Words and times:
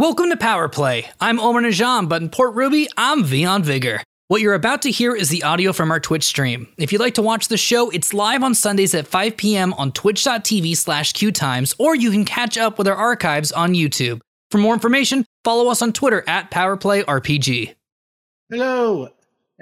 Welcome 0.00 0.30
to 0.30 0.36
Power 0.38 0.66
Play. 0.70 1.10
I'm 1.20 1.38
Omar 1.38 1.60
Najam, 1.60 2.08
but 2.08 2.22
in 2.22 2.30
Port 2.30 2.54
Ruby, 2.54 2.88
I'm 2.96 3.22
Vion 3.22 3.62
Vigor. 3.62 4.02
What 4.28 4.40
you're 4.40 4.54
about 4.54 4.80
to 4.82 4.90
hear 4.90 5.14
is 5.14 5.28
the 5.28 5.42
audio 5.42 5.74
from 5.74 5.90
our 5.90 6.00
Twitch 6.00 6.24
stream. 6.24 6.68
If 6.78 6.90
you'd 6.90 7.02
like 7.02 7.12
to 7.16 7.22
watch 7.22 7.48
the 7.48 7.58
show, 7.58 7.90
it's 7.90 8.14
live 8.14 8.42
on 8.42 8.54
Sundays 8.54 8.94
at 8.94 9.06
5 9.06 9.36
p.m. 9.36 9.74
on 9.74 9.92
twitch.tv 9.92 10.74
slash 10.78 11.12
qtimes, 11.12 11.74
or 11.76 11.94
you 11.94 12.10
can 12.10 12.24
catch 12.24 12.56
up 12.56 12.78
with 12.78 12.88
our 12.88 12.96
archives 12.96 13.52
on 13.52 13.74
YouTube. 13.74 14.22
For 14.50 14.56
more 14.56 14.72
information, 14.72 15.26
follow 15.44 15.70
us 15.70 15.82
on 15.82 15.92
Twitter 15.92 16.24
at 16.26 16.50
PowerPlayRPG. 16.50 17.74
Hello, 18.48 19.10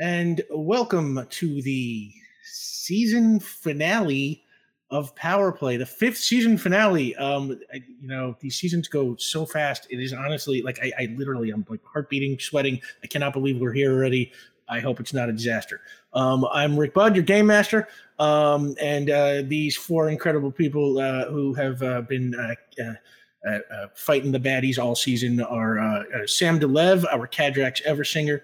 and 0.00 0.41
welcome 0.52 1.27
to 1.30 1.62
the 1.62 2.12
season 2.45 3.41
finale 3.41 4.45
of 4.91 5.14
Power 5.14 5.52
Play, 5.52 5.77
the 5.77 5.86
fifth 5.86 6.16
season 6.16 6.57
finale. 6.57 7.14
Um, 7.16 7.61
I, 7.73 7.82
you 8.00 8.09
know, 8.09 8.36
these 8.41 8.57
seasons 8.57 8.89
go 8.89 9.16
so 9.16 9.45
fast. 9.45 9.86
It 9.91 10.00
is 10.00 10.12
honestly 10.12 10.62
like 10.62 10.79
I, 10.82 10.93
I 10.98 11.14
literally, 11.16 11.50
I'm 11.50 11.64
like 11.68 11.85
heart 11.85 12.08
beating, 12.08 12.39
sweating. 12.39 12.80
I 13.03 13.07
cannot 13.07 13.32
believe 13.32 13.61
we're 13.61 13.72
here 13.72 13.93
already. 13.93 14.32
I 14.68 14.80
hope 14.80 15.00
it's 15.00 15.14
not 15.14 15.29
a 15.29 15.32
disaster. 15.32 15.80
Um, 16.13 16.46
I'm 16.53 16.79
Rick 16.79 16.94
Budd, 16.94 17.14
your 17.14 17.25
game 17.25 17.46
master, 17.46 17.89
um, 18.18 18.75
and 18.80 19.11
uh, 19.11 19.43
these 19.44 19.77
four 19.77 20.08
incredible 20.08 20.50
people 20.50 20.99
uh, 20.99 21.27
who 21.27 21.55
have 21.55 21.82
uh, 21.82 22.02
been 22.02 22.35
uh, 22.35 22.55
uh, 22.82 23.50
uh, 23.50 23.86
fighting 23.94 24.32
the 24.32 24.41
baddies 24.41 24.79
all 24.79 24.94
season 24.94 25.41
are 25.41 26.07
Sam 26.27 26.58
DeLev, 26.58 27.05
our 27.11 27.27
Cadrax 27.27 27.82
Eversinger, 27.86 28.41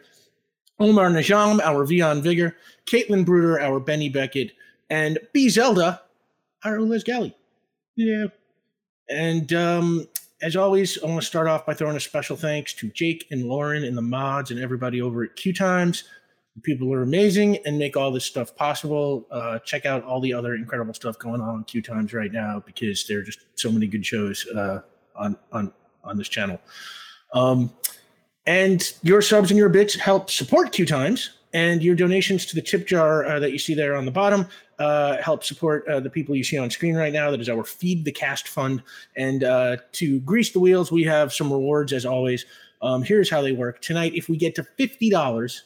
Omar 0.79 1.11
Najam, 1.11 1.61
our 1.61 1.87
Vion 1.87 2.23
Vigor, 2.23 2.57
Caitlin 2.87 3.25
Bruder, 3.25 3.61
our 3.61 3.81
Benny 3.81 4.09
Beckett, 4.09 4.53
and 4.91 5.19
B 5.33 5.49
Zelda, 5.49 6.03
our 6.65 6.81
Liz 6.81 7.05
Galley. 7.05 7.37
Yeah. 7.97 8.27
And 9.09 9.53
um, 9.53 10.09
as 10.43 10.57
always, 10.57 11.03
I 11.03 11.07
want 11.07 11.21
to 11.21 11.27
start 11.27 11.47
off 11.47 11.67
by 11.67 11.75
throwing 11.75 11.97
a 11.97 12.01
special 12.01 12.37
thanks 12.37 12.73
to 12.75 12.89
Jake 12.89 13.27
and 13.31 13.45
Lauren 13.45 13.85
and 13.85 13.97
the 13.97 14.03
mods 14.03 14.51
and 14.51 14.61
everybody 14.61 15.01
over 15.01 15.25
at 15.25 15.37
Q 15.37 15.53
Times. 15.53 16.05
People 16.63 16.93
are 16.93 17.03
amazing 17.03 17.59
and 17.67 17.79
make 17.79 17.97
all 17.97 18.13
this 18.13 18.25
stuff 18.25 18.55
possible. 18.55 19.27
Uh, 19.31 19.59
check 19.61 19.87
out 19.87 20.05
all 20.05 20.21
the 20.21 20.33
other 20.33 20.55
incredible 20.55 20.95
stuff 20.95 21.19
going 21.19 21.41
on 21.41 21.49
on 21.49 21.65
Q 21.65 21.83
Times 21.83 22.13
right 22.15 22.31
now 22.31 22.63
because 22.65 23.07
there 23.07 23.19
are 23.19 23.23
just 23.23 23.41
so 23.57 23.73
many 23.73 23.87
good 23.87 24.07
shows 24.07 24.47
uh, 24.55 24.81
on 25.17 25.37
on 25.51 25.73
on 26.05 26.17
this 26.17 26.29
channel. 26.29 26.61
Um, 27.33 27.73
and 28.47 28.93
your 29.03 29.21
subs 29.21 29.51
and 29.51 29.59
your 29.59 29.69
bits 29.69 29.97
help 29.97 30.31
support 30.31 30.71
Q 30.71 30.87
Times, 30.87 31.31
and 31.53 31.83
your 31.83 31.97
donations 31.97 32.47
to 32.47 32.55
the 32.55 32.63
tip 32.63 32.87
jar 32.87 33.25
uh, 33.25 33.39
that 33.41 33.51
you 33.51 33.59
see 33.59 33.75
there 33.75 33.97
on 33.97 34.05
the 34.05 34.11
bottom 34.13 34.47
uh, 34.79 35.21
help 35.23 35.45
support 35.45 35.87
uh, 35.89 36.01
the 36.01 36.11
people 36.11 36.35
you 36.35 36.45
see 36.45 36.59
on 36.59 36.71
screen 36.71 36.97
right 36.97 37.13
now. 37.13 37.31
That 37.31 37.41
is 37.41 37.49
our 37.49 37.65
Feed 37.65 38.05
the 38.05 38.13
Cast 38.13 38.49
Fund. 38.49 38.83
And 39.17 39.45
uh, 39.45 39.77
to 39.93 40.21
grease 40.21 40.53
the 40.53 40.61
wheels, 40.61 40.91
we 40.91 41.05
have 41.05 41.33
some 41.33 41.53
rewards 41.53 41.93
as 41.93 42.07
always. 42.07 42.45
Um, 42.83 43.03
here's 43.03 43.31
how 43.31 43.41
they 43.41 43.53
work. 43.53 43.81
Tonight, 43.81 44.13
if 44.15 44.29
we 44.29 44.37
get 44.37 44.55
to 44.57 44.67
$50, 44.79 45.61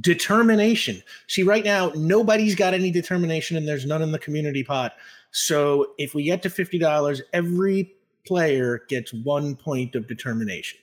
determination. 0.00 1.02
See, 1.28 1.42
right 1.42 1.64
now, 1.64 1.92
nobody's 1.94 2.54
got 2.54 2.74
any 2.74 2.90
determination 2.90 3.56
and 3.56 3.68
there's 3.68 3.86
none 3.86 4.02
in 4.02 4.12
the 4.12 4.18
community 4.18 4.64
pot. 4.64 4.94
So 5.30 5.92
if 5.98 6.14
we 6.14 6.24
get 6.24 6.42
to 6.42 6.48
$50, 6.48 7.20
every 7.32 7.94
player 8.26 8.82
gets 8.88 9.12
one 9.12 9.56
point 9.56 9.94
of 9.94 10.06
determination. 10.06 10.78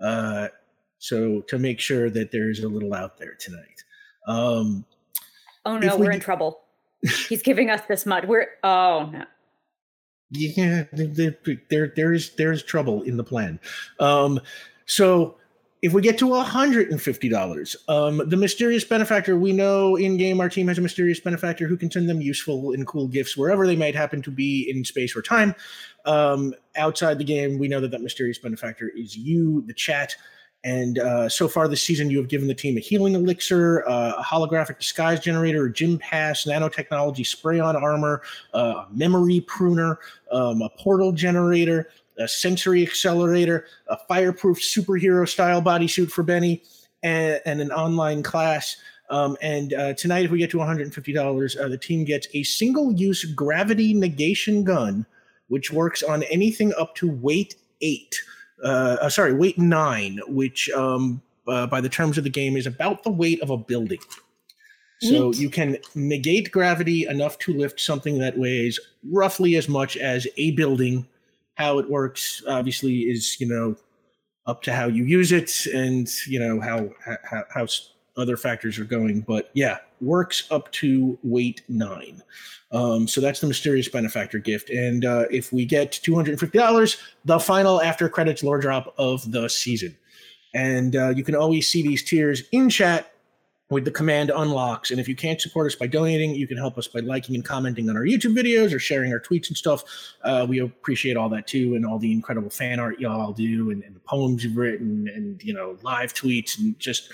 Uh, 0.00 0.48
so 0.98 1.42
to 1.42 1.58
make 1.58 1.80
sure 1.80 2.08
that 2.10 2.32
there's 2.32 2.60
a 2.60 2.68
little 2.68 2.94
out 2.94 3.18
there 3.18 3.34
tonight. 3.34 3.84
Um, 4.26 4.86
oh 5.64 5.78
no, 5.78 5.96
we, 5.96 6.06
are 6.06 6.12
in 6.12 6.20
trouble. 6.20 6.60
He's 7.28 7.42
giving 7.42 7.70
us 7.70 7.80
this 7.88 8.06
mud. 8.06 8.26
We're 8.26 8.48
oh 8.62 9.10
no. 9.12 9.24
Yeah, 10.30 10.84
there, 10.92 11.36
there, 11.70 11.92
there's 11.94 12.30
there's 12.36 12.62
trouble 12.62 13.02
in 13.02 13.16
the 13.16 13.24
plan. 13.24 13.60
Um, 14.00 14.40
so 14.86 15.36
if 15.84 15.92
we 15.92 16.00
get 16.00 16.16
to 16.16 16.24
$150, 16.24 17.76
um, 17.90 18.22
the 18.26 18.38
mysterious 18.38 18.84
benefactor, 18.84 19.36
we 19.36 19.52
know 19.52 19.96
in 19.96 20.16
game 20.16 20.40
our 20.40 20.48
team 20.48 20.66
has 20.68 20.78
a 20.78 20.80
mysterious 20.80 21.20
benefactor 21.20 21.66
who 21.66 21.76
can 21.76 21.90
send 21.90 22.08
them 22.08 22.22
useful 22.22 22.72
and 22.72 22.86
cool 22.86 23.06
gifts 23.06 23.36
wherever 23.36 23.66
they 23.66 23.76
might 23.76 23.94
happen 23.94 24.22
to 24.22 24.30
be 24.30 24.66
in 24.70 24.82
space 24.82 25.14
or 25.14 25.20
time. 25.20 25.54
Um, 26.06 26.54
outside 26.74 27.18
the 27.18 27.24
game, 27.24 27.58
we 27.58 27.68
know 27.68 27.80
that 27.80 27.90
that 27.90 28.00
mysterious 28.00 28.38
benefactor 28.38 28.90
is 28.96 29.14
you, 29.14 29.62
the 29.66 29.74
chat. 29.74 30.16
And 30.64 30.98
uh, 30.98 31.28
so 31.28 31.46
far 31.46 31.68
this 31.68 31.82
season, 31.82 32.10
you 32.10 32.16
have 32.16 32.28
given 32.28 32.48
the 32.48 32.54
team 32.54 32.78
a 32.78 32.80
healing 32.80 33.14
elixir, 33.14 33.86
uh, 33.86 34.14
a 34.16 34.22
holographic 34.22 34.78
disguise 34.78 35.20
generator, 35.20 35.66
a 35.66 35.72
gym 35.72 35.98
pass, 35.98 36.44
nanotechnology 36.44 37.26
spray 37.26 37.60
on 37.60 37.76
armor, 37.76 38.22
uh, 38.54 38.58
a 38.58 38.88
memory 38.90 39.42
pruner, 39.42 39.98
um, 40.32 40.62
a 40.62 40.70
portal 40.70 41.12
generator, 41.12 41.90
a 42.18 42.26
sensory 42.26 42.82
accelerator, 42.82 43.66
a 43.88 43.98
fireproof 44.08 44.58
superhero 44.58 45.28
style 45.28 45.60
bodysuit 45.60 46.10
for 46.10 46.22
Benny, 46.22 46.62
and, 47.02 47.42
and 47.44 47.60
an 47.60 47.70
online 47.70 48.22
class. 48.22 48.76
Um, 49.10 49.36
and 49.42 49.74
uh, 49.74 49.92
tonight, 49.92 50.24
if 50.24 50.30
we 50.30 50.38
get 50.38 50.50
to 50.52 50.56
$150, 50.56 51.60
uh, 51.60 51.68
the 51.68 51.76
team 51.76 52.04
gets 52.04 52.26
a 52.32 52.42
single 52.42 52.90
use 52.90 53.22
gravity 53.24 53.92
negation 53.92 54.64
gun, 54.64 55.04
which 55.48 55.70
works 55.70 56.02
on 56.02 56.22
anything 56.24 56.72
up 56.78 56.94
to 56.94 57.10
weight 57.10 57.56
eight 57.82 58.18
uh, 58.64 58.96
uh, 59.02 59.08
sorry, 59.08 59.34
weight 59.34 59.58
nine, 59.58 60.18
which 60.26 60.70
um, 60.70 61.20
uh, 61.46 61.66
by 61.66 61.80
the 61.80 61.88
terms 61.88 62.18
of 62.18 62.24
the 62.24 62.30
game 62.30 62.56
is 62.56 62.66
about 62.66 63.02
the 63.02 63.10
weight 63.10 63.40
of 63.42 63.50
a 63.50 63.56
building. 63.56 64.00
So 65.00 65.30
Neat. 65.30 65.38
you 65.38 65.50
can 65.50 65.76
negate 65.94 66.50
gravity 66.50 67.06
enough 67.06 67.38
to 67.40 67.52
lift 67.52 67.78
something 67.80 68.18
that 68.20 68.38
weighs 68.38 68.80
roughly 69.10 69.56
as 69.56 69.68
much 69.68 69.96
as 69.96 70.26
a 70.36 70.52
building. 70.52 71.06
How 71.56 71.78
it 71.78 71.90
works, 71.90 72.42
obviously, 72.48 73.00
is 73.02 73.38
you 73.38 73.46
know 73.46 73.76
up 74.46 74.62
to 74.62 74.72
how 74.72 74.86
you 74.86 75.04
use 75.04 75.30
it 75.30 75.66
and 75.66 76.08
you 76.26 76.38
know 76.38 76.60
how 76.60 76.90
how, 77.04 77.44
how 77.52 77.66
other 78.16 78.36
factors 78.36 78.78
are 78.78 78.84
going. 78.84 79.20
But 79.20 79.50
yeah, 79.52 79.78
works 80.04 80.46
up 80.50 80.70
to 80.72 81.18
weight 81.22 81.62
nine. 81.68 82.22
Um, 82.72 83.06
so 83.06 83.20
that's 83.20 83.40
the 83.40 83.46
mysterious 83.46 83.88
benefactor 83.88 84.38
gift. 84.38 84.68
And 84.70 85.04
uh, 85.04 85.26
if 85.30 85.52
we 85.52 85.64
get 85.64 85.92
$250, 85.92 87.00
the 87.24 87.38
final 87.38 87.80
after 87.80 88.08
credits 88.08 88.42
lore 88.42 88.58
drop 88.58 88.92
of 88.98 89.30
the 89.30 89.48
season. 89.48 89.96
And 90.54 90.96
uh, 90.96 91.10
you 91.10 91.24
can 91.24 91.34
always 91.36 91.68
see 91.68 91.82
these 91.82 92.02
tiers 92.02 92.42
in 92.52 92.68
chat 92.68 93.14
with 93.70 93.84
the 93.84 93.90
command 93.90 94.30
unlocks. 94.34 94.90
And 94.90 95.00
if 95.00 95.08
you 95.08 95.16
can't 95.16 95.40
support 95.40 95.66
us 95.66 95.74
by 95.74 95.86
donating, 95.86 96.34
you 96.34 96.46
can 96.46 96.56
help 96.56 96.76
us 96.76 96.86
by 96.86 97.00
liking 97.00 97.34
and 97.34 97.44
commenting 97.44 97.88
on 97.88 97.96
our 97.96 98.04
YouTube 98.04 98.36
videos 98.36 98.74
or 98.74 98.78
sharing 98.78 99.12
our 99.12 99.20
tweets 99.20 99.48
and 99.48 99.56
stuff. 99.56 99.82
Uh, 100.22 100.46
we 100.48 100.60
appreciate 100.60 101.16
all 101.16 101.28
that 101.30 101.46
too, 101.46 101.74
and 101.74 101.86
all 101.86 101.98
the 101.98 102.12
incredible 102.12 102.50
fan 102.50 102.78
art 102.78 103.00
y'all 103.00 103.32
do, 103.32 103.70
and, 103.70 103.82
and 103.82 103.96
the 103.96 104.00
poems 104.00 104.44
you've 104.44 104.56
written, 104.56 105.08
and 105.08 105.42
you 105.42 105.54
know, 105.54 105.76
live 105.82 106.12
tweets, 106.12 106.58
and 106.58 106.78
just 106.78 107.10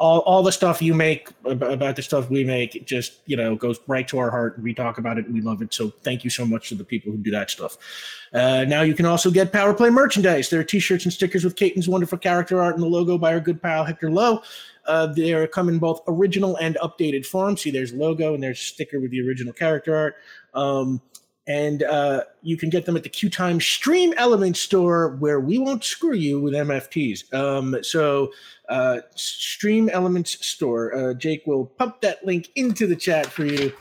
all, 0.00 0.20
all 0.20 0.42
the 0.42 0.50
stuff 0.50 0.80
you 0.80 0.94
make 0.94 1.28
about 1.44 1.94
the 1.94 2.00
stuff 2.00 2.30
we 2.30 2.42
make 2.42 2.86
just 2.86 3.20
you 3.26 3.36
know 3.36 3.54
goes 3.54 3.78
right 3.86 4.08
to 4.08 4.18
our 4.18 4.30
heart. 4.30 4.58
We 4.60 4.72
talk 4.72 4.96
about 4.96 5.18
it 5.18 5.26
and 5.26 5.34
we 5.34 5.42
love 5.42 5.60
it. 5.60 5.74
So 5.74 5.90
thank 6.02 6.24
you 6.24 6.30
so 6.30 6.46
much 6.46 6.70
to 6.70 6.74
the 6.74 6.84
people 6.84 7.12
who 7.12 7.18
do 7.18 7.30
that 7.32 7.50
stuff. 7.50 7.76
Uh, 8.32 8.64
now 8.66 8.80
you 8.80 8.94
can 8.94 9.04
also 9.04 9.30
get 9.30 9.52
power 9.52 9.74
play 9.74 9.90
merchandise. 9.90 10.48
There 10.48 10.58
are 10.58 10.64
t-shirts 10.64 11.04
and 11.04 11.12
stickers 11.12 11.44
with 11.44 11.54
Caitlin's 11.54 11.88
wonderful 11.88 12.16
character 12.16 12.62
art 12.62 12.76
and 12.76 12.82
the 12.82 12.88
logo 12.88 13.18
by 13.18 13.34
our 13.34 13.40
good 13.40 13.60
pal 13.60 13.84
hector 13.84 14.10
lowe. 14.10 14.42
Uh, 14.86 15.06
they 15.06 15.46
come 15.48 15.68
in 15.68 15.78
both 15.78 16.00
original 16.08 16.56
and 16.56 16.78
updated 16.82 17.26
form. 17.26 17.58
See 17.58 17.70
there's 17.70 17.92
logo 17.92 18.32
and 18.32 18.42
there's 18.42 18.58
sticker 18.58 19.00
with 19.00 19.10
the 19.10 19.20
original 19.20 19.52
character 19.52 19.94
art. 19.94 20.16
Um, 20.54 21.02
and 21.46 21.82
uh, 21.82 22.24
you 22.42 22.56
can 22.56 22.70
get 22.70 22.86
them 22.86 22.96
at 22.96 23.02
the 23.02 23.08
Q 23.08 23.30
Time 23.30 23.60
Stream 23.60 24.14
Element 24.16 24.56
store, 24.56 25.16
where 25.16 25.40
we 25.40 25.58
won't 25.58 25.82
screw 25.82 26.14
you 26.14 26.40
with 26.40 26.54
NFTs. 26.54 27.32
Um, 27.34 27.76
so, 27.82 28.30
uh, 28.68 29.00
Stream 29.14 29.88
Elements 29.88 30.46
store. 30.46 30.94
Uh, 30.94 31.14
Jake 31.14 31.42
will 31.46 31.66
pump 31.66 32.00
that 32.02 32.24
link 32.24 32.50
into 32.56 32.86
the 32.86 32.96
chat 32.96 33.26
for 33.26 33.44
you. 33.44 33.72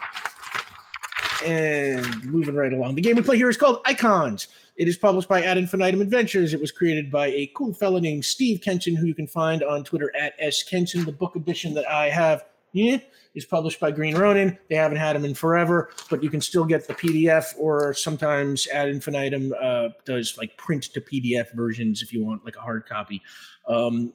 And 1.45 2.25
moving 2.25 2.55
right 2.55 2.73
along, 2.73 2.95
the 2.95 3.01
game 3.01 3.15
we 3.15 3.21
play 3.21 3.37
here 3.37 3.49
is 3.49 3.57
called 3.57 3.81
Icons. 3.85 4.47
It 4.75 4.87
is 4.87 4.97
published 4.97 5.27
by 5.27 5.43
Ad 5.43 5.57
Infinitum 5.57 6.01
Adventures. 6.01 6.53
It 6.53 6.61
was 6.61 6.71
created 6.71 7.11
by 7.11 7.27
a 7.27 7.51
cool 7.53 7.73
fellow 7.73 7.99
named 7.99 8.23
Steve 8.23 8.61
Kenson, 8.61 8.95
who 8.95 9.05
you 9.05 9.13
can 9.13 9.27
find 9.27 9.61
on 9.61 9.83
Twitter 9.83 10.09
at 10.15 10.33
S 10.39 10.63
Kenson. 10.63 11.03
The 11.03 11.11
book 11.11 11.35
edition 11.35 11.73
that 11.73 11.89
I 11.89 12.09
have, 12.09 12.45
yeah, 12.73 12.97
is 13.35 13.45
published 13.45 13.79
by 13.79 13.91
Green 13.91 14.17
Ronin. 14.17 14.57
They 14.69 14.75
haven't 14.75 14.97
had 14.97 15.15
them 15.15 15.25
in 15.25 15.33
forever, 15.33 15.91
but 16.09 16.23
you 16.23 16.29
can 16.29 16.41
still 16.41 16.65
get 16.65 16.87
the 16.87 16.93
PDF, 16.93 17.53
or 17.57 17.93
sometimes 17.93 18.67
Ad 18.67 18.89
Infinitum 18.89 19.53
uh, 19.61 19.89
does 20.05 20.37
like 20.37 20.57
print 20.57 20.83
to 20.93 21.01
PDF 21.01 21.53
versions 21.55 22.01
if 22.01 22.13
you 22.13 22.23
want 22.23 22.45
like 22.45 22.55
a 22.55 22.61
hard 22.61 22.85
copy. 22.87 23.21
Um, 23.67 24.13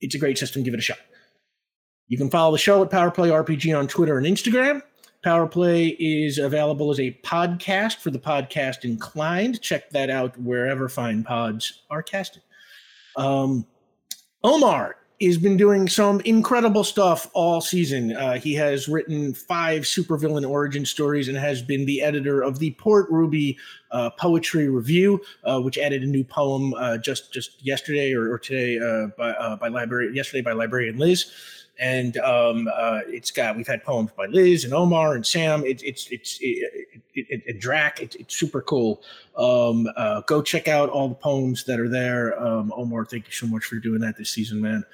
it's 0.00 0.14
a 0.14 0.18
great 0.18 0.38
system. 0.38 0.62
Give 0.62 0.74
it 0.74 0.80
a 0.80 0.82
shot. 0.82 0.98
You 2.08 2.18
can 2.18 2.30
follow 2.30 2.52
the 2.52 2.58
show 2.58 2.82
at 2.82 2.90
Powerplay 2.90 3.30
RPG 3.30 3.76
on 3.76 3.88
Twitter 3.88 4.18
and 4.18 4.26
Instagram. 4.26 4.82
Powerplay 5.24 5.96
is 5.98 6.36
available 6.36 6.90
as 6.90 7.00
a 7.00 7.18
podcast 7.24 7.96
for 7.96 8.10
the 8.10 8.18
podcast 8.18 8.84
inclined. 8.84 9.62
Check 9.62 9.88
that 9.90 10.10
out 10.10 10.38
wherever 10.38 10.88
fine 10.88 11.24
pods 11.24 11.82
are 11.88 12.02
casted. 12.02 12.42
Um, 13.16 13.66
Omar, 14.42 14.96
has 15.20 15.38
been 15.38 15.56
doing 15.56 15.88
some 15.88 16.20
incredible 16.20 16.84
stuff 16.84 17.30
all 17.34 17.60
season. 17.60 18.16
Uh, 18.16 18.34
he 18.34 18.54
has 18.54 18.88
written 18.88 19.32
five 19.32 19.82
supervillain 19.82 20.48
origin 20.48 20.84
stories 20.84 21.28
and 21.28 21.36
has 21.36 21.62
been 21.62 21.86
the 21.86 22.02
editor 22.02 22.42
of 22.42 22.58
the 22.58 22.72
Port 22.72 23.08
Ruby 23.10 23.56
uh, 23.90 24.10
Poetry 24.10 24.68
Review, 24.68 25.20
uh, 25.44 25.60
which 25.60 25.78
added 25.78 26.02
a 26.02 26.06
new 26.06 26.24
poem 26.24 26.74
uh, 26.74 26.98
just 26.98 27.32
just 27.32 27.64
yesterday 27.64 28.12
or, 28.12 28.32
or 28.32 28.38
today 28.38 28.78
uh, 28.78 29.08
by 29.16 29.30
uh, 29.30 29.56
by 29.56 29.68
library 29.68 30.14
yesterday 30.14 30.42
by 30.42 30.52
librarian 30.52 30.98
Liz. 30.98 31.30
And 31.78 32.16
um, 32.18 32.68
uh, 32.72 33.00
it's 33.06 33.30
got 33.30 33.56
we've 33.56 33.66
had 33.66 33.82
poems 33.82 34.10
by 34.16 34.26
Liz 34.26 34.64
and 34.64 34.72
Omar 34.72 35.14
and 35.14 35.26
Sam. 35.26 35.64
It, 35.64 35.82
it's 35.82 36.06
it's 36.10 36.38
it, 36.40 36.88
it, 37.14 37.42
it, 37.46 37.60
Drac. 37.60 38.00
It, 38.00 38.14
it's 38.16 38.36
super 38.36 38.62
cool. 38.62 39.02
Um, 39.36 39.88
uh, 39.96 40.20
go 40.22 40.40
check 40.40 40.68
out 40.68 40.88
all 40.88 41.08
the 41.08 41.14
poems 41.16 41.64
that 41.64 41.80
are 41.80 41.88
there. 41.88 42.40
Um, 42.40 42.72
Omar, 42.76 43.04
thank 43.04 43.26
you 43.26 43.32
so 43.32 43.46
much 43.46 43.64
for 43.64 43.76
doing 43.76 44.00
that 44.00 44.16
this 44.16 44.30
season, 44.30 44.60
man. 44.60 44.84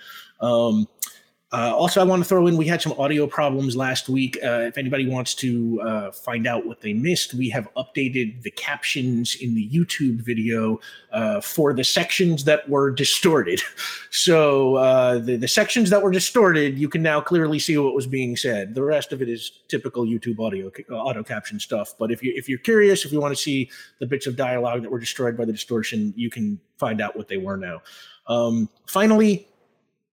Uh, 1.52 1.74
also, 1.74 2.00
I 2.00 2.04
want 2.04 2.22
to 2.22 2.28
throw 2.28 2.46
in 2.46 2.56
we 2.56 2.66
had 2.66 2.80
some 2.80 2.92
audio 2.92 3.26
problems 3.26 3.74
last 3.74 4.08
week. 4.08 4.38
Uh, 4.42 4.60
if 4.68 4.78
anybody 4.78 5.08
wants 5.08 5.34
to 5.36 5.80
uh, 5.80 6.12
find 6.12 6.46
out 6.46 6.64
what 6.64 6.80
they 6.80 6.92
missed, 6.92 7.34
we 7.34 7.48
have 7.48 7.68
updated 7.74 8.42
the 8.42 8.52
captions 8.52 9.34
in 9.40 9.56
the 9.56 9.68
YouTube 9.68 10.20
video 10.20 10.78
uh, 11.10 11.40
for 11.40 11.72
the 11.72 11.82
sections 11.82 12.44
that 12.44 12.68
were 12.68 12.90
distorted. 12.90 13.60
So, 14.12 14.74
uh, 14.74 15.18
the, 15.18 15.36
the 15.36 15.46
sections 15.46 15.88
that 15.90 16.02
were 16.02 16.10
distorted, 16.10 16.76
you 16.76 16.88
can 16.88 17.00
now 17.00 17.20
clearly 17.20 17.60
see 17.60 17.78
what 17.78 17.94
was 17.94 18.08
being 18.08 18.36
said. 18.36 18.74
The 18.74 18.82
rest 18.82 19.12
of 19.12 19.22
it 19.22 19.28
is 19.28 19.52
typical 19.68 20.04
YouTube 20.04 20.40
audio 20.40 20.72
uh, 20.90 20.94
auto 20.94 21.22
caption 21.22 21.60
stuff. 21.60 21.94
But 21.96 22.10
if, 22.10 22.20
you, 22.20 22.32
if 22.34 22.48
you're 22.48 22.58
curious, 22.58 23.04
if 23.04 23.12
you 23.12 23.20
want 23.20 23.36
to 23.36 23.40
see 23.40 23.70
the 24.00 24.06
bits 24.06 24.26
of 24.26 24.34
dialogue 24.34 24.82
that 24.82 24.90
were 24.90 24.98
destroyed 24.98 25.36
by 25.36 25.44
the 25.44 25.52
distortion, 25.52 26.12
you 26.16 26.28
can 26.28 26.60
find 26.76 27.00
out 27.00 27.16
what 27.16 27.28
they 27.28 27.36
were 27.36 27.56
now. 27.56 27.82
Um, 28.26 28.68
finally, 28.86 29.46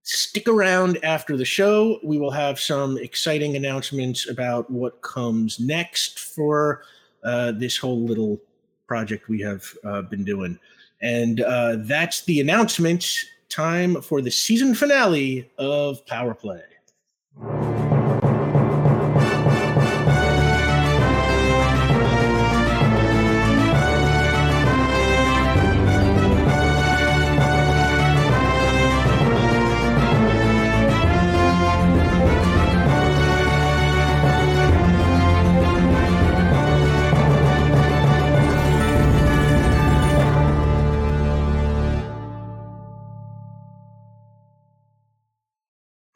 Stick 0.10 0.48
around 0.48 1.04
after 1.04 1.36
the 1.36 1.44
show. 1.44 2.00
We 2.02 2.18
will 2.18 2.32
have 2.32 2.62
some 2.62 2.98
exciting 2.98 3.58
announcements 3.58 4.30
about 4.30 4.72
what 4.72 5.02
comes 5.02 5.60
next 5.60 6.20
for 6.20 6.84
uh, 7.26 7.52
this 7.52 7.76
whole 7.76 8.06
little 8.06 8.40
project 8.88 9.28
we 9.28 9.42
have 9.42 9.66
uh, 9.84 10.04
been 10.04 10.24
doing. 10.24 10.58
And 11.02 11.42
uh, 11.42 11.80
that's 11.80 12.22
the 12.22 12.40
announcement. 12.40 13.06
Time 13.50 14.02
for 14.02 14.22
the 14.22 14.32
season 14.32 14.74
finale 14.76 15.52
of 15.58 16.06
Power 16.06 16.34
Play. 16.34 16.64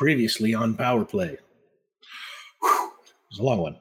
Previously 0.01 0.56
on 0.56 0.74
Power 0.74 1.06
Play. 1.06 1.38
Whew, 2.59 2.88
it 2.88 3.30
was 3.30 3.38
a 3.38 3.44
long 3.44 3.59
one. 3.59 3.77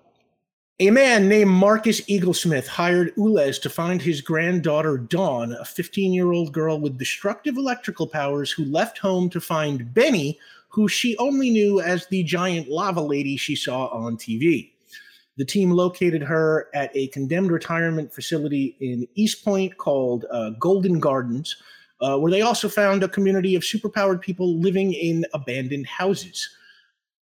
A 0.78 0.90
man 0.90 1.30
named 1.30 1.50
Marcus 1.50 2.02
Eaglesmith 2.02 2.66
hired 2.66 3.16
Ulez 3.16 3.58
to 3.62 3.70
find 3.70 4.02
his 4.02 4.20
granddaughter 4.20 4.98
Dawn, 4.98 5.52
a 5.54 5.64
15 5.64 6.12
year 6.12 6.32
old 6.32 6.52
girl 6.52 6.78
with 6.78 6.98
destructive 6.98 7.56
electrical 7.56 8.06
powers 8.06 8.52
who 8.52 8.66
left 8.66 8.98
home 8.98 9.30
to 9.30 9.40
find 9.40 9.94
Benny, 9.94 10.38
who 10.68 10.88
she 10.88 11.16
only 11.16 11.48
knew 11.48 11.80
as 11.80 12.06
the 12.08 12.22
giant 12.22 12.68
lava 12.68 13.00
lady 13.00 13.38
she 13.38 13.56
saw 13.56 13.86
on 13.86 14.18
TV. 14.18 14.72
The 15.38 15.46
team 15.46 15.70
located 15.70 16.20
her 16.20 16.68
at 16.74 16.94
a 16.94 17.06
condemned 17.06 17.50
retirement 17.50 18.12
facility 18.12 18.76
in 18.80 19.08
East 19.14 19.42
Point 19.42 19.78
called 19.78 20.26
uh, 20.30 20.50
Golden 20.58 21.00
Gardens, 21.00 21.56
uh, 22.00 22.18
where 22.18 22.30
they 22.30 22.42
also 22.42 22.68
found 22.68 23.02
a 23.02 23.08
community 23.08 23.54
of 23.54 23.62
superpowered 23.62 24.20
people 24.20 24.58
living 24.58 24.92
in 24.92 25.24
abandoned 25.34 25.86
houses. 25.86 26.48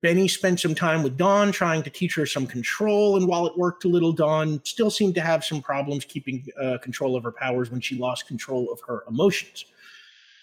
Benny 0.02 0.28
spent 0.28 0.60
some 0.60 0.74
time 0.74 1.02
with 1.02 1.16
Dawn 1.16 1.50
trying 1.50 1.82
to 1.82 1.88
teach 1.88 2.14
her 2.14 2.26
some 2.26 2.46
control, 2.46 3.16
and 3.16 3.26
while 3.26 3.46
it 3.46 3.56
worked 3.56 3.86
a 3.86 3.88
little, 3.88 4.12
Dawn 4.12 4.60
still 4.64 4.90
seemed 4.90 5.14
to 5.14 5.22
have 5.22 5.42
some 5.42 5.62
problems 5.62 6.04
keeping 6.04 6.46
uh, 6.60 6.76
control 6.82 7.16
of 7.16 7.24
her 7.24 7.32
powers 7.32 7.70
when 7.70 7.80
she 7.80 7.96
lost 7.96 8.26
control 8.26 8.70
of 8.70 8.80
her 8.86 9.04
emotions. 9.08 9.64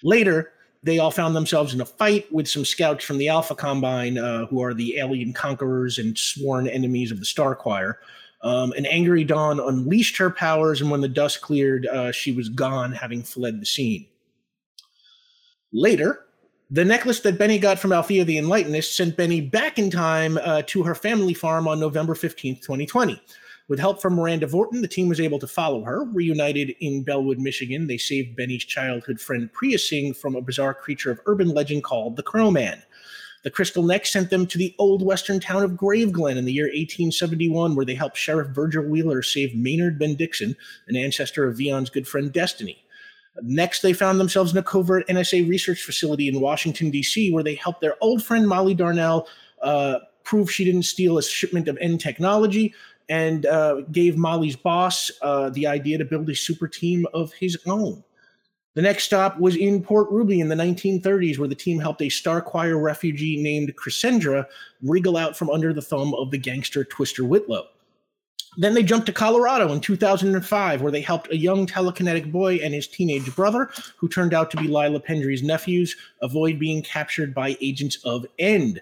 Later, 0.02 0.54
they 0.82 0.98
all 0.98 1.12
found 1.12 1.36
themselves 1.36 1.76
in 1.76 1.82
a 1.82 1.86
fight 1.86 2.32
with 2.34 2.48
some 2.48 2.66
scouts 2.66 3.06
from 3.06 3.20
the 3.20 3.30
Alpha 3.30 3.54
Combine, 3.54 4.18
uh, 4.18 4.48
who 4.48 4.64
are 4.64 4.74
the 4.74 4.98
alien 4.98 5.32
conquerors 5.32 6.00
and 6.00 6.18
sworn 6.18 6.68
enemies 6.68 7.12
of 7.12 7.20
the 7.20 7.26
Star 7.26 7.54
Choir. 7.54 8.00
Um, 8.42 8.72
an 8.72 8.88
angry 8.88 9.24
Dawn 9.24 9.60
unleashed 9.60 10.18
her 10.18 10.32
powers, 10.32 10.82
and 10.82 10.90
when 10.90 11.02
the 11.02 11.08
dust 11.08 11.42
cleared, 11.42 11.86
uh, 11.86 12.12
she 12.12 12.32
was 12.32 12.50
gone, 12.50 12.92
having 12.94 13.22
fled 13.22 13.62
the 13.62 13.66
scene. 13.68 14.08
Later, 15.74 16.26
the 16.70 16.84
necklace 16.84 17.22
that 17.22 17.38
Benny 17.38 17.60
got 17.60 17.80
from 17.80 17.94
Althea 17.94 18.26
the 18.26 18.38
Enlightenist 18.38 18.94
sent 18.94 19.16
Benny 19.16 19.42
back 19.42 19.80
in 19.80 19.90
time 19.90 20.38
uh, 20.38 20.64
to 20.68 20.84
her 20.84 20.96
family 20.96 21.34
farm 21.34 21.68
on 21.68 21.80
November 21.80 22.14
15th, 22.14 22.62
2020. 22.62 23.22
With 23.70 23.80
help 23.80 24.02
from 24.02 24.16
Miranda 24.16 24.48
Vorton, 24.48 24.82
the 24.82 24.88
team 24.88 25.08
was 25.08 25.22
able 25.22 25.40
to 25.40 25.48
follow 25.48 25.84
her. 25.86 26.04
Reunited 26.04 26.76
in 26.82 27.04
Bellwood, 27.04 27.40
Michigan, 27.40 27.88
they 27.88 27.98
saved 27.98 28.36
Benny's 28.36 28.66
childhood 28.66 29.22
friend 29.22 29.52
Priya 29.54 29.80
Singh 29.80 30.14
from 30.14 30.36
a 30.36 30.42
bizarre 30.42 30.74
creature 30.74 31.12
of 31.12 31.22
urban 31.26 31.50
legend 31.50 31.86
called 31.86 32.18
the 32.18 32.24
Crow 32.24 32.52
Man. 32.52 32.84
The 33.44 33.50
Crystal 33.50 33.84
Neck 33.84 34.06
sent 34.06 34.30
them 34.30 34.46
to 34.48 34.58
the 34.58 34.76
old 34.78 35.02
western 35.02 35.40
town 35.40 35.64
of 35.64 35.72
Graveglen 35.72 36.36
in 36.36 36.46
the 36.46 36.52
year 36.52 36.66
1871, 36.66 37.76
where 37.76 37.86
they 37.86 37.96
helped 37.96 38.18
Sheriff 38.18 38.50
Virgil 38.50 38.84
Wheeler 38.84 39.22
save 39.22 39.56
Maynard 39.56 40.00
Bendixson, 40.00 40.56
an 40.88 40.96
ancestor 40.98 41.48
of 41.48 41.58
Vion's 41.58 41.90
good 41.90 42.08
friend 42.08 42.32
Destiny. 42.32 42.84
Next, 43.42 43.82
they 43.82 43.94
found 43.94 44.20
themselves 44.20 44.52
in 44.52 44.58
a 44.58 44.64
covert 44.64 45.08
NSA 45.08 45.48
research 45.48 45.84
facility 45.84 46.28
in 46.28 46.42
Washington, 46.42 46.92
D.C., 46.92 47.32
where 47.32 47.44
they 47.44 47.56
helped 47.56 47.82
their 47.82 47.96
old 48.02 48.24
friend 48.24 48.48
Molly 48.48 48.74
Darnell 48.74 49.28
uh, 49.62 50.00
prove 50.24 50.52
she 50.52 50.66
didn't 50.66 50.84
steal 50.84 51.18
a 51.18 51.24
shipment 51.24 51.68
of 51.68 51.78
N 51.80 51.98
technology 51.98 52.74
and 53.10 53.46
uh, 53.46 53.82
gave 53.92 54.18
Molly's 54.18 54.56
boss 54.56 55.12
uh, 55.22 55.50
the 55.50 55.68
idea 55.68 55.98
to 55.98 56.06
build 56.06 56.30
a 56.30 56.36
super 56.36 56.68
team 56.68 57.06
of 57.14 57.34
his 57.34 57.58
own. 57.66 58.04
The 58.74 58.82
next 58.82 59.04
stop 59.04 59.38
was 59.38 59.58
in 59.58 59.84
Port 59.84 60.10
Ruby 60.10 60.40
in 60.40 60.48
the 60.48 60.56
1930s, 60.56 61.38
where 61.38 61.50
the 61.50 61.56
team 61.56 61.78
helped 61.78 62.02
a 62.02 62.08
Star 62.08 62.42
Choir 62.42 62.78
refugee 62.78 63.42
named 63.42 63.76
Chrysendra 63.76 64.46
wriggle 64.82 65.18
out 65.18 65.36
from 65.36 65.50
under 65.50 65.74
the 65.74 65.82
thumb 65.82 66.14
of 66.14 66.32
the 66.32 66.38
gangster 66.38 66.86
Twister 66.86 67.26
Whitlow. 67.26 67.66
Then 68.58 68.74
they 68.74 68.84
jumped 68.84 69.06
to 69.06 69.14
Colorado 69.14 69.72
in 69.72 69.80
2005, 69.80 70.82
where 70.82 70.92
they 70.92 71.02
helped 71.02 71.32
a 71.32 71.38
young 71.38 71.66
telekinetic 71.66 72.32
boy 72.32 72.56
and 72.56 72.74
his 72.74 72.88
teenage 72.88 73.34
brother, 73.34 73.70
who 73.98 74.10
turned 74.10 74.34
out 74.34 74.52
to 74.52 74.58
be 74.58 74.68
Lila 74.68 75.00
Pendry's 75.00 75.42
nephews, 75.42 75.96
avoid 76.22 76.60
being 76.60 76.82
captured 76.84 77.34
by 77.34 77.58
agents 77.62 77.98
of 78.04 78.26
END. 78.40 78.82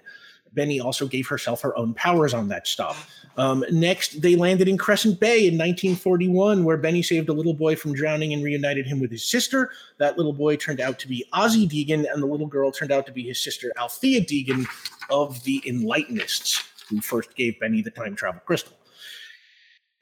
Benny 0.52 0.80
also 0.80 1.06
gave 1.06 1.28
herself 1.28 1.60
her 1.62 1.76
own 1.78 1.94
powers 1.94 2.34
on 2.34 2.48
that 2.48 2.66
stop. 2.66 2.96
Um, 3.36 3.64
next, 3.70 4.20
they 4.20 4.34
landed 4.34 4.66
in 4.66 4.76
Crescent 4.76 5.20
Bay 5.20 5.46
in 5.46 5.54
1941, 5.54 6.64
where 6.64 6.76
Benny 6.76 7.02
saved 7.02 7.28
a 7.28 7.32
little 7.32 7.54
boy 7.54 7.76
from 7.76 7.92
drowning 7.92 8.32
and 8.32 8.42
reunited 8.42 8.86
him 8.86 8.98
with 8.98 9.12
his 9.12 9.22
sister. 9.22 9.70
That 9.98 10.16
little 10.16 10.32
boy 10.32 10.56
turned 10.56 10.80
out 10.80 10.98
to 10.98 11.08
be 11.08 11.24
Ozzy 11.32 11.68
Deegan, 11.68 12.12
and 12.12 12.20
the 12.20 12.26
little 12.26 12.48
girl 12.48 12.72
turned 12.72 12.90
out 12.90 13.06
to 13.06 13.12
be 13.12 13.22
his 13.22 13.40
sister 13.40 13.72
Althea 13.78 14.20
Deegan 14.22 14.66
of 15.10 15.42
the 15.44 15.62
Enlightenists, 15.64 16.66
who 16.88 17.00
first 17.00 17.36
gave 17.36 17.60
Benny 17.60 17.82
the 17.82 17.90
time 17.92 18.16
travel 18.16 18.40
crystal. 18.44 18.79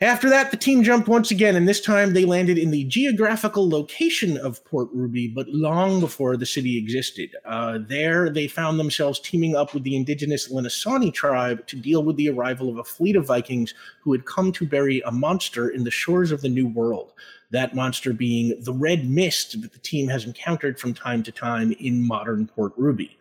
After 0.00 0.30
that, 0.30 0.52
the 0.52 0.56
team 0.56 0.84
jumped 0.84 1.08
once 1.08 1.32
again, 1.32 1.56
and 1.56 1.66
this 1.66 1.80
time 1.80 2.12
they 2.12 2.24
landed 2.24 2.56
in 2.56 2.70
the 2.70 2.84
geographical 2.84 3.68
location 3.68 4.36
of 4.36 4.64
Port 4.64 4.88
Ruby, 4.92 5.26
but 5.26 5.48
long 5.48 5.98
before 5.98 6.36
the 6.36 6.46
city 6.46 6.78
existed. 6.78 7.34
Uh, 7.44 7.80
there, 7.84 8.30
they 8.30 8.46
found 8.46 8.78
themselves 8.78 9.18
teaming 9.18 9.56
up 9.56 9.74
with 9.74 9.82
the 9.82 9.96
indigenous 9.96 10.52
Lenasani 10.52 11.12
tribe 11.12 11.66
to 11.66 11.74
deal 11.74 12.04
with 12.04 12.14
the 12.14 12.30
arrival 12.30 12.70
of 12.70 12.78
a 12.78 12.84
fleet 12.84 13.16
of 13.16 13.26
Vikings 13.26 13.74
who 14.00 14.12
had 14.12 14.24
come 14.24 14.52
to 14.52 14.64
bury 14.64 15.00
a 15.00 15.10
monster 15.10 15.68
in 15.68 15.82
the 15.82 15.90
shores 15.90 16.30
of 16.30 16.42
the 16.42 16.48
New 16.48 16.68
World. 16.68 17.12
That 17.50 17.74
monster 17.74 18.12
being 18.12 18.54
the 18.62 18.72
red 18.72 19.10
mist 19.10 19.60
that 19.62 19.72
the 19.72 19.80
team 19.80 20.06
has 20.06 20.24
encountered 20.24 20.78
from 20.78 20.94
time 20.94 21.24
to 21.24 21.32
time 21.32 21.72
in 21.72 22.06
modern 22.06 22.46
Port 22.46 22.72
Ruby. 22.76 23.17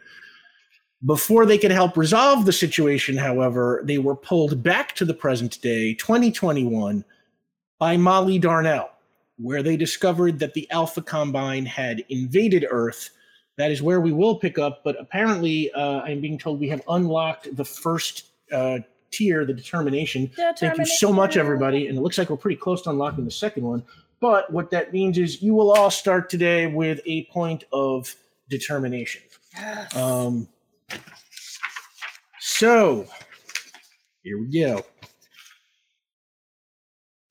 Before 1.06 1.46
they 1.46 1.60
could 1.60 1.72
help 1.72 1.96
resolve 1.96 2.46
the 2.46 2.54
situation, 2.54 3.18
however, 3.18 3.82
they 3.84 4.00
were 4.00 4.16
pulled 4.16 4.64
back 4.64 4.96
to 4.96 5.06
the 5.06 5.14
present 5.14 5.62
day, 5.62 5.94
2021, 5.94 7.06
by 7.78 7.98
Molly 7.98 8.40
Darnell, 8.40 8.90
where 9.38 9.62
they 9.62 9.78
discovered 9.78 10.40
that 10.40 10.56
the 10.56 10.70
Alpha 10.72 11.04
Combine 11.04 11.68
had 11.68 12.04
invaded 12.10 12.66
Earth. 12.70 13.12
That 13.58 13.70
is 13.70 13.84
where 13.84 14.02
we 14.02 14.12
will 14.12 14.38
pick 14.40 14.58
up, 14.58 14.82
but 14.84 15.00
apparently, 15.00 15.72
uh, 15.74 16.02
I'm 16.02 16.20
being 16.20 16.40
told 16.40 16.60
we 16.60 16.70
have 16.70 16.82
unlocked 16.90 17.56
the 17.56 17.66
first 17.66 18.30
uh, 18.52 18.80
tier, 19.12 19.46
the 19.46 19.54
determination. 19.54 20.26
determination. 20.26 20.56
Thank 20.58 20.78
you 20.80 20.86
so 20.86 21.14
much, 21.14 21.38
everybody. 21.38 21.88
And 21.88 21.98
it 21.98 22.02
looks 22.02 22.18
like 22.18 22.32
we're 22.32 22.38
pretty 22.38 22.60
close 22.60 22.82
to 22.84 22.90
unlocking 22.90 23.26
the 23.26 23.32
second 23.32 23.64
one. 23.64 23.84
But 24.20 24.52
what 24.52 24.72
that 24.72 24.94
means 24.94 25.20
is 25.20 25.44
you 25.44 25.54
will 25.54 25.72
all 25.72 25.92
start 25.92 26.28
today 26.28 26.66
with 26.66 27.02
a 27.06 27.26
point 27.26 27.66
of 27.72 28.16
determination. 28.50 29.22
Yes. 29.54 29.96
Um. 29.96 30.48
So, 32.40 33.06
here 34.24 34.40
we 34.40 34.60
go. 34.60 34.84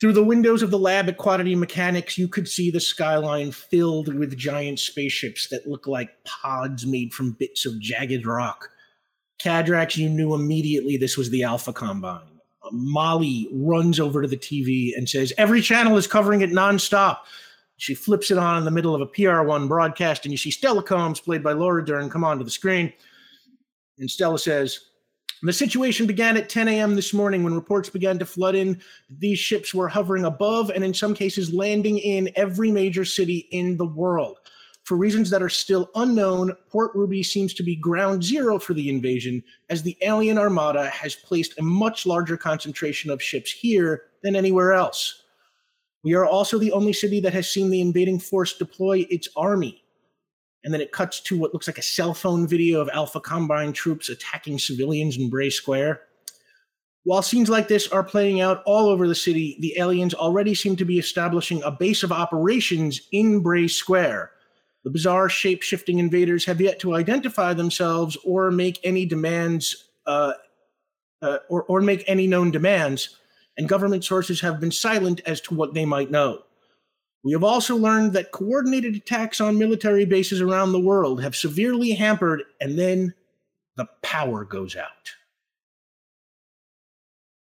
Through 0.00 0.12
the 0.12 0.22
windows 0.22 0.62
of 0.62 0.70
the 0.70 0.78
lab 0.78 1.08
at 1.08 1.16
Quantity 1.16 1.56
Mechanics, 1.56 2.16
you 2.16 2.28
could 2.28 2.46
see 2.46 2.70
the 2.70 2.80
skyline 2.80 3.50
filled 3.50 4.14
with 4.14 4.36
giant 4.36 4.78
spaceships 4.78 5.48
that 5.48 5.66
look 5.66 5.86
like 5.86 6.22
pods 6.24 6.86
made 6.86 7.14
from 7.14 7.32
bits 7.32 7.66
of 7.66 7.80
jagged 7.80 8.26
rock. 8.26 8.68
Cadrax, 9.40 9.96
you 9.96 10.08
knew 10.08 10.34
immediately 10.34 10.96
this 10.96 11.16
was 11.16 11.30
the 11.30 11.42
Alpha 11.42 11.72
Combine. 11.72 12.40
Uh, 12.62 12.68
Molly 12.72 13.48
runs 13.52 13.98
over 13.98 14.22
to 14.22 14.28
the 14.28 14.36
TV 14.36 14.96
and 14.96 15.08
says, 15.08 15.32
Every 15.38 15.60
channel 15.60 15.96
is 15.96 16.06
covering 16.06 16.42
it 16.42 16.50
nonstop. 16.50 17.18
She 17.78 17.94
flips 17.94 18.30
it 18.30 18.38
on 18.38 18.58
in 18.58 18.64
the 18.64 18.70
middle 18.70 18.94
of 18.94 19.00
a 19.00 19.06
PR1 19.06 19.66
broadcast, 19.66 20.24
and 20.24 20.32
you 20.32 20.38
see 20.38 20.50
Stella 20.50 20.82
Combs, 20.82 21.20
played 21.20 21.42
by 21.42 21.52
Laura 21.52 21.84
Dern, 21.84 22.10
come 22.10 22.22
onto 22.22 22.44
the 22.44 22.50
screen. 22.50 22.92
And 23.98 24.10
Stella 24.10 24.38
says, 24.38 24.80
the 25.42 25.52
situation 25.52 26.06
began 26.06 26.36
at 26.36 26.48
10 26.48 26.66
a.m. 26.68 26.96
this 26.96 27.12
morning 27.12 27.44
when 27.44 27.54
reports 27.54 27.90
began 27.90 28.18
to 28.18 28.26
flood 28.26 28.54
in. 28.54 28.80
These 29.10 29.38
ships 29.38 29.74
were 29.74 29.88
hovering 29.88 30.24
above 30.24 30.70
and, 30.70 30.82
in 30.82 30.94
some 30.94 31.14
cases, 31.14 31.52
landing 31.52 31.98
in 31.98 32.30
every 32.36 32.70
major 32.70 33.04
city 33.04 33.46
in 33.50 33.76
the 33.76 33.86
world. 33.86 34.38
For 34.84 34.96
reasons 34.96 35.28
that 35.30 35.42
are 35.42 35.50
still 35.50 35.90
unknown, 35.94 36.52
Port 36.70 36.92
Ruby 36.94 37.22
seems 37.22 37.52
to 37.54 37.62
be 37.62 37.76
ground 37.76 38.24
zero 38.24 38.58
for 38.58 38.72
the 38.72 38.88
invasion, 38.88 39.42
as 39.68 39.82
the 39.82 39.96
alien 40.00 40.38
armada 40.38 40.88
has 40.88 41.14
placed 41.14 41.58
a 41.58 41.62
much 41.62 42.06
larger 42.06 42.36
concentration 42.36 43.10
of 43.10 43.22
ships 43.22 43.50
here 43.50 44.04
than 44.22 44.36
anywhere 44.36 44.72
else. 44.72 45.24
We 46.02 46.14
are 46.14 46.24
also 46.24 46.56
the 46.56 46.72
only 46.72 46.92
city 46.92 47.20
that 47.20 47.34
has 47.34 47.50
seen 47.50 47.68
the 47.68 47.80
invading 47.80 48.20
force 48.20 48.56
deploy 48.56 49.06
its 49.10 49.28
army 49.36 49.82
and 50.66 50.74
then 50.74 50.80
it 50.80 50.90
cuts 50.90 51.20
to 51.20 51.38
what 51.38 51.54
looks 51.54 51.68
like 51.68 51.78
a 51.78 51.82
cell 51.82 52.12
phone 52.12 52.44
video 52.44 52.80
of 52.80 52.90
Alpha 52.92 53.20
Combine 53.20 53.72
troops 53.72 54.08
attacking 54.08 54.58
civilians 54.58 55.16
in 55.16 55.30
Bray 55.30 55.48
Square. 55.48 56.02
While 57.04 57.22
scenes 57.22 57.48
like 57.48 57.68
this 57.68 57.86
are 57.92 58.02
playing 58.02 58.40
out 58.40 58.64
all 58.66 58.88
over 58.88 59.06
the 59.06 59.14
city, 59.14 59.56
the 59.60 59.78
aliens 59.78 60.12
already 60.12 60.56
seem 60.56 60.74
to 60.74 60.84
be 60.84 60.98
establishing 60.98 61.62
a 61.62 61.70
base 61.70 62.02
of 62.02 62.10
operations 62.10 63.02
in 63.12 63.44
Bray 63.44 63.68
Square. 63.68 64.32
The 64.82 64.90
bizarre 64.90 65.28
shape 65.28 65.62
shifting 65.62 66.00
invaders 66.00 66.44
have 66.46 66.60
yet 66.60 66.80
to 66.80 66.96
identify 66.96 67.54
themselves 67.54 68.16
or 68.24 68.50
make 68.50 68.80
any 68.82 69.06
demands, 69.06 69.90
uh, 70.04 70.32
uh, 71.22 71.38
or, 71.48 71.62
or 71.62 71.80
make 71.80 72.02
any 72.08 72.26
known 72.26 72.50
demands, 72.50 73.16
and 73.56 73.68
government 73.68 74.04
sources 74.04 74.40
have 74.40 74.58
been 74.58 74.72
silent 74.72 75.20
as 75.26 75.40
to 75.42 75.54
what 75.54 75.74
they 75.74 75.84
might 75.84 76.10
know. 76.10 76.42
We 77.26 77.32
have 77.32 77.42
also 77.42 77.74
learned 77.74 78.12
that 78.12 78.30
coordinated 78.30 78.94
attacks 78.94 79.40
on 79.40 79.58
military 79.58 80.04
bases 80.04 80.40
around 80.40 80.70
the 80.70 80.78
world 80.78 81.20
have 81.24 81.34
severely 81.34 81.90
hampered, 81.90 82.44
and 82.60 82.78
then 82.78 83.14
the 83.74 83.88
power 84.00 84.44
goes 84.44 84.76
out. 84.76 85.10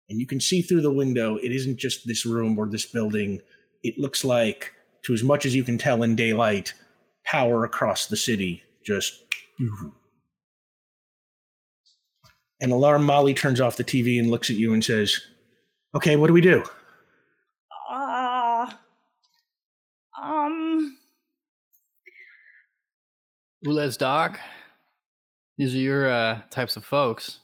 And 0.08 0.18
you 0.18 0.26
can 0.26 0.40
see 0.40 0.62
through 0.62 0.80
the 0.80 0.90
window, 0.90 1.37
it 1.37 1.52
isn't 1.52 1.76
just 1.76 2.08
this 2.08 2.26
room 2.26 2.58
or 2.58 2.66
this 2.66 2.87
building. 2.87 3.40
It 3.85 3.97
looks 4.00 4.25
like, 4.25 4.75
to 5.04 5.14
as 5.14 5.23
much 5.23 5.47
as 5.47 5.54
you 5.54 5.62
can 5.62 5.78
tell 5.78 6.02
in 6.02 6.16
daylight, 6.16 6.75
power 7.25 7.62
across 7.62 8.06
the 8.06 8.16
city 8.16 8.64
just. 8.85 9.23
And 12.61 12.73
Alarm 12.73 13.04
Molly 13.04 13.32
turns 13.32 13.61
off 13.61 13.76
the 13.76 13.85
TV 13.85 14.18
and 14.18 14.28
looks 14.28 14.50
at 14.50 14.56
you 14.56 14.73
and 14.73 14.85
says, 14.85 15.20
Okay, 15.94 16.16
what 16.16 16.26
do 16.26 16.32
we 16.32 16.40
do? 16.40 16.64
Um. 20.23 20.99
Ulez 23.66 23.98
Doc. 23.98 24.38
These 25.56 25.74
are 25.74 25.78
your 25.78 26.08
uh, 26.08 26.40
types 26.50 26.76
of 26.76 26.84
folks. 26.84 27.40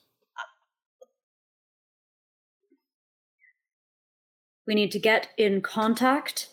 We 4.67 4.75
need 4.75 4.93
to 4.93 4.99
get 4.99 5.29
in 5.37 5.61
contact 5.61 6.49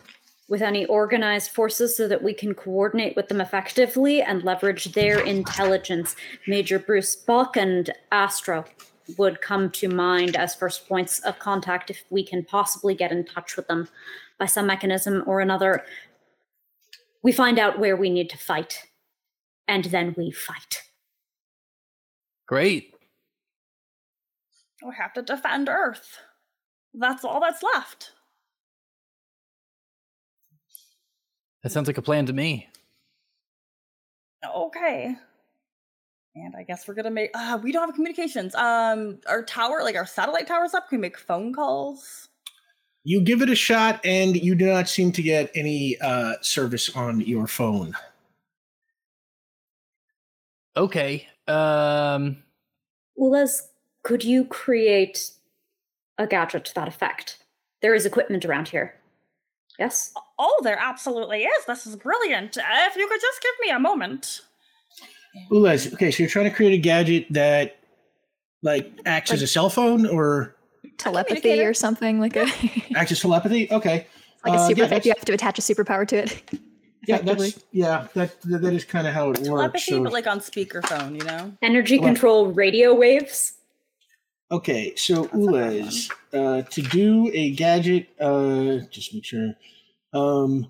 with 0.49 0.61
any 0.61 0.85
organized 0.87 1.51
forces 1.51 1.95
so 1.95 2.07
that 2.07 2.21
we 2.21 2.33
can 2.33 2.53
coordinate 2.53 3.15
with 3.15 3.29
them 3.29 3.39
effectively 3.39 4.21
and 4.21 4.43
leverage 4.43 4.91
their 4.91 5.19
intelligence. 5.19 6.15
Major 6.45 6.77
Bruce 6.77 7.15
Buck 7.15 7.55
and 7.55 7.89
Astro 8.11 8.65
would 9.17 9.39
come 9.39 9.69
to 9.71 9.87
mind 9.87 10.35
as 10.35 10.55
first 10.55 10.89
points 10.89 11.19
of 11.19 11.39
contact 11.39 11.89
if 11.89 12.03
we 12.09 12.25
can 12.25 12.43
possibly 12.43 12.95
get 12.95 13.11
in 13.11 13.23
touch 13.23 13.55
with 13.55 13.67
them 13.67 13.87
by 14.37 14.45
some 14.45 14.67
mechanism 14.67 15.23
or 15.25 15.39
another 15.39 15.85
we 17.23 17.31
find 17.31 17.59
out 17.59 17.79
where 17.79 17.95
we 17.95 18.09
need 18.09 18.29
to 18.29 18.37
fight, 18.37 18.87
and 19.67 19.85
then 19.85 20.13
we 20.17 20.31
fight. 20.31 20.83
Great. 22.47 22.93
We 24.83 24.93
have 24.97 25.13
to 25.13 25.21
defend 25.21 25.69
Earth. 25.69 26.17
That's 26.93 27.23
all 27.23 27.39
that's 27.39 27.63
left. 27.63 28.11
That 31.63 31.71
sounds 31.71 31.87
like 31.87 31.97
a 31.97 32.01
plan 32.01 32.25
to 32.25 32.33
me. 32.33 32.67
Okay. 34.43 35.15
And 36.35 36.55
I 36.55 36.63
guess 36.63 36.87
we're 36.87 36.93
gonna 36.93 37.11
make. 37.11 37.29
Uh, 37.33 37.59
we 37.61 37.71
don't 37.71 37.85
have 37.85 37.93
communications. 37.93 38.55
Um, 38.55 39.19
our 39.27 39.43
tower, 39.43 39.83
like 39.83 39.95
our 39.95 40.05
satellite 40.05 40.47
tower's 40.47 40.73
up. 40.73 40.89
Can 40.89 40.97
we 40.97 41.01
make 41.01 41.17
phone 41.17 41.53
calls? 41.53 42.29
You 43.03 43.21
give 43.21 43.41
it 43.41 43.49
a 43.49 43.55
shot, 43.55 43.99
and 44.05 44.35
you 44.35 44.55
do 44.55 44.65
not 44.65 44.87
seem 44.87 45.11
to 45.11 45.21
get 45.21 45.51
any 45.55 45.97
uh, 45.99 46.35
service 46.41 46.95
on 46.95 47.21
your 47.21 47.47
phone. 47.47 47.95
Okay. 50.75 51.27
Um. 51.47 52.43
Well, 53.15 53.47
could 54.03 54.23
you 54.23 54.45
create 54.45 55.31
a 56.17 56.27
gadget 56.27 56.65
to 56.65 56.75
that 56.75 56.87
effect? 56.87 57.37
There 57.81 57.93
is 57.93 58.05
equipment 58.05 58.45
around 58.45 58.69
here. 58.69 58.95
Yes? 59.79 60.13
Oh, 60.37 60.59
there 60.63 60.77
absolutely 60.79 61.43
is. 61.43 61.65
This 61.65 61.87
is 61.87 61.95
brilliant. 61.95 62.57
If 62.57 62.95
you 62.95 63.07
could 63.07 63.21
just 63.21 63.41
give 63.41 63.53
me 63.61 63.69
a 63.71 63.79
moment. 63.79 64.41
Ulez, 65.49 65.93
okay, 65.93 66.11
so 66.11 66.23
you're 66.23 66.29
trying 66.29 66.45
to 66.45 66.55
create 66.55 66.73
a 66.73 66.77
gadget 66.77 67.25
that 67.31 67.77
like 68.61 68.91
acts 69.05 69.29
like, 69.29 69.37
as 69.37 69.41
a 69.41 69.47
cell 69.47 69.69
phone 69.69 70.05
or 70.05 70.55
telepathy 70.97 71.63
or 71.63 71.73
something 71.73 72.19
like 72.19 72.35
a 72.35 72.45
acts 72.95 73.11
as 73.11 73.21
telepathy. 73.21 73.71
Okay, 73.71 74.07
like 74.45 74.53
a 74.53 74.57
uh, 74.57 74.67
super. 74.67 74.83
Yeah, 74.83 74.95
if 74.95 75.05
you 75.05 75.13
have 75.15 75.25
to 75.25 75.33
attach 75.33 75.57
a 75.57 75.61
superpower 75.61 76.07
to 76.07 76.17
it. 76.17 76.43
Yeah, 77.07 77.17
that's 77.19 77.63
yeah. 77.71 78.07
That 78.13 78.39
that 78.43 78.73
is 78.73 78.85
kind 78.85 79.07
of 79.07 79.13
how 79.13 79.31
it 79.31 79.35
telepathy, 79.35 79.49
works. 79.49 79.85
Telepathy, 79.85 79.91
so. 79.91 80.03
but 80.03 80.13
like 80.13 80.27
on 80.27 80.39
speakerphone, 80.39 81.17
you 81.17 81.23
know. 81.23 81.51
Energy 81.61 81.97
control 81.99 82.47
radio 82.47 82.93
waves. 82.93 83.53
Okay, 84.51 84.93
so 84.95 85.25
Ulez, 85.27 86.11
uh, 86.33 86.61
to 86.63 86.81
do 86.81 87.31
a 87.33 87.51
gadget, 87.51 88.09
uh, 88.19 88.79
just 88.89 89.13
make 89.13 89.25
sure. 89.25 89.53
Um, 90.13 90.69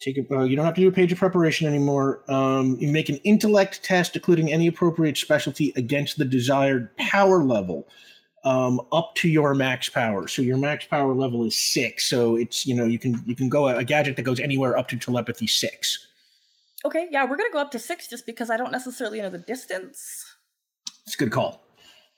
take 0.00 0.18
a, 0.18 0.34
uh, 0.34 0.44
you 0.44 0.56
don't 0.56 0.64
have 0.64 0.74
to 0.74 0.80
do 0.80 0.88
a 0.88 0.92
page 0.92 1.12
of 1.12 1.18
preparation 1.18 1.66
anymore. 1.66 2.22
Um, 2.28 2.76
you 2.80 2.88
make 2.92 3.08
an 3.08 3.16
intellect 3.24 3.82
test, 3.82 4.16
including 4.16 4.52
any 4.52 4.68
appropriate 4.68 5.18
specialty 5.18 5.72
against 5.76 6.16
the 6.16 6.24
desired 6.24 6.96
power 6.96 7.42
level 7.42 7.88
um, 8.44 8.80
up 8.92 9.14
to 9.16 9.28
your 9.28 9.54
max 9.54 9.88
power. 9.88 10.26
So 10.26 10.42
your 10.42 10.56
max 10.56 10.84
power 10.84 11.14
level 11.14 11.44
is 11.44 11.56
six. 11.56 12.08
So 12.08 12.36
it's 12.36 12.66
you 12.66 12.74
know 12.74 12.84
you 12.84 12.98
can 12.98 13.22
you 13.26 13.36
can 13.36 13.48
go 13.48 13.68
a, 13.68 13.78
a 13.78 13.84
gadget 13.84 14.16
that 14.16 14.22
goes 14.22 14.40
anywhere 14.40 14.76
up 14.76 14.88
to 14.88 14.96
telepathy 14.96 15.46
six. 15.46 16.08
Okay, 16.84 17.08
yeah, 17.10 17.24
we're 17.24 17.36
gonna 17.36 17.52
go 17.52 17.60
up 17.60 17.70
to 17.72 17.78
six 17.78 18.08
just 18.08 18.26
because 18.26 18.50
I 18.50 18.56
don't 18.56 18.72
necessarily 18.72 19.20
know 19.20 19.30
the 19.30 19.38
distance. 19.38 20.34
It's 21.06 21.14
a 21.14 21.18
good 21.18 21.32
call. 21.32 21.62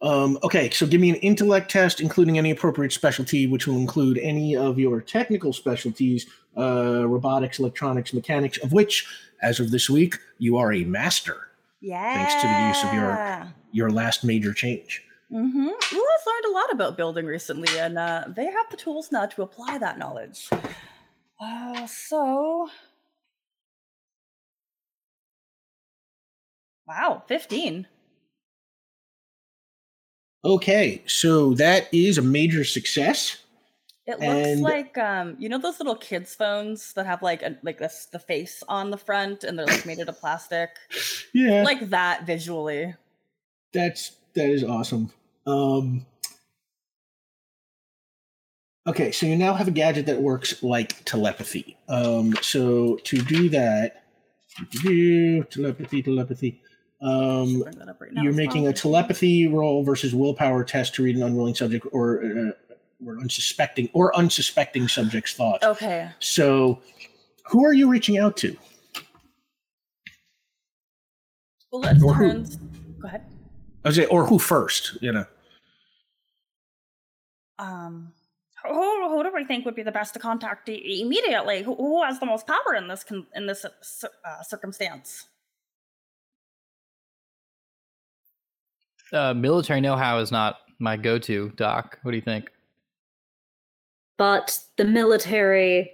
Um, 0.02 0.38
okay, 0.42 0.68
so 0.70 0.86
give 0.86 1.00
me 1.00 1.10
an 1.10 1.16
intellect 1.16 1.70
test, 1.70 2.00
including 2.00 2.36
any 2.36 2.50
appropriate 2.50 2.92
specialty, 2.92 3.46
which 3.46 3.66
will 3.66 3.76
include 3.76 4.18
any 4.18 4.54
of 4.54 4.78
your 4.78 5.00
technical 5.00 5.52
specialties, 5.52 6.26
uh, 6.58 7.06
robotics, 7.06 7.58
electronics, 7.58 8.12
mechanics, 8.12 8.58
of 8.58 8.72
which, 8.72 9.06
as 9.40 9.60
of 9.60 9.70
this 9.70 9.88
week, 9.88 10.18
you 10.38 10.58
are 10.58 10.72
a 10.72 10.84
master. 10.84 11.48
Yeah. 11.80 12.14
Thanks 12.14 12.34
to 12.34 12.48
the 12.48 12.68
use 12.68 12.84
of 12.84 12.94
your 12.94 13.52
your 13.72 13.90
last 13.90 14.24
major 14.24 14.52
change. 14.52 15.02
Mm-hmm. 15.34 15.66
Lula's 15.66 16.26
learned 16.26 16.44
a 16.48 16.52
lot 16.52 16.72
about 16.72 16.96
building 16.96 17.26
recently, 17.26 17.76
and 17.78 17.98
uh, 17.98 18.24
they 18.28 18.44
have 18.44 18.70
the 18.70 18.76
tools 18.76 19.10
now 19.10 19.26
to 19.26 19.42
apply 19.42 19.78
that 19.78 19.98
knowledge. 19.98 20.48
Uh, 21.40 21.86
so, 21.88 22.68
wow, 26.86 27.24
fifteen. 27.26 27.88
Okay, 30.44 31.02
so 31.06 31.54
that 31.54 31.92
is 31.92 32.16
a 32.16 32.22
major 32.22 32.62
success. 32.62 33.38
It 34.06 34.20
looks 34.20 34.22
and... 34.22 34.60
like 34.60 34.96
um, 34.98 35.34
you 35.40 35.48
know 35.48 35.58
those 35.58 35.80
little 35.80 35.96
kids' 35.96 36.36
phones 36.36 36.92
that 36.92 37.06
have 37.06 37.22
like 37.22 37.42
a, 37.42 37.56
like 37.64 37.78
this 37.78 38.06
the 38.12 38.20
face 38.20 38.62
on 38.68 38.92
the 38.92 38.98
front, 38.98 39.42
and 39.42 39.58
they're 39.58 39.66
like 39.66 39.84
made 39.84 39.98
out 39.98 40.08
of 40.08 40.20
plastic. 40.20 40.70
Yeah, 41.36 41.64
like 41.64 41.90
that 41.90 42.26
visually. 42.26 42.94
That's 43.72 44.12
that 44.34 44.48
is 44.48 44.62
awesome. 44.62 45.10
Um, 45.46 46.06
okay, 48.86 49.12
so 49.12 49.26
you 49.26 49.36
now 49.36 49.54
have 49.54 49.68
a 49.68 49.72
gadget 49.72 50.06
that 50.06 50.20
works 50.20 50.62
like 50.62 51.04
telepathy. 51.04 51.76
Um, 51.88 52.34
so 52.42 52.96
to 53.04 53.18
do 53.18 53.48
that, 53.50 54.04
telepathy, 55.50 56.02
telepathy. 56.02 56.60
Um, 57.02 57.60
Bring 57.60 57.78
that 57.78 57.88
up 57.88 58.00
right 58.00 58.10
you're 58.14 58.32
making 58.32 58.68
a 58.68 58.72
telepathy 58.72 59.46
roll 59.48 59.84
versus 59.84 60.14
willpower 60.14 60.64
test 60.64 60.94
to 60.94 61.02
read 61.02 61.16
an 61.16 61.22
unwilling 61.22 61.54
subject 61.54 61.86
or 61.92 62.24
uh, 62.24 62.52
or 63.04 63.18
unsuspecting 63.18 63.90
or 63.92 64.16
unsuspecting 64.16 64.88
subject's 64.88 65.34
thoughts. 65.34 65.64
Okay. 65.64 66.08
So, 66.20 66.80
who 67.46 67.64
are 67.64 67.74
you 67.74 67.88
reaching 67.88 68.16
out 68.16 68.36
to? 68.38 68.56
Well, 71.70 71.82
let's 71.82 72.02
Or 72.02 72.14
who? 72.14 72.44
Go 73.00 73.08
ahead. 73.08 73.24
I 73.84 73.90
say, 73.90 74.06
or 74.06 74.24
who 74.24 74.38
first? 74.38 74.96
You 75.02 75.12
know. 75.12 75.26
Um, 77.58 78.12
who, 78.66 79.08
who 79.08 79.22
do 79.22 79.30
we 79.34 79.44
think 79.44 79.64
would 79.64 79.74
be 79.74 79.82
the 79.82 79.92
best 79.92 80.14
to 80.14 80.20
contact 80.20 80.68
immediately? 80.68 81.62
Who, 81.62 81.74
who 81.74 82.02
has 82.02 82.18
the 82.18 82.26
most 82.26 82.46
power 82.46 82.74
in 82.76 82.88
this 82.88 83.04
con- 83.04 83.26
in 83.34 83.46
this 83.46 83.64
uh, 83.64 83.68
uh, 84.24 84.42
circumstance? 84.42 85.26
Uh, 89.12 89.34
military 89.34 89.80
know-how 89.80 90.18
is 90.18 90.32
not 90.32 90.60
my 90.78 90.96
go-to, 90.96 91.52
Doc. 91.56 91.98
What 92.02 92.12
do 92.12 92.16
you 92.16 92.22
think? 92.22 92.50
But 94.16 94.58
the 94.76 94.84
military 94.84 95.92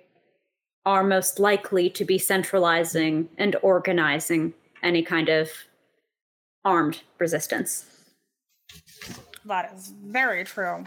are 0.87 1.05
most 1.05 1.38
likely 1.38 1.90
to 1.90 2.05
be 2.05 2.19
centralizing 2.19 3.29
and 3.37 3.57
organizing 3.62 4.55
any 4.83 5.02
kind 5.02 5.29
of 5.29 5.50
armed 6.64 7.00
resistance. 7.19 7.85
That 9.45 9.73
is 9.75 9.93
very 10.05 10.45
true. 10.45 10.87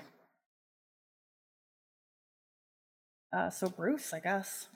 Uh, 3.33 3.49
so 3.49 3.67
Bruce, 3.67 4.13
I 4.13 4.19
guess. 4.19 4.67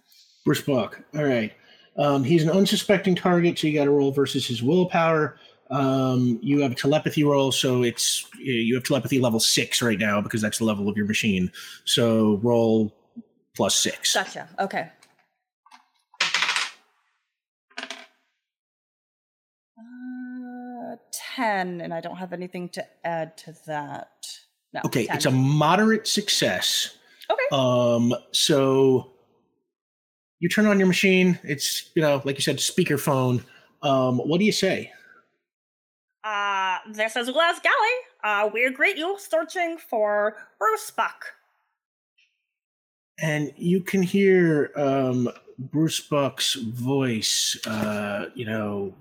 Bruce 0.44 0.62
Buck. 0.62 1.02
All 1.16 1.24
right. 1.24 1.54
Um, 1.98 2.24
he's 2.24 2.44
an 2.44 2.50
unsuspecting 2.50 3.16
target, 3.16 3.58
so 3.58 3.68
you 3.68 3.78
got 3.78 3.86
to 3.86 3.92
roll 3.92 4.12
versus 4.12 4.48
his 4.48 4.64
willpower. 4.64 5.38
Um, 5.70 6.40
you 6.42 6.62
have 6.62 6.72
a 6.72 6.76
telepathy 6.76 7.24
roll, 7.24 7.52
so 7.52 7.84
it's 7.84 8.26
you 8.40 8.74
have 8.76 8.84
telepathy 8.84 9.20
level 9.20 9.40
six 9.40 9.82
right 9.82 10.00
now 10.00 10.22
because 10.22 10.42
that's 10.42 10.60
the 10.60 10.64
level 10.64 10.88
of 10.88 10.96
your 10.96 11.06
machine. 11.06 11.52
So 11.86 12.40
roll 12.42 12.96
plus 13.56 13.76
six. 13.76 14.14
Gotcha. 14.14 14.48
Okay. 14.60 14.90
Uh, 19.78 20.96
ten, 21.12 21.82
and 21.82 21.94
I 21.94 22.00
don't 22.00 22.18
have 22.18 22.32
anything 22.32 22.70
to 22.70 22.86
add 23.04 23.38
to 23.40 23.54
that. 23.66 24.40
No. 24.74 24.82
Okay, 24.86 25.08
10. 25.08 25.16
it's 25.16 25.26
a 25.26 25.32
moderate 25.32 26.08
success. 26.08 26.97
Okay. 27.32 27.44
Um, 27.52 28.14
so 28.32 29.12
you 30.40 30.50
turn 30.50 30.66
on 30.68 30.80
your 30.80 30.88
machine. 30.88 31.40
It's 31.44 31.92
you 31.96 32.02
know, 32.02 32.22
like 32.26 32.36
you 32.36 32.42
said, 32.42 32.58
speakerphone. 32.58 33.44
Um, 33.82 34.20
what 34.20 34.40
do 34.40 34.46
you 34.46 34.52
say? 34.52 34.92
Uh, 36.24 36.78
this 36.92 37.16
is 37.16 37.28
Les 37.30 37.60
Galley. 37.60 37.98
Uh, 38.24 38.50
we 38.54 38.70
greet 38.72 38.98
you 38.98 39.18
searching 39.20 39.78
for 39.78 40.36
Bruce 40.60 40.92
Buck. 40.92 41.26
and 43.20 43.52
you 43.56 43.82
can 43.82 44.04
hear 44.04 44.72
um, 44.76 45.30
Bruce 45.58 46.00
Buck's 46.00 46.54
voice. 46.56 47.58
Uh, 47.66 48.28
you 48.36 48.46
know, 48.46 48.94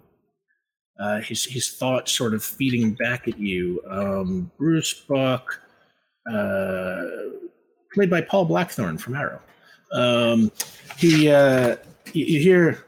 uh, 0.99 1.21
his 1.21 1.45
his 1.45 1.71
thoughts 1.71 2.13
sort 2.13 2.35
of 2.35 2.43
feeding 2.45 2.95
back 2.95 3.29
at 3.29 3.39
you. 3.39 3.83
Um, 3.89 4.51
Bruce 4.59 4.95
Buck, 4.95 5.61
uh, 6.31 7.05
played 7.97 8.11
by 8.11 8.21
Paul 8.21 8.45
Blackthorne 8.45 8.99
from 8.99 9.17
Arrow. 9.17 9.41
Um, 9.93 10.53
he, 10.99 11.31
uh, 11.31 11.77
you, 12.13 12.27
you 12.27 12.41
hear 12.41 12.85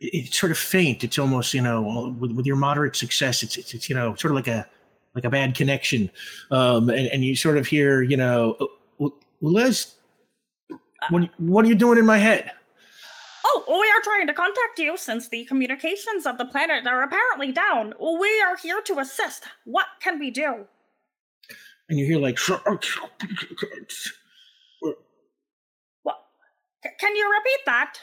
it's 0.00 0.38
sort 0.38 0.50
of 0.50 0.58
faint. 0.58 1.04
It's 1.04 1.18
almost 1.18 1.52
you 1.54 1.60
know, 1.60 2.16
with, 2.18 2.32
with 2.32 2.46
your 2.46 2.56
moderate 2.56 2.96
success, 2.96 3.42
it's, 3.42 3.56
it's 3.56 3.74
it's 3.74 3.88
you 3.88 3.94
know, 3.94 4.14
sort 4.14 4.32
of 4.32 4.36
like 4.36 4.48
a 4.48 4.66
like 5.14 5.24
a 5.24 5.30
bad 5.30 5.54
connection. 5.54 6.10
Um, 6.50 6.88
and, 6.88 7.06
and 7.08 7.22
you 7.22 7.36
sort 7.36 7.58
of 7.58 7.66
hear 7.66 8.02
you 8.02 8.16
know, 8.16 8.56
"Oh, 8.98 9.14
Les, 9.42 9.94
what, 11.10 11.28
what 11.36 11.64
are 11.64 11.68
you 11.68 11.74
doing 11.74 11.98
in 11.98 12.06
my 12.06 12.18
head? 12.18 12.50
Oh, 13.44 13.64
we 13.68 13.74
are 13.74 14.02
trying 14.02 14.26
to 14.26 14.34
contact 14.34 14.78
you 14.78 14.96
since 14.96 15.28
the 15.28 15.44
communications 15.44 16.26
of 16.26 16.38
the 16.38 16.46
planet 16.46 16.86
are 16.86 17.02
apparently 17.02 17.52
down. 17.52 17.94
We 18.00 18.40
are 18.40 18.56
here 18.56 18.80
to 18.86 18.98
assist. 19.00 19.44
What 19.64 19.86
can 20.00 20.18
we 20.18 20.30
do? 20.30 20.66
And 21.88 21.98
you 21.98 22.06
hear 22.06 22.18
like? 22.18 22.38
C- 26.86 26.94
can 26.98 27.16
you 27.16 27.30
repeat 27.30 27.66
that? 27.66 27.98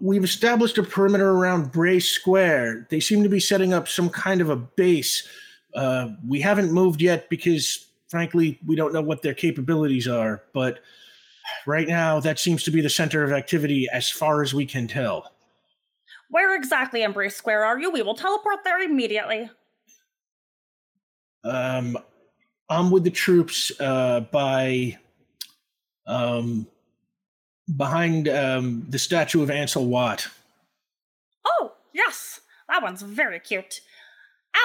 we've 0.00 0.24
established 0.24 0.78
a 0.78 0.82
perimeter 0.82 1.30
around 1.30 1.72
Bray 1.72 1.98
Square. 1.98 2.86
They 2.90 3.00
seem 3.00 3.22
to 3.22 3.28
be 3.28 3.40
setting 3.40 3.72
up 3.72 3.88
some 3.88 4.10
kind 4.10 4.40
of 4.40 4.50
a 4.50 4.56
base. 4.56 5.26
Uh, 5.74 6.10
we 6.26 6.40
haven't 6.40 6.72
moved 6.72 7.02
yet 7.02 7.28
because, 7.28 7.88
frankly, 8.08 8.58
we 8.66 8.76
don't 8.76 8.92
know 8.92 9.02
what 9.02 9.22
their 9.22 9.34
capabilities 9.34 10.06
are. 10.06 10.42
But 10.52 10.80
right 11.66 11.88
now, 11.88 12.20
that 12.20 12.38
seems 12.38 12.62
to 12.64 12.70
be 12.70 12.80
the 12.80 12.90
center 12.90 13.24
of 13.24 13.32
activity 13.32 13.88
as 13.92 14.08
far 14.08 14.42
as 14.42 14.54
we 14.54 14.66
can 14.66 14.86
tell. 14.86 15.32
Where 16.30 16.54
exactly 16.54 17.02
in 17.02 17.12
Bray 17.12 17.28
Square 17.28 17.64
are 17.64 17.78
you? 17.78 17.90
We 17.90 18.02
will 18.02 18.14
teleport 18.14 18.58
there 18.64 18.80
immediately. 18.80 19.50
Um, 21.44 21.98
I'm 22.68 22.90
with 22.90 23.04
the 23.04 23.10
troops 23.10 23.72
uh, 23.80 24.20
by 24.32 24.96
um, 26.06 26.66
behind 27.76 28.28
um, 28.28 28.84
the 28.88 28.98
statue 28.98 29.42
of 29.42 29.50
Ansel 29.50 29.86
Watt. 29.86 30.28
Oh, 31.46 31.72
yes. 31.92 32.40
That 32.68 32.82
one's 32.82 33.02
very 33.02 33.38
cute. 33.40 33.80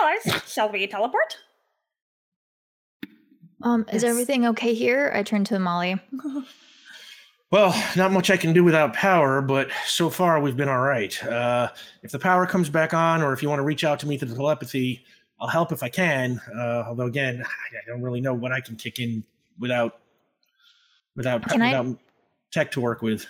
Alice, 0.01 0.43
shall 0.53 0.69
we 0.71 0.85
teleport? 0.87 1.37
Um, 3.63 3.85
is 3.91 4.03
Yes. 4.03 4.11
everything 4.11 4.45
okay 4.47 4.73
here? 4.73 5.11
I 5.13 5.23
turn 5.23 5.43
to 5.45 5.59
Molly. 5.59 5.99
Well, 7.49 7.73
not 7.95 8.11
much 8.11 8.29
I 8.29 8.35
can 8.35 8.51
do 8.51 8.61
without 8.65 8.93
power, 8.93 9.41
but 9.41 9.69
so 9.85 10.09
far 10.09 10.41
we've 10.41 10.57
been 10.57 10.67
all 10.67 10.81
right. 10.81 11.23
Uh, 11.23 11.69
if 12.03 12.11
the 12.11 12.19
power 12.19 12.45
comes 12.45 12.67
back 12.69 12.93
on, 12.93 13.21
or 13.21 13.31
if 13.31 13.41
you 13.41 13.47
want 13.47 13.59
to 13.59 13.63
reach 13.63 13.85
out 13.85 14.01
to 14.01 14.05
me 14.05 14.17
through 14.17 14.27
the 14.27 14.35
telepathy, 14.35 15.05
I'll 15.39 15.47
help 15.47 15.71
if 15.71 15.81
I 15.81 15.87
can. 15.87 16.41
Uh, 16.53 16.83
although 16.87 17.05
again, 17.05 17.41
I 17.45 17.89
don't 17.89 18.01
really 18.01 18.19
know 18.19 18.33
what 18.33 18.51
I 18.51 18.59
can 18.59 18.75
kick 18.75 18.99
in 18.99 19.23
without 19.57 19.99
without 21.15 21.47
Can 21.47 21.61
I- 21.61 21.79
without 21.79 21.99
tech 22.51 22.71
to 22.71 22.81
work 22.81 23.01
with. 23.01 23.25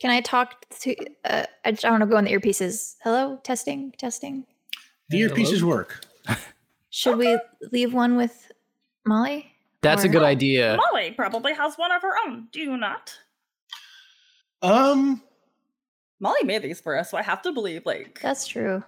Can 0.00 0.10
I 0.10 0.20
talk 0.20 0.64
to? 0.80 0.94
Uh, 1.24 1.44
I 1.64 1.72
just 1.72 1.84
want 1.84 2.00
to 2.00 2.06
go 2.06 2.16
in 2.16 2.24
the 2.24 2.32
earpieces. 2.32 2.96
Hello, 3.02 3.38
testing, 3.42 3.92
testing. 3.98 4.44
The 5.10 5.20
earpieces 5.22 5.62
work. 5.62 6.04
Should 6.90 7.18
we 7.18 7.38
leave 7.72 7.92
one 7.92 8.16
with 8.16 8.50
Molly? 9.06 9.52
That's 9.82 10.04
a 10.04 10.08
good 10.08 10.22
idea. 10.22 10.76
Molly 10.76 11.10
probably 11.12 11.54
has 11.54 11.76
one 11.76 11.92
of 11.92 12.02
her 12.02 12.12
own. 12.26 12.48
Do 12.52 12.60
you 12.60 12.76
not? 12.76 13.16
Um, 14.62 15.22
Molly 16.20 16.44
made 16.44 16.62
these 16.62 16.80
for 16.80 16.96
us, 16.98 17.10
so 17.10 17.16
I 17.16 17.22
have 17.22 17.42
to 17.42 17.52
believe, 17.52 17.86
like, 17.86 18.20
That's 18.20 18.46
true. 18.46 18.82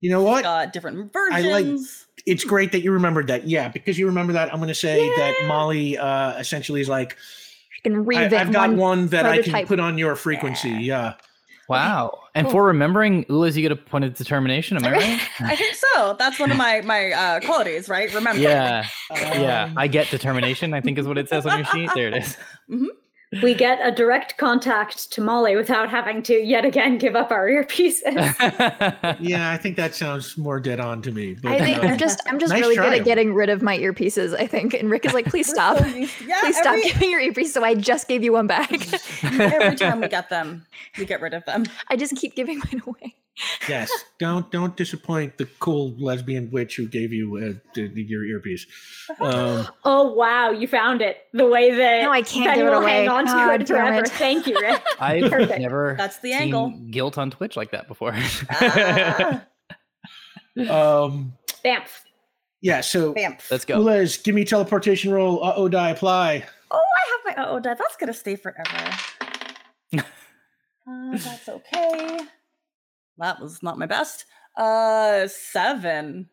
you 0.00 0.10
know 0.10 0.22
what? 0.22 0.42
got 0.42 0.72
different 0.72 1.14
I 1.14 1.40
like- 1.42 1.64
versions. 1.64 2.06
it's 2.26 2.44
great 2.44 2.72
that 2.72 2.80
you 2.80 2.92
remembered 2.92 3.26
that. 3.26 3.46
Yeah, 3.46 3.68
because 3.68 3.98
you 3.98 4.06
remember 4.06 4.32
that, 4.32 4.50
I'm 4.52 4.58
going 4.58 4.68
to 4.68 4.74
say 4.74 5.06
that 5.16 5.34
Molly 5.46 5.98
uh, 5.98 6.38
essentially 6.38 6.80
is 6.80 6.88
like, 6.88 7.16
You 7.84 7.90
can 7.90 8.00
I, 8.00 8.04
revamp 8.04 8.34
I've 8.48 8.52
got 8.52 8.68
one. 8.70 8.76
one 8.78 9.06
that 9.08 9.26
I 9.26 9.42
can 9.42 9.66
put 9.66 9.80
on 9.80 9.98
your 9.98 10.16
frequency. 10.16 10.70
Yeah. 10.70 11.14
Wow. 11.68 12.18
And 12.34 12.46
Cool. 12.46 12.52
for 12.52 12.64
remembering, 12.64 13.24
Ulez, 13.26 13.54
you 13.54 13.62
get 13.62 13.70
a 13.70 13.76
point 13.76 14.04
of 14.04 14.14
determination. 14.14 14.76
Am 14.76 14.84
I 14.84 14.90
right? 14.90 15.20
I 15.40 15.54
think 15.54 15.76
so. 15.76 16.16
That's 16.18 16.38
one 16.40 16.50
of 16.50 16.56
my 16.56 16.80
my 16.82 17.12
uh, 17.12 17.40
qualities, 17.40 17.88
right? 17.88 18.12
Remember. 18.12 18.40
yeah. 18.40 18.86
Yeah. 19.10 19.64
Um, 19.64 19.78
I 19.78 19.86
get 19.86 20.10
determination, 20.10 20.74
I 20.74 20.80
think 20.80 20.98
is 20.98 21.06
what 21.06 21.16
it 21.18 21.28
says 21.28 21.46
on 21.46 21.58
your 21.58 21.66
sheet. 21.66 21.90
There 21.94 22.08
it 22.08 22.14
is. 22.14 22.36
We 23.42 23.54
get 23.54 23.78
a 23.80 23.92
direct 23.92 24.38
contact 24.38 25.12
to 25.12 25.20
Molly 25.20 25.54
without 25.54 25.88
having 25.88 26.20
to 26.24 26.34
yet 26.34 26.64
again 26.64 26.98
give 26.98 27.14
up 27.14 27.30
our 27.30 27.46
earpieces. 27.46 28.02
yeah, 29.20 29.52
I 29.52 29.56
think 29.56 29.76
that 29.76 29.94
sounds 29.94 30.36
more 30.36 30.58
dead 30.58 30.80
on 30.80 31.00
to 31.02 31.12
me. 31.12 31.34
But, 31.34 31.52
I 31.52 31.58
think 31.60 31.78
uh, 31.78 31.86
I'm 31.86 31.98
just 31.98 32.20
I'm 32.26 32.40
just 32.40 32.52
Nice 32.52 32.60
really 32.60 32.74
good 32.74 32.92
at 32.92 33.04
getting 33.04 33.32
rid 33.32 33.48
of 33.48 33.62
my 33.62 33.78
earpieces. 33.78 34.36
I 34.36 34.48
think, 34.48 34.74
and 34.74 34.90
Rick 34.90 35.06
is 35.06 35.14
like, 35.14 35.26
please 35.26 35.48
stop, 35.48 35.78
so 35.78 35.86
yeah, 35.86 36.40
please 36.40 36.56
stop 36.56 36.74
every, 36.74 36.90
giving 36.90 37.10
your 37.12 37.20
earpiece. 37.20 37.54
So 37.54 37.62
I 37.62 37.76
just 37.76 38.08
gave 38.08 38.24
you 38.24 38.32
one 38.32 38.48
back. 38.48 38.72
every 39.22 39.76
time 39.76 40.00
we 40.00 40.08
get 40.08 40.28
them, 40.28 40.66
we 40.98 41.04
get 41.04 41.20
rid 41.20 41.32
of 41.32 41.44
them. 41.44 41.66
I 41.86 41.94
just 41.94 42.16
keep 42.16 42.34
giving 42.34 42.58
mine 42.58 42.82
away. 42.84 43.14
Yes, 43.68 43.90
don't 44.18 44.50
don't 44.50 44.76
disappoint 44.76 45.38
the 45.38 45.46
cool 45.60 45.94
lesbian 45.98 46.50
witch 46.50 46.76
who 46.76 46.86
gave 46.86 47.12
you 47.12 47.36
uh, 47.36 47.52
the, 47.74 47.88
the- 47.88 48.02
your 48.02 48.24
earpiece. 48.24 48.66
Um, 49.20 49.66
oh 49.84 50.12
wow, 50.12 50.50
you 50.50 50.66
found 50.68 51.00
it. 51.02 51.18
The 51.32 51.46
way 51.46 51.70
that 51.72 52.02
No, 52.02 52.12
I 52.12 52.22
can't 52.22 52.54
give 52.56 52.66
it 52.66 52.72
away. 52.72 52.90
hang 52.90 53.08
on 53.08 53.26
to 53.26 53.32
Ah, 53.34 53.52
it 53.54 53.66
forever. 53.68 54.00
it. 54.04 54.08
Thank 54.10 54.46
you, 54.46 54.58
Rick. 54.60 54.82
I've 55.00 55.30
Perfect. 55.30 55.60
never 55.60 55.94
That's 55.98 56.18
the 56.18 56.32
seen 56.32 56.40
angle. 56.42 56.70
guilt 56.90 57.18
on 57.18 57.30
Twitch 57.30 57.56
like 57.56 57.70
that 57.72 57.88
before. 57.88 58.12
Ah, 58.50 59.42
um, 60.58 61.32
Bamf. 61.64 61.88
yeah, 62.60 62.80
so 62.80 63.12
bam. 63.14 63.36
Let's 63.50 63.64
go. 63.64 63.78
Ulez, 63.80 64.22
give 64.22 64.34
me 64.34 64.44
teleportation 64.44 65.12
roll. 65.12 65.42
Uh 65.44 65.52
oh, 65.56 65.68
die 65.68 65.90
apply. 65.90 66.44
Oh, 66.70 66.76
I 66.78 67.30
have 67.32 67.36
my 67.36 67.44
oh 67.50 67.60
die. 67.60 67.74
That's 67.74 67.96
gonna 67.96 68.12
stay 68.12 68.36
forever. 68.36 68.94
uh, 69.98 70.02
that's 71.16 71.48
okay. 71.48 72.18
That 73.20 73.40
was 73.40 73.62
not 73.62 73.78
my 73.78 73.86
best. 73.86 74.24
Uh, 74.56 75.26
seven. 75.28 76.28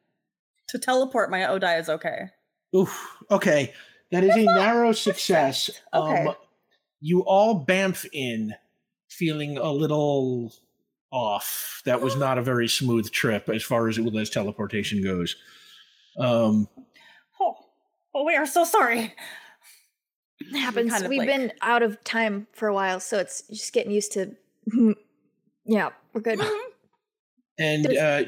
To 0.69 0.79
teleport 0.79 1.29
my 1.31 1.39
Odai 1.41 1.79
is 1.79 1.89
okay. 1.89 2.29
Oof. 2.75 3.17
Okay, 3.31 3.73
that 4.11 4.23
is 4.23 4.35
a 4.35 4.43
narrow 4.43 4.91
success. 4.91 5.69
Okay. 5.93 6.25
Um, 6.25 6.35
you 6.99 7.21
all 7.21 7.65
bamf 7.65 8.05
in, 8.11 8.53
feeling 9.09 9.57
a 9.57 9.71
little 9.71 10.53
off. 11.11 11.81
That 11.85 12.01
was 12.01 12.15
not 12.17 12.37
a 12.37 12.41
very 12.41 12.67
smooth 12.67 13.09
trip 13.11 13.47
as 13.49 13.63
far 13.63 13.87
as 13.87 13.97
it 13.97 14.15
as 14.15 14.29
teleportation 14.29 15.01
goes. 15.03 15.35
Um, 16.17 16.67
Oh, 17.39 17.55
oh, 18.15 18.25
we 18.25 18.35
are 18.35 18.47
so 18.47 18.63
sorry. 18.65 19.13
It 20.39 20.57
happens. 20.59 20.91
kind 20.91 21.03
of 21.05 21.09
We've 21.09 21.19
like- 21.19 21.27
been 21.29 21.51
out 21.61 21.81
of 21.83 22.03
time 22.03 22.47
for 22.53 22.67
a 22.67 22.73
while, 22.73 22.99
so 22.99 23.19
it's 23.19 23.43
just 23.47 23.71
getting 23.73 23.91
used 23.91 24.11
to. 24.13 24.35
Yeah, 25.65 25.89
we're 26.13 26.21
good. 26.21 26.39
And 27.59 27.83
Does- 27.85 27.97
uh, 27.97 28.23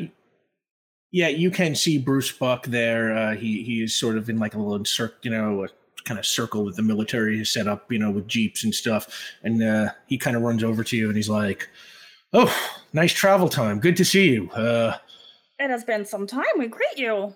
yeah, 1.11 1.27
you 1.29 1.49
can 1.49 1.73
see 1.75 1.97
Bruce 1.97 2.31
Buck 2.31 2.67
there. 2.67 3.15
Uh, 3.17 3.35
he 3.35 3.63
he 3.63 3.81
is 3.83 3.95
sort 3.95 4.17
of 4.17 4.29
in 4.29 4.37
like 4.37 4.53
a 4.55 4.59
little 4.59 4.85
circle, 4.85 5.17
you 5.23 5.31
know, 5.31 5.63
a 5.63 5.67
kind 6.05 6.19
of 6.19 6.25
circle 6.25 6.65
that 6.65 6.75
the 6.75 6.81
military 6.83 7.37
has 7.39 7.49
set 7.49 7.67
up, 7.67 7.91
you 7.91 7.97
know, 7.99 8.11
with 8.11 8.27
jeeps 8.27 8.63
and 8.63 8.73
stuff. 8.73 9.07
And 9.43 9.61
uh, 9.63 9.89
he 10.07 10.17
kind 10.17 10.35
of 10.37 10.43
runs 10.43 10.63
over 10.63 10.83
to 10.83 10.95
you 10.97 11.07
and 11.07 11.15
he's 11.15 11.29
like, 11.29 11.67
"Oh, 12.33 12.55
nice 12.93 13.11
travel 13.13 13.49
time. 13.49 13.79
Good 13.79 13.97
to 13.97 14.05
see 14.05 14.29
you. 14.29 14.49
Uh, 14.51 14.97
It 15.57 15.69
has 15.69 15.83
been 15.83 16.05
some 16.05 16.27
time. 16.27 16.45
We 16.57 16.67
greet 16.67 16.97
you. 16.97 17.35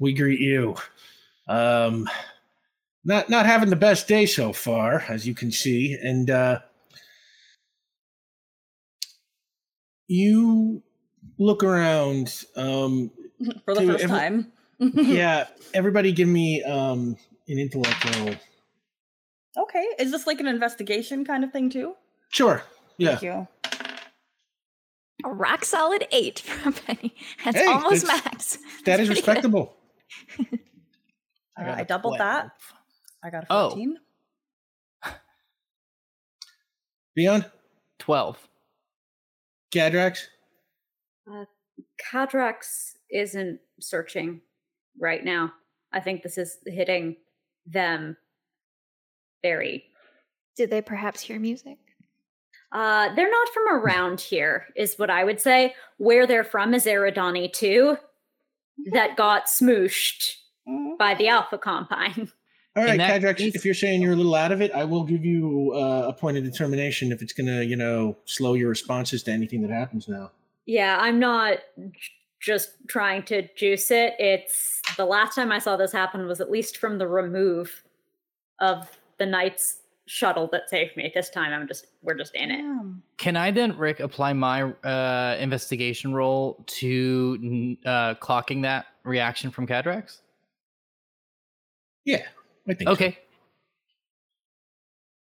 we 0.00 0.12
greet 0.12 0.40
you. 0.40 0.76
Um, 1.48 2.08
not 3.04 3.28
not 3.28 3.44
having 3.46 3.70
the 3.70 3.76
best 3.76 4.06
day 4.06 4.24
so 4.26 4.52
far, 4.52 5.00
as 5.08 5.26
you 5.26 5.34
can 5.34 5.50
see, 5.50 5.94
and 6.00 6.30
uh, 6.30 6.60
you 10.12 10.82
look 11.38 11.62
around. 11.64 12.44
Um, 12.56 13.10
For 13.64 13.74
the 13.74 13.86
first 13.86 14.04
every- 14.04 14.06
time. 14.18 14.52
yeah, 14.78 15.46
everybody, 15.74 16.12
give 16.12 16.28
me 16.28 16.62
um, 16.64 17.16
an 17.48 17.58
intellect 17.58 18.18
roll. 18.18 18.34
Okay. 19.56 19.86
Is 19.98 20.10
this 20.10 20.26
like 20.26 20.40
an 20.40 20.46
investigation 20.48 21.24
kind 21.24 21.44
of 21.44 21.52
thing 21.52 21.70
too? 21.70 21.94
Sure. 22.30 22.62
Yeah. 22.98 23.10
Thank 23.16 23.22
you. 23.22 23.48
A 25.24 25.28
rock 25.32 25.64
solid 25.64 26.06
eight 26.10 26.38
from 26.46 26.72
Penny. 26.72 27.14
That's 27.44 27.56
Hey, 27.58 27.66
almost 27.66 28.06
that's- 28.06 28.24
max. 28.24 28.56
That 28.56 28.96
That's 28.96 29.02
is 29.02 29.08
pretty 29.08 29.20
good. 29.20 29.26
respectable. 29.28 29.76
Uh, 30.40 31.64
got 31.64 31.78
I 31.78 31.80
a 31.82 31.84
doubled 31.84 32.16
12. 32.16 32.18
that. 32.18 32.50
I 33.22 33.30
got 33.30 33.44
a 33.44 33.46
Oh. 33.50 33.68
14. 33.70 33.96
Beyond 37.14 37.50
Twelve. 37.98 38.48
Gadrax. 39.72 40.18
Cadrax 42.12 42.92
isn't 43.10 43.58
searching 43.80 44.40
right 44.98 45.24
now. 45.24 45.52
I 45.92 46.00
think 46.00 46.22
this 46.22 46.38
is 46.38 46.58
hitting 46.66 47.16
them 47.66 48.16
very. 49.42 49.84
Did 50.56 50.70
they 50.70 50.82
perhaps 50.82 51.20
hear 51.20 51.38
music? 51.40 51.78
Uh, 52.72 53.14
they're 53.14 53.30
not 53.30 53.48
from 53.50 53.68
around 53.68 54.20
here, 54.30 54.66
is 54.76 54.98
what 54.98 55.10
I 55.10 55.24
would 55.24 55.40
say. 55.40 55.74
Where 55.98 56.26
they're 56.26 56.44
from 56.44 56.74
is 56.74 56.86
Eridani 56.86 57.52
too, 57.52 57.96
that 58.92 59.16
got 59.16 59.46
smooshed 59.46 60.36
Mm. 60.68 60.96
by 60.96 61.14
the 61.14 61.26
Alpha 61.26 61.58
Combine. 61.58 62.30
All 62.74 62.82
right, 62.84 62.92
In 62.92 62.98
that 62.98 63.20
Cadrax. 63.20 63.36
case- 63.36 63.54
If 63.54 63.64
you're 63.66 63.74
saying 63.74 64.00
you're 64.00 64.14
a 64.14 64.16
little 64.16 64.34
out 64.34 64.50
of 64.50 64.62
it, 64.62 64.72
I 64.72 64.84
will 64.84 65.04
give 65.04 65.24
you 65.24 65.72
uh, 65.74 66.06
a 66.08 66.12
point 66.12 66.38
of 66.38 66.44
determination 66.44 67.12
if 67.12 67.20
it's 67.20 67.32
gonna, 67.34 67.62
you 67.62 67.76
know, 67.76 68.16
slow 68.24 68.54
your 68.54 68.70
responses 68.70 69.22
to 69.24 69.30
anything 69.32 69.60
that 69.62 69.70
happens 69.70 70.08
now. 70.08 70.30
Yeah, 70.64 70.96
I'm 71.00 71.18
not 71.18 71.58
just 72.40 72.70
trying 72.88 73.24
to 73.24 73.46
juice 73.56 73.90
it. 73.90 74.14
It's 74.18 74.80
the 74.96 75.04
last 75.04 75.34
time 75.34 75.52
I 75.52 75.58
saw 75.58 75.76
this 75.76 75.92
happen 75.92 76.26
was 76.26 76.40
at 76.40 76.50
least 76.50 76.78
from 76.78 76.96
the 76.98 77.06
remove 77.06 77.82
of 78.60 78.88
the 79.18 79.26
knight's 79.26 79.78
shuttle 80.06 80.48
that 80.52 80.68
saved 80.70 80.96
me. 80.96 81.12
This 81.14 81.28
time 81.30 81.52
I'm 81.52 81.68
just 81.68 81.86
we're 82.02 82.14
just 82.14 82.34
in 82.34 82.50
it. 82.50 82.64
Can 83.18 83.36
I 83.36 83.50
then, 83.50 83.76
Rick, 83.76 84.00
apply 84.00 84.32
my 84.32 84.62
uh, 84.62 85.36
investigation 85.38 86.14
roll 86.14 86.64
to 86.68 87.76
uh, 87.84 88.14
clocking 88.14 88.62
that 88.62 88.86
reaction 89.04 89.50
from 89.50 89.66
Cadrax? 89.66 90.20
Yeah, 92.04 92.22
I 92.68 92.74
think. 92.74 92.88
so. 92.88 92.92
Okay. 92.92 93.18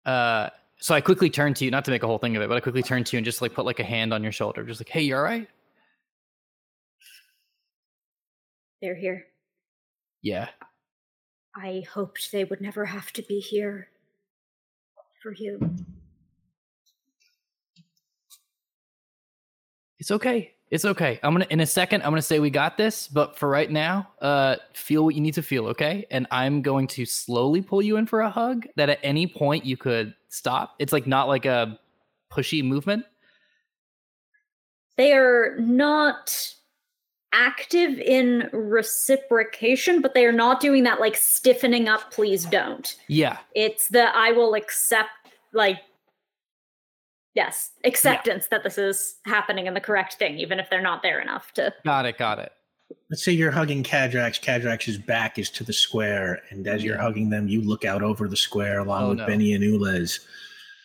Uh, 0.04 0.48
so 0.78 0.94
I 0.94 1.00
quickly 1.00 1.28
turn 1.28 1.54
to 1.54 1.64
you, 1.64 1.70
not 1.70 1.84
to 1.86 1.90
make 1.90 2.02
a 2.02 2.06
whole 2.06 2.18
thing 2.18 2.36
of 2.36 2.42
it, 2.42 2.48
but 2.48 2.56
I 2.56 2.60
quickly 2.60 2.82
turn 2.82 3.04
to 3.04 3.16
you 3.16 3.18
and 3.18 3.24
just 3.24 3.42
like 3.42 3.52
put 3.52 3.66
like 3.66 3.80
a 3.80 3.84
hand 3.84 4.14
on 4.14 4.22
your 4.22 4.32
shoulder, 4.32 4.64
just 4.64 4.80
like, 4.80 4.88
"Hey, 4.88 5.02
you 5.02 5.16
all 5.16 5.22
right?" 5.22 5.48
They're 8.80 8.94
here. 8.94 9.26
Yeah. 10.22 10.48
I 11.54 11.84
hoped 11.92 12.30
they 12.30 12.44
would 12.44 12.60
never 12.60 12.84
have 12.84 13.12
to 13.14 13.22
be 13.22 13.40
here 13.40 13.88
for 15.22 15.32
you. 15.32 15.58
It's 19.98 20.12
okay. 20.12 20.54
It's 20.70 20.84
okay. 20.84 21.18
I'm 21.22 21.32
gonna 21.32 21.46
in 21.50 21.60
a 21.60 21.66
second. 21.66 22.02
I'm 22.02 22.10
gonna 22.10 22.22
say 22.22 22.40
we 22.40 22.50
got 22.50 22.76
this, 22.76 23.08
but 23.08 23.38
for 23.38 23.48
right 23.48 23.70
now, 23.70 24.08
uh, 24.20 24.56
feel 24.74 25.04
what 25.04 25.14
you 25.14 25.20
need 25.20 25.34
to 25.34 25.42
feel, 25.42 25.66
okay? 25.68 26.06
And 26.10 26.26
I'm 26.30 26.60
going 26.60 26.86
to 26.88 27.06
slowly 27.06 27.62
pull 27.62 27.80
you 27.80 27.96
in 27.96 28.06
for 28.06 28.20
a 28.20 28.30
hug. 28.30 28.66
That 28.76 28.90
at 28.90 28.98
any 29.02 29.26
point 29.26 29.64
you 29.64 29.76
could 29.76 30.14
stop. 30.28 30.74
It's 30.78 30.92
like 30.92 31.06
not 31.06 31.28
like 31.28 31.46
a 31.46 31.78
pushy 32.30 32.62
movement. 32.62 33.04
They 34.96 35.12
are 35.12 35.56
not 35.58 36.54
active 37.32 37.98
in 37.98 38.48
reciprocation, 38.52 40.00
but 40.00 40.14
they 40.14 40.24
are 40.24 40.32
not 40.32 40.60
doing 40.60 40.84
that 40.84 41.00
like 41.00 41.16
stiffening 41.16 41.88
up, 41.88 42.10
please 42.10 42.44
don't. 42.44 42.96
Yeah. 43.08 43.38
It's 43.54 43.88
the 43.88 44.14
I 44.16 44.32
will 44.32 44.54
accept 44.54 45.10
like 45.52 45.78
yes, 47.38 47.70
acceptance 47.84 48.48
that 48.48 48.64
this 48.64 48.76
is 48.78 49.14
happening 49.24 49.68
and 49.68 49.76
the 49.76 49.80
correct 49.80 50.14
thing, 50.14 50.38
even 50.38 50.58
if 50.58 50.68
they're 50.68 50.82
not 50.82 51.02
there 51.04 51.20
enough 51.20 51.52
to 51.52 51.72
Got 51.84 52.04
it. 52.04 52.18
Got 52.18 52.40
it. 52.40 52.50
Let's 53.10 53.22
say 53.24 53.30
you're 53.30 53.52
hugging 53.52 53.84
Cadrax. 53.84 54.40
Cadrax's 54.42 54.98
back 54.98 55.38
is 55.38 55.48
to 55.50 55.62
the 55.62 55.72
square, 55.72 56.42
and 56.50 56.66
as 56.66 56.82
you're 56.82 56.96
Yeah. 56.96 57.02
hugging 57.02 57.30
them, 57.30 57.46
you 57.46 57.60
look 57.62 57.84
out 57.84 58.02
over 58.02 58.26
the 58.28 58.36
square 58.36 58.80
along 58.80 59.02
Oh, 59.04 59.08
with 59.10 59.18
no. 59.18 59.26
Benny 59.26 59.52
and 59.52 59.62
Ulez. 59.62 60.18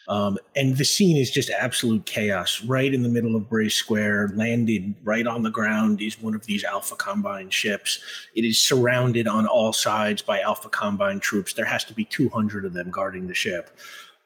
Um, 0.07 0.37
and 0.55 0.77
the 0.77 0.83
scene 0.85 1.17
is 1.17 1.31
just 1.31 1.49
absolute 1.49 2.05
chaos. 2.05 2.61
Right 2.65 2.93
in 2.93 3.01
the 3.01 3.09
middle 3.09 3.35
of 3.37 3.49
Bray 3.49 3.69
Square, 3.69 4.33
landed 4.35 4.93
right 5.03 5.25
on 5.25 5.41
the 5.43 5.49
ground, 5.49 6.01
is 6.01 6.21
one 6.21 6.35
of 6.35 6.45
these 6.45 6.63
Alpha 6.65 6.95
Combine 6.97 7.49
ships. 7.49 7.99
It 8.35 8.43
is 8.45 8.61
surrounded 8.61 9.27
on 9.27 9.47
all 9.47 9.71
sides 9.73 10.21
by 10.21 10.41
Alpha 10.41 10.67
Combine 10.69 11.19
troops. 11.21 11.53
There 11.53 11.65
has 11.65 11.83
to 11.85 11.93
be 11.93 12.03
200 12.05 12.63
of 12.65 12.73
them 12.73 12.91
guarding 12.91 13.27
the 13.27 13.33
ship. 13.33 13.69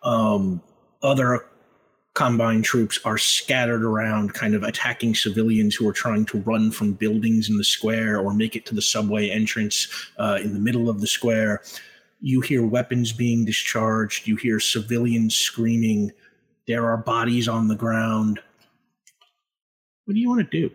Um, 0.03 0.61
other 1.03 1.45
Combine 2.17 2.63
troops 2.63 2.97
are 3.05 3.19
scattered 3.19 3.83
around, 3.83 4.33
kind 4.33 4.55
of 4.55 4.63
attacking 4.63 5.13
civilians 5.13 5.75
who 5.75 5.87
are 5.87 5.93
trying 5.93 6.25
to 6.25 6.39
run 6.39 6.71
from 6.71 6.93
buildings 6.93 7.47
in 7.47 7.57
the 7.57 7.63
square 7.63 8.19
or 8.19 8.33
make 8.33 8.55
it 8.55 8.65
to 8.65 8.73
the 8.73 8.81
subway 8.81 9.29
entrance 9.29 9.87
uh, 10.17 10.39
in 10.41 10.51
the 10.51 10.59
middle 10.59 10.89
of 10.89 10.99
the 10.99 11.05
square. 11.05 11.61
You 12.19 12.41
hear 12.41 12.65
weapons 12.65 13.13
being 13.13 13.45
discharged. 13.45 14.25
You 14.25 14.35
hear 14.35 14.59
civilians 14.59 15.35
screaming. 15.35 16.11
There 16.65 16.87
are 16.89 16.97
bodies 16.97 17.47
on 17.47 17.67
the 17.67 17.75
ground. 17.75 18.39
What 20.05 20.15
do 20.15 20.19
you 20.19 20.27
want 20.27 20.49
to 20.49 20.69
do? 20.69 20.71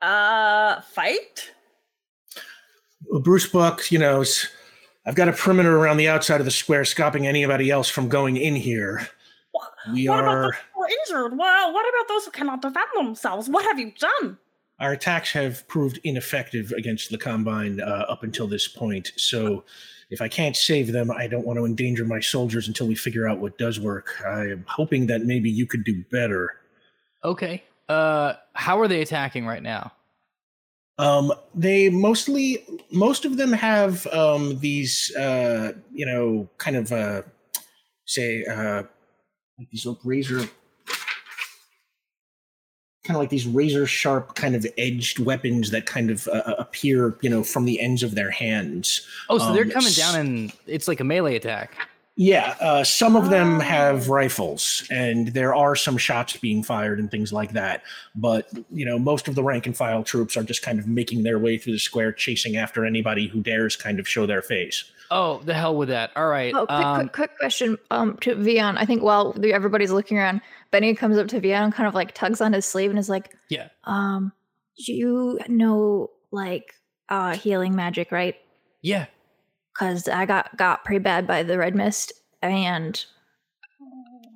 Uh, 0.00 0.80
fight? 0.80 1.52
Well, 3.04 3.20
Bruce 3.20 3.46
Buck, 3.46 3.92
you 3.92 3.98
know, 3.98 4.24
I've 5.08 5.14
got 5.14 5.26
a 5.26 5.32
perimeter 5.32 5.74
around 5.74 5.96
the 5.96 6.06
outside 6.08 6.38
of 6.38 6.44
the 6.44 6.50
square, 6.50 6.84
stopping 6.84 7.26
anybody 7.26 7.70
else 7.70 7.88
from 7.88 8.10
going 8.10 8.36
in 8.36 8.54
here. 8.54 9.08
What, 9.52 9.70
We 9.94 10.06
what 10.06 10.18
about 10.20 10.34
are. 10.34 10.42
those 10.42 10.52
who 10.74 10.82
are 10.82 10.88
injured? 11.24 11.38
Well, 11.38 11.72
what 11.72 11.88
about 11.88 12.08
those 12.08 12.26
who 12.26 12.30
cannot 12.30 12.60
defend 12.60 12.88
themselves? 12.94 13.48
What 13.48 13.64
have 13.64 13.78
you 13.78 13.90
done? 13.98 14.36
Our 14.80 14.92
attacks 14.92 15.32
have 15.32 15.66
proved 15.66 15.98
ineffective 16.04 16.72
against 16.72 17.10
the 17.10 17.16
Combine 17.16 17.80
uh, 17.80 18.04
up 18.06 18.22
until 18.22 18.46
this 18.46 18.68
point. 18.68 19.12
So, 19.16 19.64
if 20.10 20.20
I 20.20 20.28
can't 20.28 20.54
save 20.54 20.92
them, 20.92 21.10
I 21.10 21.26
don't 21.26 21.46
want 21.46 21.58
to 21.58 21.64
endanger 21.64 22.04
my 22.04 22.20
soldiers 22.20 22.68
until 22.68 22.86
we 22.86 22.94
figure 22.94 23.26
out 23.26 23.38
what 23.38 23.56
does 23.56 23.80
work. 23.80 24.14
I 24.26 24.42
am 24.42 24.64
hoping 24.68 25.06
that 25.06 25.22
maybe 25.22 25.48
you 25.48 25.66
could 25.66 25.84
do 25.84 26.04
better. 26.10 26.56
Okay. 27.24 27.64
Uh, 27.88 28.34
how 28.52 28.78
are 28.78 28.88
they 28.88 29.00
attacking 29.00 29.46
right 29.46 29.62
now? 29.62 29.90
Um, 30.98 31.32
they 31.54 31.88
mostly, 31.90 32.64
most 32.90 33.24
of 33.24 33.36
them 33.36 33.52
have 33.52 34.06
um, 34.08 34.58
these, 34.58 35.14
uh, 35.16 35.72
you 35.92 36.04
know, 36.04 36.48
kind 36.58 36.76
of, 36.76 36.90
uh, 36.90 37.22
say, 38.04 38.44
uh, 38.44 38.82
like 39.58 39.70
these 39.70 39.86
little 39.86 40.00
razor, 40.04 40.38
kind 43.04 43.16
of 43.16 43.16
like 43.16 43.30
these 43.30 43.46
razor 43.46 43.86
sharp, 43.86 44.34
kind 44.34 44.56
of 44.56 44.66
edged 44.76 45.18
weapons 45.20 45.70
that 45.70 45.86
kind 45.86 46.10
of 46.10 46.26
uh, 46.28 46.54
appear, 46.58 47.16
you 47.22 47.30
know, 47.30 47.44
from 47.44 47.64
the 47.64 47.80
ends 47.80 48.02
of 48.02 48.14
their 48.14 48.30
hands. 48.30 49.06
Oh, 49.28 49.38
so 49.38 49.52
they're 49.52 49.64
Um, 49.64 49.70
coming 49.70 49.92
down 49.92 50.16
and 50.16 50.52
it's 50.66 50.88
like 50.88 51.00
a 51.00 51.04
melee 51.04 51.36
attack. 51.36 51.88
Yeah, 52.20 52.56
uh, 52.60 52.82
some 52.82 53.14
of 53.14 53.30
them 53.30 53.58
Oh. 53.58 53.60
have 53.60 54.08
rifles, 54.08 54.82
and 54.90 55.28
there 55.28 55.54
are 55.54 55.76
some 55.76 55.96
shots 55.96 56.36
being 56.36 56.64
fired 56.64 56.98
and 56.98 57.08
things 57.08 57.32
like 57.32 57.52
that. 57.52 57.84
But 58.16 58.48
you 58.72 58.84
know, 58.84 58.98
most 58.98 59.28
of 59.28 59.36
the 59.36 59.42
rank 59.44 59.66
and 59.66 59.76
file 59.76 60.02
troops 60.02 60.36
are 60.36 60.42
just 60.42 60.60
kind 60.60 60.80
of 60.80 60.88
making 60.88 61.22
their 61.22 61.38
way 61.38 61.58
through 61.58 61.74
the 61.74 61.78
square, 61.78 62.12
chasing 62.12 62.56
after 62.56 62.84
anybody 62.84 63.28
who 63.28 63.40
dares 63.40 63.76
kind 63.76 64.00
of 64.00 64.08
show 64.08 64.26
their 64.26 64.42
face. 64.42 64.82
Oh, 65.12 65.38
the 65.44 65.54
hell 65.54 65.76
with 65.76 65.90
that. 65.90 66.10
All 66.16 66.26
right. 66.26 66.52
Oh, 66.54 66.66
quick, 66.66 66.70
um, 66.78 66.96
quick, 67.08 67.12
quick 67.12 67.38
question 67.38 67.78
um, 67.92 68.16
to 68.22 68.34
Vion. 68.34 68.74
I 68.76 68.84
think 68.84 69.02
while 69.04 69.34
everybody's 69.42 69.92
looking 69.92 70.18
around, 70.18 70.40
Benny 70.72 70.94
comes 70.96 71.16
up 71.18 71.28
to 71.28 71.40
Vion 71.40 71.62
and 71.64 71.72
kind 71.72 71.86
of 71.86 71.94
like 71.94 72.14
tugs 72.14 72.40
on 72.40 72.52
his 72.52 72.66
sleeve 72.66 72.90
and 72.90 72.98
is 72.98 73.08
like, 73.08 73.32
Yeah. 73.48 73.68
um, 73.84 74.32
do 74.84 74.92
you 74.92 75.38
know 75.48 76.10
like 76.32 76.74
uh 77.08 77.36
healing 77.36 77.74
magic, 77.76 78.10
right? 78.12 78.34
Yeah. 78.82 79.06
Because 79.78 80.08
I 80.08 80.26
got 80.26 80.56
got 80.56 80.84
pretty 80.84 80.98
bad 80.98 81.26
by 81.26 81.42
the 81.44 81.56
red 81.56 81.74
mist, 81.76 82.12
and 82.42 83.04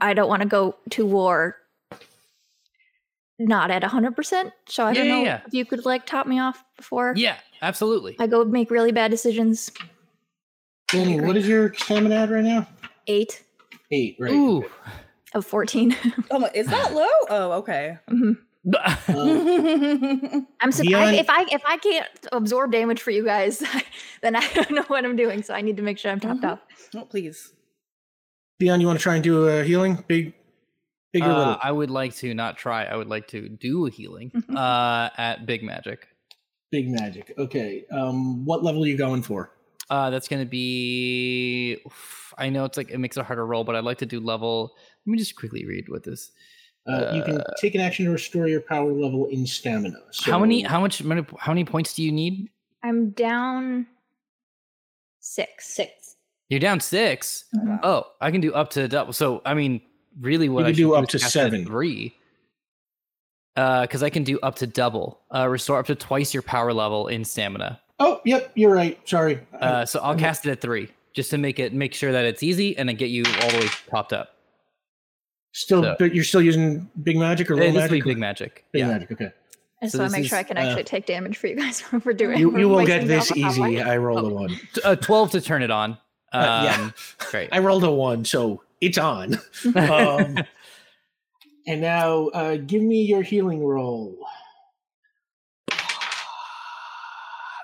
I 0.00 0.14
don't 0.14 0.28
want 0.28 0.42
to 0.42 0.48
go 0.48 0.76
to 0.90 1.04
war 1.04 1.56
not 3.40 3.70
at 3.72 3.82
hundred 3.82 4.14
percent. 4.14 4.52
So 4.68 4.84
I 4.84 4.92
Yeah, 4.92 5.00
don't 5.00 5.08
know 5.08 5.24
yeah. 5.24 5.40
if 5.46 5.52
you 5.54 5.64
could 5.64 5.84
like 5.84 6.06
top 6.06 6.26
me 6.28 6.38
off 6.38 6.62
before 6.76 7.14
Yeah, 7.16 7.38
absolutely. 7.60 8.14
I 8.20 8.28
go 8.28 8.44
make 8.44 8.70
really 8.70 8.92
bad 8.92 9.10
decisions. 9.10 9.72
Danny, 10.88 11.20
what 11.20 11.36
is 11.36 11.48
your 11.48 11.74
stamina 11.74 12.14
at 12.14 12.30
right 12.30 12.44
now? 12.44 12.68
Eight 13.08 13.42
Eight, 13.90 14.16
right? 14.20 14.30
Ooh. 14.32 14.64
of 15.34 15.44
fourteen. 15.44 15.96
Oh, 16.30 16.48
is 16.54 16.68
that 16.68 16.92
low? 16.94 17.06
Oh, 17.28 17.52
okay. 17.58 17.98
Mhm. 18.08 18.38
Um, 18.64 20.46
I'm 20.60 20.70
surprised 20.72 20.88
Beyond- 20.88 21.16
if 21.16 21.28
I 21.28 21.44
if 21.50 21.62
I 21.66 21.76
can't 21.78 22.06
absorb 22.32 22.72
damage 22.72 23.00
for 23.02 23.10
you 23.10 23.24
guys, 23.24 23.62
then 24.22 24.36
I 24.36 24.46
don't 24.54 24.70
know 24.70 24.82
what 24.84 25.04
I'm 25.04 25.16
doing. 25.16 25.42
So 25.42 25.54
I 25.54 25.60
need 25.62 25.76
to 25.78 25.82
make 25.82 25.98
sure 25.98 26.10
I'm 26.12 26.20
topped 26.20 26.42
Mhm. 26.42 26.52
off. 26.52 26.60
oh, 26.96 27.04
please. 27.04 27.52
Vion, 28.62 28.80
you 28.80 28.86
want 28.86 28.98
to 28.98 29.02
try 29.02 29.14
and 29.16 29.24
do 29.24 29.48
a 29.48 29.64
healing? 29.64 30.04
Big, 30.06 30.34
big 31.12 31.22
or 31.22 31.26
Uh, 31.30 31.38
little? 31.38 31.56
I 31.62 31.72
would 31.72 31.90
like 31.90 32.14
to 32.16 32.32
not 32.34 32.56
try. 32.56 32.84
I 32.84 32.94
would 32.96 33.08
like 33.08 33.26
to 33.28 33.48
do 33.48 33.86
a 33.86 33.90
healing 33.90 34.30
Mhm. 34.30 34.56
uh, 34.56 35.10
at 35.18 35.44
Big 35.46 35.62
Magic. 35.64 36.06
Big 36.70 36.88
magic. 36.88 37.34
Okay. 37.36 37.84
Um, 37.90 38.44
what 38.46 38.62
level 38.62 38.82
are 38.82 38.86
you 38.86 38.96
going 38.96 39.22
for? 39.22 39.50
Uh, 39.90 40.08
that's 40.08 40.26
going 40.28 40.40
to 40.42 40.48
be. 40.48 41.76
oof, 41.86 42.32
I 42.38 42.48
know 42.48 42.64
it's 42.64 42.78
like 42.78 42.90
it 42.90 42.98
makes 42.98 43.16
it 43.18 43.20
a 43.20 43.24
harder 43.24 43.44
roll, 43.44 43.62
but 43.64 43.74
I'd 43.76 43.84
like 43.84 43.98
to 43.98 44.06
do 44.06 44.20
level. 44.20 44.72
Let 45.04 45.10
me 45.10 45.18
just 45.18 45.36
quickly 45.36 45.66
read 45.66 45.88
what 45.90 46.04
this. 46.04 46.30
Uh, 46.86 47.12
you 47.14 47.22
can 47.22 47.40
take 47.60 47.74
an 47.76 47.80
action 47.80 48.04
to 48.06 48.10
restore 48.10 48.48
your 48.48 48.60
power 48.60 48.92
level 48.92 49.26
in 49.26 49.46
stamina. 49.46 49.96
how 50.24 50.38
many? 50.38 50.62
How 50.62 50.80
much? 50.80 51.02
many- 51.02 51.24
How 51.38 51.52
many 51.52 51.64
points 51.64 51.94
do 51.94 52.02
you 52.02 52.10
need? 52.10 52.48
I'm 52.82 53.10
down 53.10 53.86
six. 55.20 55.66
Six. 55.74 56.16
You're 56.48 56.60
down 56.60 56.80
six. 56.80 57.44
Mhm. 57.54 57.80
Oh, 57.82 58.04
I 58.20 58.30
can 58.30 58.40
do 58.40 58.52
up 58.52 58.70
to 58.70 58.88
double. 58.88 59.12
So 59.12 59.40
I 59.44 59.54
mean, 59.54 59.80
really, 60.20 60.48
what 60.48 60.60
You 60.60 60.66
I 60.66 60.68
can 60.70 60.74
should 60.74 60.82
do 60.82 60.94
up 60.94 61.04
is 61.04 61.08
to 61.10 61.18
cast 61.20 61.36
it 61.36 61.38
at 61.38 61.42
seven. 61.44 61.64
three. 61.66 62.14
Uh, 63.54 63.82
because 63.82 64.02
I 64.02 64.08
can 64.10 64.24
do 64.24 64.40
up 64.40 64.56
to 64.56 64.66
double. 64.66 65.20
Uh, 65.34 65.46
restore 65.46 65.78
up 65.78 65.86
to 65.86 65.94
twice 65.94 66.32
your 66.32 66.42
power 66.42 66.72
level 66.72 67.06
in 67.08 67.22
stamina. 67.24 67.80
Oh, 68.00 68.20
yep, 68.24 68.50
you're 68.54 68.72
right. 68.72 68.98
Sorry. 69.06 69.40
Uh, 69.60 69.84
so 69.84 70.00
I'll 70.00 70.10
I'm- 70.10 70.18
cast 70.18 70.46
it 70.46 70.50
at 70.50 70.60
three, 70.62 70.88
just 71.12 71.30
to 71.30 71.38
make 71.38 71.58
it 71.58 71.72
make 71.74 71.94
sure 71.94 72.12
that 72.12 72.24
it's 72.24 72.42
easy 72.42 72.76
and 72.76 72.88
then 72.88 72.96
get 72.96 73.10
you 73.10 73.24
all 73.42 73.50
the 73.50 73.58
way 73.58 73.66
topped 73.90 74.12
up. 74.14 74.31
Still, 75.52 75.82
so- 75.82 75.96
but 75.98 76.14
you're 76.14 76.24
still 76.24 76.42
using 76.42 76.90
big 77.02 77.16
magic 77.16 77.50
or 77.50 77.54
little 77.54 77.68
And 77.68 77.76
this 77.76 77.90
magic? 77.90 78.04
big 78.04 78.18
magic. 78.18 78.64
Big 78.72 78.80
yeah. 78.80 78.88
magic. 78.88 79.12
Okay. 79.12 79.30
I 79.80 79.86
just 79.86 79.92
So 79.96 79.98
want 80.00 80.12
to 80.12 80.20
make 80.20 80.28
sure 80.28 80.38
I 80.38 80.42
can 80.44 80.56
uh, 80.56 80.60
actually 80.60 80.84
take 80.84 81.06
damage 81.06 81.36
for 81.38 81.48
you 81.48 81.56
guys 81.56 81.80
when 81.90 82.02
we're 82.04 82.12
doing. 82.12 82.38
You, 82.38 82.50
we're 82.50 82.58
you 82.60 82.68
will 82.68 82.86
get 82.86 83.06
wasting 83.06 83.42
this 83.42 83.52
easy. 83.52 83.60
one. 83.60 83.78
I 83.80 83.96
rolled 83.96 84.24
a 84.24 84.28
Oh. 84.28 84.34
one. 84.34 84.48
T- 84.74 84.82
Uh, 84.84 84.96
Twelve 84.96 85.30
to 85.32 85.40
turn 85.40 85.62
it 85.62 85.70
on. 85.70 85.92
Um, 86.32 86.42
Uh, 86.42 86.62
yeah. 86.64 86.90
Great. 87.30 87.48
I 87.52 87.58
rolled 87.58 87.84
a 87.84 87.90
one, 87.90 88.24
so 88.24 88.62
it's 88.80 88.96
on. 88.98 89.34
um, 89.74 90.36
and 91.66 91.80
now, 91.80 92.28
uh, 92.28 92.56
give 92.56 92.82
me 92.82 93.02
your 93.02 93.22
healing 93.22 93.64
roll. 93.64 94.16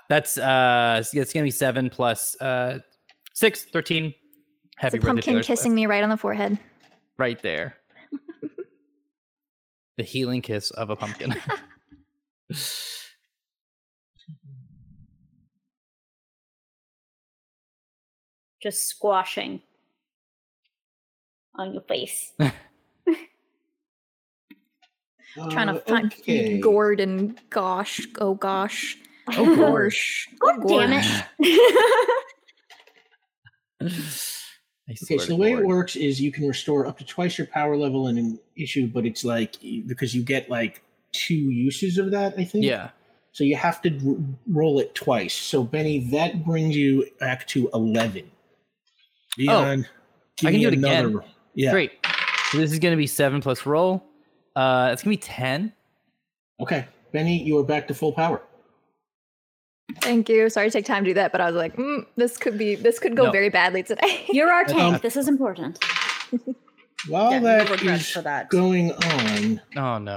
That's 0.09 0.37
uh, 0.37 1.03
it's 1.13 1.33
gonna 1.33 1.43
be 1.43 1.51
seven 1.51 1.89
plus 1.89 2.39
uh, 2.41 2.79
six, 3.33 3.63
13. 3.65 4.13
It's 4.81 4.95
a 4.95 4.97
pumpkin 4.97 5.41
kissing 5.41 5.75
me 5.75 5.85
right 5.85 6.03
on 6.03 6.09
the 6.09 6.17
forehead. 6.17 6.57
right 7.17 7.39
there. 7.41 7.75
The 9.99 10.05
healing 10.05 10.41
kiss 10.41 10.71
of 10.71 10.89
a 10.89 10.95
pumpkin. 10.95 11.35
Just 18.61 18.87
squashing 18.87 19.61
on 21.55 21.73
your 21.73 21.81
face. 21.83 22.33
Trying 25.51 25.69
Uh, 25.69 25.73
to 25.73 25.79
find 25.81 26.11
okay. 26.13 26.57
gourd 26.59 26.99
and 26.99 27.39
gosh, 27.49 28.01
oh 28.19 28.33
gosh, 28.33 28.97
Oh, 29.37 29.55
gosh. 29.55 30.27
God 30.39 30.67
damn 30.67 30.91
it. 31.39 32.09
Okay, 34.91 35.17
so 35.17 35.25
the 35.27 35.35
way 35.35 35.51
it 35.51 35.63
works 35.63 35.95
is 35.95 36.19
you 36.19 36.31
can 36.31 36.47
restore 36.47 36.87
up 36.87 36.97
to 36.97 37.05
twice 37.05 37.37
your 37.37 37.47
power 37.47 37.77
level 37.77 38.07
in 38.07 38.17
an 38.17 38.39
issue, 38.57 38.87
but 38.87 39.05
it's 39.05 39.23
like 39.23 39.55
because 39.87 40.15
you 40.15 40.23
get 40.23 40.49
like 40.49 40.81
two 41.11 41.35
uses 41.35 41.97
of 41.97 42.11
that, 42.11 42.33
I 42.37 42.43
think. 42.43 42.65
Yeah. 42.65 42.89
So 43.31 43.43
you 43.43 43.55
have 43.55 43.81
to 43.83 43.91
r- 44.07 44.15
roll 44.47 44.79
it 44.79 44.95
twice. 44.95 45.35
So 45.35 45.63
Benny, 45.63 45.99
that 46.11 46.43
brings 46.43 46.75
you 46.75 47.05
back 47.19 47.45
to 47.49 47.69
eleven. 47.73 48.31
Give 49.37 50.47
I 50.47 50.51
can 50.51 50.59
do 50.59 50.67
it 50.69 50.73
another 50.73 51.07
again. 51.07 51.13
roll. 51.13 51.27
Yeah. 51.53 51.71
Great. 51.71 51.91
So 52.51 52.57
this 52.57 52.71
is 52.71 52.79
gonna 52.79 52.97
be 52.97 53.07
seven 53.07 53.41
plus 53.41 53.65
roll. 53.65 54.03
Uh, 54.55 54.89
it's 54.91 55.03
gonna 55.03 55.13
be 55.13 55.17
ten. 55.17 55.71
Okay, 56.59 56.87
Benny, 57.13 57.41
you 57.41 57.57
are 57.59 57.63
back 57.63 57.87
to 57.89 57.93
full 57.93 58.11
power. 58.11 58.41
Thank 60.01 60.29
you. 60.29 60.49
Sorry 60.49 60.67
to 60.67 60.71
take 60.71 60.85
time 60.85 61.03
to 61.03 61.09
do 61.09 61.13
that, 61.15 61.31
but 61.31 61.41
I 61.41 61.47
was 61.47 61.55
like, 61.55 61.75
mm, 61.75 62.05
this 62.15 62.37
could 62.37 62.57
be, 62.57 62.75
this 62.75 62.99
could 62.99 63.15
go 63.15 63.25
No. 63.25 63.31
very 63.31 63.49
badly 63.49 63.83
today. 63.83 64.25
You're 64.29 64.51
our 64.51 64.63
tank. 64.63 64.95
Um, 64.95 64.99
this 65.01 65.15
is 65.17 65.27
important. 65.27 65.83
While 67.07 67.31
Yeah, 67.31 67.39
no 67.39 67.45
that 67.45 67.69
regrets 67.69 68.01
is 68.03 68.09
for 68.11 68.21
that. 68.21 68.49
going 68.49 68.91
on, 68.91 69.61
Oh 69.75 69.97
no. 69.97 70.15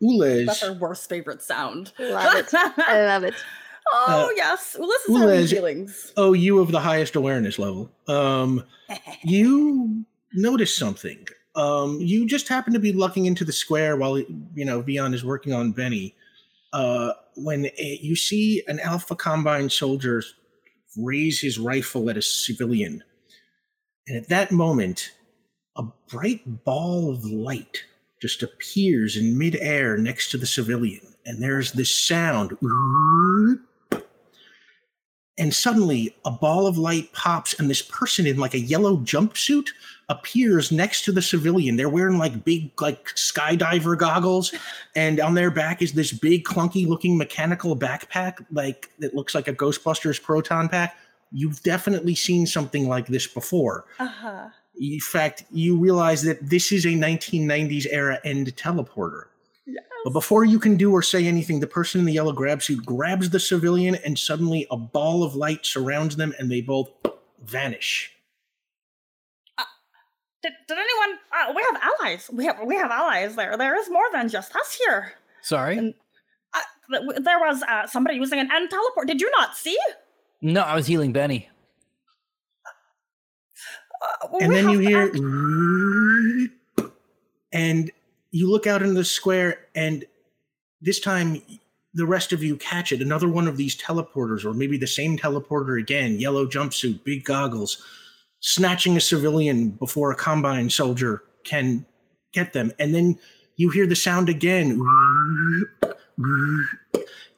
Ule. 0.00 0.46
That's 0.46 0.62
our 0.62 0.72
worst 0.72 1.08
favorite 1.08 1.42
sound. 1.42 1.92
Love 1.98 2.36
it. 2.36 2.46
I 2.54 3.04
love 3.06 3.24
it. 3.24 3.34
oh, 3.92 4.26
Uh, 4.26 4.32
yes. 4.36 4.76
Well, 4.78 4.88
this 4.88 5.02
is 5.08 5.16
having 5.16 5.28
Ulez- 5.40 5.50
feelings. 5.50 6.12
oh, 6.16 6.32
you 6.34 6.60
of 6.60 6.70
the 6.70 6.80
highest 6.80 7.16
awareness 7.16 7.58
level. 7.58 7.90
Um, 8.06 8.62
you 9.24 10.04
notice 10.32 10.74
something. 10.76 11.26
Um, 11.56 11.98
you 12.00 12.26
just 12.26 12.46
happen 12.48 12.72
to 12.74 12.78
be 12.78 12.92
looking 12.92 13.26
into 13.26 13.44
the 13.44 13.52
square 13.52 13.96
while 13.96 14.18
you 14.18 14.64
know 14.64 14.82
Vion 14.82 15.12
is 15.14 15.24
working 15.24 15.52
on 15.52 15.72
Benny. 15.72 16.14
Uh, 16.72 17.12
when 17.34 17.70
you 17.78 18.14
see 18.14 18.62
an 18.66 18.78
Alpha 18.80 19.16
Combine 19.16 19.70
soldier 19.70 20.22
raise 20.96 21.40
his 21.40 21.58
rifle 21.58 22.10
at 22.10 22.16
a 22.16 22.22
civilian, 22.22 23.02
and 24.06 24.16
at 24.16 24.28
that 24.28 24.50
moment, 24.52 25.12
a 25.76 25.84
bright 26.08 26.64
ball 26.64 27.10
of 27.10 27.24
light 27.24 27.84
just 28.20 28.42
appears 28.42 29.16
in 29.16 29.38
midair 29.38 29.96
next 29.96 30.30
to 30.30 30.36
the 30.36 30.46
civilian, 30.46 31.14
and 31.24 31.42
there's 31.42 31.72
this 31.72 31.94
sound. 31.96 32.56
And 35.38 35.54
suddenly, 35.54 36.16
a 36.24 36.30
ball 36.30 36.66
of 36.66 36.76
light 36.76 37.12
pops, 37.12 37.58
and 37.58 37.70
this 37.70 37.82
person 37.82 38.26
in 38.26 38.38
like 38.38 38.54
a 38.54 38.60
yellow 38.60 38.96
jumpsuit 38.98 39.68
appears 40.08 40.72
next 40.72 41.04
to 41.04 41.12
the 41.12 41.20
civilian. 41.20 41.76
They're 41.76 41.88
wearing 41.88 42.18
like 42.18 42.44
big, 42.44 42.80
like 42.80 43.06
skydiver 43.08 43.96
goggles, 43.96 44.54
and 44.96 45.20
on 45.20 45.34
their 45.34 45.50
back 45.50 45.82
is 45.82 45.92
this 45.92 46.12
big, 46.12 46.44
clunky-looking 46.44 47.18
mechanical 47.18 47.76
backpack, 47.76 48.44
like 48.50 48.90
that 48.98 49.14
looks 49.14 49.34
like 49.34 49.48
a 49.48 49.52
Ghostbusters 49.52 50.22
proton 50.22 50.68
pack. 50.68 50.96
You've 51.30 51.62
definitely 51.62 52.14
seen 52.14 52.46
something 52.46 52.88
like 52.88 53.06
this 53.06 53.26
before. 53.26 53.84
Uh-huh. 53.98 54.48
In 54.80 55.00
fact, 55.00 55.44
you 55.50 55.76
realize 55.76 56.22
that 56.22 56.48
this 56.48 56.72
is 56.72 56.86
a 56.86 56.90
1990s 56.90 57.86
era 57.90 58.18
end 58.24 58.54
teleporter. 58.56 59.24
But 60.04 60.12
before 60.12 60.44
you 60.44 60.60
can 60.60 60.76
do 60.76 60.92
or 60.92 61.02
say 61.02 61.26
anything, 61.26 61.60
the 61.60 61.66
person 61.66 61.98
in 61.98 62.06
the 62.06 62.12
yellow 62.12 62.32
grab 62.32 62.62
suit 62.62 62.86
grabs 62.86 63.28
the 63.28 63.40
civilian, 63.40 63.96
and 63.96 64.18
suddenly 64.18 64.66
a 64.70 64.76
ball 64.76 65.24
of 65.24 65.34
light 65.34 65.66
surrounds 65.66 66.16
them, 66.16 66.32
and 66.38 66.50
they 66.50 66.60
both 66.60 66.88
vanish. 67.44 68.14
Did, 70.42 70.52
did 70.68 70.78
anyone? 70.78 71.18
Uh, 71.32 71.52
we 71.54 71.62
have 71.62 71.82
allies. 71.82 72.30
We 72.32 72.44
have 72.46 72.58
we 72.64 72.76
have 72.76 72.90
allies 72.90 73.34
there. 73.36 73.56
There 73.56 73.76
is 73.80 73.90
more 73.90 74.04
than 74.12 74.28
just 74.28 74.54
us 74.54 74.74
here. 74.84 75.14
Sorry. 75.42 75.76
And- 75.78 75.94
Uh, 76.54 76.60
th- 76.90 77.22
there 77.22 77.38
was 77.38 77.62
uh, 77.64 77.86
somebody 77.86 78.16
using 78.16 78.38
an 78.40 78.48
end 78.50 78.70
teleport. 78.70 79.06
Did 79.06 79.20
you 79.20 79.30
not 79.32 79.54
see? 79.56 79.76
No, 80.40 80.62
I 80.62 80.74
was 80.74 80.86
healing 80.86 81.12
Benny. 81.12 81.48
Uh, 84.00 84.38
and 84.40 84.52
then 84.52 84.68
you 84.70 84.78
hear, 84.78 85.02
act- 85.08 86.92
and 87.52 87.90
you 88.30 88.50
look 88.50 88.66
out 88.66 88.80
into 88.82 88.94
the 88.94 89.04
square, 89.04 89.66
and 89.74 90.04
this 90.80 91.00
time 91.00 91.42
the 91.94 92.06
rest 92.06 92.32
of 92.32 92.42
you 92.42 92.56
catch 92.56 92.92
it. 92.92 93.02
Another 93.02 93.28
one 93.28 93.48
of 93.48 93.56
these 93.56 93.76
teleporters, 93.76 94.44
or 94.44 94.54
maybe 94.54 94.78
the 94.78 94.86
same 94.86 95.18
teleporter 95.18 95.80
again, 95.80 96.20
yellow 96.20 96.46
jumpsuit, 96.46 97.02
big 97.04 97.24
goggles, 97.24 97.82
snatching 98.40 98.96
a 98.96 99.00
civilian 99.00 99.70
before 99.70 100.10
a 100.12 100.14
combine 100.16 100.70
soldier 100.70 101.22
can 101.44 101.84
get 102.32 102.52
them. 102.52 102.72
And 102.78 102.94
then 102.94 103.18
you 103.56 103.70
hear 103.70 103.86
the 103.86 103.96
sound 103.96 104.28
again. 104.28 104.80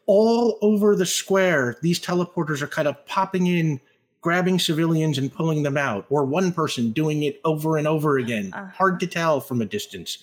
All 0.07 0.59
over 0.61 0.97
the 0.97 1.07
square, 1.07 1.77
these 1.83 2.01
teleporters 2.01 2.63
are 2.63 2.67
kind 2.67 2.89
of 2.89 3.05
popping 3.07 3.47
in, 3.47 3.81
grabbing 4.21 4.59
civilians 4.59 5.19
and 5.19 5.33
pulling 5.33 5.63
them 5.63 5.77
out, 5.77 6.05
or 6.11 6.25
one 6.25 6.53
person 6.53 6.91
doing 6.93 7.23
it 7.23 7.41
over 7.45 7.77
and 7.77 7.87
over 7.87 8.19
again. 8.19 8.51
Uh-huh. 8.53 8.71
Hard 8.75 9.01
to 9.01 9.07
tell 9.07 9.41
from 9.41 9.63
a 9.63 9.65
distance. 9.67 10.19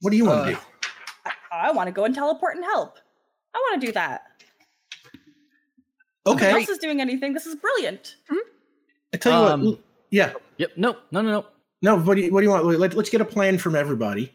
What 0.00 0.10
do 0.10 0.16
you 0.16 0.26
want 0.26 0.46
to 0.48 0.52
Uh, 0.52 0.56
do? 0.56 0.60
I, 1.50 1.68
I 1.68 1.72
want 1.72 1.86
to 1.88 1.92
go 1.92 2.04
and 2.04 2.14
teleport 2.14 2.56
and 2.56 2.64
help. 2.64 2.98
I 3.54 3.58
want 3.58 3.80
to 3.80 3.86
do 3.86 3.92
that. 3.92 4.22
Okay. 5.14 5.20
Nobody 6.26 6.46
Okay, 6.46 6.60
else 6.60 6.68
is 6.68 6.78
doing 6.78 7.00
anything. 7.00 7.32
This 7.32 7.46
is 7.46 7.54
brilliant. 7.56 8.16
I 9.12 9.16
tell 9.16 9.46
you 9.46 9.52
Um, 9.52 9.64
what. 9.66 9.78
Yeah, 10.10 10.32
Yep. 10.58 10.72
No. 10.76 10.96
No. 11.10 11.22
No. 11.22 11.46
no. 11.82 11.98
What 11.98 12.16
do 12.16 12.20
you, 12.22 12.32
what 12.32 12.40
do 12.40 12.44
you 12.44 12.50
want? 12.50 12.64
Let, 12.64 12.94
let's 12.94 13.10
get 13.10 13.20
a 13.20 13.24
plan 13.24 13.58
from 13.58 13.74
everybody. 13.76 14.32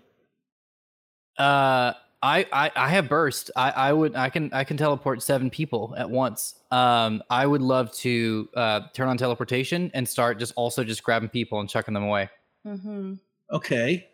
Uh, 1.38 1.94
I, 2.24 2.48
I 2.52 2.72
I 2.76 2.90
have 2.90 3.08
burst. 3.10 3.52
I 3.56 3.70
I 3.72 3.94
would 3.94 4.16
I 4.16 4.30
can 4.30 4.52
I 4.54 4.64
can 4.64 4.78
teleport 4.78 5.22
seven 5.22 5.50
people 5.50 5.94
at 5.98 6.10
once. 6.10 6.56
Um, 6.72 7.22
I 7.30 7.46
would 7.46 7.62
love 7.62 7.92
to 7.98 8.50
uh 8.56 8.82
turn 8.94 9.08
on 9.10 9.18
teleportation 9.18 9.92
and 9.94 10.08
start 10.08 10.40
just 10.40 10.54
also 10.56 10.84
just 10.84 11.04
grabbing 11.04 11.30
people 11.30 11.60
and 11.60 11.70
chucking 11.70 11.94
them 11.94 12.04
away. 12.04 12.30
Mm-hmm. 12.66 13.16
Okay, 13.52 14.08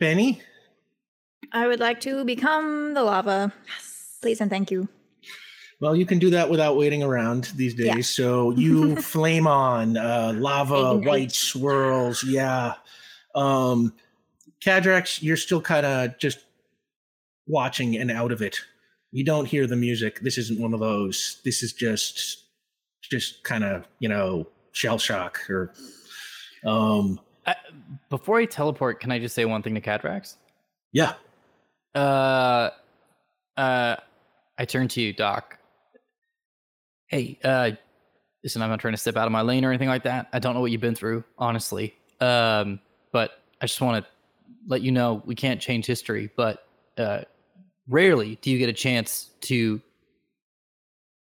Benny. 0.00 0.40
I 1.52 1.68
would 1.68 1.78
like 1.78 2.00
to 2.00 2.24
become 2.24 2.94
the 2.94 3.04
lava. 3.04 3.52
Yes. 3.68 4.16
Please 4.22 4.40
and 4.40 4.50
thank 4.50 4.70
you. 4.72 4.88
Well, 5.80 5.94
you 5.94 6.06
can 6.06 6.18
do 6.18 6.30
that 6.30 6.48
without 6.48 6.76
waiting 6.76 7.02
around 7.02 7.52
these 7.54 7.74
days. 7.74 7.86
Yeah. 7.86 8.00
So 8.00 8.50
you 8.52 8.96
flame 9.02 9.46
on 9.46 9.96
uh, 9.96 10.32
lava, 10.34 10.92
Ignite. 10.92 11.06
white 11.06 11.32
swirls. 11.32 12.24
Yeah. 12.24 12.74
Um, 13.34 13.92
Cadrax, 14.64 15.22
you're 15.22 15.36
still 15.36 15.60
kind 15.60 15.84
of 15.84 16.18
just 16.18 16.38
watching 17.46 17.96
and 17.96 18.10
out 18.10 18.32
of 18.32 18.40
it. 18.40 18.58
You 19.12 19.24
don't 19.24 19.44
hear 19.44 19.66
the 19.66 19.76
music. 19.76 20.20
This 20.20 20.38
isn't 20.38 20.58
one 20.58 20.72
of 20.72 20.80
those. 20.80 21.40
This 21.44 21.62
is 21.62 21.72
just, 21.72 22.44
just 23.02 23.44
kind 23.44 23.62
of 23.62 23.86
you 23.98 24.08
know 24.08 24.46
shell 24.72 24.98
shock 24.98 25.40
or. 25.50 25.72
Um. 26.64 27.20
I, 27.46 27.54
before 28.08 28.38
I 28.38 28.44
teleport, 28.46 28.98
can 28.98 29.12
I 29.12 29.20
just 29.20 29.34
say 29.34 29.44
one 29.44 29.62
thing 29.62 29.74
to 29.74 29.80
Cadrax? 29.80 30.34
Yeah. 30.92 31.12
Uh, 31.94 32.70
uh, 33.56 33.96
I 34.58 34.64
turn 34.64 34.88
to 34.88 35.00
you, 35.00 35.12
Doc. 35.12 35.58
Hey, 37.08 37.38
uh, 37.44 37.72
listen, 38.42 38.62
I'm 38.62 38.70
not 38.70 38.80
trying 38.80 38.94
to 38.94 38.98
step 38.98 39.16
out 39.16 39.26
of 39.26 39.32
my 39.32 39.42
lane 39.42 39.64
or 39.64 39.70
anything 39.70 39.88
like 39.88 40.04
that. 40.04 40.28
I 40.32 40.38
don't 40.38 40.54
know 40.54 40.60
what 40.60 40.70
you've 40.70 40.80
been 40.80 40.94
through, 40.94 41.24
honestly. 41.38 41.94
Um, 42.20 42.80
but 43.12 43.42
I 43.60 43.66
just 43.66 43.80
want 43.80 44.04
to 44.04 44.10
let 44.66 44.82
you 44.82 44.90
know 44.90 45.22
we 45.24 45.34
can't 45.34 45.60
change 45.60 45.86
history, 45.86 46.30
but 46.36 46.66
uh, 46.98 47.20
rarely 47.88 48.38
do 48.42 48.50
you 48.50 48.58
get 48.58 48.68
a 48.68 48.72
chance 48.72 49.30
to 49.42 49.80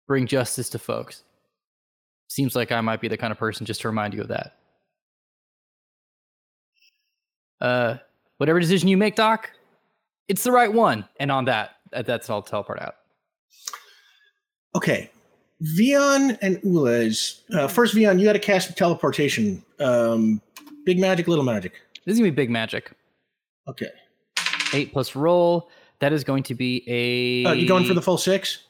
bring 0.08 0.28
justice 0.28 0.70
to 0.70 0.80
folks. 0.80 1.24
Seems 2.28 2.56
like 2.56 2.72
I 2.72 2.82
might 2.82 3.02
be 3.02 3.08
the 3.08 3.18
kind 3.18 3.32
of 3.32 3.38
person 3.38 3.66
just 3.66 3.82
to 3.82 3.88
remind 3.88 4.14
you 4.14 4.22
of 4.22 4.28
that. 4.30 4.58
Uh, 7.62 7.98
whatever 8.38 8.60
decision 8.60 8.90
you 8.90 8.98
make, 8.98 9.16
Doc, 9.16 9.52
it's 10.28 10.44
the 10.44 10.52
right 10.52 10.72
one. 10.72 11.08
And 11.20 11.32
on 11.32 11.46
that, 11.46 11.72
that's 11.92 12.30
all 12.30 12.42
teleport 12.42 12.82
out. 12.82 12.96
Okay. 14.76 15.10
Vion 15.64 16.38
and 16.42 16.58
Ulez. 16.64 17.42
Uh, 17.54 17.68
first, 17.68 17.96
Vion, 17.96 18.20
you 18.20 18.26
got 18.26 18.34
to 18.34 18.40
cast 18.40 18.76
teleportation. 18.78 19.64
Um, 19.80 20.42
big 20.86 21.00
magic, 21.00 21.28
little 21.28 21.46
magic. 21.46 21.74
This 22.06 22.14
is 22.14 22.20
gonna 22.20 22.32
be 22.32 22.36
big 22.36 22.50
magic. 22.50 22.92
Okay. 23.68 23.90
Eight 24.74 24.92
plus 24.92 25.16
roll. 25.16 25.70
That 26.00 26.12
is 26.12 26.24
going 26.24 26.44
to 26.44 26.56
be 26.56 26.84
a. 26.88 27.50
Uh, 27.50 27.54
you 27.54 27.68
going 27.68 27.86
for 27.86 27.94
the 27.94 28.02
full 28.02 28.18
six? 28.18 28.64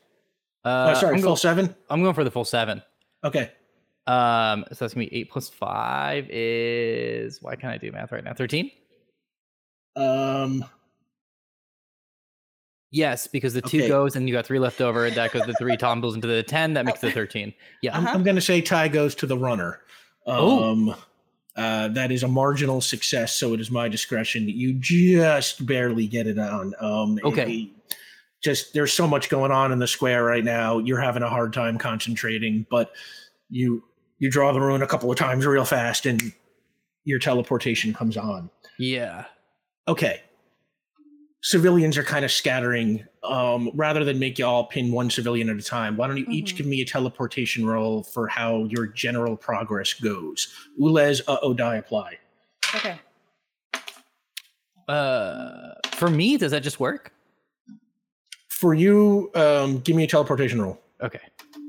Uh, 0.63 0.67
Uh, 0.69 0.95
sorry, 0.95 1.15
I'm, 1.15 1.21
full 1.21 1.35
seven. 1.35 1.75
I'm 1.89 2.01
going 2.01 2.13
for 2.13 2.23
the 2.23 2.31
full 2.31 2.45
seven. 2.45 2.81
Okay. 3.23 3.51
Um, 4.07 4.63
so 4.69 4.85
that's 4.85 4.93
gonna 4.93 5.07
be 5.07 5.15
eight 5.15 5.31
plus 5.31 5.49
five 5.49 6.29
is. 6.29 7.41
Why 7.41 7.55
can't 7.55 7.73
I 7.73 7.77
do 7.77 7.91
math 7.91 8.11
right 8.11 8.23
now? 8.23 8.33
Thirteen. 8.33 8.69
Um. 9.95 10.63
Yes, 12.95 13.27
because 13.27 13.53
the 13.53 13.61
two 13.61 13.79
Okay. 13.79 13.87
goes 13.89 14.15
and 14.15 14.25
you 14.27 14.33
got 14.33 14.45
three 14.45 14.57
left 14.57 14.79
over. 14.79 15.09
That 15.09 15.33
goes 15.33 15.45
the 15.45 15.53
three 15.55 15.75
tumbles 15.75 16.15
into 16.15 16.27
the 16.27 16.41
ten. 16.43 16.73
That 16.75 16.85
makes 16.85 17.01
the 17.01 17.11
thirteen. 17.11 17.53
Yeah. 17.81 17.95
I'm, 17.97 18.05
Uh-huh. 18.07 18.15
I'm 18.15 18.23
going 18.23 18.37
to 18.37 18.41
say 18.41 18.61
tie 18.61 18.87
goes 18.87 19.13
to 19.15 19.25
the 19.27 19.37
runner. 19.37 19.81
Oh. 20.25 20.71
Um, 20.71 20.95
uh, 21.57 21.89
that 21.89 22.11
is 22.11 22.23
a 22.23 22.27
marginal 22.29 22.79
success, 22.79 23.35
so 23.35 23.53
it 23.53 23.59
is 23.59 23.69
my 23.69 23.89
discretion. 23.89 24.47
You 24.47 24.73
just 24.75 25.65
barely 25.65 26.07
get 26.07 26.25
it 26.25 26.39
on. 26.39 26.73
Um, 26.79 27.17
it- 27.17 27.25
Okay. 27.25 27.51
it- 27.53 27.69
just 28.41 28.73
there's 28.73 28.93
so 28.93 29.07
much 29.07 29.27
going 29.29 29.51
on 29.51 29.71
in 29.73 29.79
the 29.79 29.87
square 29.87 30.23
right 30.23 30.43
now. 30.43 30.77
You're 30.77 31.01
having 31.01 31.23
a 31.23 31.29
hard 31.29 31.51
time 31.51 31.77
concentrating, 31.77 32.65
but 32.69 32.93
you 33.49 33.83
you 34.19 34.31
draw 34.31 34.53
the 34.53 34.61
rune 34.61 34.81
a 34.81 34.87
couple 34.87 35.11
of 35.11 35.17
times 35.17 35.45
real 35.45 35.65
fast, 35.65 36.05
and 36.05 36.31
your 37.03 37.19
teleportation 37.19 37.93
comes 37.93 38.15
on. 38.17 38.49
Yeah. 38.79 39.25
okay 39.87 40.21
civilians 41.49 41.95
are 41.95 42.03
kind 42.03 42.25
of 42.25 42.31
scattering 42.31 43.05
um 43.23 43.69
rather 43.75 44.03
than 44.03 44.17
make 44.17 44.39
you 44.39 44.45
all 44.45 44.65
pin 44.65 44.91
one 44.91 45.11
civilian 45.11 45.47
at 45.47 45.55
a 45.57 45.61
time 45.61 45.95
why 45.95 46.07
don't 46.07 46.17
you 46.17 46.25
each 46.31 46.55
Mhm. 46.55 46.57
give 46.57 46.65
me 46.65 46.81
a 46.81 46.85
teleportation 46.85 47.67
roll 47.67 48.01
for 48.01 48.27
how 48.27 48.63
your 48.65 48.87
general 48.87 49.37
progress 49.37 49.93
goes 49.93 50.47
ulez 50.79 51.21
uh 51.27 51.37
oh 51.43 51.53
die 51.53 51.75
apply 51.75 52.17
Okay. 52.73 52.97
Uh, 54.87 55.73
for 55.95 56.09
me, 56.09 56.37
does 56.37 56.51
that 56.51 56.61
just 56.63 56.79
work? 56.79 57.11
for 58.49 58.73
you 58.73 59.29
um 59.35 59.79
give 59.79 59.95
me 59.95 60.03
a 60.03 60.07
teleportation 60.07 60.61
roll 60.61 60.79
Okay. 61.03 61.19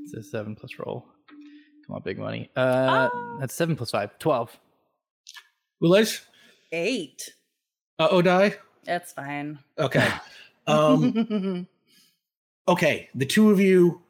So 0.07 0.21
seven 0.21 0.55
plus 0.55 0.71
roll. 0.79 1.05
Come 1.85 1.97
on, 1.97 2.01
big 2.01 2.17
money. 2.17 2.49
Uh, 2.55 3.09
Oh. 3.13 3.37
that's 3.39 3.53
seven 3.53 3.75
plus 3.75 3.91
five. 3.91 4.17
Twelve. 4.19 4.57
ulez 5.83 6.23
Eight. 6.71 7.33
uh 7.99 8.07
oh 8.09 8.21
die 8.87 8.93
It's 8.95 9.11
fine. 9.13 9.59
okay 9.77 10.09
um 10.67 11.67
okay 12.67 13.09
the 13.15 13.25
two 13.25 13.51
of 13.51 13.59
you 13.59 14.01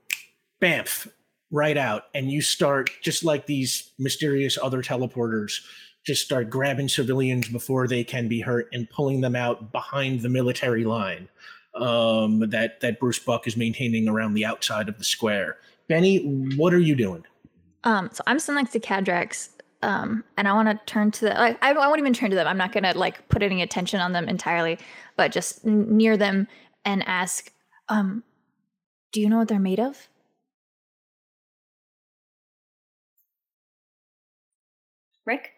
bamf 0.62 1.08
right 1.52 1.78
out 1.78 2.04
and 2.14 2.32
you 2.32 2.42
start 2.42 2.90
just 3.02 3.24
like 3.24 3.46
these 3.46 3.92
mysterious 4.00 4.58
other 4.62 4.82
teleporters 4.82 5.62
just 6.06 6.24
start 6.24 6.50
grabbing 6.50 6.90
civilians 6.90 7.48
before 7.50 7.88
they 7.88 8.04
can 8.04 8.28
be 8.28 8.40
hurt 8.42 8.68
and 8.74 8.90
pulling 8.90 9.22
them 9.22 9.36
out 9.36 9.72
behind 9.72 10.22
the 10.22 10.30
military 10.30 10.84
line 10.86 11.28
um, 11.76 12.40
that 12.50 12.80
that 12.82 13.00
Bruce 13.00 13.20
Buck 13.20 13.46
is 13.46 13.56
maintaining 13.56 14.08
around 14.10 14.34
the 14.34 14.46
outside 14.46 14.90
of 14.90 14.98
the 14.98 15.04
square. 15.04 15.58
Benny, 15.88 16.20
what 16.56 16.74
are 16.74 16.80
you 16.80 16.96
doing? 16.96 17.24
Um, 17.84 18.10
so 18.12 18.24
I'm 18.26 18.40
sitting 18.40 18.56
next 18.56 18.72
to 18.72 18.80
Cadrax, 18.80 19.50
um, 19.82 20.24
and 20.38 20.48
I 20.48 20.54
want 20.54 20.70
to 20.70 20.80
turn 20.92 21.12
to 21.12 21.26
the. 21.26 21.32
Like, 21.32 21.58
I, 21.62 21.72
I 21.72 21.88
won't 21.88 22.00
even 22.00 22.14
turn 22.14 22.30
to 22.32 22.36
them. 22.36 22.48
I'm 22.48 22.58
not 22.58 22.72
gonna 22.72 22.94
like 22.96 23.28
put 23.30 23.44
any 23.44 23.62
attention 23.62 24.00
on 24.00 24.14
them 24.14 24.28
entirely, 24.28 24.78
but 25.16 25.32
just 25.32 25.66
n- 25.66 25.96
near 25.96 26.18
them 26.18 26.48
and 26.86 27.04
ask, 27.08 27.52
um, 27.90 28.24
"Do 29.12 29.22
you 29.22 29.30
know 29.30 29.38
what 29.38 29.48
they're 29.50 29.60
made 29.60 29.80
of?" 29.80 30.08
Rick? 35.26 35.52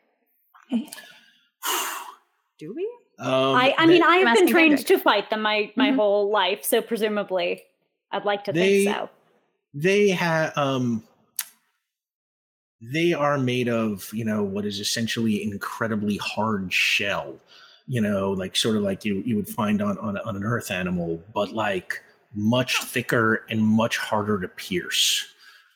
Do 2.60 2.74
we? 2.76 2.90
Um, 3.20 3.56
I, 3.56 3.74
I 3.78 3.86
mean, 3.86 4.00
they- 4.00 4.06
I 4.06 4.10
I'm 4.22 4.28
have 4.28 4.38
been 4.38 4.48
trained 4.48 4.72
Hendrik. 4.80 4.88
to 4.88 5.00
fight 5.00 5.30
them 5.30 5.42
my, 5.42 5.72
my 5.76 5.90
Mhm. 5.92 5.96
whole 5.96 6.32
life, 6.32 6.64
so 6.64 6.82
presumably 6.82 7.64
I'd 8.12 8.26
like 8.26 8.44
to 8.46 8.52
They- 8.54 8.86
think 8.86 8.96
so. 8.98 9.10
they 9.74 10.10
have 10.10 10.58
um 10.58 11.04
they 12.82 13.14
are 13.14 13.38
made 13.38 13.68
of 13.68 14.10
you 14.14 14.24
know 14.24 14.44
what 14.44 14.66
is 14.66 14.80
essentially 14.80 15.44
incredibly 15.44 16.18
hard 16.18 16.72
shell 16.72 17.36
you 17.88 18.00
know 18.00 18.32
like 18.32 18.56
sort 18.56 18.78
of 18.78 18.84
like 18.84 19.04
you 19.04 19.22
you 19.26 19.36
would 19.36 19.50
find 19.50 19.82
on 19.82 19.98
on, 19.98 20.18
on 20.20 20.36
an 20.36 20.44
earth 20.44 20.72
animal 20.72 21.22
but 21.34 21.52
like 21.52 22.02
much 22.34 22.84
thicker 22.84 23.44
and 23.50 23.62
much 23.62 23.98
harder 23.98 24.40
to 24.40 24.48
pierce. 24.48 25.26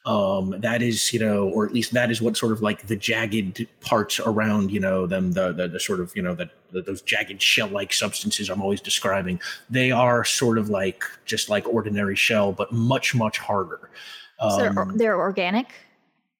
Um 0.06 0.60
that 0.60 0.82
is 0.82 1.14
you 1.14 1.20
know 1.20 1.47
or 1.49 1.66
at 1.66 1.74
least 1.74 1.93
that 1.93 2.12
is 2.12 2.22
what 2.22 2.36
sort 2.38 2.51
of 2.51 2.62
like 2.62 2.88
the 2.88 2.95
jagged 2.95 3.66
parts 3.82 4.20
around 4.20 4.70
you 4.70 4.80
know 4.80 5.08
them 5.08 5.32
the 5.32 5.54
the, 5.54 5.68
the 5.70 5.80
sort 5.80 6.01
of 6.01 6.14
you 6.16 6.22
know 6.22 6.36
that 6.36 6.51
those 6.72 7.01
jagged 7.01 7.41
shell 7.41 7.70
like 7.70 7.93
substances 7.93 8.49
i'm 8.49 8.62
always 8.62 8.82
describing. 8.82 9.39
They 9.70 9.91
are 9.91 10.26
sort 10.26 10.58
of 10.58 10.70
like 10.70 11.04
just 11.26 11.49
like 11.49 11.66
ordinary 11.68 12.18
shell 12.18 12.51
but 12.51 12.72
much 12.72 13.16
much 13.16 13.38
harder. 13.39 13.89
So 14.41 14.58
they're, 14.58 14.78
Um, 14.80 14.97
they're 14.97 15.20
organic. 15.20 15.68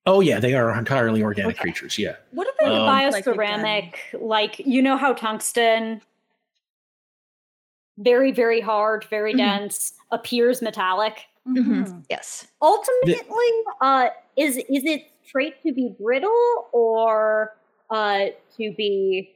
Oh 0.06 0.20
yeah 0.22 0.40
they 0.40 0.54
are 0.54 0.78
entirely 0.78 1.24
organic 1.24 1.56
Okay. 1.56 1.62
creatures 1.64 1.98
yeah 1.98 2.16
What 2.32 2.48
if 2.48 2.56
they 2.58 2.66
Um, 2.66 2.74
look 2.74 2.88
like 3.14 3.26
Bioceramic, 3.26 3.94
like 4.14 4.60
you 4.60 4.82
know 4.82 4.98
how 4.98 5.14
tungsten, 5.14 6.02
very 7.98 8.32
very 8.32 8.60
hard, 8.62 9.06
very 9.06 9.34
Mhm. 9.34 9.38
dense, 9.38 9.94
appears 10.12 10.62
metallic. 10.62 11.26
again? 11.46 11.64
Mhm. 11.86 12.06
Yes. 12.10 12.48
Ultimately, 12.62 13.52
uh, 13.82 14.10
is 14.38 14.58
is 14.58 14.84
it 14.86 15.12
trait 15.28 15.62
to 15.64 15.74
be 15.74 15.94
brittle 16.00 16.70
or 16.72 17.56
uh 17.90 18.28
to 18.58 18.74
be 18.78 19.36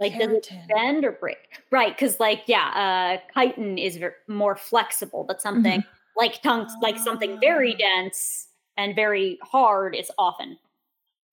like 0.00 0.18
does 0.18 0.32
it 0.32 0.50
bend 0.68 1.04
or 1.04 1.12
break? 1.12 1.38
Right, 1.70 1.94
because 1.96 2.18
like 2.20 2.42
yeah, 2.46 2.68
uh 2.74 3.30
chitin 3.40 3.78
is 3.78 3.96
ver- 3.96 4.16
more 4.26 4.56
flexible, 4.56 5.24
but 5.24 5.40
something 5.40 5.84
like 6.16 6.42
tongues 6.42 6.72
like 6.82 6.98
something 6.98 7.38
very 7.40 7.74
Ah. 7.74 7.78
dense 7.78 8.47
and 8.78 8.94
very 8.94 9.38
hard 9.42 9.94
is 9.94 10.10
often. 10.16 10.56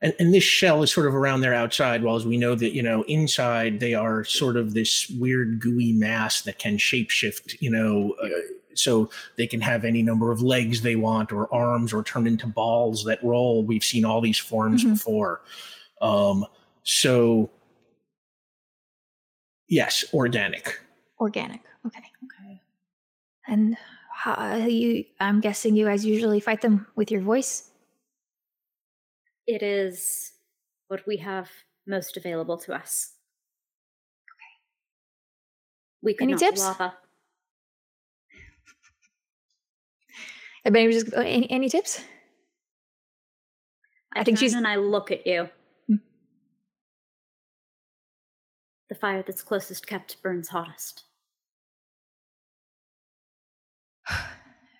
and, 0.01 0.13
and 0.19 0.33
this 0.33 0.43
shell 0.43 0.83
is 0.83 0.91
sort 0.91 1.07
of 1.07 1.15
around 1.15 1.39
their 1.39 1.53
outside 1.53 2.03
while 2.03 2.17
as 2.17 2.25
we 2.25 2.35
know 2.37 2.53
that 2.55 2.73
you 2.73 2.83
know 2.83 3.03
inside 3.03 3.79
they 3.79 3.93
are 3.93 4.25
sort 4.25 4.57
of 4.57 4.73
this 4.73 5.09
weird 5.17 5.61
gooey 5.61 5.93
mass 5.93 6.41
that 6.41 6.59
can 6.59 6.77
shapeshift 6.77 7.55
you 7.61 7.69
know 7.71 8.13
uh, 8.21 8.27
so 8.73 9.09
they 9.37 9.47
can 9.47 9.61
have 9.61 9.85
any 9.85 10.03
number 10.03 10.31
of 10.31 10.41
legs 10.41 10.81
they 10.81 10.97
want 10.97 11.31
or 11.31 11.51
arms 11.53 11.93
or 11.93 12.03
turn 12.03 12.27
into 12.27 12.45
balls 12.47 13.05
that 13.05 13.23
roll 13.23 13.63
we've 13.63 13.85
seen 13.85 14.03
all 14.03 14.19
these 14.19 14.37
forms 14.39 14.83
Mhm. 14.83 14.93
before 14.95 15.41
um 16.01 16.45
so 16.83 17.49
yes 19.69 20.03
organic 20.13 20.81
Organic. 21.21 21.61
Okay. 21.85 22.03
Okay. 22.25 22.61
And 23.47 23.77
how 24.34 24.55
you? 24.65 25.05
I'm 25.19 25.39
guessing 25.41 25.76
you 25.76 25.86
guys 25.86 26.05
usually 26.05 26.39
fight 26.39 26.61
them 26.61 26.88
with 26.95 27.11
your 27.11 27.21
voice. 27.21 27.69
It 29.45 29.61
is 29.61 30.32
what 30.88 31.05
we 31.05 31.17
have 31.17 31.49
most 31.86 32.17
available 32.17 32.57
to 32.57 32.73
us. 32.73 33.13
Okay. 34.32 34.53
We 36.01 36.13
could 36.15 36.23
Any 36.30 36.36
tips? 36.36 36.61
lava. 36.61 36.95
Anybody 40.65 40.91
just 40.93 41.13
uh, 41.13 41.19
any, 41.21 41.49
any 41.51 41.69
tips? 41.69 42.03
I, 44.15 44.21
I 44.21 44.23
think 44.23 44.39
she's- 44.39 44.53
and 44.53 44.65
I 44.67 44.78
look 44.78 45.11
at 45.11 45.28
you. 45.28 45.49
Hmm. 45.88 45.95
The 48.89 48.95
fire 48.95 49.23
that's 49.26 49.43
closest 49.43 49.86
kept 49.86 50.21
burns 50.23 50.47
hottest. 50.49 51.03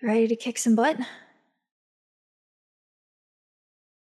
Ready 0.06 0.28
to 0.28 0.36
kick 0.36 0.60
some 0.60 0.76
butt? 0.76 0.99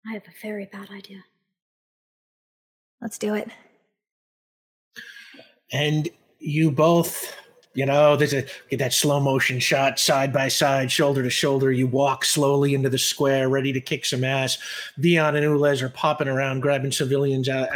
I 0.09 0.15
have 0.15 0.23
a 0.23 0.41
very 0.41 0.65
bad 0.65 0.89
idea. 0.91 1.23
Let's 3.03 3.19
do 3.19 3.35
it. 3.35 3.51
and 5.73 6.09
you 6.39 6.71
both 6.71 7.35
you 7.75 7.87
know 7.87 8.17
there's 8.17 8.35
a 8.35 8.45
get 8.69 8.79
that 8.79 8.93
slow 8.93 9.19
motion 9.21 9.59
shot 9.59 9.99
side 9.99 10.33
by 10.33 10.49
side 10.49 10.91
shoulder 10.91 11.23
to 11.23 11.31
shoulder 11.31 11.73
you 11.73 11.87
walk 11.87 12.25
slowly 12.25 12.75
into 12.75 12.89
the 12.89 12.99
square 12.99 13.49
ready 13.49 13.73
to 13.73 13.81
kick 13.81 14.05
some 14.05 14.25
ass 14.25 14.59
Vion 14.99 15.37
and 15.37 15.47
Ulez 15.47 15.83
are 15.83 15.89
popping 15.89 16.29
around 16.29 16.61
grabbing 16.61 16.93
civilians 16.93 17.49
out, 17.49 17.69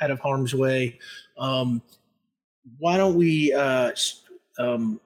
out 0.00 0.10
of 0.10 0.20
harm's 0.20 0.54
way 0.54 0.98
um, 1.38 1.82
why 2.78 2.96
don't 2.96 3.16
we 3.16 3.52
uh, 3.52 3.90
um, 4.58 5.00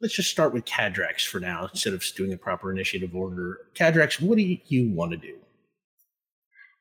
let's 0.00 0.14
just 0.14 0.30
start 0.30 0.52
with 0.52 0.64
Cadrax 0.64 1.26
for 1.26 1.40
now 1.40 1.68
instead 1.72 1.92
of 1.92 2.04
doing 2.16 2.32
a 2.32 2.36
proper 2.36 2.70
initiative 2.70 3.14
order. 3.14 3.60
Cadrax 3.74 4.20
what 4.20 4.38
do 4.38 4.58
you 4.66 4.90
want 4.90 5.12
to 5.12 5.16
do? 5.16 5.34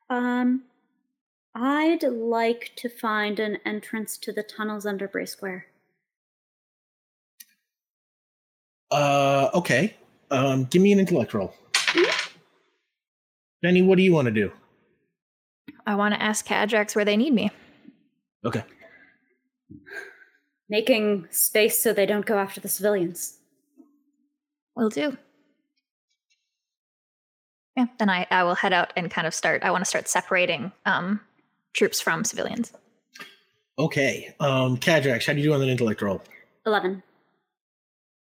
Um, 0.10 0.64
I'd 1.56 2.04
like 2.04 2.72
to 2.78 2.90
find 2.90 3.40
an 3.40 3.58
entrance 3.66 4.18
to 4.20 4.32
the 4.32 4.44
tunnels 4.44 4.86
under 4.86 5.08
Bray 5.08 5.26
Square. 5.26 5.66
uh, 8.92 9.50
okay. 9.54 9.96
Um, 10.32 10.66
give 10.66 10.82
me 10.82 10.92
an 10.92 11.00
intellect 11.00 11.34
roll. 11.34 11.54
Benny 13.62 13.82
what 13.82 13.98
do 13.98 14.04
you 14.04 14.14
want 14.14 14.28
to 14.28 14.32
do? 14.32 14.52
I 15.86 15.96
want 15.96 16.14
to 16.14 16.22
ask 16.22 16.46
Cadrax 16.46 16.96
where 16.96 17.06
they 17.06 17.18
need 17.18 17.34
me. 17.34 17.50
okay 18.46 18.64
Making 20.70 21.28
space 21.32 21.82
so 21.82 21.94
they 21.94 22.06
don't 22.06 22.26
go 22.26 22.38
after 22.38 22.60
the 22.60 22.68
civilians. 22.68 23.38
Will 24.76 24.90
do. 24.90 25.18
Yeah, 27.76 27.86
then 28.00 28.10
I, 28.10 28.26
I 28.32 28.44
will 28.44 28.56
head 28.56 28.74
out 28.74 28.92
and 28.98 29.10
kind 29.10 29.28
of 29.28 29.34
start. 29.34 29.64
I 29.64 29.72
want 29.72 29.82
to 29.82 29.90
start 29.90 30.08
separating 30.08 30.72
um, 30.86 31.22
troops 31.74 32.02
from 32.02 32.24
civilians. 32.24 32.74
Okay. 33.80 34.34
Um, 34.40 34.78
Cadrax, 34.78 35.28
how 35.28 35.34
do 35.34 35.40
you 35.40 35.46
do 35.46 35.54
on 35.54 35.62
an 35.62 35.70
intellect 35.70 36.02
roll? 36.02 36.22
11. 36.66 37.04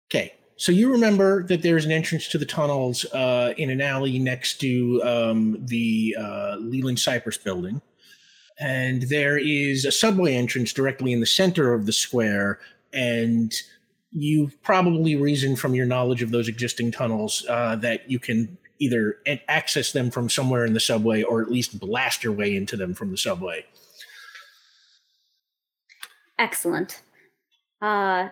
Okay. 0.10 0.34
So 0.56 0.72
you 0.72 0.92
remember 0.92 1.44
that 1.44 1.62
there's 1.62 1.84
an 1.84 1.92
entrance 1.92 2.28
to 2.30 2.38
the 2.38 2.46
tunnels 2.46 3.06
uh, 3.14 3.54
in 3.58 3.70
an 3.70 3.82
alley 3.82 4.18
next 4.18 4.62
to 4.62 5.02
um, 5.04 5.58
the 5.60 6.16
uh, 6.18 6.56
Leland 6.60 7.00
Cypress 7.00 7.38
building. 7.38 7.82
And 8.60 9.04
there 9.04 9.38
is 9.38 9.86
a 9.86 9.92
subway 9.92 10.36
entrance 10.36 10.74
directly 10.74 11.12
in 11.12 11.20
the 11.20 11.26
center 11.26 11.74
of 11.74 11.86
the 11.86 11.94
square. 11.94 12.60
And 12.94 13.54
you 14.12 14.52
probably 14.62 15.16
reasoned 15.16 15.60
from 15.60 15.74
your 15.74 15.86
knowledge 15.86 16.22
of 16.22 16.32
those 16.32 16.48
existing 16.48 16.92
tunnels 16.92 17.46
uh, 17.50 17.76
that 17.78 18.10
you 18.10 18.20
can 18.20 18.58
either 18.80 19.18
access 19.48 19.92
them 19.92 20.12
from 20.12 20.30
somewhere 20.30 20.66
in 20.66 20.74
the 20.74 20.80
subway 20.80 21.24
or 21.24 21.42
at 21.42 21.52
least 21.52 21.80
blast 21.80 22.24
your 22.24 22.34
way 22.34 22.56
into 22.56 22.76
them 22.76 22.94
from 22.94 23.12
the 23.12 23.18
subway. 23.18 23.66
Excellent. 26.38 27.02
Uh, 27.82 28.30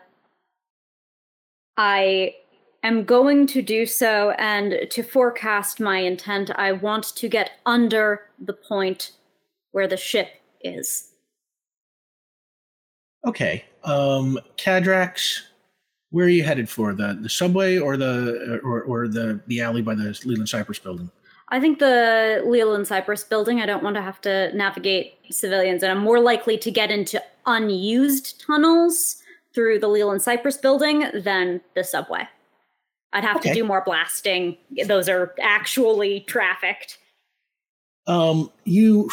I 1.78 2.36
am 2.84 3.06
going 3.06 3.48
to 3.48 3.62
do 3.62 3.86
so, 3.86 4.32
and 4.32 4.88
to 4.90 5.04
forecast 5.04 5.80
my 5.80 6.00
intent, 6.00 6.52
I 6.56 6.72
want 6.74 7.16
to 7.16 7.30
get 7.30 7.52
under 7.66 8.22
the 8.40 8.54
point 8.54 9.12
where 9.72 9.88
the 9.88 9.98
ship 9.98 10.30
is. 10.62 11.10
Okay. 13.26 13.66
Um, 13.84 14.40
Cadrax, 14.58 15.40
where 16.10 16.26
are 16.26 16.30
you 16.30 16.44
headed 16.44 16.70
for? 16.70 16.94
The 16.94 17.18
the 17.22 17.30
subway 17.30 17.78
or 17.78 17.98
the 17.98 18.60
or, 18.64 18.82
or 18.84 19.08
the 19.08 19.40
the 19.48 19.62
alley 19.62 19.82
by 19.82 19.96
the 19.96 20.20
Leland 20.26 20.50
Cypress 20.50 20.80
building? 20.80 21.10
I 21.50 21.60
think 21.60 21.80
the 21.80 22.42
Leland 22.46 22.88
Cypress 22.88 23.26
building, 23.26 23.60
I 23.60 23.66
don't 23.66 23.84
want 23.84 23.98
to 23.98 24.02
have 24.02 24.22
to 24.22 24.56
navigate 24.56 25.16
civilians, 25.32 25.84
and 25.84 25.92
I'm 25.92 26.00
more 26.00 26.20
likely 26.20 26.58
to 26.58 26.72
get 26.72 26.92
into 26.92 27.22
unused 27.46 28.42
tunnels 28.46 29.18
through 29.54 29.80
the 29.80 29.90
Leland 29.90 30.22
Cypress 30.22 30.56
building 30.56 31.06
than 31.14 31.60
the 31.76 31.84
subway. 31.84 32.28
I'd 33.12 33.26
have 33.26 33.38
Okay. 33.38 33.50
to 33.50 33.56
do 33.56 33.66
more 33.66 33.84
blasting. 33.86 34.56
Those 34.86 35.10
are 35.10 35.36
actually 35.42 36.22
trafficked. 36.22 36.98
Um, 38.08 38.52
you 38.66 39.10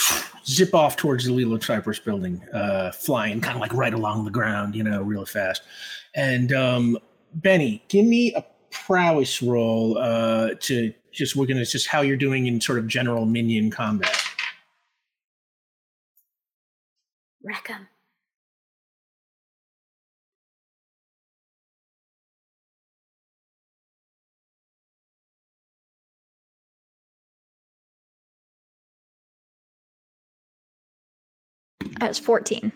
zip 0.47 0.75
off 0.75 0.97
towards 0.97 1.27
the 1.27 1.33
Leland 1.33 1.63
Cypress 1.63 1.99
building, 1.99 2.43
uh, 2.55 2.91
flying 2.93 3.41
kind 3.41 3.55
of 3.55 3.61
like 3.61 3.75
right 3.75 3.93
along 3.93 4.25
the 4.25 4.31
ground, 4.31 4.75
you 4.75 4.83
know, 4.83 5.03
real 5.03 5.27
fast. 5.27 5.63
And 6.15 6.53
um, 6.53 6.99
Benny, 7.35 7.83
give 7.89 8.07
me 8.07 8.33
a 8.35 8.45
prowess 8.71 9.43
roll 9.43 9.99
uh, 9.99 10.51
to 10.61 10.93
just 11.13 11.37
we're 11.37 11.47
gonna 11.47 11.65
just 11.65 11.87
how 11.87 12.01
you're 12.01 12.17
doing 12.17 12.47
in 12.47 12.61
sort 12.61 12.79
of 12.79 12.87
general 12.87 13.27
minion 13.27 13.71
combat. 13.71 14.17
Wreck 17.43 17.71
'em. 17.71 17.89
I 32.01 32.09
was 32.09 32.19
14. 32.19 32.73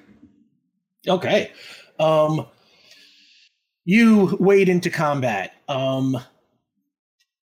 Okay. 1.08 1.52
Um 1.98 2.46
you 3.84 4.36
wade 4.40 4.68
into 4.68 4.90
combat. 4.90 5.54
Um 5.68 6.18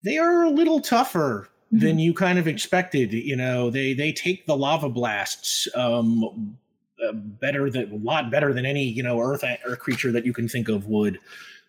they 0.04 0.18
are 0.18 0.44
a 0.44 0.50
little 0.50 0.82
tougher 0.82 1.50
than 1.72 2.00
you 2.00 2.14
kind 2.14 2.38
of 2.38 2.48
expected. 2.48 3.14
You 3.14 3.36
know, 3.36 3.70
they 3.70 3.94
they 3.94 4.12
take 4.12 4.46
the 4.46 4.58
lava 4.58 4.90
blasts 4.90 5.68
um 5.76 6.58
uh, 7.06 7.14
better 7.14 7.70
than 7.70 7.92
a 7.92 7.96
lot 7.96 8.30
better 8.30 8.54
than 8.54 8.66
any, 8.66 8.84
you 8.84 9.04
know, 9.04 9.20
earth 9.20 9.44
earth 9.66 9.80
creature 9.80 10.12
that 10.12 10.26
you 10.26 10.34
can 10.34 10.48
think 10.48 10.70
of 10.70 10.88
would. 10.88 11.20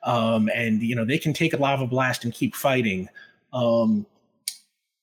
Um 0.04 0.48
and 0.54 0.82
you 0.82 0.94
know, 0.96 1.04
they 1.04 1.18
can 1.18 1.32
take 1.32 1.52
a 1.52 1.56
lava 1.56 1.86
blast 1.86 2.24
and 2.24 2.32
keep 2.32 2.54
fighting. 2.54 3.08
Um 3.52 4.06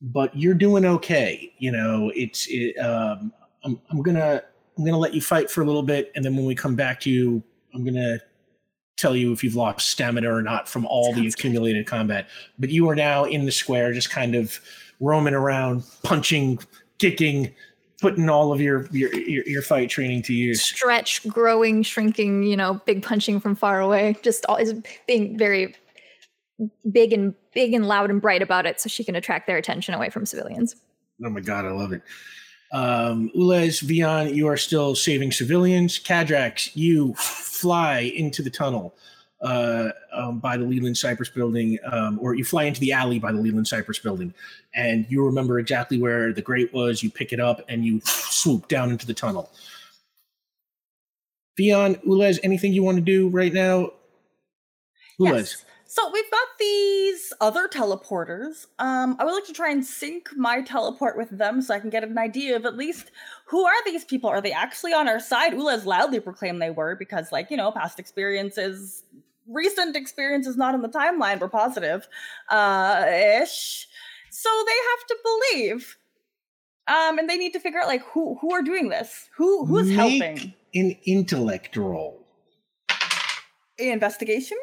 but 0.02 0.36
you're 0.38 0.54
doing 0.54 0.86
okay. 0.86 1.54
You 1.58 1.72
know, 1.72 2.12
it's 2.16 2.48
it, 2.50 2.78
um 2.78 3.34
I'm 3.64 3.80
I'm 3.90 4.02
going 4.02 4.16
to 4.16 4.44
I'm 4.80 4.86
going 4.86 4.94
to 4.94 5.00
let 5.00 5.14
you 5.14 5.22
fight 5.22 5.52
for 5.52 5.62
a 5.62 5.66
little 5.66 5.84
bit, 5.84 6.10
and 6.16 6.24
then 6.24 6.38
when 6.38 6.46
we 6.46 6.56
come 6.56 6.74
back 6.74 7.02
to 7.02 7.10
you, 7.10 7.44
I'm 7.74 7.84
going 7.84 7.96
to 7.96 8.22
tell 8.96 9.14
you 9.14 9.34
if 9.34 9.44
you've 9.44 9.56
lost 9.56 9.90
stamina 9.90 10.34
or 10.34 10.42
not 10.42 10.70
from 10.70 10.86
all 10.86 11.12
the 11.12 11.22
Sounds 11.22 11.36
good. 11.36 11.40
accumulated 11.40 11.86
combat. 11.86 12.30
But 12.58 12.70
you 12.70 12.90
are 12.90 12.96
now 12.96 13.26
in 13.26 13.44
the 13.46 13.52
square, 13.52 13.92
just 13.92 14.10
kind 14.10 14.36
of 14.36 14.58
roaming 15.02 15.34
around, 15.34 15.84
punching, 16.04 16.60
kicking, 16.98 17.54
putting 18.00 18.30
all 18.30 18.54
of 18.54 18.62
your 18.62 18.88
your 18.92 19.14
your, 19.14 19.46
your 19.46 19.62
fight 19.62 19.90
training 19.90 20.22
to 20.24 20.34
use. 20.34 20.62
Stretch, 20.62 21.28
growing, 21.28 21.84
shrinking, 21.84 22.44
you 22.44 22.56
know, 22.56 22.76
big 22.86 23.04
punching 23.04 23.42
from 23.42 23.56
far 23.56 23.82
away. 23.82 24.16
Just 24.22 24.46
all 24.46 24.56
is 24.56 24.74
being 25.08 25.38
very 25.38 25.76
big 26.90 27.12
and 27.12 27.36
big 27.54 27.74
and 27.74 27.86
loud 27.86 28.10
and 28.10 28.22
bright 28.22 28.42
about 28.42 28.66
it 28.66 28.80
so 28.80 28.88
she 28.88 29.04
can 29.04 29.18
attract 29.18 29.46
their 29.46 29.58
attention 29.58 29.94
away 29.94 30.10
from 30.10 30.26
civilians. 30.26 30.74
Oh 31.26 31.30
my 31.30 31.42
god, 31.42 31.66
I 31.66 31.72
love 31.72 31.92
it. 31.92 32.02
Um, 32.72 33.32
Ulez, 33.36 33.84
Vion, 33.84 34.34
you 34.34 34.48
are 34.48 34.58
still 34.58 34.96
saving 34.96 35.32
civilians. 35.32 36.00
Cadrax, 36.00 36.72
you 36.76 37.14
fly 37.16 38.12
into 38.16 38.42
the 38.42 38.50
tunnel 38.50 38.94
uh, 39.42 39.90
um, 40.14 40.40
by 40.40 40.58
the 40.58 40.66
Leland 40.66 40.98
Cypress 40.98 41.30
building, 41.30 41.80
um, 41.92 42.20
or 42.22 42.36
you 42.36 42.44
fly 42.44 42.66
into 42.66 42.80
the 42.80 42.92
alley 42.92 43.20
by 43.20 43.32
the 43.32 43.40
Leland 43.40 43.68
Cypress 43.68 44.00
building, 44.00 44.34
and 44.76 45.06
you 45.10 45.26
remember 45.26 45.60
exactly 45.60 46.00
where 46.00 46.34
the 46.34 46.42
grate 46.42 46.74
was. 46.74 47.02
You 47.02 47.10
pick 47.10 47.34
it 47.34 47.40
up 47.40 47.62
and 47.70 47.86
you 47.86 48.02
swoop 48.04 48.68
down 48.68 48.92
into 48.92 49.08
the 49.08 49.14
tunnel. 49.14 49.50
Vion, 51.60 52.02
Ulez, 52.06 52.40
anything 52.44 52.74
you 52.74 52.84
want 52.84 52.98
to 52.98 53.04
do 53.04 53.30
right 53.30 53.54
now? 53.54 53.92
Ulez. 55.20 55.34
Yes. 55.34 55.66
So 55.88 56.10
we've 56.12 56.32
got 56.32 56.48
other 57.42 57.68
teleporters. 57.68 58.68
Um, 58.80 59.16
I 59.20 59.26
would 59.26 59.34
like 59.34 59.46
to 59.46 59.54
try 59.54 59.72
and 59.72 59.86
sync 59.86 60.30
my 60.36 60.62
teleport 60.62 61.18
with 61.18 61.30
them 61.30 61.62
so 61.62 61.74
I 61.74 61.80
can 61.80 61.90
get 61.90 62.04
an 62.04 62.18
idea 62.18 62.56
of 62.56 62.66
at 62.66 62.78
least 62.78 63.12
who 63.46 63.66
are 63.66 63.84
these 63.86 64.06
people? 64.06 64.30
Are 64.30 64.42
they 64.42 64.52
actually 64.52 64.94
on 64.94 65.08
our 65.08 65.20
side? 65.20 65.54
Ulez 65.54 65.86
loudly 65.86 66.20
proclaimed 66.20 66.62
they 66.62 66.70
were 66.70 66.96
because, 66.96 67.32
like, 67.32 67.50
you 67.50 67.58
know, 67.58 67.72
past 67.72 68.00
experiences, 68.00 69.04
recent 69.48 69.96
experiences 69.96 70.58
not 70.58 70.76
in 70.76 70.82
the 70.82 70.90
timeline 70.90 71.40
were 71.40 71.50
positive, 71.50 72.08
uh, 72.50 73.06
ish. 73.42 73.88
So 74.30 74.50
they 74.66 74.72
have 74.72 75.08
to 75.08 75.18
believe. 75.24 75.98
Um, 76.88 77.20
and 77.20 77.30
they 77.30 77.38
need 77.38 77.54
to 77.54 77.60
figure 77.60 77.80
out 77.80 77.88
like 77.88 78.02
who 78.02 78.36
who 78.42 78.52
are 78.52 78.64
doing 78.64 78.90
this, 78.90 79.30
who 79.38 79.66
who's 79.66 79.88
Make 79.90 79.96
helping. 79.96 80.54
An 80.74 80.96
intellect 81.06 81.78
roll. 81.78 82.26
Investigation. 83.78 84.58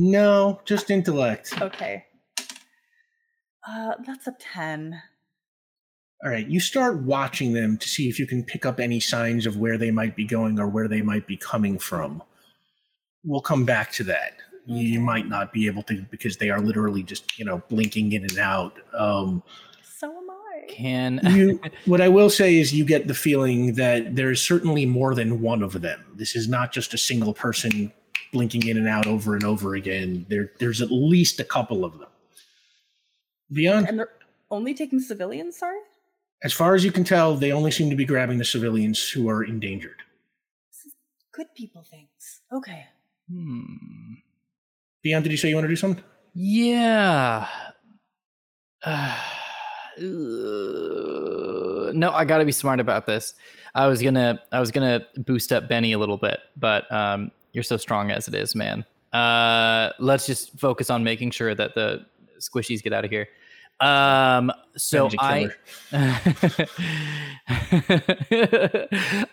No, 0.00 0.60
just 0.64 0.90
intellect. 0.92 1.60
Okay. 1.60 2.04
Uh, 3.66 3.94
that's 4.06 4.28
a 4.28 4.36
ten. 4.38 5.02
All 6.24 6.30
right, 6.30 6.46
you 6.46 6.60
start 6.60 7.02
watching 7.02 7.52
them 7.52 7.76
to 7.78 7.88
see 7.88 8.08
if 8.08 8.18
you 8.18 8.26
can 8.26 8.44
pick 8.44 8.64
up 8.64 8.78
any 8.78 9.00
signs 9.00 9.44
of 9.44 9.56
where 9.56 9.76
they 9.76 9.90
might 9.90 10.14
be 10.14 10.24
going 10.24 10.60
or 10.60 10.68
where 10.68 10.86
they 10.86 11.02
might 11.02 11.26
be 11.26 11.36
coming 11.36 11.78
from. 11.80 12.22
We'll 13.24 13.40
come 13.40 13.64
back 13.64 13.90
to 13.92 14.04
that. 14.04 14.34
You 14.66 15.00
might 15.00 15.28
not 15.28 15.52
be 15.52 15.66
able 15.66 15.82
to 15.84 16.02
because 16.10 16.36
they 16.36 16.50
are 16.50 16.60
literally 16.60 17.02
just, 17.02 17.36
you 17.36 17.44
know, 17.44 17.62
blinking 17.68 18.12
in 18.12 18.22
and 18.22 18.38
out. 18.38 18.78
Um, 18.94 19.42
So 19.82 20.08
am 20.08 20.30
I. 20.30 20.66
Can 20.68 21.20
you, 21.30 21.60
what 21.86 22.00
I 22.00 22.08
will 22.08 22.30
say 22.30 22.58
is, 22.58 22.72
you 22.72 22.84
get 22.84 23.08
the 23.08 23.14
feeling 23.14 23.74
that 23.74 24.14
there's 24.14 24.40
certainly 24.40 24.86
more 24.86 25.14
than 25.14 25.40
one 25.40 25.62
of 25.62 25.80
them. 25.80 26.04
This 26.14 26.36
is 26.36 26.48
not 26.48 26.72
just 26.72 26.94
a 26.94 26.98
single 26.98 27.34
person 27.34 27.92
blinking 28.32 28.66
in 28.66 28.76
and 28.76 28.88
out 28.88 29.06
over 29.06 29.34
and 29.34 29.44
over 29.44 29.74
again. 29.74 30.26
There, 30.28 30.52
there's 30.58 30.82
at 30.82 30.90
least 30.90 31.40
a 31.40 31.44
couple 31.44 31.84
of 31.84 31.98
them. 31.98 32.08
Vion, 33.52 33.88
And 33.88 33.98
they're 33.98 34.10
only 34.50 34.74
taking 34.74 35.00
civilians. 35.00 35.56
Sorry. 35.58 35.78
as 36.42 36.52
far 36.52 36.74
as 36.74 36.84
you 36.84 36.92
can 36.92 37.04
tell, 37.04 37.34
they 37.34 37.52
only 37.52 37.70
seem 37.70 37.88
to 37.90 37.96
be 37.96 38.04
grabbing 38.04 38.38
the 38.38 38.44
civilians 38.44 39.08
who 39.08 39.28
are 39.28 39.42
endangered. 39.42 40.02
Good 41.32 41.54
people 41.54 41.82
things. 41.82 42.40
Okay. 42.52 42.86
Hmm. 43.30 43.62
Vion, 45.04 45.22
did 45.22 45.30
you 45.30 45.38
say 45.38 45.48
you 45.48 45.54
want 45.54 45.64
to 45.64 45.68
do 45.68 45.76
something? 45.76 46.02
Yeah. 46.34 47.46
Uh, 48.82 49.16
no, 50.00 52.10
I 52.12 52.24
got 52.24 52.38
to 52.38 52.44
be 52.44 52.52
smart 52.52 52.80
about 52.80 53.06
this. 53.06 53.34
I 53.74 53.86
was 53.86 54.02
gonna, 54.02 54.42
I 54.50 54.60
was 54.60 54.70
gonna 54.72 55.06
boost 55.16 55.52
up 55.52 55.68
Benny 55.68 55.92
a 55.92 55.98
little 55.98 56.16
bit, 56.16 56.40
but 56.56 56.90
um, 56.92 57.30
you're 57.52 57.64
so 57.64 57.76
strong 57.76 58.10
as 58.10 58.28
it 58.28 58.34
is, 58.34 58.54
man. 58.54 58.84
Uh, 59.12 59.90
let's 59.98 60.26
just 60.26 60.58
focus 60.58 60.90
on 60.90 61.02
making 61.02 61.30
sure 61.30 61.54
that 61.54 61.74
the 61.74 62.04
squishies 62.38 62.82
get 62.82 62.92
out 62.92 63.04
of 63.04 63.10
here. 63.10 63.28
Um, 63.80 64.50
so 64.76 65.08
I, 65.18 65.44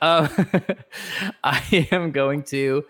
um, 0.02 0.30
I 1.44 1.88
am 1.92 2.12
going 2.12 2.44
to 2.44 2.86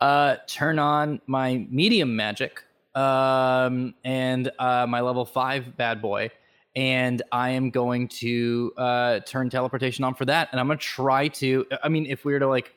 uh, 0.00 0.36
turn 0.46 0.78
on 0.78 1.20
my 1.26 1.66
medium 1.70 2.14
magic 2.14 2.62
um, 2.94 3.94
and 4.04 4.50
uh, 4.58 4.86
my 4.86 5.00
level 5.00 5.24
five 5.24 5.76
bad 5.76 6.00
boy, 6.00 6.30
and 6.76 7.20
I 7.32 7.50
am 7.50 7.70
going 7.70 8.08
to 8.08 8.72
uh, 8.76 9.20
turn 9.20 9.50
teleportation 9.50 10.04
on 10.04 10.14
for 10.14 10.24
that. 10.26 10.48
And 10.52 10.60
I'm 10.60 10.68
gonna 10.68 10.78
try 10.78 11.28
to. 11.28 11.66
I 11.82 11.88
mean, 11.88 12.06
if 12.06 12.24
we 12.24 12.32
were 12.32 12.38
to 12.38 12.48
like 12.48 12.74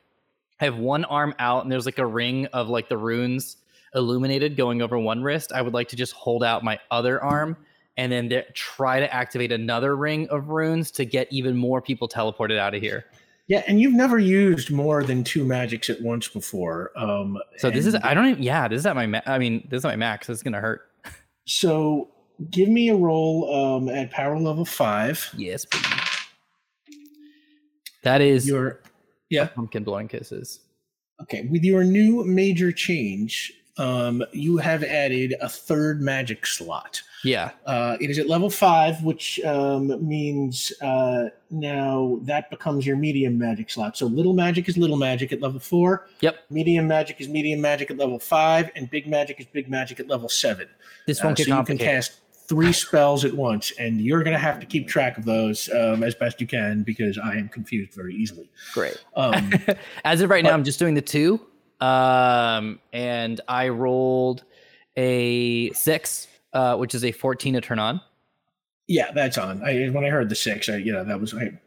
have 0.58 0.78
one 0.78 1.06
arm 1.06 1.34
out 1.40 1.64
and 1.64 1.72
there's 1.72 1.86
like 1.86 1.98
a 2.00 2.06
ring 2.06 2.46
of 2.48 2.70
like 2.70 2.90
the 2.90 2.98
runes 2.98 3.58
illuminated 3.94 4.58
going 4.58 4.82
over 4.82 4.98
one 4.98 5.24
wrist, 5.24 5.52
I 5.54 5.62
would 5.62 5.74
like 5.74 5.90
to 5.90 5.96
just 5.96 6.14
hold 6.14 6.44
out 6.44 6.64
my 6.64 6.80
other 6.92 7.22
arm 7.24 7.58
and 7.98 8.12
then 8.12 8.28
there, 8.28 8.46
try 8.54 9.00
to 9.00 9.14
activate 9.14 9.52
another 9.52 9.96
ring 9.96 10.28
of 10.30 10.50
runes 10.50 10.92
to 10.92 11.06
get 11.06 11.28
even 11.32 11.56
more 11.56 11.82
people 11.82 12.10
teleported 12.10 12.58
out 12.58 12.76
of 12.76 12.82
here. 12.82 13.06
Yeah, 13.48 13.64
and 13.68 13.80
you've 13.80 13.94
never 13.94 14.18
used 14.18 14.72
more 14.72 15.04
than 15.04 15.24
two 15.24 15.46
magics 15.46 15.90
at 15.90 16.02
once 16.02 16.28
before. 16.28 16.92
Um, 16.98 17.38
So 17.58 17.70
this 17.70 17.86
is 17.86 17.96
I 17.96 18.14
don't 18.14 18.28
even 18.28 18.44
yeah 18.44 18.68
this 18.68 18.80
is 18.80 18.86
at 18.86 18.96
my 18.96 19.06
ma- 19.06 19.22
I 19.26 19.38
mean 19.38 19.68
this 19.70 19.80
is 19.80 19.84
my 19.84 19.96
max. 19.96 20.28
This 20.28 20.38
is 20.38 20.44
gonna 20.44 20.60
hurt. 20.62 20.90
so. 21.46 22.10
Give 22.52 22.68
me 22.68 22.90
a 22.90 22.96
roll 22.96 23.50
um, 23.56 23.88
at 23.88 24.12
power 24.12 24.38
level 24.38 24.66
five. 24.66 25.30
Yes, 25.38 25.64
please. 25.64 25.86
That 28.04 28.20
is 28.20 28.46
Your 28.46 28.82
yeah. 29.36 29.48
pumpkin 29.48 29.84
blowing 29.84 30.08
kisses. 30.08 30.60
Okay, 31.22 31.48
with 31.50 31.64
your 31.64 31.84
new 31.84 32.24
major 32.26 32.72
change, 32.72 33.54
um, 33.78 34.24
you 34.32 34.58
have 34.58 34.84
added 34.84 35.36
a 35.42 35.50
third 35.50 36.02
magic 36.02 36.46
slot. 36.46 37.02
Yeah. 37.24 37.52
Uh, 37.66 37.98
it 38.00 38.10
is 38.10 38.20
at 38.20 38.28
level 38.28 38.50
five, 38.50 39.04
which 39.04 39.40
um, 39.44 40.06
means 40.06 40.72
uh, 40.82 41.30
now 41.50 42.20
that 42.24 42.50
becomes 42.50 42.86
your 42.86 42.96
medium 42.96 43.38
magic 43.38 43.70
slot. 43.70 43.98
So 43.98 44.06
little 44.06 44.34
magic 44.34 44.70
is 44.70 44.78
little 44.78 44.98
magic 44.98 45.34
at 45.34 45.42
level 45.42 45.60
four. 45.60 46.08
Yep. 46.22 46.38
Medium 46.50 46.88
magic 46.88 47.20
is 47.20 47.28
medium 47.28 47.62
magic 47.62 47.92
at 47.92 47.98
level 47.98 48.20
five, 48.20 48.72
and 48.76 48.90
big 48.90 49.08
magic 49.08 49.40
is 49.40 49.48
big 49.48 49.70
magic 49.70 50.00
at 50.00 50.08
level 50.08 50.30
seven. 50.30 50.68
This 51.08 51.20
Uh, 51.20 51.28
won't 51.28 51.38
so 51.38 51.46
get 51.46 51.58
you 51.58 51.64
can 51.64 51.78
cast 51.78 52.20
three 52.48 52.74
spells 52.74 53.26
at 53.26 53.34
once, 53.34 53.72
and 53.80 54.00
you're 54.00 54.24
going 54.24 54.34
to 54.34 54.40
have 54.40 54.60
to 54.60 54.66
keep 54.66 54.88
track 54.88 55.18
of 55.18 55.26
those 55.26 55.70
um, 55.70 56.04
as 56.04 56.16
best 56.16 56.40
you 56.40 56.48
can 56.48 56.84
because 56.84 57.18
I 57.18 57.36
am 57.36 57.50
confused 57.50 57.94
very 57.94 58.16
easily. 58.16 58.50
Great. 58.74 59.04
Um, 59.16 59.52
As 60.04 60.22
of 60.22 60.30
right 60.30 60.44
now, 60.44 60.52
I'm 60.52 60.64
just 60.64 60.80
doing 60.80 60.94
the 60.94 61.02
two. 61.02 61.40
Um, 61.82 62.80
and 62.94 63.42
I 63.48 63.70
rolled 63.70 64.44
a 64.96 65.72
six, 65.72 66.28
uh, 66.54 66.78
which 66.78 66.96
is 66.96 67.04
a 67.04 67.12
14 67.12 67.56
to 67.56 67.62
turn 67.62 67.80
on. 67.80 68.02
Yeah, 68.88 69.12
that's 69.12 69.38
on. 69.38 69.64
I 69.64 69.88
when 69.88 70.06
I 70.06 70.10
heard 70.10 70.30
the 70.30 70.36
six, 70.36 70.70
I 70.70 70.78
you 70.78 70.94
know 70.94 71.04
that 71.04 71.20
was 71.20 71.34
I. 71.34 71.60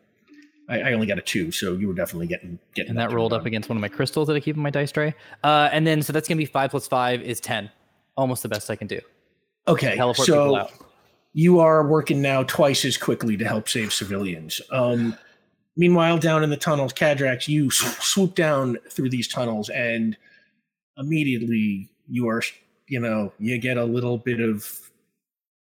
I 0.69 0.83
I 0.83 0.93
only 0.93 1.07
got 1.07 1.19
a 1.19 1.23
two, 1.23 1.51
so 1.51 1.73
you 1.73 1.89
were 1.89 1.95
definitely 1.95 2.29
getting 2.29 2.61
getting. 2.75 2.91
And 2.91 2.99
that 2.99 3.11
rolled 3.11 3.33
up 3.33 3.45
against 3.45 3.69
one 3.69 3.77
of 3.77 3.81
my 3.81 3.89
crystals 3.89 4.29
that 4.29 4.37
I 4.37 4.41
keep 4.41 4.55
in 4.55 4.63
my 4.63 4.71
dice 4.71 4.93
tray. 4.93 5.15
Uh, 5.43 5.69
and 5.73 5.85
then 5.85 6.01
so 6.03 6.13
that's 6.13 6.29
gonna 6.29 6.39
be 6.39 6.45
five 6.45 6.71
plus 6.71 6.87
five 6.87 7.21
is 7.23 7.41
ten. 7.41 7.71
Almost 8.17 8.45
the 8.45 8.49
best 8.49 8.71
I 8.71 8.77
can 8.77 8.87
do. 8.87 9.01
Okay, 9.69 9.97
Teleport 9.97 10.27
so 10.27 10.69
you 11.35 11.61
are 11.61 11.87
working 11.87 12.21
now 12.23 12.43
twice 12.43 12.85
as 12.85 12.97
quickly 12.97 13.37
to 13.37 13.47
help 13.47 13.69
save 13.69 13.93
civilians. 13.93 14.61
Um, 14.71 15.17
meanwhile, 15.77 16.19
down 16.19 16.43
in 16.43 16.51
the 16.51 16.57
tunnels, 16.57 16.93
Cadrax, 16.93 17.47
you 17.47 17.71
sw- 17.71 18.03
swoop 18.03 18.35
down 18.35 18.79
through 18.91 19.11
these 19.11 19.29
tunnels, 19.29 19.69
and 19.69 20.17
immediately 20.97 21.91
you 22.09 22.29
are, 22.29 22.43
you 22.89 22.99
know, 22.99 23.33
you 23.39 23.59
get 23.59 23.77
a 23.77 23.85
little 23.85 24.19
bit 24.19 24.41
of 24.41 24.89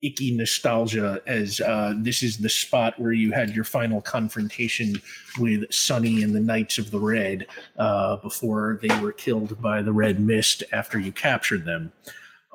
icky 0.02 0.36
nostalgia 0.36 1.22
as 1.28 1.62
uh, 1.62 1.94
this 1.98 2.24
is 2.24 2.40
the 2.40 2.50
spot 2.50 3.00
where 3.00 3.12
you 3.12 3.32
had 3.32 3.56
your 3.56 3.64
final 3.64 4.02
confrontation 4.02 5.00
with 5.38 5.72
Sunny 5.72 6.24
and 6.24 6.34
the 6.34 6.40
Knights 6.40 6.80
of 6.80 6.90
the 6.90 7.00
Red 7.00 7.46
uh, 7.78 8.18
before 8.18 8.80
they 8.82 9.00
were 9.00 9.12
killed 9.12 9.62
by 9.62 9.84
the 9.84 9.94
Red 9.94 10.20
Mist 10.20 10.64
after 10.72 11.00
you 11.00 11.12
captured 11.12 11.66
them. 11.66 11.92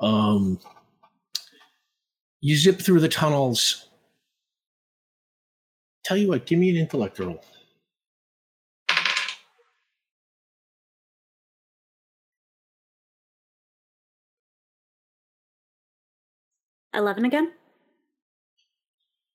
Um, 0.01 0.59
you 2.41 2.55
zip 2.55 2.79
through 2.79 2.99
the 2.99 3.09
tunnels. 3.09 3.89
Tell 6.03 6.17
you 6.17 6.29
what, 6.29 6.45
give 6.45 6.59
me 6.59 6.69
an 6.69 6.77
intellect 6.77 7.19
roll. 7.19 7.43
Eleven 16.93 17.25
again. 17.25 17.51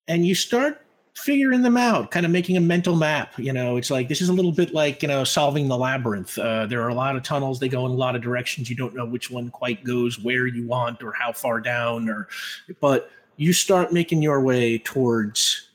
and 0.09 0.26
you 0.26 0.34
start 0.34 0.84
figuring 1.14 1.62
them 1.62 1.76
out, 1.76 2.10
kind 2.10 2.24
of 2.24 2.32
making 2.32 2.56
a 2.56 2.60
mental 2.60 2.96
map. 2.96 3.38
You 3.38 3.52
know, 3.52 3.76
it's 3.76 3.90
like 3.90 4.08
this 4.08 4.20
is 4.20 4.28
a 4.28 4.32
little 4.32 4.52
bit 4.52 4.72
like 4.72 5.02
you 5.02 5.08
know 5.08 5.24
solving 5.24 5.68
the 5.68 5.76
labyrinth. 5.76 6.38
Uh, 6.38 6.66
there 6.66 6.82
are 6.82 6.88
a 6.88 6.94
lot 6.94 7.16
of 7.16 7.22
tunnels; 7.22 7.60
they 7.60 7.68
go 7.68 7.84
in 7.86 7.92
a 7.92 7.96
lot 7.96 8.16
of 8.16 8.22
directions. 8.22 8.70
You 8.70 8.76
don't 8.76 8.94
know 8.94 9.04
which 9.04 9.30
one 9.30 9.50
quite 9.50 9.84
goes 9.84 10.18
where 10.18 10.46
you 10.46 10.66
want 10.66 11.02
or 11.02 11.12
how 11.12 11.32
far 11.32 11.60
down, 11.60 12.08
or 12.08 12.28
but 12.80 13.10
you 13.36 13.52
start 13.52 13.92
making 13.92 14.22
your 14.22 14.40
way 14.40 14.78
towards 14.78 15.68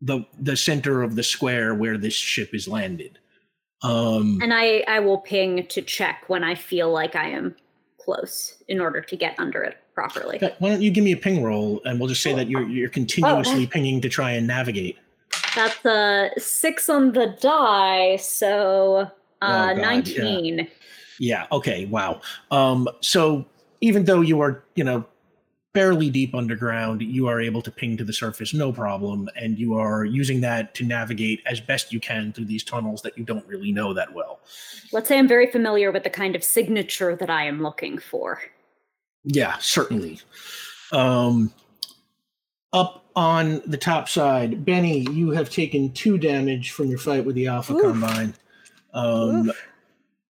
the 0.00 0.24
the 0.38 0.56
center 0.56 1.02
of 1.02 1.14
the 1.14 1.22
square 1.22 1.74
where 1.74 1.98
this 1.98 2.14
ship 2.14 2.54
is 2.54 2.66
landed. 2.66 3.18
Um, 3.82 4.40
And 4.42 4.52
I 4.52 4.84
I 4.86 5.00
will 5.00 5.18
ping 5.18 5.66
to 5.66 5.82
check 5.82 6.24
when 6.28 6.44
I 6.44 6.54
feel 6.54 6.90
like 6.90 7.16
I 7.16 7.28
am 7.28 7.56
close 7.98 8.62
in 8.68 8.80
order 8.80 9.00
to 9.00 9.16
get 9.16 9.34
under 9.38 9.62
it 9.62 9.76
properly. 10.00 10.38
Why 10.60 10.70
don't 10.70 10.80
you 10.80 10.90
give 10.90 11.04
me 11.04 11.12
a 11.12 11.16
ping 11.16 11.42
roll, 11.42 11.82
and 11.84 12.00
we'll 12.00 12.08
just 12.08 12.22
say 12.22 12.34
that 12.34 12.48
you're 12.48 12.66
you're 12.68 12.88
continuously 12.88 13.66
pinging 13.74 14.00
to 14.00 14.08
try 14.08 14.30
and 14.32 14.46
navigate. 14.46 14.98
That's 15.54 15.84
a 15.84 16.30
six 16.38 16.88
on 16.88 17.12
the 17.12 17.36
die, 17.40 18.16
so 18.16 19.10
uh, 19.42 19.72
Oh, 19.72 19.76
God, 19.76 19.78
yeah. 19.78 20.22
19. 20.22 20.68
Yeah. 21.18 21.46
Okay. 21.52 21.84
Wow. 21.86 22.22
Um. 22.50 22.88
So 23.00 23.44
even 23.82 24.04
though 24.04 24.22
you 24.22 24.40
are, 24.40 24.64
you 24.74 24.84
know, 24.84 25.04
barely 25.74 26.08
deep 26.08 26.34
underground, 26.34 27.02
you 27.02 27.26
are 27.26 27.40
able 27.40 27.60
to 27.62 27.70
ping 27.70 27.96
to 27.98 28.04
the 28.04 28.12
surface, 28.12 28.54
no 28.54 28.72
problem, 28.72 29.28
and 29.36 29.58
you 29.58 29.74
are 29.74 30.04
using 30.04 30.40
that 30.40 30.74
to 30.76 30.84
navigate 30.84 31.42
as 31.46 31.60
best 31.60 31.92
you 31.92 32.00
can 32.00 32.32
through 32.32 32.46
these 32.46 32.64
tunnels 32.64 33.02
that 33.02 33.16
you 33.18 33.24
don't 33.24 33.46
really 33.46 33.70
know 33.70 33.92
that 33.92 34.12
well. 34.14 34.40
Let's 34.92 35.08
say 35.08 35.18
I'm 35.18 35.28
very 35.28 35.50
familiar 35.50 35.92
with 35.92 36.04
the 36.04 36.10
kind 36.10 36.34
of 36.34 36.42
signature 36.42 37.14
that 37.16 37.30
I 37.30 37.44
am 37.44 37.62
looking 37.62 37.98
for. 37.98 38.40
Yeah, 39.24 39.56
certainly. 39.58 40.20
Um, 40.92 41.52
up 42.72 43.04
on 43.16 43.62
the 43.66 43.76
top 43.76 44.08
side, 44.08 44.64
Benny, 44.64 45.00
you 45.10 45.30
have 45.30 45.50
taken 45.50 45.92
two 45.92 46.18
damage 46.18 46.70
from 46.70 46.86
your 46.86 46.98
fight 46.98 47.24
with 47.24 47.34
the 47.34 47.48
Alpha 47.48 47.74
Oof. 47.74 47.82
Combine. 47.82 48.34
Um, 48.92 49.52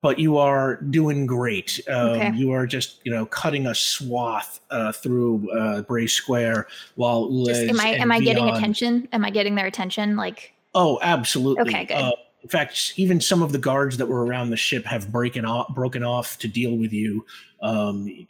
but 0.01 0.19
you 0.19 0.37
are 0.37 0.75
doing 0.75 1.25
great. 1.25 1.79
Um, 1.87 2.09
Okay. 2.09 2.31
You 2.35 2.51
are 2.51 2.67
just, 2.67 2.99
you 3.03 3.11
know, 3.11 3.25
cutting 3.25 3.65
a 3.65 3.73
swath 3.73 4.59
uh, 4.69 4.91
through 4.91 5.49
uh, 5.51 5.81
Bray 5.81 6.05
Square 6.05 6.67
while 6.95 7.45
Just, 7.45 7.61
am 7.61 7.79
I 7.79 7.87
am 7.95 8.11
I 8.11 8.19
getting 8.19 8.47
attention? 8.49 9.07
Am 9.11 9.25
I 9.25 9.31
getting 9.31 9.55
their 9.55 9.65
attention? 9.65 10.15
Like 10.15 10.53
Oh, 10.75 10.99
absolutely. 11.01 11.61
Okay, 11.63 11.85
good. 11.85 11.95
Uh, 11.95 12.11
in 12.43 12.49
fact, 12.49 12.93
even 12.97 13.19
some 13.19 13.41
of 13.41 13.51
the 13.53 13.57
guards 13.57 13.97
that 13.97 14.05
were 14.05 14.23
around 14.23 14.51
the 14.51 14.57
ship 14.57 14.85
have 14.85 15.11
broken 15.11 15.45
off, 15.45 15.73
broken 15.73 16.03
off 16.03 16.37
to 16.39 16.47
deal 16.47 16.77
with 16.77 16.93
you. 16.93 17.25
Um, 17.63 18.27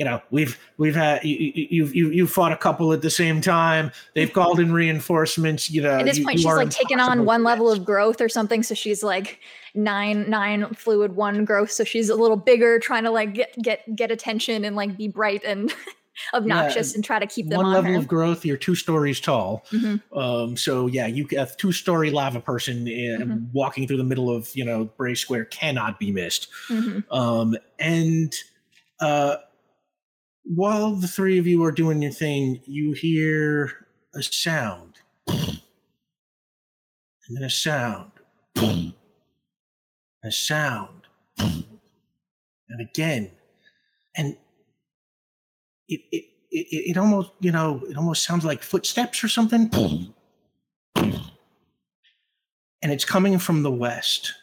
you 0.00 0.06
know, 0.06 0.22
we've 0.30 0.58
we've 0.78 0.94
had 0.94 1.22
you, 1.22 1.36
you, 1.54 1.66
you've 1.70 1.94
you 1.94 2.08
you 2.10 2.26
fought 2.26 2.52
a 2.52 2.56
couple 2.56 2.90
at 2.94 3.02
the 3.02 3.10
same 3.10 3.42
time. 3.42 3.92
They've 4.14 4.32
called 4.32 4.58
in 4.58 4.72
reinforcements. 4.72 5.70
You 5.70 5.82
know, 5.82 5.98
at 5.98 6.06
this 6.06 6.16
you- 6.16 6.24
point 6.24 6.38
she's 6.38 6.46
like 6.46 6.70
taken 6.70 6.98
on 6.98 7.26
one 7.26 7.42
level 7.44 7.70
of 7.70 7.84
growth 7.84 8.22
or 8.22 8.30
something 8.30 8.62
so 8.62 8.74
she's 8.74 9.02
like 9.02 9.40
nine 9.74 10.30
nine 10.30 10.64
fluid 10.72 11.14
one 11.16 11.44
growth 11.44 11.70
so 11.70 11.84
she's 11.84 12.08
a 12.08 12.14
little 12.14 12.38
bigger 12.38 12.78
trying 12.78 13.04
to 13.04 13.10
like 13.10 13.34
get 13.34 13.54
get 13.62 13.94
get 13.94 14.10
attention 14.10 14.64
and 14.64 14.74
like 14.74 14.96
be 14.96 15.06
bright 15.06 15.44
and 15.44 15.70
obnoxious 16.34 16.94
and 16.94 17.04
try 17.04 17.18
to 17.18 17.26
keep 17.26 17.48
them 17.50 17.58
one 17.58 17.66
on 17.66 17.72
level 17.74 17.92
her 17.92 17.98
of 17.98 18.08
growth. 18.08 18.44
You're 18.46 18.56
two 18.56 18.74
stories 18.74 19.20
tall. 19.20 19.66
Mhm. 19.70 20.00
Um, 20.16 20.56
so 20.56 20.86
yeah, 20.86 21.08
you 21.08 21.28
a 21.38 21.44
two 21.44 21.72
story 21.72 22.10
lava 22.10 22.40
person 22.40 22.86
Mhm. 22.86 23.52
walking 23.52 23.86
through 23.86 23.98
the 23.98 24.04
middle 24.04 24.34
of 24.34 24.48
you 24.56 24.64
know 24.64 24.84
Bray 24.96 25.14
Square 25.14 25.44
cannot 25.46 25.98
be 25.98 26.10
missed. 26.10 26.48
Mhm. 26.70 27.04
Um, 27.10 27.54
and 27.78 28.34
uh, 29.00 29.36
while 30.54 30.96
the 30.96 31.06
three 31.06 31.38
of 31.38 31.46
you 31.46 31.62
are 31.62 31.70
doing 31.70 32.02
your 32.02 32.10
thing, 32.10 32.60
you 32.66 32.92
hear 32.92 33.86
a 34.14 34.22
sound, 34.22 34.94
and 35.28 35.60
then 37.30 37.44
a 37.44 37.50
sound, 37.50 38.10
a 38.56 38.92
sound, 40.30 41.02
and 41.38 42.80
again, 42.80 43.30
and 44.16 44.36
it 45.88 46.00
it 46.10 46.24
it, 46.50 46.90
it 46.90 46.96
almost 46.96 47.30
you 47.38 47.52
know 47.52 47.80
it 47.88 47.96
almost 47.96 48.24
sounds 48.24 48.44
like 48.44 48.64
footsteps 48.64 49.22
or 49.22 49.28
something, 49.28 49.70
and 50.96 51.22
it's 52.82 53.04
coming 53.04 53.38
from 53.38 53.62
the 53.62 53.70
west. 53.70 54.34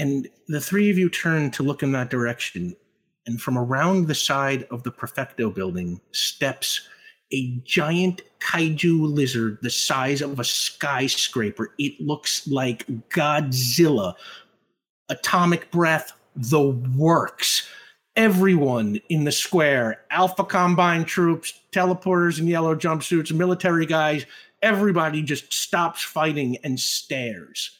And 0.00 0.28
the 0.46 0.60
three 0.60 0.90
of 0.90 0.98
you 0.98 1.08
turn 1.08 1.50
to 1.52 1.64
look 1.64 1.82
in 1.82 1.90
that 1.90 2.10
direction, 2.10 2.76
and 3.28 3.40
from 3.40 3.58
around 3.58 4.08
the 4.08 4.14
side 4.14 4.64
of 4.70 4.82
the 4.82 4.90
Prefecto 4.90 5.54
building 5.54 6.00
steps 6.12 6.88
a 7.30 7.50
giant 7.62 8.22
kaiju 8.40 9.14
lizard 9.14 9.58
the 9.60 9.68
size 9.68 10.22
of 10.22 10.40
a 10.40 10.44
skyscraper. 10.44 11.74
It 11.78 12.00
looks 12.00 12.48
like 12.48 12.86
Godzilla. 13.10 14.14
Atomic 15.10 15.70
breath, 15.70 16.14
the 16.36 16.70
works. 16.96 17.68
Everyone 18.16 18.98
in 19.10 19.24
the 19.24 19.32
square, 19.32 20.00
Alpha 20.10 20.42
Combine 20.42 21.04
troops, 21.04 21.52
teleporters 21.70 22.40
in 22.40 22.46
yellow 22.46 22.74
jumpsuits, 22.74 23.30
military 23.30 23.84
guys, 23.84 24.24
everybody 24.62 25.22
just 25.22 25.52
stops 25.52 26.02
fighting 26.02 26.56
and 26.64 26.80
stares. 26.80 27.78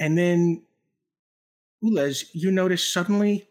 And 0.00 0.16
then, 0.16 0.62
Ulez, 1.84 2.24
you 2.32 2.50
notice 2.50 2.90
suddenly 2.90 3.46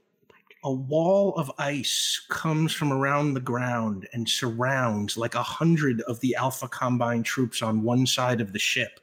a 0.64 0.72
wall 0.72 1.36
of 1.36 1.52
ice 1.58 2.22
comes 2.30 2.74
from 2.74 2.94
around 2.94 3.34
the 3.34 3.40
ground 3.40 4.08
and 4.14 4.30
surrounds 4.30 5.18
like 5.18 5.34
a 5.34 5.42
hundred 5.42 6.02
of 6.02 6.20
the 6.20 6.36
Alpha 6.36 6.68
Combine 6.68 7.24
troops 7.24 7.62
on 7.62 7.84
one 7.84 8.06
side 8.06 8.42
of 8.42 8.54
the 8.54 8.60
ship. 8.60 9.00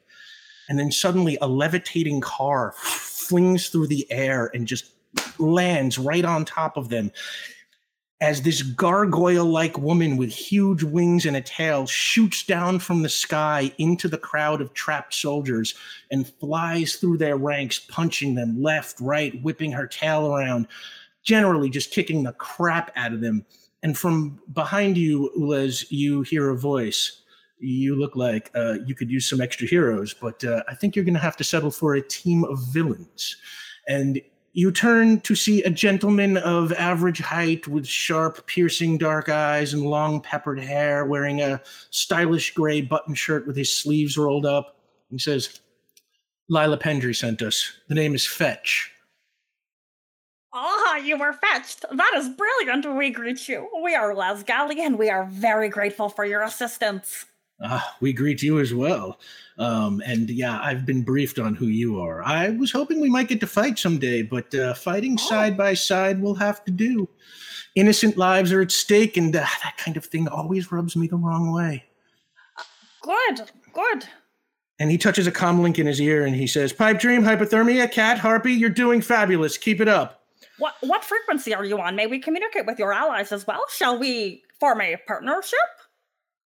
And 0.68 0.78
then 0.78 0.92
suddenly 0.92 1.36
a 1.40 1.48
levitating 1.48 2.20
car 2.20 2.74
flings 2.76 3.68
through 3.68 3.88
the 3.88 4.10
air 4.10 4.50
and 4.54 4.66
just 4.66 4.92
lands 5.38 5.98
right 5.98 6.24
on 6.24 6.44
top 6.44 6.76
of 6.76 6.90
them 6.90 7.10
as 8.20 8.42
this 8.42 8.62
gargoyle 8.62 9.44
like 9.44 9.78
woman 9.78 10.16
with 10.16 10.32
huge 10.32 10.82
wings 10.82 11.24
and 11.24 11.36
a 11.36 11.40
tail 11.40 11.86
shoots 11.86 12.42
down 12.44 12.78
from 12.78 13.02
the 13.02 13.08
sky 13.08 13.72
into 13.78 14.08
the 14.08 14.18
crowd 14.18 14.60
of 14.60 14.74
trapped 14.74 15.14
soldiers 15.14 15.74
and 16.10 16.28
flies 16.40 16.96
through 16.96 17.16
their 17.16 17.36
ranks, 17.36 17.78
punching 17.78 18.34
them 18.34 18.60
left, 18.60 19.00
right, 19.00 19.40
whipping 19.42 19.70
her 19.70 19.86
tail 19.86 20.34
around, 20.34 20.66
generally 21.24 21.70
just 21.70 21.90
kicking 21.90 22.22
the 22.22 22.32
crap 22.32 22.90
out 22.96 23.12
of 23.12 23.20
them. 23.20 23.44
And 23.82 23.96
from 23.96 24.40
behind 24.52 24.96
you, 24.96 25.30
Ulez, 25.38 25.86
you 25.90 26.22
hear 26.22 26.50
a 26.50 26.56
voice. 26.56 27.22
You 27.58 27.96
look 27.96 28.16
like 28.16 28.50
uh, 28.54 28.74
you 28.86 28.94
could 28.94 29.10
use 29.10 29.28
some 29.28 29.40
extra 29.40 29.66
heroes, 29.66 30.14
but 30.14 30.44
uh, 30.44 30.62
I 30.68 30.74
think 30.74 30.94
you're 30.94 31.04
going 31.04 31.14
to 31.14 31.20
have 31.20 31.36
to 31.38 31.44
settle 31.44 31.70
for 31.70 31.94
a 31.94 32.02
team 32.02 32.44
of 32.44 32.58
villains. 32.72 33.36
And 33.88 34.20
you 34.52 34.72
turn 34.72 35.20
to 35.20 35.34
see 35.34 35.62
a 35.62 35.70
gentleman 35.70 36.36
of 36.38 36.72
average 36.72 37.20
height 37.20 37.68
with 37.68 37.86
sharp, 37.86 38.46
piercing 38.46 38.98
dark 38.98 39.28
eyes 39.28 39.72
and 39.72 39.84
long 39.84 40.20
peppered 40.20 40.58
hair, 40.58 41.04
wearing 41.04 41.40
a 41.40 41.60
stylish 41.90 42.54
gray 42.54 42.80
button 42.80 43.14
shirt 43.14 43.46
with 43.46 43.56
his 43.56 43.74
sleeves 43.74 44.18
rolled 44.18 44.46
up. 44.46 44.76
He 45.10 45.18
says, 45.18 45.60
Lila 46.48 46.78
Pendry 46.78 47.14
sent 47.14 47.42
us. 47.42 47.72
The 47.88 47.94
name 47.94 48.14
is 48.14 48.26
Fetch. 48.26 48.90
Ah, 50.60 50.96
you 50.96 51.16
were 51.16 51.34
fetched. 51.34 51.84
That 51.92 52.12
is 52.16 52.28
brilliant. 52.30 52.84
We 52.96 53.10
greet 53.10 53.48
you. 53.48 53.68
We 53.80 53.94
are 53.94 54.12
Lasgali, 54.12 54.78
and 54.78 54.98
we 54.98 55.08
are 55.08 55.24
very 55.26 55.68
grateful 55.68 56.08
for 56.08 56.24
your 56.24 56.42
assistance. 56.42 57.26
Ah, 57.62 57.96
we 58.00 58.12
greet 58.12 58.42
you 58.42 58.58
as 58.58 58.74
well. 58.74 59.20
Um, 59.58 60.02
and 60.04 60.28
yeah, 60.28 60.60
I've 60.60 60.84
been 60.84 61.02
briefed 61.02 61.38
on 61.38 61.54
who 61.54 61.66
you 61.66 62.00
are. 62.00 62.24
I 62.24 62.50
was 62.50 62.72
hoping 62.72 63.00
we 63.00 63.08
might 63.08 63.28
get 63.28 63.38
to 63.40 63.46
fight 63.46 63.78
someday, 63.78 64.22
but 64.22 64.52
uh, 64.52 64.74
fighting 64.74 65.16
side 65.16 65.56
by 65.56 65.74
side 65.74 66.20
will 66.20 66.34
have 66.34 66.64
to 66.64 66.72
do. 66.72 67.08
Innocent 67.76 68.16
lives 68.16 68.50
are 68.50 68.60
at 68.60 68.72
stake, 68.72 69.16
and 69.16 69.34
uh, 69.36 69.46
that 69.62 69.76
kind 69.76 69.96
of 69.96 70.04
thing 70.04 70.26
always 70.26 70.72
rubs 70.72 70.96
me 70.96 71.06
the 71.06 71.16
wrong 71.16 71.52
way. 71.52 71.84
Good, 73.02 73.48
good. 73.72 74.06
And 74.80 74.90
he 74.90 74.98
touches 74.98 75.28
a 75.28 75.32
comlink 75.32 75.78
in 75.78 75.86
his 75.86 76.00
ear 76.00 76.24
and 76.24 76.34
he 76.34 76.46
says, 76.46 76.72
Pipe 76.72 77.00
Dream, 77.00 77.22
Hypothermia, 77.22 77.90
Cat, 77.90 78.18
Harpy, 78.18 78.52
you're 78.52 78.70
doing 78.70 79.00
fabulous. 79.00 79.58
Keep 79.58 79.80
it 79.80 79.88
up. 79.88 80.17
What 80.58 80.74
what 80.80 81.04
frequency 81.04 81.54
are 81.54 81.64
you 81.64 81.80
on? 81.80 81.96
May 81.96 82.06
we 82.06 82.18
communicate 82.18 82.66
with 82.66 82.78
your 82.78 82.92
allies 82.92 83.32
as 83.32 83.46
well? 83.46 83.64
Shall 83.70 83.98
we 83.98 84.42
form 84.60 84.80
a 84.80 84.96
partnership? 85.06 85.58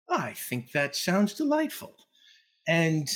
I 0.09 0.33
think 0.33 0.73
that 0.73 0.97
sounds 0.97 1.35
delightful. 1.35 1.95
And 2.67 3.09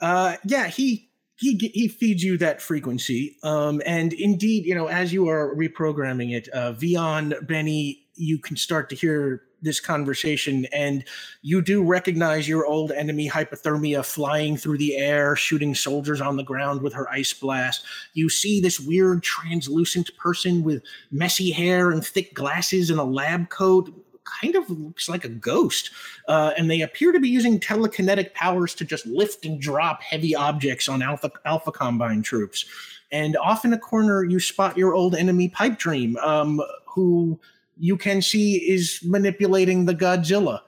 uh, 0.00 0.36
yeah, 0.44 0.66
he 0.66 1.10
he 1.36 1.56
he 1.74 1.88
feeds 1.88 2.22
you 2.22 2.36
that 2.38 2.60
frequency. 2.60 3.36
Um, 3.42 3.80
and 3.86 4.12
indeed, 4.12 4.66
you 4.66 4.74
know, 4.74 4.86
as 4.86 5.12
you 5.12 5.28
are 5.28 5.54
reprogramming 5.56 6.34
it, 6.34 6.48
uh, 6.52 6.72
Vion, 6.72 7.46
Benny, 7.46 8.06
you 8.14 8.38
can 8.38 8.56
start 8.56 8.88
to 8.90 8.96
hear 8.96 9.42
this 9.64 9.80
conversation, 9.80 10.66
and 10.66 11.04
you 11.42 11.60
do 11.60 11.82
recognize 11.82 12.48
your 12.48 12.66
old 12.66 12.92
enemy 12.92 13.28
hypothermia 13.28 14.04
flying 14.04 14.56
through 14.56 14.78
the 14.78 14.96
air, 14.96 15.34
shooting 15.34 15.74
soldiers 15.74 16.20
on 16.20 16.36
the 16.36 16.44
ground 16.44 16.82
with 16.82 16.92
her 16.92 17.10
ice 17.10 17.32
blast. 17.32 17.84
You 18.12 18.28
see 18.28 18.60
this 18.60 18.78
weird 18.78 19.22
translucent 19.22 20.16
person 20.16 20.62
with 20.62 20.82
messy 21.10 21.50
hair 21.50 21.90
and 21.90 22.04
thick 22.04 22.34
glasses 22.34 22.90
and 22.90 23.00
a 23.00 23.04
lab 23.04 23.48
coat 23.48 23.92
kind 24.40 24.54
of 24.54 24.68
looks 24.70 25.08
like 25.08 25.24
a 25.24 25.28
ghost. 25.28 25.90
Uh, 26.28 26.52
and 26.56 26.70
they 26.70 26.80
appear 26.80 27.12
to 27.12 27.20
be 27.20 27.28
using 27.28 27.60
telekinetic 27.60 28.32
powers 28.34 28.74
to 28.74 28.84
just 28.84 29.06
lift 29.06 29.44
and 29.44 29.60
drop 29.60 30.02
heavy 30.02 30.34
objects 30.34 30.88
on 30.88 31.02
Alpha, 31.02 31.30
Alpha 31.44 31.72
Combine 31.72 32.22
troops. 32.22 32.64
And 33.12 33.36
off 33.36 33.64
in 33.64 33.72
a 33.72 33.78
corner, 33.78 34.24
you 34.24 34.40
spot 34.40 34.76
your 34.76 34.94
old 34.94 35.14
enemy 35.14 35.48
Pipe 35.48 35.78
Dream, 35.78 36.16
um, 36.18 36.60
who 36.86 37.38
you 37.78 37.96
can 37.96 38.22
see 38.22 38.56
is 38.56 39.00
manipulating 39.04 39.84
the 39.84 39.94
Godzilla. 39.94 40.60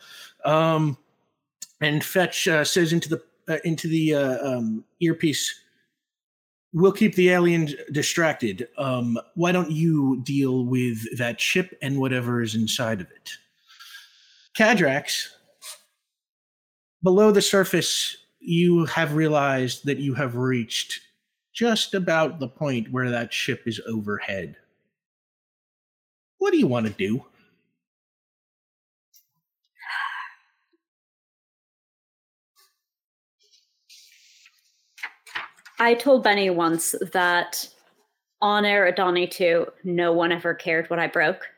Um, 0.45 0.97
and 1.81 2.03
Fetch 2.03 2.49
uh, 2.49 2.65
says 2.65 2.93
into 2.93 3.09
the 3.09 3.23
uh, 3.49 3.59
into 3.65 3.89
the 3.89 4.15
uh, 4.15 4.57
um, 4.57 4.85
earpiece, 5.01 5.61
we'll 6.73 6.93
keep 6.93 7.15
the 7.15 7.31
alien 7.31 7.69
distracted. 7.93 8.69
Um, 8.77 9.19
why 9.35 9.53
don't 9.53 9.71
you 9.71 10.21
deal 10.25 10.65
with 10.65 10.99
that 11.19 11.41
ship 11.41 11.77
and 11.81 12.01
whatever 12.01 12.43
is 12.43 12.55
inside 12.55 13.01
of 13.01 13.11
it? 13.11 13.31
Cadrax, 14.59 15.29
below 17.03 17.31
the 17.31 17.43
surface, 17.43 18.17
you 18.41 18.85
have 18.87 19.15
realized 19.15 19.85
that 19.87 19.99
you 19.99 20.15
have 20.15 20.37
reached 20.37 21.01
just 21.53 21.95
about 21.95 22.39
the 22.39 22.49
point 22.49 22.91
where 22.91 23.11
that 23.11 23.33
ship 23.33 23.63
is 23.67 23.81
overhead. 23.87 24.57
What 26.39 26.53
do 26.53 26.59
you 26.59 26.67
want 26.67 26.87
to 26.87 26.93
do? 26.93 27.25
I 35.79 35.95
told 35.95 36.25
Benny 36.25 36.49
once 36.51 36.95
that 37.13 37.69
on 38.41 38.65
Eridani 38.65 39.31
2, 39.31 39.67
no 39.85 40.13
one 40.13 40.33
ever 40.33 40.55
cared 40.55 40.89
what 40.89 40.99
I 40.99 41.07
broke. 41.07 41.49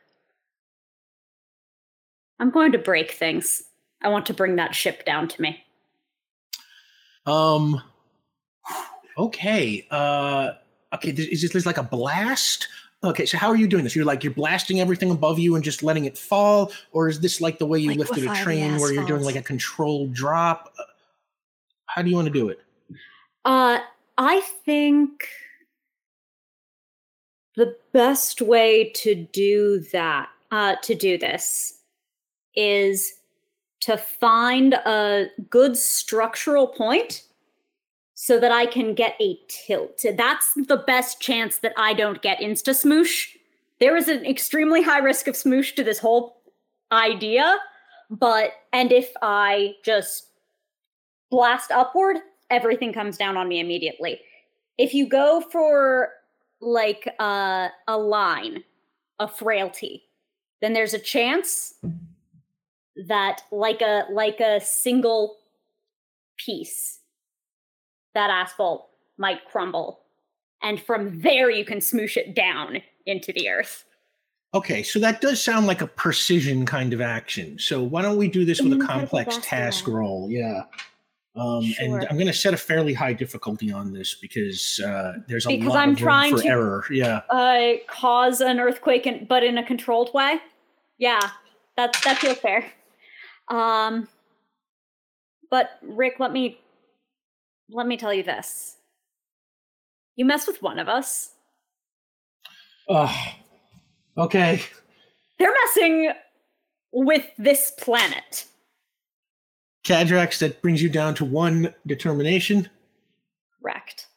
I'm 2.39 2.51
going 2.51 2.71
to 2.71 2.77
break 2.77 3.11
things. 3.11 3.63
I 4.01 4.09
want 4.09 4.25
to 4.27 4.33
bring 4.33 4.55
that 4.55 4.75
ship 4.75 5.05
down 5.05 5.27
to 5.27 5.41
me. 5.41 5.63
Um. 7.25 7.81
Okay. 9.17 9.85
Uh. 9.91 10.51
Okay. 10.93 11.09
Is 11.09 11.41
this 11.41 11.51
this 11.51 11.65
like 11.65 11.77
a 11.77 11.83
blast? 11.83 12.67
Okay. 13.03 13.25
So 13.25 13.37
how 13.37 13.47
are 13.47 13.55
you 13.55 13.67
doing 13.67 13.83
this? 13.83 13.95
You're 13.95 14.05
like 14.05 14.23
you're 14.23 14.33
blasting 14.33 14.81
everything 14.81 15.09
above 15.09 15.39
you 15.39 15.55
and 15.55 15.63
just 15.63 15.83
letting 15.83 16.05
it 16.05 16.17
fall, 16.17 16.71
or 16.91 17.07
is 17.07 17.19
this 17.19 17.39
like 17.39 17.57
the 17.57 17.65
way 17.65 17.79
you 17.79 17.93
lifted 17.93 18.25
a 18.25 18.35
train, 18.35 18.77
where 18.77 18.91
you're 18.91 19.05
doing 19.05 19.23
like 19.23 19.35
a 19.35 19.41
controlled 19.41 20.13
drop? 20.13 20.73
Uh, 20.77 20.83
How 21.85 22.01
do 22.01 22.09
you 22.09 22.15
want 22.15 22.27
to 22.27 22.33
do 22.33 22.49
it? 22.49 22.59
Uh, 23.45 23.79
I 24.17 24.41
think 24.65 25.27
the 27.55 27.75
best 27.93 28.41
way 28.41 28.91
to 28.95 29.15
do 29.15 29.79
that, 29.93 30.29
uh, 30.51 30.75
to 30.83 30.93
do 30.93 31.17
this, 31.17 31.79
is 32.55 33.13
to 33.81 33.95
find 33.95 34.73
a 34.73 35.27
good 35.49 35.77
structural 35.77 36.67
point 36.67 37.23
so 38.21 38.37
that 38.37 38.51
I 38.51 38.65
can 38.65 38.95
get 38.95 39.15
a 39.21 39.39
tilt. 39.47 40.03
That's 40.17 40.51
the 40.53 40.83
best 40.85 41.21
chance 41.21 41.59
that 41.59 41.71
I 41.77 41.93
don't 41.93 42.21
get 42.21 42.39
insta 42.39 42.73
smoosh. 42.73 43.29
There 43.79 43.95
is 43.95 44.09
an 44.09 44.25
extremely 44.25 44.81
high 44.81 44.99
risk 44.99 45.29
of 45.29 45.35
smoosh 45.35 45.73
to 45.75 45.85
this 45.85 45.99
whole 45.99 46.41
idea, 46.91 47.55
but 48.09 48.51
and 48.73 48.91
if 48.91 49.09
I 49.21 49.75
just 49.85 50.31
blast 51.31 51.71
upward, 51.71 52.17
everything 52.49 52.91
comes 52.91 53.17
down 53.17 53.37
on 53.37 53.47
me 53.47 53.61
immediately. 53.61 54.19
If 54.77 54.93
you 54.93 55.07
go 55.07 55.39
for 55.39 56.09
like 56.59 57.07
uh, 57.21 57.69
a 57.87 57.97
line, 57.97 58.65
a 59.19 59.29
frailty, 59.29 60.03
then 60.59 60.73
there's 60.73 60.93
a 60.93 60.99
chance 60.99 61.73
that 63.07 63.43
like 63.49 63.81
a 63.81 64.07
like 64.11 64.41
a 64.41 64.59
single 64.59 65.37
piece 66.35 66.98
that 68.13 68.29
asphalt 68.29 68.89
might 69.17 69.45
crumble 69.45 69.99
and 70.61 70.81
from 70.81 71.19
there 71.21 71.49
you 71.49 71.63
can 71.65 71.79
smoosh 71.79 72.17
it 72.17 72.35
down 72.35 72.81
into 73.05 73.31
the 73.33 73.49
earth 73.49 73.85
Okay, 74.55 74.81
so 74.81 74.97
that 74.97 75.21
does 75.21 75.39
sound 75.43 75.67
like 75.67 75.81
a 75.81 75.85
precision 75.85 76.65
kind 76.65 76.91
of 76.91 77.01
action. 77.01 77.59
So 77.59 77.83
why 77.83 78.01
don't 78.01 78.17
we 78.17 78.27
do 78.27 78.45
this 78.45 78.59
with 78.59 78.73
a 78.73 78.83
complex 78.83 79.37
task 79.43 79.87
around. 79.87 79.95
roll? 79.97 80.27
Yeah. 80.31 80.63
Um, 81.35 81.71
And 81.79 81.93
I'm 82.09 82.15
going 82.15 82.25
to 82.25 82.33
set 82.33 82.55
a 82.55 82.57
fairly 82.57 82.91
high 82.95 83.13
difficulty 83.13 83.71
on 83.71 83.93
this 83.93 84.15
because 84.15 84.79
uh, 84.83 85.17
there's 85.27 85.45
a 85.45 85.49
Because 85.49 85.67
lot 85.67 85.77
I'm 85.77 85.89
of 85.91 85.97
room 85.97 86.03
trying 86.03 86.35
for 86.35 86.41
to- 86.41 86.47
error. 86.49 86.83
Yeah. 86.89 87.17
uh 87.29 87.73
cause 87.87 88.41
an 88.41 88.59
earthquake 88.59 89.05
in, 89.05 89.25
but 89.25 89.43
in 89.43 89.59
a 89.59 89.63
controlled 89.63 90.11
way 90.15 90.39
yeah 90.97 91.19
that 91.77 91.95
that 92.03 92.17
feels 92.17 92.39
fair 92.39 92.65
um 93.49 94.07
but 95.51 95.77
rick 95.83 96.15
let 96.19 96.31
me 96.31 96.59
let 97.71 97.87
me 97.87 97.97
tell 97.97 98.13
you 98.13 98.23
this. 98.23 98.77
You 100.15 100.25
mess 100.25 100.47
with 100.47 100.61
one 100.61 100.79
of 100.79 100.89
us. 100.89 101.31
Oh, 102.89 103.15
okay. 104.17 104.61
they're 105.37 105.53
messing 105.65 106.11
with 106.91 107.25
this 107.37 107.71
planet. 107.79 108.45
Cadrax, 109.85 110.39
that 110.39 110.61
brings 110.61 110.81
you 110.81 110.89
down 110.89 111.13
to 111.15 111.25
one 111.25 111.73
determination. 111.87 112.67
correct 113.61 114.07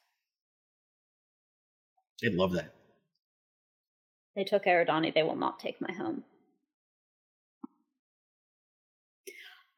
I 2.24 2.28
love 2.28 2.52
that. 2.52 2.72
they 4.36 4.44
took 4.44 4.64
Eridani, 4.64 5.12
they 5.12 5.22
will 5.22 5.36
not 5.36 5.58
take 5.58 5.80
my 5.80 5.92
home. 5.92 6.22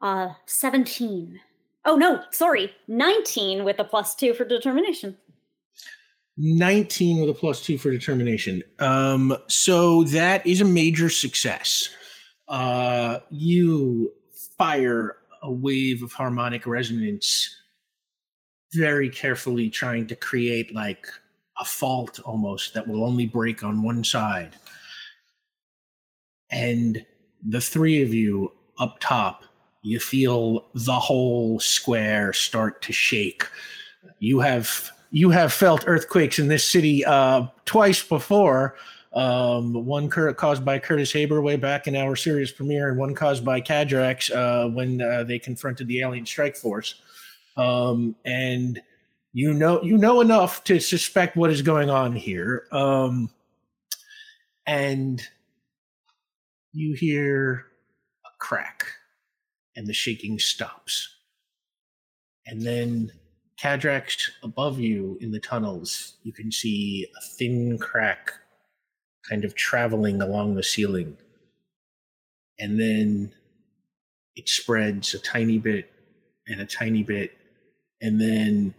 Uh 0.01 0.35
17 0.47 1.41
oh 1.85 1.97
no 1.97 2.23
sorry 2.31 2.73
19 2.89 3.65
with 3.65 3.79
a 3.79 3.85
plus 3.85 4.15
2 4.15 4.35
for 4.35 4.45
determination 4.45 5.17
19 6.37 7.21
with 7.21 7.31
a 7.31 7.35
plus 7.35 7.65
two 7.65 7.79
for 7.79 7.91
determination. 7.91 8.63
Um, 8.79 9.37
so 9.47 10.05
that 10.05 10.47
is 10.47 10.61
a 10.61 10.65
major 10.65 11.09
success. 11.09 11.89
Uh, 12.49 13.21
you 13.31 14.13
fire 14.59 15.17
a 15.43 15.53
wave 15.53 16.03
of 16.03 16.13
harmonic 16.13 16.67
resonance, 16.67 17.57
very 18.73 19.09
carefully 19.09 19.71
trying 19.71 20.07
to 20.09 20.17
create 20.17 20.75
like 20.75 21.07
a 21.61 21.65
fault 21.65 22.19
almost 22.25 22.75
that 22.75 22.89
will 22.89 23.05
only 23.05 23.27
break 23.27 23.63
on 23.63 23.83
one 23.83 24.03
side. 24.03 24.57
And 26.51 27.05
the 27.47 27.61
three 27.61 28.03
of 28.03 28.13
you 28.13 28.53
up 28.79 28.99
top, 29.01 29.45
you 29.85 30.01
feel 30.01 30.65
the 30.75 30.99
whole 30.99 31.61
square 31.61 32.33
start 32.33 32.81
to 32.83 32.93
shake. 32.93 33.45
You 34.19 34.41
have 34.41 34.91
you 35.11 35.31
have 35.31 35.53
felt 35.53 35.85
earthquakes 35.87 36.39
in 36.39 36.49
this 36.49 36.69
city 36.69 37.05
uh, 37.05 37.47
twice 37.67 38.03
before. 38.03 38.77
Um, 39.13 39.85
one 39.85 40.09
cur- 40.11 40.33
caused 40.35 40.65
by 40.65 40.81
Curtis 40.81 41.13
Haber 41.13 41.41
way 41.41 41.55
back 41.55 41.87
in 41.87 41.95
our 41.95 42.17
series 42.17 42.51
premiere, 42.51 42.89
and 42.89 42.99
one 42.99 43.15
caused 43.15 43.45
by 43.45 43.61
Cadrax 43.61 44.35
uh, 44.35 44.69
when 44.71 45.01
uh, 45.01 45.23
they 45.23 45.39
confronted 45.39 45.87
the 45.87 46.01
alien 46.01 46.27
strike 46.27 46.57
force. 46.57 46.97
Um, 47.57 48.17
and 48.25 48.81
you 49.35 49.53
know 49.53 49.83
you 49.83 49.99
know 49.99 50.23
enough 50.23 50.65
to 50.65 50.81
suspect 50.81 51.37
what 51.37 51.51
is 51.51 51.63
going 51.63 51.91
on 51.91 52.17
here. 52.17 52.67
Um, 52.73 53.31
and 54.67 55.23
you 56.73 56.95
hear 56.95 57.67
a 58.25 58.31
crack, 58.39 58.87
and 59.77 59.87
the 59.87 59.93
shaking 59.93 60.39
stops. 60.39 61.09
And 62.47 62.63
then 62.63 63.13
Cadrax 63.61 64.31
above 64.43 64.79
you 64.79 65.17
in 65.21 65.31
the 65.31 65.41
tunnels, 65.41 66.15
you 66.23 66.33
can 66.33 66.51
see 66.51 67.07
a 67.17 67.25
thin 67.37 67.79
crack 67.79 68.33
kind 69.29 69.45
of 69.45 69.55
traveling 69.55 70.21
along 70.21 70.55
the 70.55 70.63
ceiling. 70.63 71.17
And 72.59 72.79
then 72.79 73.33
it 74.37 74.49
spreads 74.49 75.15
a 75.15 75.19
tiny 75.19 75.59
bit 75.59 75.91
and 76.47 76.61
a 76.61 76.67
tiny 76.67 77.03
bit. 77.03 77.33
And 78.01 78.21
then. 78.21 78.75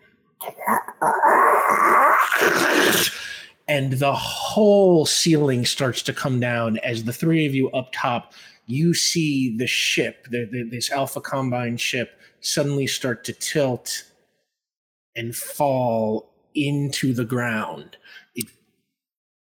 And 3.67 3.93
the 3.93 4.13
whole 4.13 5.07
ceiling 5.07 5.65
starts 5.65 6.03
to 6.03 6.13
come 6.13 6.39
down 6.39 6.77
as 6.79 7.03
the 7.03 7.13
three 7.13 7.47
of 7.47 7.55
you 7.55 7.71
up 7.71 7.89
top, 7.91 8.33
you 8.65 8.93
see 8.93 9.55
the 9.57 9.67
ship, 9.67 10.27
the, 10.29 10.45
the, 10.45 10.63
this 10.63 10.91
Alpha 10.91 11.21
Combine 11.21 11.77
ship, 11.77 12.19
suddenly 12.39 12.87
start 12.87 13.23
to 13.25 13.33
tilt 13.33 14.03
and 15.15 15.35
fall 15.35 16.31
into 16.53 17.13
the 17.13 17.25
ground. 17.25 17.97
It, 18.35 18.47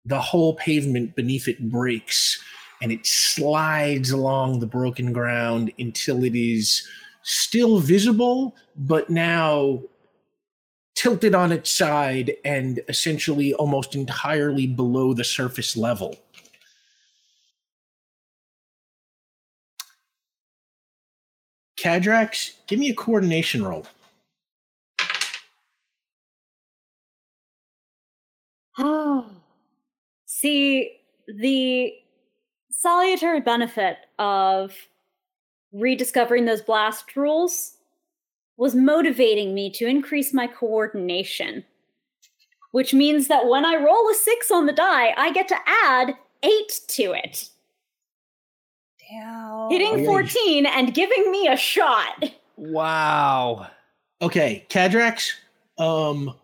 the 0.06 0.20
whole 0.20 0.56
pavement 0.56 1.16
beneath 1.16 1.48
it 1.48 1.70
breaks 1.70 2.42
and 2.82 2.92
it 2.92 3.06
slides 3.06 4.12
along 4.12 4.60
the 4.60 4.68
broken 4.68 5.12
ground 5.12 5.72
until 5.78 6.24
it 6.24 6.36
is 6.36 6.88
still 7.24 7.80
visible, 7.80 8.56
but 8.76 9.10
now 9.10 9.82
tilted 10.96 11.36
on 11.36 11.52
its 11.52 11.72
side 11.72 12.36
and 12.44 12.82
essentially 12.88 13.54
almost 13.54 13.96
entirely 13.96 14.68
below 14.68 15.14
the 15.14 15.24
surface 15.24 15.78
level. 15.78 16.16
Cadrax, 21.80 22.54
give 22.68 22.78
me 22.80 22.90
a 22.90 22.94
coordination 22.94 23.64
roll. 23.64 23.86
Oh. 28.78 29.30
See, 30.26 31.00
the 31.28 31.94
salutary 32.72 33.40
benefit 33.42 33.98
of 34.20 34.74
rediscovering 35.72 36.46
those 36.46 36.62
blast 36.62 37.16
rules 37.16 37.78
was 38.58 38.76
motivating 38.76 39.54
me 39.54 39.70
to 39.72 39.86
increase 39.86 40.34
my 40.34 40.48
coordination. 40.48 41.64
which 42.72 42.94
means 42.94 43.28
that 43.28 43.48
when 43.48 43.66
I 43.66 43.76
roll 43.76 44.10
a 44.10 44.16
six 44.16 44.52
on 44.52 44.66
the 44.66 44.74
die, 44.74 45.14
I 45.18 45.32
get 45.32 45.48
to 45.48 45.58
add 45.84 46.16
eight 46.44 46.82
to 46.90 47.14
it, 47.14 47.50
Damn. 49.10 49.70
hitting 49.70 50.00
yeah. 50.00 50.06
14 50.06 50.66
and 50.66 50.94
giving 50.94 51.32
me 51.32 51.48
a 51.48 51.58
shot. 51.58 52.24
Wow. 52.58 53.68
Okay, 54.22 54.66
Cadrax, 54.70 55.32
um 55.78 56.36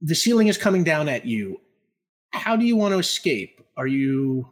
the 0.00 0.14
ceiling 0.14 0.48
is 0.48 0.58
coming 0.58 0.84
down 0.84 1.08
at 1.08 1.24
you. 1.24 1.60
How 2.32 2.56
do 2.56 2.66
you 2.66 2.76
want 2.76 2.92
to 2.92 2.98
escape? 2.98 3.62
Are 3.76 3.86
you 3.86 4.46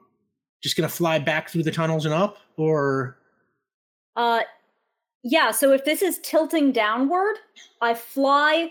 just 0.63 0.77
going 0.77 0.89
to 0.89 0.95
fly 0.95 1.19
back 1.19 1.51
through 1.51 1.65
the 1.65 1.71
tunnels 1.71 2.07
and 2.07 2.15
up 2.15 2.39
or 2.57 3.19
Uh, 4.17 4.41
yeah, 5.23 5.51
so 5.51 5.73
if 5.73 5.85
this 5.85 6.03
is 6.03 6.19
tilting 6.21 6.73
downward, 6.73 7.37
I 7.81 7.95
fly 7.95 8.71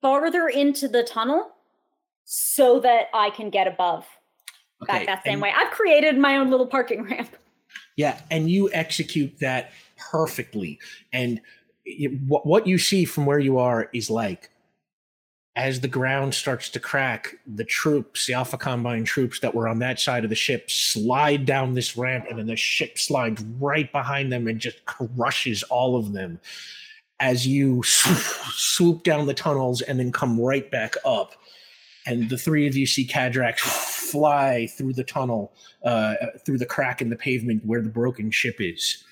farther 0.00 0.48
into 0.48 0.86
the 0.86 1.02
tunnel 1.02 1.50
so 2.24 2.78
that 2.80 3.06
I 3.12 3.30
can 3.30 3.50
get 3.50 3.66
above 3.66 4.06
back 4.86 5.06
that 5.06 5.24
same 5.24 5.34
and- 5.34 5.42
way. 5.42 5.52
I've 5.54 5.70
created 5.70 6.18
my 6.18 6.36
own 6.36 6.50
little 6.50 6.66
parking 6.66 7.02
ramp. 7.10 7.30
Yeah, 7.96 8.20
and 8.30 8.50
you 8.50 8.70
execute 8.72 9.38
that 9.38 9.72
perfectly. 9.96 10.78
And 11.12 11.40
you, 11.84 12.18
what 12.26 12.46
what 12.46 12.66
you 12.66 12.78
see 12.78 13.04
from 13.04 13.26
where 13.26 13.38
you 13.38 13.58
are 13.58 13.88
is 13.92 14.10
like 14.10 14.50
as 15.56 15.80
the 15.80 15.88
ground 15.88 16.34
starts 16.34 16.68
to 16.70 16.80
crack, 16.80 17.36
the 17.46 17.62
troops, 17.64 18.26
the 18.26 18.32
Alpha 18.34 18.58
Combine 18.58 19.04
troops 19.04 19.38
that 19.38 19.54
were 19.54 19.68
on 19.68 19.78
that 19.78 20.00
side 20.00 20.24
of 20.24 20.30
the 20.30 20.34
ship, 20.36 20.68
slide 20.68 21.46
down 21.46 21.74
this 21.74 21.96
ramp, 21.96 22.26
and 22.28 22.38
then 22.40 22.46
the 22.46 22.56
ship 22.56 22.98
slides 22.98 23.44
right 23.60 23.90
behind 23.92 24.32
them 24.32 24.48
and 24.48 24.58
just 24.58 24.84
crushes 24.86 25.62
all 25.64 25.96
of 25.96 26.12
them 26.12 26.40
as 27.20 27.46
you 27.46 27.82
swoop 27.84 29.04
down 29.04 29.26
the 29.26 29.34
tunnels 29.34 29.80
and 29.82 29.98
then 30.00 30.10
come 30.10 30.40
right 30.40 30.68
back 30.72 30.96
up. 31.04 31.34
And 32.06 32.28
the 32.28 32.38
three 32.38 32.66
of 32.66 32.76
you 32.76 32.86
see 32.86 33.06
Cadrax 33.06 33.58
fly 33.60 34.66
through 34.66 34.92
the 34.92 35.04
tunnel, 35.04 35.52
uh, 35.84 36.14
through 36.44 36.58
the 36.58 36.66
crack 36.66 37.00
in 37.00 37.08
the 37.08 37.16
pavement 37.16 37.64
where 37.64 37.82
the 37.82 37.88
broken 37.88 38.30
ship 38.30 38.56
is. 38.60 39.02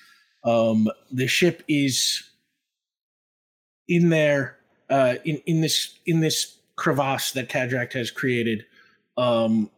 Um, 0.43 0.89
the 1.11 1.27
ship 1.27 1.63
is 1.67 2.23
in 3.87 4.09
there 4.09 4.57
uh, 4.89 5.15
in 5.25 5.37
in 5.45 5.61
this 5.61 5.99
in 6.05 6.19
this 6.19 6.57
crevasse 6.75 7.31
that 7.31 7.49
Cadrax 7.49 7.93
has 7.93 8.11
created. 8.11 8.65
Um, 9.17 9.69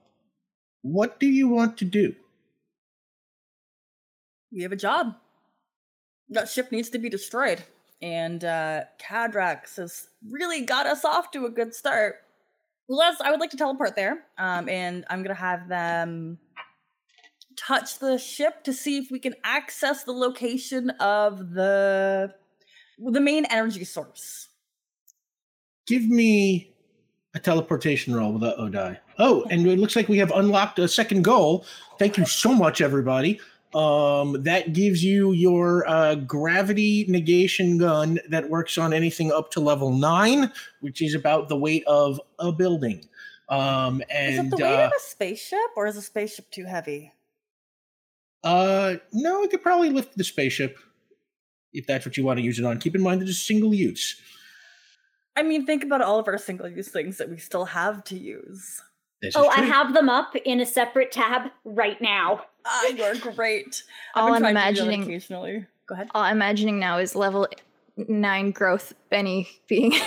what 0.81 1.19
do 1.19 1.27
you 1.27 1.47
want 1.47 1.77
to 1.77 1.85
do? 1.85 2.13
We 4.51 4.61
have 4.61 4.71
a 4.71 4.77
job. 4.77 5.15
That 6.29 6.49
ship 6.49 6.71
needs 6.71 6.89
to 6.89 6.99
be 6.99 7.09
destroyed. 7.09 7.63
And 8.01 8.43
uh 8.43 8.83
has 9.09 10.07
really 10.29 10.61
got 10.61 10.85
us 10.85 11.05
off 11.05 11.31
to 11.31 11.45
a 11.45 11.49
good 11.49 11.73
start. 11.73 12.24
Les, 12.87 13.15
I 13.21 13.31
would 13.31 13.39
like 13.39 13.49
to 13.51 13.57
teleport 13.57 13.95
there. 13.95 14.25
Um, 14.37 14.69
and 14.69 15.05
I'm 15.09 15.23
gonna 15.23 15.33
have 15.33 15.67
them 15.67 16.37
touch 17.55 17.99
the 17.99 18.17
ship 18.17 18.63
to 18.63 18.73
see 18.73 18.97
if 18.97 19.09
we 19.09 19.19
can 19.19 19.33
access 19.43 20.03
the 20.03 20.11
location 20.11 20.89
of 20.99 21.51
the 21.51 22.33
the 22.97 23.19
main 23.19 23.45
energy 23.45 23.83
source. 23.83 24.49
Give 25.87 26.07
me 26.07 26.73
a 27.33 27.39
teleportation 27.39 28.15
roll 28.15 28.31
with 28.33 28.41
the 28.41 28.55
Odai. 28.57 28.97
Oh, 29.19 29.45
and 29.49 29.67
it 29.67 29.77
looks 29.77 29.95
like 29.95 30.07
we 30.07 30.17
have 30.17 30.31
unlocked 30.31 30.79
a 30.79 30.87
second 30.87 31.23
goal. 31.23 31.65
Thank 31.99 32.17
you 32.17 32.25
so 32.25 32.53
much, 32.53 32.81
everybody. 32.81 33.39
Um, 33.75 34.41
that 34.43 34.71
gives 34.71 35.03
you 35.03 35.33
your 35.33 35.87
uh, 35.87 36.15
gravity 36.15 37.05
negation 37.09 37.77
gun 37.77 38.19
that 38.29 38.49
works 38.49 38.77
on 38.77 38.93
anything 38.93 39.33
up 39.33 39.51
to 39.51 39.59
level 39.59 39.91
nine, 39.91 40.51
which 40.79 41.01
is 41.01 41.13
about 41.13 41.49
the 41.49 41.57
weight 41.57 41.83
of 41.85 42.21
a 42.39 42.53
building. 42.53 43.05
Um, 43.49 44.01
Is 44.01 44.39
and 44.39 44.47
it 44.47 44.57
the 44.57 44.63
weight 44.63 44.83
uh, 44.83 44.85
of 44.85 44.91
a 44.97 45.01
spaceship, 45.01 45.59
or 45.75 45.87
is 45.87 45.97
a 45.97 46.01
spaceship 46.01 46.49
too 46.51 46.63
heavy? 46.63 47.11
uh, 48.45 48.95
no, 49.11 49.43
it 49.43 49.49
could 49.49 49.63
probably 49.63 49.89
lift 49.89 50.15
the 50.15 50.23
spaceship 50.23 50.77
if 51.73 51.85
that's 51.87 52.05
what 52.05 52.15
you 52.15 52.23
want 52.23 52.37
to 52.37 52.43
use 52.43 52.59
it 52.59 52.65
on. 52.65 52.79
Keep 52.79 52.95
in 52.95 53.01
mind 53.01 53.19
that 53.21 53.27
it's 53.27 53.39
single 53.39 53.73
use. 53.73 54.21
I 55.35 55.43
mean, 55.43 55.65
think 55.65 55.83
about 55.83 56.01
all 56.01 56.19
of 56.19 56.27
our 56.27 56.37
single-use 56.37 56.87
things 56.87 57.17
that 57.17 57.29
we 57.29 57.37
still 57.37 57.65
have 57.65 58.03
to 58.05 58.17
use. 58.17 58.81
This 59.25 59.35
Oh, 59.35 59.47
I 59.47 59.61
have 59.61 59.93
them 59.93 60.07
up 60.09 60.35
in 60.45 60.59
a 60.61 60.65
separate 60.65 61.11
tab 61.11 61.49
right 61.63 61.99
now. 62.01 62.41
Ah, 62.65 62.87
you're 62.87 63.15
great. 63.15 63.83
I've 64.15 64.23
All 64.23 64.27
been 64.33 64.45
I'm 64.45 64.53
trying 64.53 64.55
to 64.55 64.59
do 64.81 64.85
that 64.85 64.87
imagining- 64.87 65.03
occasionally. 65.03 65.65
Go 65.87 65.93
ahead. 65.95 66.09
All 66.15 66.21
I'm 66.23 66.37
imagining 66.37 66.79
now 66.79 66.97
is 66.97 67.15
level 67.15 67.47
nine 68.07 68.51
growth 68.51 68.93
Benny 69.09 69.47
being 69.67 69.93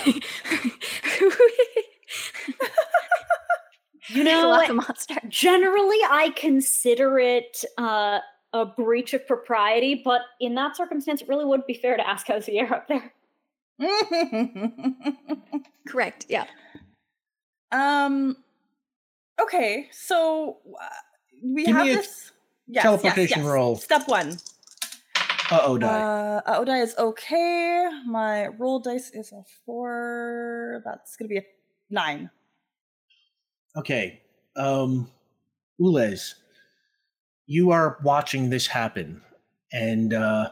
You 4.11 4.25
know, 4.25 4.49
Lots 4.51 4.71
of 4.71 4.77
monster. 4.77 5.15
generally 5.29 5.99
I 6.09 6.33
consider 6.37 7.19
it 7.19 7.63
uh, 7.77 8.21
a 8.55 8.65
breach 8.67 9.13
of 9.15 9.27
propriety, 9.27 10.01
but 10.05 10.23
in 10.41 10.55
that 10.55 10.77
circumstance, 10.77 11.21
it 11.23 11.29
really 11.29 11.45
would 11.45 11.67
be 11.67 11.75
fair 11.75 11.97
to 11.97 12.09
ask 12.09 12.27
how's 12.27 12.47
the 12.47 12.59
air 12.59 12.73
up 12.75 12.89
there. 12.89 13.13
Correct. 15.87 16.27
Yeah. 16.29 16.47
um. 17.73 18.37
Okay, 19.41 19.89
so 19.93 20.59
uh, 20.81 20.87
we 21.43 21.67
Give 21.67 21.77
have 21.77 21.87
me 21.87 21.93
a 21.93 21.97
this 21.97 22.33
yes, 22.67 22.83
teleportation 22.83 23.39
yes, 23.39 23.47
yes. 23.47 23.47
roll. 23.47 23.77
Step 23.77 24.09
one. 24.09 24.39
Uh 25.51 25.61
oh, 25.63 25.79
die. 25.79 25.89
Uh, 25.89 26.61
Odai 26.61 26.83
is 26.83 26.95
okay. 26.99 27.89
My 28.07 28.49
roll 28.49 28.81
dice 28.81 29.11
is 29.11 29.33
a 29.33 29.43
four. 29.65 30.83
That's 30.85 31.17
gonna 31.17 31.29
be 31.29 31.39
a 31.39 31.45
nine. 31.89 32.29
Okay. 33.77 34.21
Um 34.57 35.11
Ulez, 35.81 36.35
you 37.47 37.71
are 37.71 37.99
watching 38.03 38.51
this 38.51 38.67
happen 38.67 39.23
and 39.73 40.13
uh 40.13 40.51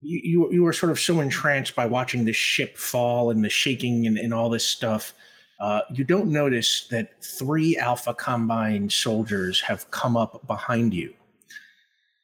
you, 0.00 0.20
you 0.22 0.52
you 0.52 0.62
were 0.62 0.72
sort 0.72 0.92
of 0.92 1.00
so 1.00 1.20
entranced 1.20 1.74
by 1.74 1.86
watching 1.86 2.24
the 2.24 2.32
ship 2.32 2.76
fall 2.76 3.30
and 3.30 3.44
the 3.44 3.50
shaking 3.50 4.06
and, 4.06 4.16
and 4.16 4.32
all 4.32 4.48
this 4.48 4.64
stuff. 4.64 5.12
Uh, 5.60 5.82
you 5.92 6.04
don't 6.04 6.28
notice 6.28 6.86
that 6.88 7.22
three 7.22 7.76
Alpha 7.76 8.14
Combine 8.14 8.88
soldiers 8.88 9.60
have 9.60 9.90
come 9.90 10.16
up 10.16 10.46
behind 10.46 10.94
you, 10.94 11.12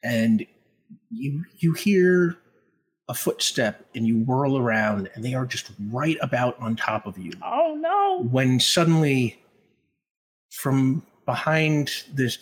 and 0.03 0.45
you 1.11 1.43
you 1.59 1.73
hear 1.73 2.37
a 3.09 3.13
footstep 3.13 3.85
and 3.95 4.05
you 4.07 4.17
whirl 4.23 4.57
around, 4.57 5.09
and 5.13 5.23
they 5.23 5.33
are 5.33 5.45
just 5.45 5.71
right 5.91 6.17
about 6.21 6.59
on 6.59 6.75
top 6.75 7.05
of 7.05 7.17
you 7.17 7.31
Oh 7.43 7.77
no. 7.79 8.27
when 8.29 8.59
suddenly 8.59 9.39
from 10.51 11.05
behind 11.25 11.91
this 12.13 12.37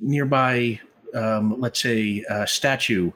nearby 0.00 0.80
um, 1.14 1.60
let's 1.60 1.80
say 1.80 2.24
uh, 2.30 2.46
statue 2.46 3.10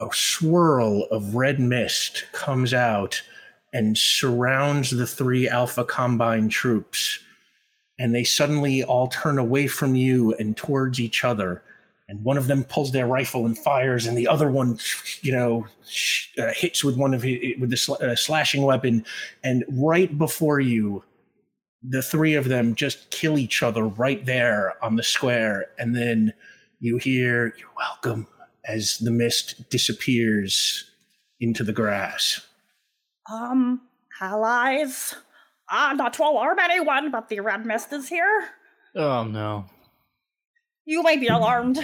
a 0.00 0.08
swirl 0.12 1.04
of 1.10 1.34
red 1.34 1.60
mist 1.60 2.24
comes 2.32 2.72
out 2.72 3.22
and 3.72 3.96
surrounds 3.96 4.90
the 4.90 5.06
three 5.06 5.48
alpha 5.48 5.84
combine 5.84 6.48
troops. 6.48 7.20
And 7.98 8.14
they 8.14 8.24
suddenly 8.24 8.82
all 8.82 9.08
turn 9.08 9.38
away 9.38 9.66
from 9.66 9.94
you 9.94 10.34
and 10.34 10.56
towards 10.56 10.98
each 10.98 11.24
other. 11.24 11.62
And 12.08 12.24
one 12.24 12.36
of 12.36 12.48
them 12.48 12.64
pulls 12.64 12.90
their 12.90 13.06
rifle 13.06 13.46
and 13.46 13.56
fires 13.56 14.06
and 14.06 14.18
the 14.18 14.26
other 14.26 14.50
one 14.50 14.78
you 15.20 15.32
know 15.32 15.66
uh, 16.38 16.52
hits 16.52 16.82
with 16.82 16.96
one 16.96 17.14
of 17.14 17.22
his, 17.22 17.38
with 17.60 17.70
the 17.70 17.76
sl- 17.76 18.02
uh, 18.02 18.16
slashing 18.16 18.62
weapon. 18.62 19.04
And 19.44 19.64
right 19.68 20.16
before 20.16 20.60
you 20.60 21.04
the 21.82 22.02
three 22.02 22.34
of 22.34 22.48
them 22.48 22.74
just 22.74 23.10
kill 23.10 23.38
each 23.38 23.62
other 23.62 23.86
right 23.86 24.26
there 24.26 24.74
on 24.84 24.96
the 24.96 25.02
square. 25.02 25.70
And 25.78 25.96
then 25.96 26.32
you 26.78 26.98
hear 26.98 27.54
you're 27.58 27.68
welcome 27.76 28.26
as 28.66 28.98
the 28.98 29.10
mist 29.10 29.70
disappears 29.70 30.90
into 31.40 31.64
the 31.64 31.72
grass 31.72 32.46
Um, 33.32 33.82
allies. 34.20 35.14
Ah, 35.68 35.92
not 35.96 36.14
to 36.14 36.22
alarm 36.24 36.58
anyone, 36.58 37.10
but 37.10 37.28
the 37.28 37.40
red 37.40 37.64
mist 37.64 37.92
is 37.92 38.08
here. 38.08 38.48
Oh 38.96 39.24
no. 39.24 39.66
You 40.84 41.02
may 41.02 41.16
be 41.16 41.28
alarmed. 41.28 41.78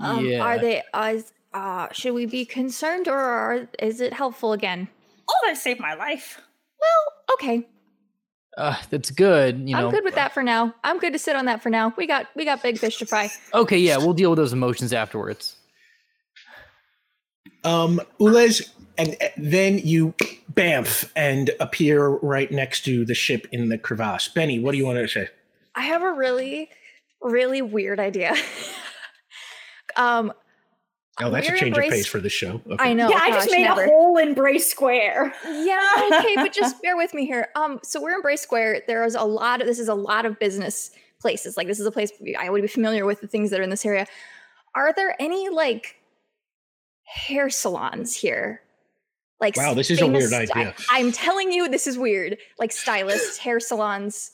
Um, 0.00 0.24
Yeah. 0.24 0.40
Are 0.42 0.58
they? 0.58 0.82
Uh, 0.94 1.14
uh, 1.52 1.88
should 1.92 2.12
we 2.14 2.26
be 2.26 2.44
concerned, 2.44 3.08
or 3.08 3.18
are, 3.18 3.68
is 3.80 4.00
it 4.00 4.12
helpful 4.12 4.52
again? 4.52 4.86
Oh, 5.28 5.34
they 5.48 5.54
saved 5.54 5.80
my 5.80 5.94
life. 5.94 6.40
Well, 6.80 7.34
okay. 7.34 7.66
Uh, 8.56 8.76
that's 8.90 9.10
good. 9.10 9.68
You 9.68 9.74
know. 9.74 9.86
I'm 9.86 9.90
good 9.90 10.04
with 10.04 10.14
that 10.14 10.32
for 10.32 10.42
now. 10.42 10.74
I'm 10.84 10.98
good 10.98 11.12
to 11.14 11.18
sit 11.18 11.34
on 11.36 11.46
that 11.46 11.62
for 11.62 11.70
now. 11.70 11.92
We 11.96 12.06
got 12.06 12.26
we 12.36 12.44
got 12.44 12.62
big 12.62 12.78
fish 12.78 12.98
to 12.98 13.06
fry. 13.06 13.30
Okay, 13.54 13.78
yeah, 13.78 13.96
we'll 13.96 14.14
deal 14.14 14.30
with 14.30 14.36
those 14.36 14.52
emotions 14.52 14.92
afterwards. 14.92 15.56
um 17.64 18.00
Ulez, 18.20 18.68
and 18.98 19.16
uh, 19.22 19.28
then 19.36 19.78
you 19.78 20.14
bamf 20.52 21.10
and 21.16 21.50
appear 21.60 22.08
right 22.08 22.50
next 22.50 22.84
to 22.84 23.04
the 23.04 23.14
ship 23.14 23.46
in 23.52 23.68
the 23.68 23.78
crevasse 23.78 24.28
benny 24.28 24.58
what 24.58 24.72
do 24.72 24.78
you 24.78 24.84
want 24.84 24.98
to 24.98 25.08
say 25.08 25.28
I 25.78 25.82
have 25.82 26.02
a 26.02 26.12
really, 26.12 26.70
really 27.22 27.62
weird 27.62 28.00
idea. 28.00 28.34
um, 29.96 30.32
Oh, 31.20 31.30
that's 31.30 31.48
a 31.48 31.50
We're 31.50 31.58
change 31.58 31.76
of 31.76 31.82
pace 31.82 32.06
for 32.06 32.20
the 32.20 32.28
show. 32.28 32.62
Okay. 32.64 32.76
I 32.78 32.92
know. 32.92 33.08
yeah, 33.10 33.18
I 33.20 33.32
just 33.32 33.48
gosh, 33.48 33.56
made 33.56 33.64
never. 33.64 33.82
a 33.82 33.86
whole 33.88 34.18
embrace 34.18 34.70
square. 34.70 35.34
Yeah, 35.44 36.08
okay, 36.12 36.36
but 36.36 36.52
just 36.52 36.80
bear 36.82 36.96
with 36.96 37.12
me 37.12 37.26
here. 37.26 37.48
Um, 37.56 37.80
so 37.82 38.00
we're 38.00 38.14
in 38.14 38.20
Bray 38.20 38.36
Square. 38.36 38.82
There 38.86 39.04
is 39.04 39.16
a 39.16 39.24
lot 39.24 39.60
of 39.60 39.66
this 39.66 39.80
is 39.80 39.88
a 39.88 39.96
lot 39.96 40.26
of 40.26 40.38
business 40.38 40.92
places. 41.20 41.56
Like 41.56 41.66
this 41.66 41.80
is 41.80 41.86
a 41.86 41.90
place 41.90 42.12
I 42.38 42.48
would 42.50 42.62
be 42.62 42.68
familiar 42.68 43.04
with 43.04 43.20
the 43.20 43.26
things 43.26 43.50
that 43.50 43.58
are 43.58 43.64
in 43.64 43.70
this 43.70 43.84
area. 43.84 44.06
Are 44.76 44.92
there 44.92 45.16
any 45.18 45.48
like 45.48 45.96
hair 47.02 47.50
salons 47.50 48.14
here? 48.14 48.62
Like 49.40 49.56
Wow, 49.56 49.74
this 49.74 49.90
is 49.90 50.00
a 50.00 50.06
weird 50.06 50.30
sti- 50.30 50.40
idea. 50.42 50.74
I'm 50.90 51.12
telling 51.12 51.52
you, 51.52 51.68
this 51.68 51.86
is 51.86 51.96
weird. 51.96 52.38
Like 52.58 52.72
stylists, 52.72 53.38
hair 53.46 53.60
salons. 53.60 54.32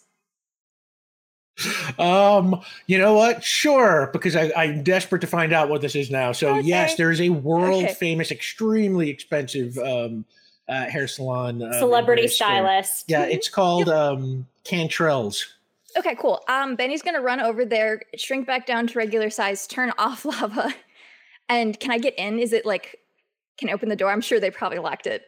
Um, 1.98 2.60
you 2.86 2.98
know 2.98 3.14
what? 3.14 3.44
Sure, 3.44 4.10
because 4.12 4.34
I, 4.34 4.50
I'm 4.56 4.82
desperate 4.82 5.20
to 5.20 5.26
find 5.28 5.52
out 5.52 5.68
what 5.68 5.82
this 5.82 5.94
is 5.94 6.10
now. 6.10 6.32
So 6.32 6.56
yes, 6.56 6.96
there 6.96 7.12
is 7.12 7.20
a 7.20 7.28
world 7.28 7.84
Okay. 7.84 7.94
famous, 7.94 8.30
extremely 8.32 9.08
expensive 9.08 9.76
um 9.78 10.24
uh, 10.68 10.86
hair 10.86 11.06
salon. 11.06 11.60
in 11.62 11.72
Celebrity 11.74 12.26
stylist. 12.26 13.04
Yeah, 13.06 13.24
it's 13.26 13.48
called 13.48 13.88
um 13.88 14.46
Cantrell's. 14.64 15.46
Okay, 15.96 16.16
cool. 16.16 16.40
Um, 16.48 16.74
Benny's 16.74 17.02
gonna 17.02 17.20
run 17.20 17.38
over 17.40 17.64
there, 17.64 18.00
shrink 18.16 18.46
back 18.48 18.66
down 18.66 18.88
to 18.88 18.98
regular 18.98 19.30
size, 19.30 19.66
turn 19.68 19.92
off 19.98 20.24
lava. 20.24 20.74
And 21.48 21.78
can 21.78 21.90
I 21.92 21.98
get 21.98 22.18
in? 22.18 22.38
Is 22.40 22.52
it 22.52 22.66
like 22.66 22.98
can 23.58 23.70
open 23.70 23.88
the 23.88 23.96
door? 23.96 24.10
I'm 24.10 24.20
sure 24.20 24.40
they 24.40 24.50
probably 24.50 24.78
locked 24.78 25.06
it. 25.06 25.22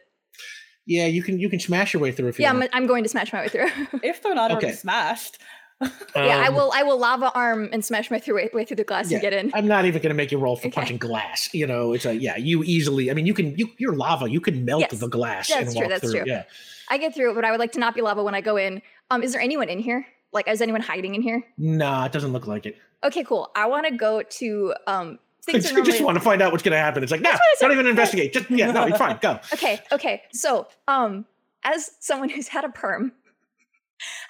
Yeah, 0.85 1.05
you 1.05 1.21
can 1.21 1.39
you 1.39 1.49
can 1.49 1.59
smash 1.59 1.93
your 1.93 2.01
way 2.01 2.11
through 2.11 2.29
if 2.29 2.39
you 2.39 2.43
Yeah, 2.43 2.51
I'm. 2.51 2.63
I'm 2.73 2.87
going 2.87 3.03
to 3.03 3.09
smash 3.09 3.33
my 3.33 3.41
way 3.41 3.49
through. 3.49 3.67
If 4.03 4.23
they're 4.23 4.35
not 4.35 4.51
already 4.51 4.67
Okay. 4.67 4.75
smashed. 4.75 5.37
yeah, 5.81 5.89
I 6.15 6.47
Um, 6.47 6.55
will. 6.55 6.71
I 6.73 6.83
will 6.83 6.97
lava 6.97 7.31
arm 7.35 7.69
and 7.71 7.83
smash 7.85 8.09
my 8.09 8.19
through 8.19 8.35
way, 8.35 8.49
way 8.53 8.63
through 8.65 8.77
the 8.77 8.83
glass 8.85 9.11
Yeah, 9.11 9.17
and 9.17 9.21
get 9.21 9.33
in. 9.33 9.51
I'm 9.53 9.67
not 9.67 9.85
even 9.85 10.01
going 10.01 10.09
to 10.09 10.15
make 10.15 10.31
you 10.31 10.37
roll 10.39 10.55
for 10.55 10.67
Okay. 10.67 10.75
punching 10.75 10.97
glass. 10.97 11.49
You 11.53 11.67
know, 11.67 11.91
it's 11.93 12.05
a 12.05 12.15
yeah. 12.15 12.37
You 12.37 12.63
easily. 12.63 13.11
I 13.11 13.13
mean, 13.13 13.25
you 13.25 13.33
can. 13.33 13.55
You, 13.57 13.69
you're 13.77 13.95
lava. 13.95 14.29
You 14.29 14.39
can 14.39 14.63
melt 14.65 14.81
Yes, 14.89 14.99
the 14.99 15.07
glass 15.09 15.49
that's 15.49 15.59
and 15.67 15.71
true, 15.71 15.81
walk 15.81 15.89
that's 15.89 16.01
through. 16.09 16.19
true. 16.21 16.23
Yeah. 16.25 16.43
I 16.89 16.97
get 16.97 17.13
through 17.13 17.31
it, 17.31 17.35
but 17.35 17.43
I 17.43 17.51
would 17.51 17.59
like 17.59 17.73
to 17.73 17.79
not 17.79 17.93
be 17.93 18.01
lava 18.01 18.23
when 18.23 18.33
I 18.33 18.39
go 18.41 18.55
in. 18.55 18.81
Um, 19.11 19.21
is 19.23 19.33
there 19.33 19.41
anyone 19.41 19.67
in 19.67 19.79
here? 19.79 20.07
Like, 20.31 20.47
is 20.47 20.61
anyone 20.61 20.81
hiding 20.81 21.15
in 21.15 21.21
here? 21.21 21.43
Nah, 21.57 22.05
it 22.05 22.11
doesn't 22.13 22.31
look 22.33 22.47
like 22.47 22.65
it. 22.65 22.77
Okay, 23.03 23.23
cool. 23.23 23.51
I 23.55 23.65
want 23.67 23.85
to 23.87 23.93
go 23.95 24.21
to 24.23 24.73
um. 24.87 25.19
I 25.47 25.53
Things 25.53 25.71
are 25.71 25.81
just 25.81 26.01
want 26.01 26.17
to 26.17 26.23
find 26.23 26.41
out 26.41 26.51
what's 26.51 26.63
going 26.63 26.73
to 26.73 26.77
happen. 26.77 27.03
It's 27.03 27.11
like, 27.11 27.21
nah, 27.21 27.31
what 27.31 27.59
don't 27.59 27.71
even 27.71 27.87
investigate. 27.87 28.33
Just 28.33 28.49
yeah, 28.49 28.71
no, 28.71 28.83
it's 28.85 28.97
fine. 29.05 29.17
Go. 29.21 29.39
Okay, 29.53 29.79
okay. 29.91 30.23
So, 30.31 30.67
um, 30.87 31.25
as 31.63 31.91
someone 31.99 32.29
who's 32.29 32.47
had 32.47 32.65
a 32.65 32.69
perm, 32.69 33.11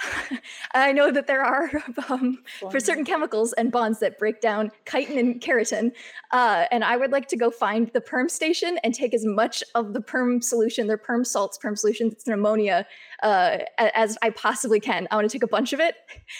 I 0.73 0.91
know 0.91 1.11
that 1.11 1.27
there 1.27 1.43
are 1.43 1.69
um, 2.09 2.39
for 2.71 2.79
certain 2.79 3.03
chemicals 3.03 3.53
and 3.53 3.71
bonds 3.71 3.99
that 3.99 4.17
break 4.17 4.41
down 4.41 4.71
chitin 4.89 5.17
and 5.17 5.41
keratin. 5.41 5.91
Uh, 6.31 6.65
and 6.71 6.83
I 6.83 6.97
would 6.97 7.11
like 7.11 7.27
to 7.29 7.37
go 7.37 7.51
find 7.51 7.89
the 7.93 8.01
perm 8.01 8.29
station 8.29 8.79
and 8.83 8.93
take 8.93 9.13
as 9.13 9.25
much 9.25 9.63
of 9.75 9.93
the 9.93 10.01
perm 10.01 10.41
solution, 10.41 10.87
their 10.87 10.97
perm 10.97 11.25
salts, 11.25 11.57
perm 11.57 11.75
solutions, 11.75 12.13
it's 12.13 12.27
an 12.27 12.33
ammonia, 12.33 12.85
uh, 13.23 13.57
as 13.77 14.17
I 14.21 14.29
possibly 14.29 14.79
can. 14.79 15.07
I 15.11 15.15
want 15.15 15.29
to 15.29 15.33
take 15.33 15.43
a 15.43 15.47
bunch 15.47 15.73
of 15.73 15.79
it. 15.79 15.95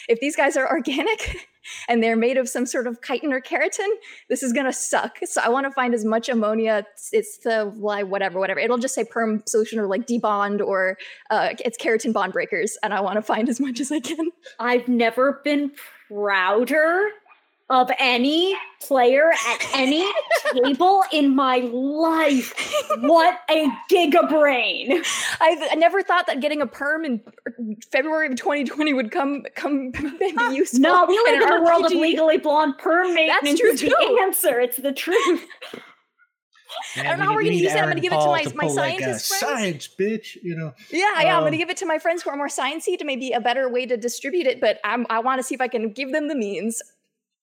If 0.08 0.20
these 0.20 0.36
guys 0.36 0.56
are 0.56 0.70
organic 0.70 1.48
and 1.88 2.04
they're 2.04 2.16
made 2.16 2.38
of 2.38 2.50
some 2.50 2.66
sort 2.66 2.88
of 2.88 3.02
chitin 3.02 3.34
or 3.34 3.42
keratin, 3.42 3.88
this 4.30 4.44
is 4.44 4.54
gonna 4.54 4.74
suck. 4.74 5.18
So 5.26 5.42
I 5.44 5.50
want 5.50 5.66
to 5.66 5.72
find 5.72 5.94
as 5.94 6.06
much 6.06 6.30
ammonia. 6.30 6.86
It's, 6.94 7.10
it's 7.14 7.38
the 7.40 7.66
like 7.78 8.08
whatever, 8.08 8.40
whatever. 8.40 8.60
It'll 8.60 8.78
just 8.78 8.96
say 8.96 9.04
perm 9.04 9.44
solution 9.46 9.80
or 9.80 9.88
like 9.88 10.08
debond 10.08 10.62
or 10.62 10.98
uh, 11.30 11.50
it's 11.64 11.78
keratin 11.78 12.14
bond 12.14 12.34
breakers, 12.34 12.78
and 12.84 12.94
I 12.94 13.02
want 13.02 13.16
to 13.16 13.22
find 13.22 13.50
as 13.50 13.60
much 13.60 13.80
as 13.80 13.92
I 13.92 14.00
can. 14.00 14.30
I've 14.60 14.88
never 14.88 15.42
been 15.44 15.72
prouder 16.08 17.10
of 17.70 17.92
any 18.00 18.56
player 18.82 19.32
at 19.46 19.68
any 19.74 20.10
table 20.54 21.04
in 21.12 21.36
my 21.36 21.58
life. 21.58 22.54
What 23.00 23.40
a 23.50 23.68
giga 23.92 24.30
brain. 24.30 25.04
I, 25.42 25.68
I 25.72 25.76
never 25.76 26.02
thought 26.02 26.28
that 26.28 26.40
getting 26.40 26.62
a 26.62 26.68
perm 26.68 27.04
in 27.04 27.22
February 27.92 28.28
of 28.28 28.36
2020 28.38 28.94
would 28.94 29.12
come 29.12 29.44
come 29.56 29.92
be 30.20 30.34
useful. 30.54 30.80
No, 30.80 31.06
we 31.08 31.18
live 31.18 31.36
in 31.36 31.42
in 31.44 31.48
an 31.54 31.58
a 31.58 31.64
world 31.64 31.86
of 31.86 31.92
legally 31.92 32.38
blonde 32.38 32.78
perm 32.78 33.14
maintenance. 33.14 33.60
true 33.60 33.70
is 33.72 33.82
the 33.82 34.18
answer. 34.22 34.60
It's 34.62 34.78
the 34.78 34.94
truth. 34.94 35.46
Man, 36.96 37.06
don't 37.06 37.20
know 37.20 37.24
we- 37.24 37.28
how 37.28 37.34
we're 37.36 37.42
gonna 37.42 37.50
need 37.52 37.64
use 37.64 37.72
it. 37.74 37.78
I'm 37.78 37.84
gonna 37.84 37.88
Aaron 37.88 38.02
give 38.02 38.12
it 38.14 38.16
to 38.16 38.22
Paul 38.22 38.32
my- 38.32 38.44
my 38.56 38.64
pull, 38.66 38.76
like, 38.76 38.98
friends. 39.00 39.24
Science, 39.26 39.90
bitch. 40.00 40.38
You 40.42 40.56
know. 40.56 40.74
Yeah, 40.90 41.00
yeah. 41.22 41.32
I'm 41.34 41.38
Um, 41.40 41.44
gonna 41.46 41.58
give 41.58 41.70
it 41.70 41.78
to 41.78 41.86
my 41.86 41.98
friends 42.00 42.24
who 42.24 42.30
are 42.30 42.36
more 42.38 42.48
sciencey 42.50 42.98
to 42.98 43.04
maybe 43.06 43.32
a 43.32 43.40
better 43.42 43.68
way 43.70 43.86
to 43.86 43.98
distribute 43.98 44.48
it. 44.48 44.60
But 44.62 44.80
I'm, 44.84 45.06
I 45.10 45.20
want 45.20 45.40
to 45.40 45.44
see 45.44 45.56
if 45.56 45.62
I 45.62 45.68
can 45.68 45.92
give 45.92 46.12
them 46.12 46.28
the 46.28 46.36
means. 46.36 46.82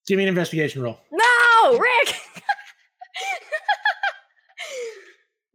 Give 0.07 0.18
me 0.18 0.24
an 0.24 0.28
investigation 0.28 0.82
roll. 0.82 0.98
No, 1.11 1.78
Rick. 1.78 2.14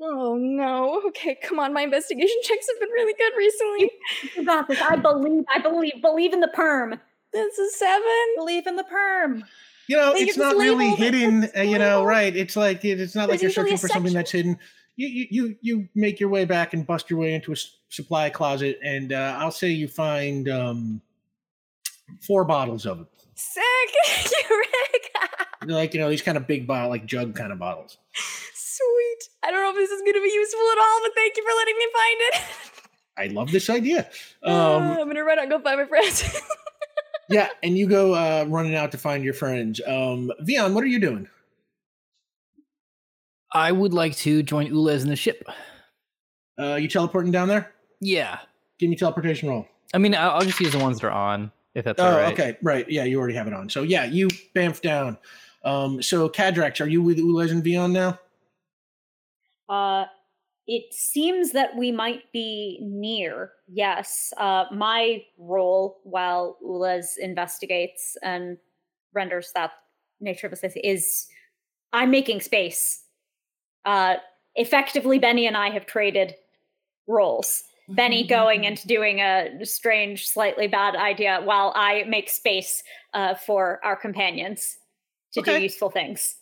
oh 0.02 0.38
no. 0.40 1.02
Okay, 1.08 1.38
come 1.44 1.60
on. 1.60 1.74
My 1.74 1.82
investigation 1.84 2.36
checks 2.44 2.68
have 2.68 2.80
been 2.80 2.90
really 2.90 3.14
good 3.18 3.34
recently. 3.38 3.92
You 4.36 4.46
got 4.46 4.68
this. 4.68 4.82
I 4.82 4.96
believe. 4.96 5.44
I 5.54 5.60
believe. 5.60 6.02
Believe 6.02 6.34
in 6.34 6.40
the 6.40 6.48
perm. 6.50 7.00
This 7.32 7.58
is 7.60 7.76
seven. 7.78 8.04
Believe 8.38 8.66
in 8.66 8.76
the 8.76 8.84
perm. 8.86 9.44
You 9.88 9.98
know, 9.98 10.14
They 10.14 10.22
it's 10.22 10.38
not 10.38 10.56
really 10.56 10.90
hidden. 10.96 11.50
Uh, 11.56 11.62
you 11.62 11.78
know, 11.80 11.98
label. 11.98 12.06
right? 12.06 12.36
It's 12.36 12.56
like 12.56 12.86
it- 12.86 13.00
it's 13.00 13.16
not 13.16 13.30
like 13.30 13.42
you're 13.42 13.52
searching 13.52 13.74
a 13.74 13.78
for 13.78 13.88
something 13.88 14.14
that's 14.14 14.32
hidden. 14.32 14.58
You 14.96 15.08
you 15.08 15.28
you 15.32 15.56
you 15.62 15.90
make 15.96 16.20
your 16.20 16.30
way 16.30 16.46
back 16.46 16.74
and 16.74 16.86
bust 16.86 17.10
your 17.10 17.20
way 17.20 17.34
into 17.34 17.54
a 17.54 17.56
supply 17.90 18.30
closet, 18.30 18.80
and 18.84 19.14
uh, 19.14 19.36
I'll 19.40 19.52
say 19.52 19.70
you 19.70 19.88
find 19.88 20.48
um, 20.50 21.02
four 22.26 22.44
bottles 22.46 22.86
of 22.86 23.02
it. 23.02 23.08
Sick. 23.40 23.64
You, 24.50 24.58
Rick. 24.60 25.12
They're 25.62 25.76
like 25.76 25.94
you 25.94 26.00
know 26.00 26.10
these 26.10 26.22
kind 26.22 26.38
of 26.38 26.46
big 26.48 26.68
bottle, 26.68 26.90
like 26.90 27.06
jug 27.06 27.36
kind 27.36 27.52
of 27.52 27.60
bottles. 27.60 27.98
Sweet. 28.54 29.30
I 29.44 29.52
don't 29.52 29.62
know 29.64 29.70
if 29.70 29.76
this 29.76 29.90
is 29.92 30.02
gonna 30.02 30.22
be 30.24 30.32
useful 30.34 30.60
at 30.72 30.78
all, 30.78 31.00
but 31.04 31.12
thank 31.16 31.38
you 31.38 31.44
for 31.44 31.56
letting 31.58 31.78
me 31.78 31.88
find 31.94 32.18
it. 32.22 32.36
I 33.18 33.34
love 33.34 33.52
this 33.52 33.70
idea. 33.70 34.10
Uh, 34.44 34.76
Um, 34.78 34.84
I'm 35.00 35.08
gonna 35.08 35.24
run 35.24 35.38
out 35.40 35.44
and 35.44 35.52
go 35.52 35.60
find 35.62 35.80
my 35.80 35.86
friends. 35.88 36.24
yeah, 37.30 37.50
and 37.64 37.78
you 37.78 37.88
go 37.88 38.14
uh, 38.14 38.46
running 38.48 38.76
out 38.76 38.92
to 38.92 38.98
find 38.98 39.24
your 39.24 39.34
friends. 39.34 39.80
Um, 39.86 40.32
Vion, 40.44 40.74
what 40.74 40.84
are 40.84 40.88
you 40.88 41.00
doing? 41.00 41.28
I 43.54 43.72
would 43.72 43.94
like 43.94 44.16
to 44.18 44.44
join 44.44 44.68
Ulez 44.68 45.02
in 45.02 45.10
the 45.10 45.16
ship. 45.16 45.44
Uh, 46.60 46.76
you 46.76 46.88
teleporting 46.88 47.32
down 47.32 47.48
there? 47.48 47.72
Yeah. 48.00 48.40
Give 48.78 48.90
me 48.90 48.96
teleportation 48.96 49.50
roll. 49.50 49.68
I 49.94 49.98
mean, 49.98 50.14
I'll, 50.14 50.32
I'll 50.32 50.42
just 50.42 50.60
use 50.60 50.72
the 50.74 50.78
ones 50.80 51.00
that 51.00 51.08
are 51.08 51.12
on, 51.12 51.52
if 51.76 51.86
that's 51.86 52.00
Oh, 52.00 52.06
all 52.06 52.18
right. 52.18 52.34
okay, 52.34 52.58
right. 52.62 52.90
Yeah, 52.90 53.04
you 53.04 53.20
already 53.20 53.36
have 53.36 53.48
it 53.48 53.54
on. 53.54 53.70
So 53.70 53.84
yeah, 53.84 54.06
you 54.06 54.28
bamf 54.56 54.82
down. 54.82 55.18
Um, 55.64 56.02
so 56.02 56.30
Cadrax, 56.30 56.82
are 56.82 56.88
you 56.88 57.02
with 57.02 57.18
Ulez 57.18 57.52
and 57.52 57.64
Vion 57.64 57.92
now? 57.92 58.20
Uh, 59.68 60.06
it 60.68 60.94
seems 60.94 61.52
that 61.52 61.76
we 61.76 61.92
might 61.92 62.32
be 62.32 62.80
near. 62.82 63.52
Yes. 63.68 64.34
Uh, 64.38 64.66
my 64.72 65.24
role 65.38 66.00
while 66.04 66.58
Ulez 66.64 67.18
investigates 67.20 68.18
and 68.24 68.58
renders 69.14 69.52
that 69.56 69.72
nature 70.22 70.48
of 70.48 70.54
assist 70.54 70.78
is 70.84 71.28
I'm 71.92 72.12
making 72.12 72.42
space. 72.42 73.04
Uh, 73.86 74.18
effectively, 74.56 75.18
Benny 75.18 75.48
and 75.48 75.58
I 75.58 75.70
have 75.70 75.86
traded 75.86 76.36
roles. 77.08 77.64
Benny 77.90 78.26
going 78.26 78.66
and 78.66 78.82
doing 78.88 79.20
a 79.20 79.66
strange, 79.66 80.28
slightly 80.28 80.68
bad 80.68 80.96
idea, 80.96 81.42
while 81.44 81.74
I 81.76 82.04
make 82.08 82.30
space 82.30 82.84
uh, 83.14 83.36
for 83.36 83.80
our 83.84 83.96
companions 83.96 84.78
to 85.34 85.42
do 85.42 85.60
useful 85.60 85.90
things. 85.90 86.36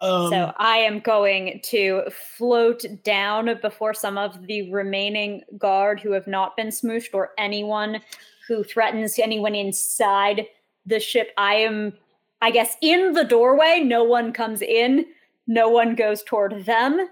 Um, 0.00 0.30
So 0.30 0.52
I 0.56 0.78
am 0.78 0.98
going 0.98 1.60
to 1.66 2.02
float 2.10 2.84
down 3.04 3.58
before 3.62 3.94
some 3.94 4.18
of 4.18 4.46
the 4.48 4.70
remaining 4.72 5.42
guard 5.56 6.00
who 6.00 6.10
have 6.12 6.26
not 6.26 6.56
been 6.56 6.68
smooshed 6.68 7.14
or 7.14 7.30
anyone 7.38 8.00
who 8.48 8.64
threatens 8.64 9.18
anyone 9.18 9.54
inside 9.54 10.46
the 10.84 10.98
ship. 10.98 11.30
I 11.38 11.54
am, 11.54 11.92
I 12.40 12.50
guess, 12.50 12.76
in 12.80 13.12
the 13.12 13.24
doorway. 13.24 13.82
No 13.84 14.02
one 14.02 14.32
comes 14.32 14.62
in, 14.62 15.06
no 15.46 15.68
one 15.68 15.94
goes 15.94 16.24
toward 16.24 16.64
them. 16.64 17.08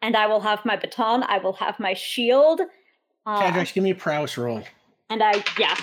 And 0.00 0.16
I 0.16 0.26
will 0.26 0.40
have 0.40 0.64
my 0.64 0.76
baton, 0.76 1.22
I 1.24 1.36
will 1.36 1.52
have 1.52 1.78
my 1.78 1.92
shield. 1.92 2.62
Uh, 3.26 3.40
Cadrax, 3.42 3.72
give 3.72 3.84
me 3.84 3.90
a 3.90 3.94
prowess 3.94 4.36
roll. 4.38 4.62
and 5.10 5.22
I, 5.22 5.44
yeah. 5.58 5.76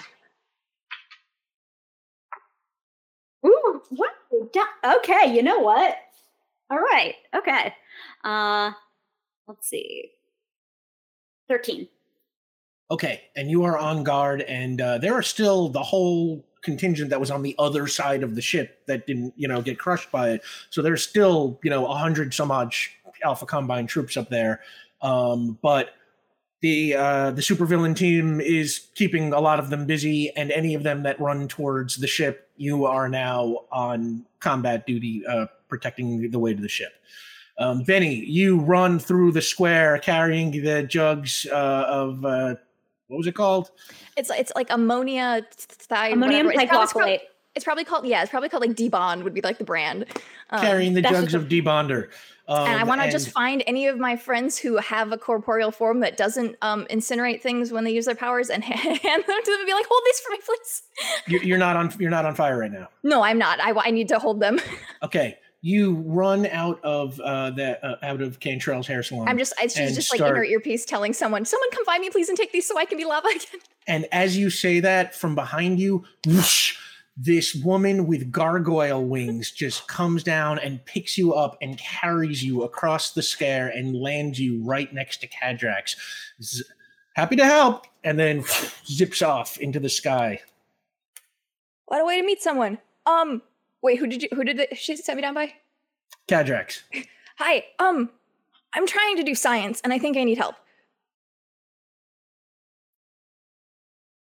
Ooh, 3.45 3.81
what? 3.89 4.11
Okay, 4.83 5.33
you 5.33 5.43
know 5.43 5.59
what? 5.59 5.97
All 6.69 6.79
right, 6.79 7.15
okay. 7.35 7.73
Uh, 8.23 8.71
let's 9.47 9.69
see. 9.69 10.11
13. 11.49 11.87
Okay, 12.89 13.23
and 13.35 13.49
you 13.49 13.63
are 13.63 13.77
on 13.77 14.03
guard, 14.03 14.41
and 14.41 14.81
uh, 14.81 14.97
there 14.97 15.13
are 15.13 15.21
still 15.21 15.69
the 15.69 15.83
whole 15.83 16.45
contingent 16.61 17.09
that 17.09 17.19
was 17.19 17.31
on 17.31 17.41
the 17.41 17.55
other 17.59 17.87
side 17.87 18.23
of 18.23 18.35
the 18.35 18.41
ship 18.41 18.85
that 18.87 19.07
didn't, 19.07 19.33
you 19.37 19.47
know, 19.47 19.61
get 19.61 19.77
crushed 19.79 20.11
by 20.11 20.31
it. 20.31 20.41
So 20.69 20.81
there's 20.81 21.03
still, 21.03 21.59
you 21.63 21.69
know, 21.69 21.85
a 21.85 21.95
hundred 21.95 22.33
some 22.33 22.51
odd 22.51 22.73
Alpha 23.23 23.45
Combine 23.45 23.87
troops 23.87 24.17
up 24.17 24.29
there. 24.29 24.61
Um, 25.01 25.57
but 25.61 25.91
the 26.61 26.95
uh, 26.95 27.31
the 27.31 27.41
supervillain 27.41 27.95
team 27.95 28.41
is 28.41 28.87
keeping 28.95 29.33
a 29.33 29.39
lot 29.39 29.59
of 29.59 29.69
them 29.69 29.85
busy, 29.85 30.31
and 30.35 30.51
any 30.51 30.73
of 30.73 30.83
them 30.83 31.03
that 31.03 31.19
run 31.19 31.47
towards 31.47 31.97
the 31.97 32.07
ship 32.07 32.49
you 32.57 32.85
are 32.85 33.07
now 33.07 33.65
on 33.71 34.25
combat 34.39 34.85
duty, 34.87 35.23
uh, 35.27 35.45
protecting 35.67 36.31
the 36.31 36.39
way 36.39 36.53
to 36.53 36.61
the 36.61 36.69
ship. 36.69 36.93
Um, 37.59 37.83
Benny, 37.83 38.15
you 38.25 38.59
run 38.59 38.99
through 38.99 39.31
the 39.31 39.41
square 39.41 39.97
carrying 39.99 40.51
the 40.51 40.83
jugs 40.83 41.45
uh, 41.51 41.85
of 41.87 42.25
uh, 42.25 42.55
what 43.07 43.17
was 43.17 43.27
it 43.27 43.35
called? 43.35 43.71
It's 44.15 44.29
it's 44.31 44.51
like 44.55 44.67
ammonia 44.69 45.45
thi- 45.51 46.11
Ammonium 46.13 46.47
whatever. 46.47 46.51
It's 46.51 46.61
it's 46.61 46.93
prob- 46.93 47.05
pycopholate. 47.05 47.19
It's 47.57 47.63
probably 47.63 47.83
called 47.83 48.05
yeah. 48.05 48.21
It's 48.21 48.29
probably 48.29 48.49
called 48.49 48.61
like 48.61 48.75
D-bond 48.75 49.23
would 49.23 49.33
be 49.33 49.41
like 49.41 49.57
the 49.57 49.63
brand. 49.63 50.05
Um, 50.51 50.61
carrying 50.61 50.93
the 50.93 51.01
jugs 51.01 51.33
of 51.33 51.45
debonder. 51.49 52.09
Um, 52.47 52.67
and 52.67 52.79
I 52.79 52.83
want 52.83 53.01
to 53.01 53.11
just 53.11 53.29
find 53.29 53.61
any 53.67 53.87
of 53.87 53.97
my 53.97 54.15
friends 54.15 54.57
who 54.57 54.77
have 54.77 55.11
a 55.11 55.17
corporeal 55.17 55.71
form 55.71 55.99
that 56.01 56.15
doesn't 56.15 56.55
um, 56.61 56.85
incinerate 56.89 57.41
things 57.41 57.71
when 57.71 57.83
they 57.83 57.91
use 57.91 58.05
their 58.05 58.15
powers 58.15 58.49
and 58.49 58.63
hand 58.63 58.99
them 59.03 59.21
to 59.43 59.51
them 59.51 59.59
and 59.59 59.65
be 59.65 59.73
like, 59.73 59.87
"Hold 59.89 60.01
these 60.05 60.19
for 60.19 60.31
me, 60.31 60.37
please." 60.45 60.83
you're, 61.27 61.43
you're 61.43 61.57
not 61.57 61.75
on. 61.75 61.91
You're 61.99 62.11
not 62.11 62.25
on 62.25 62.35
fire 62.35 62.59
right 62.59 62.71
now. 62.71 62.89
No, 63.01 63.23
I'm 63.23 63.39
not. 63.39 63.59
I, 63.59 63.73
I 63.87 63.91
need 63.91 64.07
to 64.09 64.19
hold 64.19 64.39
them. 64.39 64.59
Okay, 65.03 65.37
you 65.61 65.95
run 66.05 66.47
out 66.47 66.83
of 66.83 67.19
uh, 67.19 67.51
that 67.51 67.83
uh, 67.83 67.95
out 68.01 68.21
of 68.21 68.39
Cantrell's 68.39 68.87
hair 68.87 69.03
salon. 69.03 69.27
I'm 69.27 69.37
just. 69.37 69.53
I, 69.59 69.63
she's 69.63 69.77
and 69.77 69.95
just 69.95 70.11
like 70.11 70.19
in 70.19 70.25
her 70.27 70.33
start- 70.33 70.47
earpiece 70.47 70.85
telling 70.85 71.13
someone, 71.13 71.45
"Someone 71.45 71.69
come 71.71 71.85
find 71.85 72.01
me, 72.01 72.09
please, 72.09 72.29
and 72.29 72.37
take 72.37 72.51
these 72.51 72.67
so 72.67 72.77
I 72.77 72.85
can 72.85 72.97
be 72.97 73.05
lava 73.05 73.27
again." 73.27 73.61
And 73.87 74.07
as 74.11 74.37
you 74.37 74.49
say 74.49 74.79
that, 74.79 75.15
from 75.15 75.35
behind 75.35 75.79
you, 75.79 76.03
whoosh, 76.25 76.77
this 77.17 77.55
woman 77.55 78.05
with 78.05 78.31
gargoyle 78.31 79.03
wings 79.03 79.49
just 79.49 79.87
comes 79.87 80.23
down 80.23 80.59
and 80.59 80.85
picks 80.85 81.17
you 81.17 81.33
up 81.33 81.57
and 81.61 81.77
carries 81.79 82.43
you 82.43 82.61
across 82.61 83.11
the 83.11 83.23
scare 83.23 83.69
and 83.69 83.95
lands 83.95 84.39
you 84.39 84.63
right 84.63 84.93
next 84.93 85.17
to 85.21 85.27
Cadrax. 85.27 85.95
Z- 86.41 86.63
happy 87.15 87.35
to 87.35 87.45
help, 87.45 87.87
and 88.03 88.19
then 88.19 88.43
zips 88.85 89.23
off 89.23 89.57
into 89.57 89.79
the 89.79 89.89
sky. 89.89 90.39
What 91.87 92.01
a 92.01 92.05
way 92.05 92.21
to 92.21 92.25
meet 92.25 92.41
someone. 92.41 92.77
Um, 93.07 93.41
wait, 93.81 93.97
who 93.97 94.05
did 94.05 94.21
you? 94.21 94.29
Who 94.33 94.43
did 94.43 94.57
the, 94.57 94.75
she 94.75 94.95
set 94.95 95.15
me 95.15 95.23
down 95.23 95.33
by? 95.33 95.53
Cadrax. 96.27 96.81
Hi. 97.39 97.65
Um, 97.79 98.11
I'm 98.75 98.85
trying 98.85 99.17
to 99.17 99.23
do 99.23 99.33
science, 99.33 99.81
and 99.83 99.91
I 99.91 99.97
think 99.97 100.17
I 100.17 100.23
need 100.23 100.37
help. 100.37 100.55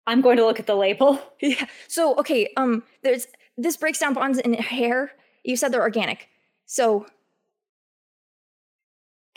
I'm 0.10 0.22
going 0.22 0.38
to 0.38 0.45
look 0.45 0.60
at 0.60 0.66
the 0.68 0.76
label. 0.76 1.22
Yeah. 1.41 1.66
So 1.88 2.16
okay, 2.18 2.51
um, 2.57 2.84
there's 3.03 3.28
this 3.57 3.78
breaks 3.78 3.99
down 3.99 4.14
bonds 4.14 4.39
in 4.39 4.53
hair. 4.53 5.12
You 5.43 5.55
said 5.55 5.72
they're 5.72 5.82
organic. 5.82 6.28
So 6.66 7.05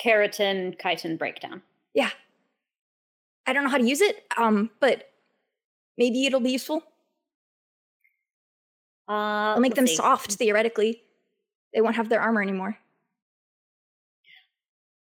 Keratin, 0.03 0.75
chitin 0.81 1.17
breakdown. 1.17 1.63
yeah. 1.95 2.11
I 3.47 3.53
don't 3.53 3.65
know 3.65 3.71
how 3.71 3.79
to 3.79 3.85
use 3.89 4.01
it. 4.01 4.25
Um, 4.37 4.71
but 4.81 5.11
maybe 5.99 6.27
it'll 6.27 6.41
be 6.41 6.53
useful. 6.53 6.83
Uh, 9.09 9.55
I'll 9.55 9.61
make 9.61 9.75
them 9.75 9.87
see. 9.87 9.97
soft 9.97 10.33
theoretically. 10.35 11.03
They 11.75 11.81
won't 11.81 11.97
have 11.97 12.09
their 12.09 12.21
armor 12.21 12.41
anymore. 12.41 12.79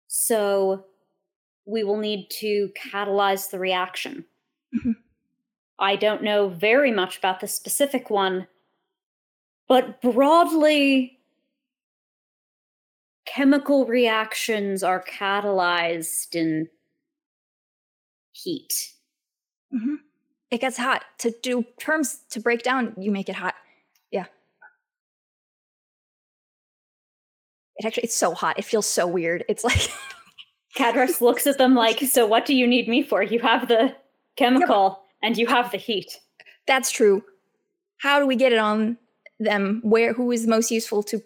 So 0.06 0.86
we 1.66 1.82
will 1.82 1.96
need 1.98 2.28
to 2.40 2.70
catalyze 2.80 3.50
the 3.50 3.58
reaction. 3.58 4.24
Mhm. 4.74 4.94
I 5.80 5.96
don't 5.96 6.22
know 6.22 6.48
very 6.48 6.92
much 6.92 7.18
about 7.18 7.40
the 7.40 7.48
specific 7.48 8.10
one, 8.10 8.46
but 9.68 10.02
broadly, 10.02 11.18
chemical 13.24 13.86
reactions 13.86 14.82
are 14.82 15.02
catalyzed 15.02 16.34
in 16.34 16.68
heat. 18.32 18.92
hmm 19.70 19.96
It 20.50 20.60
gets 20.60 20.76
hot. 20.76 21.04
To 21.18 21.32
do 21.42 21.64
terms 21.78 22.20
to 22.30 22.40
break 22.40 22.62
down, 22.62 22.94
you 22.98 23.10
make 23.10 23.28
it 23.28 23.36
hot. 23.36 23.54
Yeah. 24.10 24.26
It 27.76 27.86
actually 27.86 28.04
it's 28.04 28.14
so 28.16 28.34
hot. 28.34 28.58
It 28.58 28.64
feels 28.64 28.88
so 28.88 29.06
weird. 29.06 29.44
It's 29.48 29.64
like 29.64 29.88
Cadrax 30.76 31.20
looks 31.20 31.46
at 31.46 31.58
them 31.58 31.74
like, 31.74 32.00
So 32.00 32.26
what 32.26 32.46
do 32.46 32.54
you 32.54 32.66
need 32.66 32.88
me 32.88 33.02
for? 33.02 33.22
You 33.22 33.38
have 33.40 33.68
the 33.68 33.94
chemical 34.36 35.02
and 35.22 35.36
you 35.36 35.46
have 35.46 35.70
the 35.70 35.78
heat. 35.78 36.20
that's 36.66 36.90
true. 36.90 37.22
How 37.98 38.18
do 38.18 38.26
we 38.26 38.36
get 38.36 38.52
it 38.52 38.58
on 38.58 38.96
them? 39.38 39.80
Where 39.84 40.12
who 40.14 40.30
is 40.32 40.46
most 40.46 40.70
useful 40.70 41.02
to 41.04 41.22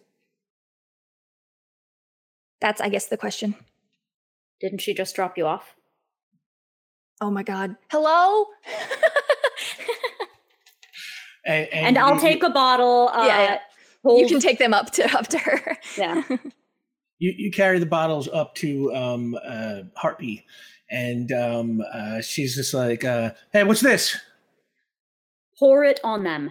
That's 2.60 2.80
I 2.80 2.88
guess 2.88 3.06
the 3.06 3.16
question. 3.16 3.54
Didn't 4.60 4.80
she 4.80 4.94
just 4.94 5.14
drop 5.14 5.36
you 5.38 5.46
off? 5.46 5.74
Oh 7.20 7.30
my 7.30 7.42
god. 7.42 7.76
Hello? 7.90 8.46
And, 11.46 11.68
And, 11.72 11.98
I'll 11.98 12.14
you- 12.14 12.20
take 12.20 12.42
a 12.42 12.48
bottle. 12.48 13.10
Uh, 13.12 13.26
Yeah, 13.26 13.58
yeah. 14.04 14.16
you 14.16 14.26
can 14.26 14.40
take 14.40 14.58
them 14.58 14.72
up 14.72 14.90
to 14.92 15.04
up 15.18 15.26
to 15.28 15.38
her. 15.38 15.76
Yeah. 15.98 16.22
you, 17.18 17.34
you 17.36 17.50
carry 17.50 17.78
the 17.78 17.84
bottles 17.86 18.28
up 18.32 18.54
to 18.56 18.94
um, 18.94 19.36
uh, 19.44 19.82
Harpy, 19.94 20.46
and 20.90 21.32
um, 21.32 21.82
uh, 21.92 22.20
she's 22.20 22.54
just 22.54 22.74
like, 22.74 23.04
uh, 23.04 23.30
"Hey, 23.52 23.64
what's 23.64 23.80
this?" 23.80 24.16
pour 25.58 25.84
it 25.84 26.00
on 26.04 26.24
them. 26.24 26.50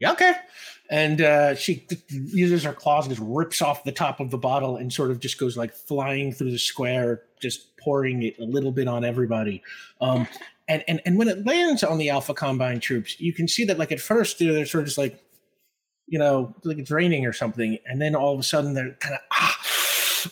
Yeah, 0.00 0.12
okay. 0.12 0.34
And 0.90 1.20
uh, 1.20 1.54
she 1.54 1.86
uses 2.08 2.64
her 2.64 2.72
claws 2.72 3.06
and 3.06 3.14
just 3.14 3.26
rips 3.26 3.62
off 3.62 3.84
the 3.84 3.92
top 3.92 4.20
of 4.20 4.30
the 4.30 4.38
bottle 4.38 4.76
and 4.76 4.92
sort 4.92 5.10
of 5.10 5.18
just 5.18 5.38
goes 5.38 5.56
like 5.56 5.72
flying 5.72 6.32
through 6.32 6.50
the 6.50 6.58
square, 6.58 7.22
just 7.40 7.76
pouring 7.78 8.22
it 8.22 8.38
a 8.38 8.44
little 8.44 8.72
bit 8.72 8.86
on 8.86 9.04
everybody. 9.04 9.62
Um, 10.00 10.28
and, 10.68 10.84
and 10.88 11.00
and 11.06 11.18
when 11.18 11.28
it 11.28 11.44
lands 11.46 11.82
on 11.82 11.98
the 11.98 12.10
Alpha 12.10 12.34
Combine 12.34 12.80
troops, 12.80 13.18
you 13.18 13.32
can 13.32 13.48
see 13.48 13.64
that 13.64 13.78
like 13.78 13.92
at 13.92 14.00
first 14.00 14.38
they're, 14.38 14.52
they're 14.52 14.66
sort 14.66 14.82
of 14.82 14.86
just 14.86 14.98
like, 14.98 15.20
you 16.06 16.18
know, 16.18 16.54
like 16.64 16.78
it's 16.78 16.90
raining 16.90 17.24
or 17.24 17.32
something, 17.32 17.78
and 17.86 18.00
then 18.00 18.14
all 18.14 18.34
of 18.34 18.40
a 18.40 18.42
sudden 18.42 18.74
they're 18.74 18.92
kind 19.00 19.14
of 19.14 19.20
ah 19.32 19.63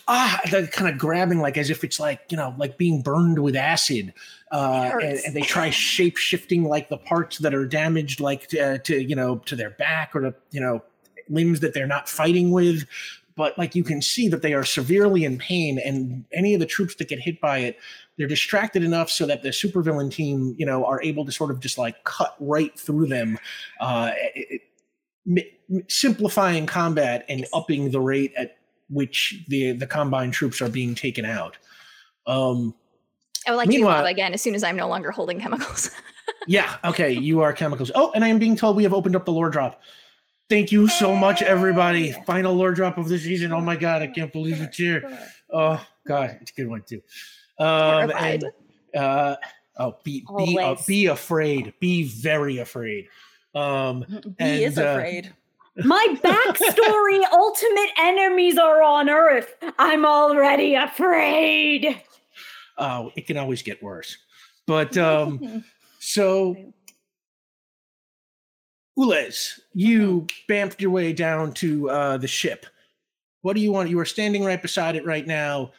ah 0.07 0.39
they're 0.51 0.67
kind 0.67 0.91
of 0.91 0.97
grabbing 0.99 1.39
like 1.39 1.57
as 1.57 1.69
if 1.69 1.83
it's 1.83 1.99
like 1.99 2.21
you 2.29 2.37
know 2.37 2.53
like 2.57 2.77
being 2.77 3.01
burned 3.01 3.39
with 3.39 3.55
acid 3.55 4.13
uh, 4.51 4.91
and, 5.01 5.19
and 5.25 5.35
they 5.35 5.41
try 5.41 5.69
shape 5.69 6.15
shifting 6.17 6.63
like 6.63 6.89
the 6.89 6.97
parts 6.97 7.39
that 7.39 7.53
are 7.55 7.65
damaged 7.65 8.19
like 8.19 8.47
to, 8.47 8.59
uh, 8.59 8.77
to 8.79 9.01
you 9.01 9.15
know 9.15 9.37
to 9.37 9.55
their 9.55 9.71
back 9.71 10.15
or 10.15 10.21
to 10.21 10.35
you 10.51 10.61
know 10.61 10.81
limbs 11.29 11.59
that 11.61 11.73
they're 11.73 11.87
not 11.87 12.07
fighting 12.09 12.51
with. 12.51 12.85
But 13.35 13.57
like 13.57 13.73
you 13.73 13.83
can 13.83 13.99
see 14.01 14.27
that 14.27 14.43
they 14.43 14.53
are 14.53 14.63
severely 14.63 15.23
in 15.23 15.39
pain 15.39 15.79
and 15.79 16.23
any 16.31 16.53
of 16.53 16.59
the 16.59 16.67
troops 16.67 16.93
that 16.95 17.07
get 17.09 17.19
hit 17.19 17.41
by 17.41 17.59
it 17.59 17.79
they're 18.15 18.27
distracted 18.27 18.83
enough 18.83 19.09
so 19.09 19.25
that 19.25 19.41
the 19.41 19.49
supervillain 19.49 20.11
team 20.11 20.53
you 20.59 20.67
know 20.67 20.85
are 20.85 21.01
able 21.01 21.25
to 21.25 21.31
sort 21.31 21.49
of 21.49 21.59
just 21.59 21.79
like 21.79 22.03
cut 22.03 22.35
right 22.39 22.79
through 22.79 23.07
them 23.07 23.39
uh, 23.79 24.11
it- 24.35 24.61
it- 25.25 25.53
simplifying 25.87 26.65
combat 26.65 27.25
and 27.29 27.45
upping 27.53 27.89
the 27.91 27.99
rate 28.01 28.33
at 28.37 28.57
which 28.93 29.43
the 29.47 29.71
the 29.73 29.87
combine 29.87 30.31
troops 30.31 30.61
are 30.61 30.69
being 30.69 30.95
taken 30.95 31.25
out. 31.25 31.57
Um 32.27 32.75
I 33.45 33.51
would 33.51 33.57
like 33.57 33.65
to 33.67 33.71
do 33.71 33.77
Meanwhile- 33.79 33.97
lava 33.97 34.07
again 34.09 34.33
as 34.33 34.41
soon 34.41 34.55
as 34.55 34.63
I'm 34.63 34.75
no 34.77 34.87
longer 34.87 35.11
holding 35.11 35.39
chemicals. 35.39 35.89
yeah 36.47 36.75
okay 36.85 37.11
you 37.11 37.41
are 37.41 37.51
chemicals. 37.53 37.91
Oh 37.95 38.11
and 38.15 38.23
i 38.23 38.27
am 38.27 38.39
being 38.39 38.55
told 38.55 38.75
we 38.77 38.83
have 38.83 38.93
opened 38.93 39.15
up 39.15 39.25
the 39.25 39.31
lore 39.31 39.49
drop. 39.49 39.81
Thank 40.49 40.71
you 40.71 40.87
so 40.87 41.15
much 41.15 41.41
everybody. 41.41 42.11
Final 42.25 42.53
lore 42.53 42.71
drop 42.73 42.97
of 42.97 43.07
the 43.09 43.17
season. 43.17 43.51
Oh 43.51 43.61
my 43.61 43.75
god 43.75 44.01
i 44.01 44.07
can't 44.07 44.31
believe 44.31 44.61
it's 44.61 44.77
here. 44.77 45.01
Oh 45.51 45.83
god 46.07 46.37
it's 46.41 46.51
a 46.51 46.53
good 46.55 46.67
one 46.69 46.83
too. 46.87 47.01
Um 47.59 48.09
Terrified. 48.09 48.43
and, 48.93 49.03
uh 49.03 49.35
oh 49.77 49.97
be 50.03 50.23
be 50.37 50.57
uh, 50.59 50.75
be 50.87 51.07
afraid. 51.07 51.73
Be 51.79 52.03
very 52.03 52.59
afraid. 52.59 53.07
Um 53.55 54.05
B 54.37 54.63
is 54.63 54.77
And, 54.77 54.87
uh, 54.87 54.91
afraid. 54.91 55.33
My 55.77 56.15
backstory 56.23 57.23
ultimate 57.31 57.89
enemies 57.99 58.57
are 58.57 58.81
on 58.83 59.09
Earth. 59.09 59.55
I'm 59.79 60.05
already 60.05 60.75
afraid. 60.75 62.01
oh 62.77 63.11
it 63.15 63.27
can 63.27 63.37
always 63.37 63.61
get 63.61 63.81
worse 63.83 64.17
but 64.65 64.97
um 65.09 65.63
so 65.99 66.55
Ulez, 68.97 69.59
you 69.73 70.27
bamfed 70.47 70.79
your 70.79 70.91
way 70.91 71.13
down 71.13 71.51
to 71.53 71.89
uh, 71.89 72.17
the 72.17 72.27
ship. 72.27 72.65
What 73.41 73.55
do 73.55 73.61
you 73.61 73.71
want? 73.71 73.89
You 73.89 73.99
are 73.99 74.05
standing 74.05 74.43
right 74.43 74.61
beside 74.61 74.95
it 74.95 75.05
right 75.05 75.25
now. 75.25 75.71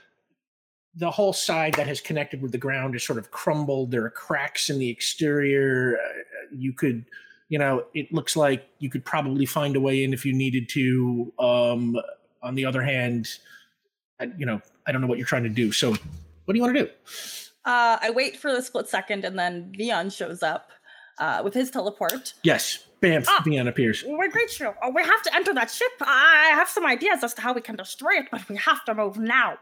The 0.97 1.11
whole 1.11 1.33
side 1.33 1.75
that 1.75 1.87
has 1.87 2.01
connected 2.01 2.43
with 2.43 2.53
the 2.53 2.59
ground 2.59 2.95
is 2.95 3.05
sort 3.05 3.19
of 3.19 3.31
crumbled. 3.31 3.91
There 3.91 4.05
are 4.05 4.11
cracks 4.11 4.69
in 4.69 4.79
the 4.79 4.89
exterior. 4.89 5.97
Uh, 5.97 6.23
you 6.53 6.73
could, 6.73 7.05
you 7.49 7.59
know, 7.59 7.85
it 7.95 8.13
looks 8.13 8.37
like 8.37 8.67
you 8.79 8.89
could 8.91 9.05
probably 9.05 9.47
find 9.47 9.77
a 9.77 9.81
way 9.81 10.03
in 10.05 10.13
if 10.13 10.25
you 10.25 10.33
needed 10.33 10.69
to. 10.71 11.33
Um, 11.39 11.97
on 12.43 12.55
the 12.55 12.65
other 12.67 12.83
hand, 12.83 13.29
I, 14.21 14.31
you 14.39 14.47
know, 14.47 14.61
I 14.87 14.93
don't 14.93 15.01
know 15.01 15.07
what 15.07 15.19
you're 15.19 15.27
trying 15.27 15.45
to 15.45 15.49
do. 15.49 15.73
So, 15.73 15.91
what 15.91 16.53
do 16.53 16.55
you 16.55 16.63
want 16.63 16.77
to 16.77 16.85
do? 16.85 16.91
Uh, 17.65 17.97
I 18.01 18.11
wait 18.11 18.37
for 18.37 18.53
the 18.53 18.61
split 18.63 18.89
second, 18.89 19.25
and 19.25 19.39
then 19.39 19.73
Vion 19.79 20.15
shows 20.15 20.43
up 20.43 20.71
uh, 21.19 21.41
with 21.43 21.55
his 21.55 21.71
teleport. 21.71 22.35
Yes, 22.43 22.85
bam, 23.01 23.25
Ah. 23.27 23.43
Vion 23.47 23.69
appears. 23.69 24.05
We 24.05 24.29
greet 24.29 24.59
you. 24.61 24.75
Oh, 24.83 24.91
we 24.91 25.03
have 25.03 25.23
to 25.23 25.35
enter 25.35 25.55
that 25.55 25.71
ship. 25.71 25.91
I 26.03 26.51
have 26.55 26.69
some 26.69 26.85
ideas 26.85 27.23
as 27.25 27.33
to 27.35 27.41
how 27.41 27.55
we 27.55 27.61
can 27.63 27.77
destroy 27.77 28.19
it, 28.19 28.27
but 28.31 28.47
we 28.49 28.57
have 28.57 28.85
to 28.85 28.95
move 28.95 29.17
now. 29.19 29.59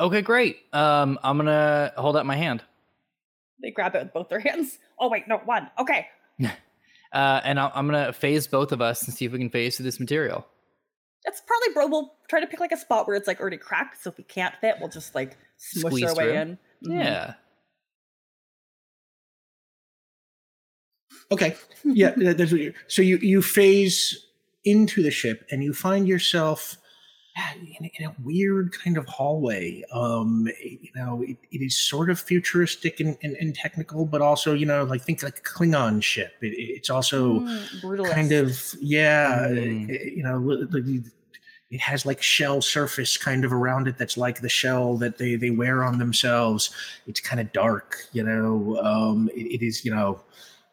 Okay, 0.00 0.22
great. 0.22 0.56
Um, 0.72 1.18
I'm 1.22 1.36
gonna 1.36 1.92
hold 1.96 2.16
out 2.16 2.26
my 2.26 2.36
hand. 2.36 2.62
They 3.62 3.70
grab 3.70 3.94
it 3.94 4.02
with 4.02 4.12
both 4.12 4.28
their 4.28 4.40
hands. 4.40 4.78
Oh 4.98 5.08
wait, 5.08 5.28
no, 5.28 5.38
one. 5.38 5.70
Okay. 5.78 6.06
Uh, 7.14 7.40
and 7.44 7.58
I- 7.60 7.70
I'm 7.74 7.86
gonna 7.86 8.12
phase 8.12 8.46
both 8.46 8.72
of 8.72 8.80
us 8.82 9.04
and 9.04 9.14
see 9.14 9.24
if 9.24 9.32
we 9.32 9.38
can 9.38 9.48
phase 9.48 9.76
through 9.76 9.84
this 9.84 10.00
material. 10.00 10.46
It's 11.24 11.40
probably 11.46 11.72
bro. 11.72 11.86
We'll 11.86 12.14
try 12.28 12.40
to 12.40 12.46
pick 12.46 12.60
like 12.60 12.72
a 12.72 12.76
spot 12.76 13.06
where 13.06 13.16
it's 13.16 13.26
like 13.28 13.40
already 13.40 13.56
cracked. 13.56 14.02
So 14.02 14.10
if 14.10 14.18
we 14.18 14.24
can't 14.24 14.54
fit, 14.60 14.76
we'll 14.80 14.90
just 14.90 15.14
like 15.14 15.38
smush 15.56 15.92
Squeeze 15.92 16.04
our 16.04 16.14
way 16.16 16.24
through. 16.24 16.34
in. 16.34 16.58
Mhm. 16.84 17.04
Yeah. 17.04 17.34
Okay. 21.30 21.56
Yeah, 21.84 22.10
that's 22.16 22.52
what 22.52 22.60
you. 22.60 22.74
So 22.88 23.00
you 23.02 23.16
you 23.18 23.42
phase 23.42 24.26
into 24.64 25.02
the 25.02 25.10
ship 25.10 25.46
and 25.50 25.62
you 25.62 25.72
find 25.72 26.08
yourself 26.08 26.76
in, 27.36 27.84
a- 27.86 27.92
in 27.98 28.06
a 28.06 28.14
weird 28.22 28.72
kind 28.72 28.96
of 28.96 29.06
hallway. 29.06 29.82
Um, 29.92 30.48
you 30.62 30.90
know, 30.94 31.22
it, 31.22 31.36
it 31.50 31.62
is 31.62 31.76
sort 31.76 32.10
of 32.10 32.20
futuristic 32.20 33.00
and, 33.00 33.16
and, 33.22 33.36
and 33.36 33.54
technical, 33.54 34.06
but 34.06 34.22
also 34.22 34.54
you 34.54 34.66
know, 34.66 34.84
like 34.84 35.02
think 35.02 35.22
like 35.22 35.38
a 35.38 35.42
Klingon 35.42 36.02
ship. 36.02 36.32
It, 36.42 36.54
it's 36.58 36.90
also 36.90 37.40
Mm, 37.40 38.10
kind 38.12 38.32
of 38.32 38.74
yeah, 38.80 39.46
Mm. 39.48 39.90
uh, 39.90 40.04
you 40.04 40.22
know. 40.22 41.02
It 41.70 41.80
has 41.80 42.06
like 42.06 42.22
shell 42.22 42.60
surface 42.62 43.16
kind 43.16 43.44
of 43.44 43.52
around 43.52 43.88
it 43.88 43.98
that's 43.98 44.16
like 44.16 44.40
the 44.40 44.48
shell 44.48 44.96
that 44.98 45.18
they 45.18 45.34
they 45.34 45.50
wear 45.50 45.82
on 45.82 45.98
themselves. 45.98 46.70
It's 47.08 47.18
kind 47.20 47.40
of 47.40 47.52
dark, 47.52 47.96
you 48.12 48.22
know. 48.22 48.78
Um, 48.80 49.28
it- 49.34 49.60
it 49.60 49.62
is, 49.66 49.84
you 49.84 49.92
know, 49.92 50.20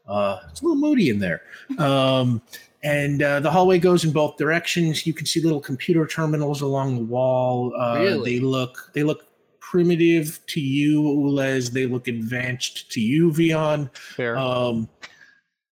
uh, 0.07 0.41
it's 0.51 0.61
a 0.61 0.65
little 0.65 0.77
moody 0.79 1.09
in 1.09 1.17
there. 1.17 1.41
Um, 1.79 2.41
and 2.83 3.21
uh, 3.21 3.39
the 3.39 3.51
hallway 3.51 3.79
goes 3.79 4.03
in 4.03 4.11
both 4.11 4.37
directions. 4.37 5.05
You 5.05 5.13
can 5.13 5.25
see 5.25 5.39
little 5.41 5.61
computer 5.61 6.05
terminals 6.07 6.61
along 6.61 6.95
the 6.95 7.03
wall. 7.03 7.73
Uh, 7.77 7.97
Really? 7.99 8.39
They 8.39 8.45
look 8.45 8.91
they 8.93 9.03
look 9.03 9.25
primitive 9.59 10.39
to 10.47 10.59
you, 10.59 11.01
Ulez. 11.01 11.71
They 11.71 11.85
look 11.85 12.07
advanced 12.07 12.91
to 12.91 12.99
you, 13.01 13.31
Vion. 13.31 13.95
Fair. 13.95 14.37
Um, 14.37 14.89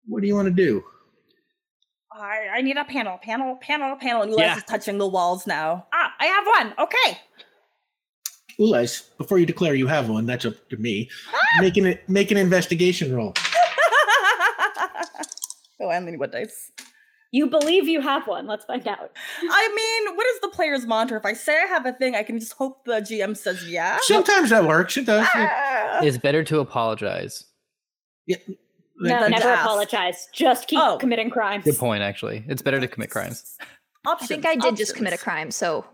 what 0.07 0.21
do 0.21 0.27
you 0.27 0.35
want 0.35 0.47
to 0.47 0.53
do? 0.53 0.83
I, 2.11 2.47
I 2.57 2.61
need 2.61 2.77
a 2.77 2.85
panel, 2.85 3.17
panel, 3.21 3.55
panel, 3.57 3.95
panel. 3.95 4.21
and 4.21 4.31
Ulez 4.31 4.37
Yeah. 4.39 4.57
is 4.57 4.63
touching 4.63 4.97
the 4.97 5.07
walls 5.07 5.45
now. 5.47 5.87
Ah, 5.93 6.13
I 6.19 6.25
have 6.27 6.45
one. 6.45 6.73
Okay. 6.79 7.19
Ulez, 8.59 9.09
before 9.17 9.39
you 9.39 9.45
declare 9.47 9.73
you 9.73 9.87
have 9.87 10.09
one, 10.09 10.25
that's 10.27 10.45
up 10.45 10.53
to 10.69 10.77
me. 10.77 11.09
Make 11.59 11.75
an 11.77 11.97
make 12.07 12.29
an 12.31 12.37
investigation 12.37 13.13
roll. 13.15 13.33
oh, 15.81 15.89
and 15.89 16.05
need 16.05 16.19
what 16.19 16.31
dice? 16.31 16.71
You 17.33 17.47
believe 17.47 17.87
you 17.87 17.99
have 17.99 18.27
one. 18.27 18.45
Let's 18.45 18.63
find 18.63 18.87
out. 18.87 19.11
I 19.41 19.73
mean, 19.75 20.15
what 20.15 20.27
is 20.27 20.39
the 20.41 20.49
player's 20.49 20.85
mantra? 20.85 21.17
If 21.17 21.25
I 21.25 21.33
say 21.33 21.57
I 21.63 21.65
have 21.65 21.85
a 21.87 21.91
thing, 21.91 22.15
I 22.15 22.21
can 22.21 22.39
just 22.39 22.53
hope 22.53 22.85
the 22.85 23.01
GM 23.01 23.35
says 23.35 23.67
yeah. 23.67 23.97
Sometimes 24.03 24.51
that 24.51 24.65
works. 24.67 24.95
It 24.97 25.07
does. 25.07 25.27
Ah. 25.33 25.99
it's 26.03 26.19
better 26.19 26.43
to 26.43 26.59
apologize. 26.59 27.45
No, 28.27 28.35
Like 28.99 29.31
never 29.31 29.49
ask. 29.49 29.65
apologize. 29.65 30.27
Just 30.31 30.67
keep 30.67 30.77
Oh. 30.79 30.97
committing 30.99 31.31
crimes. 31.31 31.65
Good 31.65 31.77
point, 31.79 32.03
actually. 32.03 32.45
It's 32.47 32.61
better 32.61 32.79
to 32.79 32.87
commit 32.87 33.09
crimes. 33.09 33.57
I 34.05 34.15
think 34.27 34.45
I 34.45 34.55
did 34.55 34.75
just 34.75 34.95
commit 34.95 35.13
a 35.13 35.17
crime, 35.17 35.49
so 35.49 35.85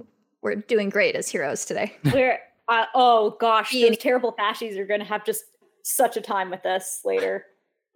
we're 0.41 0.56
doing 0.56 0.90
great 0.90 1.16
as 1.16 1.30
heroes 1.30 1.64
today. 1.64 1.95
We're 2.14 2.40
uh, 2.68 2.86
oh 2.94 3.38
gosh, 3.40 3.72
Being- 3.72 3.91
those 3.91 3.98
terrible 3.98 4.34
fascies 4.34 4.78
are 4.78 4.86
going 4.86 4.99
to 4.99 5.06
have 5.06 5.24
just 5.26 5.44
such 5.84 6.18
a 6.18 6.22
time 6.22 6.49
with 6.52 6.66
us 6.66 6.99
later. 7.06 7.45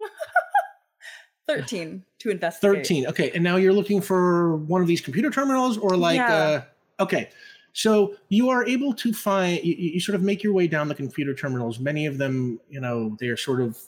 13 1.48 2.02
to 2.20 2.30
investigate. 2.30 2.76
13 2.86 3.06
okay 3.08 3.30
and 3.34 3.44
now 3.44 3.56
you're 3.56 3.72
looking 3.72 4.00
for 4.00 4.56
one 4.56 4.80
of 4.80 4.86
these 4.88 5.00
computer 5.00 5.30
terminals 5.30 5.76
or 5.78 5.96
like 5.96 6.16
Yeah. 6.16 6.34
uh 6.34 6.62
okay 7.02 7.30
so 7.72 8.14
you 8.28 8.48
are 8.50 8.64
able 8.66 8.94
to 8.94 9.12
find 9.12 9.62
you, 9.64 9.74
you 9.74 10.00
sort 10.00 10.14
of 10.14 10.22
make 10.22 10.42
your 10.42 10.52
way 10.52 10.66
down 10.66 10.88
the 10.88 10.94
computer 10.94 11.34
terminals 11.34 11.78
many 11.78 12.06
of 12.06 12.18
them 12.18 12.58
you 12.70 12.80
know 12.80 13.16
they're 13.20 13.36
sort 13.36 13.60
of 13.60 13.78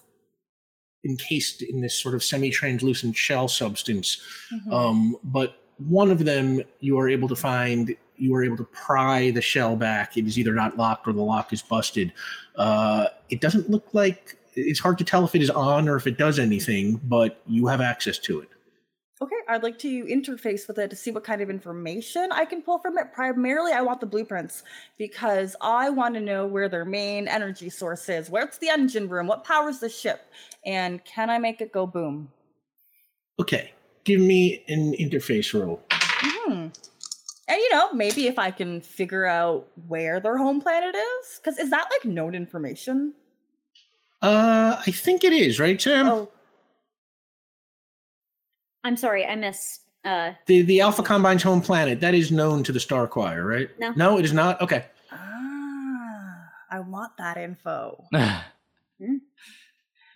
encased 1.05 1.63
in 1.63 1.81
this 1.81 1.97
sort 1.97 2.15
of 2.15 2.23
semi-translucent 2.25 3.17
shell 3.17 3.49
substance 3.49 4.21
Mhm. 4.53 4.73
um 4.73 5.17
but 5.25 5.63
one 5.79 6.11
of 6.11 6.25
them 6.25 6.61
you 6.81 6.99
are 6.99 7.09
able 7.09 7.29
to 7.29 7.37
find 7.37 7.95
you 8.19 8.35
are 8.35 8.43
able 8.43 8.57
to 8.57 8.65
pry 8.65 9.31
the 9.31 9.43
shell 9.43 9.77
back 9.77 10.17
it 10.17 10.27
is 10.27 10.39
either 10.39 10.53
not 10.53 10.77
locked 10.77 11.07
or 11.07 11.13
the 11.13 11.23
lock 11.23 11.53
is 11.53 11.63
busted 11.63 12.13
uh 12.57 13.07
it 13.29 13.41
doesn't 13.41 13.71
look 13.71 13.87
like 13.93 14.37
it's 14.57 14.81
hard 14.81 14.99
to 14.99 15.05
tell 15.05 15.25
if 15.25 15.35
it 15.35 15.43
is 15.43 15.51
on 15.51 15.89
or 15.89 15.97
if 15.97 16.07
it 16.07 16.19
does 16.19 16.39
anything 16.39 17.01
but 17.05 17.41
you 17.47 17.67
have 17.67 17.81
access 17.81 18.19
to 18.19 18.41
it 18.41 18.49
Okay, 19.23 19.37
I'd 19.49 19.63
like 19.63 19.79
to 19.79 20.05
interface 20.05 20.69
with 20.69 20.77
it 20.77 20.91
to 20.91 20.97
see 20.97 21.11
what 21.11 21.25
kind 21.25 21.41
of 21.41 21.49
information 21.49 22.29
I 22.33 22.45
can 22.45 22.61
pull 22.61 22.79
from 22.79 22.99
it. 22.99 23.15
Primarily, 23.15 23.73
I 23.73 23.81
want 23.81 24.01
the 24.01 24.07
blueprints 24.07 24.63
because 24.99 25.57
I 25.63 25.89
want 25.89 26.15
to 26.17 26.21
know 26.21 26.47
where 26.47 26.69
their 26.69 26.85
main 26.85 27.27
energy 27.27 27.71
source 27.71 28.11
is. 28.11 28.29
Where's 28.29 28.59
the 28.59 28.69
engine 28.69 29.09
room? 29.09 29.27
What 29.27 29.43
powers 29.43 29.79
the 29.79 29.89
ship? 29.89 30.31
And 30.67 31.03
can 31.07 31.31
I 31.31 31.39
make 31.39 31.63
it 31.63 31.73
go 31.73 31.87
boom? 31.87 32.31
Okay, 33.41 33.73
give 34.05 34.21
me 34.21 34.63
an 34.69 34.93
interface 35.01 35.59
roll. 35.59 35.81
Hmm. 35.91 36.69
And 37.49 37.59
you 37.59 37.73
know, 37.73 37.95
maybe 37.95 38.27
if 38.27 38.39
I 38.39 38.51
can 38.51 38.83
figure 38.83 39.25
out 39.25 39.67
where 39.89 40.21
their 40.21 40.37
home 40.37 40.61
planet 40.61 40.95
is, 40.95 41.41
because 41.43 41.59
is 41.59 41.71
that 41.71 41.89
like 41.91 42.05
known 42.05 42.35
information? 42.35 43.15
Uh, 44.23 44.81
I 44.87 44.91
think 44.91 45.25
it 45.25 45.33
is 45.33 45.61
right, 45.61 45.81
Sam. 45.81 46.09
Oh, 46.09 46.29
I'm 48.85 48.97
sorry, 48.97 49.25
I 49.27 49.35
missed. 49.37 49.83
Uh, 50.05 50.33
The 50.47 50.63
the 50.63 50.81
Alpha 50.81 51.03
Combine's 51.03 51.43
home 51.43 51.61
planet 51.61 52.01
that 52.01 52.15
is 52.15 52.31
known 52.31 52.63
to 52.65 52.73
the 52.73 52.81
Star 52.81 53.07
Choir, 53.09 53.45
right? 53.45 53.69
No. 53.79 53.93
no, 53.97 54.19
it 54.19 54.25
is 54.25 54.33
not. 54.33 54.61
Okay, 54.61 54.85
ah, 55.11 56.49
I 56.71 56.81
want 56.81 57.13
that 57.19 57.37
info. 57.37 58.05
hmm? 58.15 59.17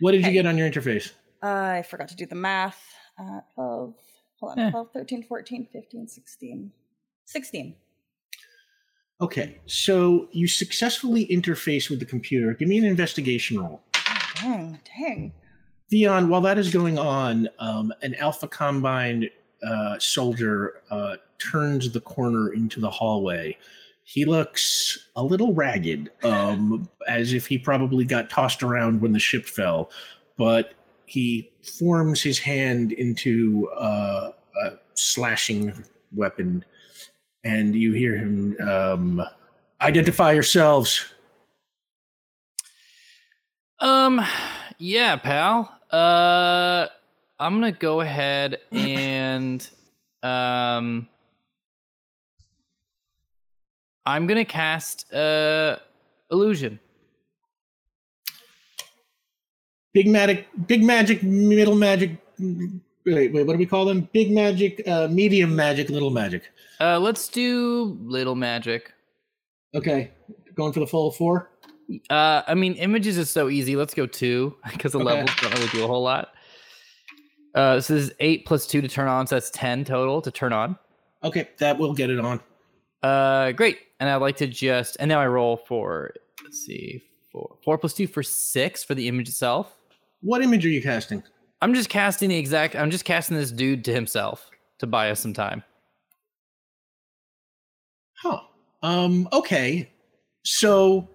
what 0.00 0.12
did 0.12 0.24
you 0.24 0.32
get 0.32 0.46
on 0.46 0.56
your 0.56 0.70
interface? 0.70 1.12
I 1.42 1.82
forgot 1.82 2.08
to 2.08 2.16
do 2.16 2.26
the 2.26 2.34
math. 2.36 2.80
Uh, 3.18 3.40
12, 3.54 3.94
hold 4.40 4.52
on, 4.52 4.58
Eh. 4.58 4.70
12, 4.70 4.88
13, 4.94 5.22
14, 5.24 5.66
15, 5.72 6.08
16. 6.08 6.72
16. 7.26 7.74
Okay, 9.20 9.58
so 9.66 10.28
you 10.32 10.46
successfully 10.46 11.26
interface 11.26 11.90
with 11.90 11.98
the 11.98 12.06
computer. 12.06 12.54
Give 12.54 12.68
me 12.68 12.78
an 12.78 12.84
investigation 12.84 13.58
roll. 13.60 13.82
Dang, 14.36 14.78
dang. 14.96 15.32
Vion, 15.92 16.28
while 16.28 16.40
that 16.40 16.58
is 16.58 16.72
going 16.72 16.98
on, 16.98 17.48
um, 17.58 17.92
an 18.02 18.14
Alpha 18.16 18.46
Combine 18.46 19.28
uh, 19.66 19.98
soldier 19.98 20.82
uh, 20.90 21.16
turns 21.38 21.90
the 21.90 22.00
corner 22.00 22.52
into 22.52 22.80
the 22.80 22.90
hallway. 22.90 23.56
He 24.04 24.24
looks 24.24 25.08
a 25.16 25.22
little 25.22 25.52
ragged, 25.54 26.10
um, 26.22 26.88
as 27.08 27.32
if 27.32 27.46
he 27.46 27.58
probably 27.58 28.04
got 28.04 28.30
tossed 28.30 28.62
around 28.62 29.00
when 29.00 29.12
the 29.12 29.18
ship 29.18 29.46
fell, 29.46 29.90
but 30.36 30.74
he 31.06 31.50
forms 31.78 32.22
his 32.22 32.38
hand 32.38 32.92
into 32.92 33.68
uh, 33.76 34.30
a 34.64 34.70
slashing 34.94 35.84
weapon, 36.12 36.64
and 37.44 37.74
you 37.74 37.92
hear 37.92 38.16
him 38.16 38.56
um, 38.60 39.22
identify 39.80 40.32
yourselves. 40.32 41.04
Um, 43.80 44.20
yeah, 44.78 45.16
pal. 45.16 45.74
Uh, 45.90 46.86
I'm 47.38 47.54
gonna 47.54 47.72
go 47.72 48.00
ahead 48.00 48.58
and 48.72 49.66
um, 50.22 51.08
I'm 54.04 54.26
gonna 54.26 54.44
cast 54.44 55.12
uh 55.12 55.76
illusion. 56.30 56.78
Big 59.92 60.06
magic, 60.06 60.46
big 60.68 60.84
magic, 60.84 61.22
middle 61.22 61.74
magic. 61.74 62.12
Wait, 62.38 63.32
wait, 63.32 63.46
what 63.46 63.54
do 63.54 63.58
we 63.58 63.66
call 63.66 63.84
them? 63.86 64.08
Big 64.12 64.30
magic, 64.30 64.86
uh, 64.86 65.08
medium 65.08 65.56
magic, 65.56 65.88
little 65.88 66.10
magic. 66.10 66.44
Uh, 66.80 66.98
let's 66.98 67.28
do 67.28 67.98
little 68.02 68.36
magic. 68.36 68.92
Okay, 69.74 70.10
going 70.54 70.72
for 70.72 70.80
the 70.80 70.86
full 70.86 71.10
four. 71.10 71.50
Uh, 72.08 72.42
I 72.46 72.54
mean, 72.54 72.74
images 72.74 73.18
is 73.18 73.30
so 73.30 73.48
easy. 73.48 73.76
Let's 73.76 73.94
go 73.94 74.06
two 74.06 74.56
because 74.72 74.92
the 74.92 74.98
Okay. 74.98 75.06
levels 75.06 75.30
don't 75.40 75.54
really 75.54 75.68
do 75.68 75.84
a 75.84 75.86
whole 75.86 76.02
lot. 76.02 76.28
Uh, 77.54 77.80
so 77.80 77.94
this 77.94 78.04
is 78.04 78.12
eight 78.20 78.46
plus 78.46 78.66
two 78.66 78.80
to 78.80 78.88
turn 78.88 79.08
on, 79.08 79.26
so 79.26 79.34
that's 79.36 79.50
ten 79.50 79.84
total 79.84 80.22
to 80.22 80.30
turn 80.30 80.52
on. 80.52 80.78
Okay, 81.24 81.48
that 81.58 81.78
will 81.78 81.92
get 81.94 82.08
it 82.10 82.20
on. 82.20 82.40
Uh, 83.02 83.52
great. 83.52 83.78
And 83.98 84.08
I'd 84.08 84.16
like 84.16 84.36
to 84.36 84.46
just, 84.46 84.96
and 85.00 85.08
now 85.08 85.20
I 85.20 85.26
roll 85.26 85.56
for, 85.56 86.12
let's 86.44 86.64
see, 86.64 87.02
four, 87.32 87.56
four 87.62 87.76
plus 87.76 87.92
two 87.92 88.06
for 88.06 88.22
six 88.22 88.82
for 88.84 88.94
the 88.94 89.08
image 89.08 89.28
itself. 89.28 89.74
What 90.22 90.42
image 90.42 90.64
are 90.64 90.70
you 90.70 90.80
casting? 90.82 91.22
I'm 91.60 91.74
just 91.74 91.88
casting 91.90 92.28
the 92.30 92.36
exact, 92.38 92.76
I'm 92.76 92.90
just 92.90 93.04
casting 93.04 93.36
this 93.36 93.50
dude 93.50 93.84
to 93.86 93.92
himself 93.92 94.48
to 94.78 94.86
buy 94.86 95.10
us 95.10 95.20
some 95.20 95.34
time. 95.34 95.62
Huh. 98.22 98.40
Um. 98.82 99.28
Okay. 99.32 99.90
So, 100.44 101.08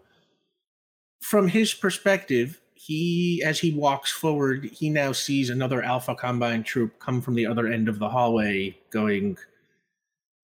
from 1.26 1.48
his 1.48 1.74
perspective, 1.74 2.62
he, 2.76 3.42
as 3.44 3.60
he 3.60 3.72
walks 3.72 4.12
forward, 4.12 4.66
he 4.66 4.92
now 4.92 5.12
sees 5.12 5.50
another 5.50 5.82
Alpha 5.82 6.14
Combine 6.14 6.62
troop 6.62 7.00
come 7.00 7.20
from 7.20 7.34
the 7.34 7.48
other 7.48 7.66
end 7.66 7.90
of 7.90 7.98
the 7.98 8.10
hallway, 8.10 8.78
going, 8.92 9.36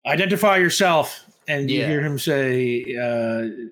"Identify 0.08 0.58
yourself!" 0.58 1.24
And 1.48 1.70
you 1.70 1.86
hear 1.86 2.02
him 2.02 2.18
say, 2.18 2.96
uh, 3.00 3.70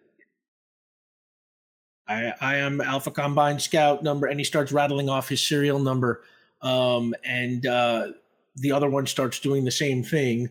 "I, 2.08 2.34
I 2.40 2.56
am 2.58 2.80
Alpha 2.80 3.10
Combine 3.10 3.58
Scout 3.58 4.04
number," 4.04 4.28
and 4.28 4.40
he 4.40 4.44
starts 4.44 4.72
rattling 4.72 5.10
off 5.10 5.30
his 5.30 5.42
serial 5.46 5.80
number. 5.80 6.22
um, 6.62 7.16
and 7.24 7.66
uh, 7.66 8.10
the 8.56 8.72
other 8.72 8.90
one 8.90 9.08
starts 9.08 9.40
doing 9.40 9.66
the 9.66 9.72
same 9.72 10.04
thing. 10.04 10.50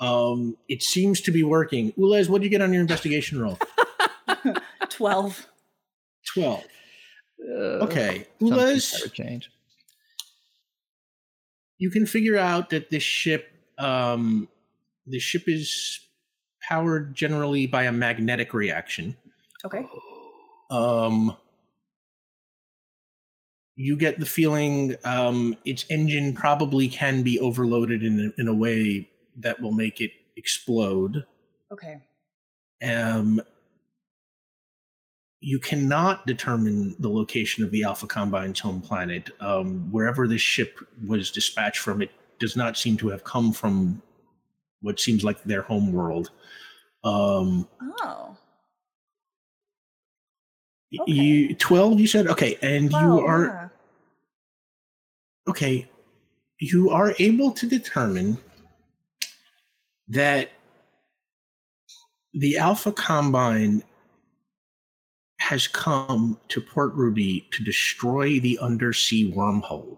Um, 0.00 0.56
it 0.68 0.82
seems 0.82 1.20
to 1.22 1.32
be 1.32 1.42
working. 1.42 1.92
Ulez, 1.98 2.30
what 2.30 2.40
did 2.40 2.44
you 2.44 2.50
get 2.50 2.62
on 2.62 2.72
your 2.72 2.80
investigation 2.80 3.42
roll? 3.42 3.58
12. 4.88 5.46
12. 6.34 6.64
Uh, 7.40 7.54
Okay. 7.84 8.26
something's 8.40 9.10
change. 9.12 9.50
you 11.78 11.90
can 11.90 12.04
figure 12.06 12.36
out 12.36 12.70
that 12.70 12.90
this 12.90 13.02
ship 13.04 13.52
um 13.78 14.48
the 15.06 15.18
ship 15.20 15.44
is 15.46 16.00
powered 16.60 17.14
generally 17.14 17.66
by 17.66 17.84
a 17.84 17.92
magnetic 17.92 18.52
reaction 18.52 19.16
Okay. 19.64 19.86
um 20.70 21.36
you 23.76 23.96
get 23.96 24.18
the 24.18 24.26
feeling 24.26 24.96
um 25.04 25.56
its 25.64 25.84
engine 25.88 26.34
probably 26.34 26.88
can 26.88 27.22
be 27.22 27.38
overloaded 27.38 28.02
in 28.02 28.32
a, 28.36 28.40
in 28.40 28.48
a 28.48 28.54
way 28.54 29.08
that 29.36 29.60
will 29.60 29.70
make 29.72 30.00
it 30.00 30.10
explode 30.36 31.24
Okay. 31.70 32.02
um 32.82 33.40
you 35.40 35.58
cannot 35.58 36.26
determine 36.26 36.96
the 36.98 37.08
location 37.08 37.62
of 37.64 37.70
the 37.70 37.84
Alpha 37.84 38.06
Combine's 38.06 38.58
home 38.60 38.80
planet. 38.80 39.30
Um, 39.40 39.90
wherever 39.90 40.26
this 40.26 40.40
ship 40.40 40.78
was 41.06 41.30
dispatched 41.30 41.78
from, 41.78 42.02
it 42.02 42.10
does 42.38 42.56
not 42.56 42.76
seem 42.76 42.96
to 42.98 43.08
have 43.08 43.24
come 43.24 43.52
from 43.52 44.02
what 44.80 44.98
seems 44.98 45.24
like 45.24 45.42
their 45.44 45.62
home 45.62 45.92
world. 45.92 46.30
Um, 47.04 47.68
Oh. 48.00 48.36
Okay. 51.00 51.12
You 51.12 51.54
twelve, 51.54 52.00
you 52.00 52.06
said 52.06 52.28
okay, 52.28 52.56
and 52.62 52.90
you 52.90 52.96
are 53.26 53.44
yeah. 53.44 53.68
okay. 55.50 55.90
You 56.60 56.90
are 56.90 57.14
able 57.18 57.52
to 57.52 57.66
determine 57.66 58.38
that 60.08 60.50
the 62.32 62.56
Alpha 62.56 62.90
Combine 62.90 63.82
has 65.48 65.66
come 65.66 66.38
to 66.48 66.60
Port 66.60 66.92
Ruby 66.92 67.48
to 67.52 67.64
destroy 67.64 68.38
the 68.38 68.58
undersea 68.58 69.32
wormhole. 69.32 69.96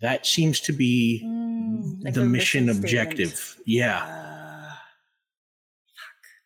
That 0.00 0.24
seems 0.26 0.58
to 0.60 0.72
be 0.72 1.20
Mm, 1.22 2.02
like 2.02 2.14
the 2.14 2.20
their 2.20 2.28
mission 2.28 2.64
statement. 2.64 2.84
objective. 2.84 3.56
Yeah. 3.66 4.02
Uh, 4.04 4.74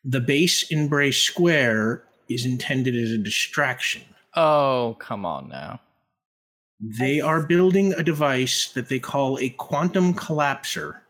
The 0.05 0.21
base 0.21 0.69
in 0.71 0.89
Bray 0.89 1.13
Square 1.13 2.05
is 2.29 2.45
intended 2.45 2.97
as 2.97 3.11
a 3.13 3.19
distraction. 3.19 4.03
Oh, 4.35 4.97
come 4.99 5.25
on 5.25 5.49
now. 5.49 5.81
They 6.81 7.21
are 7.21 7.43
building 7.47 7.93
a 7.95 8.03
device 8.03 8.73
that 8.73 8.89
they 8.89 8.99
call 8.99 9.39
a 9.39 9.49
quantum 9.51 10.13
collapser 10.15 11.01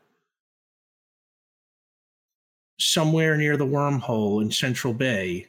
somewhere 2.79 3.37
near 3.37 3.57
the 3.57 3.67
wormhole 3.67 4.43
in 4.43 4.51
Central 4.51 4.93
Bay 4.95 5.47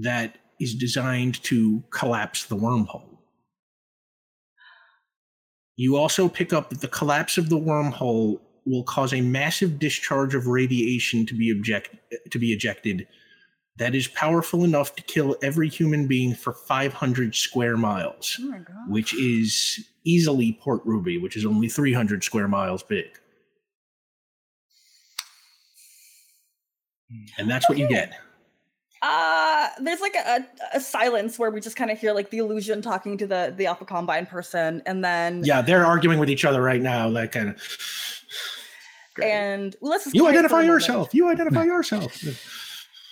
that 0.00 0.36
is 0.60 0.74
designed 0.74 1.42
to 1.44 1.82
collapse 1.90 2.44
the 2.44 2.56
wormhole. 2.56 3.18
You 5.76 5.96
also 5.96 6.28
pick 6.28 6.52
up 6.52 6.70
that 6.70 6.80
the 6.80 6.88
collapse 6.88 7.38
of 7.38 7.48
the 7.48 7.58
wormhole 7.58 8.40
will 8.64 8.84
cause 8.84 9.12
a 9.12 9.20
massive 9.20 9.78
discharge 9.78 10.34
of 10.34 10.46
radiation 10.46 11.26
to 11.26 11.34
be 11.34 11.50
object- 11.50 11.96
to 12.30 12.38
be 12.38 12.52
ejected 12.52 13.06
that 13.76 13.94
is 13.94 14.06
powerful 14.08 14.64
enough 14.64 14.94
to 14.96 15.02
kill 15.02 15.36
every 15.42 15.68
human 15.68 16.06
being 16.06 16.34
for 16.34 16.52
500 16.52 17.34
square 17.34 17.76
miles 17.76 18.38
oh 18.40 18.44
my 18.44 18.58
god. 18.58 18.88
which 18.88 19.14
is 19.14 19.80
easily 20.04 20.58
Port 20.60 20.82
Ruby, 20.84 21.18
which 21.18 21.36
is 21.36 21.46
only 21.46 21.68
300 21.68 22.24
square 22.24 22.48
miles 22.48 22.82
big. 22.82 23.06
And 27.38 27.50
that's 27.50 27.68
what 27.68 27.78
you 27.78 27.88
get. 27.88 28.12
Uh, 29.02 29.68
there's 29.80 30.00
like 30.00 30.14
a, 30.14 30.46
a 30.74 30.80
silence 30.80 31.36
where 31.36 31.50
we 31.50 31.60
just 31.60 31.74
kind 31.74 31.90
of 31.90 31.98
hear 31.98 32.12
like 32.12 32.30
the 32.30 32.38
illusion 32.38 32.80
talking 32.80 33.18
to 33.18 33.26
the 33.26 33.52
the 33.56 33.66
Alpha 33.66 33.84
Combine 33.84 34.26
person, 34.26 34.80
and 34.86 35.04
then 35.04 35.42
Yeah, 35.44 35.60
they're 35.60 35.84
arguing 35.84 36.20
with 36.20 36.30
each 36.30 36.44
other 36.44 36.62
right 36.62 36.80
now. 36.80 37.10
That 37.10 37.32
kind 37.32 37.48
of. 37.48 37.56
and 39.20 39.74
let's 39.80 40.06
You 40.14 40.22
quiet 40.22 40.22
for 40.22 40.26
a 40.26 40.38
identify 40.38 40.62
yourself. 40.62 41.12
You 41.12 41.28
identify 41.28 41.64
yourself. 41.64 42.22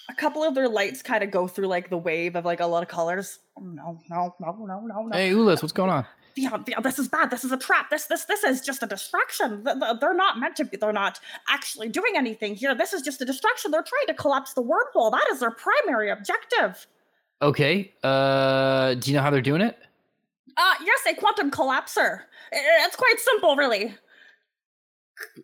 A 0.09 0.15
couple 0.15 0.43
of 0.43 0.57
their 0.57 0.69
lights 0.69 1.03
kind 1.03 1.23
of 1.23 1.31
go 1.31 1.47
through 1.47 1.69
like 1.69 1.89
the 1.89 1.97
wave 1.97 2.35
of 2.35 2.45
like 2.45 2.59
a 2.59 2.67
lot 2.67 2.83
of 2.83 2.89
colors. 2.89 3.39
Oh, 3.57 3.63
no, 3.63 4.01
no, 4.11 4.35
no, 4.41 4.53
no, 4.67 4.81
no, 4.81 5.03
no. 5.03 5.17
Hey, 5.17 5.31
Ulez, 5.31 5.63
what's 5.63 5.73
going 5.73 5.89
on? 5.89 6.05
Yeah, 6.37 6.57
yeah, 6.67 6.81
this 6.81 6.99
is 6.99 7.09
bad. 7.09 7.31
This 7.31 7.45
is 7.45 7.53
a 7.53 7.57
trap. 7.57 7.91
This, 7.91 8.07
this, 8.07 8.25
this 8.25 8.45
is 8.45 8.61
just 8.61 8.83
a 8.83 8.87
distraction. 8.87 9.65
Th- 9.65 9.79
th- 9.79 9.97
They're 10.01 10.15
not 10.15 10.39
meant 10.39 10.57
to 10.57 10.65
be. 10.65 10.77
They're 10.77 10.93
not 10.93 11.19
actually 11.49 11.89
doing 11.89 12.13
anything 12.17 12.55
here. 12.55 12.75
This 12.75 12.93
is 12.93 13.03
just 13.03 13.21
a 13.21 13.25
distraction. 13.25 13.71
They're 13.71 13.83
trying 13.83 14.07
to 14.07 14.15
collapse 14.15 14.55
the 14.55 14.63
wormhole. 14.63 15.11
That 15.11 15.27
is 15.33 15.41
their 15.41 15.51
primary 15.51 16.11
objective. 16.11 16.87
Okay. 17.43 17.93
Uh, 18.03 18.95
do 18.95 19.11
you 19.11 19.17
know 19.17 19.23
how 19.23 19.31
they're 19.31 19.41
doing 19.41 19.61
it? 19.61 19.79
Uh, 20.57 20.75
yes, 20.85 21.01
a 21.09 21.15
quantum 21.15 21.51
collapser. 21.51 22.21
It's 22.53 22.97
quite 22.97 23.19
simple, 23.19 23.57
really. 23.57 23.95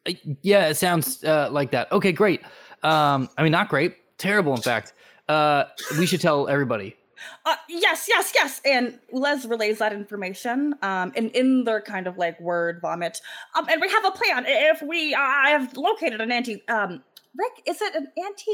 Uh, 0.07 0.13
yeah, 0.43 0.69
it 0.69 0.77
sounds 0.77 1.25
uh, 1.25 1.49
like 1.51 1.71
that. 1.73 1.91
Okay, 1.93 2.13
great. 2.13 2.43
Um, 2.83 3.29
I 3.37 3.43
mean, 3.43 3.53
not 3.53 3.69
great. 3.69 3.97
Terrible, 4.19 4.55
in 4.55 4.63
fact. 4.63 4.93
Uh, 5.29 5.65
we 5.99 6.07
should 6.07 6.21
tell 6.21 6.49
everybody. 6.49 6.97
Uh, 7.45 7.57
yes, 7.69 8.07
yes, 8.09 8.33
yes. 8.35 8.61
And 8.65 8.99
Les 9.13 9.45
relays 9.47 9.79
that 9.79 9.93
information, 9.93 10.75
um, 10.83 11.13
and 11.17 11.31
in 11.33 11.65
their 11.65 11.81
kind 11.81 12.07
of 12.07 12.19
like 12.19 12.41
word 12.41 12.81
vomit. 12.81 13.21
Um, 13.57 13.67
and 13.69 13.81
we 13.81 13.89
have 13.91 14.05
a 14.05 14.11
plan. 14.11 14.45
If 14.47 14.83
we, 14.83 15.15
uh, 15.15 15.21
I 15.21 15.51
have 15.51 15.77
located 15.77 16.21
an 16.21 16.31
anti, 16.33 16.67
um, 16.69 17.03
Rick, 17.37 17.63
is 17.67 17.81
it 17.83 17.95
an 17.95 18.09
anti 18.17 18.53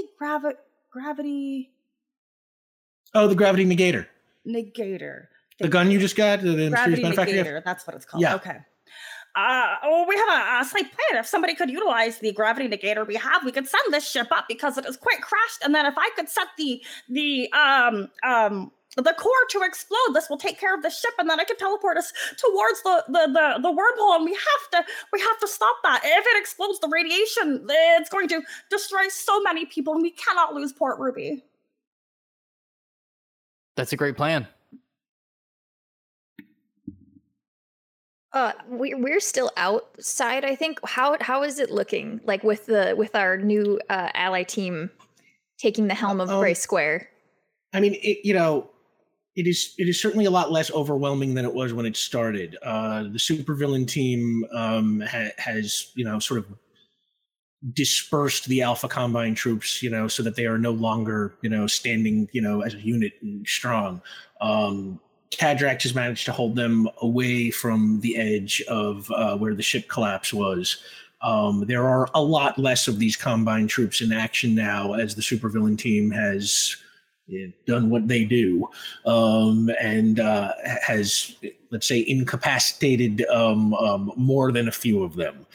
gravity 0.90 1.70
Oh, 3.14 3.26
the 3.28 3.34
gravity 3.34 3.66
negator. 3.66 4.06
negator? 4.46 5.26
The 5.60 5.68
gun 5.68 5.90
you 5.90 5.98
just 6.00 6.16
got, 6.16 6.40
the 6.40 6.70
gravity 6.70 7.02
benefactor. 7.02 7.32
negator. 7.34 7.64
That's 7.64 7.86
what 7.86 7.94
it's 7.94 8.04
called. 8.04 8.22
Yeah. 8.22 8.34
Okay. 8.36 8.58
Uh, 9.34 9.76
oh, 9.82 10.04
we 10.06 10.16
have 10.16 10.28
a, 10.28 10.60
a 10.60 10.64
slight 10.64 10.90
plan. 10.92 11.20
If 11.20 11.26
somebody 11.26 11.54
could 11.54 11.70
utilize 11.70 12.18
the 12.18 12.32
gravity 12.32 12.68
negator 12.68 13.06
we 13.06 13.16
have, 13.16 13.44
we 13.44 13.52
could 13.52 13.66
send 13.66 13.92
this 13.92 14.08
ship 14.08 14.28
up 14.30 14.46
because 14.48 14.76
it 14.76 14.84
is 14.84 14.96
quite 14.96 15.22
crashed. 15.22 15.62
And 15.62 15.74
then 15.74 15.86
if 15.86 15.94
I 15.96 16.10
could 16.16 16.28
set 16.28 16.48
the 16.58 16.82
the 17.08 17.50
um 17.52 18.08
um 18.22 18.72
the 18.96 19.14
core 19.14 19.32
to 19.48 19.62
explode, 19.62 20.12
this 20.12 20.28
will 20.28 20.36
take 20.36 20.60
care 20.60 20.74
of 20.74 20.82
the 20.82 20.90
ship, 20.90 21.12
and 21.18 21.30
then 21.30 21.40
I 21.40 21.44
can 21.44 21.56
teleport 21.56 21.96
us 21.96 22.12
towards 22.36 22.82
the 22.82 23.04
the 23.08 23.26
the, 23.32 23.62
the 23.62 23.68
wormhole. 23.70 24.16
And 24.16 24.24
we 24.26 24.32
have 24.32 24.70
to 24.72 24.92
we 25.12 25.20
have 25.20 25.38
to 25.40 25.48
stop 25.48 25.76
that. 25.82 26.02
If 26.04 26.26
it 26.26 26.40
explodes, 26.40 26.78
the 26.80 26.88
radiation 26.88 27.64
it's 27.68 28.10
going 28.10 28.28
to 28.28 28.42
destroy 28.70 29.08
so 29.08 29.40
many 29.40 29.64
people, 29.64 29.94
and 29.94 30.02
we 30.02 30.10
cannot 30.10 30.54
lose 30.54 30.74
Port 30.74 30.98
Ruby. 30.98 31.42
That's 33.76 33.94
a 33.94 33.96
great 33.96 34.18
plan. 34.18 34.46
Uh, 38.32 38.52
we 38.68 38.94
we're 38.94 39.20
still 39.20 39.50
outside. 39.56 40.44
I 40.44 40.54
think. 40.54 40.78
How 40.84 41.16
how 41.20 41.42
is 41.42 41.58
it 41.58 41.70
looking? 41.70 42.20
Like 42.24 42.42
with 42.42 42.66
the 42.66 42.94
with 42.96 43.14
our 43.14 43.36
new 43.36 43.78
uh, 43.90 44.08
ally 44.14 44.42
team 44.42 44.90
taking 45.58 45.86
the 45.86 45.94
helm 45.94 46.20
of 46.20 46.30
Um, 46.30 46.40
Bray 46.40 46.54
Square. 46.54 47.08
I 47.74 47.80
mean, 47.80 47.94
it, 48.02 48.18
you 48.24 48.34
know, 48.34 48.70
it 49.36 49.46
is 49.46 49.74
it 49.78 49.88
is 49.88 50.00
certainly 50.00 50.24
a 50.24 50.30
lot 50.30 50.50
less 50.50 50.70
overwhelming 50.70 51.34
than 51.34 51.44
it 51.44 51.54
was 51.54 51.72
when 51.72 51.86
it 51.86 51.96
started. 51.96 52.56
Uh, 52.62 53.04
the 53.04 53.18
supervillain 53.18 53.86
team 53.86 54.44
um, 54.54 55.00
ha- 55.00 55.32
has 55.38 55.92
you 55.94 56.04
know 56.04 56.18
sort 56.18 56.38
of 56.40 56.46
dispersed 57.72 58.46
the 58.46 58.62
Alpha 58.62 58.88
Combine 58.88 59.34
troops, 59.34 59.82
you 59.82 59.90
know, 59.90 60.08
so 60.08 60.22
that 60.22 60.36
they 60.36 60.46
are 60.46 60.58
no 60.58 60.72
longer 60.72 61.34
you 61.42 61.50
know 61.50 61.66
standing 61.66 62.28
you 62.32 62.42
know 62.42 62.62
as 62.62 62.74
a 62.74 62.80
unit 62.80 63.12
and 63.22 63.46
strong. 63.46 64.02
Um, 64.40 65.00
Cadrax 65.36 65.82
has 65.82 65.94
managed 65.94 66.24
to 66.26 66.32
hold 66.32 66.56
them 66.56 66.88
away 67.00 67.50
from 67.50 68.00
the 68.00 68.16
edge 68.16 68.62
of 68.68 69.10
uh, 69.10 69.36
where 69.36 69.54
the 69.54 69.62
ship 69.62 69.88
collapse 69.88 70.32
was. 70.32 70.82
Um, 71.22 71.64
there 71.66 71.86
are 71.86 72.08
a 72.14 72.22
lot 72.22 72.58
less 72.58 72.88
of 72.88 72.98
these 72.98 73.16
Combine 73.16 73.68
troops 73.68 74.00
in 74.00 74.12
action 74.12 74.54
now 74.54 74.94
as 74.94 75.14
the 75.14 75.22
supervillain 75.22 75.78
team 75.78 76.10
has 76.10 76.76
eh, 77.32 77.46
done 77.66 77.90
what 77.90 78.08
they 78.08 78.24
do 78.24 78.68
um, 79.06 79.70
and 79.80 80.18
uh, 80.18 80.52
has, 80.82 81.36
let's 81.70 81.86
say, 81.86 82.04
incapacitated 82.08 83.24
um, 83.26 83.72
um, 83.74 84.12
more 84.16 84.50
than 84.50 84.66
a 84.66 84.72
few 84.72 85.02
of 85.02 85.14
them. 85.14 85.46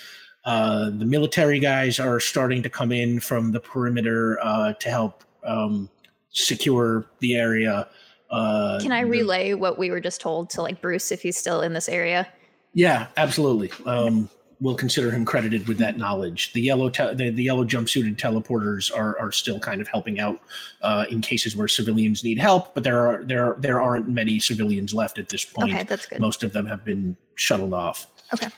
Uh, 0.45 0.89
the 0.91 1.05
military 1.05 1.59
guys 1.59 1.99
are 1.99 2.21
starting 2.21 2.63
to 2.63 2.69
come 2.69 2.93
in 2.93 3.19
from 3.19 3.51
the 3.51 3.59
perimeter 3.59 4.39
uh, 4.41 4.71
to 4.73 4.89
help 4.89 5.25
um, 5.43 5.89
secure 6.29 7.05
the 7.19 7.35
area. 7.35 7.89
Uh, 8.29 8.79
Can 8.81 8.91
I 8.91 9.03
the- 9.03 9.09
relay 9.09 9.53
what 9.53 9.77
we 9.77 9.89
were 9.89 10.01
just 10.01 10.21
told 10.21 10.49
to 10.51 10.61
like 10.61 10.81
Bruce 10.81 11.11
if 11.11 11.21
he's 11.21 11.37
still 11.37 11.61
in 11.61 11.73
this 11.73 11.87
area? 11.89 12.27
Yeah, 12.73 13.07
absolutely. 13.17 13.71
Um, 13.85 14.29
we'll 14.59 14.75
consider 14.75 15.11
him 15.11 15.25
credited 15.25 15.67
with 15.67 15.77
that 15.77 15.97
knowledge. 15.97 16.53
The 16.53 16.61
yellow, 16.61 16.89
te- 16.89 17.13
the, 17.13 17.29
the 17.29 17.43
yellow 17.43 17.63
jumpsuited 17.63 18.17
teleporters 18.17 18.95
are 18.95 19.17
are 19.19 19.31
still 19.31 19.59
kind 19.59 19.81
of 19.81 19.87
helping 19.87 20.19
out 20.19 20.41
uh, 20.81 21.05
in 21.09 21.21
cases 21.21 21.55
where 21.55 21.67
civilians 21.67 22.23
need 22.23 22.37
help, 22.37 22.73
but 22.73 22.83
there 22.83 23.07
are 23.07 23.23
there 23.23 23.45
are, 23.45 23.57
there 23.59 23.81
aren't 23.81 24.09
many 24.09 24.39
civilians 24.39 24.93
left 24.93 25.17
at 25.17 25.29
this 25.29 25.45
point. 25.45 25.73
Okay, 25.73 25.83
that's 25.83 26.05
good. 26.05 26.19
Most 26.19 26.43
of 26.43 26.53
them 26.53 26.65
have 26.65 26.83
been 26.83 27.15
shuttled 27.35 27.73
off. 27.73 28.07
Okay. 28.33 28.49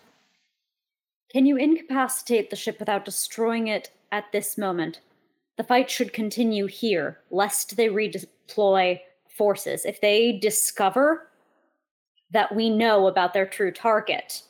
Can 1.32 1.46
you 1.46 1.58
incapacitate 1.58 2.50
the 2.50 2.56
ship 2.56 2.80
without 2.80 3.06
destroying 3.06 3.68
it 3.68 3.92
at 4.12 4.32
this 4.32 4.58
moment? 4.58 5.00
The 5.58 5.64
fight 5.64 5.90
should 5.90 6.12
continue 6.12 6.66
here, 6.66 7.20
lest 7.30 7.78
they 7.78 7.88
redeploy 7.88 9.00
forces. 9.40 9.86
If 9.86 10.02
they 10.02 10.34
discover 10.34 11.30
that 12.32 12.54
we 12.54 12.70
know 12.70 13.08
about 13.08 13.34
their 13.34 13.46
true 13.46 13.72
target, 13.72 14.44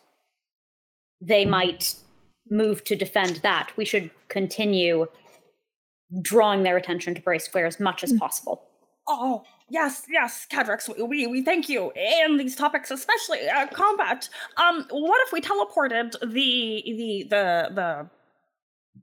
they 1.21 1.45
might 1.45 1.93
move 2.49 2.83
to 2.85 2.95
defend 2.95 3.35
that. 3.37 3.69
We 3.77 3.85
should 3.85 4.09
continue 4.29 5.05
drawing 6.23 6.63
their 6.63 6.75
attention 6.75 7.13
to 7.13 7.21
Bray 7.21 7.37
Square 7.37 7.67
as 7.67 7.79
much 7.79 8.03
as 8.03 8.11
possible. 8.13 8.63
Oh, 9.07 9.43
yes, 9.69 10.05
yes, 10.09 10.47
Cadrax, 10.51 10.89
we, 11.07 11.27
we, 11.27 11.43
thank 11.43 11.69
you. 11.69 11.91
And 11.91 12.39
these 12.39 12.55
topics, 12.55 12.89
especially 12.89 13.47
uh, 13.47 13.67
combat. 13.67 14.27
Um, 14.57 14.87
what 14.89 15.21
if 15.27 15.31
we 15.31 15.39
teleported 15.39 16.13
the 16.21 16.83
the 16.99 17.27
the 17.29 17.45
the 17.75 18.09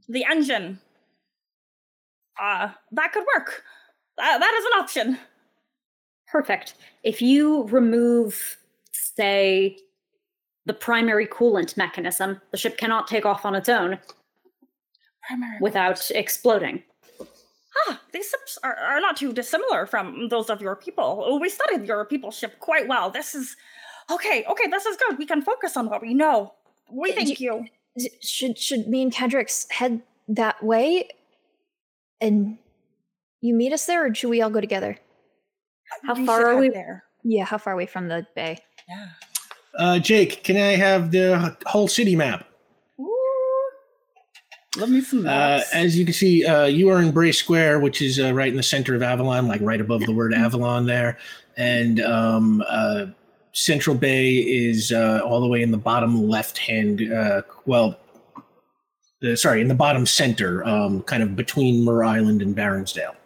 the 0.08 0.24
engine? 0.28 0.80
Uh, 2.42 2.70
that 2.92 3.12
could 3.12 3.24
work. 3.36 3.62
That, 4.18 4.40
that 4.40 4.54
is 4.58 4.64
an 4.64 4.82
option. 4.82 5.18
Perfect. 6.36 6.74
If 7.02 7.22
you 7.22 7.62
remove, 7.68 8.58
say, 8.92 9.78
the 10.66 10.74
primary 10.74 11.26
coolant 11.26 11.78
mechanism, 11.78 12.42
the 12.50 12.58
ship 12.58 12.76
cannot 12.76 13.06
take 13.06 13.24
off 13.24 13.46
on 13.46 13.54
its 13.54 13.70
own 13.70 13.98
Primary. 15.26 15.56
without 15.62 16.10
exploding. 16.10 16.82
Ah, 17.88 17.98
these 18.12 18.28
ships 18.28 18.58
are, 18.62 18.76
are 18.76 19.00
not 19.00 19.16
too 19.16 19.32
dissimilar 19.32 19.86
from 19.86 20.28
those 20.28 20.50
of 20.50 20.60
your 20.60 20.76
people. 20.76 21.22
Oh, 21.26 21.38
We 21.38 21.48
studied 21.48 21.86
your 21.86 22.04
people 22.04 22.30
ship 22.30 22.58
quite 22.60 22.86
well. 22.86 23.08
This 23.10 23.34
is 23.34 23.56
okay. 24.10 24.44
Okay, 24.50 24.66
this 24.70 24.84
is 24.84 24.98
good. 24.98 25.16
We 25.16 25.24
can 25.24 25.40
focus 25.40 25.74
on 25.74 25.88
what 25.88 26.02
we 26.02 26.12
know. 26.12 26.52
We 26.90 27.12
thank 27.12 27.38
do- 27.38 27.44
you. 27.44 27.64
Should 28.20 28.58
should 28.58 28.88
me 28.88 29.00
and 29.00 29.10
Cadrax 29.10 29.70
head 29.72 30.02
that 30.28 30.62
way, 30.62 31.08
and 32.20 32.58
you 33.40 33.54
meet 33.54 33.72
us 33.72 33.86
there, 33.86 34.04
or 34.06 34.14
should 34.14 34.28
we 34.28 34.42
all 34.42 34.50
go 34.50 34.60
together? 34.60 34.98
How 36.04 36.14
We 36.14 36.26
far 36.26 36.40
should 36.40 36.46
are 36.48 36.56
we? 36.58 36.68
there? 36.70 37.04
Yeah, 37.22 37.44
how 37.44 37.58
far 37.58 37.72
away 37.72 37.86
from 37.86 38.08
the 38.08 38.26
bay? 38.34 38.58
Yeah. 38.88 39.06
Uh, 39.78 39.98
Jake, 39.98 40.42
can 40.44 40.56
I 40.56 40.76
have 40.76 41.10
the 41.10 41.56
whole 41.66 41.88
city 41.88 42.16
map? 42.16 42.46
Ooh. 43.00 43.70
Let 44.78 44.88
me 44.90 45.00
some 45.00 45.26
Uh, 45.26 45.60
as 45.72 45.98
you 45.98 46.04
can 46.04 46.14
see, 46.14 46.44
uh, 46.46 46.64
you 46.66 46.88
are 46.88 47.00
in 47.02 47.10
Bray 47.10 47.32
Square, 47.32 47.80
which 47.80 48.00
is 48.00 48.18
uh, 48.20 48.32
right 48.32 48.48
in 48.48 48.56
the 48.56 48.62
center 48.62 48.94
of 48.94 49.02
Avalon, 49.02 49.48
like 49.48 49.60
right 49.60 49.80
above 49.80 50.02
the 50.02 50.12
word 50.12 50.32
Avalon 50.34 50.86
there. 50.86 51.18
And 51.56 52.00
um, 52.00 52.62
uh, 52.68 53.06
Central 53.52 53.96
Bay 53.96 54.36
is 54.36 54.92
uh, 54.92 55.20
all 55.24 55.40
the 55.40 55.48
way 55.48 55.62
in 55.62 55.70
the 55.70 55.78
bottom 55.78 56.28
left 56.28 56.58
hand, 56.58 57.10
uh, 57.12 57.42
well, 57.64 57.98
uh, 59.26 59.34
sorry, 59.34 59.62
in 59.62 59.68
the 59.68 59.74
bottom 59.74 60.04
center, 60.06 60.62
um, 60.66 61.02
kind 61.02 61.22
of 61.22 61.34
between 61.34 61.82
Mur 61.84 62.04
Island 62.04 62.42
and 62.42 62.54
Baronsdale. 62.54 63.16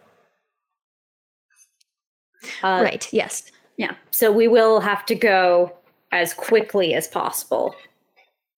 Uh, 2.63 2.81
right. 2.83 3.07
Yes. 3.11 3.43
Yeah. 3.77 3.95
So 4.11 4.31
we 4.31 4.47
will 4.47 4.79
have 4.79 5.05
to 5.07 5.15
go 5.15 5.73
as 6.11 6.33
quickly 6.33 6.93
as 6.93 7.07
possible. 7.07 7.75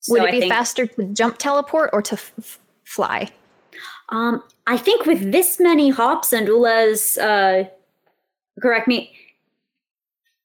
So 0.02 0.14
Would 0.14 0.24
it 0.24 0.28
I 0.28 0.32
be 0.32 0.40
think, 0.42 0.54
faster 0.54 0.86
to 0.88 1.04
jump 1.14 1.38
teleport 1.38 1.90
or 1.94 2.02
to 2.02 2.14
f- 2.16 2.34
f- 2.40 2.60
fly? 2.84 3.30
Um, 4.10 4.44
I 4.68 4.78
think 4.78 5.06
with 5.06 5.32
this 5.32 5.60
many 5.60 5.90
hops 5.90 6.34
and 6.34 6.48
Ula's, 6.48 7.18
uh, 7.18 7.64
correct 8.62 8.88
me, 8.88 9.12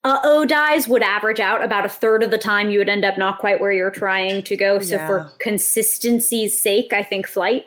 uh, 0.04 0.20
Odi's 0.24 0.86
would 0.86 1.02
average 1.02 1.40
out 1.40 1.62
about 1.62 1.84
a 1.84 1.88
third 1.88 2.22
of 2.22 2.30
the 2.30 2.38
time 2.38 2.70
you 2.70 2.78
would 2.78 2.88
end 2.88 3.04
up 3.04 3.18
not 3.18 3.38
quite 3.38 3.60
where 3.60 3.72
you're 3.72 3.90
trying 3.90 4.42
to 4.44 4.56
go. 4.56 4.78
So 4.78 4.94
Yeah. 4.94 5.06
for 5.06 5.32
consistency's 5.40 6.60
sake, 6.60 6.92
I 6.92 7.02
think 7.02 7.26
flight. 7.26 7.66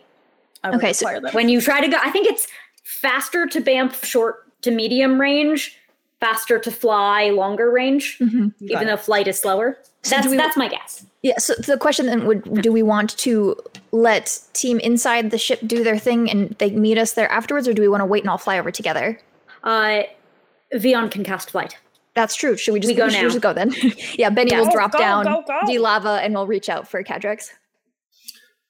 I 0.63 0.69
Okay, 0.75 0.93
so 0.93 1.09
require. 1.11 1.33
When 1.33 1.49
you 1.49 1.59
try 1.59 1.81
to 1.81 1.87
go, 1.87 1.97
I 2.01 2.09
think 2.09 2.27
it's 2.27 2.47
faster 2.83 3.47
to 3.47 3.59
bamf 3.61 4.03
short 4.05 4.50
to 4.61 4.71
medium 4.71 5.19
range, 5.19 5.77
faster 6.19 6.59
to 6.59 6.71
fly 6.71 7.29
longer 7.29 7.71
range, 7.71 8.17
Mhm. 8.19 8.53
even 8.61 8.87
though 8.87 8.97
flight 8.97 9.27
is 9.27 9.39
slower. 9.39 9.77
So 10.03 10.15
That's 10.15 10.27
we- 10.27 10.37
that's 10.37 10.57
my 10.57 10.67
guess. 10.67 11.05
Yeah. 11.21 11.37
So 11.37 11.53
the 11.55 11.77
question 11.77 12.05
then 12.07 12.25
would: 12.25 12.61
Do 12.61 12.71
we 12.71 12.81
want 12.83 13.15
to 13.19 13.55
let 13.91 14.39
team 14.53 14.79
inside 14.79 15.29
the 15.31 15.37
ship 15.37 15.59
do 15.65 15.83
their 15.83 15.97
thing 15.97 16.29
and 16.29 16.55
they 16.59 16.71
meet 16.71 16.97
us 16.97 17.11
there 17.13 17.31
afterwards, 17.31 17.67
or 17.67 17.73
do 17.73 17.81
we 17.81 17.87
want 17.87 18.01
to 18.01 18.05
wait 18.05 18.23
and 18.23 18.29
all 18.29 18.37
fly 18.39 18.57
over 18.59 18.71
together? 18.71 19.19
Uh, 19.63 20.03
Vion 20.73 21.11
can 21.11 21.23
cast 21.23 21.51
flight. 21.51 21.77
That's 22.15 22.35
true. 22.35 22.57
Should 22.57 22.73
we 22.73 22.79
just 22.79 22.91
We 22.91 22.95
go 22.95 23.07
should 23.09 23.21
now. 23.21 23.29
just 23.29 23.41
go 23.41 23.53
then? 23.53 23.73
yeah. 24.15 24.29
Benny 24.29 24.51
Yeah. 24.51 24.59
will 24.59 24.65
Go, 24.67 24.71
drop 24.73 24.91
go, 24.93 24.97
down, 24.99 25.23
go, 25.25 25.43
go. 25.47 25.59
de-lava, 25.67 26.19
and 26.23 26.33
we'll 26.33 26.47
reach 26.47 26.67
out 26.69 26.87
for 26.87 27.03
Cadrax. 27.03 27.49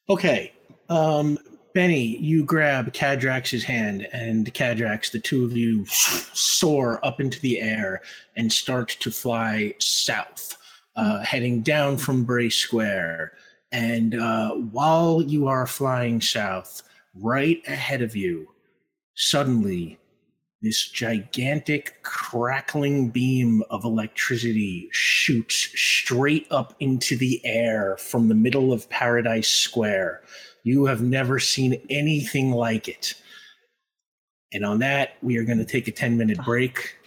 Okay. 0.09 0.51
Um, 0.89 1.38
Benny, 1.73 2.18
you 2.18 2.43
grab 2.43 2.91
Cadrax's 2.91 3.64
hand, 3.64 4.07
and 4.11 4.53
Cadrax, 4.53 5.11
the 5.11 5.19
two 5.19 5.45
of 5.45 5.56
you 5.56 5.85
soar 5.88 6.99
up 7.06 7.22
into 7.22 7.39
the 7.39 7.61
air 7.61 8.02
and 8.35 8.52
start 8.52 8.89
to 8.99 9.10
fly 9.10 9.73
south, 9.80 10.57
uh, 10.98 11.19
heading 11.19 11.61
down 11.61 11.98
from 11.98 12.26
Bray 12.26 12.49
Square. 12.49 13.34
And 13.72 14.15
uh, 14.15 14.52
while 14.52 15.22
you 15.22 15.48
are 15.48 15.65
flying 15.65 16.19
south, 16.19 16.84
right 17.15 17.61
ahead 17.68 18.02
of 18.02 18.15
you, 18.18 18.49
suddenly 19.15 19.98
this 20.61 20.89
gigantic 20.89 22.03
crackling 22.03 23.10
beam 23.10 23.64
of 23.69 23.84
electricity 23.84 24.89
shoots 24.91 25.56
straight 25.56 26.45
up 26.52 26.76
into 26.80 27.18
the 27.18 27.43
air 27.45 27.98
from 27.98 28.27
the 28.27 28.35
middle 28.35 28.72
of 28.72 28.89
Paradise 28.89 29.49
Square. 29.49 30.22
You 30.63 30.85
have 30.85 31.01
never 31.01 31.39
seen 31.39 31.81
anything 31.89 32.51
like 32.51 32.88
it. 32.88 33.15
And 34.53 34.65
on 34.65 34.79
that, 34.79 35.15
we 35.21 35.38
are 35.38 35.43
going 35.43 35.57
to 35.57 35.65
take 35.65 35.88
a 35.88 35.91
10 35.91 36.17
minute 36.17 36.38
break. 36.43 36.97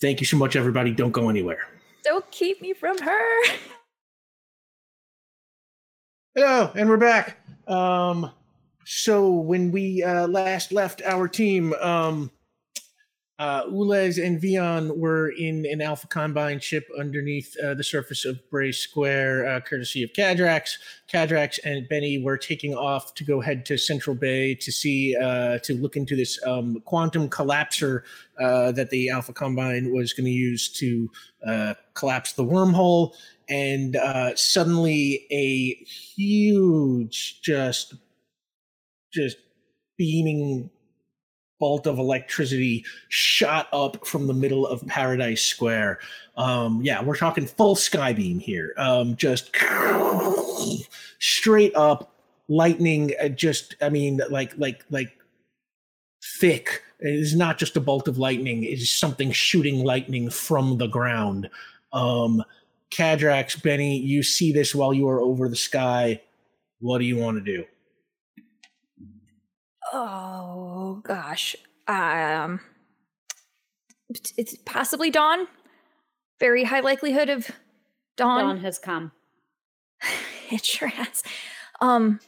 Thank 0.00 0.20
you 0.20 0.26
so 0.26 0.36
much, 0.36 0.56
everybody. 0.56 0.92
Don't 0.92 1.12
go 1.12 1.28
anywhere. 1.28 1.68
Don't 2.04 2.28
keep 2.30 2.62
me 2.62 2.72
from 2.72 2.98
her. 2.98 3.42
Hello, 6.34 6.70
and 6.74 6.88
we're 6.88 6.96
back. 6.96 7.36
Um, 7.66 8.30
so 8.84 9.28
when 9.30 9.70
we 9.70 10.02
uh, 10.02 10.28
last 10.28 10.72
left 10.72 11.02
our 11.02 11.28
team, 11.28 11.74
um, 11.74 12.30
uh, 13.38 13.64
Ulez 13.66 14.24
and 14.24 14.40
Vion 14.40 14.96
were 14.96 15.30
in 15.30 15.64
an 15.66 15.80
Alpha 15.80 16.08
Combine 16.08 16.58
ship 16.58 16.88
underneath 16.98 17.56
uh, 17.62 17.74
the 17.74 17.84
surface 17.84 18.24
of 18.24 18.38
Bray 18.50 18.72
Square, 18.72 19.46
uh, 19.46 19.60
courtesy 19.60 20.02
of 20.02 20.12
Cadrax. 20.12 20.72
Cadrax 21.12 21.60
and 21.64 21.88
Benny 21.88 22.18
were 22.18 22.36
taking 22.36 22.74
off 22.74 23.14
to 23.14 23.24
go 23.24 23.40
head 23.40 23.64
to 23.66 23.78
Central 23.78 24.16
Bay 24.16 24.54
to 24.56 24.72
see, 24.72 25.16
uh, 25.16 25.58
to 25.58 25.74
look 25.74 25.96
into 25.96 26.16
this 26.16 26.44
um, 26.44 26.80
quantum 26.84 27.28
collapser 27.28 28.02
uh, 28.40 28.72
that 28.72 28.90
the 28.90 29.08
Alpha 29.08 29.32
Combine 29.32 29.92
was 29.94 30.12
going 30.12 30.26
to 30.26 30.30
use 30.30 30.68
to 30.72 31.08
uh, 31.46 31.74
collapse 31.94 32.32
the 32.32 32.44
wormhole 32.44 33.14
and 33.48 33.96
uh, 33.96 34.34
suddenly 34.34 35.26
a 35.30 35.74
huge 35.84 37.40
just 37.40 37.94
just 39.12 39.38
beaming 39.96 40.70
bolt 41.58 41.86
of 41.86 41.98
electricity 41.98 42.84
shot 43.08 43.68
up 43.72 44.06
from 44.06 44.26
the 44.26 44.34
middle 44.34 44.66
of 44.66 44.86
paradise 44.86 45.42
square 45.42 45.98
um 46.36 46.80
yeah 46.82 47.02
we're 47.02 47.16
talking 47.16 47.46
full 47.46 47.74
skybeam 47.74 48.40
here 48.40 48.74
um 48.76 49.16
just 49.16 49.54
straight 51.18 51.74
up 51.74 52.12
lightning 52.48 53.12
uh, 53.20 53.28
just 53.28 53.74
i 53.82 53.88
mean 53.88 54.20
like 54.30 54.56
like 54.58 54.84
like 54.90 55.16
thick 56.40 56.82
it 57.00 57.14
is 57.14 57.34
not 57.34 57.58
just 57.58 57.76
a 57.76 57.80
bolt 57.80 58.08
of 58.08 58.18
lightning 58.18 58.64
it 58.64 58.78
is 58.78 58.90
something 58.90 59.32
shooting 59.32 59.84
lightning 59.84 60.30
from 60.30 60.78
the 60.78 60.86
ground 60.86 61.48
um 61.92 62.42
Cadrax, 62.90 63.60
Benny, 63.62 63.98
you 63.98 64.22
see 64.22 64.52
this 64.52 64.74
while 64.74 64.94
you 64.94 65.08
are 65.08 65.20
over 65.20 65.48
the 65.48 65.56
sky. 65.56 66.20
What 66.80 66.98
do 66.98 67.04
you 67.04 67.16
want 67.16 67.36
to 67.36 67.44
do? 67.44 67.64
Oh 69.92 71.00
gosh. 71.04 71.56
Um 71.86 72.60
it's- 74.10 74.32
it's 74.36 74.56
possibly 74.64 75.10
dawn. 75.10 75.46
Very 76.40 76.64
high 76.64 76.80
likelihood 76.80 77.28
of 77.28 77.50
dawn. 78.16 78.40
Dawn 78.44 78.58
has 78.58 78.78
come. 78.78 79.12
it 80.50 80.64
sure 80.64 80.88
has. 80.88 81.22
Um 81.80 82.20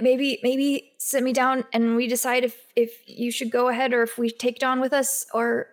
maybe 0.00 0.38
maybe 0.42 0.92
sit 0.98 1.22
me 1.22 1.32
down 1.32 1.64
and 1.72 1.94
we 1.96 2.06
decide 2.08 2.44
if 2.44 2.56
if 2.74 2.90
you 3.06 3.30
should 3.30 3.50
go 3.50 3.68
ahead 3.68 3.92
or 3.94 4.02
if 4.02 4.18
we 4.18 4.30
take 4.30 4.58
Dawn 4.58 4.80
with 4.80 4.92
us 4.92 5.24
or 5.32 5.68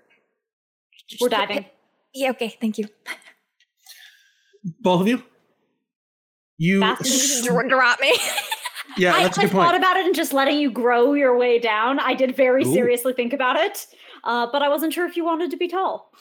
We're 1.20 1.30
pick- 1.30 1.38
diving. 1.40 1.58
pick- 1.58 1.74
Yeah, 2.14 2.30
okay, 2.32 2.56
thank 2.62 2.78
you. 2.78 2.86
Both 4.82 5.02
of 5.02 5.08
you? 5.08 5.24
You 6.58 6.80
Fast. 6.82 7.44
Dro- 7.44 7.68
Drop 7.68 8.00
me. 8.00 8.16
yeah, 8.98 9.14
I, 9.14 9.24
that's 9.24 9.38
a 9.38 9.42
I 9.42 9.44
good 9.44 9.52
thought 9.52 9.72
point. 9.72 9.78
about 9.78 9.98
it 9.98 10.06
and 10.06 10.16
just 10.16 10.34
letting 10.34 10.58
you 10.58 10.72
grow 10.72 11.14
your 11.14 11.38
way 11.38 11.60
down. 11.60 12.00
I 12.00 12.14
did 12.14 12.36
very 12.36 12.64
Ooh. 12.64 12.74
seriously 12.74 13.14
think 13.14 13.34
about 13.34 13.56
it, 13.58 13.88
uh, 14.24 14.48
but 14.52 14.62
I 14.62 14.70
wasn't 14.70 14.94
sure 14.94 15.06
if 15.06 15.16
you 15.18 15.26
wanted 15.26 15.52
to 15.52 15.58
be 15.58 15.68
tall. 15.68 16.12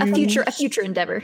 A 0.00 0.06
future, 0.14 0.42
a 0.46 0.52
future 0.52 0.80
endeavor. 0.82 1.22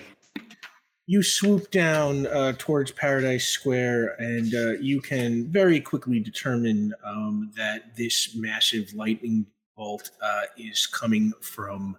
you 1.07 1.23
swoop 1.23 1.71
down 1.71 2.27
uh, 2.27 2.53
towards 2.59 2.91
Paradise 2.93 3.47
Square, 3.47 4.17
and 4.19 4.55
uh, 4.55 4.73
you 4.81 5.01
can 5.01 5.51
very 5.51 5.81
quickly 5.81 6.21
determine 6.21 6.95
um, 7.05 7.51
that 7.57 7.97
this 7.97 8.35
massive 8.35 8.93
lightning 8.95 9.47
bolt 9.77 10.11
uh, 10.23 10.43
is 10.57 10.87
coming 10.87 11.33
from 11.41 11.97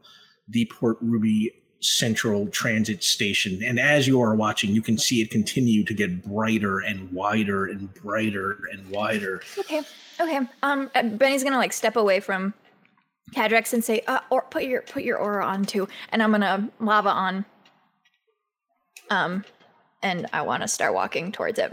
the 0.48 0.66
Port 0.66 0.98
Ruby 1.02 1.52
Central 1.86 2.48
Transit 2.48 3.04
Station. 3.04 3.64
And 3.64 3.80
as 3.80 4.08
you 4.08 4.22
are 4.22 4.36
watching, 4.36 4.72
you 4.72 4.82
can 4.82 4.98
see 4.98 5.22
it 5.22 5.30
continue 5.30 5.84
to 5.84 5.94
get 5.94 6.24
brighter 6.24 6.80
and 6.80 7.12
wider 7.12 7.68
and 7.68 7.94
brighter 7.94 8.60
and 8.72 8.90
wider. 8.90 9.42
Okay. 9.58 9.82
Okay. 10.20 10.40
Um, 10.64 10.90
Benny's 10.94 11.44
gonna 11.44 11.58
like 11.58 11.74
step 11.74 11.96
away 11.96 12.20
from 12.20 12.54
Cadrax 13.34 13.74
and 13.74 13.84
say, 13.84 14.02
uh, 14.08 14.20
or 14.30 14.44
put 14.44 14.64
your 14.64 14.82
put 14.82 15.04
your 15.04 15.18
aura 15.18 15.46
on 15.46 15.66
too, 15.66 15.88
and 16.10 16.24
I'm 16.24 16.32
gonna 16.32 16.70
lava 16.80 17.10
on. 17.10 17.46
Um, 19.10 19.46
and 20.02 20.28
I 20.34 20.42
want 20.42 20.62
to 20.64 20.68
start 20.68 20.94
walking 20.94 21.32
towards 21.32 21.60
it. 21.60 21.72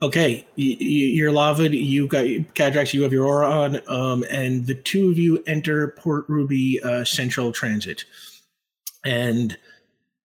Okay, 0.00 0.46
you're 0.54 1.32
lavaed. 1.32 1.72
You've 1.72 2.08
got 2.08 2.24
Cadrax. 2.54 2.94
You 2.94 3.02
have 3.02 3.12
your 3.12 3.26
aura 3.26 3.50
on, 3.50 3.80
um, 3.88 4.24
and 4.30 4.64
the 4.64 4.76
two 4.76 5.10
of 5.10 5.18
you 5.18 5.42
enter 5.48 5.88
Port 5.98 6.24
Ruby 6.28 6.80
uh, 6.84 7.02
Central 7.02 7.50
Transit, 7.50 8.04
and 9.04 9.58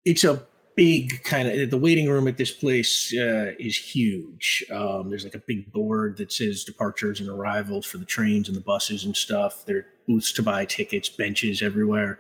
it's 0.06 0.24
a 0.24 0.46
big 0.76 1.24
kind 1.24 1.48
of 1.48 1.72
the 1.72 1.78
waiting 1.78 2.08
room 2.08 2.28
at 2.28 2.38
this 2.38 2.52
place 2.52 3.16
uh, 3.16 3.54
is 3.58 3.76
huge. 3.76 4.64
Um, 4.72 5.10
there's 5.10 5.24
like 5.24 5.34
a 5.34 5.40
big 5.40 5.74
board 5.74 6.18
that 6.18 6.32
says 6.32 6.64
departures 6.64 7.20
and 7.20 7.28
arrivals 7.28 7.88
for 7.88 7.98
the 7.98 8.06
trains 8.06 8.50
and 8.50 8.56
the 8.56 8.62
buses 8.62 9.06
and 9.06 9.18
stuff. 9.18 9.66
There 9.66 9.78
are 9.78 9.86
booths 10.08 10.32
to 10.34 10.44
buy 10.44 10.66
tickets, 10.66 11.10
benches 11.10 11.64
everywhere, 11.64 12.20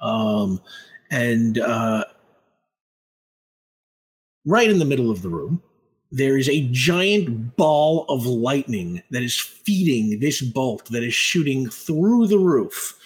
um, 0.00 0.58
and 1.10 1.58
uh, 1.58 2.04
right 4.46 4.70
in 4.70 4.78
the 4.78 4.86
middle 4.86 5.10
of 5.10 5.20
the 5.20 5.28
room 5.28 5.62
there 6.14 6.38
is 6.38 6.48
a 6.48 6.68
giant 6.70 7.56
ball 7.56 8.04
of 8.08 8.24
lightning 8.24 9.02
that 9.10 9.24
is 9.24 9.36
feeding 9.36 10.20
this 10.20 10.40
bolt 10.40 10.84
that 10.86 11.02
is 11.02 11.12
shooting 11.12 11.68
through 11.68 12.28
the 12.28 12.38
roof. 12.38 12.96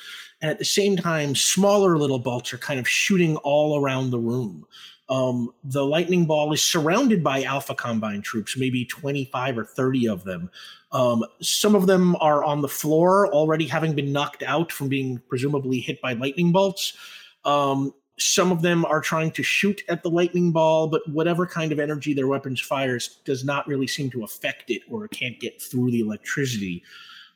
And 0.43 0.51
at 0.51 0.59
the 0.59 0.67
same 0.67 0.95
time, 0.95 1.35
smaller 1.35 1.97
little 1.97 2.19
bolts 2.19 2.53
are 2.53 2.59
kind 2.59 2.79
of 2.79 2.87
shooting 2.87 3.39
all 3.39 3.83
around 3.83 4.11
the 4.11 4.19
room. 4.19 4.67
Um, 5.09 5.55
the 5.65 5.87
lightning 5.87 6.27
ball 6.27 6.53
is 6.53 6.63
surrounded 6.63 7.25
by 7.25 7.45
Alpha 7.45 7.75
Combine 7.75 8.21
troops, 8.21 8.59
maybe 8.59 8.85
25 8.85 9.57
or 9.57 9.65
30 9.65 10.07
of 10.07 10.25
them. 10.25 10.51
Um, 10.93 11.25
some 11.41 11.75
of 11.75 11.87
them 11.87 12.15
are 12.17 12.45
on 12.45 12.61
the 12.61 12.69
floor, 12.69 13.33
already 13.33 13.67
having 13.67 13.95
been 13.95 14.13
knocked 14.13 14.43
out 14.43 14.71
from 14.71 14.91
being 14.91 15.19
presumably 15.31 15.81
hit 15.81 15.99
by 16.03 16.13
lightning 16.13 16.53
bolts. 16.53 16.93
Um, 17.47 17.95
some 18.19 18.51
of 18.51 18.63
them 18.63 18.85
are 18.85 19.01
trying 19.01 19.31
to 19.33 19.43
shoot 19.43 19.83
at 19.89 20.03
the 20.03 20.11
lightning 20.11 20.53
ball, 20.53 20.89
but 20.89 21.09
whatever 21.09 21.47
kind 21.47 21.73
of 21.73 21.79
energy 21.79 22.15
their 22.15 22.27
weapons 22.27 22.61
fires 22.61 23.21
does 23.25 23.45
not 23.45 23.67
really 23.67 23.87
seem 23.87 24.11
to 24.11 24.25
affect 24.25 24.71
it 24.71 24.83
or 24.91 25.05
it 25.05 25.11
can't 25.11 25.39
get 25.41 25.61
through 25.61 25.91
the 25.91 26.01
electricity. 26.01 26.83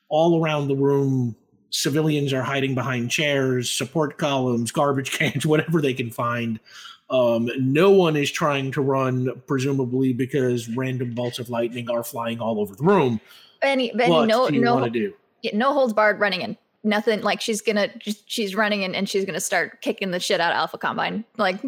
All 0.09 0.43
around 0.43 0.69
the 0.69 0.77
room, 0.77 1.37
civilians 1.71 2.33
are 2.33 2.43
hiding 2.43 2.75
behind 2.75 3.11
chairs, 3.11 3.71
support 3.71 4.19
columns, 4.19 4.73
garbage 4.73 5.11
cans, 5.19 5.47
whatever 5.47 5.81
they 5.81 5.95
can 5.95 6.11
find. 6.11 6.59
Um, 7.11 7.51
no 7.59 7.91
one 7.91 8.17
is 8.17 8.31
trying 8.31 8.73
to 8.73 8.81
run, 8.81 9.31
presumably 9.47 10.13
because 10.13 10.69
random 10.69 11.15
bolts 11.15 11.39
of 11.39 11.51
lightning 11.51 11.91
are 11.91 12.03
flying 12.03 12.41
all 12.41 12.59
over 12.59 12.75
the 12.75 12.83
room. 12.83 13.21
Benny, 13.61 13.93
Benny, 13.95 14.11
what 14.11 14.27
no, 14.27 14.49
do 14.49 14.55
you 14.55 14.63
no, 14.63 14.75
want 14.75 14.93
to 14.93 14.99
do? 14.99 15.15
yeah, 15.43 15.51
no 15.55 15.73
holds 15.73 15.93
barred 15.93 16.21
running 16.21 16.41
in. 16.41 16.57
Nothing 16.85 17.23
like 17.23 17.41
she's 17.41 17.61
gonna, 17.61 17.89
she's 18.27 18.55
running 18.55 18.83
in 18.83 18.95
and 18.95 19.09
she's 19.09 19.25
gonna 19.25 19.41
start 19.41 19.81
kicking 19.83 20.11
the 20.11 20.21
shit 20.21 20.41
out 20.41 20.53
of 20.53 20.57
Alpha 20.57 20.79
Combine. 20.79 21.25
Like, 21.37 21.63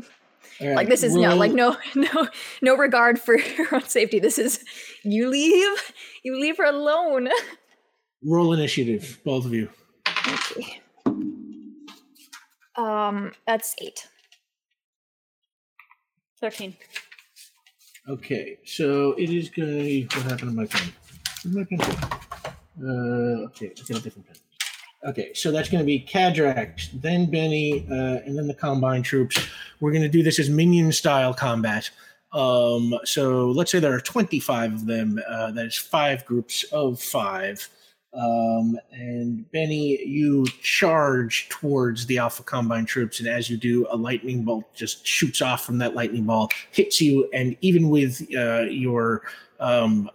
All 0.61 0.75
like 0.75 0.89
this 0.89 1.03
is 1.03 1.15
no, 1.15 1.37
like 1.37 1.53
no, 1.53 1.77
no, 1.95 2.29
no 2.63 2.77
regard 2.77 3.21
for 3.21 3.39
your 3.57 3.75
own 3.75 3.85
safety. 3.85 4.19
This 4.19 4.39
is 4.39 4.65
you 5.03 5.29
leave, 5.29 5.93
you 6.25 6.41
leave 6.41 6.57
her 6.57 6.65
alone. 6.65 7.29
roll 8.25 8.53
initiative, 8.53 9.21
both 9.25 9.45
of 9.45 9.53
you. 9.53 9.69
Okay. 10.27 10.81
Um, 12.77 13.33
that's 13.47 13.75
eight. 13.81 14.09
13. 16.41 16.77
Okay, 18.07 18.59
so 18.65 19.13
it 19.13 19.31
is 19.31 19.49
going 19.49 19.79
be 19.79 20.03
what 20.13 20.25
happened 20.25 20.51
to 20.51 20.57
my 20.57 20.67
pen? 20.67 20.93
My 21.47 21.65
pen? 21.65 21.81
Uh, 22.83 23.47
okay, 23.47 23.71
I 23.71 23.81
got 23.89 24.01
a 24.01 24.03
different 24.03 24.27
pen. 24.27 24.37
Okay, 25.05 25.35
so 25.35 25.51
that's 25.51 25.69
going 25.69 25.83
to 25.83 25.87
be 25.87 26.01
Cadrax, 26.01 26.89
then 27.01 27.31
Benny, 27.31 27.87
uh, 27.91 28.25
and 28.25 28.39
then 28.39 28.47
the 28.47 28.55
Combine 28.55 29.03
troops. 29.03 29.39
We're 29.81 29.91
going 29.91 30.03
to 30.03 30.09
do 30.09 30.23
this 30.23 30.39
as 30.39 30.49
minion 30.49 30.93
style 30.93 31.35
combat. 31.35 31.91
Um, 32.33 32.99
so 33.05 33.51
let's 33.51 33.71
say 33.71 33.81
there 33.81 33.93
are 33.93 34.01
25 34.01 34.73
of 34.73 34.87
them. 34.87 35.21
Uh, 35.29 35.51
that 35.53 35.67
is 35.67 35.77
five 35.77 36.25
groups 36.25 36.65
of 36.73 37.01
five. 37.01 37.69
Um, 38.15 38.79
and 38.93 39.51
Benny, 39.51 40.03
you 40.07 40.47
charge 40.63 41.49
towards 41.49 42.07
the 42.07 42.19
Alpha 42.19 42.43
Combine 42.43 42.87
troops, 42.87 43.21
and 43.21 43.29
as 43.29 43.51
you 43.51 43.57
do, 43.57 43.87
a 43.91 43.97
lightning 43.97 44.43
bolt 44.43 44.73
just 44.75 45.07
shoots 45.07 45.43
off 45.43 45.67
from 45.67 45.79
that 45.79 45.95
lightning 45.95 46.25
ball, 46.25 46.49
hits 46.71 47.01
you, 47.01 47.29
and 47.35 47.57
even 47.61 47.91
with 47.91 48.27
uh, 48.37 48.63
your 48.63 49.23
um, 49.61 50.09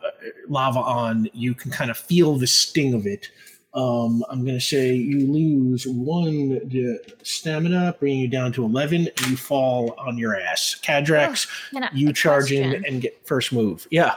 lava 0.47 0.79
on, 0.79 1.29
you 1.33 1.53
can 1.53 1.69
kind 1.71 1.91
of 1.91 1.97
feel 1.97 2.37
the 2.37 2.47
sting 2.47 2.93
of 2.93 3.05
it. 3.05 3.29
Um, 3.73 4.23
I'm 4.29 4.43
going 4.43 4.57
to 4.57 4.61
say 4.65 4.93
you 4.95 5.31
lose 5.31 5.85
one 5.85 6.59
uh, 6.73 7.11
stamina, 7.23 7.95
bringing 7.99 8.19
you 8.19 8.27
down 8.27 8.51
to 8.53 8.63
11, 8.65 9.07
and 9.15 9.27
you 9.27 9.37
fall 9.37 9.93
on 9.99 10.17
your 10.17 10.35
ass. 10.35 10.79
Cadrax, 10.83 11.47
Can 11.71 11.83
I- 11.83 11.89
you 11.93 12.09
a 12.09 12.13
charge 12.13 12.51
in 12.51 12.83
and 12.85 13.01
get 13.01 13.25
first 13.27 13.53
move. 13.53 13.87
Yeah. 13.91 14.15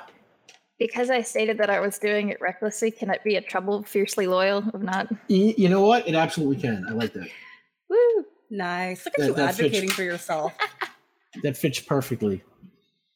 Because 0.78 1.10
I 1.10 1.20
stated 1.22 1.58
that 1.58 1.70
I 1.70 1.80
was 1.80 1.98
doing 1.98 2.30
it 2.30 2.40
recklessly, 2.40 2.90
can 2.90 3.10
it 3.10 3.22
be 3.22 3.36
a 3.36 3.40
trouble 3.42 3.82
fiercely 3.84 4.26
loyal 4.26 4.64
if 4.74 4.80
not? 4.80 5.08
Y- 5.28 5.54
You 5.56 5.68
know 5.68 5.82
what? 5.82 6.08
It 6.08 6.14
absolutely 6.14 6.56
can. 6.60 6.84
I 6.88 6.92
like 6.92 7.12
that. 7.12 7.28
Woo! 7.88 8.24
Nice. 8.50 9.04
Look 9.04 9.14
at 9.14 9.20
That- 9.20 9.26
you 9.28 9.34
that 9.34 9.46
fits. 9.54 9.60
advocating 9.60 9.90
for 9.90 10.02
yourself. 10.02 10.52
That 11.42 11.56
fits 11.56 11.78
perfectly. 11.80 12.42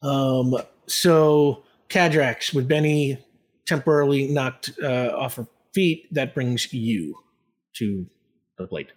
Um, 0.01 0.55
so 0.87 1.63
Cadrax, 1.87 2.51
with 2.51 2.67
Benny 2.67 3.19
temporarily 3.67 4.27
knocked 4.29 4.71
uh, 4.81 5.11
off 5.15 5.35
her 5.35 5.45
feet, 5.77 6.11
that 6.11 6.33
brings 6.33 6.73
you 6.73 7.13
to 7.73 8.03
the 8.57 8.65
plate. 8.65 8.91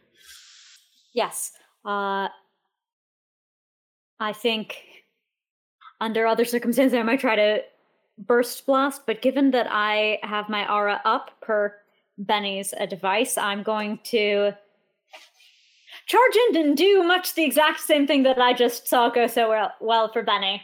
Yes. 1.13 1.53
Uh, 1.85 2.29
I 4.19 4.33
think 4.33 4.79
under 6.01 6.27
other 6.27 6.47
circumstances 6.47 6.97
I 6.99 7.03
might 7.03 7.21
try 7.21 7.37
to 7.37 7.59
burst 8.17 8.65
blast, 8.65 9.03
but 9.05 9.21
given 9.21 9.51
that 9.51 9.67
I 9.69 10.21
have 10.23 10.49
my 10.49 10.73
aura 10.73 11.03
up 11.05 11.33
per 11.43 11.75
Benny's 12.17 12.73
advice, 12.73 13.37
I'm 13.37 13.63
going 13.63 13.99
to 14.05 14.53
charge 16.07 16.37
in 16.49 16.57
and 16.65 16.77
do 16.79 17.03
much 17.03 17.35
the 17.35 17.45
exact 17.45 17.81
same 17.81 18.07
thing 18.07 18.23
that 18.23 18.39
I 18.39 18.55
just 18.55 18.89
saw 18.89 19.11
go 19.11 19.27
so 19.27 19.69
well, 19.83 20.11
for 20.11 20.23
Benny. 20.23 20.63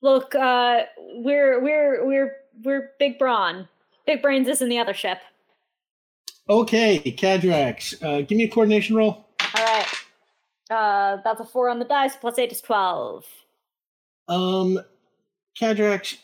Look, 0.00 0.34
uh, 0.34 0.84
we're 1.16 1.62
we're 1.62 2.06
we're 2.06 2.36
we're 2.62 2.90
big 2.98 3.18
brawn. 3.18 3.68
Big 4.06 4.22
brains 4.22 4.48
is 4.48 4.62
in 4.62 4.68
the 4.68 4.78
other 4.78 4.94
ship. 4.94 5.18
Okay, 6.48 7.00
Cadrax, 7.00 8.02
uh, 8.02 8.20
give 8.22 8.36
me 8.36 8.44
a 8.44 8.48
coordination 8.48 8.96
roll. 8.96 9.26
All 9.56 9.64
right. 9.64 9.86
Uh, 10.70 11.16
that's 11.24 11.40
a 11.40 11.44
four 11.44 11.68
on 11.68 11.78
the 11.78 11.84
dice. 11.84 12.16
Plus 12.16 12.38
eight 12.38 12.52
is 12.52 12.60
twelve. 12.60 13.24
Um, 14.28 14.78
Cadrax, 15.58 16.18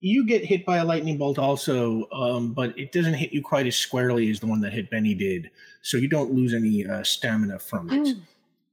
you 0.00 0.26
get 0.26 0.44
hit 0.44 0.64
by 0.64 0.78
a 0.78 0.84
lightning 0.84 1.18
bolt 1.18 1.38
also, 1.38 2.08
um, 2.12 2.52
but 2.52 2.78
it 2.78 2.92
doesn't 2.92 3.14
hit 3.14 3.32
you 3.32 3.42
quite 3.42 3.66
as 3.66 3.76
squarely 3.76 4.30
as 4.30 4.40
the 4.40 4.46
one 4.46 4.60
that 4.60 4.72
hit 4.72 4.90
Benny 4.90 5.14
did, 5.14 5.50
so 5.82 5.96
you 5.96 6.08
don't 6.08 6.32
lose 6.32 6.54
any 6.54 6.86
uh, 6.86 7.02
stamina 7.02 7.58
from 7.58 7.90
it. 7.90 8.16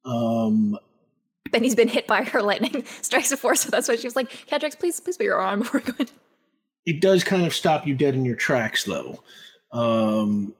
Um, 0.06 0.78
Benny's 1.52 1.76
been 1.76 1.88
hit 1.88 2.06
by 2.08 2.24
her 2.24 2.42
lightning 2.42 2.86
strikes 3.02 3.32
of 3.32 3.40
force, 3.40 3.62
so 3.62 3.70
that's 3.70 3.88
why 3.88 3.96
she 3.96 4.08
was 4.08 4.16
like, 4.16 4.30
Cadrax, 4.48 4.78
please, 4.78 5.00
please 5.00 5.18
put 5.18 5.26
your 5.26 5.40
arm 5.40 5.60
before 5.60 5.82
we 5.86 5.92
go 5.92 5.98
in. 6.00 6.08
It 6.86 7.02
does 7.02 7.24
kind 7.24 7.46
of 7.46 7.54
stop 7.54 7.86
you 7.88 7.96
dead 7.96 8.14
in 8.16 8.26
your 8.26 8.36
tracks, 8.36 8.84
though. 8.84 9.22
Um, 9.72 10.54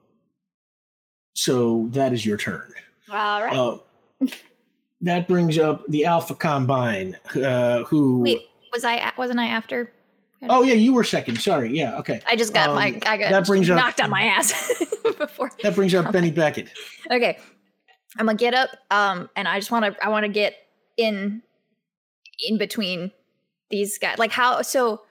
so 1.34 1.88
that 1.92 2.12
is 2.12 2.24
your 2.24 2.36
turn. 2.36 2.72
All 3.10 3.42
right. 3.44 3.56
Uh, 3.56 3.78
that 5.02 5.28
brings 5.28 5.58
up 5.58 5.84
the 5.88 6.04
Alpha 6.04 6.34
Combine, 6.34 7.16
uh, 7.36 7.84
who. 7.84 8.22
Wait, 8.22 8.46
was 8.72 8.84
I 8.84 9.12
wasn't 9.16 9.38
I 9.38 9.46
after? 9.46 9.92
Oh 10.48 10.62
yeah, 10.62 10.74
you 10.74 10.92
were 10.92 11.04
second. 11.04 11.40
Sorry. 11.40 11.76
Yeah. 11.76 11.96
Okay. 11.98 12.20
I 12.26 12.36
just 12.36 12.52
got 12.52 12.74
my 12.74 12.88
Um, 12.88 13.00
I 13.06 13.16
got 13.16 13.30
that 13.30 13.46
brings 13.46 13.70
up- 13.70 13.76
knocked 13.76 14.00
on 14.00 14.10
my 14.10 14.22
ass 14.22 14.82
before. 15.18 15.50
That 15.62 15.74
brings 15.74 15.94
up 15.94 16.12
Benny 16.12 16.30
Beckett. 16.30 16.70
Okay. 17.10 17.38
I'm 18.18 18.26
gonna 18.26 18.36
get 18.38 18.54
up, 18.54 18.70
um, 18.90 19.28
and 19.36 19.46
I 19.46 19.58
just 19.58 19.70
wanna 19.70 19.94
I 20.02 20.08
wanna 20.08 20.28
get 20.28 20.54
in 20.96 21.42
in 22.48 22.58
between 22.58 23.12
these 23.70 23.98
guys. 23.98 24.18
Like 24.18 24.30
how 24.32 24.62
so 24.62 25.02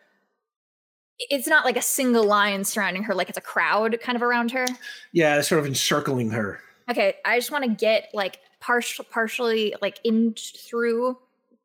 It's 1.19 1.47
not 1.47 1.63
like 1.65 1.77
a 1.77 1.81
single 1.81 2.25
line 2.25 2.63
surrounding 2.63 3.03
her, 3.03 3.13
like 3.15 3.29
it's 3.29 3.37
a 3.37 3.41
crowd 3.41 3.97
kind 4.01 4.15
of 4.15 4.21
around 4.23 4.51
her. 4.51 4.65
Yeah, 5.13 5.39
sort 5.41 5.59
of 5.59 5.65
encircling 5.65 6.31
her. 6.31 6.59
Okay, 6.89 7.15
I 7.25 7.37
just 7.37 7.51
want 7.51 7.63
to 7.63 7.69
get 7.69 8.09
like 8.13 8.39
partial, 8.59 9.05
partially 9.09 9.73
like 9.81 9.99
in 10.03 10.35
through 10.35 11.17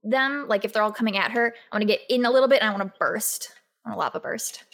them. 0.05 0.47
Like 0.49 0.65
if 0.65 0.73
they're 0.73 0.83
all 0.83 0.93
coming 0.93 1.17
at 1.17 1.33
her, 1.33 1.55
I 1.73 1.77
want 1.77 1.83
to 1.83 1.87
get 1.87 2.01
in 2.09 2.25
a 2.25 2.31
little 2.31 2.49
bit 2.49 2.63
and 2.63 2.71
I 2.71 2.77
want 2.77 2.93
to 2.93 2.99
burst. 2.99 3.51
I 3.85 3.89
want 3.91 3.97
to 3.97 4.01
lava 4.01 4.21
burst. 4.21 4.65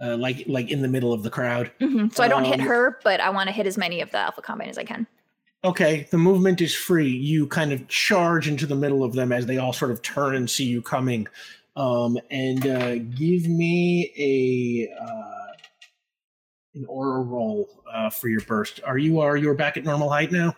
Uh, 0.00 0.16
like 0.16 0.44
like 0.46 0.70
in 0.70 0.82
the 0.82 0.88
middle 0.88 1.12
of 1.12 1.22
the 1.22 1.30
crowd. 1.30 1.70
hmm 1.80 2.08
So 2.12 2.22
I 2.22 2.28
don't 2.28 2.44
hit 2.44 2.60
Um, 2.60 2.66
her, 2.66 2.98
but 3.04 3.20
I 3.20 3.30
want 3.30 3.48
to 3.48 3.52
hit 3.52 3.66
as 3.66 3.76
many 3.78 4.00
of 4.00 4.10
the 4.10 4.18
alpha 4.18 4.42
combine 4.42 4.68
as 4.68 4.78
I 4.78 4.84
can. 4.84 5.06
Okay, 5.64 6.06
the 6.10 6.18
movement 6.18 6.60
is 6.60 6.74
free. 6.74 7.08
You 7.08 7.46
kind 7.46 7.72
of 7.72 7.88
charge 7.88 8.48
into 8.48 8.66
the 8.66 8.74
middle 8.74 9.02
of 9.02 9.14
them 9.14 9.32
as 9.32 9.46
they 9.46 9.56
all 9.56 9.72
sort 9.72 9.90
of 9.90 10.02
turn 10.02 10.34
and 10.34 10.48
see 10.50 10.64
you 10.64 10.82
coming. 10.82 11.26
Um, 11.76 12.18
and 12.30 12.66
uh, 12.66 12.96
give 12.96 13.48
me 13.48 14.12
a 14.16 15.02
uh, 15.02 15.52
an 16.74 16.84
aura 16.88 17.20
roll 17.20 17.68
uh, 17.92 18.10
for 18.10 18.28
your 18.28 18.40
burst. 18.42 18.80
Are 18.84 18.98
you 18.98 19.20
are 19.20 19.36
you 19.36 19.52
back 19.54 19.76
at 19.76 19.84
normal 19.84 20.08
height 20.10 20.30
now? 20.30 20.54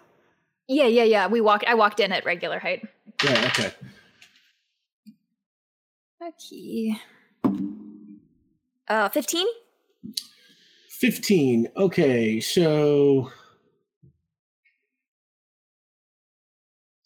Yeah, 0.68 0.86
yeah, 0.86 1.04
yeah. 1.04 1.26
We 1.26 1.40
walked. 1.40 1.64
I 1.66 1.74
walked 1.74 2.00
in 2.00 2.12
at 2.12 2.24
regular 2.24 2.58
height. 2.58 2.86
Yeah. 3.24 3.50
Okay. 3.52 3.72
Okay. 6.22 7.00
Uh, 8.88 9.08
fifteen. 9.08 9.46
15. 10.96 11.68
Okay, 11.76 12.40
so 12.40 13.30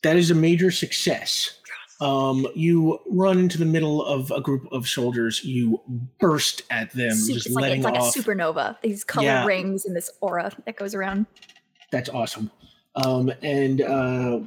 that 0.05 0.17
is 0.17 0.31
a 0.31 0.35
major 0.35 0.71
success. 0.71 1.60
Um, 2.01 2.47
you 2.55 2.99
run 3.11 3.39
into 3.39 3.59
the 3.59 3.67
middle 3.67 4.03
of 4.05 4.31
a 4.31 4.41
group 4.41 4.67
of 4.73 4.89
soldiers. 4.89 5.45
You 5.45 5.81
burst 6.19 6.63
at 6.71 6.91
them, 6.93 7.13
Su- 7.15 7.35
just 7.35 7.47
it's 7.49 7.55
like 7.55 7.63
letting 7.63 7.81
it's 7.81 7.85
like 7.85 7.95
a 7.97 7.99
supernova. 7.99 8.77
These 8.83 9.05
color 9.05 9.27
Yeah. 9.27 9.45
rings 9.47 9.85
and 9.85 9.95
this 9.95 10.11
aura 10.21 10.51
that 10.65 10.77
goes 10.77 10.95
around. 10.95 11.27
That's 11.93 12.09
awesome. 12.09 12.51
Um, 12.95 13.31
and 13.43 13.83
uh, 13.83 14.41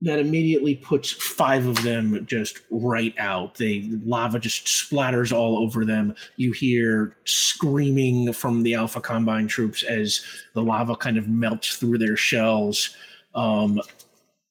that 0.00 0.18
immediately 0.18 0.74
puts 0.76 1.10
five 1.12 1.66
of 1.66 1.82
them 1.82 2.24
just 2.26 2.60
right 2.70 3.14
out. 3.18 3.54
They 3.56 3.88
lava 4.04 4.38
just 4.40 4.66
splatters 4.66 5.32
all 5.32 5.58
over 5.58 5.84
them. 5.84 6.14
You 6.36 6.52
hear 6.52 7.16
screaming 7.24 8.32
from 8.32 8.62
the 8.64 8.74
Alpha 8.74 9.00
Combine 9.00 9.46
troops 9.46 9.82
as 9.84 10.24
the 10.54 10.62
lava 10.62 10.96
kind 10.96 11.18
of 11.18 11.28
melts 11.28 11.76
through 11.76 11.98
their 11.98 12.16
shells. 12.16 12.96
Um, 13.34 13.80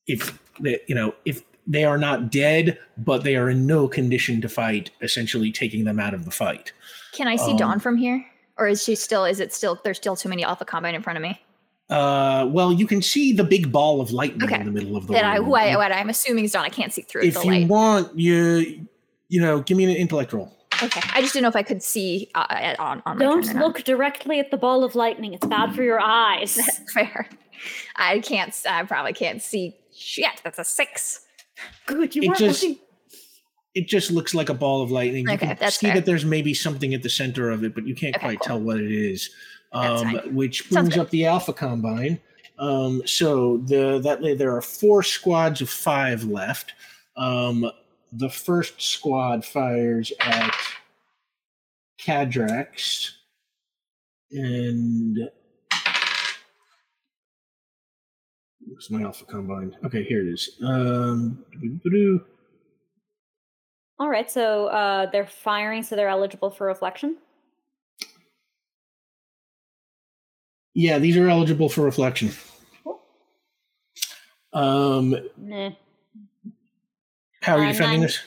if 0.08 0.40
they, 0.62 0.80
you 0.88 0.96
know, 0.96 1.14
if 1.26 1.44
they 1.68 1.84
are 1.84 1.98
not 1.98 2.32
dead, 2.32 2.78
but 2.98 3.24
they 3.24 3.36
are 3.36 3.50
in 3.50 3.66
no 3.68 3.88
condition 3.88 4.42
to 4.42 4.50
fight, 4.50 4.90
essentially 5.02 5.52
taking 5.52 5.84
them 5.86 6.00
out 6.00 6.14
of 6.14 6.26
the 6.26 6.32
fight. 6.32 6.74
Can 7.14 7.28
I 7.28 7.36
see 7.36 7.52
Um, 7.52 7.58
Dawn 7.58 7.80
from 7.80 7.98
here, 7.98 8.26
or 8.58 8.68
is 8.68 8.84
she 8.84 8.96
still? 8.96 9.26
Is 9.26 9.40
it 9.40 9.54
still? 9.54 9.80
There's 9.84 9.98
still 9.98 10.16
too 10.16 10.30
many 10.30 10.44
alpha 10.44 10.66
combine 10.66 10.96
in 10.96 11.02
front 11.04 11.18
of 11.18 11.24
me. 11.24 11.40
Uh, 11.90 12.48
well, 12.50 12.72
you 12.72 12.88
can 12.88 13.02
see 13.02 13.34
the 13.34 13.44
big 13.44 13.70
ball 13.72 14.00
of 14.00 14.12
lightning 14.12 14.44
Okay. 14.44 14.60
in 14.60 14.66
the 14.66 14.72
middle 14.72 14.96
of 14.96 15.08
the 15.08 15.14
That 15.14 15.26
I, 15.26 15.36
room. 15.36 15.46
who 15.48 15.56
I, 15.56 15.76
what 15.76 15.92
I'm 15.92 16.10
assuming 16.10 16.46
is 16.46 16.54
Dawn. 16.54 16.64
I 16.64 16.70
can't 16.70 16.94
see 16.94 17.02
through 17.02 17.24
if 17.24 17.34
the 17.34 17.44
you 17.44 17.52
light. 17.52 17.68
want, 17.68 18.18
you 18.18 18.88
you 19.28 19.42
know, 19.42 19.60
give 19.62 19.78
me 19.78 19.84
an 19.86 19.90
intellect 19.92 20.32
roll. 20.34 20.58
Okay, 20.84 21.02
I 21.14 21.22
just 21.22 21.34
didn't 21.34 21.44
know 21.44 21.50
if 21.50 21.56
I 21.56 21.64
could 21.64 21.84
see 21.84 22.32
uh, 22.34 22.76
on 22.80 23.04
on 23.06 23.18
my 23.20 23.26
turn 23.26 23.38
or 23.40 23.42
Don't 23.42 23.56
not. 23.56 23.64
look 23.68 23.84
directly 23.84 24.40
at 24.40 24.52
the 24.52 24.58
ball 24.58 24.84
of 24.84 24.96
lightning. 24.96 25.34
It's 25.34 25.46
bad 25.46 25.76
for 25.76 25.84
your 25.84 26.00
eyes. 26.00 26.56
That's 26.56 26.80
fair. 26.94 27.28
I 27.98 28.20
can't. 28.20 28.56
I 28.68 28.84
probably 28.84 29.14
can't 29.14 29.42
see. 29.42 29.76
Shit, 30.02 30.42
that's 30.44 30.60
a 30.60 30.64
six. 30.64 31.26
Good, 31.86 32.16
you 32.16 32.24
It 32.24 32.28
weren't 32.30 32.40
just- 32.40 32.64
looking. 32.64 32.80
It 33.74 33.88
just 33.88 34.12
looks 34.12 34.34
like 34.36 34.50
a 34.50 34.54
ball 34.54 34.82
of 34.82 34.92
lightning. 34.92 35.26
You 35.28 35.36
Okay, 35.36 35.48
can 35.48 35.58
that's 35.58 35.78
see 35.78 35.86
fair. 35.88 35.96
that 35.96 36.06
there's 36.06 36.26
maybe 36.26 36.54
something 36.54 36.94
at 36.94 37.04
the 37.04 37.10
center 37.10 37.50
of 37.50 37.64
it, 37.64 37.74
but 37.74 37.88
you 37.88 37.96
can't 37.96 38.14
Okay, 38.18 38.26
quite 38.26 38.40
cool. 38.40 38.46
tell 38.48 38.60
what 38.60 38.78
it 38.82 38.92
is. 38.92 39.30
Um, 39.72 40.18
which 40.36 40.70
brings 40.70 40.98
up 40.98 41.10
the 41.12 41.26
Alpha 41.26 41.54
Combine. 41.54 42.20
Um, 42.60 43.02
so 43.06 43.58
the 43.60 44.00
that 44.00 44.20
there 44.38 44.54
are 44.56 44.62
four 44.62 45.04
squads 45.04 45.62
of 45.62 45.70
five 45.70 46.26
left. 46.26 46.74
Um, 47.16 47.72
the 48.12 48.30
first 48.30 48.82
squad 48.82 49.46
fires 49.46 50.12
at 50.20 50.54
Cadrax, 51.98 53.12
and 54.32 55.30
where's 58.72 58.90
my 58.90 59.02
Alpha 59.04 59.26
Combine? 59.26 59.76
Okay, 59.86 60.04
here 60.04 60.22
it 60.26 60.32
is. 60.32 60.58
Um. 60.64 61.44
All 64.00 64.10
right, 64.10 64.32
so 64.32 64.68
uh, 64.68 65.10
they're 65.12 65.28
firing, 65.28 65.84
so 65.84 65.96
they're 65.96 66.08
eligible 66.10 66.50
for 66.50 66.66
reflection. 66.68 67.18
Yeah, 70.74 70.98
these 71.00 71.18
are 71.18 71.28
eligible 71.28 71.70
for 71.70 71.82
reflection. 71.82 72.32
Cool. 72.84 73.02
Um, 74.54 75.16
Nah. 75.38 75.72
how 77.42 77.58
are 77.58 77.62
you 77.62 77.70
Uh, 77.70 77.72
defending 77.74 78.00
nine. 78.00 78.08
this? 78.08 78.20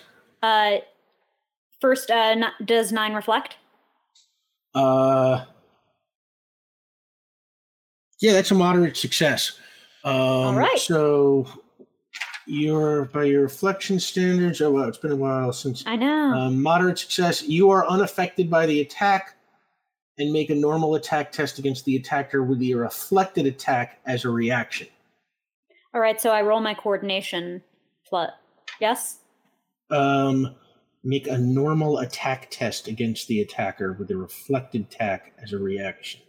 Uh, 0.42 0.76
first, 1.80 2.10
uh, 2.10 2.50
does 2.64 2.92
nine 2.92 3.14
reflect? 3.14 3.56
Uh, 4.74 5.44
yeah, 8.20 8.32
that's 8.32 8.50
a 8.50 8.54
moderate 8.54 8.96
success. 8.96 9.58
Um, 10.04 10.56
right. 10.56 10.78
So, 10.78 11.46
your 12.46 13.06
by 13.06 13.24
your 13.24 13.42
reflection 13.42 13.98
standards, 13.98 14.60
oh 14.60 14.70
wow, 14.70 14.88
it's 14.88 14.98
been 14.98 15.12
a 15.12 15.16
while 15.16 15.52
since 15.52 15.82
I 15.86 15.96
know. 15.96 16.32
um, 16.32 16.62
moderate 16.62 16.98
success. 16.98 17.42
You 17.42 17.70
are 17.70 17.86
unaffected 17.88 18.50
by 18.50 18.66
the 18.66 18.80
attack, 18.80 19.36
and 20.18 20.32
make 20.32 20.50
a 20.50 20.54
normal 20.54 20.94
attack 20.94 21.32
test 21.32 21.58
against 21.58 21.84
the 21.84 21.96
attacker 21.96 22.42
with 22.42 22.58
the 22.58 22.74
reflected 22.74 23.46
attack 23.46 24.00
as 24.06 24.24
a 24.24 24.30
reaction. 24.30 24.88
All 25.94 26.00
right, 26.00 26.20
so 26.20 26.30
I 26.30 26.42
roll 26.42 26.60
my 26.60 26.74
coordination. 26.74 27.62
Plus, 28.06 28.30
yes. 28.80 29.20
Um, 29.90 30.54
make 31.02 31.26
a 31.26 31.38
normal 31.38 31.98
attack 31.98 32.48
test 32.50 32.88
against 32.88 33.28
the 33.28 33.40
attacker 33.40 33.92
with 33.94 34.08
the 34.08 34.16
reflected 34.16 34.82
attack 34.82 35.32
as 35.42 35.52
a 35.52 35.58
reaction. 35.58 36.20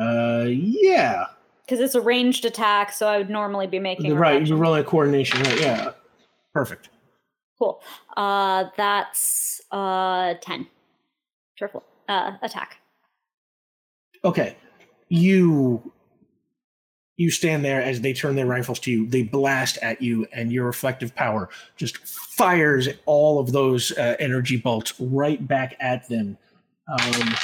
Uh, 0.00 0.46
yeah, 0.48 1.26
Because 1.68 1.80
it's 1.80 1.94
a 1.94 2.00
ranged 2.00 2.46
attack, 2.46 2.92
so 2.92 3.06
I 3.06 3.18
would 3.18 3.28
normally 3.28 3.66
be 3.66 3.78
making 3.78 4.14
right. 4.14 4.46
You're 4.46 4.56
rolling 4.56 4.80
a 4.80 4.84
coordination, 4.84 5.42
right? 5.42 5.60
Yeah, 5.60 5.90
perfect. 6.54 6.88
Cool. 7.58 7.82
Uh, 8.16 8.64
that's 8.76 9.60
uh 9.70 10.34
ten. 10.40 10.66
Triple 11.58 11.82
uh 12.08 12.38
attack. 12.40 12.78
Okay, 14.24 14.56
you 15.10 15.92
you 17.18 17.30
stand 17.30 17.64
there 17.64 17.82
as 17.82 18.00
they 18.00 18.14
turn 18.14 18.36
their 18.36 18.46
rifles 18.46 18.78
to 18.78 18.90
you. 18.90 19.06
They 19.06 19.24
blast 19.24 19.76
at 19.82 20.00
you, 20.00 20.26
and 20.32 20.50
your 20.50 20.64
reflective 20.64 21.14
power 21.14 21.50
just 21.76 21.98
fires 21.98 22.88
all 23.04 23.40
of 23.40 23.52
those 23.52 23.92
uh, 23.98 24.16
energy 24.18 24.56
bolts 24.56 24.94
right 24.98 25.46
back 25.46 25.76
at 25.80 26.08
them. 26.08 26.38
Um, 26.88 27.34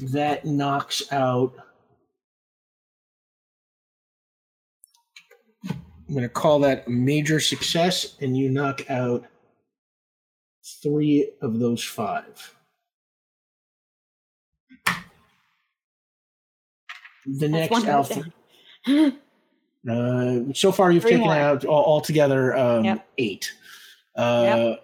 that 0.00 0.44
knocks 0.44 1.02
out. 1.12 1.52
I'm 5.68 6.14
going 6.14 6.22
to 6.22 6.28
call 6.28 6.60
that 6.60 6.86
a 6.86 6.90
major 6.90 7.40
success, 7.40 8.16
and 8.20 8.36
you 8.36 8.48
knock 8.48 8.88
out 8.90 9.24
three 10.82 11.30
of 11.42 11.58
those 11.58 11.82
five. 11.82 12.54
The 17.26 17.48
That's 17.48 17.70
next 17.70 17.84
alpha. 17.86 18.24
Uh, 19.88 20.52
so 20.52 20.72
far, 20.72 20.90
you've 20.90 21.02
Three 21.04 21.12
taken 21.12 21.26
more. 21.26 21.34
out 21.36 21.64
all, 21.64 21.84
altogether 21.84 22.56
um, 22.56 22.84
Yep. 22.84 23.08
eight. 23.18 23.52
Uh, 24.16 24.74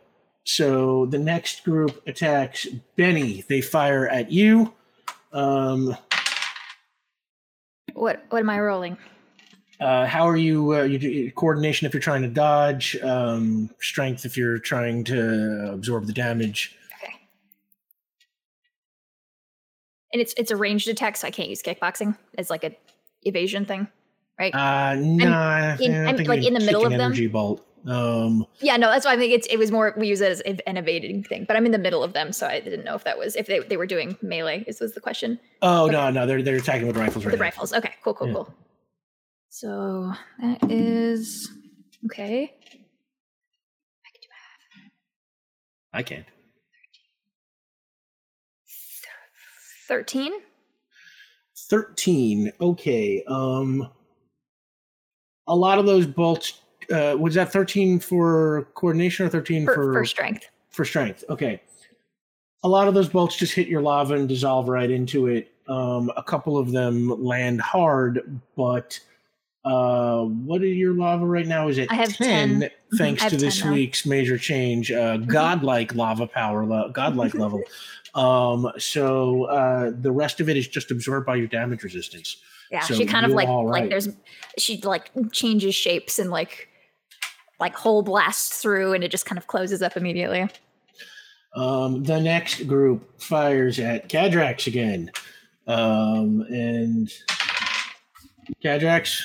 So 0.45 1.07
the 1.07 1.19
next 1.19 1.65
group 1.65 2.01
attacks 2.07 2.67
Benny. 2.95 3.43
They 3.49 3.61
fire 3.61 4.07
at 4.07 4.31
you. 4.31 4.73
Um, 5.33 5.97
What 7.95 8.25
what 8.31 8.41
am 8.41 8.51
I 8.51 8.61
rolling? 8.61 8.97
uh, 9.81 10.07
how 10.07 10.29
are 10.29 10.37
you? 10.37 10.75
Uh, 10.77 10.83
you 10.83 10.99
do 10.99 11.31
coordination 11.33 11.87
if 11.87 11.93
you're 11.95 12.01
trying 12.01 12.23
to 12.23 12.29
dodge. 12.29 12.97
Um, 13.03 13.71
strength 13.81 14.25
if 14.25 14.37
you're 14.37 14.59
trying 14.59 15.05
to 15.05 15.71
absorb 15.73 16.07
the 16.07 16.13
damage. 16.13 16.77
Okay. 17.03 17.15
And 20.13 20.23
it's 20.23 20.35
it's 20.37 20.51
a 20.51 20.57
ranged 20.57 20.89
attack, 20.89 21.17
so 21.17 21.27
I 21.27 21.31
can't 21.31 21.49
use 21.49 21.63
kickboxing 21.63 22.17
as 22.39 22.49
like 22.51 22.65
a 22.65 22.77
evasion 23.23 23.65
thing, 23.65 23.89
right? 24.39 24.55
Uh, 24.55 24.95
nah, 24.97 25.77
in- 25.81 25.95
I 25.95 26.13
don't 26.13 26.21
I'm, 26.21 26.27
like, 26.27 26.45
in 26.45 26.55
the 26.55 26.61
middle 26.61 26.85
of 26.85 26.93
them? 26.93 27.01
Energy 27.01 27.27
bolt. 27.27 27.67
Um, 27.87 28.47
yeah, 28.61 28.77
no, 28.77 28.89
that's 28.91 29.05
why 29.05 29.13
I 29.15 29.17
think 29.17 29.33
it's 29.33 29.47
it 29.49 29.57
was 29.59 29.73
more 29.73 29.93
we 29.97 30.07
use 30.07 30.21
it 30.21 30.31
as 30.31 30.41
an 30.67 30.77
evading 30.77 31.25
thing, 31.25 31.45
but 31.49 31.57
I'm 31.57 31.67
in 31.67 31.73
the 31.73 31.79
middle 31.79 32.05
of 32.05 32.13
them, 32.13 32.33
so 32.33 32.47
I 32.47 32.61
didn't 32.61 32.85
know 32.85 32.95
if 32.95 33.03
that 33.05 33.19
was 33.19 33.35
if 33.35 33.47
they, 33.47 33.59
they 33.59 33.77
were 33.77 33.87
doing 33.87 34.17
melee. 34.23 34.63
Is 34.69 34.79
was 34.81 34.93
the 34.95 35.01
question? 35.01 35.41
oh 35.63 35.87
no, 35.87 36.09
no, 36.11 36.25
they're 36.27 36.43
they're 36.43 36.57
attacking 36.57 36.87
with 36.87 36.97
rifles 36.97 37.25
right 37.25 37.33
the 37.33 37.37
now. 37.37 37.43
rifles. 37.43 37.73
Okay, 37.73 37.95
cool, 38.05 38.15
cool, 38.15 38.29
Yeah. 38.29 38.35
cool. 38.35 38.55
So 39.49 40.13
that 40.41 40.71
is 40.71 41.51
okay. 42.07 42.45
I 42.45 44.11
could 44.13 44.21
do 44.23 44.29
I 45.93 46.03
can't. 46.03 46.27
13? 49.89 50.33
13. 51.69 52.53
Okay. 52.61 53.25
Um 53.27 53.89
a 55.49 55.57
lot 55.57 55.79
of 55.79 55.87
those 55.87 56.07
bolts 56.07 56.62
uh 56.93 57.17
was 57.19 57.35
that 57.35 57.53
13 57.53 57.99
for 58.01 58.69
coordination 58.75 59.27
or 59.27 59.29
13 59.29 59.65
For, 59.65 59.75
for 59.75 59.93
for 59.95 60.05
strength. 60.05 60.47
for 60.71 60.85
strength. 60.85 61.25
Okay. 61.31 61.61
A 62.65 62.69
lot 62.69 62.87
of 62.87 62.95
those 62.95 63.09
bolts 63.09 63.37
just 63.37 63.55
hit 63.55 63.67
your 63.67 63.81
lava 63.83 64.15
and 64.15 64.29
dissolve 64.29 64.69
right 64.69 64.91
into 64.91 65.27
it. 65.27 65.51
Um 65.69 66.11
a 66.17 66.23
couple 66.23 66.57
of 66.59 66.71
them 66.73 67.09
land 67.23 67.61
hard, 67.61 68.41
but 68.57 68.99
uh 69.65 70.23
what 70.25 70.63
is 70.65 70.77
your 70.77 70.93
lava 70.95 71.25
right 71.25 71.47
now 71.47 71.69
is 71.69 71.79
it 71.79 71.91
I 71.91 71.95
have 71.95 72.13
10. 72.17 72.69
thanks 72.99 73.23
I 73.23 73.25
have 73.25 73.33
to 73.33 73.39
this 73.39 73.65
now. 73.65 73.73
week's 73.73 74.05
major 74.05 74.37
change 74.37 74.91
uh 74.91 75.19
godlike 75.19 75.95
lava 75.95 76.27
power 76.27 76.67
le- 76.67 76.91
godlike 76.93 77.33
level 77.35 77.63
um 78.17 78.73
so 78.77 79.45
uh 79.45 79.93
the 80.01 80.11
rest 80.11 80.41
of 80.41 80.49
it 80.49 80.57
is 80.57 80.67
just 80.67 80.91
absorbed 80.91 81.27
by 81.27 81.37
your 81.37 81.47
damage 81.47 81.85
resistance 81.85 82.39
Yeah, 82.73 82.81
So 82.81 82.95
she 82.95 83.07
kind 83.07 83.25
of 83.25 83.31
like 83.33 83.49
all 83.49 83.65
like 83.71 83.89
there's 83.89 84.09
she 84.59 84.81
like 84.83 85.13
changes 85.31 85.77
shapes 85.77 86.19
and 86.19 86.29
like 86.31 86.69
like 87.61 87.75
hole 87.75 88.03
blasts 88.03 88.61
through 88.61 88.93
and 88.93 89.05
it 89.05 89.11
just 89.11 89.27
kind 89.27 89.39
of 89.39 89.47
closes 89.47 89.83
up 89.83 89.97
immediately. 89.97 90.49
Um, 91.55 92.03
the 92.05 92.21
next 92.21 92.67
group 92.67 93.21
fires 93.21 93.79
at 93.79 94.09
Cadrax 94.09 94.67
again. 94.67 95.11
Um, 95.67 96.43
and 96.49 97.13
Cadrax, 98.65 99.23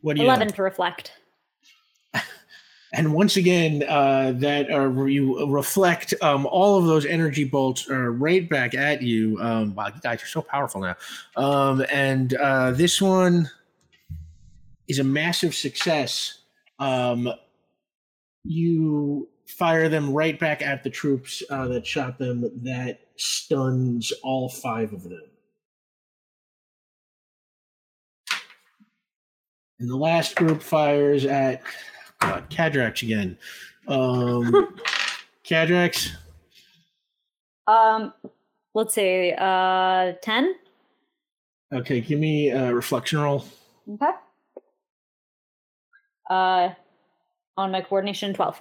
what 0.00 0.16
do 0.16 0.22
you 0.22 0.28
11 0.28 0.48
know? 0.48 0.54
to 0.54 0.62
reflect. 0.62 1.12
And 2.92 3.14
once 3.14 3.36
again, 3.36 3.84
uh, 3.88 4.32
that 4.38 4.68
uh, 4.68 5.04
you 5.04 5.46
reflect 5.46 6.12
um, 6.22 6.44
all 6.46 6.76
of 6.76 6.86
those 6.86 7.06
energy 7.06 7.44
bolts 7.44 7.88
are 7.88 8.10
right 8.10 8.48
back 8.48 8.74
at 8.74 9.00
you. 9.00 9.38
Um, 9.40 9.76
wow, 9.76 9.86
you 9.94 10.00
guys 10.00 10.20
are 10.24 10.26
so 10.26 10.42
powerful 10.42 10.80
now. 10.80 10.96
Um, 11.36 11.84
and 11.92 12.34
uh, 12.34 12.72
this 12.72 13.00
one 13.00 13.48
is 14.88 14.98
a 14.98 15.04
massive 15.04 15.54
success. 15.54 16.38
Um, 16.80 17.32
you 18.44 19.28
fire 19.46 19.88
them 19.88 20.12
right 20.12 20.38
back 20.38 20.62
at 20.62 20.82
the 20.82 20.90
troops 20.90 21.42
uh, 21.50 21.66
that 21.68 21.86
shot 21.86 22.18
them. 22.18 22.50
That 22.64 23.00
stuns 23.16 24.12
all 24.22 24.48
five 24.48 24.92
of 24.92 25.02
them. 25.04 25.22
And 29.78 29.88
the 29.88 29.96
last 29.96 30.36
group 30.36 30.62
fires 30.62 31.24
at 31.24 31.62
God, 32.20 32.48
Cadrax 32.50 33.02
again. 33.02 33.38
Um, 33.88 34.74
Cadrax, 35.44 36.10
Um, 37.66 38.12
let's 38.74 38.94
say 38.94 39.34
uh 39.38 40.12
10. 40.22 40.54
okay, 41.72 42.00
give 42.02 42.18
me 42.18 42.50
a 42.50 42.74
reflection 42.74 43.20
roll. 43.20 43.44
Okay. 43.94 44.10
Uh, 46.28 46.70
on 47.60 47.70
my 47.70 47.80
coordination, 47.80 48.34
12. 48.34 48.60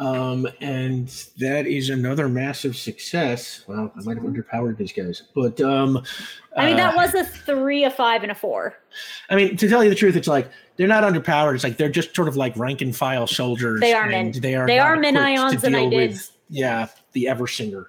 Um, 0.00 0.46
and 0.60 1.08
that 1.38 1.66
is 1.66 1.90
another 1.90 2.28
massive 2.28 2.76
success. 2.76 3.64
Well, 3.66 3.92
I 3.98 4.02
might 4.02 4.16
have 4.16 4.24
underpowered 4.24 4.76
these 4.76 4.92
guys, 4.92 5.24
but 5.34 5.60
um, 5.60 6.04
I 6.56 6.66
mean, 6.66 6.76
that 6.76 6.94
uh, 6.94 6.96
was 6.96 7.14
a 7.14 7.24
three, 7.24 7.82
a 7.82 7.90
five, 7.90 8.22
and 8.22 8.30
a 8.30 8.34
four. 8.34 8.76
I 9.28 9.34
mean, 9.34 9.56
to 9.56 9.68
tell 9.68 9.82
you 9.82 9.90
the 9.90 9.96
truth, 9.96 10.14
it's 10.14 10.28
like 10.28 10.50
they're 10.76 10.86
not 10.86 11.02
underpowered. 11.02 11.56
It's 11.56 11.64
like 11.64 11.78
they're 11.78 11.88
just 11.88 12.14
sort 12.14 12.28
of 12.28 12.36
like 12.36 12.56
rank 12.56 12.80
and 12.80 12.94
file 12.94 13.26
soldiers. 13.26 13.80
They 13.80 13.92
are 13.92 14.06
men. 14.06 14.30
They 14.30 14.54
are. 14.54 14.68
they 14.68 14.78
are 14.78 14.94
to 14.94 15.18
ions, 15.18 15.64
and 15.64 15.76
I 15.76 15.88
did- 15.88 16.10
with, 16.12 16.30
yeah, 16.48 16.86
the 17.12 17.24
Eversinger. 17.24 17.86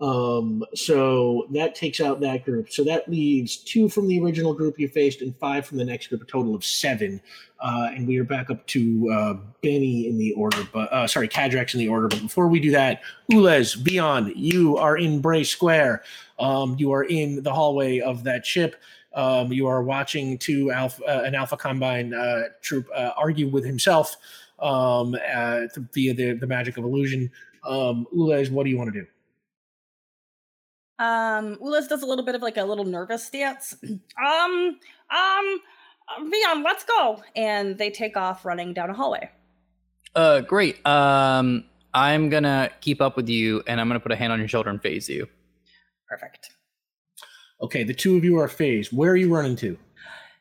Um, 0.00 0.64
so 0.74 1.48
that 1.50 1.74
takes 1.74 2.00
out 2.00 2.20
that 2.20 2.44
group. 2.44 2.70
So 2.70 2.84
that 2.84 3.08
leaves 3.08 3.56
two 3.56 3.88
from 3.88 4.06
the 4.06 4.20
original 4.20 4.54
group 4.54 4.78
you 4.78 4.88
faced 4.88 5.22
and 5.22 5.36
five 5.38 5.66
from 5.66 5.78
the 5.78 5.84
next 5.84 6.06
group, 6.06 6.22
a 6.22 6.24
total 6.24 6.54
of 6.54 6.64
seven. 6.64 7.20
Uh, 7.60 7.88
and 7.92 8.06
we 8.06 8.16
are 8.18 8.24
back 8.24 8.50
up 8.50 8.64
to 8.68 9.10
uh, 9.12 9.34
Benny 9.62 10.08
in 10.08 10.16
the 10.16 10.32
order, 10.34 10.62
but 10.72 10.92
uh, 10.92 11.08
sorry, 11.08 11.28
Cadrax 11.28 11.74
in 11.74 11.80
the 11.80 11.88
order. 11.88 12.06
But 12.06 12.22
before 12.22 12.46
we 12.46 12.60
do 12.60 12.70
that, 12.70 13.02
Ulez, 13.32 13.76
Vion, 13.76 14.32
you 14.36 14.76
are 14.76 14.96
in 14.96 15.20
Bray 15.20 15.42
Square. 15.42 16.04
Um, 16.38 16.76
you 16.78 16.92
are 16.92 17.02
in 17.02 17.42
the 17.42 17.52
hallway 17.52 17.98
of 17.98 18.22
that 18.24 18.46
ship. 18.46 18.76
Um, 19.14 19.52
you 19.52 19.66
are 19.66 19.82
watching 19.82 20.38
two 20.38 20.70
alpha, 20.70 21.02
uh, 21.04 21.22
an 21.24 21.34
Alpha 21.34 21.56
Combine 21.56 22.14
uh, 22.14 22.42
troop 22.62 22.86
uh, 22.94 23.10
argue 23.16 23.48
with 23.48 23.64
himself 23.64 24.16
um, 24.60 25.16
uh, 25.34 25.62
via 25.92 26.14
the, 26.14 26.34
the 26.34 26.46
magic 26.46 26.76
of 26.76 26.84
illusion. 26.84 27.28
Um, 27.64 28.06
Ulez, 28.14 28.50
what 28.50 28.62
do 28.62 28.70
you 28.70 28.78
want 28.78 28.92
to 28.92 29.00
do? 29.00 29.06
Um, 30.98 31.56
Ulez 31.56 31.88
does 31.88 32.02
a 32.02 32.06
little 32.06 32.24
bit 32.24 32.34
of 32.34 32.42
like 32.42 32.56
a 32.56 32.64
little 32.64 32.84
nervous 32.84 33.28
dance. 33.30 33.74
um, 33.84 34.00
um, 35.10 35.60
Vion, 36.20 36.64
let's 36.64 36.84
go. 36.84 37.22
And 37.36 37.78
they 37.78 37.90
take 37.90 38.16
off 38.16 38.44
running 38.44 38.74
down 38.74 38.90
a 38.90 38.94
hallway. 38.94 39.30
Uh, 40.14 40.40
great. 40.40 40.84
Um, 40.86 41.64
I'm 41.94 42.28
gonna 42.28 42.70
keep 42.80 43.00
up 43.00 43.16
with 43.16 43.28
you, 43.28 43.62
and 43.66 43.80
I'm 43.80 43.88
gonna 43.88 44.00
put 44.00 44.12
a 44.12 44.16
hand 44.16 44.32
on 44.32 44.38
your 44.38 44.48
shoulder 44.48 44.70
and 44.70 44.80
phase 44.80 45.08
you. 45.08 45.28
Perfect. 46.08 46.50
Okay, 47.60 47.82
the 47.82 47.94
two 47.94 48.16
of 48.16 48.24
you 48.24 48.38
are 48.38 48.48
phased. 48.48 48.92
Where 48.92 49.10
are 49.12 49.16
you 49.16 49.34
running 49.34 49.56
to? 49.56 49.76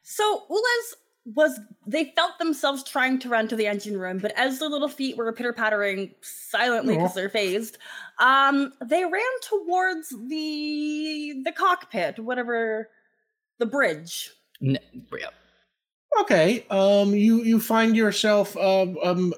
So 0.04 0.46
Ulez 0.50 0.96
was 1.36 1.60
they 1.86 2.06
felt 2.16 2.38
themselves 2.40 2.84
trying 2.84 3.20
to 3.20 3.30
run 3.30 3.48
to 3.50 3.56
the 3.56 3.68
engine 3.68 3.98
room, 3.98 4.18
but 4.20 4.32
as 4.38 4.60
their 4.60 4.70
little 4.70 4.88
feet 4.88 5.18
were 5.18 5.32
pitter 5.34 5.54
pattering 5.54 6.14
silently 6.22 6.96
because 6.96 7.12
Aw. 7.12 7.16
they're 7.16 7.30
phased, 7.30 7.78
um, 8.20 8.74
they 8.86 9.04
ran 9.04 9.22
towards 9.42 10.10
the 10.10 11.42
the 11.44 11.52
cockpit, 11.52 12.20
whatever 12.20 12.90
the 13.60 13.66
bridge. 13.66 14.32
N- 14.62 14.80
yeah. 15.20 15.30
Okay, 16.22 16.66
um, 16.70 17.14
you 17.14 17.44
you 17.44 17.60
find 17.60 17.96
yourself 17.96 18.56
um, 18.58 18.98
um 19.04 19.34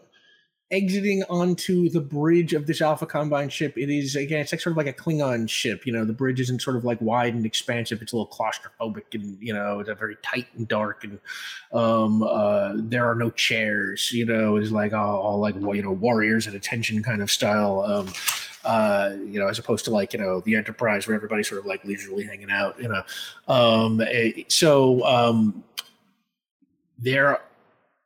exiting 0.71 1.23
onto 1.29 1.89
the 1.89 1.99
bridge 1.99 2.53
of 2.53 2.67
this 2.67 2.81
Alpha 2.81 3.05
Combine 3.05 3.49
ship. 3.49 3.77
It 3.77 3.89
is 3.89 4.15
again, 4.15 4.41
it's 4.41 4.51
like 4.51 4.61
sort 4.61 4.71
of 4.71 4.77
like 4.77 4.87
a 4.87 4.93
Klingon 4.93 5.49
ship. 5.49 5.85
You 5.85 5.93
know, 5.93 6.05
the 6.05 6.13
bridge 6.13 6.39
isn't 6.39 6.61
sort 6.61 6.75
of 6.75 6.85
like 6.85 7.01
wide 7.01 7.33
and 7.33 7.45
expansive. 7.45 8.01
It's 8.01 8.13
a 8.13 8.17
little 8.17 8.31
claustrophobic, 8.31 9.13
and 9.13 9.37
you 9.41 9.53
know, 9.53 9.79
it's 9.79 9.89
a 9.89 9.95
very 9.95 10.17
tight 10.23 10.47
and 10.55 10.67
dark. 10.67 11.03
And 11.03 11.19
um, 11.73 12.23
uh, 12.23 12.73
there 12.75 13.09
are 13.09 13.15
no 13.15 13.31
chairs. 13.31 14.11
You 14.11 14.25
know, 14.25 14.57
it's 14.57 14.71
like 14.71 14.93
all, 14.93 15.19
all 15.19 15.39
like 15.39 15.55
you 15.55 15.81
know 15.81 15.91
warriors 15.91 16.47
at 16.47 16.53
attention 16.53 17.01
kind 17.03 17.21
of 17.21 17.31
style. 17.31 17.81
Um, 17.81 18.13
uh, 18.65 19.15
you 19.25 19.39
know, 19.39 19.47
as 19.47 19.57
opposed 19.57 19.85
to 19.85 19.91
like 19.91 20.13
you 20.13 20.19
know 20.19 20.41
the 20.41 20.55
Enterprise 20.55 21.07
where 21.07 21.15
everybody's 21.15 21.47
sort 21.47 21.59
of 21.59 21.65
like 21.65 21.83
leisurely 21.85 22.25
hanging 22.25 22.51
out. 22.51 22.79
You 22.79 22.89
know, 22.89 23.03
um, 23.47 24.01
eh, 24.01 24.43
so 24.49 25.03
um, 25.05 25.63
there 26.97 27.39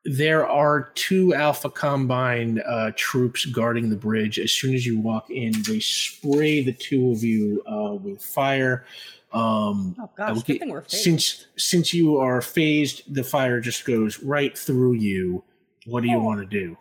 there 0.05 0.45
are 0.47 0.91
two 0.95 1.33
Alpha 1.33 1.69
Combine 1.69 2.59
uh, 2.67 2.91
troops 2.95 3.45
guarding 3.45 3.89
the 3.89 3.95
bridge. 3.95 4.37
As 4.39 4.51
soon 4.51 4.73
as 4.73 4.85
you 4.85 4.99
walk 4.99 5.29
in, 5.29 5.53
they 5.63 5.79
spray 5.79 6.61
the 6.63 6.73
two 6.73 7.11
of 7.11 7.23
you 7.23 7.63
uh, 7.65 7.93
with 7.95 8.21
fire. 8.21 8.85
Um, 9.31 9.95
Oh 9.99 10.09
gosh, 10.15 10.43
get- 10.43 10.67
we're 10.67 10.81
phased. 10.81 11.03
since 11.03 11.45
since 11.57 11.93
you 11.93 12.17
are 12.17 12.41
phased, 12.41 13.13
the 13.13 13.23
fire 13.23 13.59
just 13.59 13.85
goes 13.85 14.21
right 14.21 14.55
through 14.57 14.93
you. 14.93 15.43
What 15.85 16.01
do 16.03 16.09
you 16.09 16.17
Oh. 16.17 16.23
want 16.23 16.39
to 16.41 16.45
do? 16.45 16.77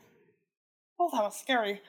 Oh, 1.01 1.09
that 1.12 1.23
was 1.23 1.36
scary. 1.39 1.81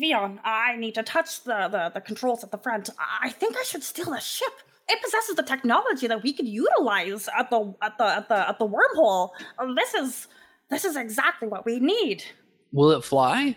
Vion, 0.00 0.38
I 0.44 0.76
need 0.76 0.94
to 0.96 1.02
touch 1.02 1.42
the, 1.44 1.68
the, 1.68 1.90
the 1.94 2.00
controls 2.02 2.44
at 2.44 2.50
the 2.50 2.58
front. 2.58 2.90
I 2.98 3.30
think 3.30 3.56
I 3.56 3.62
should 3.62 3.82
steal 3.82 4.10
the 4.10 4.20
ship. 4.20 4.52
It 4.92 5.02
possesses 5.02 5.36
the 5.36 5.42
technology 5.44 6.06
that 6.08 6.22
we 6.22 6.32
could 6.32 6.48
utilize 6.48 7.28
at 7.38 7.48
the 7.50 7.74
at 7.80 7.96
the 7.98 8.04
at 8.04 8.28
the 8.28 8.48
at 8.48 8.58
the 8.58 8.66
wormhole. 8.66 9.30
Uh, 9.58 9.72
This 9.74 9.94
is 9.94 10.26
this 10.68 10.84
is 10.84 10.96
exactly 10.96 11.46
what 11.48 11.64
we 11.64 11.78
need. 11.78 12.24
Will 12.72 12.90
it 12.90 13.04
fly? 13.04 13.56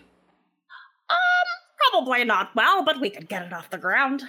Um, 1.10 1.48
probably 1.92 2.24
not 2.24 2.54
well, 2.56 2.84
but 2.84 3.00
we 3.02 3.10
could 3.10 3.28
get 3.28 3.42
it 3.44 3.54
off 3.54 3.70
the 3.70 3.78
ground. 3.78 4.24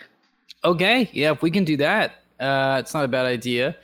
Okay. 0.65 1.11
Yeah, 1.13 1.33
if 1.33 1.43
we 1.43 1.51
can 1.51 1.65
do 1.65 1.77
that, 1.79 2.23
uh, 2.41 2.79
it's 2.81 2.95
not 2.95 3.05
a 3.05 3.09
bad 3.09 3.27
idea. 3.27 3.77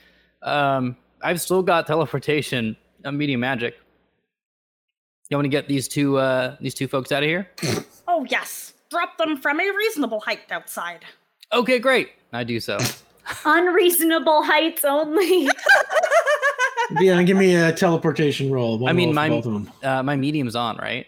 Um, 0.43 0.97
I've 1.23 1.41
still 1.41 1.63
got 1.63 1.87
teleportation. 1.87 2.77
I'm 3.05 3.19
medium 3.19 3.41
magic. 3.41 3.79
You 5.29 5.37
want 5.37 5.45
to 5.45 5.51
get 5.51 5.69
these 5.69 5.89
two 5.89 6.17
uh, 6.17 6.57
these 6.61 6.75
two 6.75 6.89
folks 6.89 7.13
out 7.13 7.23
of 7.23 7.29
here? 7.29 7.49
Oh 8.09 8.27
yes, 8.31 8.75
drop 8.91 9.17
them 9.19 9.37
from 9.37 9.61
a 9.61 9.71
reasonable 9.77 10.21
height 10.21 10.51
outside. 10.51 11.05
Okay, 11.53 11.79
great. 11.79 12.11
I 12.33 12.45
do 12.45 12.61
so. 12.61 12.79
Unreasonable 13.45 14.43
heights 14.43 14.85
only. 14.85 15.49
Yeah, 16.99 17.23
give 17.23 17.37
me 17.37 17.55
a 17.55 17.73
teleportation 17.73 18.51
roll. 18.51 18.77
One 18.77 18.91
I 18.91 18.93
mean, 18.93 19.11
roll 19.11 19.15
my 19.15 19.29
both 19.29 19.47
of 19.47 19.53
them. 19.53 19.71
uh, 19.85 20.03
my 20.03 20.17
medium's 20.17 20.57
on, 20.57 20.77
right? 20.79 21.07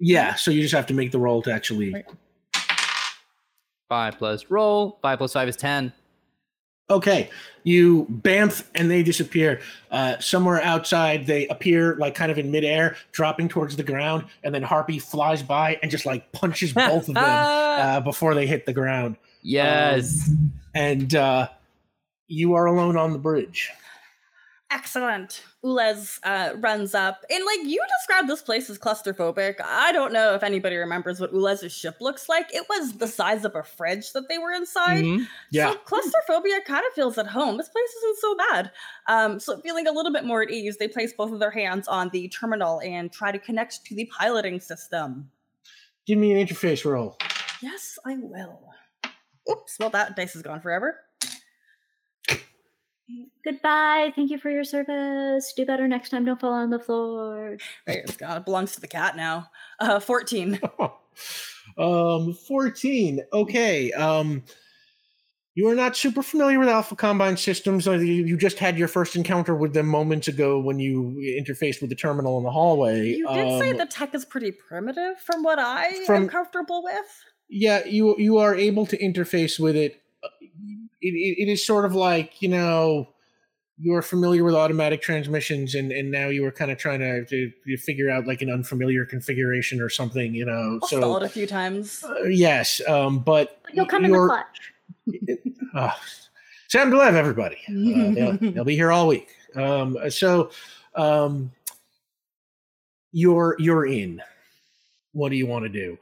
Yeah, 0.00 0.34
so 0.34 0.50
you 0.50 0.60
just 0.60 0.74
have 0.74 0.86
to 0.86 0.94
make 0.94 1.12
the 1.12 1.20
roll 1.20 1.40
to 1.42 1.52
actually. 1.52 1.94
Five 3.88 4.18
plus 4.18 4.46
roll. 4.50 4.98
Five 5.02 5.18
plus 5.18 5.32
five 5.32 5.48
is 5.48 5.56
ten. 5.56 5.92
Okay, 6.90 7.30
you 7.62 8.06
bamf 8.10 8.64
and 8.74 8.90
they 8.90 9.04
disappear. 9.04 9.60
Uh, 9.92 10.18
somewhere 10.18 10.60
outside, 10.62 11.26
they 11.26 11.46
appear 11.46 11.94
like 11.94 12.16
kind 12.16 12.32
of 12.32 12.38
in 12.38 12.50
midair, 12.50 12.96
dropping 13.12 13.48
towards 13.48 13.76
the 13.76 13.84
ground, 13.84 14.24
and 14.42 14.52
then 14.52 14.62
Harpy 14.64 14.98
flies 14.98 15.44
by 15.44 15.78
and 15.82 15.92
just 15.92 16.06
like 16.06 16.32
punches 16.32 16.72
both 16.72 17.08
of 17.08 17.14
them 17.14 17.16
uh, 17.24 18.00
before 18.00 18.34
they 18.34 18.48
hit 18.48 18.66
the 18.66 18.72
ground. 18.72 19.16
yes. 19.42 20.28
And 20.74 21.14
uh, 21.14 21.48
you 22.30 22.54
are 22.54 22.66
alone 22.66 22.96
on 22.96 23.12
the 23.12 23.18
bridge. 23.18 23.70
Excellent. 24.72 25.42
Ulez 25.64 26.20
uh, 26.22 26.54
runs 26.58 26.94
up. 26.94 27.24
And 27.28 27.44
like 27.44 27.58
you 27.64 27.84
described 27.98 28.28
this 28.28 28.40
place 28.40 28.70
as 28.70 28.78
claustrophobic. 28.78 29.56
I 29.64 29.90
don't 29.90 30.12
know 30.12 30.32
if 30.34 30.44
anybody 30.44 30.76
remembers 30.76 31.18
what 31.18 31.32
Ulez's 31.32 31.72
ship 31.72 31.96
looks 32.00 32.28
like. 32.28 32.54
It 32.54 32.64
was 32.68 32.92
the 32.92 33.08
size 33.08 33.44
of 33.44 33.56
a 33.56 33.64
fridge 33.64 34.12
that 34.12 34.28
they 34.28 34.38
were 34.38 34.52
inside. 34.52 35.02
Mhm. 35.02 35.26
Yeah. 35.50 35.72
So 35.72 35.78
claustrophobia 35.78 36.60
kind 36.64 36.84
of 36.86 36.92
feels 36.92 37.18
at 37.18 37.26
home. 37.26 37.56
This 37.56 37.68
place 37.68 37.88
isn't 37.98 38.18
so 38.18 38.36
bad. 38.36 38.70
Um, 39.08 39.40
so 39.40 39.60
feeling 39.60 39.88
a 39.88 39.92
little 39.92 40.12
bit 40.12 40.24
more 40.24 40.42
at 40.42 40.50
ease, 40.50 40.76
they 40.76 40.86
place 40.86 41.12
both 41.12 41.32
of 41.32 41.40
their 41.40 41.50
hands 41.50 41.88
on 41.88 42.08
the 42.10 42.28
terminal 42.28 42.80
and 42.82 43.10
try 43.12 43.32
to 43.32 43.40
connect 43.40 43.84
to 43.86 43.96
the 43.96 44.08
piloting 44.16 44.60
system. 44.60 45.28
Give 46.06 46.16
me 46.16 46.32
an 46.32 46.46
interface 46.46 46.84
roll. 46.84 47.18
Yes, 47.60 47.98
I 48.06 48.18
will. 48.18 48.60
Oops, 49.50 49.76
well 49.80 49.90
that 49.90 50.14
dice 50.14 50.36
is 50.36 50.42
gone 50.42 50.60
forever. 50.60 51.00
Goodbye. 53.44 54.12
Thank 54.14 54.30
you 54.30 54.38
for 54.38 54.50
your 54.50 54.64
service. 54.64 55.52
Do 55.56 55.64
better 55.64 55.88
next 55.88 56.10
time. 56.10 56.24
Don't 56.24 56.40
fall 56.40 56.52
on 56.52 56.70
the 56.70 56.78
floor. 56.78 57.56
Right, 57.86 57.98
it's. 57.98 58.16
It 58.20 58.44
belongs 58.44 58.72
to 58.72 58.80
the 58.80 58.88
cat 58.88 59.16
now. 59.16 59.50
Uh, 59.78 60.00
14. 60.00 60.60
um, 61.78 62.34
14. 62.34 63.20
Okay. 63.32 63.92
Um, 63.92 64.42
you 65.54 65.66
are 65.68 65.74
not 65.74 65.96
super 65.96 66.22
familiar 66.22 66.58
with 66.58 66.68
Alpha 66.68 66.94
Combine 66.96 67.36
systems. 67.36 67.86
You 67.86 67.96
you 67.98 68.36
just 68.36 68.58
had 68.58 68.78
your 68.78 68.88
first 68.88 69.16
encounter 69.16 69.54
with 69.54 69.74
them 69.74 69.86
moments 69.86 70.28
ago 70.28 70.60
when 70.60 70.78
you 70.78 71.16
interfaced 71.42 71.80
with 71.80 71.90
the 71.90 71.96
terminal 71.96 72.38
in 72.38 72.44
the 72.44 72.50
hallway. 72.52 73.08
You 73.08 73.26
did 73.28 73.58
say 73.60 73.70
Um, 73.70 73.76
the 73.78 73.86
tech 73.86 74.14
is 74.14 74.24
pretty 74.24 74.52
primitive 74.52 75.18
from 75.20 75.42
what 75.42 75.58
I 75.58 75.86
am 76.08 76.28
comfortable 76.28 76.82
with. 76.84 77.24
yeah 77.48 77.84
you 77.84 78.14
you 78.16 78.38
are 78.38 78.54
able 78.54 78.86
to 78.86 78.96
interface 78.96 79.58
with 79.58 79.74
it. 79.76 80.00
It, 81.02 81.14
it, 81.14 81.42
it 81.42 81.48
is 81.52 81.64
sort 81.66 81.84
of 81.84 81.94
like 81.94 82.40
you 82.42 82.48
know 82.48 83.08
you're 83.82 84.02
familiar 84.02 84.44
with 84.44 84.54
automatic 84.54 85.00
transmissions 85.00 85.74
and 85.74 85.90
and 85.92 86.10
now 86.10 86.28
you 86.28 86.42
were 86.42 86.52
kind 86.52 86.70
of 86.70 86.76
trying 86.76 87.00
to, 87.00 87.24
to, 87.24 87.50
to 87.66 87.76
figure 87.78 88.10
out 88.10 88.26
like 88.26 88.42
an 88.42 88.50
unfamiliar 88.50 89.06
configuration 89.06 89.80
or 89.80 89.88
something 89.88 90.34
you 90.34 90.44
know 90.44 90.78
I'll 90.82 90.86
stall 90.88 91.16
it 91.16 91.20
so 91.20 91.26
a 91.26 91.28
few 91.30 91.46
times. 91.46 92.04
uh, 92.04 92.24
yes 92.24 92.82
um 92.86 93.20
but 93.20 93.62
You'll 93.72 93.86
come 93.86 94.04
in 94.04 94.12
the 94.12 94.18
clutch. 94.18 94.72
uh, 95.74 95.92
Sam 96.68 96.90
Delev, 96.90 97.14
everybody. 97.14 97.56
Uh, 97.68 98.10
they'll, 98.12 98.52
they'll 98.52 98.64
be 98.64 98.74
here 98.76 98.92
all 98.92 99.08
week. 99.08 99.28
Um, 99.56 99.96
so, 100.10 100.50
um, 100.94 101.50
you're 103.12 103.56
you're 103.58 103.86
in. 103.86 104.22
What 105.12 105.30
do 105.30 105.36
you 105.36 105.46
want 105.46 105.64
to 105.64 105.68
do? 105.68 105.98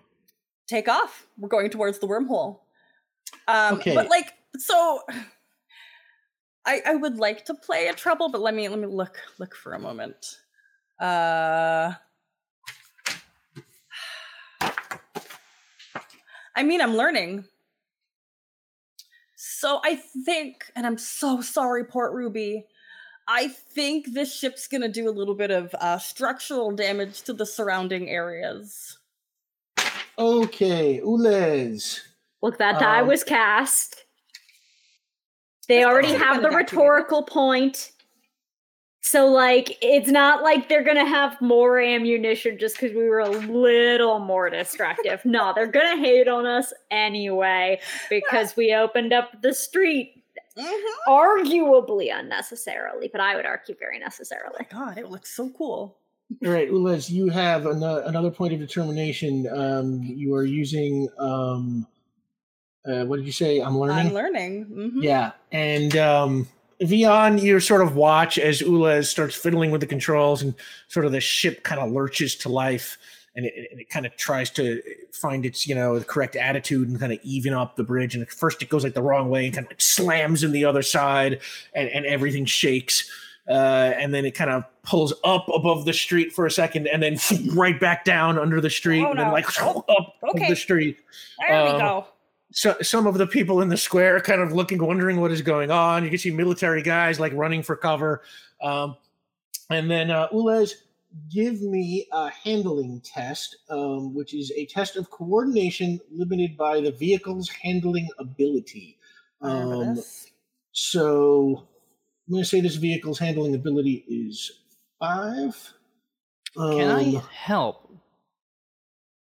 Take 0.67 0.89
off. 0.89 1.27
We're 1.39 1.49
going 1.49 1.71
towards 1.71 1.99
the 1.99 2.07
wormhole. 2.07 2.59
Um, 3.47 3.75
Okay. 3.77 3.95
But 3.95 4.09
like, 4.11 4.35
so 4.57 5.03
I 6.67 6.81
I 6.87 6.95
would 6.97 7.19
like 7.19 7.45
to 7.47 7.55
play 7.55 7.89
a 7.89 7.95
treble, 7.95 8.31
but 8.31 8.41
let 8.41 8.55
me 8.55 8.69
let 8.69 8.79
me 8.79 8.87
look 8.87 9.19
look 9.39 9.55
for 9.55 9.75
a 9.75 9.79
moment. 9.79 10.39
Uh. 11.01 11.93
I 16.57 16.65
mean, 16.65 16.81
I'm 16.81 16.97
learning. 16.97 17.45
So 19.37 19.81
I 19.85 19.95
think, 20.25 20.65
and 20.75 20.85
I'm 20.85 20.99
so 20.99 21.41
sorry, 21.41 21.85
Port 21.85 22.13
Ruby. 22.13 22.67
I 23.29 23.47
think 23.49 24.13
this 24.13 24.35
ship's 24.35 24.67
gonna 24.67 24.89
do 24.89 25.09
a 25.09 25.13
little 25.13 25.35
bit 25.37 25.53
of 25.53 25.73
uh, 25.81 25.99
structural 25.99 26.73
damage 26.73 27.23
to 27.23 27.33
the 27.33 27.47
surrounding 27.47 28.09
areas. 28.09 28.99
Okay, 30.19 31.01
Ulez. 31.05 32.01
Look, 32.43 32.59
that 32.59 32.81
die 32.81 33.03
Um, 33.03 33.07
was 33.09 33.23
cast. 33.23 34.05
They 35.69 35.85
already 35.85 36.09
should've 36.09 36.43
the 36.43 36.51
rhetorical 36.51 37.23
point. 37.23 37.93
So, 39.01 39.27
like, 39.27 39.79
it's 39.81 40.11
not 40.11 40.43
like 40.43 40.69
they're 40.69 40.83
gonna 40.85 41.07
have 41.07 41.41
more 41.41 41.81
ammunition 41.81 42.59
just 42.59 42.79
because 42.79 42.95
we 42.95 43.09
were 43.09 43.21
a 43.21 43.31
little 43.31 44.19
more 44.19 44.51
destructive. 44.51 45.25
no, 45.25 45.53
they're 45.55 45.67
gonna 45.67 45.97
hate 45.97 46.29
on 46.29 46.45
us 46.47 46.73
anyway 46.91 47.81
because 48.11 48.57
we 48.57 48.75
opened 48.75 49.13
up 49.13 49.41
the 49.43 49.55
street 49.55 50.15
Mm-hmm. 50.59 51.13
arguably 51.13 52.09
unnecessarily, 52.13 53.09
but 53.13 53.21
I 53.21 53.37
would 53.37 53.47
argue 53.47 53.77
very 53.79 54.01
necessarily. 54.01 54.67
God, 54.73 54.99
it 54.99 55.09
looks 55.09 55.37
so 55.37 55.51
cool. 55.51 55.97
All 56.45 56.51
right, 56.51 56.69
Ulez, 56.69 57.09
you 57.11 57.29
have 57.29 57.67
an- 57.67 57.81
another 57.85 58.31
point 58.33 58.53
of 58.53 58.59
determination. 58.59 59.47
Um, 59.53 60.03
you 60.03 60.35
are 60.35 60.45
using 60.45 61.09
um, 61.21 61.87
uh, 62.89 63.05
what 63.05 63.17
did 63.17 63.27
you 63.27 63.33
say? 63.33 63.61
I'm 63.61 63.79
learning. 63.79 64.07
I'm 64.09 64.15
learning. 64.15 64.67
Mhm. 64.67 65.03
Yeah, 65.03 65.33
and 65.53 65.97
um, 65.97 66.49
Vion, 66.81 67.41
you 67.43 67.61
sort 67.61 67.83
of 67.83 67.97
watch 67.97 68.39
as 68.39 68.61
Ula 68.61 69.03
starts 69.03 69.35
fiddling 69.35 69.71
with 69.71 69.81
the 69.81 69.87
controls, 69.87 70.43
and 70.43 70.55
sort 70.89 71.05
of 71.07 71.13
the 71.13 71.21
ship 71.21 71.63
kind 71.65 71.81
of 71.81 71.91
lurches 71.91 72.35
to 72.37 72.49
life, 72.49 72.97
and 73.35 73.47
it, 73.47 73.69
and 73.71 73.81
it 73.81 73.91
kind 73.91 74.07
of 74.07 74.17
tries 74.17 74.51
to 74.51 74.81
find 75.13 75.45
its 75.45 75.67
you 75.67 75.75
know 75.75 75.99
the 75.99 76.05
correct 76.05 76.37
attitude 76.37 76.89
and 76.89 76.99
kind 77.01 77.13
of 77.13 77.19
even 77.23 77.53
up 77.53 77.77
the 77.77 77.85
bridge. 77.85 78.15
And 78.15 78.23
at 78.23 78.31
first, 78.31 78.63
it 78.63 78.69
goes 78.69 78.85
like 78.85 78.95
the 78.95 79.03
wrong 79.03 79.29
way 79.29 79.47
and 79.47 79.55
kind 79.55 79.67
of 79.67 79.71
like 79.73 79.81
slams 79.81 80.43
in 80.45 80.53
the 80.53 80.65
other 80.65 80.83
side, 80.83 81.41
and, 81.75 81.89
and 81.89 82.07
everything 82.07 82.45
shakes. 82.45 83.11
Uh, 83.49 83.95
and 83.97 84.13
then 84.13 84.27
it 84.27 84.33
kind 84.33 84.51
of 84.51 84.63
pulls 84.83 85.15
up 85.25 85.47
above 85.55 85.87
the 85.87 85.93
street 85.95 86.35
for 86.35 86.45
a 86.45 86.51
second, 86.51 86.87
and 86.87 87.03
then 87.03 87.19
right 87.55 87.81
back 87.81 88.05
down 88.05 88.39
under 88.39 88.61
the 88.61 88.69
street, 88.69 89.03
Oh, 89.03 89.11
and 89.11 89.19
then 89.19 89.29
no. 89.29 89.33
like 89.33 89.47
up 89.63 90.15
okay. 90.35 90.49
the 90.51 90.55
street 90.55 90.99
There 91.49 91.65
we 91.65 91.71
Um, 91.71 91.79
go. 91.79 92.07
So 92.51 92.77
some 92.81 93.07
of 93.07 93.19
the 93.19 93.27
people 93.27 93.61
in 93.61 93.69
the 93.69 93.77
square 93.77 94.21
kind 94.21 94.41
of 94.41 94.53
looking, 94.53 94.83
wondering 94.83 95.21
what 95.21 95.31
is 95.31 95.43
going 95.43 95.71
on. 95.71 96.05
You 96.05 96.11
can 96.11 96.19
see 96.19 96.31
military 96.31 96.83
guys 96.83 97.21
like 97.21 97.33
running 97.35 97.63
for 97.63 97.77
cover. 97.77 98.23
Um, 98.63 98.97
and 99.71 99.91
then 99.91 100.11
uh, 100.11 100.29
Ulez, 100.29 100.73
give 101.31 101.61
me 101.61 102.07
a 102.13 102.31
handling 102.31 103.03
test, 103.05 103.57
um, 103.69 104.15
which 104.15 104.35
is 104.35 104.51
a 104.57 104.67
test 104.67 104.97
of 104.97 105.11
coordination 105.11 106.01
limited 106.11 106.57
by 106.57 106.81
the 106.81 106.93
vehicle's 106.93 107.49
handling 107.49 108.09
ability. 108.19 108.99
Um, 109.43 110.03
so 110.73 111.67
I'm 112.27 112.33
going 112.33 112.43
to 112.43 112.49
say 112.49 112.61
this 112.61 112.77
vehicle's 112.77 113.19
handling 113.19 113.55
ability 113.55 114.05
is 114.09 114.51
five. 114.99 115.73
Can 116.57 116.91
I 116.91 117.05
Um, 117.05 117.23
help? 117.31 117.95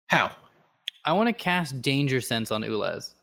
How? 0.07 0.31
I 1.05 1.13
want 1.13 1.27
to 1.27 1.33
cast 1.33 1.81
Danger 1.81 2.19
Sense 2.19 2.51
on 2.51 2.63
Ulez. 2.63 3.13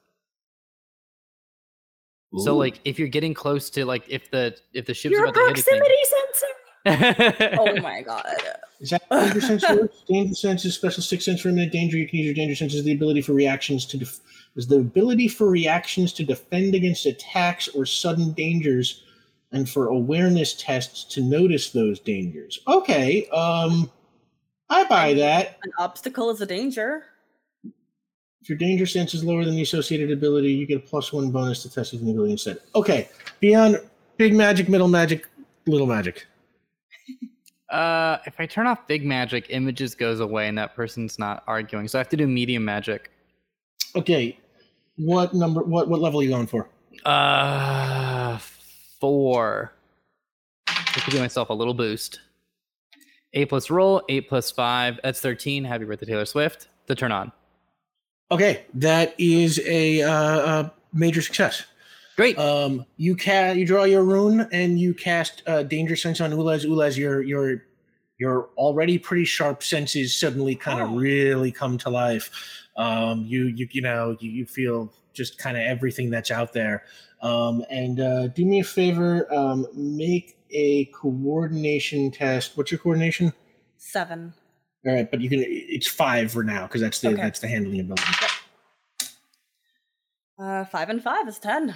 So 2.38 2.56
like 2.56 2.80
if 2.84 2.98
you're 2.98 3.08
getting 3.08 3.34
close 3.34 3.68
to 3.70 3.84
like 3.84 4.04
if 4.08 4.30
the 4.30 4.56
if 4.72 4.86
the 4.86 4.94
ship's 4.94 5.12
Your 5.12 5.24
about 5.26 5.34
to 5.34 5.40
hit 5.48 5.58
a 5.58 5.62
thing- 5.62 5.78
proximity 5.80 6.04
sensor. 6.04 6.46
Oh 7.60 7.80
my 7.80 8.02
god. 8.02 8.24
Is 8.80 8.90
that 8.90 9.02
danger 9.10 9.40
sense 9.40 9.62
works? 9.68 10.02
Danger 10.08 10.34
sense 10.34 10.64
is 10.64 10.74
special 10.74 11.02
six 11.02 11.24
sense 11.24 11.40
for 11.40 11.50
imminent 11.50 11.70
danger. 11.72 11.96
You 11.96 12.08
can 12.08 12.18
use 12.18 12.26
your 12.26 12.34
danger 12.34 12.56
sense 12.56 12.74
as 12.74 12.82
the 12.82 12.92
ability 12.92 13.22
for 13.22 13.32
reactions 13.32 13.86
to 13.86 13.98
def- 13.98 14.18
is 14.56 14.66
the 14.66 14.78
ability 14.78 15.28
for 15.28 15.48
reactions 15.48 16.12
to 16.14 16.24
defend 16.24 16.74
against 16.74 17.06
attacks 17.06 17.68
or 17.68 17.86
sudden 17.86 18.32
dangers, 18.32 19.04
and 19.52 19.70
for 19.70 19.86
awareness 19.88 20.54
tests 20.54 21.04
to 21.14 21.20
notice 21.22 21.70
those 21.70 22.00
dangers. 22.00 22.58
Okay, 22.66 23.28
um, 23.28 23.88
I 24.68 24.82
buy 24.84 25.14
that. 25.14 25.58
An 25.62 25.70
obstacle 25.78 26.30
is 26.30 26.40
a 26.40 26.46
danger. 26.46 27.04
If 28.42 28.48
your 28.48 28.58
danger 28.58 28.86
sense 28.86 29.14
is 29.14 29.22
lower 29.22 29.44
than 29.44 29.54
the 29.54 29.62
associated 29.62 30.10
ability, 30.10 30.52
you 30.52 30.66
get 30.66 30.78
a 30.78 30.80
plus 30.80 31.12
one 31.12 31.30
bonus 31.30 31.62
to 31.62 31.70
test 31.70 31.92
using 31.92 32.08
the 32.08 32.12
ability 32.12 32.32
instead. 32.32 32.58
Okay, 32.74 33.08
beyond 33.38 33.80
big 34.16 34.34
magic, 34.34 34.68
middle 34.68 34.88
magic, 34.88 35.28
little 35.66 35.86
magic. 35.86 36.26
Uh, 37.70 38.18
if 38.26 38.38
I 38.38 38.44
turn 38.44 38.66
off 38.66 38.86
big 38.86 39.02
magic, 39.02 39.46
images 39.48 39.94
goes 39.94 40.20
away 40.20 40.46
and 40.46 40.58
that 40.58 40.76
person's 40.76 41.18
not 41.18 41.42
arguing. 41.46 41.88
So 41.88 41.98
I 41.98 42.00
have 42.00 42.08
to 42.10 42.18
do 42.18 42.26
medium 42.26 42.62
magic. 42.62 43.10
Okay, 43.96 44.38
what 44.96 45.32
number? 45.32 45.62
What 45.62 45.88
what 45.88 46.02
level 46.02 46.20
are 46.20 46.22
you 46.22 46.28
going 46.28 46.46
for? 46.46 46.68
Uh, 47.06 48.36
four. 49.00 49.72
I 50.68 51.00
could 51.00 51.12
give 51.12 51.22
myself 51.22 51.48
a 51.48 51.54
little 51.54 51.72
boost. 51.72 52.20
Eight 53.32 53.48
plus 53.48 53.70
roll, 53.70 54.02
eight 54.10 54.28
plus 54.28 54.50
five. 54.50 55.00
That's 55.02 55.20
thirteen. 55.20 55.64
Happy 55.64 55.86
birthday, 55.86 56.04
Taylor 56.04 56.26
Swift. 56.26 56.68
To 56.88 56.94
turn 56.94 57.10
on. 57.10 57.32
Okay, 58.32 58.64
that 58.74 59.14
is 59.18 59.60
a, 59.66 60.02
uh, 60.02 60.12
a 60.62 60.72
major 60.92 61.20
success. 61.22 61.64
Great. 62.16 62.38
Um, 62.38 62.84
you 62.96 63.14
can 63.14 63.58
you 63.58 63.66
draw 63.66 63.84
your 63.84 64.04
rune 64.04 64.48
and 64.52 64.78
you 64.80 64.94
cast 64.94 65.42
uh, 65.46 65.62
danger 65.62 65.96
sense 65.96 66.20
on 66.20 66.30
Ulez. 66.32 66.64
Ulez, 66.66 66.96
your 66.96 67.22
your 67.22 67.62
your 68.18 68.50
already 68.56 68.98
pretty 68.98 69.24
sharp 69.24 69.62
senses 69.62 70.18
suddenly 70.18 70.54
kind 70.54 70.80
of 70.80 70.90
Oh. 70.90 70.96
really 70.96 71.50
come 71.52 71.78
to 71.78 71.90
life. 71.90 72.30
Um, 72.76 73.24
you 73.26 73.46
you 73.46 73.68
you 73.70 73.82
know 73.82 74.16
you, 74.20 74.30
you 74.30 74.46
feel 74.46 74.92
just 75.12 75.38
kind 75.38 75.56
of 75.56 75.62
everything 75.62 76.10
that's 76.10 76.30
out 76.30 76.52
there. 76.52 76.84
Um, 77.22 77.64
and 77.70 78.00
uh, 78.00 78.26
do 78.28 78.44
me 78.44 78.60
a 78.60 78.64
favor, 78.64 79.32
um, 79.32 79.66
make 79.74 80.36
a 80.50 80.86
coordination 80.86 82.10
test. 82.10 82.56
What's 82.56 82.70
your 82.72 82.78
coordination? 82.78 83.32
Seven. 83.78 84.34
All 84.86 84.92
right, 84.94 85.08
but 85.10 85.20
you 85.20 85.28
can. 85.28 85.44
It's 85.46 85.86
five 85.86 86.32
for 86.32 86.42
now 86.42 86.62
because 86.66 86.80
that's 86.80 87.00
the 87.00 87.08
Okay. 87.10 87.22
that's 87.22 87.38
the 87.40 87.48
handling 87.48 87.80
ability. 87.80 88.02
Uh, 90.38 90.64
five 90.64 90.88
and 90.90 91.02
five 91.02 91.28
is 91.28 91.38
ten. 91.38 91.74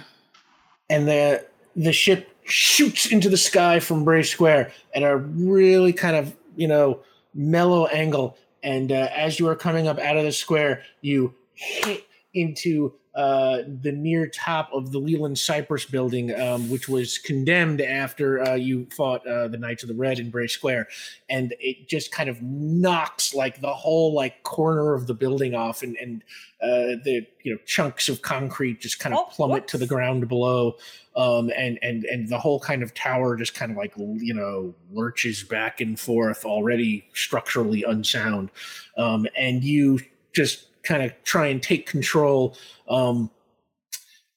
and 0.89 1.07
the 1.07 1.45
the 1.75 1.93
ship 1.93 2.29
shoots 2.45 3.05
into 3.11 3.29
the 3.29 3.37
sky 3.37 3.79
from 3.79 4.03
Bray 4.03 4.23
Square 4.23 4.71
at 4.95 5.03
a 5.03 5.17
really 5.17 5.93
kind 5.93 6.15
of 6.15 6.35
you 6.55 6.67
know 6.67 6.99
mellow 7.33 7.85
angle. 7.87 8.37
And 8.63 8.91
uh, 8.91 9.07
as 9.15 9.39
you 9.39 9.47
are 9.47 9.55
coming 9.55 9.87
up 9.87 9.99
out 9.99 10.17
of 10.17 10.23
the 10.23 10.31
square, 10.31 10.81
you 11.01 11.33
hit 11.53 12.05
into 12.33 12.93
uh, 13.17 13.63
the 13.81 13.91
near 13.91 14.27
top 14.27 14.69
of 14.71 14.91
the 14.91 14.99
Leland 14.99 15.39
Cypress 15.39 15.85
building, 15.85 16.39
um, 16.39 16.69
which 16.69 16.87
was 16.87 17.17
condemned 17.17 17.81
after 17.81 18.39
uh, 18.43 18.53
you 18.53 18.87
fought 18.95 19.25
uh, 19.25 19.47
the 19.47 19.57
Knights 19.57 19.81
of 19.81 19.89
the 19.89 19.95
Red 19.95 20.19
in 20.19 20.29
Bray 20.29 20.45
Square, 20.45 20.87
and 21.27 21.55
it 21.59 21.89
just 21.89 22.11
kind 22.11 22.29
of 22.29 22.39
knocks 22.43 23.33
like 23.33 23.59
the 23.59 23.73
whole 23.73 24.13
like 24.13 24.43
corner 24.43 24.93
of 24.93 25.07
the 25.07 25.15
building 25.15 25.55
off, 25.55 25.81
and 25.81 25.97
and 25.97 26.23
uh, 26.61 27.01
the 27.03 27.25
you 27.41 27.53
know 27.53 27.59
chunks 27.65 28.07
of 28.07 28.21
concrete 28.21 28.81
just 28.81 28.99
kind 28.99 29.15
of 29.15 29.21
Oh, 29.21 29.29
plummet 29.31 29.67
to 29.69 29.79
the 29.79 29.87
ground 29.87 30.27
below. 30.27 30.75
Um, 31.15 31.51
and 31.57 31.79
and 31.81 32.05
and 32.05 32.29
the 32.29 32.37
whole 32.37 32.59
kind 32.59 32.83
of 32.83 32.93
tower 32.93 33.35
just 33.35 33.55
kind 33.55 33.71
of 33.71 33.77
like 33.77 33.93
you 33.97 34.35
know 34.35 34.75
lurches 34.91 35.41
back 35.41 35.81
and 35.81 35.99
forth, 35.99 36.45
already 36.45 37.07
structurally 37.15 37.81
unsound, 37.81 38.51
um, 38.95 39.25
and 39.35 39.63
you 39.63 40.01
just 40.33 40.67
kind 40.87 41.03
of 41.03 41.11
try 41.23 41.47
and 41.47 41.61
take 41.61 41.85
control. 41.85 42.57
Um, 42.89 43.29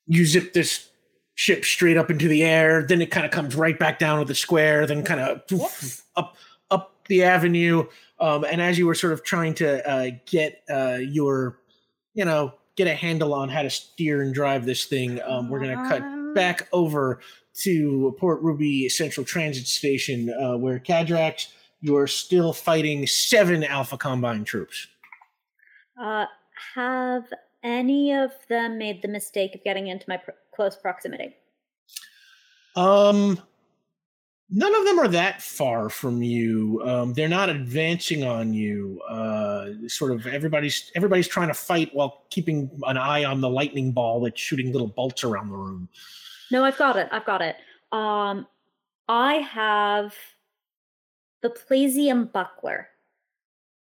you 0.07 0.27
zip 0.27 0.53
this 0.53 0.89
ship 1.37 1.65
straight 1.65 1.97
up 1.97 2.11
into 2.11 2.29
the 2.29 2.43
air, 2.43 2.85
then 2.87 3.01
it 3.01 3.11
kind 3.11 3.25
of 3.25 3.33
comes 3.33 3.55
right 3.55 3.79
back 3.79 3.99
down 3.99 4.19
to 4.19 4.25
the 4.25 4.35
square, 4.35 4.87
then 4.87 5.03
kind 5.05 5.21
of 5.21 5.43
Whoops. 5.51 6.03
up 6.17 6.37
up 6.71 6.95
the 7.09 7.23
avenue. 7.23 7.87
Um, 8.19 8.45
and 8.45 8.61
as 8.61 8.79
you 8.79 8.87
were 8.87 8.95
sort 8.95 9.13
of 9.15 9.25
trying 9.25 9.55
to 9.55 9.89
uh, 9.89 10.11
get 10.27 10.63
uh, 10.69 10.99
your, 11.01 11.59
you 12.13 12.25
know, 12.25 12.53
get 12.77 12.87
a 12.87 12.95
handle 12.95 13.33
on 13.33 13.49
how 13.49 13.63
to 13.63 13.71
steer 13.71 14.21
and 14.21 14.35
drive 14.35 14.67
this 14.67 14.85
thing, 14.85 15.21
um, 15.23 15.49
we're 15.49 15.61
gonna 15.61 15.89
cut 15.89 16.03
Um, 16.03 16.35
back 16.35 16.69
over 16.73 17.21
to 17.63 18.15
Port 18.19 18.41
Ruby 18.43 18.89
Central 18.89 19.25
Transit 19.25 19.67
Station, 19.67 20.31
uh, 20.31 20.57
where 20.57 20.79
Cadrax, 20.79 21.49
you 21.81 21.97
are 21.97 22.07
still 22.07 22.53
fighting 22.53 23.07
seven 23.07 23.65
Alpha 23.65 23.97
Combine 23.97 24.45
troops. 24.45 24.87
Uh, 26.01 26.27
have 26.75 27.25
any 27.63 28.13
of 28.13 28.33
them 28.49 28.79
made 28.79 29.03
the 29.03 29.09
mistake 29.09 29.55
of 29.55 29.63
getting 29.65 29.89
into 29.89 30.05
my 30.09 30.17
pr- 30.17 30.31
close 30.55 30.77
proximity? 30.77 31.37
Um, 32.77 33.41
none 34.49 34.75
of 34.75 34.85
them 34.85 34.99
are 34.99 35.09
that 35.09 35.43
far 35.43 35.89
from 35.89 36.23
you. 36.23 36.83
Um, 36.85 37.13
they're 37.13 37.29
not 37.29 37.49
advancing 37.49 38.25
on 38.25 38.55
you. 38.55 39.01
Uh, 39.09 39.71
sort 39.87 40.13
of 40.13 40.27
everybody's 40.27 40.91
everybody's 40.95 41.29
trying 41.29 41.49
to 41.49 41.55
fight 41.55 41.91
while 41.93 42.25
keeping 42.31 42.71
an 42.87 42.97
eye 42.97 43.25
on 43.25 43.41
the 43.41 43.51
lightning 43.51 43.93
ball 43.93 44.21
that's 44.21 44.41
shooting 44.41 44.73
little 44.73 44.89
bolts 44.89 45.25
around 45.25 45.49
the 45.49 45.57
room. 45.57 45.89
No, 46.51 46.65
I've 46.65 46.79
got 46.79 46.97
it. 46.97 47.09
I've 47.13 47.27
got 47.27 47.43
it. 47.43 47.57
Um, 47.93 48.47
I 49.09 49.35
have 49.35 50.15
the 51.43 51.51
Plasium 51.51 52.27
buckler. 52.27 52.89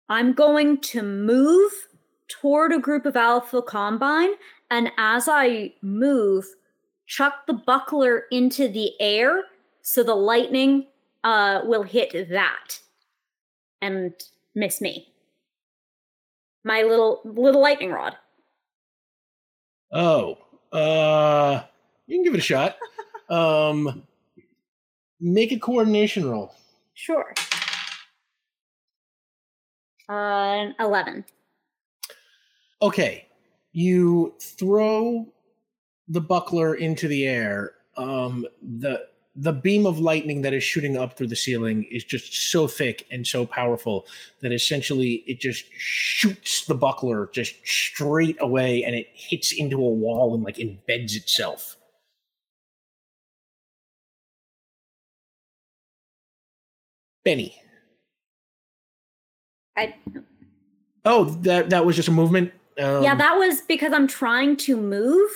I'm 0.09 0.33
going 0.33 0.79
to 0.79 1.03
move 1.03 1.73
toward 2.31 2.73
a 2.73 2.79
group 2.79 3.05
of 3.05 3.17
Alpha 3.17 3.61
Combine, 3.61 4.31
and 4.71 4.91
as 4.97 5.29
I 5.29 5.75
move, 5.83 6.47
chuck 7.07 7.47
the 7.47 7.55
buckler 7.55 8.25
into 8.31 8.69
the 8.69 8.93
air 9.01 9.45
so 9.83 10.03
the 10.03 10.15
lightning 10.15 10.87
uh, 11.25 11.61
will 11.65 11.83
hit 11.83 12.31
that 12.31 12.81
and 13.83 14.15
miss 14.55 14.81
me. 14.81 15.13
My 16.65 16.83
little 16.83 17.21
little 17.25 17.61
lightning 17.61 17.91
rod. 17.91 18.17
Oh, 19.93 20.39
uh, 20.73 21.63
you 22.07 22.17
can 22.17 22.25
give 22.25 22.35
it 22.35 22.39
a 22.39 22.43
shot. 22.43 22.77
Um, 23.31 24.03
make 25.21 25.53
a 25.53 25.59
coordination 25.61 26.29
roll. 26.29 26.53
Sure. 26.95 27.33
Uh, 30.09 30.73
eleven. 30.81 31.25
Okay, 32.83 33.27
you 33.73 34.35
throw 34.41 35.27
the 36.09 36.21
buckler 36.21 36.75
into 36.75 37.09
the 37.09 37.27
air. 37.27 37.73
Um, 37.97 38.47
the 38.63 39.07
the 39.37 39.53
beam 39.53 39.87
of 39.87 39.99
lightning 40.01 40.43
that 40.43 40.53
is 40.53 40.65
shooting 40.65 40.97
up 40.97 41.17
through 41.17 41.29
the 41.29 41.37
ceiling 41.37 41.85
is 41.91 42.05
just 42.05 42.51
so 42.51 42.67
thick 42.67 43.07
and 43.13 43.27
so 43.27 43.47
powerful 43.47 44.07
that 44.43 44.53
essentially 44.53 45.23
it 45.27 45.41
just 45.41 45.65
shoots 45.73 46.65
the 46.67 46.75
buckler 46.75 47.31
just 47.33 47.55
straight 47.65 48.37
away 48.41 48.83
and 48.85 48.95
it 48.97 49.07
hits 49.15 49.53
into 49.53 49.77
a 49.77 49.89
wall 49.89 50.35
and 50.35 50.43
like 50.43 50.57
embeds 50.57 51.15
itself. 51.17 51.77
Benny. 57.25 57.61
I 59.77 59.95
Oh, 61.05 61.25
that 61.25 61.71
that 61.71 61.87
was 61.87 61.97
just 61.97 62.09
a 62.09 62.13
movement. 62.13 62.53
Um, 62.79 63.03
yeah, 63.03 63.15
that 63.15 63.37
was 63.37 63.63
because 63.63 63.93
I'm 63.93 64.07
trying 64.07 64.57
to 64.59 64.77
move 64.77 65.31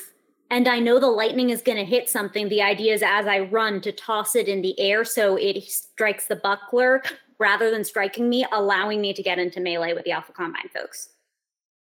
and 0.51 0.69
I 0.69 0.79
know 0.79 1.01
the 1.01 1.09
lightning 1.09 1.51
is 1.51 1.63
going 1.63 1.79
to 1.79 1.85
hit 1.85 2.09
something. 2.09 2.49
The 2.49 2.63
idea 2.63 2.95
is 2.95 3.03
as 3.03 3.27
I 3.27 3.41
run 3.41 3.81
to 3.83 3.93
toss 3.93 4.37
it 4.37 4.49
in 4.49 4.63
the 4.63 4.79
air 4.79 5.05
so 5.05 5.37
it 5.37 5.63
strikes 5.65 6.27
the 6.27 6.37
buckler 6.37 7.03
rather 7.39 7.71
than 7.71 7.85
striking 7.85 8.29
me, 8.29 8.47
allowing 8.53 9.01
me 9.01 9.13
to 9.13 9.23
get 9.23 9.39
into 9.39 9.61
melee 9.61 9.95
with 9.95 10.05
the 10.05 10.13
Alpha 10.13 10.33
Combine 10.33 10.69
folks. 10.73 11.09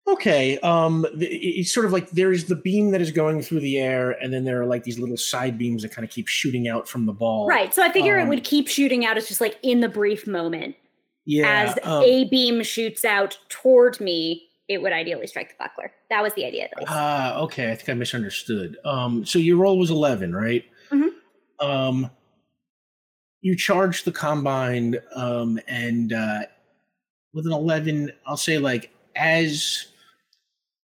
Okay. 0.07 0.59
Um, 0.59 1.07
it's 1.19 1.73
sort 1.73 1.87
of 1.87 1.93
like 1.93 2.11
there's 2.11 2.45
the 2.45 2.57
beam 2.57 2.91
that 2.93 3.01
is 3.01 3.11
going 3.11 3.43
through 3.43 3.61
the 3.61 3.79
air, 3.79 4.13
and 4.23 4.33
then 4.33 4.45
there 4.45 4.61
are 4.61 4.67
like 4.67 4.83
these 4.83 4.99
little 4.99 5.17
side 5.17 5.59
beams 5.59 5.83
that 5.83 5.93
kind 5.93 6.05
of 6.05 6.11
keep 6.11 6.27
shooting 6.27 6.69
out 6.69 6.89
from 6.89 7.07
the 7.07 7.13
ball. 7.13 7.47
Right. 7.47 7.75
So 7.75 7.83
I 7.83 7.91
figure 7.93 8.19
it 8.19 8.23
um, 8.23 8.29
would 8.29 8.45
keep 8.45 8.67
shooting 8.69 9.05
out. 9.05 9.17
It's 9.17 9.29
just 9.29 9.41
like 9.41 9.59
in 9.63 9.81
the 9.81 9.89
brief 9.89 10.27
moment. 10.27 10.77
Yeah. 11.27 11.67
as 11.69 11.79
um, 11.85 12.03
a 12.03 12.25
beam 12.29 12.63
shoots 12.63 13.05
out 13.05 13.39
toward 13.51 14.01
me, 14.01 14.50
it 14.71 14.81
would 14.81 14.93
ideally 14.93 15.27
strike 15.27 15.49
the 15.49 15.57
buckler. 15.59 15.91
That 16.11 16.23
was 16.23 16.33
the 16.35 16.45
idea. 16.47 16.69
Ah, 16.87 17.37
okay. 17.41 17.73
I 17.73 17.75
think 17.75 17.89
I 17.89 17.95
misunderstood. 17.95 18.77
Um, 18.85 19.27
so 19.27 19.41
your 19.41 19.57
roll 19.57 19.77
was 19.77 19.91
eleven, 19.91 20.35
right? 20.35 20.65
Mm-hmm. 20.93 21.67
Um, 21.67 22.11
you 23.41 23.57
charged 23.57 24.05
the 24.05 24.13
combine, 24.13 24.97
um, 25.17 25.59
and 25.67 26.13
uh, 26.13 26.43
with 27.35 27.47
an 27.47 27.53
eleven, 27.53 28.13
I'll 28.25 28.37
say 28.37 28.59
like 28.59 28.93
as 29.17 29.89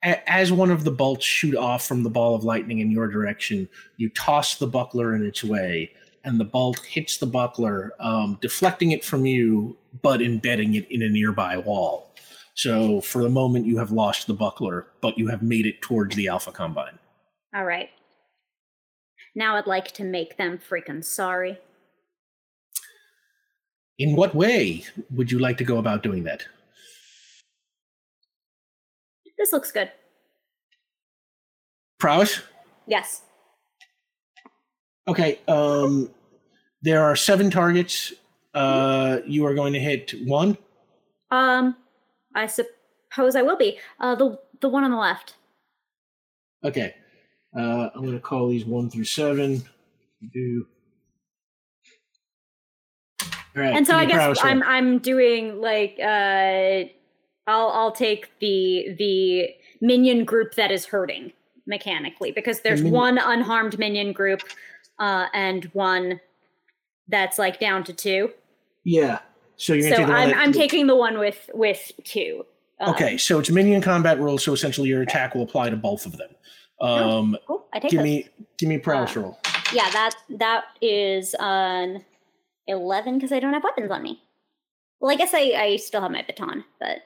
as 0.04 0.52
one 0.52 0.70
of 0.70 0.84
the 0.84 0.92
bolts 0.92 1.26
shoot 1.26 1.56
off 1.56 1.88
from 1.88 2.04
the 2.04 2.10
ball 2.10 2.36
of 2.36 2.44
lightning 2.44 2.78
in 2.80 2.92
your 2.92 3.08
direction, 3.08 3.68
you 3.98 4.10
toss 4.10 4.58
the 4.58 4.68
buckler 4.68 5.16
in 5.16 5.26
its 5.26 5.44
way, 5.44 5.90
and 6.24 6.40
the 6.40 6.46
bolt 6.46 6.78
hits 6.86 7.18
the 7.18 7.26
buckler, 7.26 7.94
um, 8.00 8.38
deflecting 8.40 8.92
it 8.92 9.04
from 9.04 9.26
you, 9.26 9.76
but 10.04 10.22
embedding 10.22 10.76
it 10.76 10.86
in 10.92 11.02
a 11.02 11.10
nearby 11.10 11.58
wall. 11.58 12.13
So 12.56 13.02
for 13.02 13.22
the 13.24 13.30
moment, 13.30 13.66
you 13.66 13.78
have 13.78 13.92
lost 13.92 14.28
the 14.28 14.34
buckler, 14.34 14.88
but 15.02 15.18
you 15.18 15.28
have 15.28 15.42
made 15.42 15.66
it 15.66 15.82
towards 15.82 16.16
the 16.16 16.28
Alpha 16.28 16.52
Combine. 16.52 17.00
All 17.56 17.66
right. 17.66 17.90
Now 19.36 19.56
I'd 19.56 19.68
like 19.68 19.92
to 19.94 20.04
make 20.04 20.38
them 20.38 20.60
freaking 20.60 21.04
sorry. 21.04 21.58
In 23.98 24.16
what 24.16 24.36
way 24.36 24.86
would 25.12 25.32
you 25.32 25.40
like 25.40 25.58
to 25.58 25.64
go 25.64 25.78
about 25.78 26.04
doing 26.04 26.24
that? 26.24 26.46
This 29.38 29.52
looks 29.52 29.72
good. 29.72 29.92
Prowess? 32.00 32.42
Yes. 32.86 33.22
Okay. 35.08 35.40
Um, 35.48 36.12
there 36.82 37.04
are 37.04 37.16
seven 37.16 37.50
targets. 37.50 38.14
Uh, 38.54 39.20
you 39.26 39.46
are 39.46 39.56
going 39.56 39.74
to 39.74 39.80
hit 39.80 40.14
one. 40.26 40.58
Um, 41.32 41.76
I 42.36 42.48
suppose 42.48 43.36
I 43.36 43.42
will 43.42 43.58
be. 43.58 43.80
Uh, 44.00 44.16
the 44.16 44.40
the 44.62 44.70
one 44.70 44.84
on 44.84 44.92
the 44.92 44.98
left. 44.98 45.36
Okay. 46.64 46.96
Uh, 47.56 47.90
I'm 47.94 48.02
going 48.02 48.14
to 48.14 48.20
call 48.20 48.50
these 48.50 48.66
one 48.66 48.90
through 48.90 49.04
seven. 49.06 49.62
Do. 50.34 50.66
Right. 53.56 53.76
and 53.76 53.86
so 53.86 53.96
I 53.96 54.06
me 54.06 54.14
a 54.14 54.16
prowess 54.16 54.40
guess. 54.40 54.46
I'm 54.46 54.64
I'm 54.64 54.98
doing 55.00 55.62
like 55.62 55.98
uh, 56.00 56.90
I'll 57.46 57.70
I'll 57.70 57.92
take 57.92 58.32
the 58.40 58.96
the 58.98 59.50
minion 59.82 60.26
group 60.26 60.56
that 60.56 60.72
is 60.72 60.86
hurting 60.86 61.34
mechanically 61.68 62.32
because 62.32 62.62
there's 62.62 62.82
minion- 62.82 62.94
one 62.94 63.18
unharmed 63.20 63.78
minion 63.78 64.12
group, 64.12 64.42
uh, 64.98 65.28
and 65.34 65.66
one 65.74 66.20
that's 67.08 67.38
like 67.38 67.60
down 67.60 67.84
to 67.84 67.94
two. 67.94 68.32
Yeah. 68.84 69.20
So 69.58 69.74
you're 69.74 69.90
going 69.90 69.92
to 69.94 69.96
So 69.98 70.02
take 70.02 70.08
the 70.08 70.14
one 70.14 70.34
I'm 70.34 70.40
I'm 70.40 70.52
taking 70.54 70.88
the 70.88 70.96
one 70.96 71.20
with 71.20 71.50
with 71.54 71.92
two. 72.04 72.46
Uh, 72.80 72.92
Okay, 72.92 73.18
so 73.18 73.40
it's 73.40 73.50
minion 73.50 73.82
combat 73.82 74.20
rules, 74.20 74.44
so 74.44 74.52
essentially 74.54 74.90
your 74.90 75.02
attack 75.04 75.36
will 75.36 75.44
apply 75.44 75.70
to 75.70 75.78
both 75.78 76.06
of 76.06 76.18
them. 76.18 76.30
Um, 76.82 77.38
Cool. 77.48 77.66
I 77.74 77.80
take 77.80 77.92
give 77.92 78.00
those. 78.00 78.04
me 78.06 78.28
give 78.58 78.68
me 78.70 78.76
a 78.76 78.80
prowess 78.80 79.16
Uh, 79.16 79.22
roll. 79.22 79.40
Yeah, 79.74 79.90
that 79.92 80.16
that 80.38 80.64
is 80.82 81.36
an 81.40 82.04
eleven 82.68 83.16
because 83.16 83.32
I 83.32 83.40
don't 83.40 83.54
have 83.54 83.64
weapons 83.64 83.92
on 83.92 84.02
me. 84.04 84.22
Well, 85.00 85.12
I 85.12 85.16
guess 85.16 85.34
I, 85.34 85.54
I 85.58 85.76
still 85.78 86.02
have 86.02 86.12
my 86.12 86.22
baton, 86.24 86.64
but, 86.80 87.00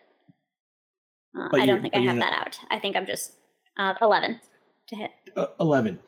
uh, 1.37 1.47
But 1.51 1.61
I 1.61 1.65
don't 1.65 1.81
think 1.81 1.95
I 1.95 1.99
have 1.99 2.15
not- 2.17 2.29
that 2.29 2.39
out. 2.39 2.59
I 2.69 2.77
think 2.79 2.95
I'm 2.95 3.05
just 3.07 3.33
uh, 3.77 3.93
eleven 4.01 4.39
to 4.87 4.95
hit. 4.95 5.11
Uh, 5.35 5.47
Eleven. 5.59 5.99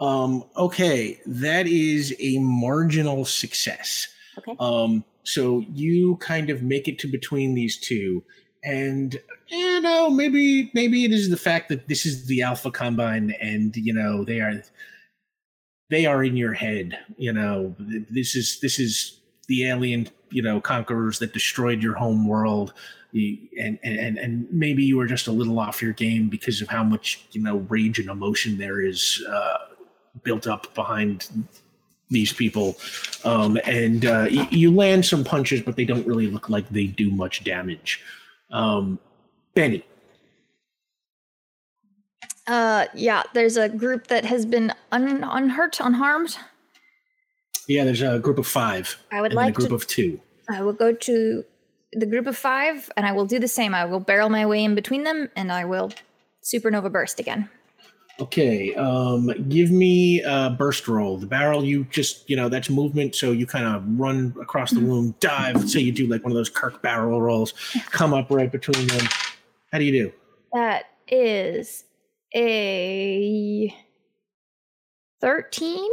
Um, 0.00 0.44
okay, 0.56 1.20
that 1.26 1.66
is 1.66 2.14
a 2.18 2.38
marginal 2.38 3.24
success. 3.24 4.08
Okay. 4.38 4.56
Um, 4.58 5.04
so 5.24 5.64
you 5.72 6.16
kind 6.16 6.50
of 6.50 6.62
make 6.62 6.86
it 6.86 6.98
to 7.00 7.08
between 7.08 7.54
these 7.54 7.78
two, 7.78 8.22
and 8.62 9.18
you 9.48 9.80
know 9.80 10.10
maybe 10.10 10.70
maybe 10.74 11.04
it 11.04 11.12
is 11.12 11.30
the 11.30 11.36
fact 11.36 11.68
that 11.70 11.88
this 11.88 12.06
is 12.06 12.26
the 12.26 12.42
alpha 12.42 12.70
combine, 12.70 13.34
and 13.40 13.74
you 13.76 13.92
know 13.92 14.24
they 14.24 14.40
are 14.40 14.62
they 15.90 16.06
are 16.06 16.22
in 16.22 16.36
your 16.36 16.52
head. 16.52 16.98
You 17.16 17.32
know 17.32 17.74
this 17.78 18.36
is 18.36 18.60
this 18.60 18.78
is 18.78 19.20
the 19.48 19.66
alien 19.66 20.08
you 20.30 20.42
know 20.42 20.60
conquerors 20.60 21.18
that 21.18 21.32
destroyed 21.32 21.82
your 21.82 21.94
home 21.94 22.28
world. 22.28 22.72
And, 23.16 23.78
and 23.84 24.18
and 24.18 24.48
maybe 24.50 24.82
you 24.82 24.96
were 24.96 25.06
just 25.06 25.28
a 25.28 25.32
little 25.32 25.60
off 25.60 25.80
your 25.80 25.92
game 25.92 26.28
because 26.28 26.60
of 26.60 26.66
how 26.66 26.82
much 26.82 27.24
you 27.30 27.40
know 27.40 27.58
rage 27.68 28.00
and 28.00 28.10
emotion 28.10 28.58
there 28.58 28.80
is 28.80 29.24
uh, 29.30 29.58
built 30.24 30.48
up 30.48 30.74
behind 30.74 31.28
these 32.10 32.32
people 32.32 32.76
um, 33.24 33.58
and 33.64 34.04
uh, 34.04 34.26
y- 34.30 34.48
you 34.50 34.70
land 34.74 35.04
some 35.04 35.24
punches 35.24 35.60
but 35.62 35.76
they 35.76 35.84
don't 35.84 36.06
really 36.06 36.26
look 36.26 36.48
like 36.48 36.68
they 36.68 36.86
do 36.86 37.10
much 37.10 37.42
damage 37.44 38.00
um, 38.50 38.98
benny 39.54 39.82
Uh, 42.46 42.84
yeah, 42.94 43.22
there's 43.32 43.56
a 43.56 43.68
group 43.70 44.08
that 44.08 44.24
has 44.26 44.44
been 44.44 44.70
un- 44.92 45.24
unhurt, 45.24 45.80
unharmed. 45.80 46.36
yeah 47.68 47.84
there's 47.84 48.02
a 48.02 48.18
group 48.18 48.38
of 48.38 48.46
five 48.46 48.96
I 49.10 49.20
would 49.22 49.32
then 49.32 49.48
a 49.48 49.52
group 49.52 49.70
to. 49.70 49.74
of 49.74 49.86
two 49.86 50.20
I 50.50 50.60
will 50.60 50.74
go 50.74 50.92
to 50.92 51.44
the 51.94 52.04
group 52.06 52.26
of 52.26 52.36
five, 52.36 52.90
and 52.96 53.06
I 53.06 53.12
will 53.12 53.24
do 53.24 53.38
the 53.38 53.48
same. 53.48 53.72
I 53.74 53.84
will 53.86 54.00
barrel 54.00 54.28
my 54.28 54.44
way 54.44 54.62
in 54.64 54.74
between 54.74 55.04
them, 55.04 55.30
and 55.36 55.50
I 55.52 55.64
will 55.64 55.90
supernova 56.42 56.90
burst 56.92 57.18
again. 57.20 57.48
Okay 58.20 58.74
um, 58.76 59.26
give 59.48 59.70
me 59.70 60.22
a 60.22 60.50
burst 60.50 60.86
roll 60.86 61.16
the 61.16 61.26
barrel 61.26 61.64
you 61.64 61.84
just 61.90 62.28
you 62.30 62.36
know 62.36 62.48
that's 62.48 62.70
movement 62.70 63.14
so 63.14 63.32
you 63.32 63.46
kind 63.46 63.66
of 63.66 63.82
run 63.98 64.34
across 64.40 64.70
the 64.70 64.80
room 64.80 65.14
dive 65.20 65.68
say 65.68 65.80
you 65.80 65.90
do 65.92 66.06
like 66.06 66.22
one 66.22 66.30
of 66.30 66.36
those 66.36 66.48
kirk 66.48 66.80
barrel 66.82 67.20
rolls 67.20 67.54
come 67.86 68.14
up 68.14 68.30
right 68.30 68.52
between 68.52 68.86
them 68.86 69.06
how 69.72 69.78
do 69.78 69.84
you 69.84 69.92
do 69.92 70.12
That 70.52 70.84
is 71.08 71.84
a 72.34 73.74
thirteen. 75.20 75.90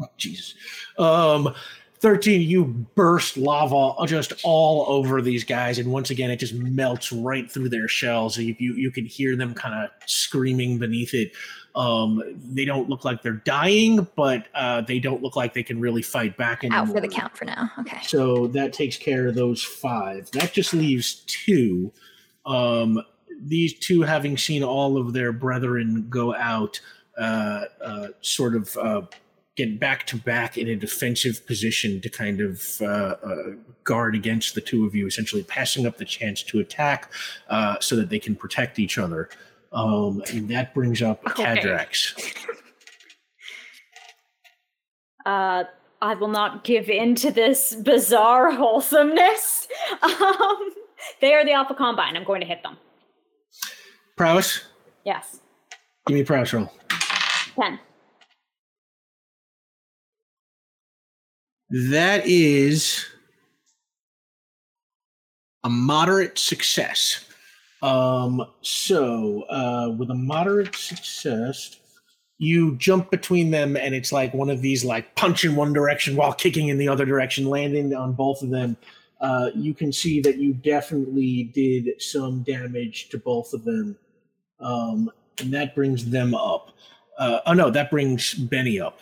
Oh, 0.00 0.06
Jesus. 0.16 0.54
Um, 0.98 1.54
13, 2.00 2.42
you 2.42 2.64
burst 2.94 3.36
lava 3.36 3.94
just 4.06 4.32
all 4.44 4.84
over 4.88 5.22
these 5.22 5.44
guys. 5.44 5.78
And 5.78 5.90
once 5.90 6.10
again, 6.10 6.30
it 6.30 6.36
just 6.36 6.54
melts 6.54 7.12
right 7.12 7.50
through 7.50 7.68
their 7.70 7.88
shells. 7.88 8.36
You, 8.36 8.54
you, 8.58 8.74
you 8.74 8.90
can 8.90 9.06
hear 9.06 9.36
them 9.36 9.54
kind 9.54 9.74
of 9.74 9.90
screaming 10.06 10.78
beneath 10.78 11.14
it. 11.14 11.32
Um, 11.74 12.22
they 12.36 12.64
don't 12.64 12.88
look 12.88 13.04
like 13.04 13.22
they're 13.22 13.32
dying, 13.32 14.06
but 14.16 14.46
uh, 14.54 14.80
they 14.80 14.98
don't 14.98 15.22
look 15.22 15.36
like 15.36 15.52
they 15.52 15.62
can 15.62 15.78
really 15.78 16.02
fight 16.02 16.36
back 16.36 16.64
anymore. 16.64 16.80
Out 16.80 16.88
for 16.88 17.00
the 17.00 17.08
count 17.08 17.36
for 17.36 17.44
now. 17.44 17.70
Okay. 17.80 18.00
So 18.02 18.46
that 18.48 18.72
takes 18.72 18.96
care 18.96 19.28
of 19.28 19.34
those 19.34 19.62
five. 19.62 20.30
That 20.30 20.52
just 20.52 20.72
leaves 20.72 21.22
two. 21.26 21.92
Um, 22.46 23.02
these 23.42 23.78
two, 23.78 24.02
having 24.02 24.38
seen 24.38 24.62
all 24.62 24.96
of 24.96 25.12
their 25.12 25.32
brethren 25.32 26.06
go 26.08 26.34
out, 26.34 26.80
uh, 27.18 27.64
uh, 27.82 28.08
sort 28.20 28.54
of 28.54 28.76
uh, 28.76 29.02
get 29.56 29.80
back 29.80 30.06
to 30.06 30.16
back 30.16 30.58
in 30.58 30.68
a 30.68 30.76
defensive 30.76 31.46
position 31.46 32.00
to 32.02 32.08
kind 32.10 32.40
of 32.40 32.62
uh, 32.82 32.84
uh, 32.84 33.36
guard 33.84 34.14
against 34.14 34.54
the 34.54 34.60
two 34.60 34.84
of 34.84 34.94
you, 34.94 35.06
essentially 35.06 35.42
passing 35.42 35.86
up 35.86 35.96
the 35.96 36.04
chance 36.04 36.42
to 36.42 36.60
attack 36.60 37.10
uh, 37.48 37.76
so 37.80 37.96
that 37.96 38.10
they 38.10 38.18
can 38.18 38.36
protect 38.36 38.78
each 38.78 38.98
other. 38.98 39.28
Um, 39.72 40.22
and 40.32 40.48
that 40.50 40.74
brings 40.74 41.02
up 41.02 41.20
Okay. 41.30 41.44
Cadrax. 41.56 42.34
Uh, 45.24 45.64
I 46.02 46.14
will 46.14 46.28
not 46.28 46.62
give 46.64 46.88
in 46.88 47.14
to 47.16 47.30
this 47.30 47.74
bizarre 47.74 48.50
wholesomeness. 48.54 49.66
Um, 50.02 50.70
they 51.20 51.32
are 51.34 51.44
the 51.44 51.52
Alpha 51.52 51.74
Combine. 51.74 52.16
I'm 52.16 52.24
going 52.24 52.40
to 52.42 52.46
hit 52.46 52.62
them. 52.62 52.76
Prowess, 54.16 54.62
Yes. 55.04 55.40
give 56.06 56.14
me 56.14 56.20
a 56.20 56.24
prowess 56.24 56.52
roll. 56.52 56.70
10. 57.60 57.78
That 61.76 62.22
is 62.24 63.04
a 65.62 65.68
moderate 65.68 66.38
success. 66.38 67.26
Um, 67.82 68.46
so, 68.62 69.42
uh, 69.50 69.90
with 69.90 70.08
a 70.10 70.14
moderate 70.14 70.74
success, 70.74 71.76
you 72.38 72.76
jump 72.76 73.10
between 73.10 73.50
them, 73.50 73.76
and 73.76 73.94
it's 73.94 74.10
like 74.10 74.32
one 74.32 74.48
of 74.48 74.62
these 74.62 74.86
like 74.86 75.14
punch 75.16 75.44
in 75.44 75.54
one 75.54 75.74
direction 75.74 76.16
while 76.16 76.32
kicking 76.32 76.68
in 76.68 76.78
the 76.78 76.88
other 76.88 77.04
direction, 77.04 77.44
landing 77.44 77.94
on 77.94 78.14
both 78.14 78.40
of 78.40 78.48
them. 78.48 78.78
Uh, 79.20 79.50
you 79.54 79.74
can 79.74 79.92
see 79.92 80.22
that 80.22 80.38
you 80.38 80.54
definitely 80.54 81.44
did 81.54 82.00
some 82.00 82.42
damage 82.42 83.10
to 83.10 83.18
both 83.18 83.52
of 83.52 83.64
them, 83.64 83.98
um, 84.60 85.10
and 85.40 85.52
that 85.52 85.74
brings 85.74 86.08
them 86.08 86.34
up. 86.34 86.70
Uh, 87.18 87.40
oh 87.44 87.52
no, 87.52 87.68
that 87.68 87.90
brings 87.90 88.32
Benny 88.32 88.80
up. 88.80 88.98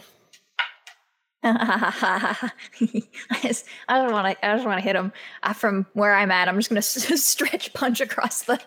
I 1.46 2.50
just, 3.42 3.66
I 3.88 3.98
don't 3.98 4.12
want 4.12 4.38
to. 4.40 4.46
I 4.46 4.54
just 4.54 4.64
want 4.66 4.78
to 4.78 4.84
hit 4.84 4.96
him 4.96 5.12
uh, 5.42 5.52
from 5.52 5.86
where 5.92 6.14
I'm 6.14 6.30
at. 6.30 6.48
I'm 6.48 6.56
just 6.56 6.70
gonna 6.70 6.78
s- 6.78 7.22
stretch 7.24 7.72
punch 7.74 8.00
across 8.00 8.42
the 8.42 8.58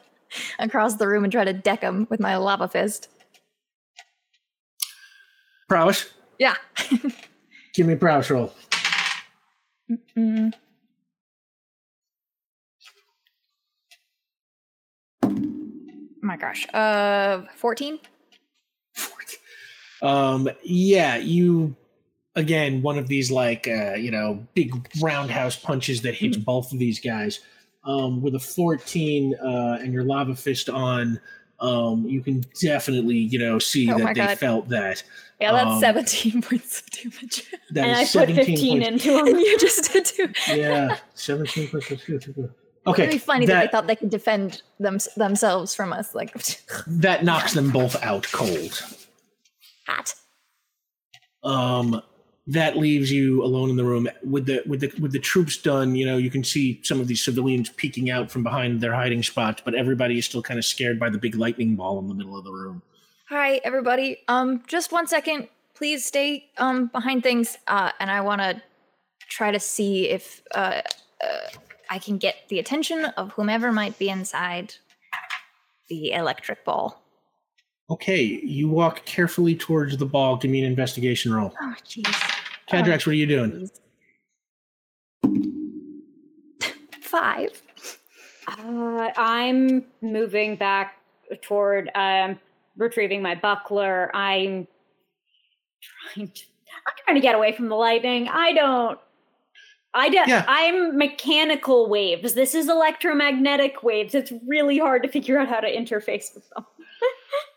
across 0.59 0.95
the 0.95 1.07
room 1.07 1.23
and 1.23 1.31
try 1.33 1.43
to 1.43 1.53
deck 1.53 1.81
him 1.81 2.05
with 2.09 2.19
my 2.19 2.37
lava 2.37 2.67
fist. 2.67 3.09
Prowess, 5.67 6.05
Yeah. 6.39 6.55
give 7.73 7.87
me 7.87 7.93
a 7.93 7.97
prowess 7.97 8.29
roll. 8.29 8.53
Mm. 10.15 10.53
Oh 15.23 15.29
my 16.21 16.37
gosh. 16.37 16.67
Uh, 16.73 17.41
fourteen. 17.55 17.99
Um, 20.01 20.47
yeah, 20.63 21.15
you 21.17 21.75
again 22.37 22.81
one 22.81 22.97
of 22.97 23.09
these 23.09 23.29
like 23.31 23.67
uh, 23.67 23.95
you 23.95 24.11
know 24.11 24.45
big 24.53 24.71
roundhouse 25.01 25.57
punches 25.57 26.01
that 26.03 26.13
hits 26.15 26.37
both 26.37 26.71
of 26.71 26.79
these 26.79 26.99
guys. 27.01 27.41
Um, 27.83 28.21
with 28.21 28.35
a 28.35 28.39
14 28.39 29.33
uh, 29.35 29.77
and 29.81 29.93
your 29.93 30.03
lava 30.03 30.35
fist 30.35 30.67
on, 30.69 31.19
um, 31.61 32.05
you 32.05 32.21
can 32.21 32.43
definitely 32.61 33.15
you 33.17 33.39
know 33.39 33.59
see 33.59 33.89
Oh 33.91 33.97
that 33.97 34.13
they 34.15 34.21
God. 34.21 34.37
felt 34.37 34.69
that. 34.69 35.03
Yeah, 35.39 35.51
that's 35.53 35.71
Um, 35.75 35.79
seventeen 35.79 36.41
points 36.47 36.81
of 36.81 36.89
damage. 36.89 37.43
That 37.71 37.85
and 37.87 37.97
I 37.97 38.01
is 38.03 38.11
put 38.11 38.27
15 38.29 38.81
points. 38.81 39.05
into 39.05 39.11
them. 39.25 39.27
you 39.39 39.57
just 39.59 39.91
did 39.93 40.05
too. 40.05 40.33
Yeah, 40.55 40.97
17 41.13 41.67
plus 41.69 41.85
plus 41.87 42.01
two, 42.05 42.19
two, 42.19 42.33
two. 42.33 42.41
It'd 42.41 42.53
Okay, 42.87 43.07
be 43.09 43.17
funny 43.17 43.45
that, 43.45 43.53
that, 43.53 43.65
they 43.65 43.71
thought 43.71 43.87
they 43.87 43.95
could 43.97 44.09
defend 44.09 44.61
them 44.79 44.97
themselves 45.15 45.75
from 45.75 45.93
us, 45.93 46.13
like 46.15 46.33
that 46.87 47.23
knocks 47.23 47.53
them 47.53 47.69
both 47.71 48.01
out 48.03 48.27
cold. 48.31 48.81
hot. 49.85 50.13
um 51.43 52.01
that 52.49 52.77
leaves 52.77 53.11
you 53.11 53.43
alone 53.43 53.69
in 53.69 53.75
the 53.75 53.83
room 53.83 54.07
with 54.23 54.45
the 54.45 54.63
with 54.65 54.79
the 54.79 54.91
with 55.01 55.11
the 55.11 55.19
troops 55.19 55.57
done 55.57 55.95
you 55.95 56.05
know 56.05 56.15
you 56.17 56.29
can 56.29 56.43
see 56.43 56.79
some 56.83 56.99
of 57.01 57.07
these 57.07 57.21
civilians 57.21 57.69
peeking 57.71 58.09
out 58.09 58.31
from 58.31 58.41
behind 58.41 58.79
their 58.79 58.93
hiding 58.93 59.21
spots 59.21 59.61
but 59.65 59.75
everybody 59.75 60.17
is 60.17 60.25
still 60.25 60.41
kind 60.41 60.57
of 60.57 60.63
scared 60.65 60.97
by 60.99 61.09
the 61.09 61.17
big 61.17 61.35
lightning 61.35 61.75
ball 61.75 61.99
in 61.99 62.07
the 62.07 62.13
middle 62.13 62.37
of 62.37 62.43
the 62.43 62.51
room 62.51 62.81
Hi, 63.29 63.59
everybody. 63.65 64.19
Um, 64.29 64.63
just 64.67 64.93
one 64.93 65.05
second. 65.05 65.49
Please 65.75 66.05
stay 66.05 66.49
um 66.59 66.85
behind 66.87 67.23
things. 67.23 67.57
Uh, 67.67 67.91
and 67.99 68.09
I 68.09 68.21
want 68.21 68.39
to 68.39 68.61
try 69.27 69.51
to 69.51 69.59
see 69.59 70.07
if 70.07 70.41
uh, 70.55 70.81
uh 71.21 71.47
I 71.89 71.99
can 71.99 72.17
get 72.19 72.35
the 72.47 72.59
attention 72.59 73.03
of 73.17 73.33
whomever 73.33 73.73
might 73.73 73.99
be 73.99 74.07
inside 74.09 74.75
the 75.89 76.13
electric 76.13 76.63
ball. 76.63 77.01
okay 77.89 78.21
you 78.23 78.69
walk 78.69 79.03
carefully 79.05 79.55
towards 79.55 79.97
the 79.97 80.05
ball 80.05 80.37
give 80.37 80.51
me 80.51 80.59
an 80.59 80.65
investigation 80.65 81.33
roll 81.33 81.53
Oh, 81.61 81.73
jeez. 81.85 82.36
Cadrax, 82.69 83.05
what 83.05 83.07
are 83.07 83.13
you 83.13 83.25
doing 83.25 83.69
Five. 87.01 87.61
Uh, 88.47 89.09
I'm 89.17 89.85
moving 90.01 90.55
back 90.55 91.01
toward 91.41 91.89
um, 91.95 92.39
retrieving 92.77 93.21
my 93.21 93.35
buckler. 93.35 94.13
I'm 94.15 94.67
trying 95.81 96.27
to. 96.27 96.43
I'm 96.85 96.93
trying 97.05 97.15
to 97.15 97.21
get 97.21 97.35
away 97.35 97.53
from 97.53 97.69
the 97.69 97.75
lightning. 97.75 98.27
I 98.27 98.53
don't. 98.53 98.99
I 99.93 100.09
don't. 100.09 100.27
Yeah. 100.27 100.45
I'm 100.47 100.97
mechanical 100.97 101.89
waves. 101.89 102.33
This 102.33 102.53
is 102.53 102.69
electromagnetic 102.69 103.83
waves. 103.83 104.13
It's 104.13 104.31
really 104.45 104.77
hard 104.77 105.03
to 105.03 105.09
figure 105.09 105.39
out 105.39 105.47
how 105.47 105.59
to 105.59 105.73
interface 105.73 106.35
with 106.35 106.47
them. 106.49 106.65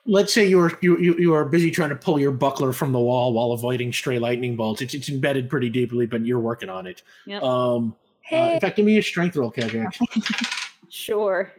Let's 0.06 0.32
say 0.32 0.47
you're 0.47 0.72
you, 0.81 0.97
you 0.98 1.14
you 1.18 1.35
are 1.35 1.44
busy 1.44 1.70
trying 1.70 1.90
to 1.90 1.97
pull 1.97 2.18
your 2.18 2.32
buckler 2.32 2.72
from 2.72 2.93
the 2.93 2.98
wall 2.98 3.32
while 3.32 3.52
avoiding 3.52 3.93
stray 3.93 4.18
lightning 4.18 4.56
bolts. 4.56 4.81
It's 4.82 4.94
it's 4.94 5.09
embedded 5.09 5.48
pretty 5.51 5.68
deeply, 5.68 6.06
but 6.06 6.24
you're 6.27 6.40
working 6.40 6.68
on 6.68 6.86
it. 6.86 7.02
Yep. 7.27 7.43
Um, 7.43 7.93
uh, 7.93 7.97
Hey. 8.22 8.55
in 8.55 8.60
fact, 8.60 8.77
give 8.77 8.86
me 8.86 8.97
a 8.98 9.02
strength 9.02 9.36
roll, 9.36 9.51
Kajak. 9.52 9.97
Sure. 10.93 11.52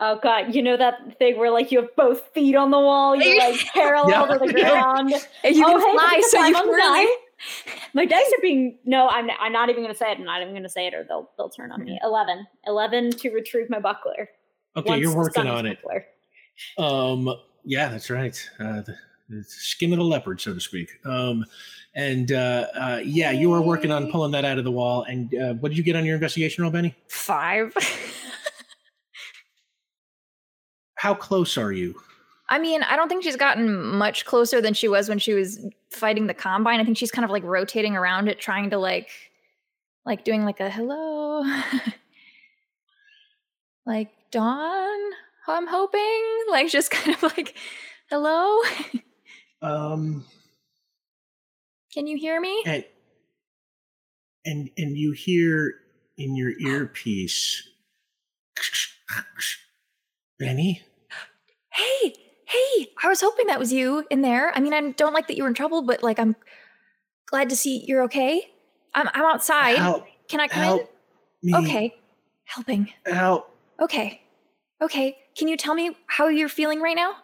Oh 0.00 0.18
god, 0.20 0.52
you 0.54 0.62
know 0.62 0.76
that 0.76 1.16
thing 1.18 1.38
where 1.38 1.50
like 1.52 1.70
you 1.70 1.80
have 1.80 1.94
both 1.94 2.22
feet 2.34 2.56
on 2.56 2.70
the 2.72 2.78
wall, 2.80 3.14
you're 3.20 3.38
like 3.38 3.60
parallel 3.72 4.26
Yeah. 4.28 4.38
to 4.38 4.38
the 4.52 4.52
Yeah. 4.58 4.70
ground. 4.70 5.12
And 5.44 5.54
you 5.56 5.64
oh, 5.64 5.70
can 5.70 5.80
hey, 5.80 5.92
fly, 5.96 6.12
because 6.16 6.30
so 6.32 6.44
you 6.46 6.56
on 6.56 6.66
the 6.66 6.72
really. 6.72 7.06
die. 7.06 7.12
My 7.94 8.04
dice 8.04 8.26
are 8.36 8.42
being 8.42 8.78
no. 8.84 9.08
I'm 9.08 9.28
I'm 9.40 9.52
not 9.52 9.68
even 9.70 9.82
gonna 9.82 9.94
say 9.94 10.10
it. 10.10 10.18
I'm 10.18 10.24
not 10.24 10.42
even 10.42 10.54
gonna 10.54 10.68
say 10.68 10.86
it, 10.88 10.94
or 10.94 11.04
they'll 11.08 11.30
they'll 11.36 11.50
turn 11.50 11.70
on 11.72 11.84
me. 11.84 12.00
Eleven. 12.02 12.46
Eleven 12.66 13.10
to 13.12 13.30
retrieve 13.30 13.68
my 13.70 13.78
buckler. 13.80 14.28
Okay, 14.76 14.88
Once 14.88 15.00
you're 15.02 15.14
working 15.14 15.44
sun's 15.44 15.50
on 15.50 15.66
it. 15.66 15.80
buckler. 15.82 16.04
Um, 16.78 17.34
yeah, 17.64 17.88
that's 17.88 18.10
right. 18.10 18.50
Uh, 18.58 18.82
the, 18.82 18.96
the 19.28 19.44
skin 19.44 19.92
of 19.92 19.98
the 19.98 20.04
leopard, 20.04 20.40
so 20.40 20.54
to 20.54 20.60
speak. 20.60 20.98
Um, 21.04 21.44
and 21.94 22.32
uh, 22.32 22.66
uh, 22.74 23.00
yeah, 23.04 23.30
you 23.30 23.52
are 23.52 23.60
working 23.60 23.90
on 23.90 24.10
pulling 24.10 24.32
that 24.32 24.44
out 24.44 24.58
of 24.58 24.64
the 24.64 24.70
wall. 24.70 25.04
And 25.04 25.34
uh, 25.34 25.54
what 25.54 25.70
did 25.70 25.78
you 25.78 25.84
get 25.84 25.96
on 25.96 26.04
your 26.04 26.14
investigation 26.14 26.62
roll, 26.62 26.72
Benny? 26.72 26.94
Five. 27.08 27.74
How 30.94 31.14
close 31.14 31.58
are 31.58 31.72
you? 31.72 32.00
I 32.48 32.58
mean, 32.58 32.82
I 32.82 32.96
don't 32.96 33.08
think 33.08 33.24
she's 33.24 33.36
gotten 33.36 33.82
much 33.82 34.24
closer 34.24 34.60
than 34.60 34.74
she 34.74 34.86
was 34.86 35.08
when 35.08 35.18
she 35.18 35.32
was 35.32 35.64
fighting 35.90 36.26
the 36.26 36.34
combine. 36.34 36.80
I 36.80 36.84
think 36.84 36.98
she's 36.98 37.10
kind 37.10 37.24
of 37.24 37.30
like 37.30 37.42
rotating 37.44 37.96
around 37.96 38.28
it, 38.28 38.38
trying 38.38 38.70
to 38.70 38.78
like, 38.78 39.08
like 40.04 40.24
doing 40.24 40.44
like 40.44 40.60
a 40.60 40.68
hello, 40.68 41.42
like 43.86 44.10
Dawn. 44.30 45.00
I'm 45.46 45.66
hoping, 45.66 46.22
like 46.50 46.68
just 46.68 46.90
kind 46.92 47.16
of 47.16 47.22
like, 47.22 47.56
hello. 48.10 48.60
Um, 49.60 50.24
Can 51.92 52.06
you 52.06 52.16
hear 52.16 52.40
me? 52.40 52.62
and 52.66 52.84
and 54.44 54.70
and 54.76 54.96
you 54.96 55.12
hear 55.12 55.74
in 56.18 56.34
your 56.36 56.50
earpiece, 56.60 57.68
Benny. 60.38 60.82
Hey, 61.72 62.14
hey! 62.46 62.88
I 63.02 63.08
was 63.08 63.20
hoping 63.20 63.46
that 63.46 63.58
was 63.58 63.72
you 63.72 64.04
in 64.10 64.22
there. 64.22 64.52
I 64.56 64.60
mean, 64.60 64.74
I 64.74 64.90
don't 64.92 65.14
like 65.14 65.28
that 65.28 65.36
you 65.36 65.42
were 65.44 65.48
in 65.48 65.54
trouble, 65.54 65.82
but 65.82 66.02
like, 66.02 66.18
I'm 66.18 66.36
glad 67.26 67.48
to 67.50 67.56
see 67.56 67.84
you're 67.86 68.02
okay. 68.04 68.50
I'm 68.94 69.08
I'm 69.14 69.24
outside. 69.24 69.76
Help! 69.78 70.06
Can 70.28 70.40
I 70.40 70.48
come 70.48 70.62
Help 70.62 70.94
me! 71.42 71.52
in? 71.52 71.64
Okay, 71.64 71.94
helping. 72.44 72.92
Help! 73.06 73.54
Okay. 73.80 74.20
Okay. 74.82 75.16
Can 75.38 75.48
you 75.48 75.56
tell 75.56 75.74
me 75.74 75.96
how 76.08 76.28
you're 76.28 76.48
feeling 76.48 76.80
right 76.80 76.96
now? 76.96 77.14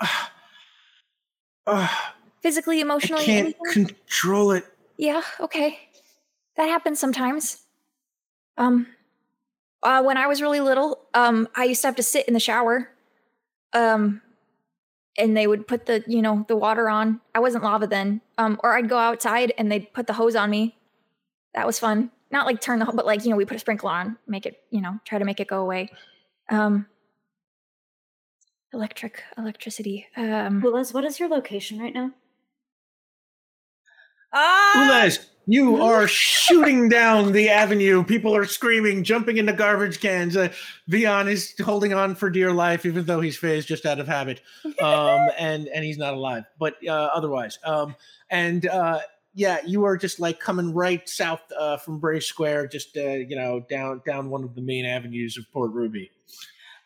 Ah, 0.00 0.32
ah, 1.66 2.14
Physically, 2.42 2.78
I 2.78 2.82
emotionally? 2.82 3.24
can't 3.24 3.54
anything? 3.64 3.86
control 3.86 4.52
it. 4.52 4.64
yeah, 4.96 5.22
okay. 5.40 5.78
That 6.56 6.68
happens 6.68 6.98
sometimes. 6.98 7.64
Um 8.56 8.86
uh 9.82 10.02
when 10.02 10.16
I 10.16 10.26
was 10.26 10.40
really 10.42 10.60
little, 10.60 11.06
um 11.14 11.48
I 11.54 11.64
used 11.64 11.82
to 11.82 11.88
have 11.88 11.96
to 11.96 12.02
sit 12.02 12.26
in 12.26 12.34
the 12.34 12.40
shower. 12.40 12.88
Um 13.72 14.22
and 15.16 15.36
they 15.36 15.46
would 15.48 15.66
put 15.66 15.86
the, 15.86 16.04
you 16.06 16.22
know, 16.22 16.44
the 16.48 16.56
water 16.56 16.88
on. 16.88 17.20
I 17.34 17.40
wasn't 17.40 17.64
lava 17.64 17.86
then. 17.86 18.20
Um 18.38 18.58
or 18.64 18.76
I'd 18.76 18.88
go 18.88 18.98
outside 18.98 19.52
and 19.58 19.70
they'd 19.70 19.92
put 19.92 20.06
the 20.06 20.14
hose 20.14 20.34
on 20.36 20.48
me. 20.50 20.76
That 21.54 21.66
was 21.66 21.78
fun. 21.78 22.10
Not 22.30 22.46
like 22.46 22.60
turn 22.60 22.78
the 22.78 22.84
whole, 22.84 22.94
but 22.94 23.06
like, 23.06 23.24
you 23.24 23.30
know, 23.30 23.36
we 23.36 23.44
put 23.44 23.56
a 23.56 23.60
sprinkler 23.60 23.90
on, 23.90 24.18
make 24.26 24.46
it, 24.46 24.60
you 24.70 24.80
know, 24.80 24.98
try 25.04 25.18
to 25.18 25.24
make 25.24 25.40
it 25.40 25.48
go 25.48 25.60
away. 25.60 25.90
Um 26.50 26.86
electric 28.72 29.22
electricity. 29.36 30.06
Um 30.16 30.60
Liz, 30.60 30.92
what 30.92 31.04
is 31.04 31.18
your 31.18 31.28
location 31.28 31.78
right 31.78 31.94
now? 31.94 32.12
Ah, 34.32 35.06
Ulez, 35.06 35.26
you 35.46 35.80
are 35.82 36.06
shooting 36.06 36.90
down 36.90 37.32
the 37.32 37.48
avenue. 37.48 38.04
People 38.04 38.36
are 38.36 38.44
screaming, 38.44 39.02
jumping 39.02 39.38
into 39.38 39.54
garbage 39.54 40.00
cans. 40.00 40.36
Uh, 40.36 40.52
Vion 40.90 41.26
is 41.26 41.54
holding 41.64 41.94
on 41.94 42.14
for 42.14 42.28
dear 42.28 42.52
life, 42.52 42.84
even 42.84 43.06
though 43.06 43.22
he's 43.22 43.38
phased 43.38 43.66
just 43.66 43.86
out 43.86 43.98
of 43.98 44.06
habit, 44.06 44.42
um, 44.82 45.28
and 45.38 45.68
and 45.68 45.84
he's 45.84 45.96
not 45.96 46.12
alive. 46.12 46.44
But 46.58 46.74
uh, 46.86 47.08
otherwise, 47.14 47.58
um, 47.64 47.96
and 48.28 48.66
uh, 48.66 49.00
yeah, 49.38 49.60
you 49.64 49.84
are 49.84 49.96
just 49.96 50.18
like 50.18 50.40
coming 50.40 50.74
right 50.74 51.08
south 51.08 51.42
uh, 51.56 51.76
from 51.76 52.00
Bray 52.00 52.18
Square, 52.18 52.66
just 52.66 52.96
uh, 52.96 53.00
you 53.00 53.36
know 53.36 53.60
down 53.70 54.02
down 54.04 54.30
one 54.30 54.42
of 54.42 54.56
the 54.56 54.60
main 54.60 54.84
avenues 54.84 55.38
of 55.38 55.44
Port 55.52 55.70
Ruby. 55.70 56.10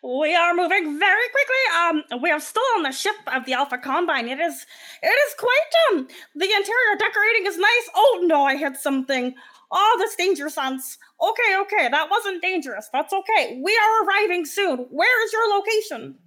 we 0.02 0.34
are 0.34 0.52
moving 0.52 0.98
very 0.98 1.28
quickly. 1.30 2.12
Um, 2.12 2.20
we 2.20 2.30
are 2.30 2.40
still 2.40 2.62
on 2.76 2.82
the 2.82 2.92
ship 2.92 3.16
of 3.26 3.46
the 3.46 3.54
Alpha 3.54 3.78
Combine. 3.78 4.28
It 4.28 4.38
is, 4.38 4.66
it 5.02 5.06
is 5.06 5.34
quite 5.38 5.72
um. 5.92 6.08
The 6.34 6.44
interior 6.44 6.96
decorating 6.98 7.46
is 7.46 7.56
nice. 7.56 7.88
Oh 7.94 8.20
no, 8.24 8.44
I 8.44 8.56
hit 8.56 8.76
something. 8.76 9.34
Oh, 9.70 9.96
this 9.98 10.14
danger 10.14 10.50
sense. 10.50 10.98
Okay, 11.22 11.56
okay, 11.62 11.88
that 11.88 12.10
wasn't 12.10 12.42
dangerous. 12.42 12.90
That's 12.92 13.14
okay. 13.14 13.62
We 13.64 13.72
are 13.72 14.04
arriving 14.04 14.44
soon. 14.44 14.86
Where 14.90 15.24
is 15.24 15.32
your 15.32 15.56
location? 15.56 16.18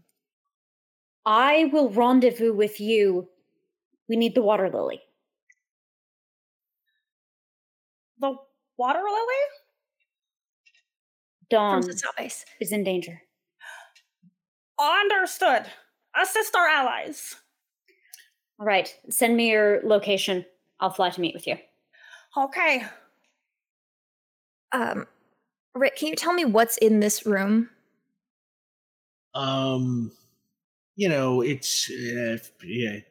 I 1.23 1.69
will 1.72 1.91
rendezvous 1.91 2.53
with 2.53 2.80
you. 2.80 3.30
We 4.10 4.15
need 4.15 4.34
the 4.34 4.41
water 4.41 4.72
lily. 4.73 5.02
Water 8.77 8.99
lily. 8.99 9.43
Dawn 11.49 11.84
from 11.84 11.97
South 11.97 12.15
Base. 12.18 12.45
is 12.60 12.72
in 12.72 12.84
danger. 12.84 13.22
Understood. 14.80 15.65
Assist 16.19 16.56
our 16.56 16.68
allies. 16.68 17.35
All 18.60 18.65
right, 18.65 18.93
send 19.10 19.35
me 19.35 19.52
your 19.52 19.81
location. 19.84 20.45
I'll 20.80 20.89
fly 20.89 21.10
to 21.10 21.22
meet 21.22 21.34
with 21.34 21.47
you. 21.47 21.57
Okay. 22.38 22.85
Um 24.72 25.07
Rick, 25.76 25.97
can 25.97 26.07
you 26.07 26.15
tell 26.15 26.34
me 26.34 26.45
what's 26.45 26.77
in 26.77 27.02
this 27.02 27.26
room? 27.26 27.69
Um, 29.34 30.14
you 30.95 31.10
know, 31.10 31.41
it's 31.41 31.89
uh, 31.91 32.38
yeah, 32.64 32.91
it, 32.93 33.06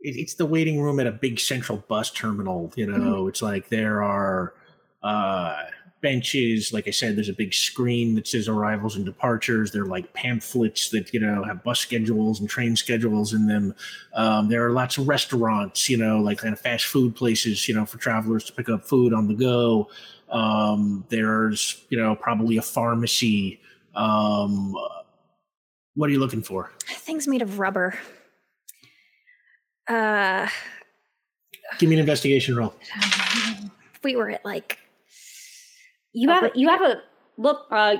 it's 0.00 0.34
the 0.34 0.46
waiting 0.46 0.80
room 0.80 0.98
at 0.98 1.06
a 1.06 1.12
big 1.12 1.38
central 1.38 1.84
bus 1.88 2.10
terminal. 2.10 2.72
You 2.76 2.86
know, 2.86 3.28
it's 3.28 3.42
like 3.42 3.68
there 3.68 4.02
are 4.02 4.54
uh 5.02 5.56
benches. 6.02 6.72
Like 6.72 6.86
I 6.88 6.90
said, 6.90 7.16
there's 7.16 7.28
a 7.30 7.32
big 7.32 7.54
screen 7.54 8.16
that 8.16 8.26
says 8.26 8.48
arrivals 8.48 8.96
and 8.96 9.04
departures. 9.06 9.70
They're 9.70 9.86
like 9.86 10.12
pamphlets 10.12 10.90
that 10.90 11.14
you 11.14 11.20
know 11.20 11.42
have 11.44 11.62
bus 11.62 11.80
schedules 11.80 12.40
and 12.40 12.50
train 12.50 12.76
schedules 12.76 13.32
in 13.32 13.46
them. 13.46 13.74
Um, 14.12 14.48
there 14.48 14.66
are 14.66 14.72
lots 14.72 14.98
of 14.98 15.08
restaurants. 15.08 15.88
You 15.88 15.96
know, 15.96 16.20
like 16.20 16.38
kind 16.38 16.52
of 16.52 16.60
fast 16.60 16.84
food 16.86 17.16
places. 17.16 17.66
You 17.66 17.74
know, 17.74 17.86
for 17.86 17.96
travelers 17.96 18.44
to 18.44 18.52
pick 18.52 18.68
up 18.68 18.84
food 18.84 19.14
on 19.14 19.28
the 19.28 19.34
go. 19.34 19.88
Um, 20.28 21.06
there's 21.08 21.82
you 21.88 21.96
know 21.96 22.14
probably 22.14 22.58
a 22.58 22.62
pharmacy. 22.62 23.60
Um, 23.94 24.74
what 25.94 26.08
are 26.08 26.12
you 26.12 26.20
looking 26.20 26.42
for? 26.42 26.72
Things 26.86 27.26
made 27.26 27.42
of 27.42 27.58
rubber. 27.58 27.94
Uh 29.88 30.48
Give 31.78 31.88
me 31.88 31.96
an 31.96 32.00
investigation 32.00 32.54
roll. 32.54 32.74
we 34.04 34.14
were 34.14 34.30
at 34.30 34.44
like 34.44 34.78
You 36.12 36.28
have 36.28 36.44
a, 36.44 36.50
you 36.54 36.68
have 36.68 36.82
a 36.82 37.02
look. 37.36 37.66
Uh, 37.70 37.96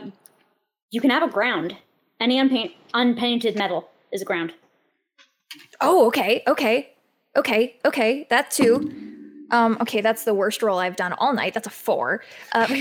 you 0.90 1.00
can 1.00 1.10
have 1.10 1.22
a 1.22 1.28
ground. 1.28 1.76
Any 2.20 2.38
unpaint, 2.38 2.72
unpainted 2.94 3.56
metal 3.56 3.88
is 4.12 4.22
a 4.22 4.24
ground. 4.24 4.52
Oh, 5.80 6.06
okay, 6.06 6.42
okay, 6.46 6.92
okay, 7.36 7.76
okay. 7.84 8.26
That 8.30 8.50
too. 8.50 8.90
Um, 9.50 9.76
okay, 9.80 10.00
that's 10.00 10.24
the 10.24 10.34
worst 10.34 10.62
roll 10.62 10.78
I've 10.78 10.96
done 10.96 11.12
all 11.14 11.34
night. 11.34 11.54
That's 11.54 11.66
a 11.66 11.70
four. 11.70 12.22
Uh, 12.52 12.66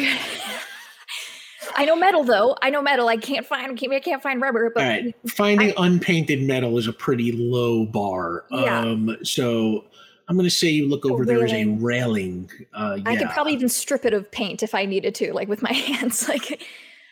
I 1.75 1.85
know 1.85 1.95
metal 1.95 2.23
though. 2.23 2.55
I 2.61 2.69
know 2.69 2.81
metal. 2.81 3.07
I 3.07 3.17
can't 3.17 3.45
find. 3.45 3.79
I 3.91 3.99
can't 3.99 4.21
find 4.21 4.41
rubber. 4.41 4.71
But 4.73 4.83
All 4.83 4.89
right, 4.89 5.15
finding 5.29 5.73
unpainted 5.77 6.43
metal 6.43 6.77
is 6.77 6.87
a 6.87 6.93
pretty 6.93 7.31
low 7.31 7.85
bar. 7.85 8.45
Yeah. 8.51 8.79
Um, 8.79 9.17
so 9.23 9.85
I'm 10.31 10.37
going 10.37 10.47
to 10.47 10.55
say 10.55 10.69
you 10.69 10.87
look 10.87 11.05
over. 11.05 11.25
There 11.25 11.43
is 11.43 11.51
a 11.51 11.65
railing. 11.65 12.49
Uh, 12.73 12.99
yeah. 13.03 13.09
I 13.11 13.15
could 13.17 13.27
probably 13.31 13.51
even 13.51 13.67
strip 13.67 14.05
it 14.05 14.13
of 14.13 14.31
paint 14.31 14.63
if 14.63 14.73
I 14.73 14.85
needed 14.85 15.13
to, 15.15 15.33
like 15.33 15.49
with 15.49 15.61
my 15.61 15.73
hands. 15.87 16.29
Like, 16.29 16.63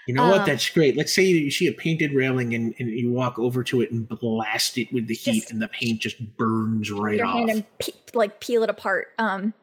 You 0.08 0.14
know 0.14 0.30
what? 0.30 0.40
um, 0.40 0.46
That's 0.46 0.70
great. 0.70 0.96
Let's 0.96 1.14
say 1.14 1.24
you 1.24 1.52
see 1.52 1.68
a 1.68 1.74
painted 1.74 2.14
railing 2.14 2.54
and, 2.56 2.74
and 2.80 2.90
you 2.90 3.12
walk 3.12 3.38
over 3.38 3.62
to 3.66 3.82
it 3.82 3.92
and 3.92 4.08
blast 4.08 4.78
it 4.78 4.92
with 4.94 5.08
the 5.08 5.16
heat, 5.16 5.52
and 5.52 5.62
the 5.62 5.68
paint 5.68 6.00
just 6.00 6.18
burns 6.38 6.90
right 6.92 7.18
your 7.18 7.26
off. 7.26 7.36
hand 7.36 7.50
and 7.50 7.78
pe- 7.80 7.92
like 8.14 8.40
peel 8.40 8.64
it 8.64 8.70
apart. 8.70 9.10
Um, 9.18 9.54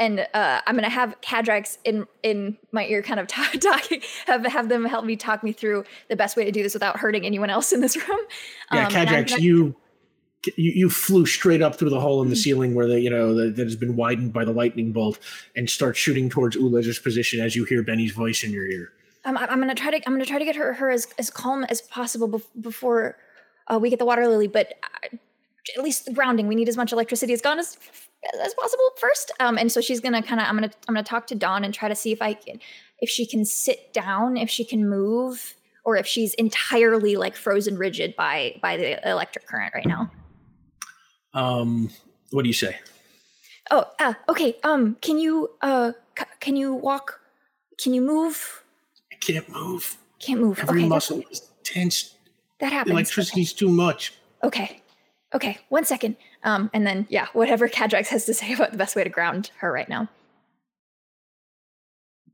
and 0.00 0.26
uh, 0.34 0.60
I'm 0.66 0.74
gonna 0.74 0.90
have 0.90 1.18
Cadrax 1.22 1.78
in 1.84 2.06
in 2.24 2.58
my 2.72 2.84
ear, 2.86 3.02
kind 3.02 3.18
of 3.20 3.26
talk, 3.36 3.52
talking, 3.60 4.02
have 4.26 4.44
have 4.44 4.68
them 4.68 4.84
help 4.84 5.04
me 5.06 5.14
talk 5.16 5.42
me 5.44 5.52
through 5.52 5.84
the 6.10 6.16
best 6.16 6.36
way 6.36 6.44
to 6.44 6.50
do 6.52 6.62
this 6.62 6.74
without 6.74 6.98
hurting 6.98 7.24
anyone 7.24 7.48
else 7.50 7.72
in 7.72 7.80
this 7.80 7.96
room. 7.96 8.18
yeah, 8.72 8.88
Um, 8.88 8.94
and 8.96 9.08
I'm 9.08 9.24
gonna- 9.24 9.40
you, 9.40 9.74
you 10.56 10.72
you 10.72 10.90
flew 10.90 11.26
straight 11.26 11.62
up 11.62 11.76
through 11.76 11.90
the 11.90 12.00
hole 12.00 12.22
in 12.22 12.30
the 12.30 12.36
ceiling 12.36 12.74
where 12.74 12.86
the 12.86 13.00
you 13.00 13.10
know 13.10 13.34
the, 13.34 13.50
that 13.50 13.64
has 13.64 13.76
been 13.76 13.96
widened 13.96 14.32
by 14.32 14.44
the 14.44 14.52
lightning 14.52 14.92
bolt, 14.92 15.18
and 15.54 15.68
start 15.68 15.96
shooting 15.96 16.28
towards 16.28 16.56
Ulez's 16.56 16.98
position 16.98 17.40
as 17.40 17.54
you 17.56 17.64
hear 17.64 17.82
Benny's 17.82 18.12
voice 18.12 18.42
in 18.44 18.52
your 18.52 18.66
ear. 18.66 18.92
Um, 19.24 19.36
I- 19.36 19.46
I'm 19.46 19.58
gonna 19.60 19.74
try 19.74 19.90
to 19.90 19.96
I'm 20.06 20.12
gonna 20.14 20.24
try 20.26 20.38
to 20.38 20.44
get 20.44 20.56
her 20.56 20.72
her 20.74 20.90
as, 20.90 21.08
as 21.18 21.30
calm 21.30 21.64
as 21.64 21.80
possible 21.82 22.28
bef- 22.28 22.62
before 22.62 23.16
uh, 23.68 23.78
we 23.80 23.90
get 23.90 23.98
the 23.98 24.04
water 24.06 24.26
lily. 24.28 24.46
But 24.48 24.74
uh, 24.82 25.16
at 25.76 25.82
least 25.82 26.04
the 26.06 26.12
grounding, 26.12 26.46
we 26.46 26.54
need 26.54 26.68
as 26.68 26.76
much 26.76 26.92
electricity 26.92 27.32
as 27.32 27.40
gone 27.40 27.58
as 27.58 27.76
as 28.42 28.54
possible 28.54 28.90
first. 28.98 29.32
Um, 29.40 29.58
and 29.58 29.70
so 29.70 29.80
she's 29.80 30.00
gonna 30.00 30.22
kind 30.22 30.40
of 30.40 30.46
I'm 30.46 30.54
gonna 30.56 30.70
I'm 30.88 30.94
gonna 30.94 31.04
talk 31.04 31.26
to 31.28 31.34
Dawn 31.34 31.64
and 31.64 31.72
try 31.74 31.88
to 31.88 31.94
see 31.96 32.12
if 32.12 32.22
I 32.22 32.34
can 32.34 32.60
if 33.00 33.10
she 33.10 33.26
can 33.26 33.44
sit 33.44 33.92
down, 33.92 34.36
if 34.36 34.48
she 34.48 34.64
can 34.64 34.88
move, 34.88 35.54
or 35.84 35.96
if 35.96 36.06
she's 36.06 36.32
entirely 36.34 37.16
like 37.16 37.34
frozen 37.36 37.76
rigid 37.76 38.14
by 38.16 38.58
by 38.62 38.76
the 38.76 39.08
electric 39.10 39.46
current 39.46 39.74
right 39.74 39.86
now. 39.86 40.10
Um, 41.36 41.90
what 42.30 42.42
do 42.42 42.48
you 42.48 42.54
say? 42.54 42.76
Oh, 43.70 43.84
uh, 44.00 44.14
okay. 44.28 44.56
Um, 44.64 44.96
can 45.02 45.18
you 45.18 45.50
uh 45.60 45.92
c- 46.18 46.24
can 46.40 46.56
you 46.56 46.72
walk? 46.74 47.20
Can 47.78 47.92
you 47.94 48.00
move? 48.00 48.62
I 49.12 49.16
can't 49.16 49.48
move. 49.48 49.96
Can't 50.18 50.40
move. 50.40 50.58
Every 50.60 50.80
okay, 50.80 50.88
muscle 50.88 51.22
is 51.30 51.42
tense. 51.62 52.14
that 52.60 52.70
The 52.70 52.74
happens. 52.74 52.92
electricity's 52.92 53.52
too 53.52 53.68
much. 53.68 54.14
Okay. 54.42 54.80
Okay. 55.34 55.58
One 55.68 55.84
second. 55.84 56.16
Um, 56.42 56.70
and 56.72 56.86
then 56.86 57.06
yeah, 57.10 57.26
whatever 57.34 57.68
Cadrax 57.76 58.06
has 58.08 58.24
to 58.26 58.34
say 58.34 58.54
about 58.54 58.72
the 58.72 58.78
best 58.78 58.96
way 58.96 59.04
to 59.04 59.10
ground 59.10 59.50
her 59.58 59.70
right 59.70 59.88
now. 59.88 60.08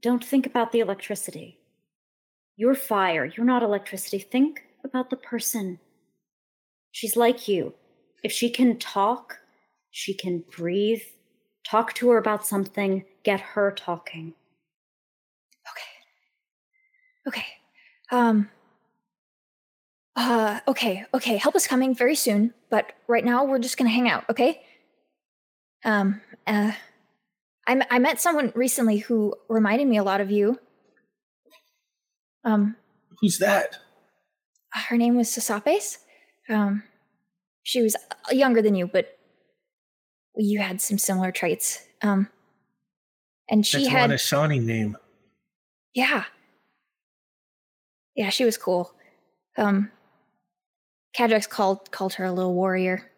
Don't 0.00 0.24
think 0.24 0.46
about 0.46 0.72
the 0.72 0.80
electricity. 0.80 1.58
You're 2.56 2.74
fire. 2.74 3.24
You're 3.24 3.46
not 3.46 3.62
electricity. 3.62 4.18
Think 4.18 4.62
about 4.84 5.10
the 5.10 5.16
person. 5.16 5.78
She's 6.92 7.16
like 7.16 7.48
you. 7.48 7.74
If 8.22 8.32
she 8.32 8.50
can 8.50 8.78
talk, 8.78 9.38
she 9.90 10.14
can 10.14 10.44
breathe. 10.50 11.02
Talk 11.66 11.92
to 11.94 12.10
her 12.10 12.18
about 12.18 12.46
something. 12.46 13.04
Get 13.24 13.40
her 13.40 13.70
talking. 13.72 14.34
Okay. 15.70 17.28
Okay. 17.28 17.46
Um. 18.10 18.50
Uh. 20.16 20.60
Okay. 20.68 21.04
Okay. 21.14 21.36
Help 21.36 21.56
is 21.56 21.66
coming 21.66 21.94
very 21.94 22.14
soon, 22.14 22.52
but 22.70 22.92
right 23.08 23.24
now 23.24 23.44
we're 23.44 23.58
just 23.58 23.76
gonna 23.76 23.90
hang 23.90 24.08
out. 24.08 24.24
Okay. 24.30 24.60
Um. 25.84 26.20
Uh. 26.46 26.72
I 27.66 27.72
m- 27.72 27.84
I 27.90 27.98
met 28.00 28.20
someone 28.20 28.52
recently 28.56 28.98
who 28.98 29.34
reminded 29.48 29.86
me 29.86 29.96
a 29.98 30.02
lot 30.02 30.20
of 30.20 30.30
you. 30.30 30.58
Um. 32.44 32.76
Who's 33.20 33.38
that? 33.38 33.78
her 34.74 34.96
name 34.96 35.16
was 35.16 35.28
Sasapes. 35.28 35.98
Um, 36.48 36.82
she 37.62 37.82
was 37.82 37.94
uh, 37.94 38.32
younger 38.32 38.62
than 38.62 38.74
you, 38.74 38.86
but 38.86 39.18
you 40.36 40.60
had 40.60 40.80
some 40.80 40.98
similar 40.98 41.30
traits. 41.32 41.86
Um, 42.02 42.28
and 43.48 43.66
she 43.66 43.78
That's 43.84 43.88
had, 43.88 44.10
a 44.10 44.18
Shawnee 44.18 44.58
name. 44.58 44.96
yeah, 45.94 46.24
yeah, 48.14 48.30
she 48.30 48.44
was 48.44 48.56
cool. 48.56 48.92
Um, 49.56 49.90
Cadrax 51.16 51.48
called 51.48 51.90
called 51.90 52.14
her 52.14 52.24
a 52.24 52.32
little 52.32 52.54
warrior. 52.54 53.10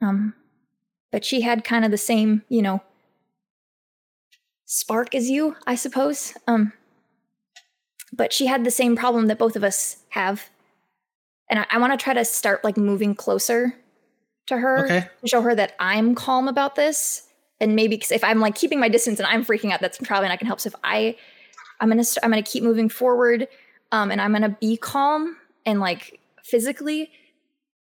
Um, 0.00 0.34
but 1.12 1.24
she 1.24 1.42
had 1.42 1.62
kind 1.62 1.84
of 1.84 1.90
the 1.90 1.98
same, 1.98 2.42
you 2.48 2.62
know, 2.62 2.82
spark 4.64 5.14
as 5.14 5.30
you, 5.30 5.56
I 5.66 5.76
suppose. 5.76 6.34
Um, 6.48 6.72
but 8.12 8.32
she 8.32 8.46
had 8.46 8.64
the 8.64 8.70
same 8.70 8.96
problem 8.96 9.26
that 9.28 9.38
both 9.38 9.54
of 9.54 9.62
us 9.62 9.98
have, 10.10 10.50
and 11.52 11.60
I, 11.60 11.66
I 11.70 11.78
want 11.78 11.92
to 11.92 12.02
try 12.02 12.14
to 12.14 12.24
start 12.24 12.64
like 12.64 12.78
moving 12.78 13.14
closer 13.14 13.74
to 14.46 14.56
her 14.56 14.84
Okay. 14.86 15.00
to 15.20 15.28
show 15.28 15.42
her 15.42 15.54
that 15.54 15.74
I'm 15.78 16.14
calm 16.14 16.48
about 16.48 16.74
this, 16.74 17.28
and 17.60 17.76
maybe 17.76 17.98
'cause 17.98 18.10
if 18.10 18.24
I'm 18.24 18.40
like 18.40 18.54
keeping 18.56 18.80
my 18.80 18.88
distance 18.88 19.20
and 19.20 19.26
I'm 19.28 19.44
freaking 19.44 19.70
out, 19.70 19.80
that's 19.80 19.98
probably 19.98 20.28
not 20.30 20.40
gonna 20.40 20.48
help. 20.48 20.60
So 20.60 20.68
if 20.68 20.74
I, 20.82 21.14
I'm 21.78 21.88
gonna 21.90 22.04
st- 22.04 22.24
I'm 22.24 22.30
gonna 22.30 22.42
keep 22.42 22.64
moving 22.64 22.88
forward, 22.88 23.46
um, 23.92 24.10
and 24.10 24.20
I'm 24.20 24.32
gonna 24.32 24.56
be 24.60 24.76
calm 24.78 25.36
and 25.66 25.78
like 25.78 26.18
physically, 26.42 27.10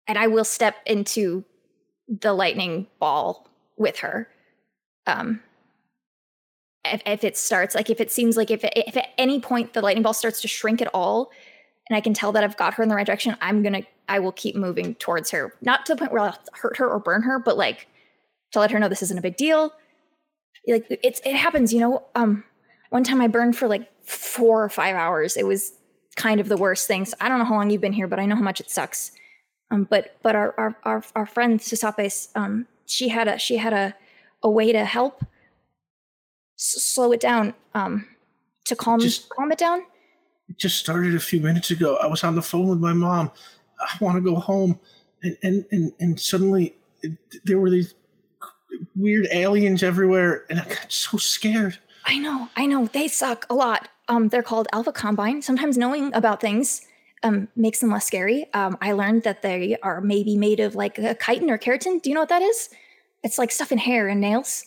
and 0.08 0.18
I 0.18 0.28
will 0.28 0.46
step 0.46 0.78
into 0.86 1.44
the 2.08 2.34
lightning 2.34 2.88
ball 3.00 3.50
with 3.76 3.98
her. 4.00 4.30
Um, 5.06 5.42
if, 6.86 7.02
if 7.06 7.24
it 7.26 7.36
starts 7.38 7.76
like 7.76 7.90
if 7.90 8.00
it 8.00 8.12
seems 8.12 8.38
like 8.38 8.50
if, 8.50 8.64
it, 8.64 8.72
if 8.76 8.96
at 8.96 9.10
any 9.18 9.42
point 9.42 9.74
the 9.74 9.82
lightning 9.82 10.04
ball 10.04 10.14
starts 10.14 10.42
to 10.42 10.48
shrink 10.48 10.82
at 10.82 10.88
all 10.94 11.32
and 11.90 11.98
i 11.98 12.02
can 12.02 12.14
tell 12.14 12.32
that 12.32 12.44
i've 12.44 12.58
got 12.58 12.74
her 12.76 12.84
in 12.84 12.90
the 12.90 12.96
right 12.96 13.06
direction 13.06 13.36
i'm 13.42 13.62
gonna 13.64 13.82
i 14.10 14.20
will 14.20 14.32
keep 14.32 14.56
moving 14.56 14.96
towards 14.96 15.32
her. 15.32 15.54
Not 15.62 15.86
to 15.86 15.94
the 15.96 16.00
point 16.00 16.12
where 16.12 16.22
i'll 16.22 16.38
hurt 16.54 16.78
her 16.78 16.88
or 16.90 17.00
burn 17.00 17.22
her 17.24 17.40
but 17.40 17.58
like 17.58 17.88
to 18.52 18.60
let 18.60 18.72
her 18.72 18.80
know 18.80 18.88
this 18.88 19.02
isn't 19.04 19.18
a 19.18 19.22
big 19.22 19.36
deal. 19.36 19.74
Like 20.68 20.86
it's 21.04 21.22
it 21.26 21.36
happens 21.36 21.74
you 21.74 21.80
know 21.80 22.04
um 22.16 22.44
one 22.90 23.04
time 23.04 23.22
i 23.22 23.28
burned 23.28 23.58
for 23.58 23.68
like 23.68 23.90
four 24.06 24.64
or 24.64 24.70
five 24.70 24.96
hours. 24.96 25.36
It 25.38 25.46
was 25.46 25.74
kind 26.16 26.40
of 26.40 26.48
the 26.48 26.58
worst 26.58 26.88
thing. 26.88 27.06
So 27.06 27.16
i 27.22 27.28
don't 27.30 27.40
know 27.40 27.46
how 27.46 27.56
long 27.56 27.70
you've 27.70 27.82
been 27.82 27.94
here 27.94 28.08
but 28.08 28.20
i 28.20 28.26
know 28.26 28.36
how 28.36 28.42
much 28.42 28.60
it 28.62 28.70
sucks. 28.72 29.12
Um 29.72 29.84
but 29.90 30.16
but 30.24 30.36
our 30.36 30.54
our 30.58 30.76
our, 30.84 31.04
our 31.16 31.26
friend 31.26 31.60
Sasapes, 31.60 32.30
um 32.36 32.68
she 32.86 33.10
had 33.10 33.28
a 33.28 33.38
she 33.38 33.58
had 33.58 33.74
a 33.74 33.94
a 34.44 34.50
way 34.50 34.72
to 34.72 34.86
help 34.86 35.24
s- 36.58 36.82
slow 36.84 37.12
it 37.12 37.20
down 37.20 37.54
um 37.74 38.08
to 38.66 38.76
calm 38.76 39.00
Just- 39.00 39.30
calm 39.30 39.52
it 39.52 39.58
down 39.58 39.82
It 40.50 40.58
just 40.58 40.78
started 40.78 41.16
a 41.16 41.20
few 41.20 41.42
minutes 41.42 41.72
ago. 41.72 41.98
I 41.98 42.08
was 42.08 42.24
on 42.24 42.36
the 42.36 42.42
phone 42.42 42.68
with 42.68 42.80
my 42.80 42.94
mom. 42.94 43.32
I 43.80 43.98
want 44.00 44.16
to 44.16 44.22
go 44.22 44.36
home, 44.40 44.80
and 45.24 45.38
and 45.44 45.66
and, 45.72 45.92
and 46.00 46.20
suddenly 46.20 46.76
it, 47.02 47.14
there 47.46 47.60
were 47.60 47.70
these 47.70 47.94
weird 48.96 49.28
aliens 49.32 49.84
everywhere, 49.84 50.46
and 50.50 50.60
I 50.60 50.66
got 50.66 50.92
so 50.92 51.18
scared. 51.18 51.78
i 52.06 52.18
know 52.18 52.48
i 52.56 52.66
know. 52.66 52.88
They 52.88 53.08
suck 53.08 53.46
a 53.50 53.54
lot. 53.56 53.90
Um 54.08 54.30
they're 54.30 54.44
called 54.44 54.68
alpha 54.74 54.92
combine. 54.92 55.42
Sometimes 55.42 55.78
knowing 55.78 56.14
about 56.14 56.40
things 56.42 56.82
um 57.24 57.48
makes 57.56 57.80
them 57.80 57.92
less 57.92 58.06
scary. 58.06 58.46
Um 58.54 58.78
i 58.82 58.92
learned 58.94 59.24
that 59.24 59.42
they 59.42 59.78
are 59.84 60.00
maybe 60.02 60.38
made 60.38 60.60
of 60.60 60.76
like 60.76 60.98
a 60.98 61.16
chitin 61.16 61.50
or 61.50 61.58
keratin. 61.58 62.02
Do 62.02 62.10
you 62.10 62.14
know 62.16 62.22
what 62.22 62.30
that 62.30 62.42
is? 62.42 62.70
It's 63.24 63.38
like 63.38 63.52
stuff 63.52 63.72
in 63.72 63.78
hair 63.78 64.08
and 64.08 64.22
nails. 64.22 64.64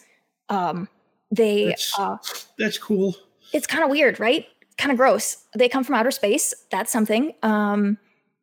Um 0.49 0.89
they 1.31 1.67
That's- 1.67 1.93
uh 1.99 2.17
That's 2.59 2.79
cool. 2.79 3.15
it's 3.53 3.67
kind 3.67 3.83
of 3.85 3.91
weird 3.91 4.21
right 4.21 4.47
kind 4.79 4.91
of 4.93 4.97
gross 4.99 5.45
they 5.57 5.69
come 5.69 5.85
from 5.85 5.95
outer 5.95 6.11
space 6.11 6.55
that's 6.71 6.91
something 6.93 7.33
um 7.43 7.99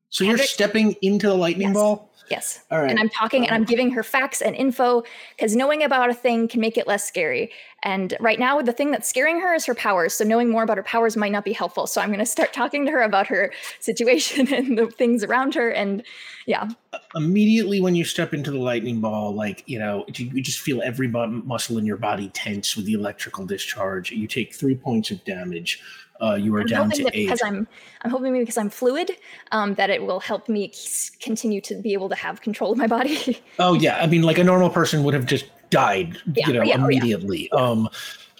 So 0.09 0.23
you're 0.23 0.37
stepping 0.37 0.95
into 1.01 1.27
the 1.27 1.33
lightning 1.35 1.69
Yes. 1.69 1.73
ball. 1.75 2.13
yes 2.29 2.59
All 2.71 2.81
right. 2.81 2.89
and 2.89 2.99
I'm 2.99 3.09
talking 3.09 3.45
and 3.45 3.55
I'm 3.55 3.63
giving 3.63 3.91
her 3.91 4.03
facts 4.03 4.41
and 4.41 4.55
info 4.55 5.03
because 5.35 5.55
knowing 5.55 5.83
about 5.83 6.09
a 6.09 6.13
thing 6.13 6.47
can 6.47 6.61
make 6.61 6.77
it 6.77 6.87
less 6.87 7.03
scary. 7.07 7.51
And 7.83 8.17
right 8.19 8.39
now, 8.39 8.59
the 8.61 8.73
thing 8.73 8.91
that's 8.91 9.07
scaring 9.07 9.39
her 9.39 9.53
is 9.53 9.65
her 9.65 9.75
powers. 9.75 10.13
So 10.13 10.23
knowing 10.25 10.49
more 10.49 10.63
about 10.63 10.77
her 10.77 10.83
powers 10.83 11.15
might 11.15 11.31
not 11.31 11.45
be 11.45 11.53
helpful. 11.53 11.85
So 11.87 12.01
I'm 12.01 12.09
going 12.09 12.19
to 12.19 12.25
start 12.25 12.51
talking 12.51 12.85
to 12.85 12.91
her 12.91 13.01
about 13.01 13.27
her 13.27 13.53
situation 13.79 14.51
and 14.53 14.77
the 14.77 14.87
things 14.87 15.23
around 15.23 15.53
her. 15.55 15.69
And 15.69 16.03
yeah, 16.47 16.67
immediately 17.15 17.79
when 17.79 17.95
you 17.95 18.03
step 18.03 18.33
into 18.33 18.51
the 18.51 18.57
lightning 18.57 18.99
ball, 18.99 19.33
like 19.33 19.63
you 19.67 19.79
know, 19.79 20.05
you, 20.15 20.25
you 20.33 20.41
just 20.41 20.59
feel 20.59 20.81
every 20.81 21.07
muscle 21.07 21.77
in 21.77 21.85
your 21.85 21.97
body 21.97 22.29
tense 22.33 22.75
with 22.75 22.85
the 22.85 22.93
electrical 22.93 23.45
discharge. 23.45 24.11
You 24.11 24.27
take 24.27 24.55
three 24.55 24.75
points 24.75 25.11
of 25.11 25.23
damage. 25.23 25.79
Uh, 26.22 26.35
you 26.35 26.56
are 26.56 26.61
I'm 26.61 26.68
down 26.68 26.89
to 26.91 27.03
that 27.03 27.15
eight. 27.15 27.26
because 27.26 27.41
I'm 27.44 27.68
I'm 28.02 28.11
hoping 28.11 28.34
because 28.34 28.57
I'm 28.57 28.69
fluid, 28.69 29.11
um, 29.52 29.76
that 29.76 29.89
it 29.89 30.02
will 30.03 30.19
help 30.19 30.49
me 30.49 30.73
continue 31.22 31.61
to 31.61 31.76
be 31.76 31.94
able 31.94 32.10
to 32.10 32.15
have 32.15 32.41
control 32.41 32.72
of 32.72 32.77
my 32.77 32.88
body. 32.88 33.41
Oh 33.60 33.73
yeah, 33.73 33.98
I 33.98 34.07
mean, 34.07 34.22
like 34.23 34.38
a 34.38 34.44
normal 34.44 34.69
person 34.69 35.03
would 35.03 35.14
have 35.14 35.26
just 35.26 35.45
died, 35.69 36.18
Yeah, 36.34 36.48
you 36.48 36.53
know, 36.53 36.64
yeah, 36.64 36.76
oh, 36.76 36.77
yeah. 36.77 36.85
immediately. 36.85 37.52
Um, 37.52 37.89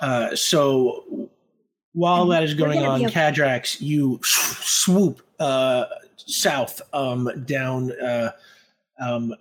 uh, 0.02 0.36
so 0.36 1.30
while 1.94 2.24
And 2.24 2.32
that 2.32 2.44
is 2.44 2.54
going 2.54 2.86
on, 2.86 3.04
okay. 3.06 3.14
Cadrax, 3.14 3.82
you 3.82 4.20
swoop 4.24 5.22
uh, 5.40 5.86
south, 6.18 6.82
um, 6.94 7.30
down 7.46 7.92
uh, 8.00 8.32
um, 9.00 9.34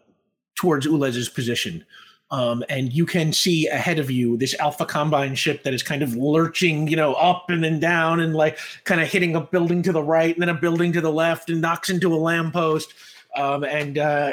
towards 0.54 0.86
Ulez's 0.86 1.28
position. 1.28 1.84
Um, 2.30 2.64
and 2.68 2.92
you 2.92 3.06
can 3.06 3.32
see 3.32 3.68
ahead 3.68 4.00
of 4.00 4.10
you 4.10 4.36
this 4.36 4.58
Alpha 4.58 4.84
Combine 4.84 5.36
ship 5.36 5.62
that 5.62 5.72
is 5.72 5.82
kind 5.82 6.02
of 6.02 6.16
lurching, 6.16 6.88
you 6.88 6.96
know, 6.96 7.14
up 7.14 7.50
and 7.50 7.62
then 7.62 7.78
down 7.78 8.18
and 8.18 8.34
like 8.34 8.58
kind 8.84 9.00
of 9.00 9.08
hitting 9.08 9.36
a 9.36 9.40
building 9.40 9.82
to 9.82 9.92
the 9.92 10.02
right 10.02 10.34
and 10.34 10.42
then 10.42 10.48
a 10.48 10.54
building 10.54 10.92
to 10.92 11.00
the 11.00 11.12
left 11.12 11.50
and 11.50 11.60
knocks 11.60 11.88
into 11.88 12.12
a 12.12 12.16
lamppost. 12.16 12.92
Um, 13.36 13.62
and 13.62 13.98
uh, 13.98 14.32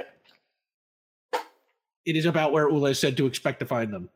it 2.06 2.15
is 2.15 2.26
about 2.26 2.52
where 2.52 2.70
Ulez 2.70 2.98
said 2.98 3.15
to 3.18 3.28
expect 3.28 3.60
to 3.60 3.65
find 3.65 3.94
them. 3.94 4.10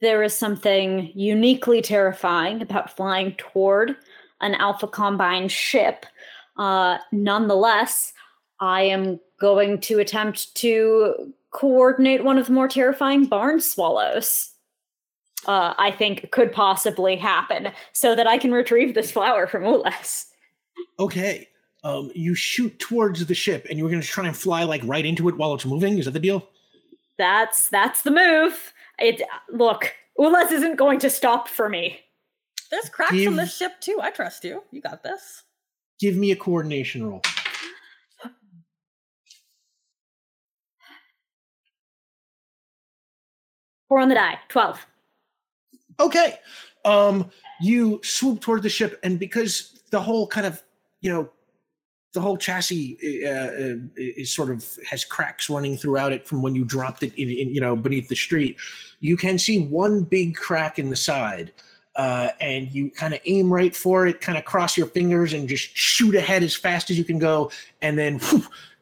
There 0.00 0.22
is 0.22 0.34
something 0.34 1.10
uniquely 1.14 1.80
terrifying 1.80 2.60
about 2.60 2.94
flying 2.94 3.34
toward 3.36 3.96
an 4.40 4.54
Alpha 4.56 4.88
Combine 4.88 5.48
ship. 5.48 6.04
Uh, 6.58 6.98
nonetheless, 7.12 8.12
I 8.60 8.82
am 8.82 9.20
going 9.40 9.80
to 9.82 10.00
attempt 10.00 10.54
to 10.56 11.32
coordinate 11.52 12.24
one 12.24 12.38
of 12.38 12.46
the 12.46 12.52
more 12.52 12.68
terrifying 12.68 13.26
barn 13.26 13.60
swallows. 13.60 14.50
Uh, 15.46 15.74
I 15.76 15.90
think 15.90 16.30
could 16.30 16.52
possibly 16.52 17.16
happen 17.16 17.72
so 17.92 18.14
that 18.14 18.26
I 18.26 18.38
can 18.38 18.52
retrieve 18.52 18.94
this 18.94 19.10
flower 19.10 19.46
from 19.46 19.62
Ulez. 19.62 20.26
Okay. 20.98 21.48
Um, 21.84 22.12
you 22.14 22.36
shoot 22.36 22.78
towards 22.78 23.26
the 23.26 23.34
ship 23.34 23.66
and 23.68 23.76
you're 23.76 23.88
going 23.88 24.00
to 24.00 24.06
try 24.06 24.26
and 24.26 24.36
fly 24.36 24.62
like 24.62 24.82
right 24.84 25.04
into 25.04 25.28
it 25.28 25.36
while 25.36 25.52
it's 25.54 25.66
moving. 25.66 25.98
Is 25.98 26.04
that 26.04 26.12
the 26.12 26.20
deal? 26.20 26.48
That's 27.18 27.68
that's 27.70 28.02
the 28.02 28.12
move. 28.12 28.72
It 29.00 29.20
look, 29.50 29.92
Ulez 30.18 30.52
isn't 30.52 30.76
going 30.76 31.00
to 31.00 31.10
stop 31.10 31.48
for 31.48 31.68
me. 31.68 31.98
There's 32.70 32.88
cracks 32.88 33.12
in 33.12 33.18
Give- 33.18 33.36
this 33.36 33.56
ship 33.56 33.72
too. 33.80 33.98
I 34.00 34.10
trust 34.10 34.44
you. 34.44 34.62
You 34.70 34.80
got 34.80 35.02
this. 35.02 35.42
Give 35.98 36.16
me 36.16 36.30
a 36.30 36.36
coordination 36.36 37.04
roll. 37.04 37.22
Four 43.92 44.00
on 44.00 44.08
the 44.08 44.14
die. 44.14 44.38
Twelve. 44.48 44.86
Okay. 46.00 46.38
Um, 46.86 47.30
you 47.60 48.00
swoop 48.02 48.40
toward 48.40 48.62
the 48.62 48.70
ship, 48.70 48.98
and 49.02 49.18
because 49.18 49.82
the 49.90 50.00
whole 50.00 50.26
kind 50.26 50.46
of, 50.46 50.62
you 51.02 51.12
know, 51.12 51.28
the 52.14 52.20
whole 52.22 52.38
chassis 52.38 52.96
uh, 53.22 53.28
uh, 53.28 53.74
is 53.98 54.30
sort 54.30 54.48
of 54.48 54.64
has 54.88 55.04
cracks 55.04 55.50
running 55.50 55.76
throughout 55.76 56.10
it 56.10 56.26
from 56.26 56.40
when 56.40 56.54
you 56.54 56.64
dropped 56.64 57.02
it 57.02 57.14
in, 57.16 57.28
in 57.28 57.54
you 57.54 57.60
know 57.60 57.76
beneath 57.76 58.08
the 58.08 58.16
street. 58.16 58.56
You 59.00 59.18
can 59.18 59.38
see 59.38 59.66
one 59.66 60.04
big 60.04 60.36
crack 60.36 60.78
in 60.78 60.88
the 60.88 60.96
side, 60.96 61.52
uh, 61.94 62.30
and 62.40 62.72
you 62.72 62.90
kind 62.90 63.12
of 63.12 63.20
aim 63.26 63.52
right 63.52 63.76
for 63.76 64.06
it, 64.06 64.22
kind 64.22 64.38
of 64.38 64.46
cross 64.46 64.74
your 64.74 64.86
fingers, 64.86 65.34
and 65.34 65.46
just 65.46 65.68
shoot 65.76 66.14
ahead 66.14 66.42
as 66.42 66.56
fast 66.56 66.88
as 66.88 66.96
you 66.96 67.04
can 67.04 67.18
go, 67.18 67.50
and 67.82 67.98
then 67.98 68.22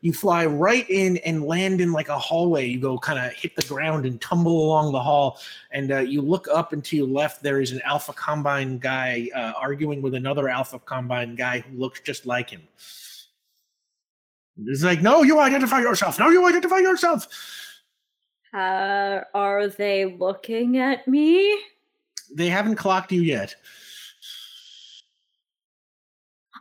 you 0.00 0.12
fly 0.12 0.46
right 0.46 0.88
in 0.88 1.18
and 1.18 1.44
land 1.44 1.80
in 1.80 1.92
like 1.92 2.08
a 2.08 2.18
hallway. 2.18 2.66
You 2.66 2.80
go 2.80 2.98
kind 2.98 3.18
of 3.18 3.32
hit 3.32 3.54
the 3.54 3.62
ground 3.62 4.06
and 4.06 4.20
tumble 4.20 4.64
along 4.66 4.92
the 4.92 5.02
hall, 5.02 5.38
and 5.70 5.92
uh, 5.92 5.98
you 5.98 6.22
look 6.22 6.48
up 6.48 6.72
and 6.72 6.84
to 6.84 6.96
your 6.96 7.06
left 7.06 7.42
there 7.42 7.60
is 7.60 7.72
an 7.72 7.80
alpha 7.84 8.12
combine 8.12 8.78
guy 8.78 9.28
uh, 9.34 9.52
arguing 9.60 10.02
with 10.02 10.14
another 10.14 10.48
alpha 10.48 10.78
combine 10.78 11.34
guy 11.34 11.60
who 11.60 11.76
looks 11.78 12.00
just 12.00 12.26
like 12.26 12.50
him. 12.50 12.62
It's 14.66 14.82
like, 14.82 15.00
no, 15.00 15.22
you 15.22 15.38
identify 15.40 15.80
yourself. 15.80 16.18
No, 16.18 16.28
you 16.28 16.46
identify 16.46 16.78
yourself. 16.78 17.28
Uh, 18.52 19.20
are 19.32 19.68
they 19.68 20.04
looking 20.04 20.78
at 20.78 21.06
me? 21.06 21.58
They 22.34 22.48
haven't 22.48 22.76
clocked 22.76 23.12
you 23.12 23.22
yet. 23.22 23.54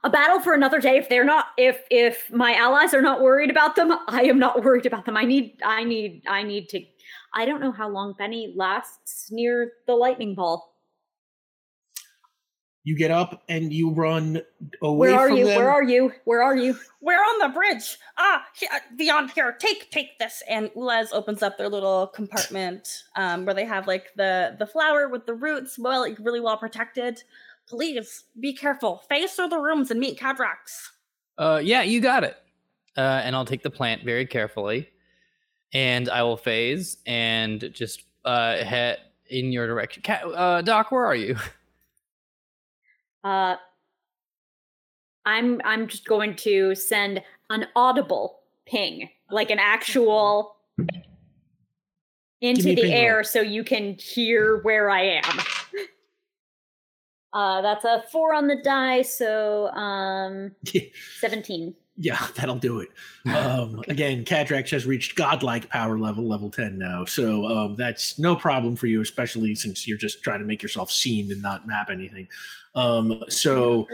A 0.03 0.09
battle 0.09 0.39
for 0.39 0.53
another 0.53 0.79
day. 0.79 0.97
If 0.97 1.09
they're 1.09 1.25
not, 1.25 1.47
if 1.57 1.81
if 1.91 2.31
my 2.31 2.53
allies 2.53 2.93
are 2.93 3.01
not 3.01 3.21
worried 3.21 3.49
about 3.49 3.75
them, 3.75 3.91
I 4.07 4.23
am 4.23 4.39
not 4.39 4.63
worried 4.63 4.85
about 4.85 5.05
them. 5.05 5.17
I 5.17 5.23
need, 5.23 5.59
I 5.63 5.83
need, 5.83 6.23
I 6.27 6.43
need 6.43 6.69
to. 6.69 6.81
I 7.33 7.45
don't 7.45 7.59
know 7.59 7.71
how 7.71 7.89
long 7.89 8.15
Benny 8.17 8.53
lasts 8.55 9.29
near 9.31 9.73
the 9.87 9.95
lightning 9.95 10.35
ball. 10.35 10.69
You 12.85 12.95
get 12.95 13.11
up 13.11 13.43
and 13.49 13.73
you 13.73 13.91
run 13.91 14.41
away 14.81 15.09
Where 15.09 15.19
are 15.19 15.27
from 15.27 15.37
you? 15.37 15.45
them. 15.45 15.57
Where 15.57 15.69
are 15.69 15.83
you? 15.83 16.13
Where 16.23 16.41
are 16.41 16.55
you? 16.55 16.75
We're 17.01 17.13
on 17.15 17.39
the 17.39 17.53
bridge. 17.53 17.97
Ah, 18.17 18.45
beyond 18.97 19.31
here. 19.31 19.51
Take, 19.59 19.91
take 19.91 20.17
this. 20.17 20.41
And 20.49 20.69
Ulez 20.69 21.09
opens 21.11 21.43
up 21.43 21.57
their 21.57 21.69
little 21.69 22.07
compartment 22.07 23.03
um, 23.15 23.45
where 23.45 23.53
they 23.53 23.65
have 23.65 23.85
like 23.85 24.07
the 24.15 24.55
the 24.57 24.65
flower 24.65 25.09
with 25.09 25.25
the 25.25 25.33
roots, 25.33 25.77
well, 25.77 25.99
like, 25.99 26.17
really 26.19 26.39
well 26.39 26.57
protected. 26.57 27.21
Please 27.69 28.23
be 28.39 28.53
careful. 28.53 29.03
Face 29.07 29.35
through 29.35 29.49
the 29.49 29.59
rooms 29.59 29.91
and 29.91 29.99
meet 29.99 30.19
Cadrax. 30.19 30.89
Uh, 31.37 31.61
yeah, 31.63 31.83
you 31.83 32.01
got 32.01 32.23
it. 32.23 32.35
Uh, 32.97 33.21
and 33.23 33.35
I'll 33.35 33.45
take 33.45 33.61
the 33.61 33.69
plant 33.69 34.03
very 34.03 34.25
carefully, 34.25 34.89
and 35.71 36.09
I 36.09 36.23
will 36.23 36.35
phase 36.35 36.97
and 37.05 37.69
just 37.73 38.03
uh 38.25 38.57
head 38.63 38.97
in 39.29 39.51
your 39.51 39.67
direction. 39.67 40.01
Cat, 40.01 40.23
uh, 40.25 40.61
Doc, 40.61 40.91
where 40.91 41.05
are 41.05 41.15
you? 41.15 41.35
Uh, 43.21 43.57
I'm 45.25 45.59
I'm 45.65 45.87
just 45.87 46.07
going 46.07 46.35
to 46.37 46.73
send 46.73 47.21
an 47.49 47.67
audible 47.75 48.39
ping, 48.65 49.09
like 49.29 49.51
an 49.51 49.59
actual 49.59 50.55
into 52.39 52.63
the 52.63 52.75
ping 52.75 52.93
air, 52.93 53.15
roll. 53.15 53.23
so 53.25 53.41
you 53.41 53.65
can 53.65 53.95
hear 53.99 54.61
where 54.61 54.89
I 54.89 55.01
am. 55.01 55.39
Uh, 57.33 57.61
that's 57.61 57.85
a 57.85 58.03
four 58.11 58.33
on 58.33 58.47
the 58.47 58.55
die, 58.63 59.01
so 59.03 59.67
um, 59.69 60.51
seventeen. 61.19 61.75
Yeah, 62.01 62.17
that'll 62.35 62.55
do 62.55 62.79
it. 62.79 62.89
Um, 63.29 63.83
Again, 63.89 64.23
Cadrax 64.25 64.69
has 64.71 64.85
reached 64.85 65.15
godlike 65.15 65.69
power 65.69 65.99
level, 65.99 66.27
level 66.27 66.49
10 66.49 66.79
now. 66.79 67.03
So 67.05 67.45
um, 67.45 67.75
that's 67.75 68.17
no 68.17 68.35
problem 68.35 68.75
for 68.75 68.87
you, 68.87 69.01
especially 69.01 69.53
since 69.53 69.87
you're 69.87 69.97
just 69.97 70.23
trying 70.23 70.39
to 70.39 70.45
make 70.45 70.63
yourself 70.63 70.89
seen 70.89 71.31
and 71.31 71.41
not 71.41 71.67
map 71.67 71.89
anything. 71.91 72.27
Um, 72.73 73.23
so, 73.27 73.87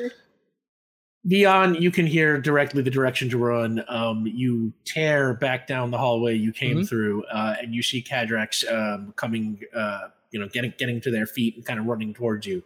Vion, 1.28 1.82
you 1.82 1.90
can 1.92 2.06
hear 2.06 2.40
directly 2.40 2.82
the 2.84 2.92
direction 2.92 3.30
to 3.32 3.38
run. 3.40 3.84
Um, 3.90 4.26
you 4.28 4.72
tear 4.86 5.34
back 5.34 5.66
down 5.68 5.90
the 5.90 5.98
hallway 5.98 6.36
you 6.36 6.54
came 6.54 6.78
Mhm. 6.78 6.88
through, 6.88 7.24
uh, 7.26 7.56
and 7.60 7.74
you 7.74 7.82
see 7.82 8.02
Cadrax 8.04 8.64
um, 8.72 9.12
coming, 9.18 9.60
uh, 9.76 10.10
you 10.32 10.40
know, 10.40 10.48
getting 10.48 10.74
getting 10.78 11.02
to 11.02 11.10
their 11.12 11.26
feet 11.26 11.56
and 11.56 11.66
kind 11.66 11.80
of 11.80 11.88
running 11.88 12.14
towards 12.14 12.46
you. 12.46 12.64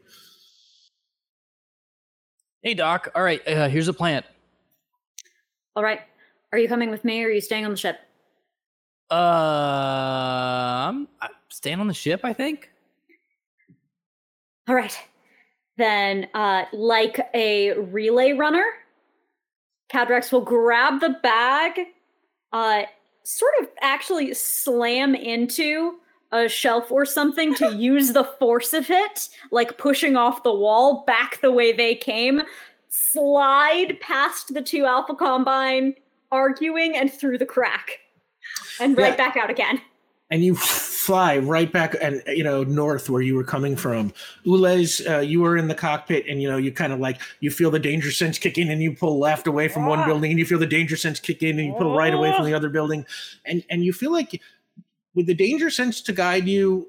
Hey, 2.61 2.73
Doc. 2.73 3.09
All 3.15 3.23
right, 3.23 3.45
uh, 3.47 3.67
here's 3.69 3.87
a 3.87 3.93
plant. 3.93 4.25
All 5.75 5.83
right, 5.83 6.01
are 6.51 6.59
you 6.59 6.67
coming 6.67 6.89
with 6.89 7.03
me, 7.05 7.23
or 7.23 7.27
are 7.27 7.31
you 7.31 7.41
staying 7.41 7.65
on 7.65 7.71
the 7.71 7.77
ship? 7.77 7.99
Um, 9.11 9.17
I'm 11.21 11.31
staying 11.49 11.79
on 11.79 11.87
the 11.87 11.93
ship. 11.93 12.21
I 12.23 12.33
think. 12.33 12.69
All 14.67 14.75
right. 14.75 14.95
Then, 15.77 16.27
uh, 16.33 16.65
like 16.73 17.19
a 17.33 17.71
relay 17.71 18.33
runner, 18.33 18.65
Cadrax 19.91 20.31
will 20.31 20.41
grab 20.41 20.99
the 20.99 21.15
bag, 21.23 21.79
uh, 22.53 22.83
sort 23.23 23.53
of 23.61 23.69
actually 23.81 24.33
slam 24.33 25.15
into 25.15 25.95
a 26.31 26.47
shelf 26.47 26.91
or 26.91 27.05
something 27.05 27.55
to 27.55 27.75
use 27.75 28.13
the 28.13 28.23
force 28.23 28.73
of 28.73 28.89
it, 28.89 29.29
like 29.51 29.77
pushing 29.77 30.15
off 30.15 30.43
the 30.43 30.53
wall 30.53 31.03
back 31.07 31.41
the 31.41 31.51
way 31.51 31.71
they 31.71 31.95
came, 31.95 32.41
slide 32.89 33.97
past 34.01 34.53
the 34.53 34.61
two 34.61 34.85
Alpha 34.85 35.15
Combine 35.15 35.95
arguing 36.31 36.95
and 36.95 37.11
through 37.11 37.37
the 37.37 37.45
crack, 37.45 37.99
and 38.79 38.97
right 38.97 39.11
Yeah. 39.11 39.15
back 39.15 39.37
out 39.37 39.49
again. 39.49 39.81
and 40.31 40.43
you 40.43 40.55
fly 41.09 41.39
right 41.39 41.71
back 41.73 41.95
and 41.99 42.21
you 42.27 42.43
know 42.43 42.63
north 42.63 43.09
where 43.09 43.21
you 43.23 43.33
were 43.33 43.43
coming 43.43 43.75
from 43.75 44.13
Ulez, 44.45 45.01
uh, 45.09 45.19
you 45.21 45.39
were 45.41 45.57
in 45.57 45.67
the 45.67 45.73
cockpit 45.73 46.27
and 46.29 46.39
you 46.39 46.47
know 46.47 46.57
you 46.57 46.71
kind 46.71 46.93
of 46.93 46.99
like 46.99 47.19
you 47.39 47.49
feel 47.49 47.71
the 47.71 47.79
danger 47.79 48.11
sense 48.11 48.37
kick 48.37 48.59
in 48.59 48.69
and 48.69 48.83
you 48.83 48.93
pull 48.93 49.17
left 49.17 49.47
away 49.47 49.67
from 49.67 49.87
one 49.87 49.99
Ah. 49.99 50.05
building 50.05 50.29
and 50.29 50.37
you 50.39 50.45
feel 50.45 50.59
the 50.59 50.67
danger 50.67 50.95
sense 50.95 51.19
kick 51.19 51.41
in 51.41 51.57
and 51.57 51.67
you 51.69 51.73
pull 51.73 51.95
right 51.97 52.13
away 52.13 52.31
from 52.35 52.45
the 52.45 52.53
other 52.53 52.69
building 52.69 53.07
and 53.45 53.63
and 53.71 53.83
you 53.83 53.91
feel 53.91 54.11
like 54.11 54.39
with 55.15 55.25
the 55.27 55.33
danger 55.33 55.69
sense 55.69 56.01
to 56.01 56.13
guide 56.13 56.47
you 56.47 56.87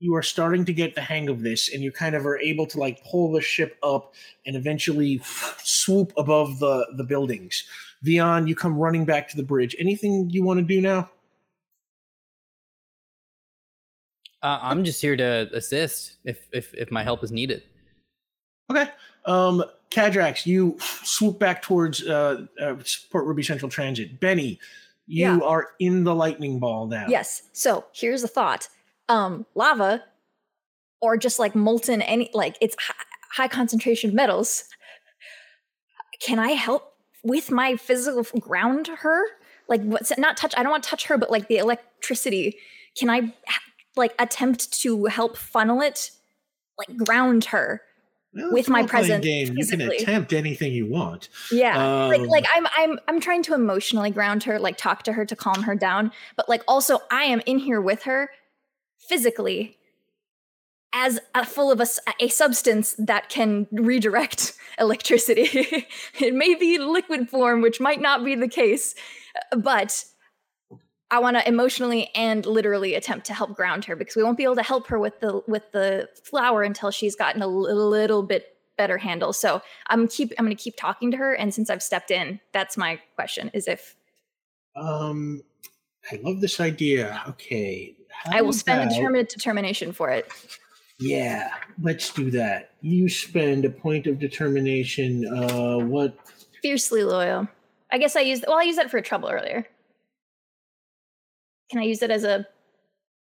you 0.00 0.14
are 0.14 0.22
starting 0.22 0.64
to 0.64 0.72
get 0.72 0.94
the 0.94 1.00
hang 1.00 1.28
of 1.28 1.42
this 1.42 1.74
and 1.74 1.82
you 1.82 1.90
kind 1.90 2.14
of 2.14 2.24
are 2.24 2.38
able 2.38 2.66
to 2.66 2.78
like 2.78 3.02
pull 3.04 3.32
the 3.32 3.40
ship 3.40 3.76
up 3.82 4.14
and 4.46 4.54
eventually 4.54 5.20
swoop 5.58 6.12
above 6.16 6.58
the 6.58 6.86
the 6.96 7.04
buildings 7.04 7.64
Vion, 8.06 8.46
you 8.46 8.54
come 8.54 8.78
running 8.78 9.04
back 9.04 9.28
to 9.28 9.36
the 9.36 9.42
bridge 9.42 9.74
anything 9.78 10.30
you 10.30 10.44
want 10.44 10.58
to 10.58 10.64
do 10.64 10.80
now 10.80 11.10
Uh, 14.42 14.58
I'm 14.62 14.84
just 14.84 15.00
here 15.00 15.16
to 15.16 15.48
assist 15.52 16.16
if 16.24 16.46
if 16.52 16.72
if 16.74 16.90
my 16.90 17.02
help 17.02 17.24
is 17.24 17.32
needed. 17.32 17.62
Okay. 18.70 18.90
Um, 19.24 19.64
Cadrax, 19.90 20.46
you 20.46 20.76
swoop 20.78 21.38
back 21.38 21.62
towards 21.62 22.06
uh, 22.06 22.46
uh, 22.60 22.76
Port 23.10 23.24
Ruby 23.24 23.42
Central 23.42 23.70
Transit. 23.70 24.20
Benny, 24.20 24.60
you 25.08 25.24
Yeah. 25.24 25.38
are 25.40 25.70
in 25.80 26.04
the 26.04 26.14
lightning 26.14 26.60
ball 26.60 26.86
now. 26.86 27.06
Yes. 27.08 27.42
So 27.52 27.86
here's 27.92 28.22
a 28.22 28.28
thought. 28.28 28.68
Um, 29.08 29.46
lava, 29.54 30.04
or 31.00 31.16
just 31.16 31.38
like 31.38 31.54
molten 31.54 32.02
any 32.02 32.30
like 32.34 32.56
it's 32.60 32.76
high, 32.78 32.94
high 33.32 33.48
concentration 33.48 34.14
metals. 34.14 34.64
Can 36.20 36.38
I 36.38 36.50
help 36.50 36.94
with 37.24 37.50
my 37.50 37.76
physical 37.76 38.24
ground 38.38 38.88
her? 38.88 39.22
Like 39.68 39.82
what's 39.82 40.16
not 40.18 40.36
touch? 40.36 40.54
I 40.56 40.62
don't 40.62 40.70
want 40.72 40.84
to 40.84 40.90
touch 40.90 41.06
her, 41.06 41.16
but 41.16 41.30
like 41.30 41.48
the 41.48 41.56
electricity. 41.58 42.58
Can 42.98 43.08
I 43.10 43.32
like 43.96 44.14
attempt 44.18 44.72
to 44.82 45.06
help 45.06 45.36
funnel 45.36 45.80
it, 45.80 46.10
like 46.76 46.96
ground 46.98 47.46
her? 47.46 47.80
With 48.50 48.68
my 48.68 48.84
presence 48.84 49.24
game, 49.24 49.56
you 49.56 49.66
can 49.66 49.80
attempt 49.80 50.32
anything 50.32 50.72
you 50.72 50.86
want. 50.86 51.28
Yeah. 51.50 52.06
like 52.06 52.20
like 52.22 52.44
Um, 52.56 52.66
I'm 52.76 52.90
I'm 52.92 53.00
I'm 53.08 53.20
trying 53.20 53.42
to 53.44 53.54
emotionally 53.54 54.10
ground 54.10 54.44
her, 54.44 54.58
like 54.58 54.76
talk 54.76 55.02
to 55.04 55.12
her 55.12 55.24
to 55.24 55.36
calm 55.36 55.62
her 55.62 55.74
down, 55.74 56.12
but 56.36 56.48
like 56.48 56.62
also 56.68 57.00
I 57.10 57.24
am 57.24 57.40
in 57.46 57.58
here 57.58 57.80
with 57.80 58.04
her 58.04 58.30
physically 58.98 59.78
as 60.92 61.20
a, 61.34 61.44
full 61.44 61.70
of 61.70 61.80
a, 61.80 61.86
a 62.20 62.28
substance 62.28 62.94
that 62.98 63.28
can 63.28 63.66
redirect 63.72 64.54
electricity. 64.78 65.48
it 66.20 66.34
may 66.34 66.54
be 66.54 66.78
liquid 66.78 67.28
form, 67.28 67.60
which 67.60 67.80
might 67.80 68.00
not 68.00 68.24
be 68.24 68.34
the 68.34 68.48
case, 68.48 68.94
uh, 69.52 69.56
but 69.56 70.04
I 71.10 71.18
want 71.20 71.36
to 71.38 71.48
emotionally 71.48 72.10
and 72.14 72.44
literally 72.44 72.94
attempt 72.94 73.26
to 73.26 73.34
help 73.34 73.54
ground 73.56 73.86
her 73.86 73.96
because 73.96 74.14
we 74.14 74.22
won't 74.22 74.36
be 74.36 74.44
able 74.44 74.56
to 74.56 74.62
help 74.62 74.86
her 74.88 74.98
with 74.98 75.20
the 75.20 75.42
with 75.46 75.70
the 75.72 76.08
flower 76.22 76.62
until 76.62 76.90
she's 76.90 77.16
gotten 77.16 77.40
a 77.40 77.46
li- 77.46 77.72
little 77.72 78.22
bit 78.22 78.56
better 78.76 78.98
handle. 78.98 79.32
So 79.32 79.62
I'm 79.86 80.06
keep 80.08 80.32
I'm 80.38 80.44
going 80.44 80.56
to 80.56 80.62
keep 80.62 80.76
talking 80.76 81.10
to 81.12 81.16
her, 81.16 81.32
and 81.34 81.52
since 81.52 81.70
I've 81.70 81.82
stepped 81.82 82.10
in, 82.10 82.40
that's 82.52 82.76
my 82.76 83.00
question: 83.14 83.50
is 83.54 83.68
if 83.68 83.96
Um, 84.76 85.42
I 86.12 86.20
love 86.22 86.40
this 86.40 86.60
idea. 86.60 87.22
Okay. 87.28 87.94
I 88.26 88.42
will 88.42 88.52
spend 88.52 88.90
a 88.90 88.94
determinate 88.94 89.28
determination 89.28 89.92
for 89.92 90.10
it. 90.10 90.30
Yeah, 90.98 91.52
let's 91.80 92.12
do 92.12 92.30
that. 92.32 92.72
You 92.80 93.08
spend 93.08 93.64
a 93.64 93.70
point 93.70 94.06
of 94.06 94.18
determination. 94.18 95.26
Uh, 95.26 95.78
what? 95.78 96.18
Fiercely 96.60 97.04
loyal. 97.04 97.48
I 97.92 97.98
guess 97.98 98.16
I 98.16 98.20
used. 98.20 98.44
Well, 98.46 98.58
I 98.58 98.64
used 98.64 98.78
that 98.78 98.90
for 98.90 99.00
trouble 99.00 99.28
earlier. 99.30 99.66
Can 101.70 101.80
I 101.80 101.84
use 101.84 102.02
it 102.02 102.10
as 102.10 102.24
a 102.24 102.46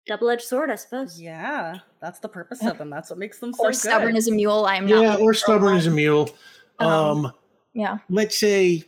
Double-edged 0.04 0.42
sword, 0.42 0.68
I 0.68 0.74
suppose. 0.74 1.20
Yeah, 1.20 1.76
that's 2.00 2.18
the 2.18 2.28
purpose 2.28 2.60
of 2.64 2.76
them. 2.76 2.90
That's 2.90 3.08
what 3.08 3.20
makes 3.20 3.38
them 3.38 3.52
so 3.52 3.62
or 3.66 3.70
good. 3.70 3.76
stubborn 3.76 4.16
as 4.16 4.26
a 4.26 4.32
mule? 4.32 4.64
I 4.66 4.74
am 4.74 4.86
not. 4.86 5.00
Yeah, 5.00 5.14
or 5.14 5.32
stubborn 5.32 5.76
as 5.76 5.86
a 5.86 5.92
mule. 5.92 6.28
Um, 6.80 6.88
Um, 7.26 7.32
Yeah. 7.72 7.98
let's 8.10 8.36
say 8.36 8.82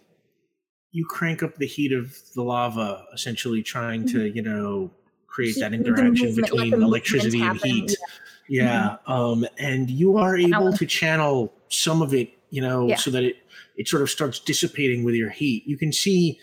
you 0.90 1.06
crank 1.08 1.44
up 1.44 1.54
the 1.54 1.66
heat 1.68 1.92
of 1.92 2.16
the 2.34 2.42
lava, 2.42 3.06
essentially 3.14 3.62
trying 3.62 4.08
to, 4.08 4.26
you 4.26 4.42
know, 4.42 4.90
create 5.28 5.54
that 5.60 5.70
Keep 5.70 5.82
the 5.82 5.86
interaction 5.88 6.26
movement- 6.26 6.50
between 6.50 6.70
the 6.72 6.76
electricity 6.84 7.42
and 7.42 7.60
heat. 7.62 7.94
Yeah. 8.48 8.96
Um, 9.06 9.46
and 9.56 9.88
you 9.88 10.16
are 10.16 10.36
able 10.36 10.72
to 10.72 10.84
channel 10.84 11.54
some 11.68 12.02
of 12.02 12.12
it, 12.12 12.30
you 12.50 12.60
know, 12.60 12.88
Yeah. 12.88 12.96
so 12.96 13.12
that 13.12 13.22
it 13.22 13.36
it 13.76 13.86
sort 13.88 14.02
of 14.02 14.10
starts 14.10 14.40
dissipating 14.40 15.02
with 15.04 15.14
your 15.16 15.30
heat. 15.30 15.64
You 15.66 15.76
can 15.76 15.92
see 15.92 16.40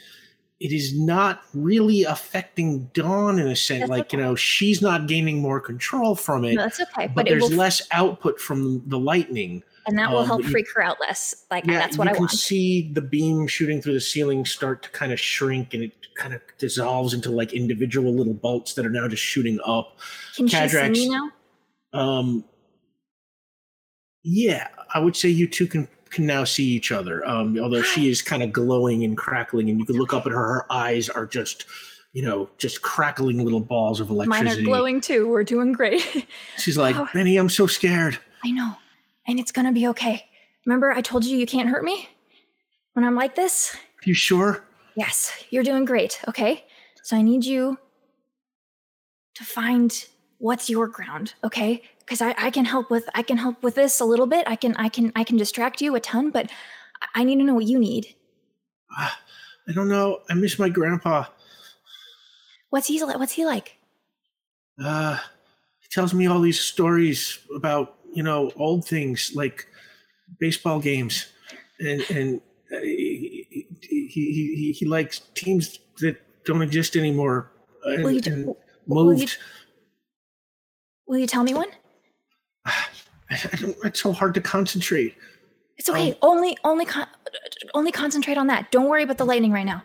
it 0.61 0.71
is 0.71 0.97
not 0.97 1.41
really 1.55 2.03
affecting 2.03 2.85
Dawn 2.93 3.39
in 3.39 3.47
a 3.47 3.55
sense. 3.55 3.79
That's 3.81 3.89
like, 3.89 4.13
you 4.13 4.19
know, 4.19 4.35
she's 4.35 4.79
not 4.81 5.07
gaining 5.07 5.41
more 5.41 5.59
control 5.59 6.13
from 6.15 6.45
it, 6.45 6.53
No, 6.53 6.61
that's 6.63 6.79
okay. 6.79 7.07
but, 7.07 7.15
But, 7.15 7.25
there's 7.25 7.41
will, 7.49 7.57
less 7.57 7.81
output 7.91 8.39
from 8.39 8.83
the 8.87 8.99
lightning. 8.99 9.63
and 9.87 9.97
that 9.97 10.11
will 10.11 10.19
um, 10.19 10.27
help 10.27 10.41
but 10.41 10.45
you- 10.45 10.51
freak 10.51 10.67
her 10.75 10.83
out 10.83 10.97
less. 11.01 11.45
Like 11.49 11.65
Yeah, 11.65 11.79
that's 11.79 11.97
what 11.97 12.07
I 12.07 12.11
want. 12.11 12.21
you 12.21 12.27
can 12.27 12.37
see 12.37 12.91
the 12.93 13.01
beam 13.01 13.47
shooting 13.47 13.81
through 13.81 13.93
the 13.95 13.99
ceiling 14.01 14.45
start 14.45 14.83
to 14.83 14.89
kind 14.91 15.11
of 15.11 15.19
shrink, 15.19 15.73
and 15.73 15.81
it 15.83 15.93
kind 16.15 16.33
of 16.35 16.41
dissolves 16.59 17.15
into 17.15 17.31
like 17.31 17.53
individual 17.53 18.13
little 18.13 18.35
bolts 18.35 18.75
that 18.75 18.85
are 18.85 18.91
now 18.91 19.07
just 19.07 19.23
shooting 19.23 19.59
up. 19.65 19.97
Can 20.35 20.47
she 20.47 20.67
see 20.69 20.89
me 20.89 21.09
now? 21.09 21.31
Um, 21.93 22.45
yeah, 24.23 24.67
I 24.93 24.99
would 24.99 25.15
say 25.15 25.29
you 25.29 25.47
two 25.47 25.65
can 25.65 25.87
can 26.11 26.25
now 26.25 26.43
see 26.43 26.65
each 26.65 26.91
other. 26.91 27.25
Um, 27.27 27.57
although 27.59 27.81
she 27.81 28.09
is 28.09 28.21
kind 28.21 28.43
of 28.43 28.51
glowing 28.51 29.03
and 29.03 29.17
crackling, 29.17 29.69
and 29.69 29.79
you 29.79 29.85
can 29.85 29.95
look 29.97 30.13
up 30.13 30.25
at 30.25 30.31
her. 30.31 30.37
Her 30.37 30.71
eyes 30.71 31.09
are 31.09 31.25
just, 31.25 31.65
you 32.13 32.21
know, 32.21 32.49
just 32.57 32.81
crackling 32.81 33.43
little 33.43 33.59
balls 33.61 33.99
of 33.99 34.09
electricity. 34.09 34.45
Mine 34.49 34.59
are 34.59 34.63
glowing 34.63 35.01
too. 35.01 35.27
We're 35.27 35.43
doing 35.43 35.71
great. 35.71 36.27
She's 36.57 36.77
like, 36.77 36.95
Oh. 36.95 37.07
Benny, 37.13 37.37
I'm 37.37 37.49
so 37.49 37.65
scared. 37.67 38.19
I 38.43 38.51
know. 38.51 38.75
And 39.27 39.39
it's 39.39 39.51
gonna 39.51 39.71
be 39.71 39.87
okay. 39.87 40.25
Remember, 40.65 40.91
I 40.91 41.01
told 41.01 41.25
you 41.25 41.37
you 41.37 41.45
can't 41.45 41.69
hurt 41.69 41.83
me 41.83 42.09
when 42.93 43.05
I'm 43.05 43.15
like 43.15 43.35
this? 43.35 43.75
You 44.03 44.13
sure? 44.13 44.63
Yes, 44.95 45.31
you're 45.49 45.63
doing 45.63 45.85
great, 45.85 46.19
okay? 46.27 46.65
So 47.03 47.15
I 47.15 47.21
need 47.21 47.45
you 47.45 47.77
to 49.35 49.43
find 49.43 50.05
what's 50.37 50.69
your 50.69 50.87
ground, 50.87 51.33
okay? 51.43 51.81
Because 52.05 52.21
I, 52.21 52.35
I 52.37 52.49
can 52.51 52.65
help 52.65 52.89
with 52.89 53.07
I 53.15 53.21
can 53.23 53.37
help 53.37 53.63
with 53.63 53.75
this 53.75 53.99
a 53.99 54.05
little 54.05 54.27
bit. 54.27 54.47
I 54.47 54.55
can 54.55 54.75
I 54.75 54.89
can 54.89 55.11
I 55.15 55.23
can 55.23 55.37
distract 55.37 55.81
you 55.81 55.95
a 55.95 55.99
ton, 55.99 56.29
but 56.31 56.49
I- 57.15 57.23
need 57.23 57.37
to 57.37 57.43
know 57.43 57.55
what 57.55 57.65
you 57.65 57.79
need. 57.79 58.15
Ah, 58.97 59.19
I 59.67 59.71
don't 59.71 59.87
know. 59.87 60.19
I 60.29 60.33
miss 60.33 60.59
my 60.59 60.69
grandpa. 60.69 61.25
What's 62.69 62.87
he 62.87 63.03
like? 63.03 63.17
What's 63.19 63.33
he 63.33 63.45
like? 63.45 63.77
uh, 64.83 65.17
he 65.79 65.87
tells 65.91 66.13
me 66.13 66.27
all 66.27 66.41
these 66.41 66.59
stories 66.59 67.39
about 67.55 67.95
you 68.13 68.23
know 68.23 68.51
old 68.55 68.85
things 68.85 69.31
like 69.35 69.67
baseball 70.39 70.79
games, 70.79 71.27
and 71.79 72.01
and 72.09 72.41
uh, 72.73 72.79
he, 72.81 73.67
he, 73.81 74.07
he 74.09 74.75
he 74.77 74.85
likes 74.85 75.19
teams 75.35 75.79
that 75.99 76.17
don't 76.45 76.61
exist 76.61 76.95
anymore. 76.95 77.51
uh, 77.85 77.91
And, 77.91 78.03
Will 78.03 78.11
you, 78.11 78.21
and 78.25 78.55
will 78.87 79.13
you, 79.13 79.27
will 81.07 81.17
you 81.19 81.27
tell 81.27 81.43
me 81.43 81.53
one? 81.53 81.69
I 83.31 83.55
don't, 83.57 83.77
it's 83.83 84.01
so 84.01 84.11
hard 84.11 84.33
to 84.35 84.41
concentrate. 84.41 85.15
It's 85.77 85.89
okay. 85.89 86.11
Um, 86.11 86.17
only 86.21 86.57
only 86.63 86.85
con- 86.85 87.07
only 87.73 87.91
concentrate 87.91 88.37
on 88.37 88.47
that. 88.47 88.71
Don't 88.71 88.87
worry 88.89 89.03
about 89.03 89.17
the 89.17 89.25
lightning 89.25 89.51
right 89.51 89.65
now. 89.65 89.83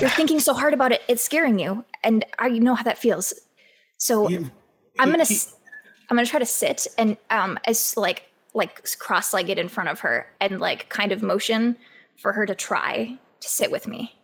You're 0.00 0.10
thinking 0.10 0.40
so 0.40 0.52
hard 0.52 0.74
about 0.74 0.92
it; 0.92 1.02
it's 1.08 1.22
scaring 1.22 1.58
you, 1.58 1.84
and 2.02 2.24
I 2.38 2.48
know 2.50 2.74
how 2.74 2.82
that 2.82 2.98
feels. 2.98 3.32
So 3.98 4.28
I'm 4.98 5.10
gonna 5.10 5.24
he- 5.24 5.38
I'm 6.10 6.16
gonna 6.16 6.26
try 6.26 6.38
to 6.38 6.46
sit 6.46 6.86
and 6.98 7.16
um 7.30 7.58
as 7.64 7.96
like 7.96 8.24
like 8.54 8.86
cross-legged 8.98 9.58
in 9.58 9.68
front 9.68 9.88
of 9.88 10.00
her 10.00 10.26
and 10.40 10.60
like 10.60 10.88
kind 10.88 11.12
of 11.12 11.22
motion 11.22 11.76
for 12.20 12.32
her 12.32 12.46
to 12.46 12.54
try 12.54 13.18
to 13.40 13.48
sit 13.48 13.70
with 13.70 13.86
me. 13.86 14.14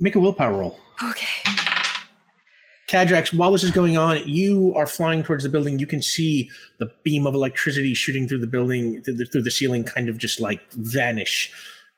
make 0.00 0.14
a 0.14 0.20
willpower 0.20 0.52
roll. 0.58 0.78
Okay. 1.02 1.50
Cadrax, 2.92 3.32
while 3.32 3.50
this 3.50 3.64
is 3.64 3.70
going 3.70 3.96
on, 3.96 4.20
you 4.28 4.74
are 4.76 4.86
flying 4.86 5.22
towards 5.22 5.44
the 5.44 5.48
building. 5.48 5.78
You 5.78 5.86
can 5.86 6.02
see 6.02 6.50
the 6.76 6.92
beam 7.04 7.26
of 7.26 7.34
electricity 7.34 7.94
shooting 7.94 8.28
through 8.28 8.40
the 8.40 8.46
building, 8.46 9.02
through 9.02 9.14
the, 9.14 9.24
through 9.24 9.42
the 9.42 9.50
ceiling, 9.50 9.82
kind 9.82 10.10
of 10.10 10.18
just 10.18 10.40
like 10.40 10.60
vanish. 10.72 11.50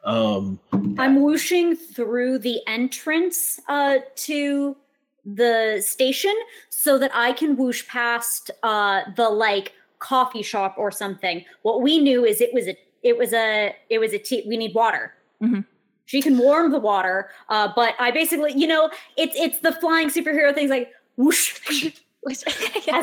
Um, 0.05 0.61
I'm 0.97 1.21
whooshing 1.21 1.75
through 1.75 2.39
the 2.39 2.61
entrance 2.69 3.59
uh, 3.67 3.99
to 4.17 4.77
the 5.25 5.83
station 5.85 6.35
so 6.71 6.97
that 6.99 7.11
I 7.13 7.33
can 7.33 7.57
whoosh 7.57 7.89
past 7.89 8.53
uh, 8.63 9.01
the 9.17 9.29
like 9.29 9.73
coffee 9.99 10.43
shop 10.43 10.77
or 10.79 10.93
something. 10.93 11.45
What 11.63 11.83
we 11.83 11.99
knew 11.99 12.25
is 12.25 12.41
it 12.41 12.55
was 12.55 12.69
a 12.69 12.79
it 13.03 13.19
was 13.19 13.33
a 13.33 13.75
it 13.91 13.99
was 13.99 14.13
a 14.13 14.19
tea. 14.19 14.45
We 14.47 14.57
need 14.57 14.75
water. 14.77 15.13
Mhm. 15.43 15.65
She 16.07 16.21
can 16.21 16.37
warm 16.39 16.71
the 16.71 16.79
water, 16.79 17.31
uh, 17.49 17.73
but 17.75 17.95
I 17.99 18.11
basically, 18.11 18.53
you 18.53 18.67
know, 18.67 18.91
it's 19.17 19.35
it's 19.37 19.59
the 19.61 19.73
flying 19.73 20.09
superhero 20.11 20.55
things 20.55 20.71
like 20.71 20.91
whoosh 21.17 21.59
as 22.31 22.45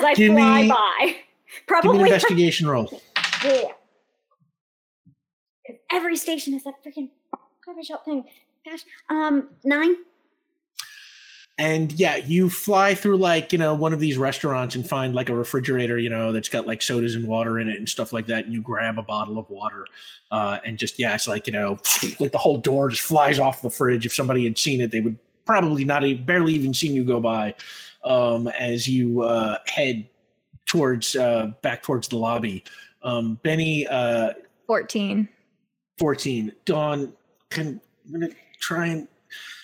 I 0.04 0.14
Give 0.14 0.34
fly 0.34 0.62
me- 0.64 0.70
by. 0.70 0.98
give 1.06 1.14
me 1.14 1.16
an 1.16 1.64
Probably 1.68 2.00
investigation 2.04 2.68
roll. 2.68 3.02
yeah. 3.44 3.64
'Cause 5.68 5.76
every 5.92 6.16
station 6.16 6.54
is 6.54 6.64
that 6.64 6.76
freaking 6.84 7.10
coffee 7.66 7.84
shop 7.84 8.06
thing. 8.06 8.24
Gosh, 8.66 8.82
um, 9.10 9.50
nine. 9.64 9.96
And 11.62 11.92
yeah, 11.92 12.16
you 12.16 12.50
fly 12.50 12.96
through 12.96 13.18
like, 13.18 13.54
you 13.54 13.60
know, 13.60 13.76
one 13.76 13.94
of 13.94 14.00
these 14.00 14.18
restaurants 14.18 14.74
and 14.74 14.88
find 14.90 15.14
like 15.14 15.30
a 15.30 15.36
refrigerator, 15.36 16.00
you 16.00 16.10
know, 16.10 16.32
that's 16.32 16.50
got 16.50 16.66
like 16.66 16.82
sodas 16.82 17.14
and 17.14 17.28
water 17.28 17.60
in 17.60 17.70
it 17.70 17.78
and 17.78 17.88
stuff 17.88 18.12
like 18.12 18.26
that. 18.26 18.46
And 18.46 18.54
you 18.54 18.64
grab 18.64 18.98
a 18.98 19.04
bottle 19.04 19.38
of 19.38 19.48
water. 19.48 19.86
Uh, 20.32 20.58
and 20.66 20.80
just, 20.80 20.98
yeah, 20.98 21.14
it's 21.14 21.28
like, 21.28 21.46
you 21.46 21.54
know, 21.54 21.78
like 22.20 22.32
the 22.32 22.40
whole 22.40 22.58
door 22.58 22.90
just 22.90 23.04
flies 23.04 23.38
off 23.38 23.62
the 23.62 23.70
fridge. 23.70 24.08
If 24.08 24.14
somebody 24.16 24.44
had 24.44 24.58
seen 24.58 24.82
it, 24.82 24.90
they 24.90 25.02
would 25.02 25.20
probably 25.46 25.86
not 25.86 26.04
even, 26.04 26.26
barely 26.26 26.54
even 26.54 26.74
seen 26.74 26.96
you 26.96 27.04
go 27.04 27.20
by 27.20 27.54
um, 28.04 28.48
as 28.48 28.88
you 28.88 29.22
uh, 29.22 29.60
head 29.68 30.10
towards, 30.66 31.16
uh, 31.16 31.52
back 31.62 31.84
towards 31.84 32.08
the 32.08 32.18
lobby. 32.18 32.64
Um, 33.04 33.40
Benny, 33.44 33.86
uh, 33.86 34.32
14. 34.66 35.30
14. 36.00 36.54
Dawn 36.66 37.14
can 37.52 37.80
I'm 38.08 38.20
gonna 38.20 38.34
try 38.60 38.88
and 38.88 39.08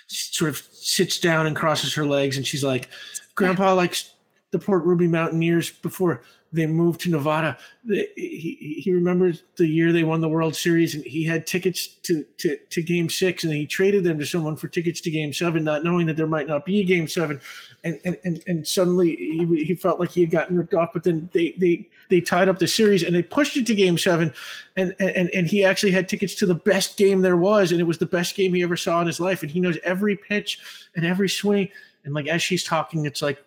sort 0.08 0.50
of 0.50 0.58
sits 0.72 1.20
down 1.20 1.46
and 1.46 1.56
crosses 1.56 1.94
her 1.94 2.06
legs, 2.06 2.38
and 2.38 2.46
she's 2.46 2.64
like, 2.64 2.90
"Grandpa 3.36 3.74
likes 3.74 4.14
the 4.52 4.60
Port 4.60 4.84
Ruby 4.84 5.08
Mountaineers 5.08 5.72
before 5.72 6.22
they 6.54 6.66
moved 6.66 7.02
to 7.02 7.10
Nevada. 7.10 7.58
He, 7.86 8.82
he 8.84 8.94
remembers 8.94 9.44
the 9.58 9.68
year 9.68 9.92
they 9.92 10.04
won 10.04 10.22
the 10.22 10.30
World 10.30 10.56
Series, 10.56 10.96
and 10.96 11.04
he 11.04 11.24
had 11.24 11.46
tickets 11.46 11.88
to, 12.04 12.24
to, 12.38 12.58
to 12.70 12.82
Game 12.82 13.10
Six, 13.10 13.44
and 13.44 13.54
he 13.54 13.66
traded 13.66 14.04
them 14.04 14.18
to 14.20 14.26
someone 14.26 14.56
for 14.56 14.68
tickets 14.68 15.02
to 15.02 15.12
Game 15.12 15.34
Seven, 15.34 15.64
not 15.64 15.84
knowing 15.84 16.08
that 16.08 16.18
there 16.18 16.28
might 16.28 16.48
not 16.48 16.66
be 16.66 16.80
a 16.80 16.86
Game 16.86 17.08
Seven. 17.08 17.42
And 17.84 18.00
and 18.06 18.18
and, 18.24 18.44
and 18.48 18.68
suddenly 18.68 19.16
he, 19.16 19.66
he 19.66 19.76
felt 19.76 20.00
like 20.00 20.12
he 20.12 20.22
had 20.22 20.32
gotten 20.32 20.58
ripped 20.58 20.74
off, 20.74 20.92
but 20.94 21.04
then 21.04 21.30
they 21.34 21.54
they 21.58 21.90
they 22.10 22.22
tied 22.22 22.50
up 22.50 22.60
the 22.60 22.68
series 22.68 23.04
and 23.04 23.16
they 23.16 23.24
pushed 23.24 23.58
it 23.58 23.66
to 23.68 23.76
Game 23.76 23.98
Seven, 23.98 24.34
and 24.76 24.96
and 25.00 25.30
and 25.34 25.48
he 25.48 25.64
actually 25.64 25.92
had 25.92 26.08
tickets 26.08 26.36
to 26.36 26.46
the 26.46 26.56
best 26.56 26.98
game 26.98 27.22
there 27.22 27.38
was, 27.38 27.72
and 27.72 27.82
it 27.82 27.86
was 27.86 27.98
the 27.98 28.06
best 28.06 28.36
game 28.36 28.54
he 28.54 28.64
ever 28.64 28.78
saw 28.78 29.02
in 29.02 29.08
his 29.08 29.20
life, 29.20 29.42
and 29.42 29.52
he 29.52 29.60
knows 29.60 29.78
every 29.84 30.16
pitch 30.16 30.60
and 30.96 31.06
every 31.06 31.30
swing. 31.30 31.70
And 32.06 32.14
like 32.14 32.28
as 32.28 32.42
she's 32.42 32.64
talking, 32.64 33.06
it's 33.06 33.22
like 33.22 33.44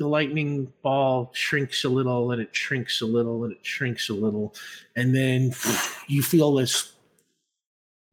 the 0.00 0.08
lightning 0.08 0.72
ball 0.82 1.30
shrinks 1.34 1.84
a 1.84 1.88
little 1.88 2.32
and 2.32 2.40
it 2.40 2.56
shrinks 2.56 3.02
a 3.02 3.06
little 3.06 3.44
and 3.44 3.52
it 3.52 3.64
shrinks 3.64 4.08
a 4.08 4.14
little 4.14 4.54
and 4.96 5.14
then 5.14 5.52
you 6.08 6.22
feel 6.22 6.54
this 6.54 6.94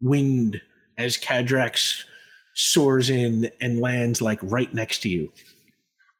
wind 0.01 0.61
as 0.97 1.17
Cadrax 1.17 2.03
soars 2.53 3.09
in 3.09 3.49
and 3.61 3.79
lands 3.79 4.21
like 4.21 4.39
right 4.43 4.71
next 4.73 4.99
to 5.03 5.09
you. 5.09 5.31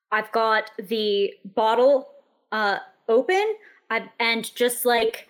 I've 0.10 0.31
got 0.31 0.72
the 0.81 1.34
bottle 1.44 2.07
uh 2.53 2.77
open 3.07 3.55
I, 3.89 4.09
and 4.19 4.53
just 4.55 4.85
like 4.85 5.29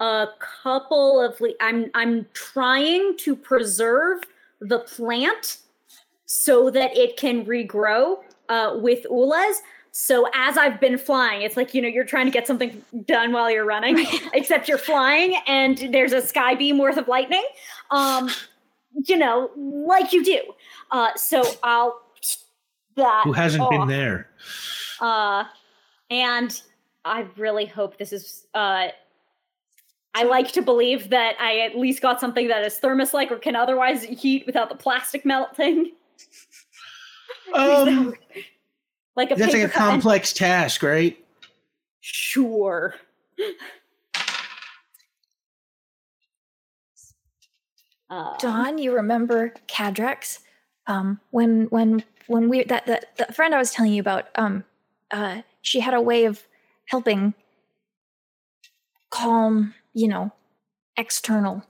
a 0.00 0.28
couple 0.38 1.20
of 1.20 1.40
le- 1.40 1.54
I'm 1.60 1.90
I'm 1.94 2.26
trying 2.32 3.16
to 3.18 3.34
preserve 3.34 4.22
the 4.60 4.80
plant 4.80 5.58
so 6.26 6.70
that 6.70 6.96
it 6.96 7.16
can 7.16 7.44
regrow 7.44 8.18
uh 8.48 8.78
with 8.80 9.04
Ulez. 9.10 9.56
So 9.90 10.28
as 10.32 10.56
I've 10.56 10.80
been 10.80 10.98
flying, 10.98 11.42
it's 11.42 11.56
like 11.56 11.74
you 11.74 11.82
know 11.82 11.88
you're 11.88 12.04
trying 12.04 12.26
to 12.26 12.30
get 12.30 12.46
something 12.46 12.84
done 13.06 13.32
while 13.32 13.50
you're 13.50 13.64
running, 13.64 14.06
except 14.32 14.68
you're 14.68 14.78
flying 14.78 15.36
and 15.46 15.78
there's 15.92 16.12
a 16.12 16.22
sky 16.22 16.54
beam 16.54 16.78
worth 16.78 16.98
of 16.98 17.08
lightning. 17.08 17.44
Um, 17.90 18.30
you 19.06 19.16
know, 19.16 19.50
like 19.56 20.12
you 20.12 20.24
do. 20.24 20.40
Uh, 20.90 21.10
so 21.16 21.42
I'll 21.62 22.00
that 22.94 23.22
Who 23.24 23.32
hasn't 23.32 23.68
been 23.70 23.88
there? 23.88 24.28
Uh, 25.00 25.44
and 26.10 26.60
I 27.08 27.26
really 27.36 27.66
hope 27.66 27.98
this 27.98 28.12
is. 28.12 28.46
Uh, 28.54 28.88
I 30.14 30.24
like 30.24 30.52
to 30.52 30.62
believe 30.62 31.10
that 31.10 31.36
I 31.38 31.60
at 31.60 31.76
least 31.76 32.02
got 32.02 32.20
something 32.20 32.48
that 32.48 32.64
is 32.64 32.78
thermos-like 32.78 33.30
or 33.30 33.38
can 33.38 33.54
otherwise 33.54 34.02
heat 34.04 34.46
without 34.46 34.68
the 34.68 34.74
plastic 34.74 35.24
melting. 35.24 35.92
Um, 37.54 38.12
like 39.16 39.30
a 39.30 39.34
that's 39.34 39.54
like 39.54 39.62
a 39.62 39.68
cut 39.68 39.82
and- 39.82 40.02
complex 40.02 40.34
task, 40.34 40.82
right? 40.82 41.16
Sure. 42.00 42.94
Uh, 48.10 48.36
Dawn, 48.38 48.78
you 48.78 48.94
remember 48.94 49.52
Cadrax? 49.66 50.38
Um, 50.86 51.20
when 51.30 51.64
when 51.66 52.02
when 52.26 52.48
we 52.48 52.64
that 52.64 52.86
that 52.86 53.16
the 53.18 53.30
friend 53.34 53.54
I 53.54 53.58
was 53.58 53.70
telling 53.70 53.92
you 53.92 54.00
about, 54.00 54.28
um, 54.36 54.64
uh, 55.10 55.42
she 55.60 55.80
had 55.80 55.92
a 55.92 56.00
way 56.00 56.24
of 56.24 56.42
helping 56.88 57.34
calm, 59.10 59.74
you 59.94 60.08
know, 60.08 60.32
external, 60.96 61.62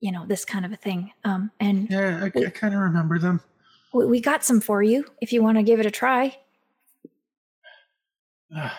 you 0.00 0.12
know, 0.12 0.24
this 0.26 0.44
kind 0.44 0.64
of 0.64 0.72
a 0.72 0.76
thing. 0.76 1.12
Um, 1.24 1.50
and 1.60 1.90
Yeah, 1.90 2.20
I, 2.22 2.26
I 2.38 2.50
kind 2.50 2.74
of 2.74 2.80
remember 2.80 3.18
them. 3.18 3.40
we, 3.92 4.06
we 4.06 4.20
got 4.20 4.44
some 4.44 4.60
for 4.60 4.82
you 4.82 5.04
if 5.20 5.32
you 5.32 5.42
want 5.42 5.56
to 5.58 5.62
give 5.62 5.80
it 5.80 5.86
a 5.86 5.90
try. 5.90 6.36
Uh, 8.54 8.70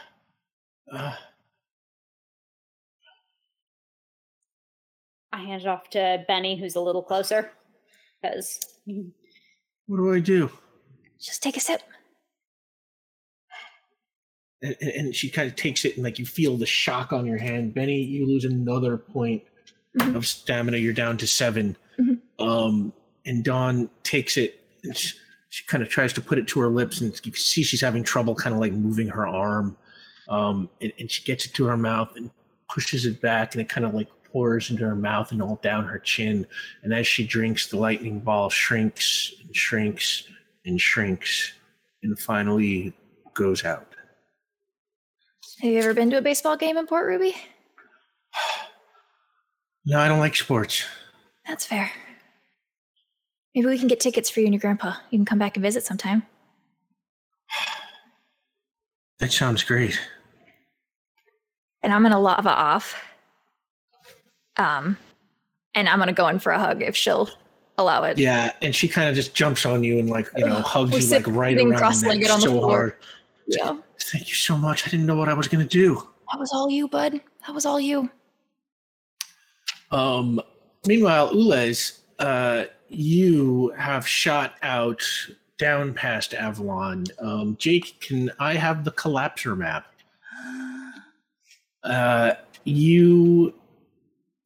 uh, 0.92 1.16
I 5.34 5.38
hand 5.44 5.62
it 5.62 5.68
off 5.68 5.90
to 5.92 6.24
Benny, 6.28 6.60
who's 6.60 6.76
a 6.76 6.82
little 6.82 7.02
closer, 7.02 7.52
because 8.22 8.60
what 9.88 9.98
do 9.98 10.14
I 10.14 10.20
do? 10.20 10.52
Just 11.20 11.42
take 11.42 11.56
a 11.56 11.60
sip. 11.62 11.82
And, 14.62 14.76
and- 14.82 15.16
she 15.16 15.30
kind 15.30 15.48
of 15.50 15.56
takes 15.56 15.86
it 15.86 15.96
and 15.96 16.04
like 16.04 16.20
you 16.20 16.26
feel 16.26 16.58
the 16.58 16.66
shock 16.66 17.12
on 17.14 17.26
your 17.26 17.38
hand. 17.38 17.74
Benny 17.74 18.02
you 18.02 18.26
lose 18.28 18.46
another 18.46 18.98
point 18.98 19.44
Mhm. 19.98 20.16
of 20.16 20.26
stamina. 20.26 20.78
You're 20.78 20.94
down 20.94 21.18
to 21.18 21.28
7 21.28 21.76
Mhm. 22.00 22.20
um 22.40 22.94
and 23.26 23.44
dawn 23.44 23.90
takes 24.04 24.38
it 24.38 24.60
and 24.84 24.96
she, 24.96 25.18
she 25.50 25.64
kind 25.66 25.84
of 25.84 25.90
tries 25.90 26.14
to 26.14 26.22
put 26.22 26.38
it 26.40 26.48
to 26.48 26.60
her 26.62 26.70
lips 26.70 27.02
and 27.02 27.14
you 27.26 27.32
can 27.32 27.34
see 27.34 27.62
she's 27.64 27.82
having 27.82 28.04
trouble 28.04 28.34
kind 28.36 28.54
of 28.56 28.62
like 28.62 28.72
moving 28.74 29.08
her 29.10 29.28
arm. 29.28 29.76
Um 30.30 30.70
and, 30.80 30.94
and 31.00 31.12
she 31.12 31.24
gets 31.24 31.46
it 31.46 31.54
to 31.56 31.66
her 31.66 31.78
mouth 31.78 32.16
and 32.16 32.32
pushes 32.70 33.06
it 33.06 33.20
back 33.22 33.54
and 33.54 33.62
it 33.62 33.68
kind 33.68 33.86
of 33.86 33.94
like 33.94 34.08
pours 34.32 34.70
into 34.72 34.86
her 34.86 34.96
mouth 34.96 35.34
and 35.34 35.42
all 35.42 35.60
down 35.62 35.84
her 35.86 36.00
chin. 36.00 36.48
And 36.84 36.94
as 36.94 37.06
she 37.06 37.26
drinks 37.28 37.68
the 37.68 37.76
lightning 37.78 38.22
ball 38.22 38.50
shrinks 38.50 39.34
and 39.44 39.54
shrinks 39.54 40.24
and 40.66 40.80
shrinks 40.80 41.52
and 42.02 42.18
finally 42.18 42.94
goes 43.34 43.66
out 43.66 43.91
Have 45.62 45.70
you 45.72 45.78
ever 45.78 45.94
been 45.94 46.10
to 46.10 46.18
a 46.18 46.22
baseball 46.22 46.58
game 46.58 46.76
in 46.78 46.88
Port 46.88 47.06
Ruby? 47.06 47.36
No, 49.86 50.00
I 50.00 50.08
don't 50.08 50.18
like 50.20 50.36
sports. 50.36 50.86
That's 51.48 51.66
fair. 51.66 51.92
Maybe 53.54 53.68
we 53.68 53.78
can 53.78 53.88
get 53.88 54.00
tickets 54.00 54.28
for 54.30 54.40
you 54.40 54.48
and 54.48 54.56
your 54.56 54.60
grandpa. 54.60 54.94
You 55.12 55.20
can 55.20 55.26
come 55.26 55.38
back 55.38 55.56
and 55.58 55.62
visit 55.64 55.84
sometime. 55.84 56.24
That 59.20 59.32
sounds 59.32 59.64
great. 59.64 60.00
And 61.84 61.94
I'm 61.94 62.02
gonna 62.02 62.20
lava 62.20 62.50
off. 62.50 62.96
Um, 64.58 64.98
and 65.76 65.88
I'm 65.88 66.00
gonna 66.00 66.14
go 66.14 66.28
in 66.28 66.40
for 66.40 66.52
a 66.52 66.60
hug 66.60 66.82
if 66.82 66.96
she'll 66.96 67.30
allow 67.78 68.04
it. 68.04 68.18
Yeah, 68.18 68.52
and 68.64 68.76
she 68.76 68.88
kind 68.88 69.10
of 69.10 69.16
just 69.16 69.36
jumps 69.36 69.66
on 69.66 69.84
you 69.84 70.00
and 70.00 70.10
like 70.10 70.28
you 70.36 70.46
know 70.46 70.56
hugs 70.62 70.92
We're 70.92 71.00
you 71.00 71.10
like 71.10 71.28
right 71.28 71.58
around 71.58 71.70
the 71.70 71.76
cross-legged 71.76 72.22
neck 72.24 72.32
on 72.32 72.40
the 72.40 72.46
so 72.48 72.52
floor. 72.52 72.70
hard. 72.72 72.96
Yeah. 73.52 73.78
Thank 74.00 74.30
you 74.30 74.36
so 74.36 74.58
much. 74.58 74.88
I 74.88 74.90
didn't 74.90 75.06
know 75.06 75.16
what 75.16 75.30
I 75.30 75.34
was 75.34 75.48
gonna 75.48 75.66
do. 75.66 76.08
That 76.32 76.40
was 76.40 76.52
all 76.54 76.70
you, 76.70 76.88
bud. 76.88 77.20
That 77.46 77.54
was 77.54 77.66
all 77.66 77.80
you. 77.80 78.10
Um. 79.92 80.42
Meanwhile, 80.88 81.34
Ulez, 81.34 82.00
uh, 82.18 82.66
you 82.90 83.70
have 83.78 84.08
shot 84.08 84.56
out 84.64 85.04
down 85.60 85.94
past 85.94 86.34
Avalon. 86.34 87.06
Um, 87.20 87.56
Jake, 87.60 88.00
can 88.00 88.32
I 88.40 88.56
have 88.56 88.84
the 88.84 88.92
collapser 88.92 89.56
map? 89.56 89.86
Uh, 91.84 92.34
you. 92.64 93.54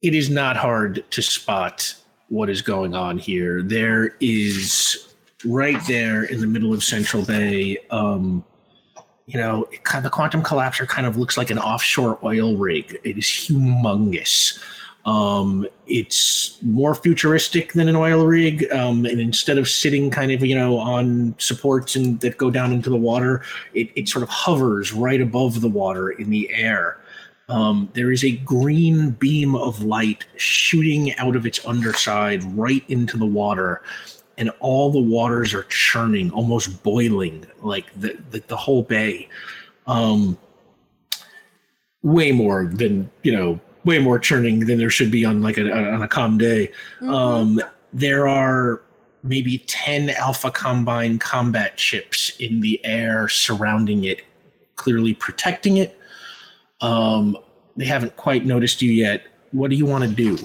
It 0.02 0.14
is 0.14 0.28
not 0.28 0.56
hard 0.56 1.04
to 1.10 1.22
spot 1.22 1.94
what 2.28 2.50
is 2.50 2.62
going 2.62 2.94
on 2.94 3.18
here. 3.18 3.62
There 3.62 4.16
is 4.20 5.14
right 5.44 5.80
there 5.86 6.24
in 6.24 6.40
the 6.40 6.46
middle 6.46 6.72
of 6.72 6.84
Central 6.84 7.24
Bay. 7.24 7.78
Um, 7.90 8.44
you 9.26 9.38
know, 9.38 9.68
kind 9.82 10.04
the 10.04 10.10
quantum 10.10 10.42
collapser 10.42 10.86
kind 10.86 11.06
of 11.06 11.16
looks 11.16 11.36
like 11.36 11.50
an 11.50 11.58
offshore 11.58 12.18
oil 12.22 12.56
rig. 12.56 12.98
It 13.02 13.18
is 13.18 13.24
humongous. 13.24 14.58
Um, 15.04 15.68
it's 15.86 16.58
more 16.62 16.94
futuristic 16.94 17.72
than 17.72 17.88
an 17.88 17.94
oil 17.94 18.26
rig, 18.26 18.70
um, 18.72 19.04
and 19.06 19.20
instead 19.20 19.56
of 19.56 19.68
sitting 19.68 20.10
kind 20.10 20.32
of 20.32 20.44
you 20.44 20.54
know 20.54 20.78
on 20.78 21.34
supports 21.38 21.94
and 21.94 22.20
that 22.20 22.38
go 22.38 22.50
down 22.50 22.72
into 22.72 22.90
the 22.90 22.96
water, 22.96 23.42
it, 23.74 23.90
it 23.94 24.08
sort 24.08 24.22
of 24.22 24.28
hovers 24.28 24.92
right 24.92 25.20
above 25.20 25.60
the 25.60 25.68
water 25.68 26.10
in 26.10 26.30
the 26.30 26.50
air. 26.50 26.98
Um, 27.48 27.88
there 27.94 28.10
is 28.10 28.24
a 28.24 28.32
green 28.32 29.10
beam 29.10 29.54
of 29.54 29.84
light 29.84 30.24
shooting 30.36 31.16
out 31.16 31.36
of 31.36 31.46
its 31.46 31.64
underside 31.64 32.42
right 32.56 32.84
into 32.88 33.16
the 33.16 33.26
water, 33.26 33.82
and 34.38 34.50
all 34.60 34.90
the 34.90 35.00
waters 35.00 35.54
are 35.54 35.64
churning, 35.64 36.30
almost 36.30 36.82
boiling, 36.82 37.46
like 37.60 37.92
the 37.98 38.18
the, 38.30 38.40
the 38.46 38.56
whole 38.56 38.82
bay. 38.82 39.28
Um, 39.86 40.36
way 42.06 42.30
more 42.30 42.66
than 42.66 43.10
you 43.24 43.32
know 43.32 43.58
way 43.84 43.98
more 43.98 44.18
churning 44.18 44.60
than 44.60 44.78
there 44.78 44.90
should 44.90 45.10
be 45.10 45.24
on 45.24 45.42
like 45.42 45.58
a 45.58 45.70
on 45.72 46.02
a 46.02 46.08
calm 46.08 46.38
day. 46.38 46.70
Um 47.02 47.60
there 47.92 48.28
are 48.28 48.82
maybe 49.22 49.58
10 49.58 50.10
alpha 50.10 50.50
combine 50.50 51.18
combat 51.18 51.80
ships 51.80 52.36
in 52.38 52.60
the 52.60 52.84
air 52.84 53.28
surrounding 53.28 54.04
it 54.04 54.22
clearly 54.76 55.14
protecting 55.14 55.78
it. 55.78 55.98
Um 56.80 57.36
they 57.76 57.86
haven't 57.86 58.16
quite 58.16 58.46
noticed 58.46 58.82
you 58.82 58.92
yet. 58.92 59.26
What 59.50 59.70
do 59.70 59.76
you 59.76 59.86
want 59.86 60.04
to 60.04 60.10
do 60.10 60.38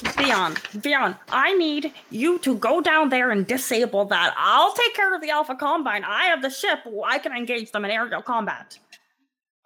Vion, 0.00 0.54
Vion, 0.80 1.18
I 1.30 1.54
need 1.54 1.92
you 2.10 2.38
to 2.40 2.56
go 2.56 2.80
down 2.80 3.08
there 3.08 3.30
and 3.30 3.46
disable 3.46 4.04
that. 4.06 4.34
I'll 4.36 4.72
take 4.72 4.94
care 4.94 5.14
of 5.14 5.20
the 5.20 5.30
Alpha 5.30 5.54
Combine. 5.54 6.04
I 6.04 6.24
have 6.24 6.42
the 6.42 6.50
ship. 6.50 6.80
I 7.04 7.18
can 7.18 7.32
engage 7.32 7.72
them 7.72 7.84
in 7.84 7.90
aerial 7.90 8.22
combat. 8.22 8.78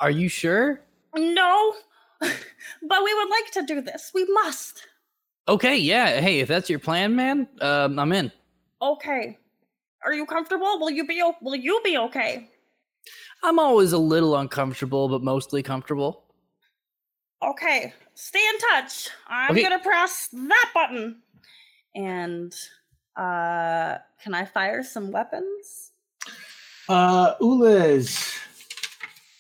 Are 0.01 0.11
you 0.11 0.29
sure? 0.29 0.81
No, 1.15 1.75
but 2.21 3.05
we 3.05 3.15
would 3.15 3.29
like 3.31 3.51
to 3.53 3.63
do 3.63 3.81
this. 3.81 4.11
We 4.15 4.25
must. 4.27 4.83
Okay, 5.47 5.77
yeah. 5.77 6.21
Hey, 6.21 6.41
if 6.41 6.49
that's 6.49 6.69
your 6.71 6.79
plan, 6.79 7.15
man, 7.15 7.47
um, 7.61 7.99
I'm 7.99 8.13
in. 8.13 8.33
Okay. 8.83 9.39
Are 10.05 10.13
you 10.13 10.27
comfortable? 10.27 10.79
Will 10.81 10.91
you 10.91 11.07
be 11.07 11.23
o- 11.23 11.37
will 11.41 11.55
you 11.55 11.81
be 11.85 11.97
okay? 11.97 12.51
I'm 13.43 13.59
always 13.59 13.93
a 13.93 13.99
little 13.99 14.37
uncomfortable, 14.37 15.09
but 15.09 15.23
mostly 15.23 15.63
comfortable. 15.63 16.25
Okay. 17.43 17.93
Stay 18.15 18.41
in 18.49 18.59
touch. 18.70 19.09
I'm 19.26 19.52
Okay. 19.52 19.62
gonna 19.62 19.78
press 19.81 20.28
that 20.33 20.70
button. 20.75 21.23
And 21.94 22.55
uh 23.17 23.99
can 24.23 24.34
I 24.34 24.44
fire 24.44 24.83
some 24.83 25.10
weapons? 25.10 25.93
uh 26.89 27.34
Ulez, 27.41 28.36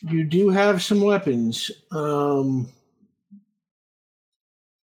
you 0.02 0.24
do 0.24 0.48
have 0.50 0.82
some 0.82 1.00
weapons 1.00 1.70
um 1.92 2.68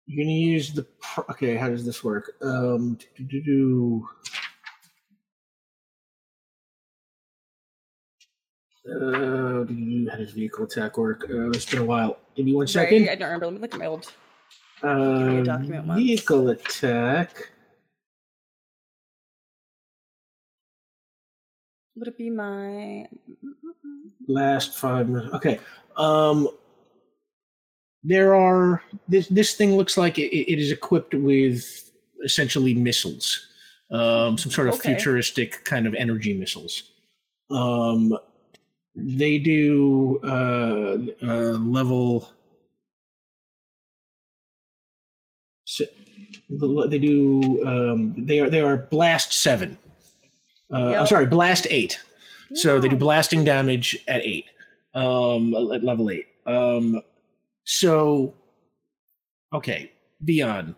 you're 0.05 0.23
gonna 0.23 0.33
use 0.35 0.73
the 0.73 0.85
okay 1.29 1.55
how 1.55 1.69
does 1.69 1.85
this 1.85 2.03
work 2.03 2.31
um 2.41 2.97
do, 3.15 3.23
do, 3.23 3.41
do, 3.43 4.09
Uh, 8.89 9.65
how 10.11 10.17
does 10.17 10.31
vehicle 10.31 10.65
attack 10.65 10.97
work? 10.97 11.25
Uh, 11.29 11.49
it's 11.51 11.65
been 11.65 11.79
a 11.79 11.85
while. 11.85 12.17
Give 12.35 12.45
me 12.45 12.53
one 12.55 12.67
second. 12.67 13.09
I 13.09 13.15
don't 13.15 13.27
remember. 13.27 13.45
Let 13.47 13.53
me 13.55 13.59
look 13.61 13.73
at 13.73 13.79
my 13.79 13.85
old 13.85 14.11
Uh, 14.81 15.43
document 15.43 15.85
once. 15.85 16.01
vehicle 16.01 16.49
attack. 16.49 17.51
would 21.95 22.07
it 22.07 22.17
be 22.17 22.29
my 22.29 23.05
Last 24.29 24.77
five 24.77 25.09
minutes. 25.09 25.33
Okay. 25.33 25.59
Um, 25.97 26.47
there 28.03 28.33
are 28.35 28.81
this. 29.09 29.27
This 29.27 29.55
thing 29.55 29.75
looks 29.75 29.97
like 29.97 30.17
it, 30.17 30.33
it 30.33 30.59
is 30.59 30.71
equipped 30.71 31.13
with 31.13 31.91
essentially 32.23 32.73
missiles, 32.73 33.47
um, 33.91 34.37
some 34.37 34.51
sort 34.51 34.69
of 34.69 34.75
Okay. 34.75 34.93
futuristic 34.93 35.65
kind 35.65 35.85
of 35.87 35.93
energy 35.95 36.33
missiles. 36.33 36.83
Um, 37.49 38.17
they 39.03 39.37
do 39.39 40.19
uh, 40.23 40.97
uh, 41.23 41.57
level. 41.57 42.29
si- 45.65 45.87
They 46.49 46.99
do. 46.99 47.65
Um, 47.65 48.15
they 48.17 48.39
are. 48.39 48.49
They 48.49 48.61
are 48.61 48.77
blast 48.77 49.33
seven. 49.33 49.77
Uh, 50.71 50.93
I'm 50.95 51.07
sorry, 51.07 51.25
blast 51.25 51.67
eight. 51.69 51.99
So 52.55 52.79
they 52.79 52.89
do 52.89 52.95
blasting 52.95 53.43
damage 53.43 53.95
at 54.07 54.21
eight, 54.23 54.45
um, 54.95 55.53
at 55.71 55.83
level 55.83 56.09
eight. 56.09 56.25
Um, 56.47 57.01
so, 57.63 58.33
okay, 59.53 59.91
Vion 60.25 60.75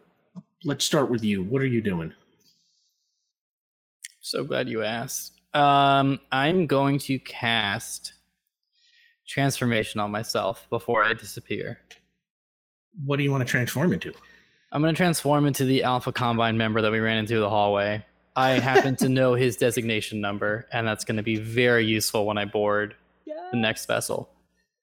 let's 0.63 0.85
start 0.85 1.09
with 1.09 1.23
you. 1.23 1.43
What 1.43 1.61
are 1.61 1.65
you 1.67 1.81
doing? 1.81 2.13
So 4.19 4.43
glad 4.43 4.69
you 4.69 4.83
asked. 4.83 5.40
Um, 5.53 6.19
I'm 6.31 6.67
going 6.67 6.99
to 6.99 7.19
cast 7.19 8.13
transformation 9.27 9.99
on 9.99 10.11
myself 10.11 10.67
before 10.69 11.03
I 11.03 11.13
disappear. 11.13 11.79
What 13.05 13.17
do 13.17 13.23
you 13.23 13.31
want 13.31 13.45
to 13.45 13.49
transform 13.49 13.93
into? 13.93 14.13
I'm 14.71 14.81
going 14.81 14.93
to 14.93 14.97
transform 14.97 15.45
into 15.45 15.65
the 15.65 15.83
Alpha 15.83 16.11
Combine 16.11 16.57
member 16.57 16.81
that 16.81 16.91
we 16.91 16.99
ran 16.99 17.17
into 17.17 17.39
the 17.39 17.49
hallway. 17.49 18.05
I 18.35 18.51
happen 18.51 18.95
to 18.97 19.09
know 19.09 19.33
his 19.33 19.57
designation 19.57 20.21
number, 20.21 20.67
and 20.71 20.87
that's 20.87 21.03
going 21.03 21.17
to 21.17 21.23
be 21.23 21.35
very 21.35 21.85
useful 21.85 22.25
when 22.25 22.37
I 22.37 22.45
board 22.45 22.95
the 23.51 23.57
next 23.57 23.85
vessel. 23.85 24.29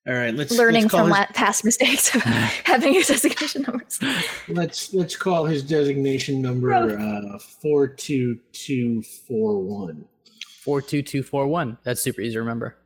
All 0.06 0.14
right, 0.14 0.34
let's 0.34 0.56
Learning 0.56 0.82
let's 0.82 0.92
call 0.92 1.00
from 1.00 1.08
his, 1.08 1.18
la- 1.18 1.26
past 1.34 1.64
mistakes 1.64 2.14
of 2.14 2.22
having 2.22 2.94
your 2.94 3.02
designation 3.02 3.62
numbers. 3.62 3.98
let's 4.48 4.94
let's 4.94 5.16
call 5.16 5.44
his 5.44 5.62
designation 5.62 6.40
number 6.40 6.72
uh, 6.72 7.38
four 7.38 7.86
two 7.88 8.38
two 8.52 9.02
four 9.02 9.60
one. 9.60 10.06
42241. 10.68 11.78
That's 11.82 12.02
super 12.02 12.20
easy 12.20 12.34
to 12.34 12.40
remember. 12.40 12.76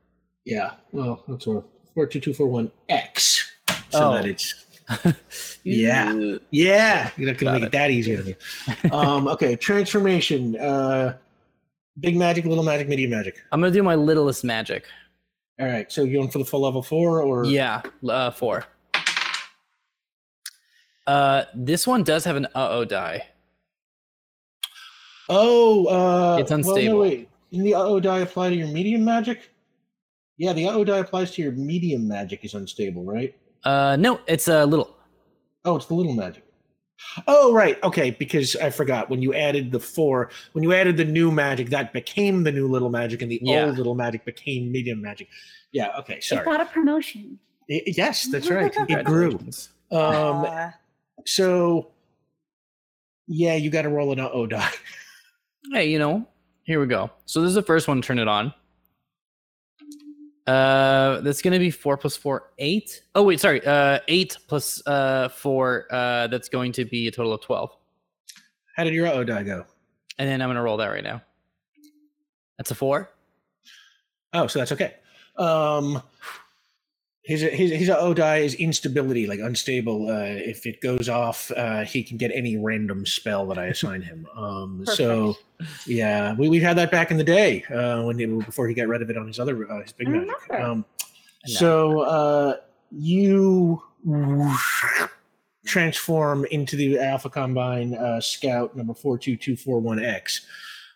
Yeah, 0.44 0.74
well, 0.92 1.24
that's 1.26 1.46
what 1.48 1.64
four 1.94 2.06
two 2.06 2.20
two 2.20 2.32
four 2.32 2.46
one 2.46 2.70
X. 2.88 3.50
So 3.90 4.10
Oh. 4.10 4.14
that 4.14 4.24
it's 4.26 4.54
Yeah. 5.64 6.36
yeah, 6.50 7.10
you're 7.16 7.28
not 7.30 7.38
gonna 7.38 7.50
Got 7.50 7.54
make 7.54 7.62
it 7.62 7.66
it. 7.66 7.72
that 7.72 7.90
easy 7.90 8.16
on 8.16 8.26
you. 8.26 8.90
um, 8.92 9.26
okay, 9.28 9.56
transformation. 9.56 10.56
Uh, 10.58 11.16
big 11.98 12.16
magic, 12.16 12.44
little 12.44 12.62
magic, 12.64 12.88
medium 12.88 13.10
magic. 13.10 13.36
I'm 13.50 13.60
going 13.60 13.72
to 13.72 13.78
do 13.78 13.82
my 13.82 13.94
littlest 13.96 14.44
magic. 14.44 14.84
All 15.60 15.66
right, 15.66 15.90
so 15.90 16.02
you're 16.04 16.20
going 16.20 16.30
for 16.30 16.38
the 16.38 16.44
full 16.44 16.60
level 16.60 16.82
four, 16.82 17.20
or 17.22 17.44
Yeah, 17.44 17.82
uh, 18.08 18.30
four. 18.30 18.64
Uh, 21.06 21.44
this 21.54 21.86
one 21.86 22.02
does 22.04 22.24
have 22.24 22.36
an 22.36 22.46
uh-oh 22.54 22.84
die. 22.84 23.26
Oh, 25.28 25.86
uh, 25.86 26.38
It's 26.38 26.50
Well, 26.50 26.60
no, 26.60 26.68
unstable. 26.70 26.98
wait. 27.00 27.28
Didn't 27.52 27.66
the 27.66 27.74
uh-oh 27.74 28.00
die 28.00 28.20
apply 28.20 28.48
to 28.50 28.56
your 28.56 28.68
medium 28.68 29.04
magic? 29.04 29.50
Yeah, 30.38 30.52
the 30.54 30.66
uh-oh 30.66 30.84
die 30.84 30.98
applies 30.98 31.30
to 31.32 31.42
your 31.42 31.52
medium 31.52 32.08
magic 32.08 32.44
is 32.44 32.54
unstable, 32.54 33.04
right? 33.04 33.36
Uh, 33.64 33.94
no, 33.96 34.20
it's 34.26 34.48
a 34.48 34.64
little. 34.66 34.96
Oh, 35.64 35.76
it's 35.76 35.86
the 35.86 35.94
little 35.94 36.14
magic. 36.14 36.44
Oh, 37.28 37.52
right. 37.52 37.80
Okay, 37.82 38.10
because 38.10 38.56
I 38.56 38.70
forgot 38.70 39.10
when 39.10 39.20
you 39.22 39.34
added 39.34 39.70
the 39.70 39.78
four, 39.80 40.30
when 40.52 40.64
you 40.64 40.72
added 40.72 40.96
the 40.96 41.04
new 41.04 41.30
magic, 41.30 41.68
that 41.70 41.92
became 41.92 42.42
the 42.42 42.50
new 42.52 42.66
little 42.68 42.88
magic, 42.90 43.22
and 43.22 43.30
the 43.30 43.38
Yeah. 43.42 43.66
old 43.66 43.76
little 43.76 43.94
magic 43.94 44.24
became 44.24 44.72
medium 44.72 45.02
magic. 45.02 45.28
Yeah. 45.72 45.90
Okay. 45.98 46.14
It 46.16 46.24
Sorry. 46.24 46.44
got 46.44 46.60
a 46.60 46.66
promotion. 46.66 47.38
I- 47.70 47.82
yes, 47.86 48.26
that's 48.26 48.48
right. 48.50 48.72
It 48.88 49.04
grew. 49.12 49.38
Um. 49.90 50.44
Uh, 50.44 50.70
So. 51.26 51.90
Yeah, 53.28 53.54
you 53.54 53.70
got 53.70 53.82
to 53.82 53.88
roll 53.88 54.12
an 54.12 54.20
uh-oh 54.20 54.46
die. 54.46 54.70
Hey, 55.72 55.90
you 55.90 55.98
know, 56.00 56.26
here 56.64 56.80
we 56.80 56.86
go. 56.86 57.10
So 57.26 57.40
this 57.40 57.48
is 57.48 57.54
the 57.54 57.62
first 57.62 57.88
one. 57.88 58.02
Turn 58.02 58.18
it 58.18 58.28
on. 58.28 58.52
Uh, 60.46 61.20
that's 61.20 61.40
gonna 61.40 61.58
be 61.58 61.70
four 61.70 61.96
plus 61.96 62.16
four, 62.16 62.50
eight. 62.58 63.02
Oh 63.14 63.22
wait, 63.22 63.38
sorry. 63.38 63.64
Uh, 63.64 64.00
eight 64.08 64.36
plus 64.48 64.82
uh 64.86 65.28
four. 65.28 65.86
Uh, 65.90 66.26
that's 66.26 66.48
going 66.48 66.72
to 66.72 66.84
be 66.84 67.06
a 67.06 67.10
total 67.10 67.32
of 67.32 67.40
twelve. 67.40 67.70
How 68.74 68.84
did 68.84 68.92
your 68.94 69.06
uh-oh 69.06 69.24
die 69.24 69.44
go? 69.44 69.64
And 70.18 70.28
then 70.28 70.42
I'm 70.42 70.48
gonna 70.48 70.62
roll 70.62 70.78
that 70.78 70.88
right 70.88 71.04
now. 71.04 71.22
That's 72.58 72.70
a 72.70 72.74
four. 72.74 73.10
Oh, 74.32 74.46
so 74.46 74.58
that's 74.58 74.72
okay. 74.72 74.94
Um, 75.36 76.02
his 77.24 77.40
his 77.42 77.70
his 77.70 77.88
O 77.88 78.12
die 78.14 78.38
is 78.38 78.54
instability, 78.54 79.26
like 79.28 79.38
unstable. 79.38 80.08
Uh, 80.10 80.24
if 80.24 80.66
it 80.66 80.80
goes 80.80 81.08
off, 81.08 81.52
uh, 81.56 81.84
he 81.84 82.02
can 82.02 82.16
get 82.16 82.32
any 82.34 82.56
random 82.56 83.06
spell 83.06 83.46
that 83.46 83.58
I 83.58 83.66
assign 83.66 84.02
him. 84.02 84.26
Um, 84.34 84.84
so 84.94 85.36
yeah, 85.86 86.34
we 86.34 86.48
we 86.48 86.58
had 86.58 86.76
that 86.78 86.90
back 86.90 87.10
in 87.12 87.18
the 87.18 87.24
day 87.24 87.62
uh, 87.64 88.02
when 88.02 88.18
he, 88.18 88.26
before 88.26 88.66
he 88.66 88.74
got 88.74 88.88
rid 88.88 89.02
of 89.02 89.10
it 89.10 89.16
on 89.16 89.28
his 89.28 89.38
other 89.38 89.70
uh, 89.70 89.82
his 89.82 89.92
big 89.92 90.08
I 90.08 90.10
magic. 90.10 90.50
Um, 90.52 90.84
No. 91.46 91.54
so 91.54 92.00
uh, 92.00 92.56
you 92.90 93.80
transform 95.64 96.44
into 96.46 96.74
the 96.76 96.98
Alpha 96.98 97.30
Combine 97.30 97.94
uh, 97.94 98.20
Scout 98.20 98.76
number 98.76 98.94
four 98.94 99.16
two 99.16 99.36
two 99.36 99.56
four 99.56 99.78
one 99.80 100.02
X. 100.02 100.44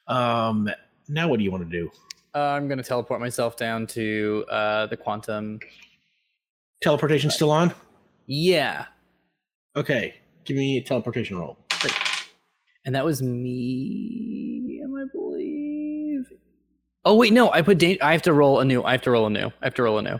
Um, 0.08 0.68
now, 1.08 1.28
what 1.28 1.38
do 1.38 1.44
you 1.44 1.52
want 1.52 1.68
to 1.68 1.70
do? 1.70 1.90
Uh, 2.34 2.40
I'm 2.40 2.68
gonna 2.68 2.82
teleport 2.82 3.20
myself 3.20 3.56
down 3.56 3.86
to 3.88 4.44
uh 4.50 4.86
the 4.86 4.96
quantum. 4.96 5.60
Teleportation 6.86 7.30
still 7.30 7.50
on? 7.50 7.72
Yeah, 8.26 8.86
Okay, 9.76 10.14
give 10.44 10.56
me 10.56 10.78
a 10.78 10.82
teleportation 10.82 11.38
roll. 11.38 11.58
and 12.84 12.94
that 12.94 13.04
was 13.04 13.20
medium, 13.22 14.94
I 14.96 15.04
believe. 15.12 16.24
Oh 17.04 17.14
wait, 17.14 17.32
no, 17.32 17.52
I 17.52 17.62
put. 17.62 17.78
Da- 17.78 17.98
I 18.00 18.12
have 18.12 18.22
to 18.22 18.32
roll 18.32 18.60
a 18.60 18.64
new. 18.64 18.82
I 18.82 18.92
have 18.92 19.02
to 19.02 19.10
roll 19.10 19.26
a 19.26 19.30
new. 19.30 19.46
I 19.46 19.64
have 19.64 19.74
to 19.74 19.82
roll 19.82 19.98
a 19.98 20.02
new. 20.02 20.14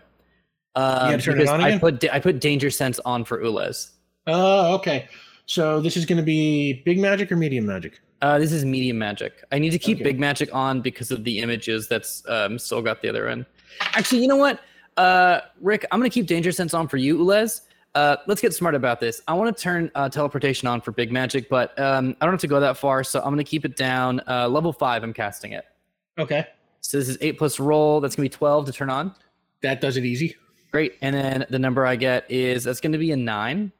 It 0.78 1.24
because 1.24 1.48
I 1.48 1.78
put 1.78 2.00
da- 2.00 2.10
I 2.10 2.20
put 2.20 2.38
danger 2.40 2.70
sense 2.70 2.98
on 3.00 3.24
for 3.24 3.42
Ulez. 3.42 3.90
Oh, 4.26 4.74
okay. 4.76 5.08
So 5.46 5.80
this 5.80 5.96
is 5.96 6.04
going 6.04 6.18
to 6.18 6.24
be 6.24 6.82
big 6.84 6.98
magic 6.98 7.32
or 7.32 7.36
medium 7.36 7.66
magic? 7.66 8.00
Uh, 8.22 8.38
this 8.38 8.52
is 8.52 8.64
medium 8.64 8.98
magic. 8.98 9.42
I 9.52 9.58
need 9.58 9.70
to 9.70 9.78
keep 9.78 9.96
Okay. 9.98 10.04
big 10.04 10.18
magic 10.20 10.54
on 10.54 10.80
because 10.80 11.10
of 11.10 11.22
the 11.24 11.38
images 11.40 11.86
that's 11.88 12.22
um, 12.28 12.58
still 12.58 12.82
got 12.82 13.00
the 13.02 13.08
other 13.08 13.28
end. 13.28 13.46
Actually, 13.80 14.22
you 14.22 14.28
know 14.28 14.36
what, 14.36 14.60
uh, 14.96 15.40
Rick, 15.60 15.86
I'm 15.90 15.98
gonna 16.00 16.10
keep 16.10 16.26
danger 16.26 16.52
sense 16.52 16.74
on 16.74 16.88
for 16.88 16.96
you, 16.96 17.18
Ulez. 17.18 17.62
Uh, 17.94 18.16
let's 18.26 18.42
get 18.42 18.52
smart 18.52 18.74
about 18.74 19.00
this. 19.00 19.22
I 19.26 19.32
want 19.34 19.56
to 19.56 19.62
turn 19.62 19.90
uh, 19.94 20.08
teleportation 20.08 20.68
on 20.68 20.80
for 20.82 20.92
big 20.92 21.10
magic, 21.10 21.48
but 21.48 21.78
um, 21.80 22.14
I 22.20 22.26
don't 22.26 22.34
have 22.34 22.40
to 22.42 22.46
go 22.46 22.60
that 22.60 22.76
far, 22.76 23.02
so 23.02 23.20
I'm 23.20 23.30
gonna 23.30 23.44
keep 23.44 23.64
it 23.64 23.76
down. 23.76 24.20
Uh, 24.28 24.48
level 24.48 24.72
five, 24.72 25.02
I'm 25.02 25.12
casting 25.14 25.52
it. 25.52 25.64
Okay, 26.18 26.46
So 26.80 26.98
this 26.98 27.08
is 27.08 27.18
eight 27.20 27.38
plus 27.38 27.58
roll. 27.60 28.00
That's 28.00 28.14
gonna 28.16 28.24
be 28.26 28.30
twelve 28.30 28.66
to 28.66 28.72
turn 28.72 28.90
on. 28.90 29.14
that 29.62 29.80
does 29.80 29.96
it 29.96 30.04
easy. 30.04 30.36
Great. 30.72 30.94
And 31.00 31.14
then 31.14 31.46
the 31.48 31.58
number 31.58 31.86
I 31.86 31.96
get 31.96 32.30
is 32.30 32.64
that's 32.64 32.80
gonna 32.80 32.98
be 32.98 33.12
a 33.12 33.16
nine. 33.16 33.72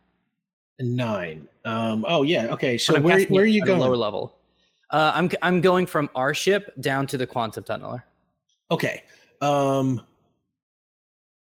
Nine. 0.79 1.49
Um. 1.65 2.05
Oh 2.09 2.23
yeah. 2.23 2.47
Okay. 2.53 2.79
So 2.79 2.99
where 3.01 3.25
where 3.25 3.43
are 3.43 3.47
you 3.47 3.65
going? 3.65 3.81
Lower 3.81 3.97
level. 3.97 4.37
Uh, 4.91 5.13
I'm 5.15 5.31
I'm 5.43 5.61
going 5.61 5.85
from 5.87 6.09
our 6.15 6.33
ship 6.33 6.73
down 6.81 7.07
to 7.09 7.19
the 7.19 7.27
quantum 7.27 7.65
tunneler. 7.65 8.03
Okay. 8.71 9.03
Um. 9.41 10.03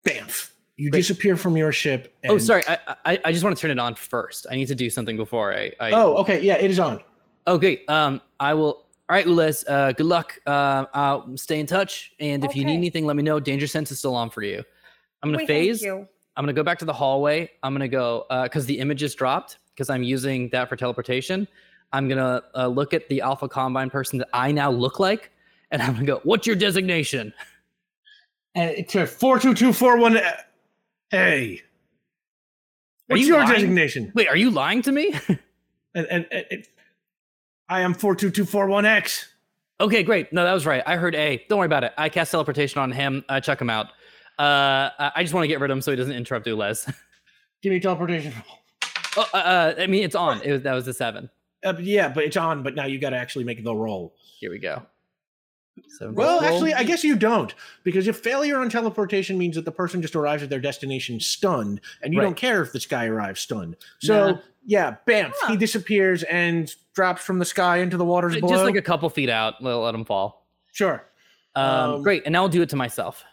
Bamf. 0.05 0.51
You 0.77 0.91
Great. 0.91 1.01
disappear 1.01 1.37
from 1.37 1.57
your 1.57 1.71
ship. 1.71 2.17
Oh, 2.29 2.37
sorry. 2.39 2.65
I, 2.67 2.79
I 3.05 3.21
I 3.27 3.33
just 3.33 3.45
want 3.45 3.57
to 3.57 3.61
turn 3.61 3.71
it 3.71 3.79
on 3.79 3.95
first. 3.95 4.47
I 4.51 4.57
need 4.57 4.67
to 4.67 4.75
do 4.75 4.91
something 4.91 5.17
before 5.17 5.55
I. 5.55 5.73
I 5.79 5.93
Oh, 5.93 6.17
okay. 6.17 6.43
Yeah, 6.43 6.55
it 6.55 6.71
is 6.71 6.81
on. 6.81 7.01
Okay. 7.47 7.85
Um, 7.87 8.21
I 8.41 8.55
will. 8.55 8.85
All 9.09 9.15
right, 9.17 9.27
Ulez. 9.27 9.65
Uh, 9.69 9.93
good 9.93 10.07
luck. 10.07 10.39
Uh, 10.47 10.87
I'll 10.95 11.37
stay 11.37 11.61
in 11.61 11.67
touch, 11.67 12.13
and 12.19 12.45
if 12.45 12.57
you 12.57 12.65
need 12.65 12.75
anything, 12.75 13.07
let 13.07 13.17
me 13.17 13.23
know. 13.23 13.39
Danger 13.39 13.67
sense 13.67 13.93
is 13.93 13.99
still 13.99 14.17
on 14.17 14.31
for 14.31 14.43
you. 14.43 14.65
I'm 15.23 15.29
gonna 15.29 15.39
wait, 15.39 15.47
thank 15.47 15.67
phase. 15.67 15.83
you. 15.83 16.09
I'm 16.37 16.43
gonna 16.43 16.53
go 16.53 16.65
back 16.65 16.79
to 16.81 16.85
the 16.85 16.93
hallway. 16.93 17.51
I'm 17.63 17.73
gonna 17.73 17.87
go 17.87 18.27
because 18.43 18.67
the 18.67 18.79
image 18.79 18.99
just 18.99 19.17
dropped 19.17 19.59
because 19.75 19.91
I'm 19.91 20.03
using 20.03 20.49
that 20.51 20.69
for 20.69 20.77
teleportation. 20.77 21.47
I'm 21.93 22.09
gonna 22.09 22.43
uh, 22.57 22.67
look 22.67 22.93
at 22.93 23.09
the 23.09 23.21
Alpha 23.21 23.49
Combine 23.49 23.91
person 23.91 24.19
that 24.19 24.29
I 24.33 24.51
now 24.51 24.71
look 24.71 24.99
like, 24.99 25.31
and 25.71 25.81
I'm 25.81 25.93
gonna 25.93 26.07
go. 26.07 26.21
What's 26.25 26.47
your 26.47 26.57
designation? 26.57 27.33
And 28.55 28.71
it's 28.71 28.95
a 28.95 29.07
four 29.07 29.39
two 29.39 29.55
two 29.55 29.73
four 29.73 29.97
one. 29.99 30.19
Hey. 31.11 31.63
Are 33.11 33.15
What's 33.15 33.23
you 33.23 33.29
your 33.29 33.39
lying? 33.39 33.53
designation? 33.53 34.13
Wait, 34.15 34.29
are 34.29 34.37
you 34.37 34.51
lying 34.51 34.83
to 34.83 34.93
me? 34.93 35.15
And, 35.97 36.09
and, 36.11 36.27
and, 36.33 36.67
I 37.69 37.83
am 37.83 37.95
four 37.95 38.17
two 38.17 38.29
two 38.29 38.45
four 38.45 38.67
one 38.67 38.85
X. 38.85 39.29
okay, 39.81 40.03
great. 40.03 40.33
No, 40.33 40.43
that 40.43 40.53
was 40.53 40.67
right. 40.67 40.83
I 40.85 40.97
heard 40.97 41.15
A. 41.15 41.45
Don't 41.49 41.61
worry 41.61 41.67
about 41.67 41.85
it. 41.85 41.93
I 41.97 42.09
cast 42.09 42.33
teleportation 42.33 42.81
on 42.81 42.91
him. 42.91 43.25
I 43.29 43.39
check 43.39 43.61
him 43.61 43.71
out. 43.71 43.87
Uh, 44.37 44.91
I 44.99 45.13
I 45.15 45.23
just 45.23 45.35
want 45.35 45.45
to 45.45 45.49
get 45.49 45.61
rid 45.61 45.71
of 45.71 45.77
him 45.77 45.81
so 45.81 45.93
he 45.93 45.97
doesn't 45.97 46.13
interrupt 46.13 46.47
Ulez. 46.49 46.93
Give 47.63 47.73
me 47.73 47.79
teleportation. 47.79 48.33
Oh, 49.17 49.29
uh, 49.33 49.37
uh, 49.37 49.75
I 49.79 49.87
mean, 49.87 50.03
it's 50.03 50.17
on. 50.17 50.43
It 50.43 50.51
was, 50.51 50.63
that 50.63 50.75
was 50.75 50.85
the 50.85 50.93
seven. 50.93 51.31
Uh, 51.65 51.75
yeah, 51.79 52.09
but 52.09 52.25
it's 52.25 52.37
on. 52.37 52.65
But 52.65 52.75
now 52.75 52.87
you 52.87 52.99
got 52.99 53.11
to 53.11 53.17
actually 53.17 53.45
make 53.45 53.63
the 53.63 53.73
roll. 53.73 54.17
Here 54.41 54.51
we 54.51 54.59
go. 54.59 54.85
So 55.89 56.11
Well, 56.13 56.41
actually, 56.41 56.73
I 56.75 56.85
guess 56.85 57.03
you 57.05 57.17
don't, 57.17 57.55
because 57.83 58.07
if 58.07 58.17
failure 58.19 58.59
on 58.59 58.69
teleportation 58.71 59.37
means 59.39 59.57
that 59.57 59.65
the 59.65 59.73
person 59.73 60.01
just 60.03 60.15
arrives 60.15 60.43
at 60.43 60.49
their 60.51 60.61
destination 60.61 61.19
stunned, 61.21 61.81
and 62.03 62.13
you 62.13 62.21
Right. 62.21 62.27
don't 62.27 62.37
care 62.37 62.63
if 62.63 62.73
this 62.73 62.87
guy 62.87 63.07
arrives 63.07 63.41
stunned. 63.41 63.77
So, 64.01 64.33
Nah. 64.33 64.39
yeah, 64.65 64.97
bam, 65.07 65.33
he 65.49 65.57
disappears 65.57 66.23
and 66.25 66.73
drops 66.95 67.23
from 67.25 67.39
the 67.41 67.45
sky 67.45 67.79
into 67.79 67.97
the 67.97 68.05
waters 68.05 68.35
below. 68.37 68.49
just 68.53 68.65
like 68.65 68.77
a 68.77 68.83
couple 68.83 69.09
feet 69.11 69.29
out, 69.29 69.63
let, 69.63 69.75
let 69.75 69.95
him 69.95 70.05
fall. 70.05 70.47
sure. 70.73 71.05
Um, 71.57 71.65
Um, 71.65 72.03
great, 72.03 72.23
and 72.25 72.33
now 72.33 72.43
I'll 72.43 72.49
do 72.49 72.63
it 72.63 72.69
to 72.71 72.77
myself. 72.77 73.25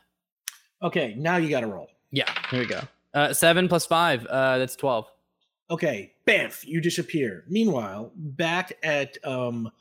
Okay, 0.83 1.15
now 1.17 1.37
you 1.37 1.49
got 1.49 1.61
to 1.61 1.67
roll. 1.67 1.89
Yeah, 2.11 2.31
here 2.49 2.59
we 2.59 2.65
go. 2.65 2.81
Uh, 3.13 3.33
seven 3.33 3.67
plus 3.67 3.85
five. 3.85 4.25
Uh, 4.27 4.57
that's 4.57 4.75
twelve. 4.75 5.07
Okay, 5.69 6.13
bamf, 6.27 6.65
you 6.65 6.81
disappear. 6.81 7.45
Meanwhile, 7.47 8.11
back 8.15 8.73
at 8.83 9.17
um, 9.25 9.71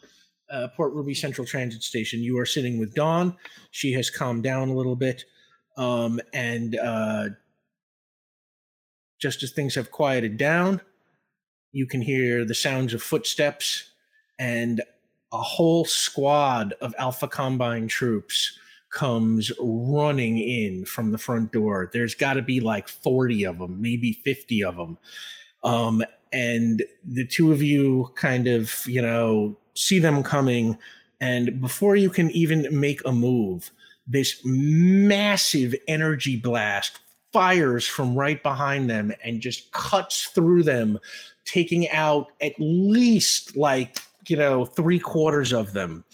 uh, 0.50 0.68
Port 0.68 0.92
Ruby 0.92 1.14
Central 1.14 1.46
Transit 1.46 1.82
Station, 1.82 2.20
you 2.20 2.38
are 2.38 2.46
sitting 2.46 2.78
with 2.78 2.94
Dawn. 2.94 3.36
She 3.70 3.92
has 3.92 4.10
calmed 4.10 4.42
down 4.42 4.68
a 4.68 4.74
little 4.74 4.96
bit, 4.96 5.24
um, 5.76 6.20
and 6.32 6.76
uh, 6.76 7.28
just 9.20 9.42
as 9.42 9.52
things 9.52 9.74
have 9.74 9.90
quieted 9.90 10.36
down, 10.36 10.80
you 11.72 11.86
can 11.86 12.00
hear 12.00 12.44
the 12.44 12.54
sounds 12.54 12.94
of 12.94 13.02
footsteps 13.02 13.90
and 14.38 14.82
a 15.32 15.42
whole 15.42 15.84
squad 15.84 16.74
of 16.80 16.94
Alpha 16.98 17.28
Combine 17.28 17.86
troops 17.86 18.58
comes 18.90 19.52
running 19.60 20.38
in 20.38 20.84
from 20.84 21.12
the 21.12 21.18
front 21.18 21.52
door. 21.52 21.90
There's 21.92 22.14
got 22.14 22.34
to 22.34 22.42
be 22.42 22.60
like 22.60 22.88
40 22.88 23.44
of 23.44 23.58
them, 23.58 23.80
maybe 23.80 24.14
50 24.24 24.64
of 24.64 24.76
them. 24.76 24.98
Um, 25.62 26.02
and 26.32 26.82
the 27.04 27.26
two 27.26 27.52
of 27.52 27.62
you 27.62 28.10
kind 28.14 28.46
of, 28.46 28.84
you 28.86 29.02
know, 29.02 29.56
see 29.74 29.98
them 29.98 30.22
coming. 30.22 30.78
And 31.20 31.60
before 31.60 31.96
you 31.96 32.10
can 32.10 32.30
even 32.30 32.68
make 32.70 33.00
a 33.04 33.12
move, 33.12 33.70
this 34.06 34.40
massive 34.44 35.74
energy 35.88 36.36
blast 36.36 36.98
fires 37.32 37.86
from 37.86 38.14
right 38.14 38.42
behind 38.42 38.90
them 38.90 39.12
and 39.22 39.40
just 39.40 39.70
cuts 39.72 40.26
through 40.26 40.62
them, 40.64 40.98
taking 41.44 41.88
out 41.90 42.28
at 42.40 42.52
least 42.58 43.56
like, 43.56 43.98
you 44.28 44.36
know, 44.36 44.64
three 44.64 44.98
quarters 44.98 45.52
of 45.52 45.72
them. 45.72 46.04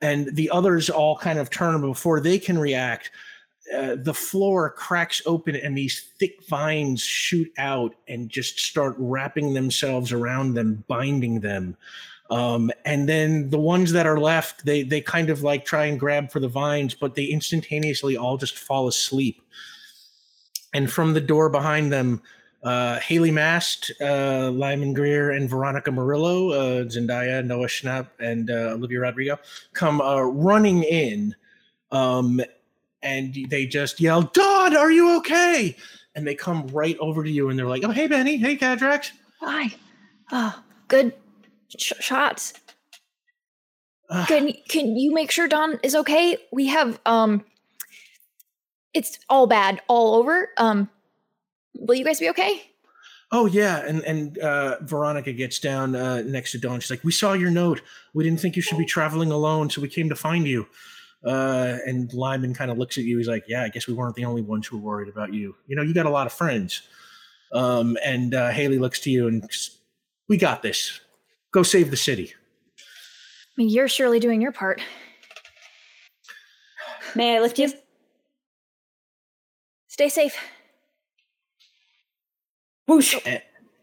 And 0.00 0.34
the 0.34 0.50
others 0.50 0.90
all 0.90 1.16
kind 1.16 1.38
of 1.38 1.50
turn 1.50 1.80
before 1.80 2.20
they 2.20 2.38
can 2.38 2.58
react. 2.58 3.10
Uh, 3.74 3.96
the 3.96 4.14
floor 4.14 4.70
cracks 4.70 5.20
open 5.26 5.56
and 5.56 5.76
these 5.76 6.10
thick 6.18 6.44
vines 6.46 7.02
shoot 7.02 7.50
out 7.58 7.94
and 8.06 8.28
just 8.28 8.60
start 8.60 8.94
wrapping 8.98 9.54
themselves 9.54 10.12
around 10.12 10.54
them, 10.54 10.84
binding 10.86 11.40
them. 11.40 11.76
Um, 12.30 12.70
and 12.84 13.08
then 13.08 13.50
the 13.50 13.58
ones 13.58 13.92
that 13.92 14.06
are 14.06 14.18
left, 14.18 14.64
they 14.64 14.82
they 14.82 15.00
kind 15.00 15.30
of 15.30 15.42
like 15.42 15.64
try 15.64 15.86
and 15.86 15.98
grab 15.98 16.30
for 16.30 16.40
the 16.40 16.48
vines, 16.48 16.94
but 16.94 17.14
they 17.14 17.24
instantaneously 17.24 18.16
all 18.16 18.36
just 18.36 18.58
fall 18.58 18.88
asleep. 18.88 19.42
And 20.74 20.90
from 20.90 21.14
the 21.14 21.20
door 21.20 21.48
behind 21.48 21.92
them, 21.92 22.22
uh, 22.62 22.98
Haley 22.98 23.30
Mast, 23.30 23.92
uh, 24.00 24.50
Lyman 24.50 24.92
Greer, 24.92 25.30
and 25.30 25.48
Veronica 25.48 25.92
Murillo, 25.92 26.50
uh, 26.50 26.84
Zendaya, 26.84 27.44
Noah 27.44 27.68
Schnapp, 27.68 28.08
and 28.18 28.50
uh, 28.50 28.74
Olivia 28.74 29.00
Rodrigo 29.00 29.38
come 29.72 30.00
uh, 30.00 30.20
running 30.20 30.82
in. 30.82 31.34
Um, 31.92 32.40
and 33.02 33.34
they 33.48 33.66
just 33.66 34.00
yell, 34.00 34.22
Dawn, 34.22 34.76
are 34.76 34.90
you 34.90 35.16
okay? 35.18 35.76
And 36.14 36.26
they 36.26 36.34
come 36.34 36.66
right 36.68 36.96
over 36.98 37.22
to 37.22 37.30
you 37.30 37.50
and 37.50 37.58
they're 37.58 37.66
like, 37.66 37.84
Oh, 37.84 37.90
hey, 37.90 38.06
Benny. 38.06 38.36
Hey, 38.36 38.56
Cadrax. 38.56 39.10
Hi. 39.40 39.74
Oh, 40.32 40.62
good 40.88 41.12
sh- 41.78 41.92
shots. 42.00 42.54
Uh, 44.08 44.24
Can 44.26 44.52
can 44.68 44.96
you 44.96 45.12
make 45.12 45.30
sure 45.30 45.48
Dawn 45.48 45.80
is 45.82 45.94
okay? 45.96 46.38
We 46.52 46.66
have 46.68 47.00
um 47.06 47.44
it's 48.94 49.18
all 49.28 49.46
bad 49.46 49.82
all 49.88 50.14
over. 50.14 50.50
Um 50.56 50.88
will 51.74 51.96
you 51.96 52.04
guys 52.04 52.20
be 52.20 52.30
okay? 52.30 52.62
Oh 53.32 53.46
yeah, 53.46 53.84
and 53.84 54.02
and 54.04 54.38
uh, 54.38 54.76
Veronica 54.82 55.32
gets 55.32 55.58
down 55.58 55.96
uh, 55.96 56.22
next 56.24 56.52
to 56.52 56.58
Dawn. 56.58 56.78
She's 56.78 56.90
like, 56.90 57.02
"We 57.02 57.10
saw 57.10 57.32
your 57.32 57.50
note. 57.50 57.82
We 58.14 58.22
didn't 58.22 58.38
think 58.40 58.54
you 58.54 58.62
should 58.62 58.78
be 58.78 58.84
traveling 58.86 59.32
alone, 59.32 59.68
so 59.68 59.80
we 59.80 59.88
came 59.88 60.08
to 60.08 60.14
find 60.14 60.46
you." 60.46 60.68
Uh, 61.24 61.78
and 61.86 62.12
Lyman 62.12 62.54
kind 62.54 62.70
of 62.70 62.78
looks 62.78 62.98
at 62.98 63.04
you. 63.04 63.18
He's 63.18 63.28
like, 63.28 63.44
"Yeah, 63.48 63.62
I 63.62 63.68
guess 63.68 63.86
we 63.86 63.94
weren't 63.94 64.14
the 64.14 64.24
only 64.24 64.42
ones 64.42 64.66
who 64.66 64.78
were 64.78 64.96
worried 64.96 65.08
about 65.08 65.32
you. 65.32 65.54
You 65.66 65.76
know, 65.76 65.82
you 65.82 65.94
got 65.94 66.06
a 66.06 66.10
lot 66.10 66.26
of 66.26 66.32
friends." 66.32 66.82
Um, 67.52 67.96
and 68.04 68.34
uh, 68.34 68.50
Haley 68.50 68.78
looks 68.78 69.00
to 69.00 69.10
you 69.10 69.28
and, 69.28 69.48
"We 70.28 70.36
got 70.36 70.62
this. 70.62 71.00
Go 71.52 71.62
save 71.62 71.90
the 71.90 71.96
city." 71.96 72.34
I 72.78 73.52
mean, 73.56 73.68
you're 73.68 73.88
surely 73.88 74.20
doing 74.20 74.40
your 74.40 74.52
part. 74.52 74.80
May 77.14 77.36
I 77.36 77.40
lift 77.40 77.58
you? 77.58 77.72
Stay 79.88 80.10
safe. 80.10 80.36
Whoosh. 82.86 83.16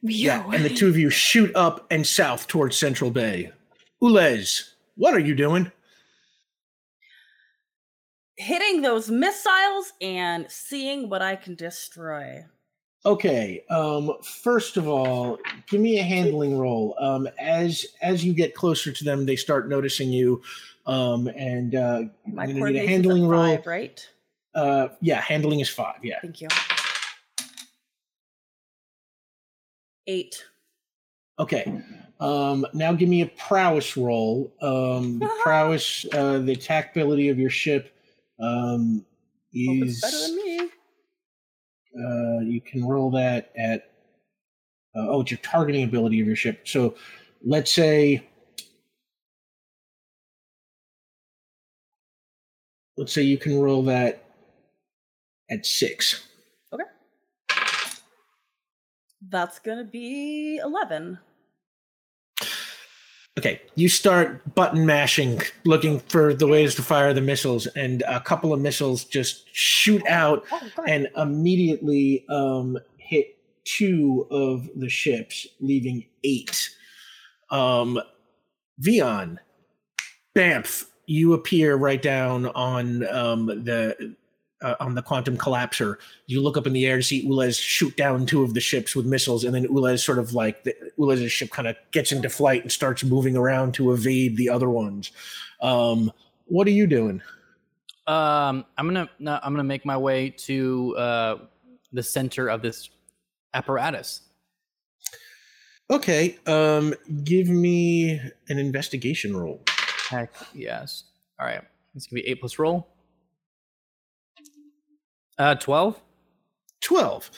We 0.04 0.14
Yeah, 0.14 0.46
and 0.52 0.64
the 0.64 0.70
two 0.70 0.88
of 0.88 0.98
you 0.98 1.10
shoot 1.10 1.54
up 1.56 1.88
and 1.90 2.06
south 2.06 2.48
towards 2.48 2.78
Central 2.78 3.10
Bay. 3.10 3.52
Ulez, 4.02 4.74
what 4.96 5.14
are 5.14 5.20
you 5.20 5.34
doing? 5.34 5.72
Hitting 8.44 8.82
those 8.82 9.10
missiles 9.10 9.94
and 10.02 10.46
seeing 10.50 11.08
what 11.08 11.22
I 11.22 11.38
can 11.38 11.56
destroy. 11.56 12.44
Okay. 13.06 13.64
Um, 13.70 14.12
first 14.22 14.76
of 14.76 14.86
all, 14.86 15.40
give 15.70 15.80
me 15.80 16.00
a 16.00 16.04
handling 16.04 16.58
roll. 16.58 16.94
Um, 17.00 17.30
as 17.40 17.86
as 18.02 18.26
you 18.26 18.34
get 18.34 18.54
closer 18.54 18.92
to 18.92 19.04
them, 19.06 19.26
they 19.26 19.38
start 19.38 19.70
noticing 19.70 20.12
you. 20.12 20.42
Um, 20.86 21.28
and 21.28 21.76
uh, 21.76 22.04
My 22.26 22.48
gonna 22.48 22.72
need 22.72 22.84
a 22.84 22.86
handling 22.86 23.28
roll. 23.30 23.56
five, 23.56 23.66
right? 23.66 24.10
Uh, 24.54 24.90
yeah, 25.00 25.22
handling 25.22 25.62
is 25.62 25.70
five. 25.70 26.04
Yeah. 26.04 26.20
Thank 26.22 26.42
you. 26.42 26.50
Eight. 30.06 30.44
Okay. 31.40 31.82
Um, 32.20 32.66
now 32.74 32.92
give 32.92 33.08
me 33.08 33.22
a 33.22 33.28
prowess 33.28 33.96
roll. 33.96 34.54
Um, 34.62 35.20
the 35.20 35.30
prowess, 35.42 36.06
uh, 36.12 36.40
the 36.40 36.52
attack 36.52 36.92
ability 36.92 37.30
of 37.30 37.40
your 37.40 37.50
ship, 37.50 37.93
um, 38.40 39.06
Hope 39.56 39.84
is 39.84 39.92
it's 39.92 40.02
better 40.02 40.20
than 40.20 40.36
me. 40.36 40.60
uh, 42.00 42.40
you 42.42 42.62
can 42.62 42.86
roll 42.86 43.12
that 43.12 43.52
at 43.58 43.90
uh, 44.96 45.08
oh, 45.10 45.22
it's 45.22 45.32
your 45.32 45.40
targeting 45.40 45.84
ability 45.84 46.20
of 46.22 46.28
your 46.28 46.36
ship. 46.36 46.68
So 46.68 46.96
let's 47.44 47.72
say 47.72 48.28
let's 52.98 53.14
say 53.14 53.24
you 53.24 53.38
can 53.38 53.60
roll 53.60 53.84
that 53.84 54.24
at 55.50 55.66
six. 55.66 56.28
Okay. 56.72 56.84
That's 59.30 59.60
gonna 59.60 59.84
be 59.84 60.58
eleven. 60.64 61.18
Okay, 63.38 63.62
you 63.74 63.90
start 63.90 64.54
button 64.54 64.86
mashing, 64.86 65.42
looking 65.66 66.00
for 66.02 66.36
the 66.36 66.46
ways 66.46 66.76
to 66.76 66.84
fire 66.84 67.14
the 67.14 67.22
missiles, 67.22 67.66
and 67.68 68.04
a 68.08 68.20
couple 68.20 68.54
of 68.54 68.62
missiles 68.62 69.06
just 69.06 69.46
shoot 69.56 70.06
out 70.08 70.46
Oh, 70.52 70.70
and 70.88 71.08
immediately 71.18 72.26
um, 72.30 72.78
hit 72.98 73.38
two 73.64 74.28
of 74.30 74.70
the 74.76 74.88
ships, 74.88 75.48
leaving 75.60 76.06
eight. 76.24 76.70
Um, 77.50 78.00
Vion, 78.80 79.38
Bamf, 80.36 80.86
you 81.08 81.34
appear 81.34 81.76
right 81.76 82.02
down 82.02 82.46
on 82.48 83.08
um, 83.08 83.48
the 83.48 84.16
uh, 84.64 84.76
on 84.80 84.96
the 84.96 85.02
quantum 85.02 85.38
collapser. 85.38 85.98
You 86.26 86.42
look 86.42 86.58
up 86.58 86.66
in 86.66 86.74
the 86.74 86.86
air 86.86 86.98
to 86.98 87.04
see 87.04 87.28
Ulez 87.28 87.60
shoot 87.60 87.96
down 87.96 88.26
two 88.26 88.44
of 88.44 88.54
the 88.54 88.60
ships 88.60 88.96
with 88.96 89.06
missiles, 89.06 89.44
and 89.44 89.54
then 89.54 89.68
Ulez 89.68 90.04
sort 90.04 90.18
of 90.18 90.34
like 90.34 90.64
the, 90.64 90.74
Ulez's 90.98 91.32
ship 91.32 91.52
kind 91.52 91.68
of 91.68 91.76
gets 91.92 92.12
into 92.12 92.30
flight 92.30 92.64
and 92.64 92.72
starts 92.72 93.04
moving 93.04 93.36
around 93.36 93.74
to 93.76 93.92
evade 93.92 94.38
the 94.38 94.50
other 94.50 94.70
ones. 94.70 95.12
Um, 95.62 96.12
what 96.46 96.66
are 96.68 96.72
you 96.72 96.88
doing? 96.88 97.22
Um, 98.08 98.66
I'm 98.78 98.88
gonna 98.88 99.10
no, 99.20 99.40
I'm 99.44 99.54
gonna 99.54 99.64
make 99.64 99.86
my 99.86 99.98
way 99.98 100.30
to 100.30 100.96
uh, 100.98 101.38
the 101.92 102.04
center 102.04 102.50
of 102.50 102.62
this 102.62 102.90
apparatus. 103.54 104.22
Okay, 105.90 106.38
um, 106.48 106.94
give 107.24 107.50
me 107.50 108.20
an 108.50 108.58
investigation 108.58 109.36
roll. 109.36 109.62
Heck 110.10 110.34
yes. 110.54 111.06
All 111.40 111.46
right, 111.46 111.62
it's 111.96 112.08
gonna 112.08 112.22
be 112.22 112.28
eight 112.28 112.40
plus 112.40 112.60
roll. 112.60 112.93
Uh, 115.38 115.56
twelve. 115.56 116.00
12. 116.84 117.32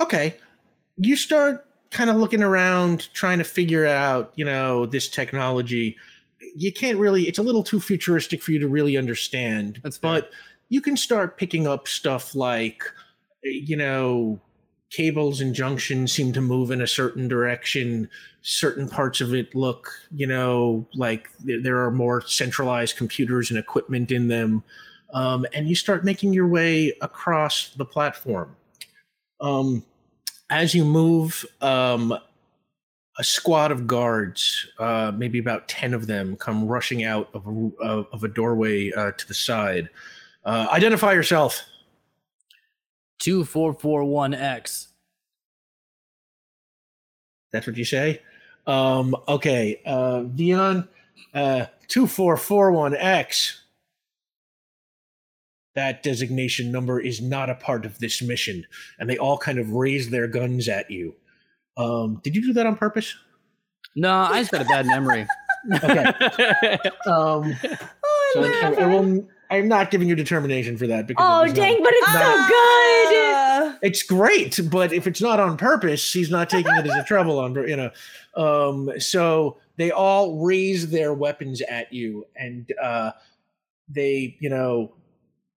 Okay. 0.00 0.34
You 0.96 1.16
start 1.16 1.66
kind 1.90 2.10
of 2.10 2.16
looking 2.16 2.42
around, 2.42 3.12
trying 3.14 3.38
to 3.38 3.44
figure 3.44 3.86
out, 3.86 4.32
you 4.36 4.44
know, 4.44 4.84
this 4.86 5.08
technology. 5.08 5.96
You 6.54 6.72
can't 6.72 6.98
really, 6.98 7.28
it's 7.28 7.38
a 7.38 7.42
little 7.42 7.62
too 7.62 7.80
futuristic 7.80 8.42
for 8.42 8.52
you 8.52 8.58
to 8.58 8.68
really 8.68 8.96
understand. 8.96 9.80
That's 9.82 9.96
fair. 9.96 10.12
but 10.12 10.30
you 10.68 10.80
can 10.80 10.96
start 10.96 11.38
picking 11.38 11.66
up 11.66 11.88
stuff 11.88 12.34
like, 12.34 12.82
you 13.42 13.76
know, 13.76 14.40
cables 14.90 15.40
and 15.40 15.54
junctions 15.54 16.12
seem 16.12 16.32
to 16.32 16.40
move 16.40 16.70
in 16.70 16.80
a 16.80 16.86
certain 16.86 17.28
direction. 17.28 18.08
Certain 18.42 18.88
parts 18.88 19.20
of 19.20 19.34
it 19.34 19.54
look, 19.54 19.90
you 20.10 20.26
know, 20.26 20.86
like 20.94 21.28
there 21.40 21.84
are 21.84 21.90
more 21.90 22.22
centralized 22.26 22.96
computers 22.96 23.50
and 23.50 23.58
equipment 23.58 24.10
in 24.10 24.28
them 24.28 24.62
um, 25.12 25.46
and 25.54 25.68
you 25.68 25.74
start 25.74 26.04
making 26.04 26.32
your 26.32 26.48
way 26.48 26.92
across 27.00 27.70
the 27.76 27.84
platform. 27.84 28.54
Um, 29.40 29.84
as 30.50 30.74
you 30.74 30.84
move, 30.84 31.44
um, 31.60 32.18
a 33.18 33.24
squad 33.24 33.72
of 33.72 33.86
guards, 33.86 34.66
uh, 34.78 35.12
maybe 35.14 35.38
about 35.38 35.68
10 35.68 35.92
of 35.92 36.06
them, 36.06 36.36
come 36.36 36.66
rushing 36.66 37.04
out 37.04 37.28
of 37.34 37.46
a, 37.46 37.84
of 38.12 38.22
a 38.22 38.28
doorway 38.28 38.92
uh, 38.92 39.12
to 39.12 39.28
the 39.28 39.34
side. 39.34 39.88
Uh, 40.44 40.68
identify 40.70 41.12
yourself. 41.12 41.62
Two 43.18 43.44
four 43.44 43.74
four 43.74 44.04
one 44.04 44.32
X. 44.32 44.88
That's 47.52 47.66
what 47.66 47.76
you 47.76 47.84
say? 47.84 48.22
Um, 48.66 49.16
okay. 49.26 49.80
Uh, 49.84 50.22
Vion, 50.24 50.86
uh, 51.34 51.66
2441X. 51.88 53.58
That 55.74 56.02
designation 56.02 56.72
number 56.72 56.98
is 57.00 57.20
not 57.20 57.50
a 57.50 57.54
part 57.54 57.84
of 57.86 57.98
this 57.98 58.20
mission. 58.22 58.64
And 58.98 59.08
they 59.08 59.18
all 59.18 59.38
kind 59.38 59.58
of 59.58 59.70
raise 59.72 60.10
their 60.10 60.26
guns 60.26 60.68
at 60.68 60.90
you. 60.90 61.14
Um, 61.76 62.20
did 62.24 62.34
you 62.34 62.42
do 62.42 62.52
that 62.54 62.66
on 62.66 62.76
purpose? 62.76 63.14
No, 63.94 64.12
I 64.12 64.40
just 64.40 64.50
got 64.52 64.62
a 64.62 64.64
bad 64.64 64.86
memory. 64.86 65.26
Okay. 65.82 66.04
Um, 67.06 67.56
Oh, 68.04 68.30
so 68.32 68.42
I 68.42 68.46
I, 68.46 68.68
love 68.68 68.78
I 68.78 68.82
it. 68.82 68.86
will, 68.88 69.28
I'm 69.50 69.66
not 69.68 69.90
giving 69.90 70.08
you 70.08 70.14
determination 70.14 70.76
for 70.78 70.86
that 70.86 71.06
because 71.08 71.26
Oh 71.28 71.40
it 71.40 71.42
was 71.50 71.52
not- 71.52 71.56
dang, 71.56 71.82
but 71.82 71.92
it's 71.94 72.12
so 72.12 72.46
good. 72.48 73.78
It's 73.82 74.02
great, 74.02 74.58
but 74.70 74.92
if 74.92 75.06
it's 75.06 75.20
not 75.20 75.38
on 75.40 75.56
purpose, 75.56 76.12
he's 76.12 76.30
not 76.30 76.48
taking 76.50 76.74
it 76.76 76.86
as 76.86 76.94
a 76.96 77.04
trouble 77.04 77.38
on 77.38 77.54
you 77.68 77.76
know. 77.76 77.90
Um, 78.36 78.90
so 79.00 79.58
they 79.76 79.90
all 79.90 80.38
raise 80.44 80.90
their 80.90 81.12
weapons 81.14 81.60
at 81.62 81.92
you, 81.92 82.24
and 82.36 82.72
uh, 82.82 83.12
they, 83.88 84.36
you 84.40 84.48
know, 84.50 84.94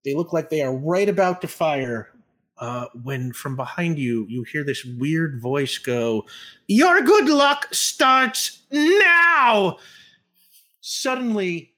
they 0.04 0.14
look 0.14 0.34
like 0.34 0.50
they 0.50 0.62
are 0.62 0.76
right 0.76 1.10
about 1.10 1.42
to 1.42 1.48
fire. 1.48 2.10
Uh, 2.58 2.86
when 3.02 3.34
from 3.34 3.56
behind 3.56 3.98
you, 3.98 4.26
you 4.30 4.44
hear 4.44 4.64
this 4.64 4.86
weird 4.86 5.42
voice 5.42 5.78
go, 5.80 6.26
"Your 6.68 7.02
good 7.02 7.28
luck 7.28 7.68
starts 7.72 8.62
now." 8.72 9.78
Suddenly, 10.82 11.72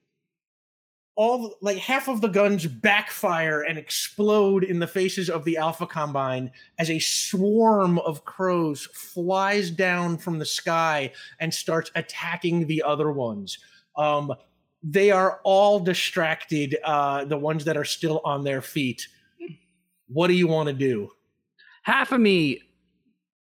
all 1.15 1.55
like 1.61 1.77
half 1.77 2.07
of 2.07 2.21
the 2.21 2.27
guns 2.27 2.65
backfire 2.65 3.61
and 3.61 3.77
explode 3.77 4.63
in 4.63 4.79
the 4.79 4.87
faces 4.87 5.29
of 5.29 5.45
the 5.45 5.57
Alpha 5.57 5.85
Combine 5.85 6.51
as 6.79 6.89
a 6.89 6.99
swarm 6.99 7.99
of 7.99 8.25
crows 8.25 8.87
flies 8.93 9.69
down 9.69 10.17
from 10.17 10.39
the 10.39 10.45
sky 10.45 11.11
and 11.39 11.53
starts 11.53 11.91
attacking 11.95 12.65
the 12.65 12.81
other 12.81 13.11
ones. 13.11 13.59
Um, 13.95 14.33
they 14.83 15.11
are 15.11 15.39
all 15.43 15.79
distracted. 15.79 16.77
Uh, 16.83 17.23
the 17.25 17.37
ones 17.37 17.65
that 17.65 17.77
are 17.77 17.85
still 17.85 18.21
on 18.25 18.43
their 18.43 18.61
feet. 18.61 19.07
What 20.07 20.27
do 20.27 20.33
you 20.33 20.47
want 20.47 20.67
to 20.67 20.73
do? 20.73 21.09
Half 21.83 22.11
of 22.11 22.19
me 22.19 22.61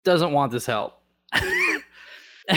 doesn't 0.04 0.32
want 0.32 0.52
this 0.52 0.66
help. 0.66 1.00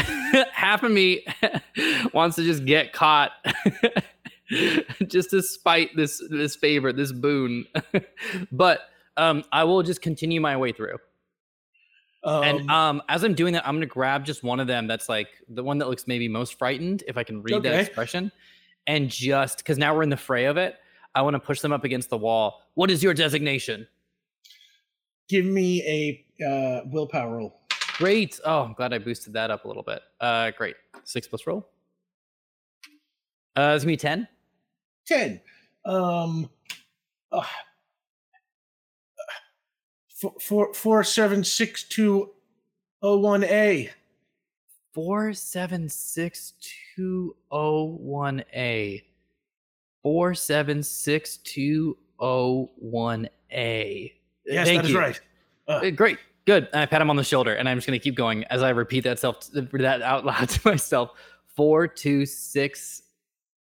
Half 0.51 0.83
of 0.83 0.91
me 0.91 1.25
wants 2.13 2.35
to 2.35 2.43
just 2.43 2.65
get 2.65 2.93
caught, 2.93 3.31
just 5.07 5.31
to 5.31 5.41
spite 5.41 5.95
this 5.95 6.21
this 6.29 6.55
favor, 6.55 6.93
this 6.93 7.11
boon. 7.11 7.65
but 8.51 8.81
um, 9.15 9.43
I 9.51 9.63
will 9.63 9.81
just 9.81 10.01
continue 10.01 10.39
my 10.39 10.57
way 10.57 10.71
through. 10.71 10.97
Um, 12.23 12.43
and 12.43 12.71
um, 12.71 13.01
as 13.07 13.23
I'm 13.23 13.33
doing 13.33 13.53
that, 13.53 13.67
I'm 13.67 13.75
gonna 13.75 13.85
grab 13.85 14.25
just 14.25 14.43
one 14.43 14.59
of 14.59 14.67
them 14.67 14.87
that's 14.87 15.07
like 15.07 15.29
the 15.47 15.63
one 15.63 15.77
that 15.77 15.87
looks 15.87 16.07
maybe 16.07 16.27
most 16.27 16.57
frightened, 16.59 17.03
if 17.07 17.17
I 17.17 17.23
can 17.23 17.41
read 17.41 17.63
that 17.63 17.79
expression, 17.79 18.31
and 18.87 19.09
just 19.09 19.59
because 19.59 19.77
now 19.77 19.95
we're 19.95 20.03
in 20.03 20.09
the 20.09 20.17
fray 20.17 20.45
of 20.45 20.57
it, 20.57 20.77
I 21.13 21.21
want 21.21 21.35
to 21.35 21.39
push 21.39 21.61
them 21.61 21.71
up 21.71 21.83
against 21.83 22.09
the 22.09 22.17
wall. 22.17 22.61
What 22.73 22.89
is 22.89 23.03
your 23.03 23.13
designation? 23.13 23.87
give 25.27 25.45
me 25.45 26.25
a 26.39 26.45
uh, 26.45 26.81
willpower 26.91 27.37
roll. 27.37 27.61
Great. 27.97 28.39
Oh, 28.45 28.63
I'm 28.63 28.73
glad 28.73 28.93
I 28.93 28.99
boosted 28.99 29.33
that 29.33 29.51
up 29.51 29.65
a 29.65 29.67
little 29.67 29.83
bit. 29.83 30.01
Uh, 30.19 30.51
great. 30.51 30.75
Six 31.03 31.27
plus 31.27 31.47
roll. 31.47 31.67
Uh, 33.55 33.73
it's 33.75 33.83
gonna 33.83 33.93
be 33.93 33.97
ten. 33.97 34.27
10 35.07 35.39
um 35.85 36.49
uh, 37.31 37.41
four, 40.09 40.33
four, 40.41 40.73
four, 40.73 41.03
seven, 41.03 41.43
six, 41.43 41.83
two, 41.85 42.31
oh, 43.01 43.17
one, 43.17 43.45
A. 43.45 43.89
Four 44.97 45.31
seven 45.35 45.89
six 45.89 46.53
two 46.95 47.35
oh 47.51 47.83
one 47.83 48.43
A. 48.55 49.03
Four 50.01 50.33
seven 50.33 50.81
six 50.81 51.37
two 51.37 51.95
oh 52.19 52.71
one 52.77 53.29
A. 53.51 54.11
Yes, 54.43 54.65
Thank 54.67 54.81
that 54.81 54.85
is 54.85 54.91
you. 54.91 54.97
right. 54.97 55.21
Uh, 55.67 55.91
Great. 55.91 56.17
Good. 56.47 56.67
And 56.73 56.81
I 56.81 56.87
pat 56.87 56.99
him 56.99 57.11
on 57.11 57.15
the 57.15 57.23
shoulder, 57.23 57.53
and 57.53 57.69
I'm 57.69 57.77
just 57.77 57.85
gonna 57.85 57.99
keep 57.99 58.15
going 58.15 58.43
as 58.45 58.63
I 58.63 58.71
repeat 58.71 59.01
that 59.01 59.19
self 59.19 59.47
that 59.51 60.01
out 60.01 60.25
loud 60.25 60.49
to 60.49 60.67
myself. 60.67 61.11
Four 61.55 61.87
two 61.87 62.25
six 62.25 63.03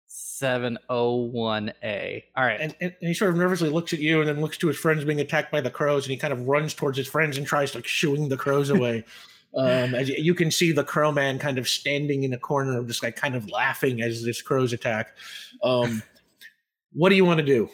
seven 0.05 0.77
oh 0.87 1.15
one 1.15 1.73
A. 1.83 2.23
All 2.37 2.45
right. 2.45 2.61
And, 2.61 2.75
and, 2.79 2.93
and 3.01 3.07
he 3.07 3.15
sort 3.15 3.31
of 3.31 3.37
nervously 3.37 3.71
looks 3.71 3.91
at 3.91 3.97
you 3.97 4.19
and 4.19 4.29
then 4.29 4.39
looks 4.39 4.59
to 4.59 4.67
his 4.67 4.77
friends 4.77 5.03
being 5.03 5.19
attacked 5.19 5.51
by 5.51 5.61
the 5.61 5.71
crows 5.71 6.05
and 6.05 6.11
he 6.11 6.17
kind 6.17 6.31
of 6.31 6.47
runs 6.47 6.75
towards 6.75 6.95
his 6.95 7.07
friends 7.07 7.39
and 7.39 7.47
tries 7.47 7.71
to 7.71 7.79
like 7.79 7.87
shooing 7.87 8.29
the 8.29 8.37
crows 8.37 8.69
away. 8.69 9.03
um, 9.55 9.93
as 9.95 10.09
you, 10.09 10.33
can 10.33 10.49
see 10.49 10.71
the 10.71 10.83
crow 10.83 11.11
man 11.11 11.37
kind 11.37 11.57
of 11.57 11.67
standing 11.67 12.23
in 12.23 12.33
a 12.33 12.37
corner, 12.37 12.77
of 12.77 12.87
just 12.87 13.03
like 13.03 13.15
kind 13.15 13.35
of 13.35 13.49
laughing 13.49 14.01
as 14.01 14.23
this 14.23 14.41
crows 14.41 14.73
attack. 14.73 15.15
Um, 15.63 16.01
what 16.93 17.09
do 17.09 17.15
you 17.15 17.25
want 17.25 17.39
to 17.39 17.45
do? 17.45 17.69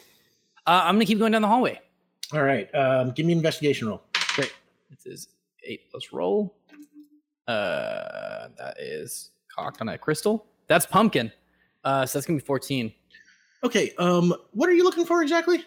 uh, 0.66 0.82
I'm 0.84 0.94
gonna 0.94 1.06
keep 1.06 1.18
going 1.18 1.32
down 1.32 1.42
the 1.42 1.48
hallway. 1.48 1.80
All 2.32 2.42
right, 2.42 2.72
um, 2.74 3.12
give 3.12 3.26
me 3.26 3.32
an 3.32 3.38
investigation 3.38 3.88
roll. 3.88 4.02
Great. 4.34 4.52
This 4.90 5.06
is 5.06 5.28
eight 5.64 5.90
plus 5.90 6.12
roll. 6.12 6.54
Uh, 7.48 8.48
that 8.56 8.76
is 8.78 9.32
cocked 9.52 9.80
on 9.80 9.88
a 9.88 9.98
crystal. 9.98 10.46
That's 10.68 10.86
pumpkin. 10.86 11.32
Uh, 11.82 12.06
so 12.06 12.18
that's 12.18 12.26
gonna 12.26 12.38
be 12.38 12.44
14. 12.44 12.92
Okay, 13.64 13.92
um, 13.98 14.34
what 14.52 14.68
are 14.68 14.72
you 14.72 14.84
looking 14.84 15.04
for 15.04 15.22
exactly? 15.22 15.64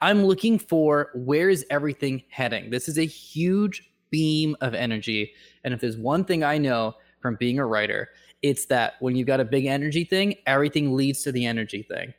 I'm 0.00 0.24
looking 0.24 0.58
for 0.58 1.10
where 1.14 1.48
is 1.48 1.64
everything 1.70 2.24
heading? 2.28 2.70
This 2.70 2.88
is 2.88 2.98
a 2.98 3.06
huge 3.06 3.91
beam 4.12 4.56
of 4.60 4.74
energy. 4.74 5.32
And 5.64 5.74
if 5.74 5.80
there's 5.80 5.96
one 5.96 6.24
thing 6.24 6.44
I 6.44 6.58
know 6.58 6.94
from 7.20 7.34
being 7.34 7.58
a 7.58 7.66
writer, 7.66 8.10
it's 8.42 8.66
that 8.66 8.94
when 9.00 9.16
you've 9.16 9.26
got 9.26 9.40
a 9.40 9.44
big 9.44 9.66
energy 9.66 10.04
thing, 10.04 10.36
everything 10.46 10.94
leads 10.94 11.22
to 11.24 11.32
the 11.32 11.46
energy 11.46 11.82
thing. 11.82 12.14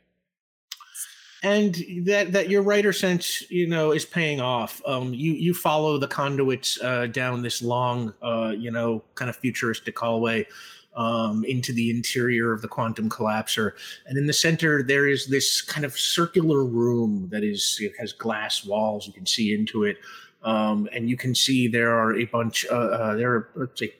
and 1.42 1.84
that 2.06 2.32
that 2.32 2.48
your 2.48 2.62
writer 2.62 2.92
sense 2.92 3.48
you 3.50 3.66
know 3.66 3.92
is 3.92 4.04
paying 4.06 4.40
off 4.40 4.80
um 4.86 5.12
you 5.12 5.32
you 5.34 5.52
follow 5.52 5.98
the 5.98 6.08
conduits 6.08 6.78
uh 6.82 7.06
down 7.06 7.42
this 7.42 7.60
long 7.60 8.14
uh 8.22 8.52
you 8.56 8.70
know 8.70 9.02
kind 9.14 9.28
of 9.28 9.36
futuristic 9.36 9.98
hallway 9.98 10.46
um 10.96 11.44
into 11.44 11.72
the 11.72 11.90
interior 11.90 12.52
of 12.52 12.62
the 12.62 12.68
quantum 12.68 13.10
collapser 13.10 13.72
and 14.06 14.16
in 14.16 14.26
the 14.26 14.32
center 14.32 14.82
there 14.82 15.06
is 15.06 15.26
this 15.26 15.60
kind 15.60 15.84
of 15.84 15.98
circular 15.98 16.64
room 16.64 17.28
that 17.30 17.44
is 17.44 17.78
it 17.80 17.92
has 17.98 18.12
glass 18.12 18.64
walls 18.64 19.06
you 19.06 19.12
can 19.12 19.26
see 19.26 19.52
into 19.52 19.84
it 19.84 19.98
um 20.44 20.88
and 20.92 21.08
you 21.08 21.16
can 21.16 21.34
see 21.34 21.66
there 21.68 21.92
are 21.98 22.16
a 22.16 22.24
bunch 22.26 22.66
uh, 22.70 22.74
uh 22.74 23.14
there 23.16 23.32
are 23.34 23.48
let's 23.56 23.80
say 23.80 23.92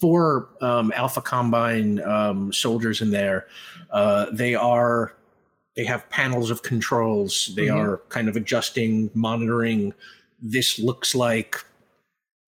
four 0.00 0.48
um 0.60 0.92
alpha 0.96 1.20
combine 1.20 2.00
um 2.04 2.52
soldiers 2.52 3.00
in 3.02 3.10
there 3.10 3.46
uh 3.90 4.26
they 4.32 4.54
are 4.54 5.14
they 5.76 5.84
have 5.84 6.08
panels 6.10 6.50
of 6.50 6.62
controls 6.62 7.52
they 7.56 7.66
Mhm. 7.66 7.76
are 7.78 7.96
kind 8.08 8.28
of 8.28 8.36
adjusting 8.36 9.10
monitoring 9.14 9.92
this 10.40 10.78
looks 10.78 11.14
like 11.14 11.56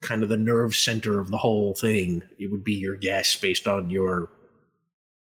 kind 0.00 0.22
of 0.22 0.28
the 0.28 0.36
nerve 0.36 0.74
center 0.74 1.20
of 1.20 1.30
the 1.30 1.36
whole 1.38 1.74
thing 1.74 2.22
it 2.38 2.50
would 2.50 2.64
be 2.64 2.74
your 2.74 2.96
guess 2.96 3.36
based 3.36 3.66
on 3.68 3.90
your 3.90 4.30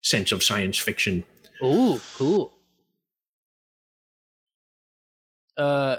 sense 0.01 0.31
of 0.31 0.43
science 0.43 0.77
fiction 0.77 1.23
Ooh, 1.63 1.99
cool. 2.15 2.53
Uh, 5.57 5.95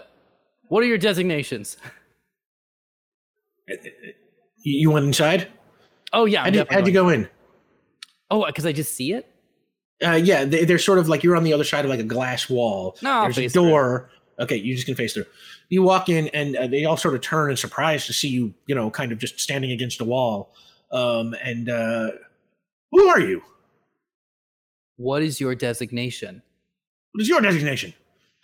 what 0.68 0.84
are 0.84 0.86
your 0.86 0.98
designations? 0.98 1.76
you 4.62 4.90
went 4.90 5.06
inside? 5.06 5.48
Oh 6.12 6.24
yeah, 6.24 6.44
how'd 6.44 6.55
you, 6.55 6.64
how'd 6.70 6.86
you 6.86 6.92
go 6.92 7.08
in. 7.08 7.28
Oh, 8.30 8.47
because 8.47 8.66
I 8.66 8.72
just 8.72 8.94
see 8.94 9.12
it. 9.12 9.26
uh, 10.05 10.12
yeah 10.12 10.44
they, 10.44 10.64
they're 10.64 10.78
sort 10.78 10.98
of 10.98 11.08
like 11.08 11.22
you're 11.24 11.36
on 11.36 11.44
the 11.44 11.52
other 11.52 11.64
side 11.64 11.84
of 11.84 11.90
like 11.90 12.00
a 12.00 12.05
glass 12.05 12.48
wall. 12.48 12.97
No, 13.02 13.22
there's 13.22 13.38
a 13.38 13.42
face 13.42 13.52
through. 13.52 13.68
door. 13.70 14.10
Okay 14.38 14.56
you 14.56 14.74
just 14.74 14.86
can 14.86 14.94
face 14.94 15.14
through. 15.14 15.26
You 15.68 15.82
walk 15.82 16.08
in 16.08 16.28
and 16.28 16.56
uh, 16.56 16.66
they 16.66 16.84
all 16.84 16.97
sort 16.97 17.14
of 17.14 17.20
turn 17.20 17.50
in 17.50 17.56
surprise 17.56 18.06
to 18.06 18.12
see 18.12 18.28
you 18.28 18.55
you 18.66 18.74
know 18.74 18.90
kind 18.90 19.12
of 19.12 19.18
just 19.18 19.40
standing 19.40 19.70
against 19.72 20.00
a 20.00 20.05
wall. 20.05 20.55
Um 20.92 21.34
and 21.42 21.68
uh 21.68 22.10
who 22.92 23.08
are 23.08 23.20
you? 23.20 23.42
What 24.97 25.22
is 25.22 25.40
your 25.40 25.55
designation? 25.55 26.42
what 27.12 27.22
is 27.22 27.28
your 27.28 27.40
designation 27.40 27.94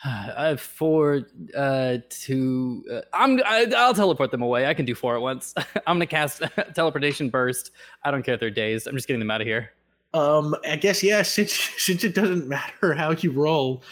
Uh, 0.05 0.55
for 0.57 1.23
uh 1.57 1.97
to 2.11 2.85
uh, 2.93 3.01
I'm 3.15 3.41
I, 3.47 3.67
I'll 3.75 3.95
teleport 3.95 4.31
them 4.33 4.43
away. 4.43 4.67
I 4.67 4.75
can 4.75 4.85
do 4.85 4.95
four 4.95 5.15
at 5.17 5.23
once. 5.23 5.55
I'm 5.87 5.97
gonna 5.97 6.07
cast 6.07 6.43
teleportation 6.75 7.31
burst. 7.31 7.71
I 8.03 8.11
don't 8.11 8.23
care 8.23 8.35
if 8.35 8.41
they're 8.41 8.51
dazed. 8.51 8.87
I'm 8.87 8.95
just 8.97 9.09
getting 9.09 9.21
them 9.21 9.31
out 9.31 9.41
of 9.41 9.47
here. 9.47 9.71
Um, 10.13 10.55
I 10.69 10.77
guess 10.77 11.03
yeah. 11.03 11.23
Since 11.23 11.53
since 11.79 12.05
it 12.05 12.15
doesn't 12.15 12.47
matter 12.47 12.93
how 12.93 13.13
you 13.13 13.33
roll, 13.33 13.83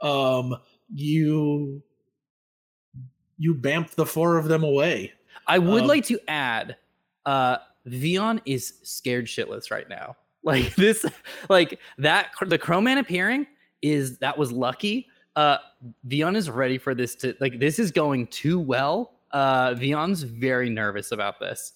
um, 0.00 0.56
you 0.92 1.82
you 3.38 3.54
bamf 3.54 3.90
the 3.94 4.06
four 4.06 4.38
of 4.38 4.46
them 4.48 4.64
away. 4.64 5.12
I 5.46 5.58
would 5.58 5.82
Um, 5.82 5.88
like 5.88 6.04
to 6.06 6.18
add, 6.26 6.76
uh, 7.26 7.58
Vion 7.86 8.40
is 8.44 8.74
scared 8.82 9.26
shitless 9.26 9.70
right 9.70 9.88
now. 9.88 10.16
Like 10.42 10.74
this, 10.74 11.04
like 11.48 11.78
that. 11.98 12.30
The 12.44 12.58
Crowman 12.58 12.98
appearing 12.98 13.46
is 13.82 14.18
that 14.18 14.36
was 14.36 14.50
lucky. 14.50 15.06
Uh, 15.36 15.58
Vion 16.08 16.36
is 16.36 16.50
ready 16.50 16.78
for 16.78 16.94
this 16.94 17.14
to 17.16 17.34
like. 17.40 17.58
This 17.60 17.78
is 17.78 17.90
going 17.90 18.26
too 18.28 18.58
well. 18.58 19.12
Uh, 19.30 19.70
Vion's 19.74 20.22
very 20.22 20.68
nervous 20.70 21.12
about 21.12 21.38
this. 21.38 21.72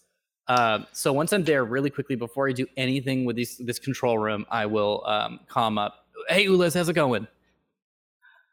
Um, 0.49 0.87
so 0.93 1.13
once 1.13 1.33
I'm 1.33 1.45
there, 1.45 1.65
really 1.65 1.89
quickly 1.89 2.17
before 2.17 2.49
I 2.49 2.53
do 2.53 2.67
anything 2.77 3.25
with 3.25 3.37
these 3.37 3.57
this 3.59 3.79
control 3.79 4.19
room, 4.19 4.45
I 4.51 4.67
will 4.67 5.03
um 5.07 5.41
calm 5.49 5.79
up. 5.79 6.07
Hey, 6.29 6.47
Ulez, 6.47 6.75
how's 6.75 6.89
it 6.89 6.95
going? 6.95 7.27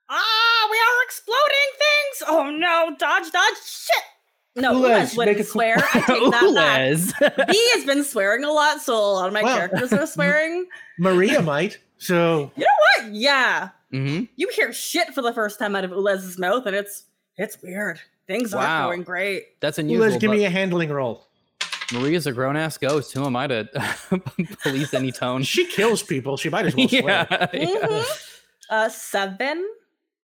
Ah, 0.10 0.68
we 0.70 0.78
are 0.78 1.04
exploding 1.04 1.72
things. 1.78 2.30
Oh 2.30 2.50
no, 2.52 2.96
dodge, 2.98 3.32
dodge, 3.32 3.58
shit. 3.66 4.04
No, 4.62 4.74
Ulez, 4.74 4.82
Ulez 4.82 5.08
make 5.10 5.18
wouldn't 5.18 5.40
a- 5.40 5.44
swear. 5.46 5.78
I 5.78 6.02
take 6.02 6.32
that 6.32 7.16
back. 7.20 7.48
B 7.48 7.70
has 7.74 7.86
been 7.86 8.04
swearing 8.04 8.44
a 8.44 8.52
lot, 8.52 8.82
so 8.82 8.94
a 8.96 9.00
lot 9.14 9.28
of 9.28 9.34
my 9.34 9.42
Well- 9.44 9.58
characters 9.58 9.94
are 9.94 10.06
swearing. 10.16 10.68
Maria 11.00 11.42
might. 11.42 11.80
So 11.98 12.52
You 12.56 12.64
know 12.66 13.04
what? 13.06 13.14
Yeah. 13.14 13.70
Hmm 13.92 14.24
You 14.36 14.50
hear 14.54 14.72
shit 14.74 15.14
for 15.14 15.22
the 15.22 15.34
first 15.34 15.60
time 15.60 15.76
out 15.76 15.84
of 15.84 15.92
Ulez's 15.92 16.38
mouth, 16.40 16.66
and 16.66 16.76
it's 16.76 17.04
it's 17.38 17.62
weird. 17.62 18.00
Things 18.28 18.54
Wow. 18.54 18.62
aren't 18.62 18.88
going 18.90 19.04
great. 19.04 19.60
That's 19.60 19.78
unusual. 19.78 20.08
Ulez, 20.10 20.20
give 20.20 20.32
me 20.32 20.46
a 20.46 20.50
handling 20.50 20.90
roll. 20.90 21.28
Maria's 21.94 22.26
a 22.28 22.32
grown 22.32 22.56
ass 22.56 22.78
ghost. 22.78 23.12
Who 23.14 23.26
am 23.26 23.36
I 23.36 23.48
to 23.48 23.68
police 24.64 24.94
any 24.94 25.12
tone? 25.12 25.44
She 25.44 25.66
kills 25.66 26.02
people. 26.04 26.38
She 26.38 26.50
might 26.50 26.66
as 26.68 26.76
well 26.76 26.88
swear. 26.88 27.02
yeah, 27.32 27.48
yeah. 27.54 27.68
Mhm. 27.86 28.28
Uh, 28.70 28.90
seven. 28.90 29.68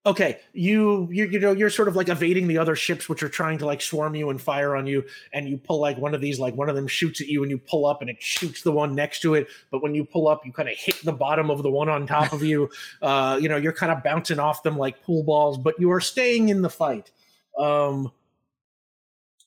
Okay 0.06 0.38
you 0.52 1.08
you 1.10 1.26
you 1.26 1.38
know 1.38 1.52
you're 1.52 1.68
sort 1.68 1.88
of 1.88 1.96
like 1.96 2.08
evading 2.08 2.46
the 2.46 2.56
other 2.56 2.76
ships 2.76 3.08
which 3.08 3.22
are 3.22 3.28
trying 3.28 3.58
to 3.58 3.66
like 3.66 3.82
swarm 3.82 4.14
you 4.14 4.30
and 4.30 4.40
fire 4.40 4.76
on 4.76 4.86
you 4.86 5.04
and 5.32 5.48
you 5.48 5.58
pull 5.58 5.80
like 5.80 5.98
one 5.98 6.14
of 6.14 6.20
these 6.20 6.38
like 6.38 6.54
one 6.54 6.68
of 6.68 6.76
them 6.76 6.86
shoots 6.86 7.20
at 7.20 7.26
you 7.26 7.42
and 7.42 7.50
you 7.50 7.58
pull 7.58 7.84
up 7.84 8.00
and 8.00 8.08
it 8.08 8.16
shoots 8.22 8.62
the 8.62 8.72
one 8.72 8.94
next 8.94 9.20
to 9.20 9.34
it 9.34 9.48
but 9.70 9.82
when 9.82 9.94
you 9.94 10.04
pull 10.04 10.28
up 10.28 10.46
you 10.46 10.52
kind 10.52 10.68
of 10.68 10.76
hit 10.76 10.96
the 11.04 11.12
bottom 11.12 11.50
of 11.50 11.62
the 11.62 11.70
one 11.70 11.88
on 11.88 12.06
top 12.06 12.32
of 12.32 12.42
you 12.42 12.70
uh 13.02 13.38
you 13.40 13.48
know 13.48 13.56
you're 13.56 13.72
kind 13.72 13.92
of 13.92 14.02
bouncing 14.02 14.38
off 14.38 14.62
them 14.62 14.78
like 14.78 15.02
pool 15.02 15.22
balls 15.22 15.58
but 15.58 15.78
you 15.80 15.90
are 15.90 16.00
staying 16.00 16.48
in 16.48 16.62
the 16.62 16.70
fight 16.70 17.10
um 17.58 18.10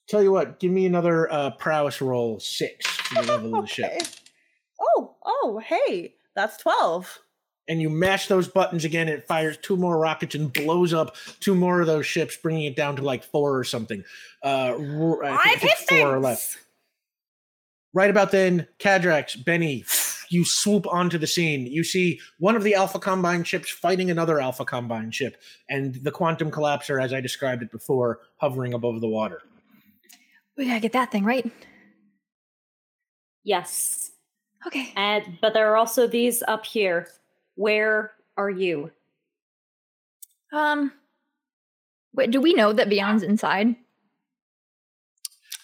tell 0.08 0.22
you 0.22 0.32
what 0.32 0.60
give 0.60 0.72
me 0.72 0.86
another 0.86 1.32
uh 1.32 1.50
prowess 1.52 2.02
roll 2.02 2.40
six 2.40 2.86
the 3.14 3.22
level 3.24 3.56
of 3.56 3.62
the 3.62 3.68
ship 3.68 3.92
Okay. 4.02 4.06
Oh, 4.82 5.16
oh, 5.26 5.62
hey, 5.64 6.16
that's 6.36 6.58
twelve. 6.58 7.20
And 7.70 7.80
you 7.82 7.90
mash 7.90 8.28
those 8.28 8.48
buttons 8.48 8.84
again, 8.84 9.08
it 9.08 9.28
fires 9.28 9.58
two 9.62 9.78
more 9.78 9.98
rockets 9.98 10.36
and 10.36 10.52
blows 10.52 10.94
up 10.94 11.16
two 11.40 11.56
more 11.56 11.80
of 11.80 11.88
those 11.88 12.06
ships, 12.06 12.36
bringing 12.36 12.66
it 12.66 12.76
down 12.76 12.96
to 12.98 13.04
like 13.04 13.24
four 13.24 13.58
or 13.58 13.64
something. 13.64 14.04
Uh, 14.44 14.74
I 14.74 14.78
think- 14.78 15.24
I 15.24 15.38
Five 15.38 15.60
think 15.60 15.76
four 16.02 16.16
or 16.16 16.20
less. 16.20 16.58
Right 17.94 18.10
about 18.10 18.32
then, 18.32 18.68
Cadrax, 18.78 19.44
Benny, 19.44 19.84
you 20.30 20.46
swoop 20.46 20.86
onto 20.88 21.18
the 21.18 21.26
scene. 21.26 21.66
You 21.66 21.84
see 21.84 22.20
one 22.38 22.56
of 22.56 22.64
the 22.64 22.76
Alpha 22.76 23.00
Combine 23.00 23.44
ships 23.44 23.70
fighting 23.72 24.12
another 24.12 24.40
Alpha 24.40 24.64
Combine 24.64 25.10
ship, 25.12 25.38
and 25.70 25.96
the 25.96 26.12
Quantum 26.12 26.52
Collapser, 26.52 27.02
as 27.02 27.14
I 27.14 27.22
described 27.22 27.64
it 27.64 27.72
before, 27.72 28.20
hovering 28.38 28.74
above 28.76 29.02
the 29.02 29.08
water. 29.08 29.42
We 30.56 30.68
gotta 30.68 30.80
get 30.82 30.92
that 30.92 31.12
thing 31.12 31.24
right. 31.24 31.50
Yes. 33.44 34.12
Okay. 34.68 34.92
And 34.96 35.40
but 35.42 35.54
there 35.54 35.72
are 35.72 35.78
also 35.78 36.06
these 36.06 36.44
up 36.48 36.66
here. 36.66 37.08
Where 37.60 38.12
are 38.38 38.50
you? 38.50 38.90
Um. 40.54 40.94
Wait, 42.14 42.32
do 42.32 42.40
we 42.40 42.54
know 42.54 42.72
that 42.72 42.88
Vion's 42.90 43.22
inside? 43.22 43.76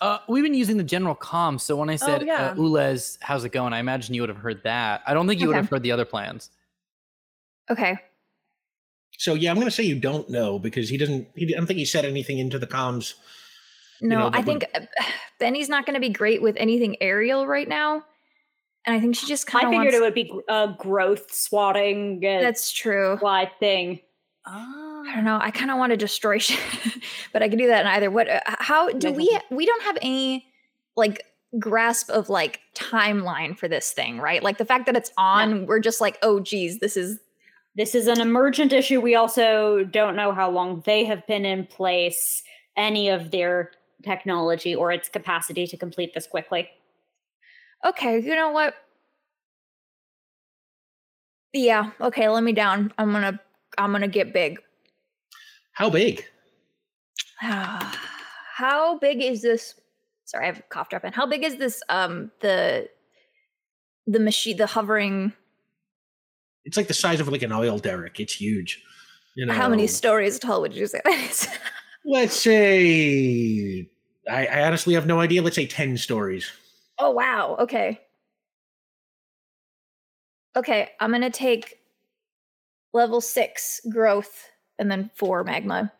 Uh, 0.01 0.17
we've 0.27 0.43
been 0.43 0.53
using 0.53 0.75
the 0.75 0.83
general 0.83 1.15
comm, 1.15 1.59
so 1.59 1.77
when 1.77 1.89
I 1.89 1.95
said, 1.95 2.23
yeah. 2.25 2.47
uh, 2.49 2.55
Ulez, 2.55 3.17
how's 3.21 3.45
it 3.45 3.53
going? 3.53 3.71
I 3.71 3.79
imagine 3.79 4.13
you 4.13 4.21
would 4.21 4.29
have 4.29 4.37
heard 4.39 4.61
that. 4.63 5.01
I 5.07 5.13
don't 5.13 5.25
think 5.25 5.39
you 5.39 5.47
would 5.47 5.55
have 5.55 5.69
heard 5.69 5.83
the 5.83 5.93
other 5.93 6.03
plans. 6.03 6.49
Okay. 7.71 7.97
So 9.17 9.33
yeah, 9.33 9.49
I'm 9.49 9.55
going 9.55 9.65
to 9.67 9.71
say 9.71 9.83
you 9.83 9.97
don't 9.97 10.29
know 10.29 10.59
because 10.59 10.89
he 10.89 10.97
doesn't. 10.97 11.29
He, 11.33 11.55
I 11.55 11.57
don't 11.57 11.65
think 11.65 11.79
he 11.79 11.85
said 11.85 12.03
anything 12.03 12.39
into 12.39 12.59
the 12.59 12.67
comms. 12.67 13.13
you 14.01 14.09
No, 14.09 14.19
know, 14.19 14.27
I 14.27 14.29
that 14.31 14.37
would- 14.39 14.45
think 14.45 14.65
uh, 14.75 15.05
Benny's 15.39 15.69
not 15.69 15.85
going 15.85 15.93
to 15.93 16.01
be 16.01 16.09
great 16.09 16.41
with 16.41 16.57
anything 16.57 16.97
aerial 17.01 17.47
right 17.47 17.69
now, 17.69 18.03
and 18.85 18.95
I 18.95 18.99
think 18.99 19.15
she 19.15 19.27
just 19.27 19.47
kind 19.47 19.65
of. 19.65 19.73
I 19.73 19.77
figured 19.83 19.93
wants. 19.93 19.97
it 19.97 20.01
would 20.01 20.13
be 20.13 20.41
a 20.47 20.75
growth 20.77 21.33
swatting 21.33 22.17
uh, 22.25 22.41
That's 22.41 22.71
true. 22.71 23.17
wide 23.21 23.51
thing. 23.59 23.99
Ah. 24.45 25.03
I 25.07 25.13
don't 25.13 25.23
know. 25.23 25.37
I 25.39 25.51
kind 25.51 25.69
of 25.71 25.77
want 25.77 25.91
to 25.91 25.97
destroy 25.97 26.39
shit, 26.39 26.59
but 27.33 27.43
I 27.43 27.49
can 27.49 27.57
do 27.57 27.67
that 27.67 27.81
in 27.81 27.87
either. 27.87 28.09
What? 28.09 28.27
Uh, 28.29 28.39
how 28.45 28.89
do 28.89 29.11
we? 29.11 29.39
We 29.51 29.65
don't 29.65 29.83
have 29.83 29.97
any 30.01 30.47
like 30.95 31.23
grasp 31.59 32.09
of 32.09 32.29
like 32.29 32.59
timeline 32.73 33.57
for 33.57 33.67
this 33.67 33.91
thing, 33.91 34.19
right? 34.19 34.41
Like 34.43 34.57
the 34.57 34.65
fact 34.65 34.87
that 34.87 34.95
it's 34.95 35.11
on, 35.17 35.67
we're 35.67 35.79
just 35.79 36.01
like, 36.01 36.17
oh, 36.21 36.39
geez, 36.39 36.79
this 36.79 36.97
is 36.97 37.19
This 37.75 37.93
is 37.93 38.07
an 38.07 38.21
emergent 38.21 38.71
issue. 38.73 39.01
We 39.01 39.15
also 39.15 39.83
don't 39.83 40.15
know 40.15 40.31
how 40.31 40.49
long 40.49 40.81
they 40.85 41.03
have 41.05 41.25
been 41.27 41.45
in 41.45 41.65
place, 41.67 42.41
any 42.77 43.09
of 43.09 43.31
their 43.31 43.71
technology 44.03 44.73
or 44.75 44.91
its 44.91 45.09
capacity 45.09 45.67
to 45.67 45.77
complete 45.77 46.13
this 46.13 46.27
quickly. 46.27 46.69
Okay. 47.85 48.19
You 48.19 48.35
know 48.35 48.51
what? 48.51 48.75
Yeah. 51.53 51.91
Okay. 52.01 52.27
Let 52.29 52.43
me 52.43 52.53
down. 52.53 52.93
I'm 52.97 53.11
gonna. 53.11 53.39
I'm 53.77 53.91
gonna 53.91 54.07
get 54.07 54.33
big. 54.33 54.59
How 55.73 55.89
big? 55.89 56.25
How 57.39 58.97
big 58.99 59.21
is 59.21 59.41
this? 59.41 59.75
Sorry, 60.23 60.45
I 60.45 60.47
have 60.47 60.59
a 60.59 60.63
cough 60.63 60.89
drop 60.89 61.03
in. 61.03 61.13
How 61.13 61.25
big 61.25 61.43
is 61.43 61.57
this? 61.57 61.83
Um, 61.89 62.31
the 62.41 62.89
the 64.07 64.19
machine, 64.19 64.57
the 64.57 64.65
hovering. 64.65 65.33
It's 66.63 66.77
like 66.77 66.87
the 66.87 66.93
size 66.93 67.19
of 67.19 67.27
like 67.27 67.43
an 67.43 67.51
oil 67.51 67.77
derrick. 67.77 68.19
It's 68.19 68.33
huge. 68.33 68.81
You 69.35 69.45
know, 69.45 69.53
How 69.53 69.67
many 69.67 69.87
stories 69.87 70.39
tall 70.39 70.61
would 70.61 70.73
you 70.73 70.87
say 70.87 71.01
that 71.03 71.29
is? 71.29 71.47
Let's 72.05 72.35
say 72.35 73.89
I, 74.29 74.45
I 74.47 74.67
honestly 74.67 74.93
have 74.93 75.05
no 75.05 75.19
idea. 75.19 75.41
Let's 75.41 75.55
say 75.55 75.67
ten 75.67 75.97
stories. 75.97 76.51
Oh 76.99 77.11
wow. 77.11 77.55
Okay. 77.59 78.01
Okay, 80.55 80.89
I'm 80.99 81.11
gonna 81.11 81.29
take 81.29 81.79
level 82.93 83.19
six 83.19 83.81
growth 83.89 84.49
and 84.79 84.89
then 84.89 85.09
four 85.15 85.43
magma. 85.43 85.91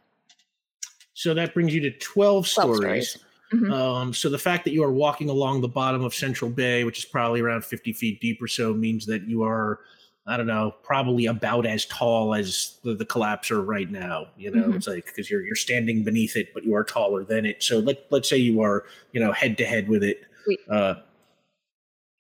So 1.14 1.34
that 1.34 1.54
brings 1.54 1.74
you 1.74 1.82
to 1.82 1.92
twelve 1.92 2.48
12 2.50 2.76
stories. 2.78 3.10
stories. 3.12 3.26
Mhm. 3.54 3.72
Um, 3.72 4.14
so 4.14 4.30
the 4.30 4.40
fact 4.40 4.64
that 4.66 4.72
you 4.72 4.84
are 4.84 4.92
walking 4.92 5.30
along 5.30 5.62
the 5.62 5.68
bottom 5.68 6.04
of 6.04 6.14
Central 6.14 6.50
Bay, 6.50 6.84
which 6.84 7.00
is 7.00 7.06
probably 7.06 7.42
around 7.42 7.64
fifty 7.64 7.94
feet 7.94 8.20
deep 8.22 8.42
or 8.42 8.48
so, 8.48 8.74
means 8.74 9.06
that 9.06 9.28
you 9.28 9.44
are, 9.44 9.80
I 10.26 10.36
don't 10.36 10.48
know, 10.48 10.74
probably 10.84 11.28
about 11.28 11.66
as 11.66 11.86
tall 11.86 12.34
as 12.34 12.80
the, 12.84 12.96
the 12.96 13.06
collapser 13.06 13.66
right 13.66 13.90
now. 13.90 14.28
You 14.38 14.52
know, 14.52 14.70
Mhm. 14.70 14.76
it's 14.76 14.88
like 14.88 15.06
because 15.06 15.30
you're 15.30 15.42
you're 15.44 15.56
standing 15.56 16.04
beneath 16.04 16.36
it, 16.36 16.54
but 16.54 16.64
you 16.64 16.76
are 16.76 16.84
taller 16.84 17.24
than 17.24 17.46
it. 17.46 17.62
So 17.62 17.80
let 17.80 18.06
let's 18.10 18.28
say 18.30 18.38
you 18.38 18.62
are, 18.62 18.86
you 19.12 19.20
know, 19.20 19.32
head 19.32 19.58
to 19.60 19.66
head 19.66 19.88
with 19.90 20.04
it. 20.04 20.24
Sweet. 20.46 20.60
Uh, 20.70 20.96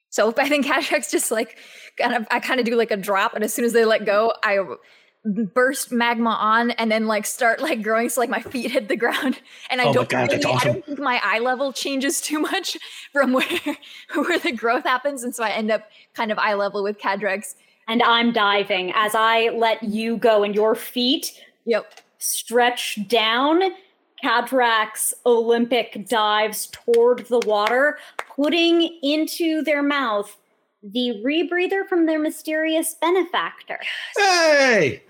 So 0.09 0.33
I 0.37 0.49
think 0.49 0.65
Cadrax 0.65 1.11
just 1.11 1.31
like 1.31 1.57
kind 1.97 2.13
of 2.13 2.27
I 2.31 2.39
kind 2.39 2.59
of 2.59 2.65
do 2.65 2.75
like 2.75 2.91
a 2.91 2.97
drop, 2.97 3.33
and 3.35 3.43
as 3.43 3.53
soon 3.53 3.65
as 3.65 3.73
they 3.73 3.85
let 3.85 4.05
go, 4.05 4.33
I 4.43 4.59
burst 5.55 5.91
magma 5.91 6.29
on 6.39 6.69
and 6.71 6.91
then 6.91 7.07
like 7.07 7.25
start 7.25 7.59
like 7.59 7.81
growing 7.81 8.09
so 8.09 8.21
like 8.21 8.29
my 8.29 8.41
feet 8.41 8.69
hit 8.69 8.87
the 8.89 8.95
ground 8.95 9.41
and 9.71 9.81
I 9.81 9.85
Oh 9.85 9.93
don't 9.93 10.07
God, 10.07 10.29
that's 10.29 10.45
really- 10.45 10.55
I 10.57 10.63
don't 10.63 10.85
think 10.85 10.99
my 10.99 11.19
eye 11.23 11.39
level 11.39 11.73
changes 11.73 12.21
too 12.21 12.37
much 12.39 12.77
from 13.11 13.33
where 13.33 13.47
where 14.13 14.37
the 14.37 14.51
growth 14.51 14.83
happens 14.83 15.23
and 15.23 15.33
so 15.33 15.43
I 15.43 15.49
end 15.49 15.71
up 15.71 15.81
kind 16.13 16.31
of 16.31 16.37
eye 16.37 16.53
level 16.53 16.83
with 16.83 16.99
Cadrax. 16.99 17.55
And 17.87 18.01
I'm 18.03 18.33
diving 18.33 18.91
as 18.95 19.13
I 19.15 19.49
let 19.49 19.81
you 19.83 20.17
go 20.17 20.43
and 20.43 20.53
your 20.53 20.75
feet 20.75 21.31
Yep. 21.65 21.91
stretch 22.19 22.99
down. 23.07 23.61
Cadrax 24.25 25.13
Olympic 25.27 26.07
dives 26.09 26.67
toward 26.71 27.27
the 27.27 27.37
water, 27.45 27.99
putting 28.35 28.81
into 29.03 29.61
their 29.61 29.83
mouth 29.83 30.35
the 30.81 31.21
rebreather 31.23 31.87
from 31.87 32.07
their 32.07 32.17
mysterious 32.17 32.95
benefactor. 32.99 33.79
Hey! 34.17 35.03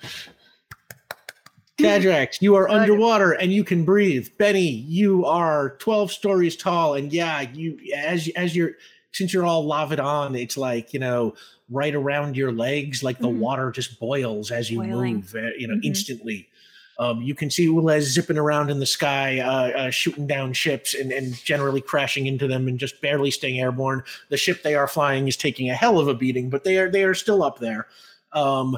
Cadrax, 1.78 2.42
you 2.42 2.56
are 2.56 2.70
underwater 2.70 3.32
and 3.32 3.54
you 3.54 3.64
can 3.64 3.86
breathe. 3.86 4.28
Benny, 4.38 4.68
you 4.68 5.26
are 5.26 5.78
12 5.80 6.12
stories 6.12 6.58
tall. 6.58 6.96
And 6.96 7.12
yeah, 7.14 7.40
you 7.54 7.78
as 7.96 8.28
as 8.36 8.54
you're 8.56 8.72
since 9.14 9.34
you're 9.34 9.46
all 9.46 9.66
lavaed 9.66 10.04
on, 10.04 10.36
it's 10.36 10.58
like, 10.58 10.94
you 10.94 11.00
know, 11.00 11.36
right 11.70 11.96
around 11.96 12.36
your 12.36 12.52
legs, 12.52 13.02
like 13.02 13.20
the 13.20 13.28
Mhm. 13.30 13.38
water 13.38 13.72
just 13.72 13.98
boils 13.98 14.52
as 14.52 14.70
you 14.70 14.80
Boiling. 14.80 15.16
move, 15.16 15.36
uh, 15.36 15.52
you 15.58 15.68
know, 15.70 15.76
Mhm. 15.76 15.86
instantly. 15.86 16.50
Um, 16.98 17.22
you 17.22 17.36
can 17.36 17.50
see 17.50 17.68
Ulez 17.68 18.04
zipping 18.04 18.38
around 18.38 18.70
in 18.70 18.80
the 18.80 18.86
sky, 18.86 19.40
uh, 19.40 19.70
uh, 19.78 19.90
shooting 19.90 20.28
down 20.28 20.54
ships 20.54 20.94
and, 20.94 21.12
and 21.12 21.34
generally 21.44 21.82
crashing 21.82 22.26
into 22.26 22.48
them 22.48 22.68
and 22.70 22.80
just 22.80 23.02
barely 23.02 23.32
staying 23.32 23.60
airborne. 23.60 24.02
The 24.30 24.38
ship 24.38 24.64
they 24.64 24.76
are 24.76 24.88
flying 24.88 25.28
is 25.28 25.36
taking 25.36 25.70
a 25.70 25.74
hell 25.76 26.00
of 26.00 26.08
a 26.08 26.14
beating, 26.14 26.50
but 26.50 26.64
they 26.64 26.78
are 26.78 26.90
they 26.90 27.04
are 27.04 27.14
still 27.14 27.44
up 27.44 27.60
there. 27.60 27.88
Um, 28.32 28.78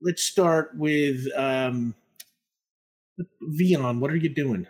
let's 0.00 0.22
start 0.22 0.70
with 0.74 1.26
um, 1.36 1.94
Vion. 3.42 3.98
What 4.00 4.10
are 4.10 4.16
you 4.16 4.30
doing? 4.30 4.66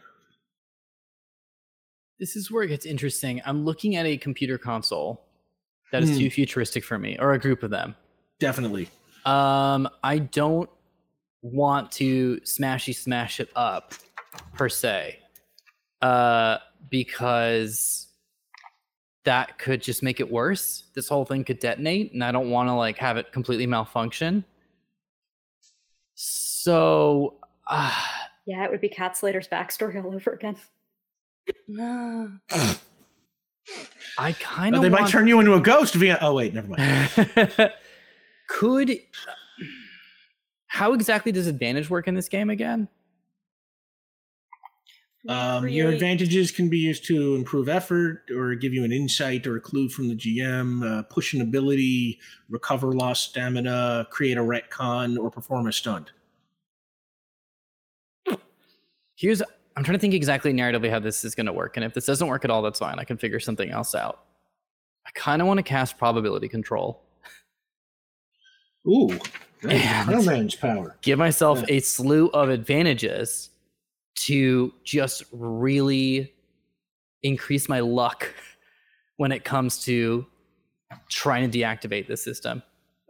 This 2.18 2.34
is 2.34 2.50
where 2.50 2.62
it 2.62 2.68
gets 2.68 2.86
interesting. 2.86 3.42
I'm 3.44 3.64
looking 3.64 3.96
at 3.96 4.06
a 4.06 4.16
computer 4.16 4.58
console 4.58 5.22
that 5.92 6.02
is 6.02 6.10
Hmm. 6.10 6.18
too 6.18 6.30
futuristic 6.30 6.82
for 6.82 6.98
me, 6.98 7.16
or 7.20 7.34
a 7.34 7.38
group 7.38 7.62
of 7.62 7.70
them. 7.70 7.94
Definitely. 8.40 8.88
Um, 9.24 9.88
I 10.02 10.18
don't 10.18 10.68
want 11.42 11.92
to 11.92 12.40
smashy 12.44 12.94
smash 12.94 13.40
it 13.40 13.48
up 13.56 13.94
per 14.54 14.68
se, 14.68 15.18
uh, 16.02 16.58
because 16.90 18.08
that 19.24 19.58
could 19.58 19.82
just 19.82 20.02
make 20.02 20.20
it 20.20 20.30
worse. 20.30 20.84
This 20.94 21.08
whole 21.08 21.24
thing 21.24 21.44
could 21.44 21.58
detonate, 21.58 22.12
and 22.12 22.22
I 22.24 22.32
don't 22.32 22.50
want 22.50 22.68
to 22.68 22.74
like 22.74 22.96
have 22.98 23.16
it 23.16 23.32
completely 23.32 23.66
malfunction. 23.66 24.44
So 26.14 27.36
Ah, 27.68 28.28
Yeah, 28.46 28.64
it 28.64 28.70
would 28.70 28.80
be 28.80 28.88
Cat 28.88 29.16
Slater's 29.16 29.48
backstory 29.48 30.02
all 30.02 30.14
over 30.14 30.30
again. 30.30 30.56
I 34.18 34.32
kind 34.40 34.74
Oh, 34.74 34.78
of 34.78 34.82
they 34.82 34.88
might 34.88 35.08
turn 35.10 35.26
you 35.26 35.40
into 35.40 35.54
a 35.54 35.60
ghost 35.60 35.94
via. 35.94 36.18
Oh 36.20 36.34
wait, 36.34 36.54
never 36.54 36.68
mind. 36.68 37.72
Could 38.48 38.98
how 40.76 40.92
exactly 40.92 41.32
does 41.32 41.46
advantage 41.46 41.88
work 41.88 42.06
in 42.06 42.14
this 42.14 42.28
game 42.28 42.50
again? 42.50 42.86
Um, 45.26 45.66
your 45.66 45.88
advantages 45.88 46.50
can 46.50 46.68
be 46.68 46.76
used 46.76 47.06
to 47.06 47.34
improve 47.34 47.70
effort, 47.70 48.24
or 48.30 48.54
give 48.54 48.74
you 48.74 48.84
an 48.84 48.92
insight 48.92 49.46
or 49.46 49.56
a 49.56 49.60
clue 49.60 49.88
from 49.88 50.08
the 50.08 50.14
GM, 50.14 50.84
uh, 50.84 51.02
push 51.04 51.32
an 51.32 51.40
ability, 51.40 52.20
recover 52.50 52.92
lost 52.92 53.30
stamina, 53.30 54.06
create 54.10 54.36
a 54.36 54.42
retcon, 54.42 55.18
or 55.18 55.30
perform 55.30 55.66
a 55.66 55.72
stunt. 55.72 56.12
Here's 59.16 59.40
I'm 59.76 59.82
trying 59.82 59.96
to 59.96 60.00
think 60.00 60.12
exactly 60.12 60.52
narratively 60.52 60.90
how 60.90 60.98
this 61.00 61.24
is 61.24 61.34
going 61.34 61.46
to 61.46 61.54
work, 61.54 61.78
and 61.78 61.84
if 61.84 61.94
this 61.94 62.04
doesn't 62.04 62.28
work 62.28 62.44
at 62.44 62.50
all, 62.50 62.60
that's 62.60 62.78
fine. 62.78 62.98
I 62.98 63.04
can 63.04 63.16
figure 63.16 63.40
something 63.40 63.70
else 63.70 63.94
out. 63.94 64.24
I 65.06 65.10
kind 65.14 65.40
of 65.40 65.48
want 65.48 65.56
to 65.56 65.62
cast 65.62 65.96
probability 65.96 66.48
control. 66.48 67.05
Ooh. 68.86 69.18
And- 69.62 70.06
Crowman's 70.08 70.54
power. 70.54 70.96
give 71.02 71.18
myself 71.18 71.60
Yeah. 71.68 71.76
a 71.76 71.80
slew 71.80 72.28
of 72.28 72.50
advantages 72.50 73.50
to 74.26 74.72
just 74.84 75.24
really 75.32 76.32
increase 77.22 77.68
my 77.68 77.80
luck 77.80 78.32
when 79.16 79.32
it 79.32 79.44
comes 79.44 79.82
to 79.84 80.26
trying 81.08 81.50
to 81.50 81.58
deactivate 81.58 82.06
the 82.06 82.16
system. 82.16 82.62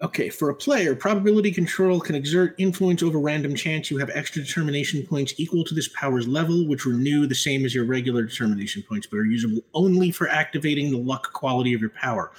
Okay, 0.02 0.28
for 0.28 0.50
a 0.50 0.54
player, 0.54 0.94
probability 0.94 1.50
control 1.50 2.00
can 2.00 2.14
exert 2.14 2.54
influence 2.58 3.02
over 3.02 3.18
random 3.18 3.54
chance. 3.54 3.90
You 3.90 3.96
have 3.96 4.10
extra 4.12 4.42
determination 4.42 5.06
points 5.06 5.32
equal 5.38 5.64
to 5.64 5.74
this 5.74 5.88
power's 5.88 6.28
level, 6.28 6.68
which 6.68 6.84
renew 6.84 7.26
the 7.26 7.34
same 7.34 7.64
as 7.64 7.74
your 7.74 7.86
regular 7.86 8.22
determination 8.24 8.84
points, 8.86 9.06
but 9.06 9.16
are 9.16 9.24
usable 9.24 9.62
only 9.72 10.10
for 10.10 10.28
activating 10.28 10.90
the 10.90 10.98
luck 10.98 11.32
quality 11.32 11.72
of 11.72 11.80
your 11.80 11.90
power. 11.90 12.30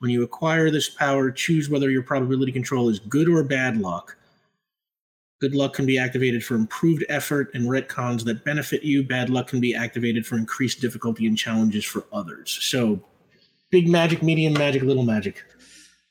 When 0.00 0.10
you 0.10 0.24
acquire 0.24 0.70
this 0.70 0.90
power, 0.90 1.30
choose 1.30 1.70
whether 1.70 1.88
your 1.88 2.02
probability 2.02 2.52
control 2.52 2.90
is 2.90 2.98
good 2.98 3.30
or 3.30 3.42
bad 3.42 3.78
luck. 3.78 4.14
Good 5.40 5.54
luck 5.54 5.72
can 5.72 5.86
be 5.86 5.96
activated 5.96 6.44
for 6.44 6.54
improved 6.54 7.04
effort 7.08 7.50
and 7.54 7.64
retcons 7.64 8.24
that 8.24 8.44
benefit 8.44 8.82
you. 8.82 9.02
Bad 9.02 9.30
luck 9.30 9.48
can 9.48 9.60
be 9.60 9.74
activated 9.74 10.26
for 10.26 10.36
increased 10.36 10.82
difficulty 10.82 11.26
and 11.26 11.36
challenges 11.36 11.84
for 11.84 12.04
others. 12.12 12.58
So, 12.60 13.02
big 13.70 13.88
magic, 13.88 14.22
medium 14.22 14.52
magic, 14.52 14.82
little 14.82 15.02
magic. 15.02 15.42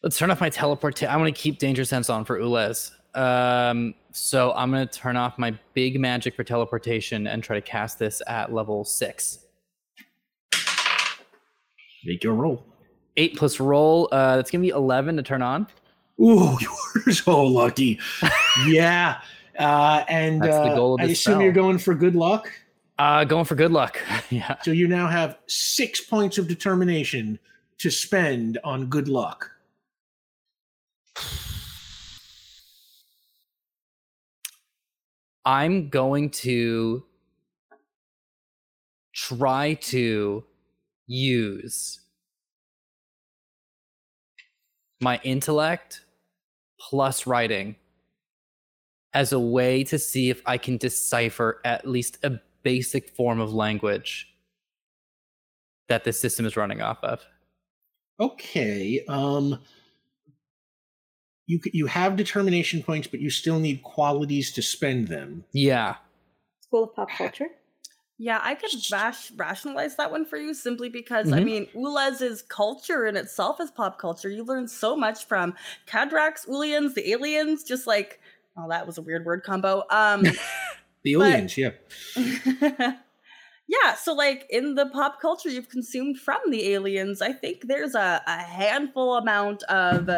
Let's 0.06 0.19
turn 0.19 0.30
off 0.30 0.40
my 0.40 0.51
teleport. 0.51 1.01
I 1.01 1.17
want 1.17 1.35
to 1.35 1.42
keep 1.42 1.58
danger 1.58 1.84
sense 1.84 2.11
on 2.11 2.25
for 2.25 2.40
Ulez. 2.40 2.92
Um, 3.16 3.95
so 4.11 4.53
I'm 4.56 4.69
going 4.69 4.88
to 4.88 5.00
turn 5.00 5.17
off 5.17 5.40
my 5.40 5.58
big 5.74 6.00
magic 6.00 6.35
for 6.35 6.43
teleportation 6.43 7.25
and 7.25 7.43
try 7.43 7.56
to 7.56 7.61
cast 7.61 7.98
this 7.98 8.22
at 8.27 8.53
level 8.53 8.85
six. 8.85 9.40
Make 12.06 12.24
your 12.24 12.35
roll. 12.35 12.67
Eight 13.17 13.35
plus 13.35 13.59
roll. 13.59 14.08
Uh, 14.11 14.35
that's 14.35 14.51
going 14.51 14.61
to 14.61 14.67
be 14.67 14.69
11 14.69 15.17
to 15.17 15.24
turn 15.24 15.42
on. 15.42 15.66
Ooh, 16.22 16.56
you're 17.08 17.16
so 17.16 17.43
lucky. 17.43 18.00
yeah. 18.67 19.22
Uh, 19.58 20.03
and 20.08 20.45
uh, 20.45 20.98
I 21.00 21.06
assume 21.06 21.42
you're 21.42 21.51
going 21.51 21.80
for 21.80 21.95
good 21.95 22.16
luck. 22.16 22.51
Uh, 23.00 23.24
going 23.24 23.45
for 23.45 23.56
good 23.56 23.72
luck. 23.72 24.00
yeah. 24.30 24.58
So 24.61 24.69
you 24.69 24.88
now 24.88 25.08
have 25.08 25.40
six 25.48 26.00
points 26.00 26.38
of 26.38 26.48
determination 26.48 27.40
to 27.80 27.90
spend 27.90 28.59
on 28.64 28.85
good 28.85 29.08
luck. 29.08 29.50
I'm 35.45 35.89
going 35.89 36.31
to 36.31 37.03
try 39.13 39.75
to 39.75 40.43
use 41.07 41.99
my 44.99 45.19
intellect 45.23 46.01
plus 46.79 47.27
writing 47.27 47.75
as 49.13 49.31
a 49.31 49.39
way 49.39 49.83
to 49.83 49.99
see 49.99 50.29
if 50.29 50.41
I 50.45 50.57
can 50.57 50.77
decipher 50.77 51.61
at 51.63 51.87
least 51.87 52.17
a 52.23 52.39
basic 52.63 53.09
form 53.09 53.39
of 53.39 53.53
language 53.53 54.35
that 55.87 56.03
the 56.03 56.11
system 56.11 56.45
is 56.45 56.57
running 56.57 56.81
off 56.81 57.03
of. 57.03 57.23
Okay. 58.19 59.05
Um, 59.07 59.59
you 61.48 61.59
you 61.74 61.85
have 61.88 62.15
determination 62.15 62.82
points, 62.83 63.07
but 63.07 63.19
you 63.19 63.30
still 63.30 63.59
need 63.59 63.83
qualities 63.83 64.51
to 64.53 64.61
spend 64.61 65.07
them. 65.07 65.43
Yeah. 65.51 65.95
School 66.61 66.85
of 66.85 66.95
Pop 66.95 67.09
Culture. 67.09 67.48
Yeah, 68.17 68.40
I 68.41 68.56
could 68.56 68.72
rash- 68.93 69.32
rationalize 69.35 69.98
that 69.98 70.09
one 70.09 70.25
for 70.25 70.38
you 70.38 70.53
simply 70.53 70.88
because 70.88 71.32
I 71.33 71.40
Mhm. 71.41 71.45
mean, 71.45 71.67
Ulez's 71.75 72.41
culture 72.41 73.06
in 73.06 73.17
itself 73.17 73.59
is 73.59 73.69
pop 73.72 73.99
culture. 73.99 74.30
You 74.30 74.43
learn 74.45 74.69
so 74.69 74.95
much 74.95 75.25
from 75.25 75.53
Cadrax, 75.85 76.48
Ulians, 76.48 76.93
the 76.93 77.11
aliens, 77.11 77.64
just 77.65 77.85
like 77.88 78.19
oh, 78.57 78.69
that 78.69 78.88
was 78.88 78.98
a 78.98 79.01
weird 79.01 79.25
word 79.25 79.43
combo. 79.43 79.83
Um 79.90 80.24
The 81.03 81.15
But- 81.15 81.27
aliens, 81.33 81.57
yeah. 81.57 81.72
yeah, 83.67 83.95
so 83.95 84.14
like 84.14 84.45
in 84.49 84.75
the 84.75 84.88
pop 84.88 85.19
culture 85.22 85.49
you've 85.49 85.69
consumed 85.69 86.17
from 86.19 86.40
the 86.49 86.74
aliens, 86.74 87.22
I 87.22 87.33
think 87.33 87.67
there's 87.67 87.95
a, 87.95 88.22
a 88.25 88.38
handful 88.43 89.15
amount 89.17 89.64
of 89.64 90.09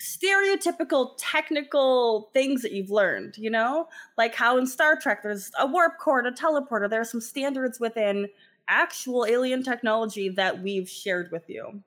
stereotypical 0.00 1.12
technical 1.18 2.30
things 2.32 2.62
that 2.62 2.72
you've 2.72 2.90
learned, 2.90 3.36
you 3.36 3.50
know? 3.50 3.88
Like 4.18 4.34
how 4.34 4.56
in 4.58 4.66
Star 4.66 4.96
Trek 4.98 5.22
there's 5.22 5.50
a 5.58 5.66
warp 5.66 5.98
core, 5.98 6.18
and 6.18 6.26
a 6.28 6.32
teleporter. 6.32 6.88
There 6.88 7.00
are 7.00 7.04
some 7.04 7.20
standards 7.20 7.78
within 7.78 8.28
actual 8.68 9.26
alien 9.26 9.62
technology 9.62 10.28
that 10.30 10.62
we've 10.62 10.88
shared 10.88 11.30
with 11.32 11.48
you. 11.48 11.82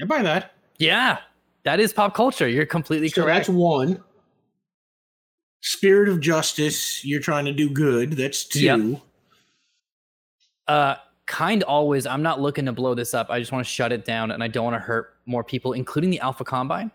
I 0.00 0.04
buy 0.04 0.22
that. 0.22 0.52
Yeah. 0.78 1.18
That 1.64 1.80
is 1.80 1.92
pop 1.92 2.14
culture. 2.14 2.46
You're 2.48 2.66
completely 2.66 3.08
So 3.08 3.22
correct. 3.24 3.46
that's 3.46 3.48
one. 3.48 4.02
Spirit 5.62 6.08
of 6.08 6.20
justice. 6.20 7.04
You're 7.04 7.20
trying 7.20 7.46
to 7.46 7.52
do 7.52 7.68
good. 7.68 8.12
That's 8.12 8.44
two. 8.44 8.60
Yep. 8.60 9.00
uh 10.68 10.94
kind 11.26 11.64
always 11.64 12.06
i'm 12.06 12.22
not 12.22 12.40
looking 12.40 12.64
to 12.66 12.72
blow 12.72 12.94
this 12.94 13.12
up 13.12 13.30
i 13.30 13.40
just 13.40 13.50
want 13.50 13.64
to 13.66 13.68
shut 13.68 13.90
it 13.90 14.04
down 14.04 14.30
and 14.30 14.44
i 14.44 14.48
don't 14.48 14.62
want 14.62 14.76
to 14.76 14.80
hurt 14.80 15.16
more 15.26 15.42
people 15.42 15.72
including 15.72 16.08
the 16.08 16.20
alpha 16.20 16.44
combine 16.44 16.88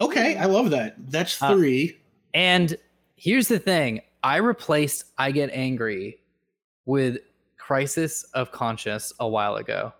Okay, 0.00 0.36
I 0.36 0.44
love 0.46 0.70
that. 0.70 0.94
That's 1.10 1.40
Uh, 1.42 1.54
three. 1.54 1.96
and 2.34 2.76
here's 3.16 3.48
the 3.48 3.58
thing 3.58 4.02
i 4.22 4.36
replaced 4.36 5.04
i 5.16 5.30
get 5.30 5.48
angry 5.52 6.18
with 6.84 7.16
crisis 7.56 8.24
of 8.34 8.52
conscience 8.52 9.10
a 9.20 9.26
while 9.28 9.56
ago 9.56 9.90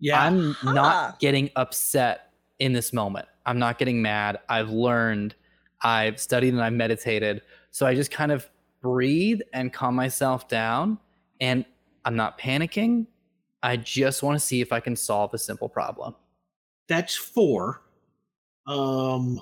yeah. 0.00 0.22
i'm 0.22 0.52
Huh. 0.52 0.72
not 0.72 1.18
getting 1.20 1.48
upset 1.56 2.32
in 2.58 2.74
this 2.74 2.92
moment 2.92 3.26
i'm 3.46 3.58
not 3.58 3.78
getting 3.78 4.02
mad 4.02 4.38
i've 4.50 4.68
learned 4.68 5.34
i've 5.80 6.20
studied 6.20 6.52
and 6.52 6.62
i've 6.62 6.74
meditated 6.74 7.40
so 7.70 7.86
i 7.86 7.94
just 7.94 8.10
kind 8.10 8.32
of 8.32 8.46
breathe 8.82 9.40
and 9.54 9.72
calm 9.72 9.94
myself 9.94 10.46
down 10.46 10.98
and 11.40 11.64
i'm 12.04 12.16
not 12.16 12.38
panicking 12.38 13.06
i 13.62 13.78
just 13.78 14.22
want 14.22 14.38
to 14.38 14.44
see 14.44 14.60
if 14.60 14.72
i 14.74 14.80
can 14.80 14.94
solve 14.94 15.32
a 15.32 15.38
simple 15.38 15.68
problem 15.70 16.14
That's 16.86 17.14
four. 17.16 17.80
Um, 18.68 19.40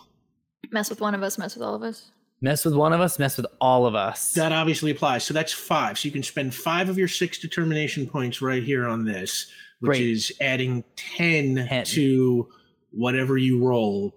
Mess 0.71 0.89
with 0.91 1.01
one 1.01 1.15
of 1.15 1.23
us, 1.23 1.39
mess 1.39 1.55
with 1.55 1.63
all 1.65 1.75
of 1.75 1.83
us. 1.83 2.11
mess 2.41 2.65
with 2.65 2.75
one 2.75 2.93
of 2.93 3.01
us 3.01 3.19
mess 3.19 3.37
with 3.37 3.47
all 3.61 3.87
of 3.87 3.95
us 3.95 4.33
that 4.33 4.53
obviously 4.53 4.91
applies. 4.91 5.25
So 5.25 5.33
that's 5.35 5.53
five. 5.53 5.99
So 5.99 6.07
you 6.07 6.13
can 6.13 6.23
spend 6.23 6.55
five 6.55 6.89
of 6.89 6.99
your 6.99 7.09
six 7.09 7.39
determination 7.39 8.07
points 8.07 8.43
right 8.43 8.63
here 8.63 8.87
on 8.87 9.05
this, 9.05 9.47
which 9.81 9.99
Great. 9.99 10.09
is 10.09 10.33
adding 10.41 10.83
10, 10.97 11.67
10. 11.69 11.85
to 11.87 12.49
whatever 12.91 13.37
you 13.39 13.65
roll. 13.65 14.15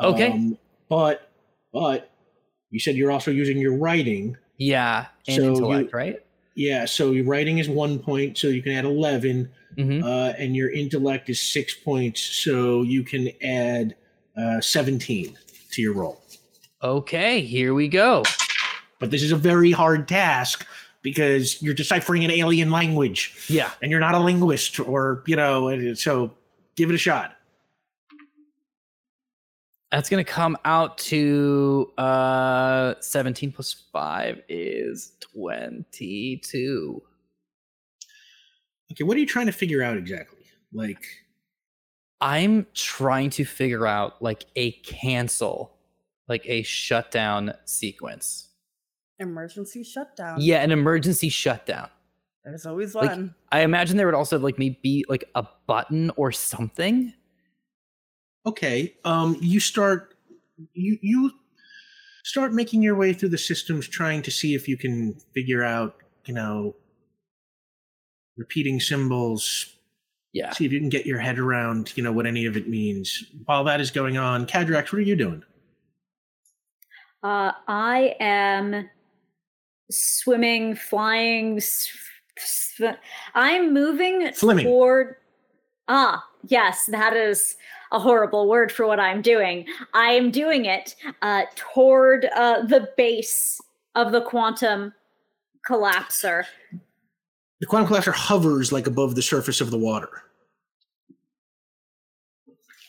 Okay. 0.00 0.32
Um, 0.32 0.58
but, 0.88 1.30
but 1.72 2.10
you 2.70 2.78
said 2.80 2.96
you're 2.96 3.12
also 3.12 3.30
using 3.30 3.58
your 3.58 3.76
writing. 3.76 4.36
yeah 4.58 5.06
and 5.28 5.36
So 5.36 5.42
you- 5.42 5.48
intellect 5.50 5.92
right 5.94 6.16
Yeah. 6.56 6.84
So 6.86 7.12
your 7.12 7.24
writing 7.24 7.58
is 7.58 7.68
one 7.68 7.98
point. 8.00 8.36
So 8.38 8.48
you 8.48 8.62
can 8.62 8.72
add 8.72 8.84
11. 8.84 9.50
hmm 9.78 10.02
uh, 10.04 10.32
and 10.36 10.54
your 10.56 10.70
intellect 10.70 11.30
is 11.30 11.40
six 11.40 11.74
points, 11.74 12.20
so 12.20 12.82
you 12.82 13.02
can 13.04 13.28
add 13.42 13.94
uh, 14.36 14.60
17 14.60 15.36
to 15.72 15.82
your 15.82 15.94
roll. 15.94 16.20
okay 16.82 17.40
here 17.42 17.74
we 17.74 17.88
go 17.88 18.22
But 18.98 19.10
this 19.10 19.22
is 19.22 19.32
a 19.32 19.36
very 19.36 19.72
hard 19.72 20.06
task 20.08 20.66
because 21.02 21.60
you're 21.60 21.74
deciphering 21.74 22.24
an 22.24 22.30
alien 22.30 22.70
language 22.70 23.34
yeah 23.48 23.70
and 23.82 23.90
you're 23.90 24.00
not 24.00 24.14
a 24.14 24.20
linguist 24.20 24.78
or, 24.80 25.22
you 25.26 25.34
know, 25.36 25.94
so 25.94 26.32
give 26.76 26.88
it 26.90 26.94
a 26.94 26.98
shot. 26.98 27.36
That's 29.90 30.08
gonna 30.08 30.24
come 30.24 30.56
out 30.64 30.96
to 31.12 31.92
uh 31.98 32.94
17 33.00 33.52
plus 33.52 33.74
5 33.92 34.40
is 34.48 35.12
22. 35.20 37.02
Okay, 38.92 39.04
what 39.04 39.16
are 39.16 39.20
you 39.20 39.26
trying 39.26 39.46
to 39.46 39.52
figure 39.52 39.82
out 39.82 39.96
exactly? 39.98 40.38
Like, 40.72 41.04
I'm 42.22 42.66
trying 42.72 43.30
to 43.30 43.44
figure 43.44 43.86
out 43.86 44.22
like 44.22 44.46
a 44.54 44.70
cancel, 44.70 45.74
like 46.28 46.42
a 46.46 46.62
shutdown 46.62 47.52
sequence. 47.64 48.48
Emergency 49.18 49.82
shutdown. 49.82 50.40
Yeah, 50.40 50.62
an 50.62 50.70
emergency 50.70 51.28
shutdown. 51.28 51.90
There's 52.44 52.64
always 52.64 52.94
Like, 52.94 53.10
one. 53.10 53.34
I 53.50 53.60
imagine 53.60 53.96
there 53.96 54.06
would 54.06 54.14
also 54.14 54.38
like 54.38 54.58
maybe 54.58 54.78
be 54.82 55.04
like 55.08 55.24
a 55.34 55.44
button 55.66 56.10
or 56.16 56.32
something. 56.32 57.12
Okay. 58.46 58.94
Um, 59.04 59.36
you 59.40 59.60
start 59.60 60.14
you 60.74 60.98
you 61.02 61.32
start 62.24 62.52
making 62.52 62.82
your 62.82 62.94
way 62.94 63.12
through 63.12 63.30
the 63.30 63.38
systems, 63.38 63.88
trying 63.88 64.22
to 64.22 64.30
see 64.30 64.54
if 64.54 64.68
you 64.68 64.76
can 64.76 65.14
figure 65.34 65.62
out, 65.64 65.96
you 66.24 66.34
know, 66.34 66.76
repeating 68.36 68.78
symbols. 68.80 69.76
Yeah. 70.32 70.52
See 70.52 70.64
if 70.64 70.72
you 70.72 70.80
can 70.80 70.88
get 70.88 71.04
your 71.04 71.18
head 71.18 71.38
around, 71.38 71.92
you 71.96 72.02
know, 72.02 72.12
what 72.12 72.26
any 72.26 72.46
of 72.46 72.56
it 72.56 72.68
means. 72.68 73.24
While 73.44 73.64
that 73.64 73.80
is 73.80 73.90
going 73.90 74.16
on, 74.16 74.46
Cadrax, 74.46 74.92
what 74.92 74.94
are 74.94 75.00
you 75.00 75.16
doing? 75.16 75.42
Uh, 77.22 77.52
I 77.68 78.16
am 78.18 78.88
swimming, 79.90 80.74
flying. 80.74 81.60
I'm 83.34 83.74
moving 83.74 84.32
Swimming. 84.32 84.64
toward. 84.64 85.16
Ah, 85.88 86.24
yes, 86.48 86.86
that 86.86 87.14
is 87.14 87.56
a 87.92 87.98
horrible 87.98 88.48
word 88.48 88.72
for 88.72 88.86
what 88.86 88.98
I'm 88.98 89.20
doing. 89.20 89.66
I 89.92 90.12
am 90.12 90.30
doing 90.30 90.64
it 90.64 90.96
uh, 91.20 91.42
toward 91.54 92.24
uh, 92.34 92.62
the 92.62 92.88
base 92.96 93.60
of 93.94 94.12
the 94.12 94.22
quantum 94.22 94.94
collapser. 95.68 96.44
The 97.62 97.66
quantum 97.66 97.88
collapser 97.88 98.12
hovers 98.12 98.72
like 98.72 98.88
above 98.88 99.14
the 99.14 99.22
surface 99.22 99.60
of 99.60 99.70
the 99.70 99.78
water. 99.78 100.10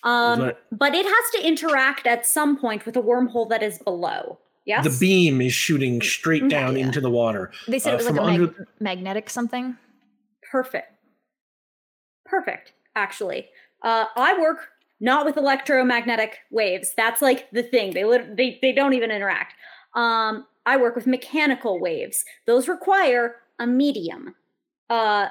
Um, 0.01 0.39
But- 0.39 0.65
but 0.71 0.95
it 0.95 1.05
has 1.05 1.31
to 1.33 1.47
interact 1.47 2.07
at 2.07 2.25
some 2.25 2.57
point 2.57 2.85
with 2.87 2.97
a 2.97 3.01
wormhole 3.01 3.47
that 3.49 3.61
is 3.61 3.77
below. 3.77 4.39
Yes. 4.65 4.83
The 4.83 4.97
beam 4.99 5.41
is 5.41 5.53
shooting 5.53 6.01
straight 6.01 6.49
down 6.49 6.75
Yeah. 6.75 6.85
into 6.87 6.99
the 6.99 7.11
water. 7.11 7.51
They 7.67 7.77
said 7.77 7.91
Uh, 7.91 7.93
it 7.93 7.97
was 7.97 8.05
like 8.07 8.15
from 8.15 8.23
a 8.25 8.31
mag- 8.31 8.39
under- 8.41 8.67
magnetic 8.79 9.29
something. 9.29 9.77
Perfect. 10.51 10.91
Perfect, 12.25 12.73
actually. 12.95 13.49
Uh, 13.83 14.05
I 14.15 14.39
work 14.39 14.69
not 14.99 15.23
with 15.23 15.37
electromagnetic 15.37 16.39
waves. 16.49 16.95
That's 16.97 17.21
like 17.21 17.47
the 17.51 17.61
thing. 17.63 17.91
They 17.93 18.05
lit- 18.05 18.35
they 18.37 18.57
they 18.61 18.71
don't 18.71 18.93
even 18.93 19.11
interact. 19.11 19.53
Um, 19.93 20.47
I 20.65 20.77
work 20.77 20.95
with 20.95 21.05
mechanical 21.05 21.79
waves. 21.79 22.25
Those 22.47 22.67
require 22.67 23.35
a 23.59 23.67
medium, 23.67 24.35
uh, 24.89 25.27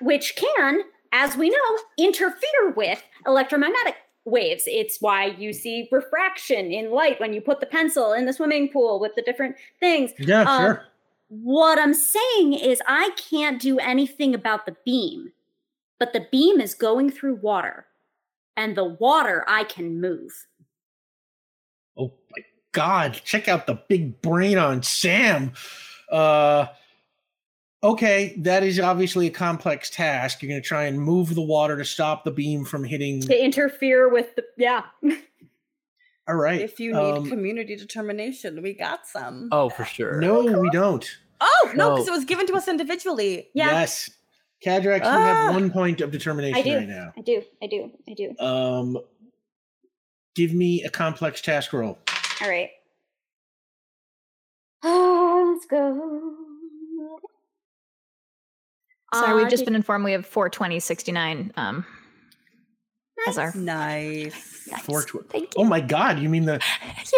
which 0.00 0.36
can, 0.36 0.80
as 1.12 1.36
we 1.36 1.50
know, 1.50 1.78
interfere 1.98 2.72
with 2.76 3.02
electromagnetic 3.26 3.96
waves. 4.24 4.64
It's 4.66 5.00
why 5.00 5.26
you 5.26 5.52
see 5.52 5.88
refraction 5.90 6.72
in 6.72 6.90
light 6.90 7.20
when 7.20 7.32
you 7.32 7.40
put 7.40 7.60
the 7.60 7.66
pencil 7.66 8.12
in 8.12 8.26
the 8.26 8.32
swimming 8.32 8.68
pool 8.70 9.00
with 9.00 9.14
the 9.14 9.22
different 9.22 9.56
things. 9.80 10.12
Yeah, 10.18 10.42
Um, 10.42 10.62
sure. 10.62 10.84
What 11.28 11.78
I'm 11.78 11.94
saying 11.94 12.54
is, 12.54 12.80
I 12.86 13.10
can't 13.16 13.60
do 13.60 13.78
anything 13.80 14.32
about 14.32 14.64
the 14.64 14.76
beam, 14.84 15.32
but 15.98 16.12
the 16.12 16.26
beam 16.30 16.60
is 16.60 16.72
going 16.74 17.10
through 17.10 17.36
water, 17.36 17.86
and 18.56 18.76
the 18.76 18.84
water 18.84 19.44
I 19.48 19.64
can 19.64 20.00
move. 20.00 20.46
Oh 21.96 22.12
my 22.30 22.44
god, 22.70 23.20
check 23.24 23.48
out 23.48 23.66
the 23.66 23.74
big 23.88 24.20
brain 24.22 24.56
on 24.56 24.84
Sam. 24.84 25.52
Uh 26.12 26.66
okay, 27.82 28.34
that 28.38 28.62
is 28.62 28.80
obviously 28.80 29.26
a 29.26 29.30
complex 29.30 29.90
task. 29.90 30.42
You're 30.42 30.48
going 30.50 30.62
to 30.62 30.66
try 30.66 30.84
and 30.84 31.00
move 31.00 31.34
the 31.34 31.42
water 31.42 31.76
to 31.76 31.84
stop 31.84 32.24
the 32.24 32.30
beam 32.30 32.64
from 32.64 32.84
hitting 32.84 33.20
To 33.22 33.44
interfere 33.44 34.08
with 34.08 34.34
the 34.36 34.44
yeah. 34.56 34.82
All 36.28 36.34
right. 36.34 36.60
If 36.60 36.80
you 36.80 36.92
need 36.92 36.98
um, 36.98 37.28
community 37.28 37.76
determination, 37.76 38.60
we 38.60 38.72
got 38.74 39.06
some. 39.06 39.48
Oh, 39.52 39.68
for 39.68 39.84
sure. 39.84 40.20
No, 40.20 40.40
we 40.60 40.70
don't. 40.70 41.08
Oh, 41.40 41.70
no, 41.74 41.90
because 41.94 42.06
No. 42.08 42.12
it 42.14 42.16
was 42.16 42.24
given 42.24 42.46
to 42.48 42.54
us 42.54 42.66
individually. 42.66 43.48
Yeah, 43.54 43.70
Yes. 43.70 44.10
Cadrax, 44.64 45.00
you 45.00 45.02
Ah. 45.04 45.18
have 45.46 45.54
one 45.54 45.70
point 45.70 46.00
of 46.00 46.10
determination 46.10 46.74
right 46.74 46.88
now. 46.88 47.12
I 47.16 47.20
do. 47.20 47.42
I 47.62 47.66
do. 47.66 47.92
I 48.08 48.14
do. 48.14 48.34
Um 48.44 48.98
give 50.34 50.52
me 50.52 50.82
a 50.82 50.90
complex 50.90 51.40
task 51.42 51.72
roll. 51.72 51.98
All 52.42 52.48
right. 52.48 52.70
Oh, 54.82 55.52
let's 55.54 55.66
go. 55.66 56.25
Sorry, 59.14 59.32
Uh, 59.32 59.36
we've 59.36 59.48
just 59.48 59.60
did- 59.60 59.66
been 59.66 59.74
informed 59.76 60.04
we 60.04 60.12
have 60.12 60.26
42069 60.26 61.52
um, 61.56 61.86
as 63.28 63.38
our. 63.38 63.52
Nice. 63.54 64.68
Nice. 64.70 64.82
Four 64.82 65.02
tw- 65.04 65.28
Thank 65.30 65.52
Oh 65.56 65.64
my 65.64 65.80
god, 65.80 66.18
you 66.18 66.28
mean 66.28 66.44
the 66.44 66.60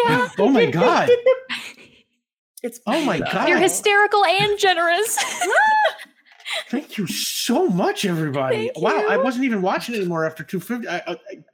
yeah. 0.05 0.29
Oh 0.39 0.49
my 0.49 0.67
god. 0.67 1.11
It's 2.63 2.81
Oh 2.87 3.05
my 3.05 3.19
god. 3.21 3.49
You're 3.49 3.59
hysterical 3.59 4.25
and 4.25 4.59
generous. 4.59 5.17
Thank 6.71 6.99
you 6.99 7.07
so 7.07 7.69
much, 7.69 8.05
everybody. 8.05 8.71
Thank 8.75 8.81
wow, 8.81 9.07
I 9.09 9.17
wasn't 9.17 9.45
even 9.45 9.63
watching 9.63 9.95
anymore 9.95 10.25
after 10.27 10.43
250. 10.43 10.89
I, 10.89 10.97
I, 10.97 11.13
I, 11.13 11.45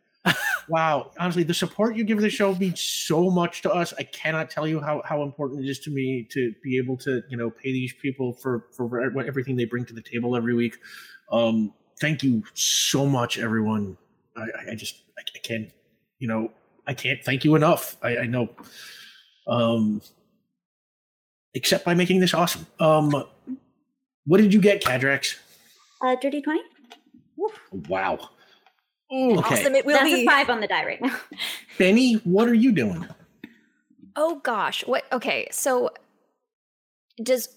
wow, 0.69 1.11
honestly, 1.19 1.43
the 1.43 1.55
support 1.55 1.97
you 1.97 2.05
give 2.05 2.21
the 2.21 2.31
show 2.31 2.55
means 2.55 2.81
so 2.81 3.31
much 3.31 3.63
to 3.63 3.73
us. 3.73 3.93
I 3.99 4.05
cannot 4.05 4.51
tell 4.51 4.67
you 4.67 4.81
how, 4.81 5.03
how 5.05 5.23
important 5.23 5.65
it 5.65 5.69
is 5.69 5.79
to 5.81 5.91
me 5.91 6.27
to 6.31 6.55
be 6.63 6.79
able 6.79 6.97
to, 6.99 7.23
you 7.29 7.37
know, 7.37 7.51
pay 7.51 7.73
these 7.73 7.93
people 8.01 8.33
for 8.33 8.67
for 8.73 8.87
what- 9.11 9.27
everything 9.27 9.57
they 9.57 9.65
bring 9.67 9.85
to 9.87 9.95
the 9.95 10.03
table 10.03 10.37
every 10.37 10.55
week. 10.55 10.77
Um, 11.31 11.73
thank 12.01 12.23
you 12.23 12.43
so 12.55 13.07
much, 13.07 13.39
everyone. 13.39 13.97
I, 14.37 14.71
I- 14.71 14.75
just 14.75 15.03
I, 15.19 15.23
I 15.35 15.39
can't, 15.41 15.71
you 16.19 16.29
know, 16.29 16.51
I 16.87 16.95
can't 16.95 17.23
thank 17.23 17.45
you 17.45 17.55
enough. 17.55 17.97
I, 18.03 18.19
I 18.19 18.27
know. 18.27 18.49
Um, 19.47 20.01
except 21.55 21.85
by 21.85 21.95
making 21.95 22.21
this 22.21 22.35
awesome. 22.35 22.67
Um, 22.81 23.25
what 24.27 24.39
did 24.41 24.55
you 24.55 24.61
get, 24.61 24.83
Cadrax? 24.83 25.37
Uh, 26.03 26.17
dirty 26.17 26.41
twenty. 26.41 26.63
Wow. 27.89 28.31
Okay. 29.13 29.37
Awesome, 29.37 29.75
it 29.75 29.87
will 29.87 29.95
That's 29.95 30.11
a 30.11 30.15
be. 30.15 30.27
five 30.27 30.51
on 30.51 30.61
the 30.61 30.67
die 30.67 30.85
right 30.85 31.01
now. 31.01 31.17
Benny, 31.79 32.15
what 32.25 32.49
are 32.49 32.55
you 32.55 32.73
doing? 32.73 33.07
oh 34.17 34.41
gosh. 34.43 34.87
What? 34.87 35.05
Okay. 35.13 35.49
So 35.51 35.91
does 37.23 37.49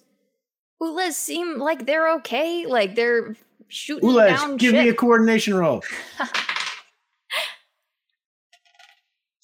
Ulez 0.81 1.13
seem 1.13 1.57
like 1.59 1.85
they're 1.85 2.13
okay? 2.15 2.65
Like 2.65 2.95
they're 2.95 3.35
shooting 3.67 4.09
Ulez, 4.09 4.37
down 4.37 4.57
give 4.57 4.73
me 4.73 4.89
a 4.89 4.93
coordination 4.93 5.55
roll. 5.55 5.83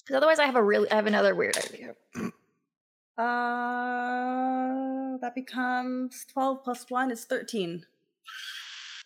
Because 0.04 0.18
otherwise, 0.18 0.38
I 0.38 0.44
have 0.44 0.56
a 0.56 0.62
really, 0.62 0.90
I 0.90 0.96
have 0.96 1.06
another 1.06 1.34
weird 1.34 1.56
idea. 1.56 1.94
Uh, 3.16 5.16
that 5.18 5.32
becomes 5.34 6.26
12 6.30 6.62
plus 6.62 6.84
1 6.90 7.10
is 7.10 7.24
13. 7.24 7.86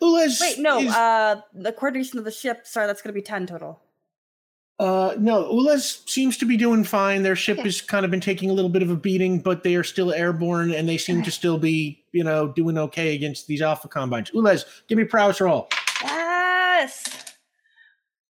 Ulez. 0.02 0.40
Wait, 0.40 0.58
no, 0.58 0.78
is- 0.78 0.92
uh, 0.92 1.40
the 1.54 1.72
coordination 1.72 2.18
of 2.18 2.24
the 2.24 2.30
ship, 2.30 2.66
sorry, 2.66 2.86
that's 2.86 3.02
going 3.02 3.12
to 3.12 3.18
be 3.18 3.22
10 3.22 3.46
total. 3.46 3.80
Uh, 4.78 5.14
no, 5.18 5.52
Ulez 5.52 6.08
seems 6.08 6.36
to 6.36 6.44
be 6.44 6.56
doing 6.56 6.84
fine. 6.84 7.24
Their 7.24 7.34
ship 7.34 7.56
Yeah. 7.56 7.64
has 7.64 7.80
kind 7.80 8.04
of 8.04 8.12
been 8.12 8.20
taking 8.20 8.48
a 8.48 8.52
little 8.52 8.68
bit 8.68 8.80
of 8.82 8.90
a 8.90 8.96
beating, 8.96 9.40
but 9.40 9.64
they 9.64 9.74
are 9.74 9.82
still 9.82 10.12
airborne 10.12 10.70
and 10.72 10.88
they 10.88 10.96
seem 10.98 11.22
to 11.24 11.32
still 11.32 11.58
be, 11.58 12.04
you 12.12 12.22
know, 12.22 12.46
doing 12.52 12.78
okay 12.78 13.16
against 13.16 13.48
these 13.48 13.60
alpha 13.60 13.88
combines. 13.88 14.30
Ulez, 14.30 14.64
give 14.86 14.96
me 14.96 15.02
prowess 15.04 15.40
roll. 15.40 15.68
Yes! 16.02 17.02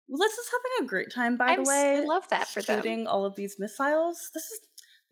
Well, 0.08 0.18
this 0.20 0.34
is 0.34 0.46
having 0.52 0.86
a 0.86 0.88
great 0.88 1.12
time, 1.12 1.36
by 1.36 1.46
I'm 1.48 1.64
the 1.64 1.68
way. 1.68 1.96
I 1.96 2.00
love 2.04 2.28
that 2.28 2.46
for 2.46 2.62
them. 2.62 2.78
shooting 2.78 3.06
all 3.08 3.24
of 3.24 3.34
these 3.34 3.56
missiles. 3.58 4.30
This 4.32 4.44
is 4.44 4.60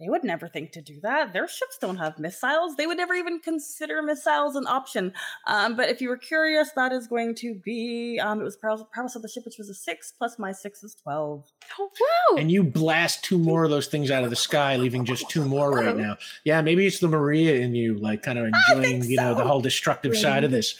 they 0.00 0.08
would 0.08 0.24
never 0.24 0.48
think 0.48 0.73
to 0.73 0.82
do 0.82 0.98
that. 1.02 1.32
Their 1.32 1.47
ships 1.47 1.78
don't 1.81 1.97
have 1.98 2.18
missiles. 2.18 2.74
They 2.76 2.86
would 2.86 2.97
never 2.97 3.14
even 3.14 3.39
consider 3.39 4.02
missiles 4.02 4.56
an 4.56 4.66
option. 4.66 5.12
Um, 5.47 5.76
but 5.76 5.89
if 5.89 6.00
you 6.00 6.08
were 6.08 6.16
curious, 6.16 6.70
that 6.74 6.92
is 6.92 7.06
going 7.06 7.36
to 7.36 7.55
be 7.64 8.18
um, 8.20 8.40
it 8.40 8.44
was 8.44 8.56
prowess, 8.56 8.82
prowess 8.92 9.14
of 9.14 9.23
the 9.23 9.28
ship, 9.28 9.44
which 9.44 9.56
was 9.56 9.68
a 9.68 9.74
six 9.74 10.12
plus 10.16 10.39
my 10.39 10.50
six 10.52 10.82
is 10.82 10.97
twelve. 10.97 11.44
Oh, 11.78 11.90
wow. 12.00 12.36
And 12.40 12.50
you 12.50 12.64
blast 12.64 13.23
two 13.24 13.39
more 13.39 13.62
of 13.64 13.70
those 13.70 13.86
things 13.86 14.10
out 14.10 14.24
of 14.24 14.31
the 14.31 14.36
sky, 14.36 14.76
leaving 14.76 15.05
just 15.05 15.31
two 15.31 15.44
more 15.44 15.70
right 15.70 15.97
now. 15.97 16.16
Yeah, 16.44 16.60
maybe 16.60 16.86
it's 16.86 16.98
the 16.98 17.08
Maria 17.08 17.55
in 17.60 17.74
you, 17.74 17.94
like 17.94 18.23
kind 18.23 18.39
of 18.39 18.47
enjoying, 18.47 19.00
think 19.00 19.05
you 19.10 19.16
know, 19.16 19.34
the 19.34 19.44
whole 19.44 19.60
destructive 19.60 20.16
side 20.16 20.42
of 20.44 20.50
this. 20.50 20.76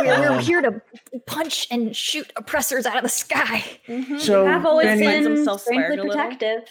We're, 0.00 0.06
we're 0.20 0.28
Um, 0.32 0.38
here 0.40 0.60
to 0.60 0.82
punch 1.26 1.68
and 1.70 1.94
shoot 1.96 2.32
oppressors 2.36 2.84
out 2.84 2.96
of 2.96 3.02
the 3.04 3.08
sky. 3.08 3.64
So, 4.18 4.46
I've 4.46 4.66
always 4.66 4.86
Benny- 4.86 5.04
Finds 5.06 5.26
been 5.28 5.36
himself 5.36 5.60
strangely 5.62 5.96
swearing 5.96 5.98
a 6.00 6.02
little. 6.04 6.62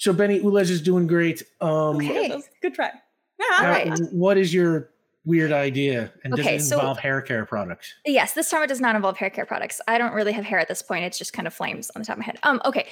So 0.00 0.12
Benny 0.12 0.40
Ulez 0.40 0.70
is 0.70 0.80
doing 0.82 1.06
great. 1.06 1.42
Um, 1.60 1.96
Okay. 1.96 2.28
that's 2.28 2.48
good 2.62 2.74
try. 2.74 2.90
now, 3.38 3.46
Yeah. 3.62 3.68
right. 3.70 3.98
What 4.12 4.36
is 4.38 4.52
your 4.52 4.90
weird 5.24 5.52
idea? 5.52 6.12
And 6.24 6.34
does 6.34 6.44
Okay, 6.44 6.56
it 6.56 6.60
so- 6.62 6.76
involve 6.78 6.98
hair 6.98 7.20
care 7.22 7.44
products? 7.46 7.94
Yes, 8.06 8.32
this 8.34 8.50
time 8.50 8.62
it 8.62 8.66
does 8.68 8.80
not 8.80 8.96
involve 8.96 9.16
hair 9.18 9.30
care 9.30 9.46
products. 9.46 9.80
I 9.88 9.98
don't 9.98 10.12
really 10.14 10.32
have 10.32 10.44
hair 10.44 10.58
at 10.58 10.68
this 10.68 10.82
point. 10.82 11.04
It's 11.04 11.18
just 11.18 11.32
kind 11.32 11.46
of 11.46 11.54
flames 11.54 11.90
on 11.94 12.02
the 12.02 12.06
top 12.06 12.14
of 12.14 12.18
my 12.20 12.24
head. 12.26 12.38
Um, 12.42 12.60
okay. 12.64 12.86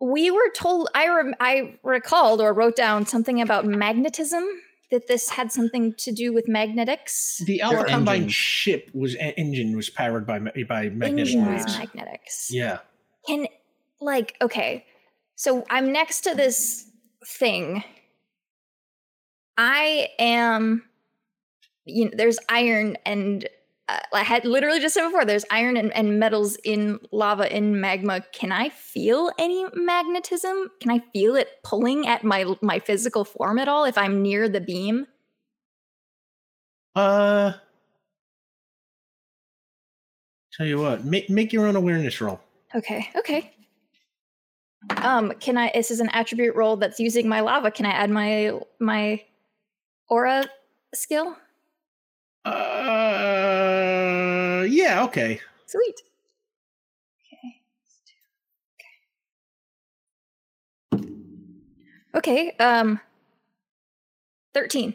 We 0.00 0.30
were 0.30 0.50
told 0.54 0.88
I 0.94 1.08
rem- 1.08 1.34
I 1.40 1.78
recalled 1.82 2.40
or 2.42 2.52
wrote 2.52 2.76
down 2.76 3.06
something 3.06 3.40
about 3.40 3.64
magnetism 3.64 4.44
that 4.90 5.06
this 5.08 5.30
had 5.30 5.50
something 5.50 5.94
to 5.94 6.12
do 6.12 6.32
with 6.34 6.46
magnetics. 6.48 7.42
The 7.46 7.60
Alpha 7.62 7.76
Their 7.78 7.86
Combine 7.86 8.14
engine. 8.16 8.28
ship 8.28 8.90
was 8.92 9.16
engine 9.18 9.74
was 9.74 9.88
powered 9.90 10.26
by 10.26 10.38
by 10.38 10.90
magnetic 10.90 11.18
Engines, 11.34 11.46
waves. 11.64 11.78
magnetics. 11.78 12.50
Yeah. 12.52 12.78
Can 13.26 13.48
like 14.00 14.36
okay. 14.42 14.84
So 15.36 15.64
I'm 15.70 15.92
next 15.92 16.22
to 16.22 16.34
this 16.34 16.86
thing. 17.24 17.84
I 19.56 20.08
am. 20.18 20.82
You 21.84 22.06
know, 22.06 22.10
there's 22.14 22.38
iron 22.48 22.96
and 23.06 23.48
uh, 23.88 24.00
I 24.12 24.24
had 24.24 24.44
literally 24.44 24.80
just 24.80 24.94
said 24.94 25.04
before. 25.06 25.24
There's 25.24 25.44
iron 25.50 25.76
and, 25.76 25.92
and 25.94 26.18
metals 26.18 26.56
in 26.64 26.98
lava 27.12 27.54
in 27.54 27.80
magma. 27.80 28.22
Can 28.32 28.50
I 28.50 28.70
feel 28.70 29.30
any 29.38 29.64
magnetism? 29.74 30.70
Can 30.80 30.90
I 30.90 31.00
feel 31.12 31.36
it 31.36 31.48
pulling 31.62 32.08
at 32.08 32.24
my 32.24 32.56
my 32.60 32.80
physical 32.80 33.24
form 33.24 33.58
at 33.58 33.68
all 33.68 33.84
if 33.84 33.96
I'm 33.96 34.22
near 34.22 34.48
the 34.48 34.60
beam? 34.60 35.06
Uh, 36.96 37.52
tell 40.52 40.66
you 40.66 40.78
what, 40.78 41.04
make 41.04 41.30
make 41.30 41.52
your 41.52 41.66
own 41.66 41.76
awareness 41.76 42.20
roll. 42.20 42.40
Okay. 42.74 43.08
Okay. 43.14 43.55
Um, 45.02 45.32
can 45.40 45.56
I? 45.58 45.70
This 45.74 45.90
is 45.90 46.00
an 46.00 46.08
attribute 46.12 46.54
roll 46.54 46.76
that's 46.76 47.00
using 47.00 47.28
my 47.28 47.40
lava. 47.40 47.70
Can 47.70 47.86
I 47.86 47.90
add 47.90 48.10
my 48.10 48.58
my 48.78 49.22
aura 50.08 50.44
skill? 50.94 51.36
Uh, 52.44 52.54
yeah, 54.68 55.02
okay. 55.04 55.40
Sweet. 55.66 55.94
Okay. 60.94 61.02
Okay. 62.14 62.52
Um. 62.58 63.00
Thirteen. 64.54 64.94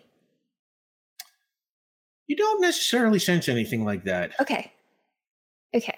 You 2.27 2.37
don't 2.37 2.61
necessarily 2.61 3.19
sense 3.19 3.49
anything 3.49 3.83
like 3.83 4.05
that. 4.05 4.31
Okay. 4.39 4.71
Okay. 5.75 5.97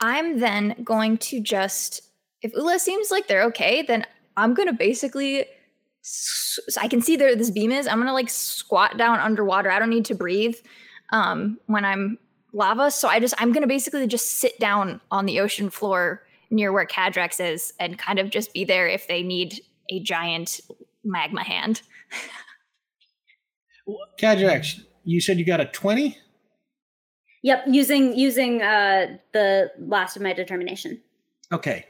I'm 0.00 0.38
then 0.40 0.76
going 0.82 1.18
to 1.18 1.40
just 1.40 2.05
if 2.46 2.52
Ula 2.54 2.78
seems 2.78 3.10
like 3.10 3.26
they're 3.26 3.42
okay, 3.44 3.82
then 3.82 4.06
I'm 4.36 4.54
gonna 4.54 4.72
basically 4.72 5.46
so 6.02 6.80
I 6.80 6.86
can 6.86 7.02
see 7.02 7.16
there 7.16 7.34
this 7.34 7.50
beam 7.50 7.72
is. 7.72 7.88
I'm 7.88 7.98
gonna 7.98 8.12
like 8.12 8.30
squat 8.30 8.96
down 8.96 9.18
underwater. 9.18 9.70
I 9.70 9.78
don't 9.78 9.90
need 9.90 10.04
to 10.06 10.14
breathe 10.14 10.56
um 11.12 11.58
when 11.66 11.84
I'm 11.84 12.18
lava. 12.52 12.90
So 12.90 13.08
I 13.08 13.18
just 13.18 13.34
I'm 13.38 13.52
gonna 13.52 13.66
basically 13.66 14.06
just 14.06 14.38
sit 14.38 14.58
down 14.60 15.00
on 15.10 15.26
the 15.26 15.40
ocean 15.40 15.70
floor 15.70 16.22
near 16.50 16.72
where 16.72 16.86
Cadrax 16.86 17.44
is 17.44 17.72
and 17.80 17.98
kind 17.98 18.20
of 18.20 18.30
just 18.30 18.54
be 18.54 18.64
there 18.64 18.86
if 18.86 19.08
they 19.08 19.22
need 19.22 19.60
a 19.90 20.00
giant 20.00 20.60
magma 21.04 21.42
hand. 21.42 21.82
Cadrax, 24.20 24.80
you 25.04 25.20
said 25.20 25.38
you 25.38 25.44
got 25.44 25.60
a 25.60 25.66
20? 25.66 26.16
Yep, 27.42 27.64
using 27.68 28.16
using 28.16 28.62
uh 28.62 29.18
the 29.32 29.72
last 29.80 30.16
of 30.16 30.22
my 30.22 30.32
determination. 30.32 31.00
Okay. 31.52 31.86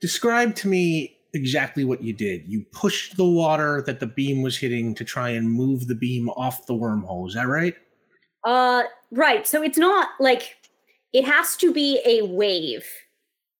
Describe 0.00 0.54
to 0.56 0.68
me 0.68 1.18
exactly 1.34 1.84
what 1.84 2.02
you 2.02 2.12
did. 2.12 2.46
You 2.46 2.64
pushed 2.72 3.16
the 3.16 3.24
water 3.24 3.82
that 3.86 4.00
the 4.00 4.06
beam 4.06 4.42
was 4.42 4.56
hitting 4.56 4.94
to 4.94 5.04
try 5.04 5.30
and 5.30 5.50
move 5.50 5.86
the 5.86 5.94
beam 5.94 6.28
off 6.30 6.66
the 6.66 6.74
wormhole. 6.74 7.28
Is 7.28 7.34
that 7.34 7.48
right? 7.48 7.74
Uh 8.44 8.84
right. 9.10 9.46
So 9.46 9.62
it's 9.62 9.78
not 9.78 10.08
like 10.20 10.56
it 11.12 11.24
has 11.24 11.56
to 11.56 11.72
be 11.72 12.00
a 12.04 12.22
wave. 12.22 12.86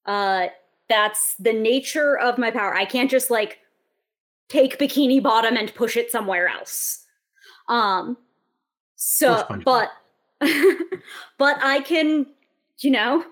Uh 0.07 0.47
that's 0.89 1.35
the 1.35 1.53
nature 1.53 2.17
of 2.19 2.39
my 2.39 2.51
power. 2.51 2.75
I 2.75 2.85
can't 2.85 3.11
just 3.11 3.31
like 3.31 3.59
take 4.49 4.79
bikini 4.79 5.23
bottom 5.23 5.57
and 5.57 5.75
push 5.75 5.97
it 5.97 6.11
somewhere 6.11 6.49
else. 6.49 7.05
Um 7.69 8.17
so 8.97 9.45
but 9.65 9.91
but 10.41 11.59
I 11.63 11.81
can, 11.81 12.27
you 12.79 12.91
know, 12.93 13.25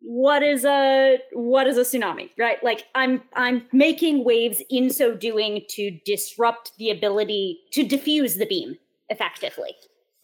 what 0.00 0.42
is 0.42 0.64
a 0.64 1.18
what 1.32 1.66
is 1.66 1.78
a 1.78 1.82
tsunami, 1.82 2.30
right? 2.38 2.62
Like 2.62 2.86
I'm 2.94 3.22
I'm 3.34 3.66
making 3.72 4.24
waves 4.24 4.62
in 4.70 4.90
so 4.90 5.14
doing 5.14 5.62
to 5.70 5.90
disrupt 6.04 6.72
the 6.78 6.90
ability 6.90 7.60
to 7.72 7.82
diffuse 7.82 8.36
the 8.36 8.46
beam 8.46 8.76
effectively. 9.08 9.74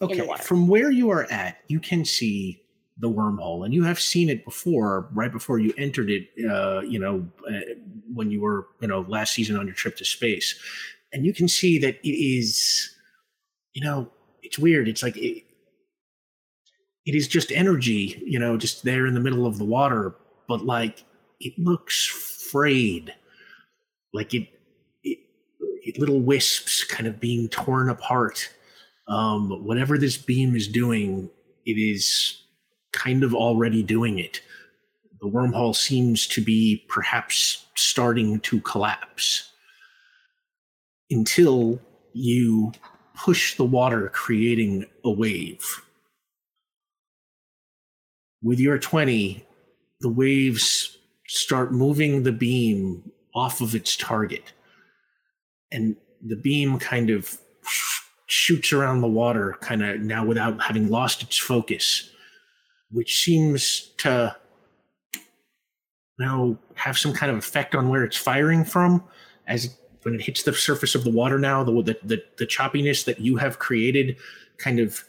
Okay. 0.01 0.27
From 0.41 0.67
where 0.67 0.91
you 0.91 1.09
are 1.11 1.31
at, 1.31 1.59
you 1.67 1.79
can 1.79 2.03
see 2.03 2.61
the 2.97 3.09
wormhole, 3.09 3.65
and 3.65 3.73
you 3.73 3.83
have 3.83 3.99
seen 3.99 4.29
it 4.29 4.45
before, 4.45 5.09
right 5.13 5.31
before 5.31 5.59
you 5.59 5.73
entered 5.77 6.09
it. 6.09 6.27
Uh, 6.49 6.81
you 6.81 6.99
know, 6.99 7.27
uh, 7.49 7.59
when 8.13 8.29
you 8.29 8.41
were, 8.41 8.67
you 8.81 8.87
know, 8.87 9.05
last 9.07 9.33
season 9.33 9.57
on 9.57 9.65
your 9.65 9.75
trip 9.75 9.95
to 9.97 10.05
space, 10.05 10.59
and 11.11 11.25
you 11.25 11.33
can 11.33 11.47
see 11.47 11.77
that 11.79 11.95
it 12.03 12.09
is, 12.09 12.93
you 13.73 13.83
know, 13.83 14.09
it's 14.41 14.59
weird. 14.59 14.87
It's 14.87 15.01
like 15.01 15.17
it, 15.17 15.43
it 17.05 17.15
is 17.15 17.27
just 17.27 17.51
energy, 17.51 18.21
you 18.25 18.39
know, 18.39 18.57
just 18.57 18.83
there 18.83 19.05
in 19.05 19.13
the 19.13 19.19
middle 19.19 19.45
of 19.45 19.57
the 19.57 19.65
water, 19.65 20.15
but 20.47 20.65
like 20.65 21.03
it 21.39 21.57
looks 21.57 22.05
frayed, 22.05 23.13
like 24.13 24.33
it, 24.33 24.47
it, 25.03 25.19
it 25.83 25.99
little 25.99 26.21
wisps 26.21 26.83
kind 26.83 27.07
of 27.07 27.19
being 27.19 27.49
torn 27.49 27.89
apart 27.89 28.49
um, 29.07 29.49
whatever 29.65 29.97
this 29.97 30.17
beam 30.17 30.55
is 30.55 30.67
doing, 30.67 31.29
it 31.65 31.73
is 31.73 32.41
kind 32.91 33.23
of 33.23 33.33
already 33.33 33.83
doing 33.83 34.19
it. 34.19 34.41
The 35.21 35.29
wormhole 35.29 35.75
seems 35.75 36.27
to 36.27 36.41
be 36.41 36.85
perhaps 36.89 37.65
starting 37.75 38.39
to 38.41 38.59
collapse 38.61 39.51
until 41.09 41.79
you 42.13 42.71
push 43.15 43.55
the 43.55 43.65
water, 43.65 44.09
creating 44.09 44.85
a 45.03 45.11
wave. 45.11 45.82
With 48.43 48.59
your 48.59 48.77
20, 48.77 49.45
the 50.01 50.09
waves 50.09 50.97
start 51.27 51.71
moving 51.71 52.23
the 52.23 52.31
beam 52.31 53.11
off 53.33 53.61
of 53.61 53.73
its 53.73 53.95
target. 53.95 54.53
And 55.71 55.95
the 56.21 56.35
beam 56.35 56.77
kind 56.77 57.09
of 57.09 57.37
shoots 58.27 58.73
around 58.73 59.01
the 59.01 59.07
water, 59.07 59.57
kind 59.61 59.83
of 59.83 60.01
now 60.01 60.25
without 60.25 60.61
having 60.61 60.89
lost 60.89 61.23
its 61.23 61.37
focus, 61.37 62.09
which 62.91 63.23
seems 63.23 63.91
to 63.99 64.35
now 66.19 66.57
have 66.75 66.97
some 66.97 67.13
kind 67.13 67.31
of 67.31 67.37
effect 67.37 67.75
on 67.75 67.89
where 67.89 68.03
it's 68.03 68.17
firing 68.17 68.65
from. 68.65 69.03
As 69.47 69.75
when 70.03 70.15
it 70.15 70.21
hits 70.21 70.43
the 70.43 70.53
surface 70.53 70.95
of 70.95 71.03
the 71.03 71.11
water, 71.11 71.39
now 71.39 71.63
the 71.63 71.71
the 71.81 71.97
the, 72.03 72.23
the 72.37 72.45
choppiness 72.45 73.05
that 73.05 73.19
you 73.19 73.37
have 73.37 73.59
created 73.59 74.17
kind 74.57 74.79
of 74.79 75.03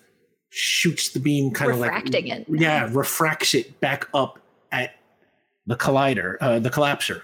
shoots 0.54 1.08
the 1.10 1.20
beam, 1.20 1.50
kind 1.50 1.70
of 1.72 1.78
like 1.78 1.90
Refracting 1.90 2.28
it. 2.28 2.46
yeah, 2.48 2.88
refracts 2.92 3.54
it 3.54 3.80
back 3.80 4.08
up 4.14 4.38
at 4.70 4.94
the 5.66 5.76
collider, 5.76 6.36
uh, 6.40 6.58
the 6.60 6.70
collapser. 6.70 7.22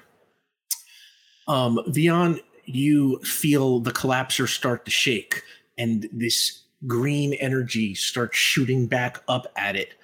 Um, 1.46 1.78
Vion, 1.88 2.40
you 2.64 3.18
feel 3.20 3.80
the 3.80 3.92
collapser 3.92 4.48
start 4.48 4.84
to 4.84 4.90
shake, 4.90 5.42
and 5.78 6.08
this 6.12 6.62
green 6.86 7.34
energy 7.34 7.94
starts 7.94 8.36
shooting 8.36 8.86
back 8.86 9.22
up 9.28 9.46
at 9.56 9.76
it. 9.76 9.94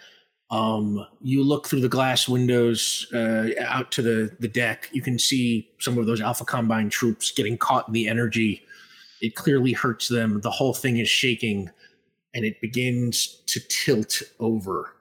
Um, 0.51 1.05
you 1.21 1.43
look 1.43 1.67
through 1.67 1.81
the 1.81 1.89
glass 1.89 2.29
windows 2.29 3.09
uh, 3.13 3.49
out 3.67 3.91
to 3.93 4.03
the, 4.03 4.37
the 4.39 4.47
deck. 4.49 4.89
You 4.93 5.03
can 5.03 5.19
see 5.19 5.69
some 5.81 5.99
of 5.99 6.07
those 6.07 6.21
Alpha 6.21 6.45
Combine 6.45 6.89
troops 6.91 7.33
getting 7.33 7.59
caught 7.59 7.89
in 7.89 7.95
the 7.95 8.07
energy. 8.09 8.63
It 9.21 9.35
clearly 9.35 9.73
hurts 9.73 10.07
them. 10.09 10.41
The 10.43 10.51
whole 10.51 10.75
thing 10.75 10.99
is 10.99 11.09
shaking, 11.09 11.71
and 12.37 12.45
it 12.45 12.61
begins 12.61 13.43
to 13.47 13.61
tilt 13.69 14.23
over. 14.39 14.93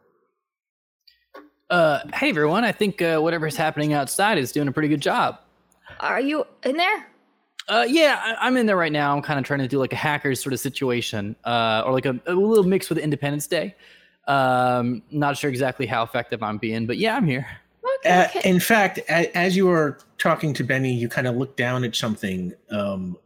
Uh, 1.69 1.99
hey 2.13 2.29
everyone, 2.29 2.63
I 2.63 2.71
think 2.71 3.01
uh, 3.01 3.19
whatever's 3.19 3.57
happening 3.57 3.91
outside 3.91 4.37
is 4.37 4.53
doing 4.53 4.69
a 4.69 4.71
pretty 4.71 4.87
good 4.87 5.01
job. 5.01 5.39
Are 5.99 6.21
you 6.21 6.45
in 6.63 6.77
there? 6.77 7.07
Uh, 7.67 7.85
yeah, 7.87 8.21
I, 8.23 8.47
I'm 8.47 8.55
in 8.55 8.67
there 8.67 8.77
right 8.77 8.91
now. 8.91 9.13
I'm 9.13 9.21
kind 9.21 9.37
of 9.37 9.45
trying 9.45 9.59
to 9.59 9.67
do 9.67 9.79
like 9.79 9.91
a 9.91 9.97
hackers 9.97 10.41
sort 10.41 10.53
of 10.53 10.59
situation, 10.59 11.35
uh, 11.43 11.83
or 11.85 11.91
like 11.91 12.05
a, 12.05 12.17
a 12.27 12.33
little 12.33 12.63
mix 12.63 12.87
with 12.87 12.99
Independence 12.99 13.47
Day. 13.47 13.75
Um, 14.27 15.01
not 15.11 15.37
sure 15.37 15.49
exactly 15.49 15.85
how 15.85 16.03
effective 16.03 16.41
I'm 16.41 16.57
being, 16.57 16.85
but 16.85 16.97
yeah, 16.97 17.17
I'm 17.17 17.27
here. 17.27 17.47
Okay. 17.99 18.09
Uh, 18.09 18.25
okay. 18.25 18.49
in 18.49 18.59
fact, 18.59 18.99
a, 19.09 19.35
as 19.35 19.57
you 19.57 19.69
are 19.69 19.99
talking 20.19 20.53
to 20.53 20.63
Benny, 20.63 20.93
you 20.93 21.09
kind 21.09 21.27
of 21.27 21.35
look 21.35 21.57
down 21.57 21.83
at 21.83 21.95
something. 21.95 22.53
Um, 22.69 23.17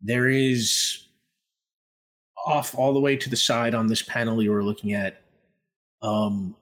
there 0.00 0.28
is 0.28 1.05
off 2.46 2.74
all 2.78 2.94
the 2.94 3.00
way 3.00 3.16
to 3.16 3.28
the 3.28 3.36
side 3.36 3.74
on 3.74 3.88
this 3.88 4.02
panel 4.02 4.42
you 4.42 4.52
were 4.52 4.62
looking 4.62 4.94
at, 4.94 5.20
um, 6.00 6.54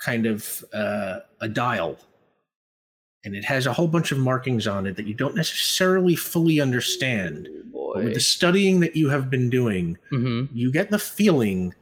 kind 0.00 0.26
of 0.26 0.64
uh, 0.74 1.20
a 1.40 1.48
dial, 1.48 1.96
and 3.24 3.34
it 3.36 3.44
has 3.44 3.66
a 3.66 3.72
whole 3.72 3.86
bunch 3.86 4.10
of 4.10 4.18
markings 4.18 4.66
on 4.66 4.86
it 4.86 4.96
that 4.96 5.06
you 5.06 5.14
don't 5.14 5.36
necessarily 5.36 6.16
fully 6.16 6.60
understand. 6.60 7.48
But 7.72 8.04
with 8.04 8.14
the 8.14 8.20
studying 8.20 8.80
that 8.80 8.96
you 8.96 9.08
have 9.10 9.30
been 9.30 9.48
doing, 9.48 9.96
hmm 10.10 10.46
you 10.52 10.72
get 10.72 10.90
the 10.90 10.98
feeling 10.98 11.72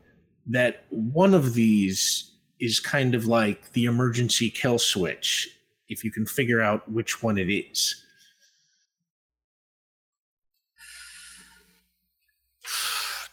that 0.47 0.85
one 0.91 1.33
of 1.35 1.55
these 1.55 2.33
is 2.59 2.79
kind 2.79 3.15
of 3.15 3.27
like 3.27 3.73
the 3.73 3.87
emergency 3.87 4.51
kill 4.51 4.79
switch 4.79 5.49
if 5.89 6.05
you 6.05 6.11
can 6.11 6.27
figure 6.27 6.61
out 6.61 6.91
which 6.91 7.23
one 7.23 7.39
it 7.39 7.51
is 7.51 8.05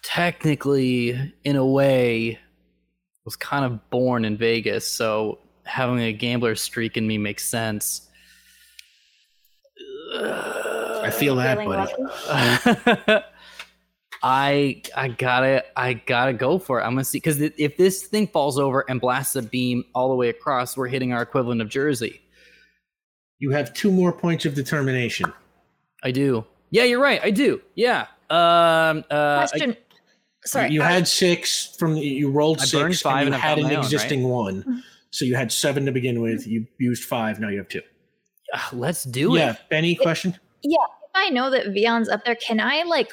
Technically, 0.08 1.34
in 1.44 1.58
a 1.58 1.66
way, 1.66 2.40
was 3.26 3.36
kind 3.36 3.66
of 3.66 3.90
born 3.90 4.24
in 4.24 4.38
Vegas, 4.38 4.88
so 4.88 5.40
having 5.66 6.00
a 6.00 6.14
gambler 6.14 6.56
streak 6.56 6.95
in 6.95 7.06
me 7.06 7.18
makes 7.18 7.45
sense. 7.45 8.10
I 10.16 11.11
feel 11.14 11.36
that, 11.36 11.58
buddy. 11.58 13.24
I 14.24 14.82
I 14.95 15.10
gotta 15.10 15.66
I 15.76 15.95
gotta 15.95 16.32
go 16.32 16.58
for 16.58 16.80
it. 16.80 16.84
I'm 16.86 16.92
gonna 16.94 17.03
see 17.03 17.18
because 17.18 17.42
if 17.42 17.76
this 17.76 18.03
thing 18.06 18.27
falls 18.27 18.58
over 18.58 18.86
and 18.90 19.02
blasts 19.02 19.36
a 19.36 19.42
beam 19.42 19.84
all 19.94 20.08
the 20.08 20.16
way 20.16 20.30
across, 20.30 20.77
we're 20.77 20.88
hitting 20.88 21.11
our 21.11 21.22
equivalent 21.22 21.61
of 21.61 21.68
Jersey. 21.68 22.22
You 23.40 23.52
have 23.52 23.74
two 23.74 23.92
more 23.92 24.14
points 24.14 24.45
of 24.45 24.53
determination. 24.56 25.34
I 26.02 26.11
do. 26.11 26.45
Yeah, 26.69 26.86
you're 26.86 27.02
right. 27.02 27.19
I 27.22 27.30
do. 27.32 27.61
Yeah. 27.76 28.08
Um. 28.30 29.03
Uh. 29.11 29.44
I- 29.44 29.48
Question. 29.50 29.76
Sorry. 30.46 30.72
you 30.72 30.82
I- 30.82 30.92
had 30.92 31.08
six 31.08 31.76
from 31.78 31.96
you 31.98 32.30
rolled 32.30 32.60
I 32.62 32.66
six, 32.66 33.02
five 33.02 33.28
and 33.28 33.36
and 33.36 33.44
you 33.44 33.50
I've 33.50 33.58
had 33.58 33.58
an 33.60 33.64
my 33.66 33.70
own, 33.72 33.76
right? 33.78 33.84
existing 33.86 34.24
one. 34.28 34.84
So 35.12 35.26
you 35.26 35.36
had 35.36 35.52
seven 35.52 35.86
to 35.86 35.92
begin 35.92 36.22
with. 36.22 36.46
You 36.48 36.66
used 36.80 37.04
five. 37.04 37.40
Now 37.40 37.50
you 37.50 37.58
have 37.58 37.70
two. 37.70 37.82
Ah, 38.54 38.70
let's 38.74 39.04
do 39.04 39.36
it. 39.36 39.40
yeah, 39.40 39.52
it. 39.54 39.60
Benny, 39.70 39.96
question. 39.96 40.38
yeah, 40.64 40.78
if 41.04 41.10
I 41.16 41.30
know 41.30 41.50
that 41.50 41.68
Vion's 41.74 42.08
up 42.10 42.24
there, 42.24 42.36
can 42.36 42.60
I 42.60 42.84
like 42.84 43.12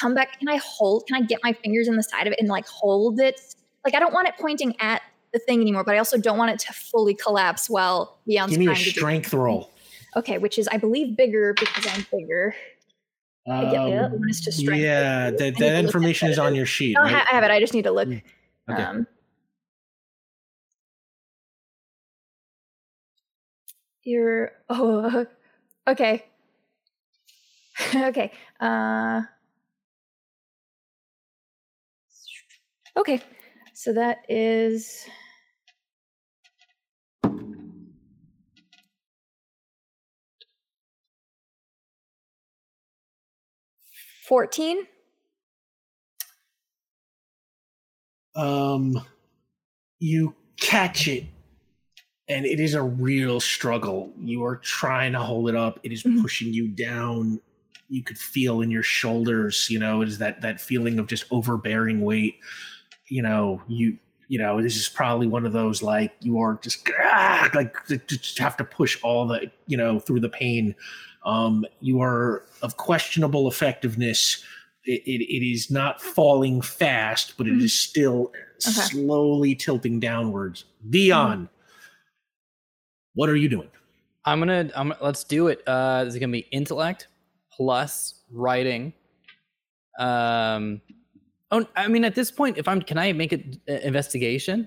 come 0.00 0.14
back? 0.14 0.38
Can 0.38 0.48
I 0.48 0.56
hold? 0.56 1.06
Can 1.06 1.22
I 1.22 1.26
get 1.26 1.40
my 1.42 1.52
fingers 1.52 1.88
in 1.88 1.96
the 1.96 2.02
side 2.02 2.26
of 2.26 2.32
it 2.32 2.40
and 2.40 2.48
like 2.48 2.66
hold 2.66 3.20
it? 3.20 3.40
Like 3.84 3.94
I 3.94 3.98
don't 3.98 4.12
want 4.12 4.28
it 4.28 4.34
pointing 4.38 4.74
at 4.80 5.00
the 5.32 5.38
thing 5.38 5.60
anymore, 5.60 5.84
but 5.84 5.94
I 5.94 5.98
also 5.98 6.18
don't 6.18 6.38
want 6.38 6.50
it 6.50 6.58
to 6.60 6.72
fully 6.72 7.14
collapse 7.14 7.70
while 7.70 8.18
Vion's 8.26 8.50
Give 8.50 8.58
me 8.60 8.66
a 8.66 8.68
trying 8.70 8.84
to 8.84 8.90
strength 8.90 9.32
roll. 9.34 9.70
Okay, 10.16 10.38
which 10.38 10.58
is 10.58 10.66
I 10.68 10.76
believe 10.78 11.16
bigger 11.16 11.54
because 11.54 11.86
I'm 11.92 12.06
bigger. 12.10 12.54
I 13.48 13.62
get 13.62 13.72
the 13.72 13.96
other 14.04 14.18
to 14.18 14.52
strength. 14.52 14.80
yeah, 14.80 15.30
that, 15.30 15.56
that 15.58 15.84
information 15.84 16.28
is 16.28 16.38
on 16.38 16.54
your 16.54 16.66
sheet. 16.66 16.96
I 16.96 17.02
right? 17.02 17.26
I 17.30 17.34
have 17.34 17.44
it. 17.44 17.50
I 17.50 17.60
just 17.60 17.74
need 17.74 17.84
to 17.84 17.92
look. 17.92 18.08
Mm, 18.08 18.22
okay. 18.70 18.82
Um, 18.82 19.06
you're 24.06 24.52
oh 24.70 25.26
okay 25.88 26.24
okay 27.94 28.32
uh 28.60 29.22
okay 32.96 33.20
so 33.74 33.92
that 33.92 34.18
is 34.28 35.04
Fourteen. 44.26 44.86
um 48.34 49.00
you 49.98 50.34
catch 50.60 51.08
it 51.08 51.24
and 52.28 52.44
it 52.44 52.60
is 52.60 52.74
a 52.74 52.82
real 52.82 53.40
struggle. 53.40 54.12
You 54.20 54.44
are 54.44 54.56
trying 54.56 55.12
to 55.12 55.20
hold 55.20 55.48
it 55.48 55.54
up. 55.56 55.80
It 55.84 55.92
is 55.92 56.02
Mhm. 56.02 56.20
pushing 56.20 56.52
you 56.52 56.68
down. 56.68 57.40
You 57.88 58.02
could 58.02 58.18
feel 58.18 58.60
in 58.60 58.70
your 58.70 58.82
shoulders 58.82 59.68
you 59.70 59.78
know 59.78 60.02
it 60.02 60.08
is 60.08 60.18
that 60.18 60.42
that 60.42 60.60
feeling 60.60 60.98
of 60.98 61.06
just 61.06 61.24
overbearing 61.30 62.02
weight. 62.02 62.36
You 63.08 63.22
know 63.22 63.62
you 63.68 63.98
you 64.28 64.38
know 64.38 64.60
this 64.60 64.76
is 64.76 64.88
probably 64.88 65.28
one 65.28 65.46
of 65.46 65.52
those 65.52 65.82
like 65.82 66.12
you 66.20 66.38
are 66.40 66.58
just 66.62 66.86
ah, 67.00 67.48
like 67.54 67.74
just 68.08 68.36
have 68.38 68.56
to 68.58 68.64
push 68.64 68.98
all 69.02 69.26
the 69.26 69.50
you 69.66 69.76
know 69.78 69.98
through 69.98 70.20
the 70.20 70.28
pain 70.28 70.74
um 71.26 71.66
you 71.80 72.00
are 72.00 72.44
of 72.62 72.76
questionable 72.78 73.46
effectiveness 73.48 74.42
it, 74.84 75.02
it, 75.04 75.20
it 75.22 75.46
is 75.46 75.70
not 75.70 76.00
falling 76.00 76.62
fast 76.62 77.34
but 77.36 77.46
it 77.46 77.60
is 77.60 77.78
still 77.78 78.32
slowly 78.58 79.54
tilting 79.54 80.00
downwards 80.00 80.64
Vion 80.88 81.48
what 83.14 83.28
are 83.28 83.36
you 83.36 83.48
doing 83.48 83.68
I'm 84.28 84.40
gonna. 84.40 84.68
I'm. 84.74 84.92
Let's 85.00 85.22
do 85.22 85.46
it. 85.46 85.62
Uh. 85.68 86.02
This 86.04 86.14
is 86.14 86.20
gonna 86.20 86.32
be 86.32 86.48
intellect 86.50 87.06
plus 87.52 88.22
writing. 88.32 88.92
Um. 90.00 90.80
Oh, 91.52 91.64
I 91.76 91.86
mean, 91.86 92.04
at 92.04 92.16
this 92.16 92.32
point, 92.32 92.58
if 92.58 92.66
I'm, 92.66 92.82
can 92.82 92.98
I 92.98 93.12
make 93.12 93.30
an 93.30 93.60
investigation? 93.68 94.66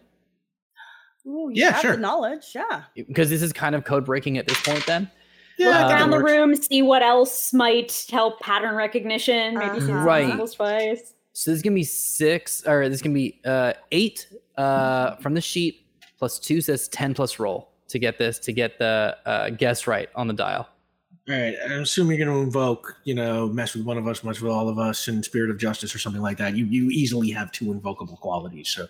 Ooh, 1.27 1.49
you 1.53 1.61
Yeah, 1.61 1.71
have 1.71 1.81
sure. 1.81 1.91
the 1.97 2.01
knowledge. 2.01 2.45
Yeah. 2.55 2.83
Because 2.95 3.29
this 3.29 3.41
is 3.41 3.51
kind 3.51 3.75
of 3.75 3.83
code 3.83 4.05
breaking 4.05 4.37
at 4.37 4.47
this 4.47 4.61
point. 4.61 4.85
Then. 4.85 5.11
Look 5.65 5.75
around 5.91 6.09
the 6.11 6.17
works. 6.17 6.31
room, 6.31 6.55
see 6.55 6.81
what 6.81 7.01
else 7.01 7.53
might 7.53 8.05
help 8.09 8.39
pattern 8.39 8.75
recognition. 8.75 9.57
Maybe 9.57 9.79
see 9.79 9.91
Uh-huh. 9.91 10.03
Right. 10.05 10.27
symbols 10.29 10.55
twice. 10.55 11.13
So 11.33 11.51
this 11.51 11.57
is 11.57 11.61
gonna 11.61 11.75
be 11.75 11.83
six, 11.83 12.63
or 12.65 12.87
this 12.89 12.97
is 12.97 13.01
gonna 13.01 13.13
be 13.13 13.39
uh 13.45 13.73
eight 13.91 14.27
uh 14.57 15.15
from 15.17 15.33
the 15.33 15.41
sheet 15.41 15.85
plus 16.17 16.37
two 16.39 16.59
says 16.61 16.87
ten 16.89 17.13
plus 17.13 17.39
roll 17.39 17.69
to 17.87 17.97
get 17.99 18.17
this 18.17 18.39
to 18.39 18.51
get 18.53 18.77
the 18.77 19.17
uh, 19.25 19.49
guess 19.51 19.87
right 19.87 20.09
on 20.15 20.27
the 20.27 20.33
dial. 20.33 20.67
all 21.29 21.35
right 21.35 21.55
i'm 21.65 21.81
assuming 21.83 22.17
you're 22.19 22.27
going 22.27 22.37
to 22.37 22.43
invoke 22.43 22.95
you 23.05 23.15
know 23.15 23.47
mess 23.47 23.73
with 23.73 23.85
one 23.85 23.97
of 23.97 24.05
us 24.07 24.23
mess 24.23 24.41
with 24.41 24.51
all 24.51 24.67
of 24.69 24.77
us 24.77 25.07
in 25.07 25.23
spirit 25.23 25.49
of 25.49 25.57
justice 25.57 25.95
or 25.95 25.99
something 25.99 26.21
like 26.21 26.37
that 26.37 26.55
you 26.57 26.65
you 26.65 26.89
easily 26.89 27.29
have 27.31 27.51
two 27.51 27.71
invocable 27.71 28.17
qualities 28.17 28.67
so 28.69 28.85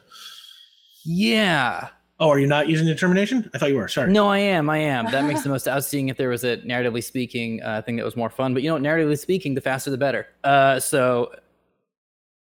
Yeah. 1.05 1.89
Oh 2.21 2.29
are 2.29 2.37
you 2.39 2.47
not 2.47 2.67
using 2.67 2.85
determination 2.85 3.49
i 3.53 3.57
thought 3.57 3.69
you 3.69 3.75
were 3.77 3.87
sorry 3.87 4.11
No, 4.11 4.27
I 4.27 4.39
am. 4.39 4.69
I 4.69 4.77
am. 4.79 5.05
That 5.11 5.23
makes 5.25 5.41
the 5.43 5.49
most. 5.49 5.67
I 5.69 5.75
was 5.75 5.87
seeing 5.87 6.09
if 6.09 6.17
there 6.17 6.29
was 6.29 6.43
a 6.43 6.57
narratively 6.57 7.03
speaking 7.03 7.61
uh, 7.63 7.81
thing 7.81 7.95
that 7.95 8.03
was 8.05 8.15
more 8.17 8.29
fun, 8.29 8.53
but 8.53 8.61
you 8.63 8.69
know, 8.69 8.77
narratively 8.77 9.17
speaking, 9.17 9.53
the 9.55 9.61
faster 9.61 9.89
the 9.89 9.97
better. 9.97 10.27
Uh, 10.43 10.79
so 10.79 11.31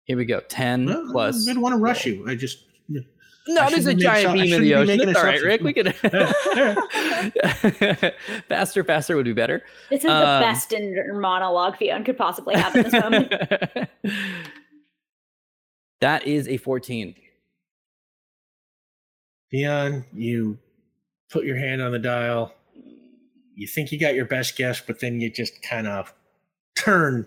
here 0.04 0.16
we 0.16 0.24
go. 0.24 0.38
Ten 0.48 0.86
Well, 0.86 1.08
plus. 1.10 1.42
I 1.46 1.50
didn't 1.50 1.62
want 1.62 1.72
to 1.74 1.78
rush 1.78 2.06
you. 2.06 2.24
I 2.28 2.36
just 2.36 2.64
No, 3.48 3.60
I 3.62 3.70
there's 3.70 3.86
a 3.86 3.94
giant 3.94 4.34
beam 4.34 4.42
in 4.42 4.48
shouldn't 4.48 4.62
the 4.62 4.68
be 4.70 4.74
ocean. 4.74 4.86
making 4.86 5.06
That's 5.06 5.18
all 5.18 5.24
right, 5.24 5.42
Rick. 5.42 5.62
We 5.62 5.74
assumptions. 5.74 6.00
could. 8.00 8.14
faster, 8.48 8.84
faster 8.84 9.16
would 9.16 9.24
be 9.24 9.32
better. 9.32 9.62
This 9.90 10.04
is 10.04 10.10
Um, 10.10 10.20
the 10.20 10.46
best 10.46 10.72
in 10.72 11.20
monologue 11.20 11.74
Vion 11.76 12.04
could 12.04 12.16
possibly 12.18 12.54
have 12.56 12.74
in 12.76 12.84
this 12.84 12.92
moment. 13.04 13.32
that 16.00 16.26
is 16.26 16.46
a 16.48 16.56
14. 16.56 17.14
Vion, 19.52 20.04
you 20.12 20.58
put 21.30 21.44
your 21.44 21.56
hand 21.56 21.82
on 21.82 21.92
the 21.92 21.98
dial. 21.98 22.54
You 23.54 23.66
think 23.66 23.92
you 23.92 23.98
got 23.98 24.14
your 24.14 24.26
best 24.26 24.56
guess, 24.56 24.80
but 24.80 25.00
then 25.00 25.20
you 25.20 25.30
just 25.30 25.62
kind 25.62 25.86
of 25.86 26.12
turn. 26.76 27.26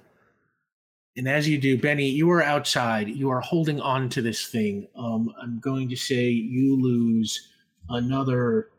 And 1.18 1.28
as 1.28 1.48
you 1.48 1.58
do, 1.58 1.78
Benny, 1.78 2.08
you 2.08 2.30
are 2.32 2.44
outside. 2.44 3.10
You 3.10 3.30
are 3.30 3.42
holding 3.42 3.82
on 3.82 4.10
to 4.10 4.22
this 4.22 4.48
thing. 4.48 4.88
Um, 4.96 5.34
I'm 5.42 5.60
going 5.60 5.90
to 5.90 5.96
say 5.96 6.30
you 6.30 6.80
lose 6.80 7.50
another 7.90 8.70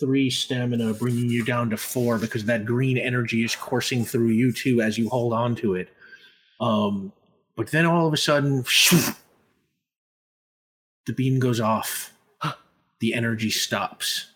three 0.00 0.30
stamina, 0.30 0.94
bringing 0.94 1.28
you 1.28 1.44
down 1.44 1.68
to 1.70 1.76
four 1.76 2.18
because 2.18 2.46
that 2.46 2.64
green 2.64 2.96
energy 2.96 3.44
is 3.44 3.54
coursing 3.54 4.04
through 4.04 4.28
you 4.28 4.50
too 4.52 4.80
as 4.80 4.96
you 4.96 5.08
hold 5.10 5.34
on 5.34 5.54
to 5.56 5.74
it. 5.74 5.90
Um, 6.60 7.12
but 7.56 7.70
then 7.70 7.84
all 7.84 8.06
of 8.06 8.12
a 8.12 8.16
sudden, 8.16 8.64
the 11.06 11.12
beam 11.12 11.38
goes 11.38 11.60
off. 11.60 12.13
The 13.00 13.14
energy 13.14 13.50
stops. 13.50 14.26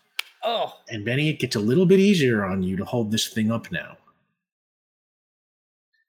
Oh. 0.43 0.73
And 0.89 1.03
Benny, 1.03 1.29
it 1.29 1.39
gets 1.39 1.55
a 1.55 1.59
little 1.59 1.85
bit 1.85 1.99
easier 1.99 2.45
on 2.45 2.63
you 2.63 2.75
to 2.77 2.85
hold 2.85 3.11
this 3.11 3.27
thing 3.27 3.51
up 3.51 3.71
now. 3.71 3.97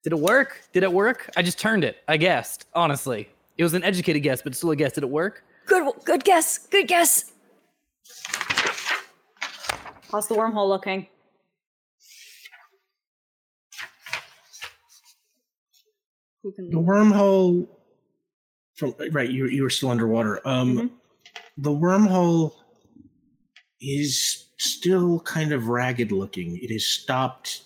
Did 0.03 0.13
it 0.13 0.19
work? 0.19 0.63
Did 0.73 0.83
it 0.83 0.93
work? 0.93 1.31
I 1.37 1.43
just 1.43 1.59
turned 1.59 1.85
it. 1.85 1.99
I 2.09 2.17
guessed. 2.17 2.67
Honestly, 2.75 3.29
it 3.59 3.63
was 3.63 3.75
an 3.75 3.85
educated 3.85 4.23
guess, 4.23 4.41
but 4.41 4.55
still 4.55 4.71
a 4.71 4.77
guess. 4.77 4.93
Did 4.93 5.05
it 5.05 5.11
work? 5.11 5.45
Good, 5.67 5.93
good 6.05 6.25
guess. 6.25 6.59
Good 6.59 6.89
guess. 6.89 7.33
How's 10.11 10.27
the 10.27 10.35
wormhole 10.35 10.69
looking? 10.69 11.07
Who 16.43 16.53
can 16.53 16.71
The 16.71 16.79
wormhole 16.79 17.69
from 18.75 18.95
right, 19.13 19.29
you 19.31 19.47
you 19.47 19.63
were 19.63 19.71
still 19.71 19.91
underwater. 19.91 20.41
Um 20.49 20.77
Mhm. 20.77 20.91
The 21.61 21.71
wormhole 21.71 22.55
is 23.81 24.47
still 24.59 25.21
kind 25.21 25.53
of 25.53 25.69
ragged 25.69 26.13
looking. 26.13 26.59
It 26.63 26.71
has 26.73 26.85
stopped 26.87 27.63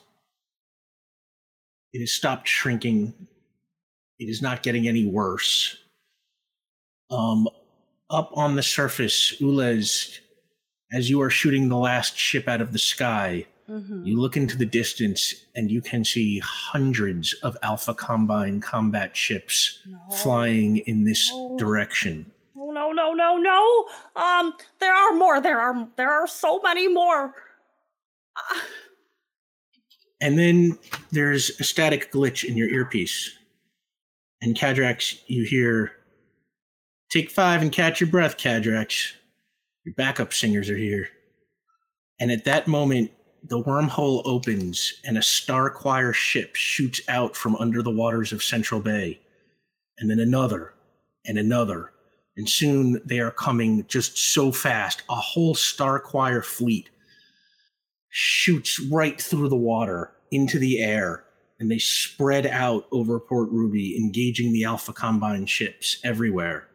it 1.92 2.00
has 2.00 2.12
stopped 2.12 2.48
shrinking. 2.48 3.14
It 4.18 4.24
is 4.28 4.42
not 4.42 4.62
getting 4.62 4.88
any 4.88 5.06
worse. 5.06 5.76
Um 7.10 7.48
up 8.10 8.30
on 8.34 8.56
the 8.56 8.62
surface, 8.62 9.34
Ulez, 9.40 10.18
as 10.92 11.08
you 11.08 11.20
are 11.22 11.30
shooting 11.30 11.68
the 11.68 11.76
last 11.76 12.16
ship 12.16 12.48
out 12.48 12.60
of 12.60 12.72
the 12.72 12.78
sky, 12.78 13.46
Mhm. 13.68 14.06
You 14.06 14.20
look 14.20 14.36
into 14.36 14.58
the 14.58 14.66
distance 14.66 15.34
and 15.54 15.70
you 15.70 15.80
can 15.80 16.04
see 16.04 16.38
hundreds 16.40 17.32
of 17.42 17.56
Alpha 17.62 17.94
Combine 17.94 18.60
combat 18.60 19.16
ships 19.16 19.78
No. 19.86 19.98
flying 20.16 20.78
in 20.78 21.04
this 21.04 21.30
No. 21.30 21.56
direction. 21.58 22.30
No 23.14 23.36
no! 23.36 23.86
Um, 24.16 24.54
there 24.80 24.94
are 24.94 25.12
more. 25.14 25.40
There 25.40 25.60
are 25.60 25.88
there 25.96 26.10
are 26.10 26.26
so 26.26 26.60
many 26.62 26.88
more. 26.88 27.34
And 30.20 30.38
then 30.38 30.78
there's 31.10 31.50
a 31.60 31.64
static 31.64 32.10
glitch 32.10 32.44
in 32.44 32.56
your 32.56 32.68
earpiece. 32.68 33.30
And 34.40 34.56
Cadrax, 34.56 35.20
you 35.26 35.44
hear, 35.44 35.92
Take 37.14 37.30
five 37.30 37.62
and 37.62 37.70
catch 37.70 38.00
your 38.00 38.10
breath, 38.10 38.36
Cadrax. 38.36 39.12
Your 39.84 39.94
backup 39.94 40.32
singers 40.34 40.68
are 40.68 40.76
here. 40.76 41.08
And 42.18 42.32
at 42.32 42.44
that 42.44 42.66
moment, 42.66 43.12
the 43.44 43.62
wormhole 43.62 44.22
opens 44.24 44.94
and 45.04 45.16
a 45.16 45.22
star 45.22 45.70
choir 45.70 46.12
ship 46.12 46.56
shoots 46.56 47.00
out 47.06 47.36
from 47.36 47.54
under 47.54 47.82
the 47.82 47.90
waters 47.92 48.32
of 48.32 48.42
Central 48.42 48.80
Bay, 48.80 49.20
and 49.96 50.10
then 50.10 50.18
another 50.18 50.74
and 51.24 51.38
another. 51.38 51.92
And 52.36 52.48
soon 52.48 53.00
they 53.04 53.20
are 53.20 53.30
coming 53.30 53.86
just 53.86 54.18
so 54.18 54.50
fast. 54.50 55.02
A 55.08 55.14
whole 55.14 55.54
Star 55.54 56.00
Choir 56.00 56.42
fleet 56.42 56.90
shoots 58.08 58.80
right 58.80 59.20
through 59.20 59.48
the 59.48 59.56
water 59.56 60.12
into 60.30 60.58
the 60.58 60.80
air, 60.80 61.24
and 61.58 61.70
they 61.70 61.78
spread 61.78 62.46
out 62.46 62.86
over 62.90 63.20
Port 63.20 63.50
Ruby, 63.50 63.96
engaging 63.96 64.52
the 64.52 64.64
Alpha 64.64 64.92
Combine 64.92 65.46
ships 65.46 65.98
everywhere. 66.02 66.68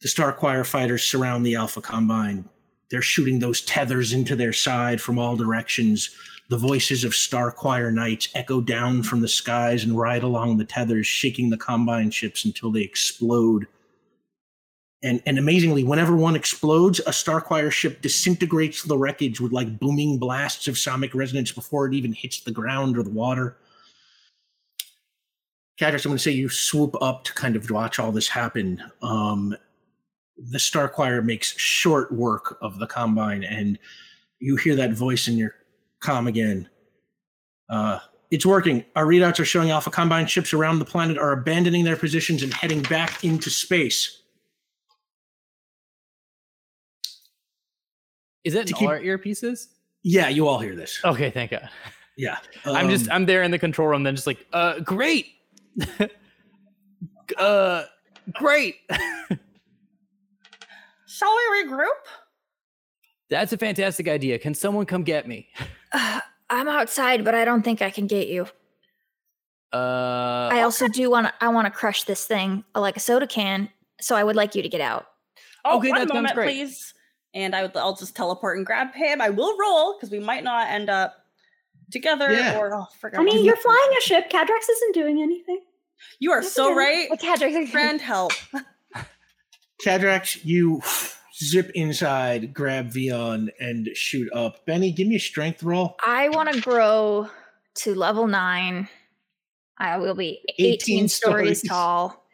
The 0.00 0.08
Star 0.08 0.32
Choir 0.32 0.64
fighters 0.64 1.02
surround 1.02 1.44
the 1.44 1.56
Alpha 1.56 1.80
Combine. 1.80 2.48
They're 2.90 3.02
shooting 3.02 3.38
those 3.38 3.60
tethers 3.60 4.12
into 4.12 4.34
their 4.34 4.52
side 4.52 5.00
from 5.00 5.18
all 5.18 5.36
directions. 5.36 6.10
The 6.48 6.58
voices 6.58 7.04
of 7.04 7.14
star 7.14 7.52
choir 7.52 7.92
knights 7.92 8.28
echo 8.34 8.60
down 8.60 9.04
from 9.04 9.20
the 9.20 9.28
skies 9.28 9.84
and 9.84 9.96
ride 9.96 10.24
along 10.24 10.56
the 10.56 10.64
tethers, 10.64 11.06
shaking 11.06 11.50
the 11.50 11.56
Combine 11.56 12.10
ships 12.10 12.44
until 12.44 12.72
they 12.72 12.82
explode. 12.82 13.66
And, 15.02 15.22
and 15.24 15.38
amazingly, 15.38 15.84
whenever 15.84 16.16
one 16.16 16.36
explodes, 16.36 17.00
a 17.06 17.12
star 17.12 17.40
choir 17.40 17.70
ship 17.70 18.02
disintegrates 18.02 18.82
the 18.82 18.98
wreckage 18.98 19.40
with 19.40 19.52
like 19.52 19.78
booming 19.78 20.18
blasts 20.18 20.68
of 20.68 20.76
sonic 20.76 21.14
resonance 21.14 21.52
before 21.52 21.86
it 21.86 21.94
even 21.94 22.12
hits 22.12 22.40
the 22.40 22.50
ground 22.50 22.98
or 22.98 23.02
the 23.02 23.10
water. 23.10 23.56
Cadrax, 25.80 26.04
I'm 26.04 26.10
going 26.10 26.18
to 26.18 26.22
say 26.22 26.32
you 26.32 26.50
swoop 26.50 26.94
up 27.00 27.24
to 27.24 27.32
kind 27.32 27.56
of 27.56 27.70
watch 27.70 27.98
all 27.98 28.12
this 28.12 28.28
happen. 28.28 28.82
Um, 29.00 29.56
the 30.48 30.58
Star 30.58 30.88
Choir 30.88 31.20
makes 31.22 31.56
short 31.58 32.10
work 32.12 32.56
of 32.62 32.78
the 32.78 32.86
Combine, 32.86 33.44
and 33.44 33.78
you 34.38 34.56
hear 34.56 34.74
that 34.76 34.92
voice 34.92 35.28
in 35.28 35.36
your 35.36 35.54
com 36.00 36.26
again. 36.26 36.68
Uh, 37.68 37.98
it's 38.30 38.46
working. 38.46 38.84
Our 38.96 39.04
readouts 39.06 39.38
are 39.40 39.44
showing 39.44 39.70
Alpha 39.70 39.90
Combine 39.90 40.26
ships 40.26 40.52
around 40.54 40.78
the 40.78 40.84
planet 40.84 41.18
are 41.18 41.32
abandoning 41.32 41.84
their 41.84 41.96
positions 41.96 42.42
and 42.42 42.52
heading 42.54 42.82
back 42.82 43.22
into 43.24 43.50
space. 43.50 44.22
Is 48.44 48.54
it 48.54 48.66
To 48.68 48.72
in 48.72 48.78
keep- 48.78 48.88
all 48.88 48.94
our 48.94 49.00
earpieces? 49.00 49.66
Yeah, 50.02 50.28
you 50.28 50.48
all 50.48 50.58
hear 50.58 50.74
this. 50.74 50.98
Okay, 51.04 51.30
thank 51.30 51.50
God. 51.50 51.68
Yeah. 52.16 52.38
I'm 52.64 52.88
just 52.88 53.06
Um, 53.10 53.16
I'm 53.16 53.26
there 53.26 53.42
in 53.42 53.50
the 53.50 53.58
control 53.58 53.88
room, 53.88 54.02
then 54.02 54.14
just 54.14 54.26
like, 54.26 54.46
uh, 54.52 54.80
great, 54.80 55.26
uh, 57.38 57.84
great. 58.32 58.76
Shall 61.10 61.34
we 61.34 61.64
regroup? 61.64 61.88
That's 63.30 63.52
a 63.52 63.58
fantastic 63.58 64.06
idea. 64.06 64.38
Can 64.38 64.54
someone 64.54 64.86
come 64.86 65.02
get 65.02 65.26
me? 65.26 65.48
Uh, 65.92 66.20
I'm 66.48 66.68
outside, 66.68 67.24
but 67.24 67.34
I 67.34 67.44
don't 67.44 67.62
think 67.62 67.82
I 67.82 67.90
can 67.90 68.06
get 68.06 68.28
you. 68.28 68.46
Uh, 69.72 70.48
I 70.52 70.62
also 70.62 70.86
do 70.86 71.10
want 71.10 71.26
to. 71.26 71.32
I 71.40 71.48
want 71.48 71.66
to 71.66 71.70
crush 71.72 72.04
this 72.04 72.26
thing 72.26 72.62
like 72.76 72.96
a 72.96 73.00
soda 73.00 73.26
can. 73.26 73.68
So 74.00 74.14
I 74.14 74.22
would 74.22 74.36
like 74.36 74.54
you 74.54 74.62
to 74.62 74.68
get 74.68 74.80
out. 74.80 75.06
Oh, 75.64 75.78
Okay, 75.78 75.88
one 75.88 75.98
that 75.98 76.14
moment, 76.14 76.36
great. 76.36 76.44
please. 76.44 76.94
And 77.34 77.56
I 77.56 77.62
would, 77.62 77.76
I'll 77.76 77.96
just 77.96 78.14
teleport 78.14 78.56
and 78.56 78.64
grab 78.64 78.94
him. 78.94 79.20
I 79.20 79.30
will 79.30 79.58
roll 79.58 79.96
because 79.96 80.12
we 80.12 80.20
might 80.20 80.44
not 80.44 80.68
end 80.68 80.88
up 80.90 81.16
together. 81.90 82.30
Yeah. 82.30 82.56
Or 82.60 82.72
oh, 82.72 82.86
forgot. 83.00 83.20
I 83.20 83.24
mean, 83.24 83.44
you're 83.44 83.56
flying 83.56 83.90
a 83.98 84.00
ship. 84.00 84.30
Cadrax 84.30 84.70
isn't 84.70 84.94
doing 84.94 85.20
anything. 85.20 85.60
You 86.20 86.30
are 86.30 86.44
so 86.44 86.72
right. 86.72 87.10
What 87.10 87.18
Cadric? 87.20 87.68
Friend 87.70 88.00
help. 88.00 88.30
Cadrax, 89.84 90.44
you 90.44 90.82
zip 91.42 91.70
inside, 91.74 92.52
grab 92.52 92.90
Vion, 92.92 93.48
and 93.60 93.88
shoot 93.94 94.30
up. 94.32 94.64
Benny, 94.66 94.92
give 94.92 95.08
me 95.08 95.16
a 95.16 95.20
strength 95.20 95.62
roll. 95.62 95.96
I 96.04 96.28
want 96.30 96.52
to 96.52 96.60
grow 96.60 97.28
to 97.76 97.94
level 97.94 98.26
nine. 98.26 98.88
I 99.78 99.96
will 99.98 100.14
be 100.14 100.40
18, 100.58 100.72
18 100.74 101.08
stories 101.08 101.58
stories. 101.60 101.62
tall. 101.70 102.26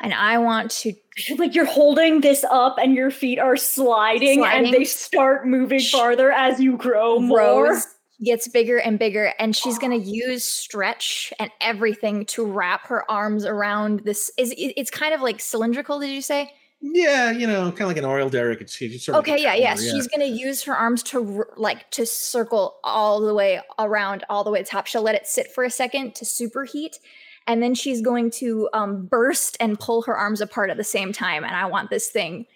And 0.00 0.12
I 0.14 0.38
want 0.38 0.70
to 0.72 0.92
Like 1.38 1.54
you're 1.54 1.64
holding 1.64 2.20
this 2.20 2.44
up 2.50 2.76
and 2.78 2.94
your 2.94 3.10
feet 3.10 3.38
are 3.38 3.56
sliding, 3.56 4.40
Sliding. 4.40 4.66
and 4.66 4.74
they 4.74 4.84
start 4.84 5.46
moving 5.46 5.80
farther 5.80 6.30
as 6.32 6.60
you 6.60 6.76
grow 6.76 7.18
more. 7.20 7.38
Rose 7.68 7.86
gets 8.22 8.48
bigger 8.48 8.78
and 8.78 8.98
bigger, 8.98 9.32
and 9.38 9.56
she's 9.56 9.78
gonna 9.78 9.96
use 9.96 10.44
stretch 10.44 11.32
and 11.38 11.50
everything 11.60 12.26
to 12.26 12.44
wrap 12.44 12.86
her 12.86 13.08
arms 13.10 13.44
around 13.44 14.00
this. 14.00 14.30
Is 14.36 14.54
it's 14.56 14.90
kind 14.90 15.14
of 15.14 15.20
like 15.20 15.40
cylindrical? 15.40 16.00
Did 16.00 16.10
you 16.10 16.22
say? 16.22 16.52
Yeah, 16.86 17.30
you 17.30 17.46
know, 17.46 17.70
kind 17.70 17.82
of 17.82 17.88
like 17.88 17.96
an 17.96 18.04
oil 18.04 18.28
derrick. 18.28 18.68
Sort 18.68 18.92
of 18.92 19.14
Okay, 19.16 19.42
yeah, 19.42 19.54
yeah. 19.54 19.74
She's 19.74 20.06
gonna 20.06 20.26
use 20.26 20.62
her 20.64 20.76
arms 20.76 21.02
to 21.04 21.44
like 21.56 21.90
to 21.92 22.04
circle 22.04 22.76
all 22.84 23.20
the 23.20 23.32
way 23.32 23.60
around, 23.78 24.24
all 24.28 24.44
the 24.44 24.50
way 24.50 24.62
to 24.62 24.64
top. 24.64 24.86
She'll 24.86 25.02
let 25.02 25.14
it 25.14 25.26
sit 25.26 25.50
for 25.50 25.64
a 25.64 25.70
second 25.70 26.14
to 26.16 26.26
superheat, 26.26 26.98
and 27.46 27.62
then 27.62 27.74
she's 27.74 28.02
going 28.02 28.30
to 28.32 28.68
um, 28.74 29.06
burst 29.06 29.56
and 29.60 29.80
pull 29.80 30.02
her 30.02 30.16
arms 30.16 30.42
apart 30.42 30.68
at 30.68 30.76
the 30.76 30.84
same 30.84 31.12
time. 31.12 31.42
And 31.42 31.56
I 31.56 31.66
want 31.66 31.88
this 31.88 32.08
thing 32.08 32.46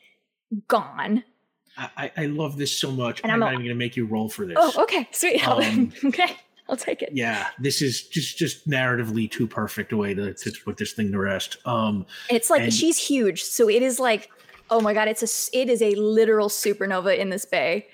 gone. 0.67 1.25
I, 1.79 1.89
I- 1.97 2.13
I 2.17 2.27
love 2.27 2.57
this 2.59 2.77
so 2.77 2.91
much. 2.91 3.21
And 3.23 3.31
I'm, 3.33 3.37
I'm 3.37 3.41
not 3.41 3.49
a- 3.51 3.53
even 3.53 3.65
going 3.67 3.75
to 3.77 3.79
make 3.79 3.97
you 3.97 4.05
roll 4.07 4.29
for 4.29 4.45
this. 4.47 4.57
Oh, 4.59 4.83
okay, 4.83 5.09
sweet. 5.13 5.47
I'll- 5.47 5.63
Um, 5.65 5.93
okay, 6.05 6.37
I'll 6.69 6.77
take 6.77 7.01
it. 7.03 7.11
Yeah, 7.13 7.47
this 7.59 7.81
is 7.81 8.03
just 8.03 8.37
just 8.37 8.69
narratively 8.69 9.31
too 9.31 9.47
perfect 9.47 9.93
a 9.93 9.97
way 9.97 10.13
to, 10.15 10.35
to 10.35 10.53
put 10.65 10.77
this 10.77 10.93
thing 10.93 11.13
to 11.13 11.19
rest. 11.19 11.57
Um, 11.67 12.05
It's 12.29 12.51
like 12.51 12.63
And- 12.63 12.75
she's 12.75 12.99
huge, 12.99 13.43
so 13.45 13.69
it 13.71 13.83
is 13.83 13.99
like, 14.01 14.31
oh 14.71 14.81
my 14.81 14.93
god, 14.95 15.09
it's 15.09 15.23
a 15.23 15.59
it 15.59 15.71
is 15.71 15.81
a 15.81 15.95
literal 15.95 16.49
supernova 16.49 17.17
in 17.17 17.31
this 17.31 17.45
bay 17.47 17.87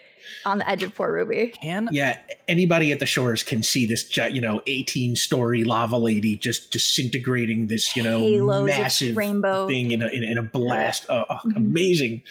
on 0.47 0.57
the 0.59 0.69
edge 0.69 0.83
of 0.83 0.95
Port 0.95 1.13
Ruby. 1.13 1.53
can 1.63 1.87
yeah, 1.93 2.19
anybody 2.49 2.91
at 2.93 2.99
the 2.99 3.05
shores 3.07 3.43
can 3.43 3.63
see 3.63 3.85
this, 3.85 4.05
gi- 4.05 4.31
you 4.31 4.41
know, 4.41 4.63
18 4.67 5.17
story 5.17 5.65
lava 5.65 5.99
lady 5.99 6.35
just 6.35 6.71
disintegrating 6.73 7.67
this, 7.67 7.95
you 7.95 8.03
know, 8.03 8.19
Halos 8.21 8.67
massive 8.67 9.17
rainbow. 9.19 9.69
thing 9.69 9.91
in 9.91 10.01
a, 10.03 10.07
in, 10.09 10.25
in 10.25 10.39
a 10.39 10.43
blast. 10.43 11.05
Uh, 11.11 11.25
uh, 11.29 11.39
Mhm. 11.45 11.57
Amazing. 11.57 12.23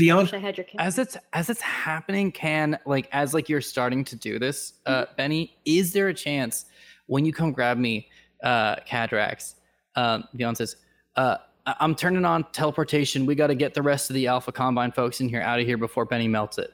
Vion, 0.00 0.22
Wish 0.22 0.32
I 0.32 0.38
had 0.38 0.56
your 0.56 0.64
camera. 0.64 0.86
as 0.86 0.98
it's 0.98 1.16
as 1.32 1.50
it's 1.50 1.60
happening 1.60 2.32
can 2.32 2.78
like 2.86 3.08
as 3.12 3.34
like 3.34 3.48
you're 3.48 3.60
starting 3.60 4.04
to 4.04 4.16
do 4.16 4.38
this 4.38 4.74
uh 4.86 5.04
benny 5.16 5.56
is 5.64 5.92
there 5.92 6.08
a 6.08 6.14
chance 6.14 6.64
when 7.06 7.24
you 7.26 7.32
come 7.32 7.52
grab 7.52 7.76
me 7.76 8.08
uh 8.42 8.76
cadrax 8.88 9.54
um 9.96 10.24
Vion 10.34 10.56
says 10.56 10.76
uh 11.16 11.36
I- 11.66 11.76
i'm 11.80 11.94
turning 11.94 12.24
on 12.24 12.44
teleportation. 12.52 13.26
We 13.26 13.34
got 13.34 13.48
to 13.48 13.54
get 13.54 13.74
the 13.74 13.82
rest 13.82 14.08
of 14.10 14.14
the 14.14 14.26
alpha 14.28 14.50
combine 14.50 14.92
folks 14.92 15.20
in 15.20 15.28
here 15.28 15.42
out 15.42 15.60
of 15.60 15.66
here 15.66 15.76
before 15.76 16.04
benny 16.06 16.26
melts 16.28 16.58
it. 16.58 16.72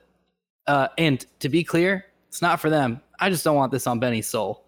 Uh 0.66 0.88
and 0.96 1.26
to 1.40 1.48
be 1.48 1.64
clear 1.64 2.04
it's 2.28 2.40
not 2.42 2.60
for 2.60 2.70
them. 2.70 3.00
I 3.18 3.30
just 3.30 3.42
don't 3.42 3.56
want 3.56 3.72
this 3.72 3.86
on 3.86 3.98
benny's 3.98 4.28
soul. 4.28 4.64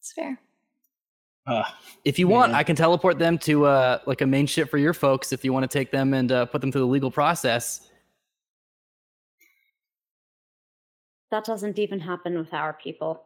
It's 0.00 0.12
fair. 0.12 0.40
Uh, 1.46 1.64
if 2.04 2.18
you 2.18 2.26
want 2.28 2.52
Yeah. 2.52 2.58
i 2.58 2.62
can 2.64 2.74
teleport 2.76 3.18
them 3.18 3.38
to 3.38 3.64
uh 3.66 3.98
like 4.06 4.20
a 4.20 4.26
main 4.26 4.46
ship 4.46 4.68
for 4.70 4.78
your 4.78 4.92
folks 4.94 5.32
if 5.32 5.44
you 5.44 5.52
want 5.52 5.62
to 5.70 5.78
take 5.78 5.90
them 5.90 6.14
and 6.14 6.32
uh, 6.32 6.46
put 6.46 6.60
them 6.60 6.70
through 6.72 6.82
the 6.82 6.86
legal 6.86 7.10
process 7.10 7.88
That 11.32 11.44
doesn't 11.44 11.78
even 11.78 11.98
happen 11.98 12.38
with 12.38 12.54
our 12.54 12.72
people. 12.72 13.24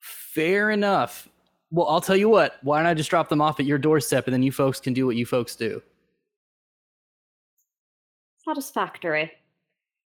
Fair 0.00 0.70
enough. 0.70 1.28
Well, 1.70 1.86
I'll 1.88 2.00
tell 2.00 2.16
you 2.16 2.28
what. 2.30 2.54
Why 2.62 2.78
don't 2.78 2.86
I 2.86 2.94
just 2.94 3.10
drop 3.10 3.28
them 3.28 3.42
off 3.42 3.60
at 3.60 3.66
your 3.66 3.76
doorstep, 3.78 4.26
and 4.26 4.32
then 4.34 4.42
you 4.42 4.50
folks 4.50 4.80
can 4.80 4.94
do 4.94 5.04
what 5.06 5.14
you 5.16 5.26
folks 5.26 5.54
do. 5.54 5.82
Satisfactory. 8.48 9.30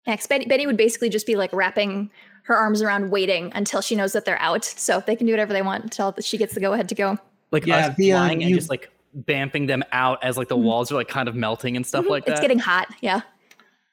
Next, 0.08 0.28
Betty, 0.28 0.46
Betty 0.46 0.66
would 0.66 0.78
basically 0.78 1.10
just 1.10 1.28
be 1.28 1.36
like 1.36 1.54
wrapping 1.54 2.10
her 2.50 2.58
arms 2.58 2.82
around, 2.82 3.12
waiting 3.12 3.52
until 3.56 3.80
she 3.80 3.96
knows 3.96 4.12
that 4.14 4.26
they're 4.26 4.42
out, 4.42 4.66
so 4.66 5.02
they 5.06 5.16
can 5.16 5.28
do 5.28 5.34
whatever 5.34 5.54
they 5.54 5.62
want 5.62 5.84
until 5.84 6.14
she 6.20 6.36
gets 6.38 6.54
the 6.56 6.60
go 6.60 6.74
ahead 6.74 6.90
to 6.90 6.96
go. 6.96 7.18
Like 7.52 7.66
Yeah, 7.68 7.88
us 7.90 7.96
the, 7.96 8.12
um, 8.14 8.20
flying 8.26 8.42
and 8.42 8.50
you- 8.50 8.56
just 8.58 8.70
like 8.70 8.90
bamping 9.16 9.68
them 9.68 9.84
out 9.92 10.24
as 10.24 10.36
like 10.38 10.48
the 10.50 10.58
Mhm. 10.58 10.64
walls 10.64 10.92
are 10.92 10.96
like 10.96 11.08
kind 11.08 11.28
of 11.30 11.36
melting 11.36 11.76
and 11.76 11.86
stuff 11.86 12.06
like 12.10 12.26
that. 12.26 12.32
It's 12.34 12.42
getting 12.42 12.60
hot. 12.60 12.88
Yeah. 13.02 13.22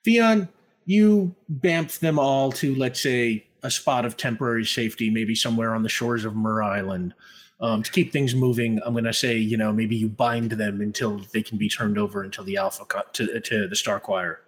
Vion, 0.07 0.49
you 0.86 1.35
bamf 1.52 1.99
them 2.01 2.18
all 2.18 2.51
to, 2.52 2.75
let's 2.76 3.01
say, 3.02 3.47
a 3.62 3.70
spot 3.70 4.05
of 4.05 4.17
temporary 4.17 4.65
safety, 4.65 5.10
maybe 5.10 5.35
somewhere 5.35 5.75
on 5.75 5.83
the 5.83 5.89
shores 5.89 6.25
of 6.25 6.35
Mur 6.36 6.62
Island. 6.62 7.15
Um, 7.60 7.83
to 7.83 7.91
keep 7.91 8.12
things 8.12 8.35
moving, 8.35 8.81
I'm 8.85 8.93
going 8.93 9.05
to 9.05 9.12
say, 9.15 9.36
you 9.36 9.57
know, 9.57 9.73
maybe 9.73 9.97
you 9.97 10.09
bind 10.09 10.52
them 10.52 10.81
until 10.81 11.18
they 11.33 11.43
can 11.43 11.57
be 11.59 11.68
turned 11.68 11.97
over 11.99 12.23
until 12.23 12.44
the 12.44 12.57
Alpha 12.59 12.85
co- 12.85 13.02
to, 13.15 13.41
to 13.41 13.67
the 13.68 13.75
Star 13.76 13.99
Choir. 13.99 14.41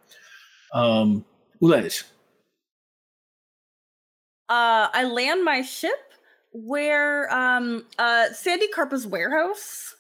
Um, 0.74 1.24
Ulez, 1.62 2.04
Uh, 4.48 4.88
I 4.92 5.04
land 5.04 5.44
my 5.44 5.62
ship 5.62 6.14
where 6.52 7.32
um 7.32 7.84
uh 7.98 8.32
Sandy 8.32 8.68
Carpa's 8.68 9.06
warehouse. 9.06 9.94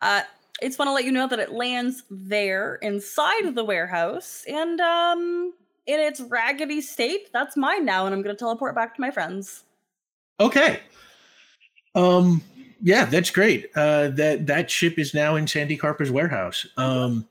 Uh, 0.00 0.22
I 0.62 0.66
just 0.66 0.78
want 0.78 0.88
to 0.88 0.92
let 0.92 1.04
you 1.04 1.12
know 1.12 1.28
that 1.28 1.38
it 1.38 1.52
lands 1.52 2.02
there 2.10 2.76
inside 2.76 3.54
the 3.54 3.64
warehouse, 3.64 4.44
and 4.48 4.80
um, 4.80 5.52
in 5.86 6.00
its 6.00 6.20
raggedy 6.20 6.80
state, 6.80 7.32
that's 7.32 7.56
mine 7.56 7.84
now, 7.84 8.06
and 8.06 8.14
I'm 8.14 8.22
gonna 8.22 8.34
teleport 8.34 8.74
back 8.74 8.94
to 8.94 9.00
my 9.00 9.10
friends. 9.10 9.64
Okay. 10.40 10.80
Um, 11.94 12.42
yeah, 12.82 13.04
that's 13.04 13.30
great. 13.30 13.70
Uh, 13.74 14.08
that 14.08 14.46
that 14.46 14.70
ship 14.70 14.98
is 14.98 15.14
now 15.14 15.36
in 15.36 15.46
Sandy 15.46 15.76
Carper's 15.76 16.10
warehouse. 16.10 16.66
Um, 16.76 17.26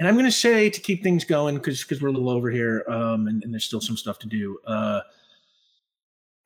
And 0.00 0.08
I'm 0.08 0.14
going 0.14 0.24
to 0.24 0.32
say 0.32 0.70
to 0.70 0.80
keep 0.80 1.02
things 1.02 1.24
going 1.24 1.56
because 1.56 1.82
because 1.82 2.00
we're 2.00 2.08
a 2.08 2.12
little 2.12 2.30
over 2.30 2.50
here, 2.50 2.84
um, 2.88 3.28
and, 3.28 3.44
and 3.44 3.52
there's 3.52 3.66
still 3.66 3.82
some 3.82 3.98
stuff 3.98 4.18
to 4.20 4.26
do. 4.26 4.58
Uh, 4.66 5.02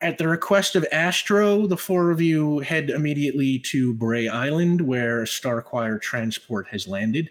at 0.00 0.18
the 0.18 0.26
request 0.26 0.74
of 0.74 0.84
Astro, 0.90 1.68
the 1.68 1.76
four 1.76 2.10
of 2.10 2.20
you 2.20 2.58
head 2.58 2.90
immediately 2.90 3.60
to 3.60 3.94
Bray 3.94 4.26
Island, 4.26 4.80
where 4.80 5.24
Star 5.24 5.62
Choir 5.62 5.98
transport 5.98 6.66
has 6.68 6.88
landed. 6.88 7.30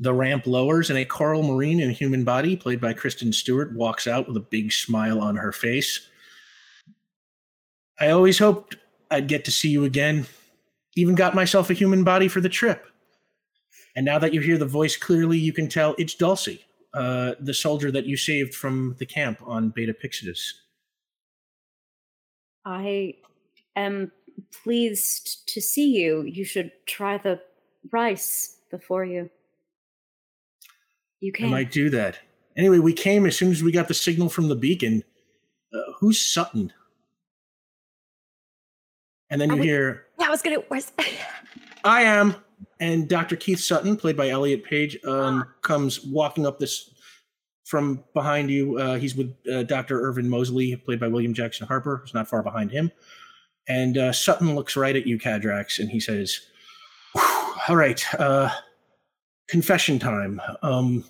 The 0.00 0.12
ramp 0.12 0.48
lowers, 0.48 0.90
and 0.90 0.98
a 0.98 1.04
Coral 1.04 1.44
Marine 1.44 1.78
in 1.78 1.88
a 1.88 1.92
human 1.92 2.24
body, 2.24 2.56
played 2.56 2.80
by 2.80 2.92
Kristen 2.92 3.32
Stewart, 3.32 3.72
walks 3.72 4.08
out 4.08 4.26
with 4.26 4.36
a 4.36 4.40
big 4.40 4.72
smile 4.72 5.20
on 5.20 5.36
her 5.36 5.52
face. 5.52 6.08
I 8.00 8.10
always 8.10 8.38
hoped 8.38 8.76
I'd 9.12 9.28
get 9.28 9.44
to 9.44 9.52
see 9.52 9.68
you 9.68 9.84
again. 9.84 10.26
Even 10.96 11.14
got 11.14 11.36
myself 11.36 11.70
a 11.70 11.74
human 11.74 12.02
body 12.02 12.26
for 12.26 12.40
the 12.40 12.48
trip. 12.48 12.84
And 13.96 14.04
now 14.04 14.18
that 14.18 14.34
you 14.34 14.40
hear 14.40 14.58
the 14.58 14.66
voice 14.66 14.96
clearly, 14.96 15.38
you 15.38 15.54
can 15.54 15.68
tell 15.68 15.94
it's 15.98 16.14
Dulcie, 16.14 16.60
uh, 16.92 17.32
the 17.40 17.54
soldier 17.54 17.90
that 17.90 18.04
you 18.04 18.18
saved 18.18 18.54
from 18.54 18.94
the 18.98 19.06
camp 19.06 19.40
on 19.42 19.70
Beta 19.70 19.94
Pyxidis. 19.94 20.52
I 22.66 23.14
am 23.74 24.12
pleased 24.62 25.48
to 25.48 25.62
see 25.62 25.96
you. 25.96 26.22
You 26.22 26.44
should 26.44 26.72
try 26.84 27.16
the 27.16 27.40
rice 27.90 28.58
before 28.70 29.04
you. 29.04 29.30
You 31.20 31.32
can. 31.32 31.46
I 31.46 31.50
might 31.50 31.72
do 31.72 31.88
that. 31.90 32.18
Anyway, 32.54 32.78
we 32.78 32.92
came 32.92 33.24
as 33.24 33.36
soon 33.36 33.50
as 33.50 33.62
we 33.62 33.72
got 33.72 33.88
the 33.88 33.94
signal 33.94 34.28
from 34.28 34.48
the 34.48 34.56
beacon. 34.56 35.04
Uh, 35.72 35.92
who's 35.98 36.20
Sutton? 36.20 36.72
And 39.30 39.40
then 39.40 39.50
you 39.50 39.62
hear, 39.62 40.06
Yeah, 40.18 40.26
I 40.26 40.30
was 40.30 40.42
gonna. 40.42 40.56
Where's? 40.68 40.92
I 41.86 42.02
am. 42.02 42.34
And 42.80 43.08
Dr. 43.08 43.36
Keith 43.36 43.60
Sutton, 43.60 43.96
played 43.96 44.16
by 44.16 44.28
Elliot 44.28 44.64
Page, 44.64 44.98
um, 45.04 45.46
comes 45.62 46.04
walking 46.04 46.46
up 46.46 46.58
this 46.58 46.90
from 47.64 48.04
behind 48.12 48.50
you. 48.50 48.78
Uh, 48.78 48.96
he's 48.96 49.16
with 49.16 49.34
uh, 49.52 49.62
Dr. 49.62 50.00
Irvin 50.00 50.28
Mosley, 50.28 50.76
played 50.76 51.00
by 51.00 51.08
William 51.08 51.32
Jackson 51.32 51.66
Harper, 51.66 51.98
who's 51.98 52.14
not 52.14 52.28
far 52.28 52.42
behind 52.42 52.70
him. 52.70 52.90
And 53.68 53.98
uh, 53.98 54.12
Sutton 54.12 54.54
looks 54.54 54.76
right 54.76 54.94
at 54.94 55.06
you, 55.06 55.18
Cadrax, 55.18 55.78
and 55.78 55.90
he 55.90 55.98
says, 55.98 56.40
All 57.68 57.76
right, 57.76 58.02
uh, 58.14 58.50
confession 59.48 59.98
time. 59.98 60.40
Um, 60.62 61.04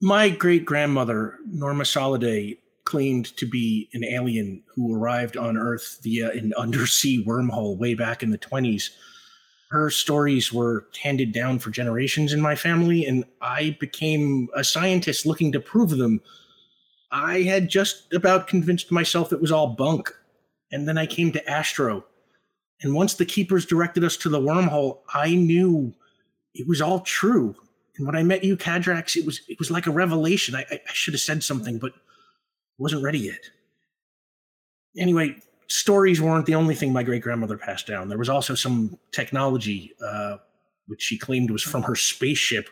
my 0.00 0.30
great 0.30 0.64
grandmother, 0.64 1.38
Norma 1.46 1.84
Soliday, 1.84 2.58
claimed 2.90 3.36
to 3.36 3.46
be 3.46 3.88
an 3.92 4.02
alien 4.02 4.60
who 4.74 4.92
arrived 4.92 5.36
on 5.36 5.56
Earth 5.56 6.00
via 6.02 6.32
an 6.32 6.52
undersea 6.58 7.24
wormhole 7.24 7.78
way 7.78 7.94
back 7.94 8.22
in 8.22 8.30
the 8.30 8.38
20s. 8.38 8.90
Her 9.70 9.90
stories 9.90 10.52
were 10.52 10.88
handed 11.00 11.32
down 11.32 11.60
for 11.60 11.70
generations 11.70 12.32
in 12.32 12.40
my 12.40 12.56
family, 12.56 13.06
and 13.06 13.24
I 13.40 13.76
became 13.78 14.48
a 14.56 14.64
scientist 14.64 15.24
looking 15.24 15.52
to 15.52 15.60
prove 15.60 15.90
them. 15.90 16.20
I 17.12 17.42
had 17.42 17.68
just 17.68 18.12
about 18.12 18.48
convinced 18.48 18.90
myself 18.90 19.32
it 19.32 19.40
was 19.40 19.52
all 19.52 19.68
bunk, 19.68 20.12
and 20.72 20.88
then 20.88 20.98
I 20.98 21.06
came 21.06 21.30
to 21.30 21.48
Astro. 21.48 22.04
And 22.82 22.94
once 22.94 23.14
the 23.14 23.24
keepers 23.24 23.64
directed 23.66 24.02
us 24.02 24.16
to 24.18 24.28
the 24.28 24.40
wormhole, 24.40 24.98
I 25.14 25.36
knew 25.36 25.94
it 26.54 26.66
was 26.66 26.80
all 26.80 27.00
true. 27.00 27.54
And 27.96 28.06
when 28.06 28.16
I 28.16 28.24
met 28.24 28.42
you, 28.42 28.56
Cadrax, 28.56 29.14
it 29.14 29.24
was 29.24 29.42
it 29.48 29.60
was 29.60 29.70
like 29.70 29.86
a 29.86 29.92
revelation. 29.92 30.56
I, 30.56 30.64
I, 30.72 30.80
I 30.88 30.92
should 30.92 31.14
have 31.14 31.20
said 31.20 31.44
something, 31.44 31.78
but 31.78 31.92
wasn't 32.80 33.02
ready 33.02 33.18
yet. 33.18 33.50
Anyway, 34.98 35.36
stories 35.68 36.20
weren't 36.20 36.46
the 36.46 36.54
only 36.54 36.74
thing 36.74 36.92
my 36.92 37.02
great 37.02 37.22
grandmother 37.22 37.56
passed 37.56 37.86
down. 37.86 38.08
There 38.08 38.18
was 38.18 38.28
also 38.28 38.54
some 38.54 38.98
technology, 39.12 39.92
uh, 40.04 40.38
which 40.86 41.02
she 41.02 41.18
claimed 41.18 41.50
was 41.50 41.62
from 41.62 41.82
her 41.82 41.94
spaceship. 41.94 42.68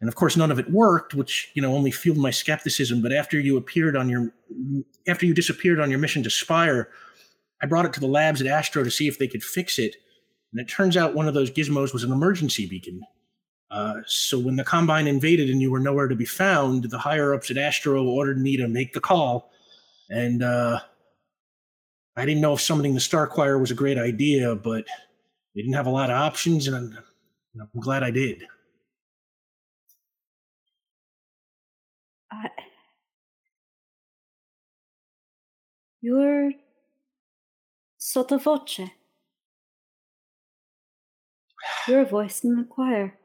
And 0.00 0.08
of 0.08 0.14
course, 0.14 0.36
none 0.36 0.50
of 0.50 0.58
it 0.58 0.70
worked, 0.70 1.12
which 1.14 1.50
you 1.54 1.60
know 1.60 1.74
only 1.74 1.90
fueled 1.90 2.18
my 2.18 2.30
skepticism. 2.30 3.02
But 3.02 3.12
after 3.12 3.38
you 3.38 3.56
appeared 3.56 3.96
on 3.96 4.08
your, 4.08 4.32
after 5.08 5.26
you 5.26 5.34
disappeared 5.34 5.80
on 5.80 5.90
your 5.90 5.98
mission 5.98 6.22
to 6.22 6.30
Spire, 6.30 6.88
I 7.60 7.66
brought 7.66 7.86
it 7.86 7.92
to 7.94 8.00
the 8.00 8.06
labs 8.06 8.40
at 8.40 8.46
Astro 8.46 8.84
to 8.84 8.90
see 8.90 9.08
if 9.08 9.18
they 9.18 9.28
could 9.28 9.42
fix 9.42 9.78
it. 9.78 9.96
And 10.52 10.60
it 10.60 10.70
turns 10.70 10.96
out 10.96 11.14
one 11.14 11.28
of 11.28 11.34
those 11.34 11.50
gizmos 11.50 11.92
was 11.92 12.04
an 12.04 12.12
emergency 12.12 12.66
beacon. 12.66 13.02
Uh, 13.70 14.00
so 14.06 14.38
when 14.38 14.56
the 14.56 14.64
Combine 14.64 15.06
invaded 15.06 15.50
and 15.50 15.60
you 15.60 15.70
were 15.70 15.80
nowhere 15.80 16.08
to 16.08 16.14
be 16.14 16.24
found, 16.24 16.84
the 16.84 16.98
higher 16.98 17.34
ups 17.34 17.50
at 17.50 17.58
Astro 17.58 18.04
ordered 18.04 18.40
me 18.40 18.56
to 18.56 18.68
make 18.68 18.92
the 18.92 19.00
call. 19.00 19.50
And 20.08 20.42
uh, 20.42 20.80
I 22.16 22.24
didn't 22.24 22.40
know 22.40 22.54
if 22.54 22.60
summoning 22.60 22.94
the 22.94 23.00
Star 23.00 23.26
Choir 23.26 23.58
was 23.58 23.70
a 23.70 23.74
great 23.74 23.98
idea, 23.98 24.54
but 24.54 24.84
we 25.54 25.62
didn't 25.62 25.74
have 25.74 25.86
a 25.86 25.90
lot 25.90 26.10
of 26.10 26.16
options, 26.16 26.68
and 26.68 26.76
I'm, 26.76 26.98
I'm 27.60 27.80
glad 27.80 28.02
I 28.02 28.10
did. 28.10 28.44
I... 32.30 32.48
You're 36.00 36.52
sottovoce. 37.98 38.90
You're 41.88 42.02
a 42.02 42.04
voice 42.04 42.44
in 42.44 42.56
the 42.56 42.64
choir. 42.64 43.18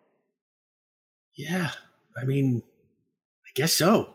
Yeah, 1.41 1.71
I 2.15 2.23
mean, 2.23 2.61
I 3.47 3.49
guess 3.55 3.73
so. 3.73 4.13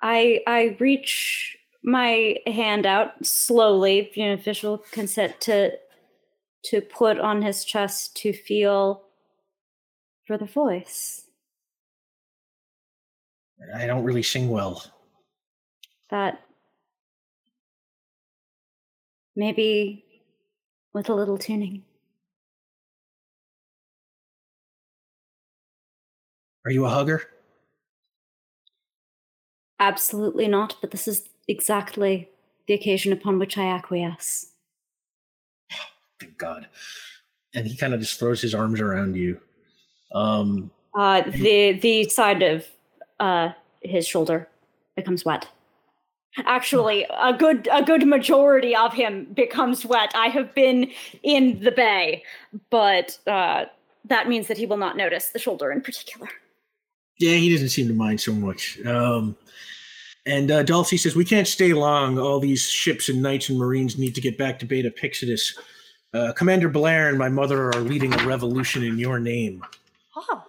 I 0.00 0.40
I 0.46 0.78
reach 0.80 1.58
my 1.84 2.36
hand 2.46 2.86
out 2.86 3.26
slowly, 3.26 4.10
you 4.14 4.24
know, 4.24 4.32
official 4.32 4.78
consent 4.92 5.38
to 5.42 5.72
to 6.64 6.80
put 6.80 7.18
on 7.18 7.42
his 7.42 7.66
chest 7.66 8.16
to 8.22 8.32
feel 8.32 9.02
for 10.26 10.38
the 10.38 10.46
voice. 10.46 11.26
I 13.74 13.86
don't 13.86 14.02
really 14.02 14.22
sing 14.22 14.48
well. 14.48 14.82
That 16.08 16.40
maybe 19.36 20.02
with 20.94 21.10
a 21.10 21.14
little 21.14 21.36
tuning. 21.36 21.84
Are 26.64 26.70
you 26.70 26.84
a 26.84 26.88
hugger? 26.88 27.22
Absolutely 29.80 30.46
not, 30.46 30.76
but 30.80 30.90
this 30.92 31.08
is 31.08 31.28
exactly 31.48 32.28
the 32.68 32.74
occasion 32.74 33.12
upon 33.12 33.38
which 33.38 33.58
I 33.58 33.64
acquiesce. 33.66 34.52
Thank 36.20 36.38
God. 36.38 36.68
And 37.54 37.66
he 37.66 37.76
kind 37.76 37.92
of 37.92 38.00
just 38.00 38.18
throws 38.18 38.40
his 38.40 38.54
arms 38.54 38.80
around 38.80 39.16
you. 39.16 39.40
Um, 40.14 40.70
Uh, 40.94 41.22
the 41.22 41.72
the 41.72 42.08
side 42.08 42.42
of 42.42 42.66
uh, 43.18 43.50
his 43.80 44.06
shoulder 44.06 44.48
becomes 44.94 45.24
wet. 45.24 45.48
Actually, 46.44 47.06
a 47.18 47.32
good 47.32 47.68
a 47.72 47.82
good 47.82 48.06
majority 48.06 48.74
of 48.76 48.92
him 48.94 49.24
becomes 49.34 49.84
wet. 49.84 50.12
I 50.14 50.28
have 50.28 50.54
been 50.54 50.90
in 51.22 51.60
the 51.60 51.72
bay, 51.72 52.22
but 52.70 53.18
uh, 53.26 53.66
that 54.04 54.28
means 54.28 54.46
that 54.48 54.56
he 54.58 54.66
will 54.66 54.76
not 54.78 54.96
notice 54.96 55.30
the 55.30 55.38
shoulder 55.38 55.72
in 55.72 55.80
particular. 55.80 56.28
Yeah, 57.22 57.36
he 57.36 57.52
doesn't 57.52 57.68
seem 57.68 57.86
to 57.86 57.94
mind 57.94 58.20
so 58.20 58.32
much. 58.32 58.84
Um, 58.84 59.36
and 60.26 60.50
uh, 60.50 60.64
Dulcie 60.64 60.96
says, 60.96 61.14
We 61.14 61.24
can't 61.24 61.46
stay 61.46 61.72
long. 61.72 62.18
All 62.18 62.40
these 62.40 62.68
ships 62.68 63.08
and 63.08 63.22
knights 63.22 63.48
and 63.48 63.58
marines 63.58 63.96
need 63.96 64.16
to 64.16 64.20
get 64.20 64.36
back 64.36 64.58
to 64.58 64.66
Beta 64.66 64.90
Pyxidis. 64.90 65.56
Uh, 66.12 66.32
Commander 66.32 66.68
Blair 66.68 67.08
and 67.08 67.16
my 67.18 67.28
mother 67.28 67.68
are 67.68 67.80
leading 67.80 68.12
a 68.12 68.26
revolution 68.26 68.82
in 68.82 68.98
your 68.98 69.20
name. 69.20 69.64
Oh, 70.16 70.44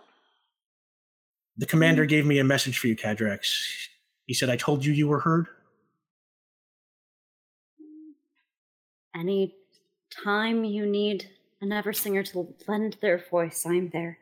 The 1.58 1.68
commander 1.68 2.06
gave 2.06 2.26
me 2.26 2.40
a 2.40 2.44
message 2.44 2.80
for 2.80 2.88
you, 2.88 2.96
Cadrax. 2.96 3.88
He 4.26 4.34
said, 4.34 4.50
I 4.50 4.56
told 4.58 4.84
you 4.84 4.94
you 4.94 5.08
were 5.08 5.20
heard. 5.20 5.48
Any 9.16 9.54
time 10.10 10.64
you 10.64 10.88
need 10.88 11.30
an 11.62 11.72
ever 11.72 11.94
singer 11.94 12.24
to 12.24 12.48
lend 12.68 12.98
their 13.00 13.20
voice, 13.30 13.64
I'm 13.66 13.90
there. 13.90 14.18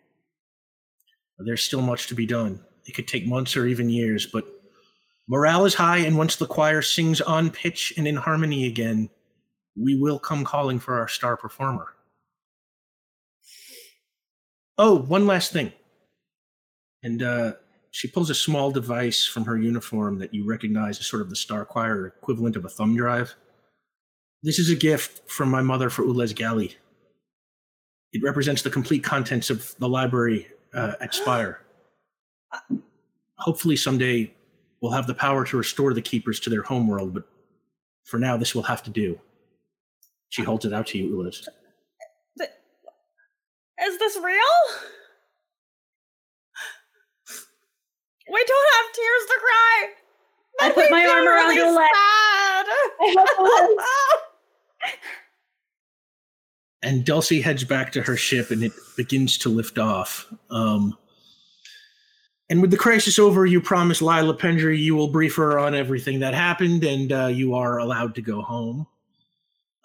There's 1.45 1.63
still 1.63 1.81
much 1.81 2.07
to 2.07 2.15
be 2.15 2.25
done. 2.25 2.59
It 2.85 2.93
could 2.93 3.07
take 3.07 3.27
months 3.27 3.55
or 3.55 3.65
even 3.65 3.89
years, 3.89 4.25
but 4.25 4.45
morale 5.27 5.65
is 5.65 5.75
high, 5.75 5.99
and 5.99 6.17
once 6.17 6.35
the 6.35 6.47
choir 6.47 6.81
sings 6.81 7.21
on 7.21 7.49
pitch 7.49 7.93
and 7.97 8.07
in 8.07 8.15
harmony 8.15 8.65
again, 8.65 9.09
we 9.75 9.95
will 9.95 10.19
come 10.19 10.43
calling 10.43 10.79
for 10.79 10.99
our 10.99 11.07
star 11.07 11.37
performer. 11.37 11.87
Oh, 14.77 14.97
one 14.97 15.27
last 15.27 15.53
thing. 15.53 15.71
And 17.03 17.21
uh, 17.21 17.53
she 17.91 18.07
pulls 18.07 18.29
a 18.29 18.35
small 18.35 18.71
device 18.71 19.25
from 19.25 19.45
her 19.45 19.57
uniform 19.57 20.19
that 20.19 20.33
you 20.33 20.45
recognize 20.45 20.99
as 20.99 21.05
sort 21.05 21.21
of 21.21 21.29
the 21.29 21.35
star 21.35 21.65
choir 21.65 22.07
equivalent 22.07 22.55
of 22.55 22.65
a 22.65 22.69
thumb 22.69 22.95
drive. 22.95 23.35
This 24.43 24.59
is 24.59 24.69
a 24.69 24.75
gift 24.75 25.29
from 25.29 25.49
my 25.49 25.61
mother 25.61 25.89
for 25.89 26.03
Ulez 26.03 26.33
Gali. 26.33 26.75
It 28.13 28.23
represents 28.23 28.61
the 28.61 28.69
complete 28.69 29.03
contents 29.03 29.49
of 29.49 29.75
the 29.77 29.87
library 29.87 30.47
uh, 30.73 30.93
expire. 31.01 31.61
Hopefully, 33.37 33.75
someday 33.75 34.33
we'll 34.81 34.91
have 34.91 35.07
the 35.07 35.13
power 35.13 35.45
to 35.45 35.57
restore 35.57 35.93
the 35.93 36.01
keepers 36.01 36.39
to 36.41 36.49
their 36.49 36.63
homeworld, 36.63 37.13
but 37.13 37.23
for 38.05 38.19
now, 38.19 38.37
this 38.37 38.53
will 38.53 38.63
have 38.63 38.83
to 38.83 38.89
do. 38.89 39.19
She 40.29 40.43
holds 40.43 40.65
it 40.65 40.73
out 40.73 40.87
to 40.87 40.97
you, 40.97 41.15
Ulez. 41.15 41.47
Is 43.83 43.97
this 43.97 44.15
real? 44.17 44.35
We 48.31 48.45
don't 48.47 48.69
have 48.75 48.85
tears 48.93 49.25
to 49.27 49.39
cry. 49.41 49.89
I 50.61 50.69
put 50.71 50.91
my 50.91 51.05
arm 51.05 51.27
around 51.27 51.49
really 51.49 51.55
your 51.55 51.73
leg. 51.73 51.89
and 56.83 57.05
Dulcie 57.05 57.41
heads 57.41 57.63
back 57.63 57.91
to 57.93 58.01
her 58.01 58.17
ship 58.17 58.51
and 58.51 58.63
it 58.63 58.71
begins 58.97 59.37
to 59.39 59.49
lift 59.49 59.77
off. 59.77 60.31
Um, 60.49 60.97
and 62.49 62.61
with 62.61 62.71
the 62.71 62.77
crisis 62.77 63.17
over, 63.17 63.45
you 63.45 63.61
promise 63.61 64.01
Lila 64.01 64.35
Pendry 64.35 64.77
you 64.77 64.95
will 64.95 65.07
brief 65.07 65.35
her 65.35 65.57
on 65.57 65.73
everything 65.73 66.19
that 66.19 66.33
happened 66.33 66.83
and 66.83 67.11
uh, 67.11 67.27
you 67.27 67.55
are 67.55 67.77
allowed 67.77 68.15
to 68.15 68.21
go 68.21 68.41
home. 68.41 68.87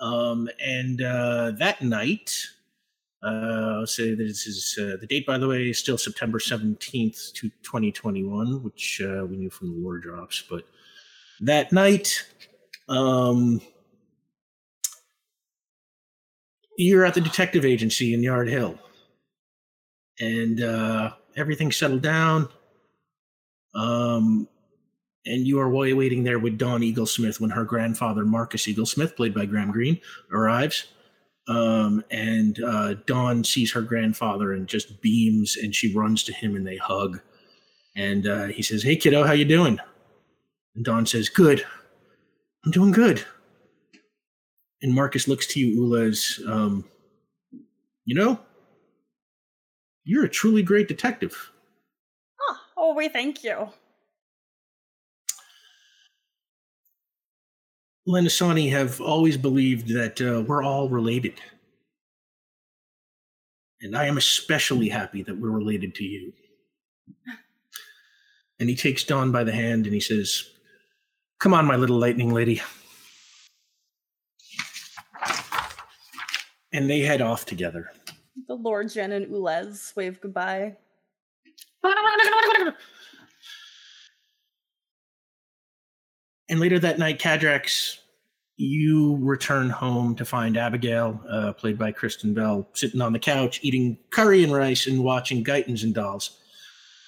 Um, 0.00 0.48
and 0.60 1.00
uh, 1.00 1.52
that 1.58 1.80
night, 1.82 2.46
uh, 3.22 3.80
I'll 3.80 3.86
say 3.86 4.14
this 4.14 4.46
is 4.46 4.78
uh, 4.80 4.96
the 5.00 5.06
date, 5.06 5.26
by 5.26 5.38
the 5.38 5.48
way, 5.48 5.70
is 5.70 5.78
still 5.78 5.98
September 5.98 6.38
17th 6.38 7.32
to 7.34 7.48
2021, 7.62 8.62
which 8.62 9.00
uh, 9.02 9.24
we 9.24 9.36
knew 9.36 9.50
from 9.50 9.68
the 9.68 9.82
war 9.82 9.98
drops. 9.98 10.42
But 10.48 10.64
that 11.40 11.72
night, 11.72 12.26
um, 12.88 13.60
you're 16.76 17.04
at 17.04 17.14
the 17.14 17.20
detective 17.20 17.64
agency 17.64 18.14
in 18.14 18.22
Yard 18.22 18.48
Hill, 18.48 18.78
and 20.20 20.62
uh, 20.62 21.12
everything 21.36 21.72
settled 21.72 22.02
down. 22.02 22.48
Um, 23.74 24.48
and 25.26 25.46
you 25.46 25.58
are 25.60 25.68
waiting 25.68 26.22
there 26.22 26.38
with 26.38 26.56
Dawn 26.56 26.82
Eaglesmith 26.82 27.40
when 27.40 27.50
her 27.50 27.64
grandfather, 27.64 28.24
Marcus 28.24 28.66
Eaglesmith, 28.66 29.16
played 29.16 29.34
by 29.34 29.44
Graham 29.44 29.72
Greene, 29.72 30.00
arrives. 30.32 30.86
Um, 31.48 32.04
and 32.10 32.62
uh, 32.62 32.94
Dawn 33.06 33.44
sees 33.44 33.72
her 33.72 33.82
grandfather 33.82 34.52
and 34.52 34.66
just 34.66 35.00
beams, 35.00 35.56
and 35.56 35.74
she 35.74 35.94
runs 35.94 36.22
to 36.24 36.32
him 36.32 36.56
and 36.56 36.66
they 36.66 36.76
hug. 36.76 37.20
And 37.96 38.26
uh, 38.26 38.46
he 38.46 38.62
says, 38.62 38.82
"Hey, 38.82 38.96
kiddo, 38.96 39.24
how 39.24 39.32
you 39.32 39.44
doing?" 39.44 39.78
And 40.74 40.84
Dawn 40.84 41.06
says, 41.06 41.28
"Good. 41.28 41.64
I'm 42.64 42.72
doing 42.72 42.92
good." 42.92 43.24
And 44.82 44.94
Marcus 44.94 45.26
looks 45.26 45.46
to 45.48 45.60
you, 45.60 45.68
Ula, 45.68 46.04
as, 46.06 46.40
um, 46.46 46.84
you 48.04 48.14
know, 48.14 48.38
you're 50.04 50.24
a 50.24 50.28
truly 50.28 50.62
great 50.62 50.86
detective. 50.86 51.50
oh, 52.48 52.56
oh, 52.76 52.94
we 52.94 53.08
thank 53.08 53.42
you. 53.42 53.68
Lenasani 58.08 58.70
have 58.70 59.00
always 59.00 59.36
believed 59.36 59.88
that 59.88 60.20
uh, 60.20 60.42
we're 60.42 60.62
all 60.62 60.88
related. 60.88 61.40
And 63.80 63.96
I 63.96 64.06
am 64.06 64.16
especially 64.16 64.88
happy 64.88 65.22
that 65.22 65.36
we're 65.36 65.50
related 65.50 65.94
to 65.96 66.04
you. 66.04 66.32
And 68.58 68.68
he 68.68 68.76
takes 68.76 69.04
Dawn 69.04 69.32
by 69.32 69.44
the 69.44 69.52
hand 69.52 69.86
and 69.86 69.94
he 69.94 70.00
says, 70.00 70.48
Come 71.40 71.52
on, 71.52 71.66
my 71.66 71.76
little 71.76 71.98
lightning 71.98 72.32
lady. 72.32 72.62
And 76.76 76.88
they 76.90 77.00
head 77.00 77.22
off 77.22 77.46
together. 77.46 77.90
The 78.48 78.54
Lord 78.54 78.90
Jen 78.90 79.12
and 79.12 79.26
Ulez 79.26 79.96
wave 79.96 80.20
goodbye. 80.20 80.76
And 86.48 86.60
later 86.60 86.78
that 86.78 86.98
night, 86.98 87.18
Cadrax, 87.18 87.98
you 88.56 89.16
return 89.20 89.68
home 89.68 90.14
to 90.16 90.24
find 90.24 90.56
Abigail, 90.56 91.20
uh, 91.28 91.52
played 91.52 91.78
by 91.78 91.92
Kristen 91.92 92.34
Bell, 92.34 92.68
sitting 92.72 93.00
on 93.00 93.12
the 93.12 93.18
couch 93.18 93.60
eating 93.62 93.98
curry 94.10 94.44
and 94.44 94.52
rice 94.52 94.86
and 94.86 95.02
watching 95.02 95.44
Guytons 95.44 95.82
and 95.82 95.94
Dolls. 95.94 96.38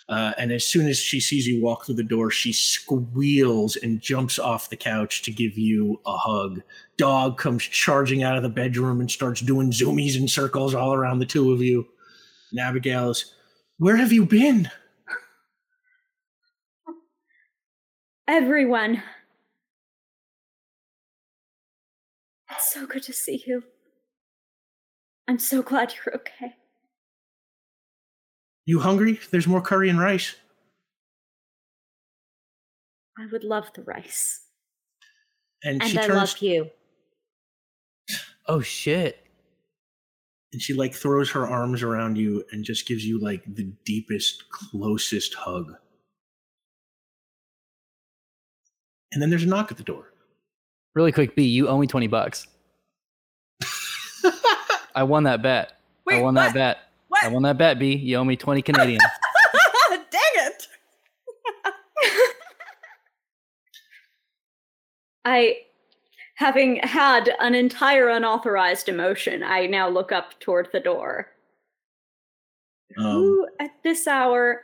Uh, 0.09 0.33
and 0.39 0.51
as 0.51 0.65
soon 0.65 0.89
as 0.89 0.99
she 0.99 1.21
sees 1.21 1.47
you 1.47 1.63
walk 1.63 1.85
through 1.85 1.95
the 1.95 2.03
door, 2.03 2.31
she 2.31 2.53
squeals 2.53 3.77
and 3.77 4.01
jumps 4.01 4.39
off 4.39 4.71
the 4.71 4.77
couch 4.77 5.23
to 5.23 5.31
give 5.31 5.59
you 5.59 6.01
a 6.07 6.17
hug. 6.17 6.63
Dog 6.97 7.37
comes 7.37 7.63
charging 7.63 8.23
out 8.23 8.37
of 8.37 8.43
the 8.43 8.49
bedroom 8.49 9.01
and 9.01 9.11
starts 9.11 9.43
doing 9.43 9.71
zoomies 9.71 10.17
and 10.17 10.31
circles 10.31 10.75
all 10.75 10.95
around 10.95 11.19
the 11.19 11.27
two 11.27 11.53
of 11.53 11.61
you. 11.61 11.87
And 12.51 12.61
Abigail 12.61 13.11
is, 13.11 13.35
Where 13.77 13.97
have 13.97 14.13
you 14.13 14.25
been? 14.25 14.71
Everyone. 18.27 19.03
It's 22.51 22.73
so 22.73 22.87
good 22.87 23.03
to 23.05 23.13
see 23.13 23.43
you. 23.47 23.63
I'm 25.29 25.39
so 25.39 25.61
glad 25.61 25.95
you're 25.95 26.15
okay. 26.17 26.57
You 28.69 28.81
hungry? 28.81 29.19
There's 29.31 29.47
more 29.47 29.63
curry 29.63 29.89
and 29.89 29.99
rice. 29.99 30.37
I 33.19 33.25
would 33.33 33.43
love 33.43 33.73
the 33.73 33.81
rice. 33.81 34.43
And, 35.65 35.81
And 35.81 35.91
she 35.91 35.99
I 35.99 36.03
turns 36.03 36.35
love 36.35 36.43
you. 36.43 36.71
Oh 38.47 38.61
shit. 38.61 39.25
and 40.53 40.61
she 40.61 40.75
like 40.75 40.95
throws 40.95 41.31
her 41.31 41.47
arms 41.49 41.83
around 41.83 42.17
you 42.17 42.45
and 42.53 42.63
just 42.63 42.87
gives 42.87 43.07
you 43.07 43.19
like 43.19 43.43
the 43.47 43.73
deepest 43.87 44.51
closest 44.51 45.33
hug 45.35 45.73
and 49.13 49.21
then 49.23 49.29
there's 49.31 49.45
a 49.45 49.47
knock 49.47 49.71
at 49.71 49.77
the 49.79 49.83
door 49.83 50.13
Really 50.95 51.13
quick, 51.13 51.37
B, 51.37 51.45
you 51.45 51.69
owe 51.69 51.79
me 51.79 51.87
20 51.87 52.07
bucks. 52.09 52.47
I 54.95 55.05
won 55.05 55.25
that 55.25 55.43
bet. 55.43 55.75
I 56.11 56.21
won 56.21 56.35
what? 56.35 56.53
that 56.53 56.55
bet. 56.55 56.79
What? 57.09 57.25
I 57.25 57.29
won 57.29 57.43
that 57.43 57.59
bet, 57.59 57.79
B. 57.79 57.95
You 57.97 58.17
owe 58.17 58.25
me 58.25 58.37
20 58.37 58.63
Canadian. 58.63 59.01
Dang 59.91 60.21
it! 60.37 60.67
I, 65.25 65.57
having 66.37 66.77
had 66.77 67.31
an 67.41 67.55
entire 67.55 68.09
unauthorized 68.09 68.89
emotion, 68.89 69.43
I 69.43 69.67
now 69.67 69.89
look 69.89 70.13
up 70.13 70.39
toward 70.41 70.69
the 70.73 70.81
door. 70.81 71.29
um, 72.97 73.05
Who 73.05 73.49
at 73.61 73.71
this 73.85 74.07
hour? 74.07 74.63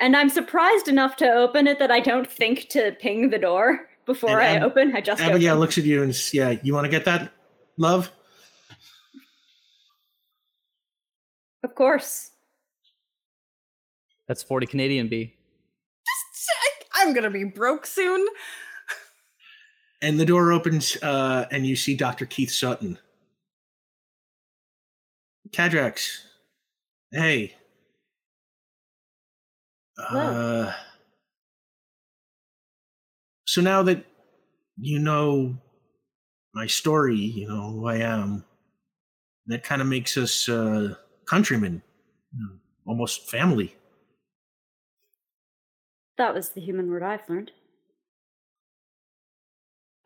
And 0.00 0.16
I'm 0.16 0.28
surprised 0.28 0.88
enough 0.88 1.16
to 1.16 1.30
open 1.32 1.66
it 1.68 1.78
that 1.78 1.90
I 1.90 2.00
don't 2.00 2.28
think 2.30 2.68
to 2.70 2.92
ping 3.00 3.30
the 3.30 3.38
door 3.38 3.88
before 4.06 4.40
I 4.40 4.56
Ab- 4.56 4.62
open. 4.64 4.96
I 4.96 5.00
just 5.00 5.22
abigail 5.22 5.52
open. 5.52 5.60
looks 5.60 5.78
at 5.78 5.84
you 5.84 6.02
and 6.02 6.10
s- 6.10 6.34
yeah 6.34 6.56
you 6.62 6.74
want 6.74 6.84
to 6.84 6.90
get 6.90 7.04
that 7.04 7.32
love 7.78 8.10
Of 11.64 11.74
course. 11.74 12.30
That's 14.28 14.42
40 14.42 14.66
Canadian, 14.66 15.08
B. 15.08 15.34
I'm 16.94 17.12
gonna 17.12 17.30
be 17.30 17.44
broke 17.44 17.86
soon. 17.86 18.24
and 20.02 20.20
the 20.20 20.24
door 20.24 20.52
opens 20.52 20.96
uh, 21.02 21.46
and 21.50 21.66
you 21.66 21.76
see 21.76 21.94
dr 21.94 22.24
keith 22.26 22.50
sutton 22.50 22.98
cadrax 25.50 26.18
hey 27.10 27.54
uh, 29.98 30.72
so 33.46 33.60
now 33.60 33.82
that 33.82 34.04
you 34.78 34.98
know 34.98 35.56
my 36.54 36.66
story 36.66 37.16
you 37.16 37.48
know 37.48 37.70
who 37.70 37.86
i 37.86 37.96
am 37.96 38.44
that 39.46 39.62
kind 39.62 39.80
of 39.82 39.88
makes 39.88 40.16
us 40.16 40.48
uh, 40.48 40.94
countrymen 41.26 41.82
almost 42.86 43.30
family 43.30 43.74
That 46.18 46.34
was 46.34 46.50
the 46.50 46.60
human 46.60 46.90
word 46.90 47.02
I've 47.02 47.28
learned. 47.28 47.50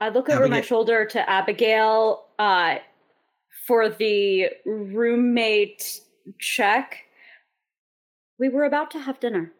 I 0.01 0.11
look 0.11 0.31
over 0.31 0.47
my 0.47 0.61
shoulder 0.61 1.05
to 1.07 1.29
Abigail 1.29 2.27
uh, 2.39 2.77
for 3.67 3.89
the 3.89 4.49
roommate 4.65 6.01
check. 6.39 6.99
We 8.39 8.49
were 8.49 8.65
about 8.65 8.91
to 8.93 9.01
have 9.01 9.19
dinner. 9.19 9.53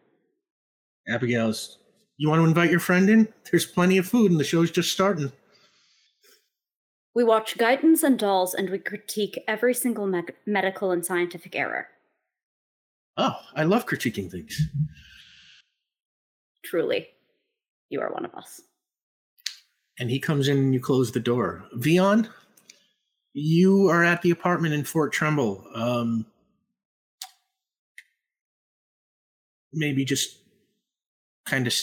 abigail's 1.09 1.77
you 2.17 2.29
want 2.29 2.39
to 2.39 2.45
invite 2.45 2.71
your 2.71 2.79
friend 2.79 3.09
in 3.09 3.27
there's 3.49 3.65
plenty 3.65 3.97
of 3.97 4.05
food 4.07 4.31
and 4.31 4.39
the 4.39 4.43
show's 4.43 4.71
just 4.71 4.91
starting 4.91 5.31
We 7.19 7.25
watch 7.25 7.57
Guytons 7.57 8.01
and 8.03 8.17
Dolls 8.17 8.53
and 8.53 8.69
we 8.69 8.79
critique 8.79 9.43
every 9.45 9.73
single 9.73 10.07
me- 10.07 10.23
medical 10.45 10.91
and 10.91 11.05
scientific 11.05 11.53
error. 11.53 11.87
oh 13.17 13.35
i 13.57 13.63
love 13.63 13.85
critiquing 13.85 14.31
things 14.31 14.57
Truly, 16.63 17.07
you 17.89 17.99
are 17.99 18.09
one 18.13 18.23
of 18.23 18.33
us. 18.35 18.61
and 19.99 20.09
he 20.09 20.17
comes 20.17 20.47
in 20.47 20.57
and 20.59 20.73
you 20.73 20.79
close 20.79 21.11
the 21.11 21.19
door. 21.19 21.65
Vion, 21.75 22.29
you 23.33 23.89
are 23.89 24.05
at 24.05 24.21
the 24.21 24.31
apartment 24.31 24.73
in 24.73 24.85
Fort 24.85 25.11
Trumbull. 25.11 25.65
Um, 25.75 26.25
maybe 29.73 30.05
just 30.05 30.37
kind 31.45 31.67
of 31.67 31.73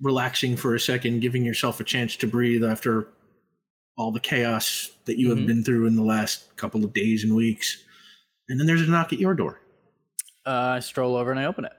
relaxing 0.00 0.56
for 0.56 0.74
a 0.74 0.80
second, 0.80 1.20
giving 1.20 1.44
yourself 1.44 1.78
a 1.78 1.84
chance 1.84 2.16
to 2.16 2.26
breathe 2.26 2.64
after 2.64 3.06
all 3.96 4.12
the 4.12 4.20
chaos 4.20 4.90
that 5.04 5.18
you 5.18 5.28
Mhm. 5.28 5.38
have 5.38 5.46
been 5.46 5.64
through 5.64 5.86
in 5.86 5.96
the 5.96 6.02
last 6.02 6.56
couple 6.56 6.84
of 6.84 6.92
days 6.92 7.24
and 7.24 7.34
weeks. 7.34 7.84
And 8.48 8.58
then 8.58 8.66
there's 8.66 8.82
a 8.82 8.86
knock 8.90 9.12
at 9.12 9.18
your 9.20 9.34
door. 9.34 9.60
Uh, 10.46 10.50
I 10.76 10.80
stroll 10.80 11.16
over 11.16 11.30
and 11.30 11.38
I 11.38 11.44
open 11.44 11.64
it. 11.64 11.72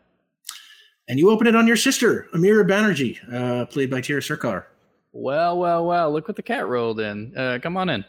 And 1.07 1.19
you 1.19 1.29
open 1.29 1.47
it 1.47 1.55
on 1.55 1.67
your 1.67 1.75
sister, 1.75 2.27
Amira 2.33 2.65
Banerjee, 2.65 3.17
uh, 3.33 3.65
played 3.65 3.89
by 3.89 4.01
Tiya 4.01 4.23
Sircar. 4.23 4.67
Well, 5.11 5.57
well, 5.57 5.85
well. 5.85 6.11
Look 6.13 6.27
what 6.27 6.37
the 6.37 6.43
cat 6.43 6.67
rolled 6.67 6.99
in. 6.99 7.35
Uh, 7.35 7.59
come 7.61 7.75
on 7.75 7.89
in. 7.89 8.05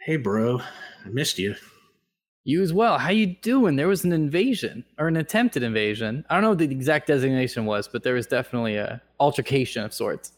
Hey, 0.00 0.16
bro, 0.16 0.58
I 0.60 1.08
missed 1.10 1.38
you. 1.38 1.54
You 2.44 2.62
as 2.62 2.72
well. 2.72 2.98
How 2.98 3.10
you 3.10 3.26
doing? 3.26 3.76
There 3.76 3.88
was 3.88 4.04
an 4.04 4.12
invasion 4.12 4.84
or 4.98 5.06
an 5.06 5.16
attempted 5.16 5.62
invasion. 5.62 6.24
I 6.30 6.34
don't 6.34 6.42
know 6.42 6.48
what 6.50 6.58
the 6.58 6.64
exact 6.64 7.06
designation 7.06 7.66
was, 7.66 7.86
but 7.86 8.02
there 8.02 8.14
was 8.14 8.26
definitely 8.26 8.76
a 8.76 9.02
altercation 9.20 9.84
of 9.84 9.92
sorts. 9.92 10.32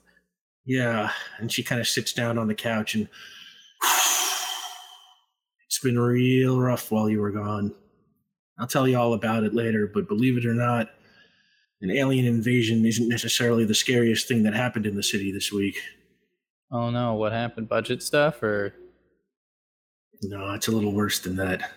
Yeah, 0.70 1.10
and 1.38 1.50
she 1.50 1.64
kind 1.64 1.80
of 1.80 1.88
sits 1.88 2.12
down 2.12 2.38
on 2.38 2.46
the 2.46 2.54
couch 2.54 2.94
and 2.94 3.08
it's 5.66 5.80
been 5.82 5.98
real 5.98 6.60
rough 6.60 6.92
while 6.92 7.10
you 7.10 7.20
were 7.20 7.32
gone. 7.32 7.74
I'll 8.56 8.68
tell 8.68 8.86
you 8.86 8.96
all 8.96 9.14
about 9.14 9.42
it 9.42 9.52
later, 9.52 9.90
but 9.92 10.06
believe 10.06 10.36
it 10.38 10.46
or 10.46 10.54
not, 10.54 10.90
an 11.80 11.90
alien 11.90 12.24
invasion 12.24 12.86
isn't 12.86 13.08
necessarily 13.08 13.64
the 13.64 13.74
scariest 13.74 14.28
thing 14.28 14.44
that 14.44 14.54
happened 14.54 14.86
in 14.86 14.94
the 14.94 15.02
city 15.02 15.32
this 15.32 15.50
week. 15.50 15.76
Oh 16.70 16.90
no, 16.90 17.14
what 17.14 17.32
happened? 17.32 17.68
Budget 17.68 18.00
stuff 18.00 18.40
or 18.40 18.72
No, 20.22 20.52
it's 20.52 20.68
a 20.68 20.70
little 20.70 20.92
worse 20.92 21.18
than 21.18 21.34
that. 21.34 21.68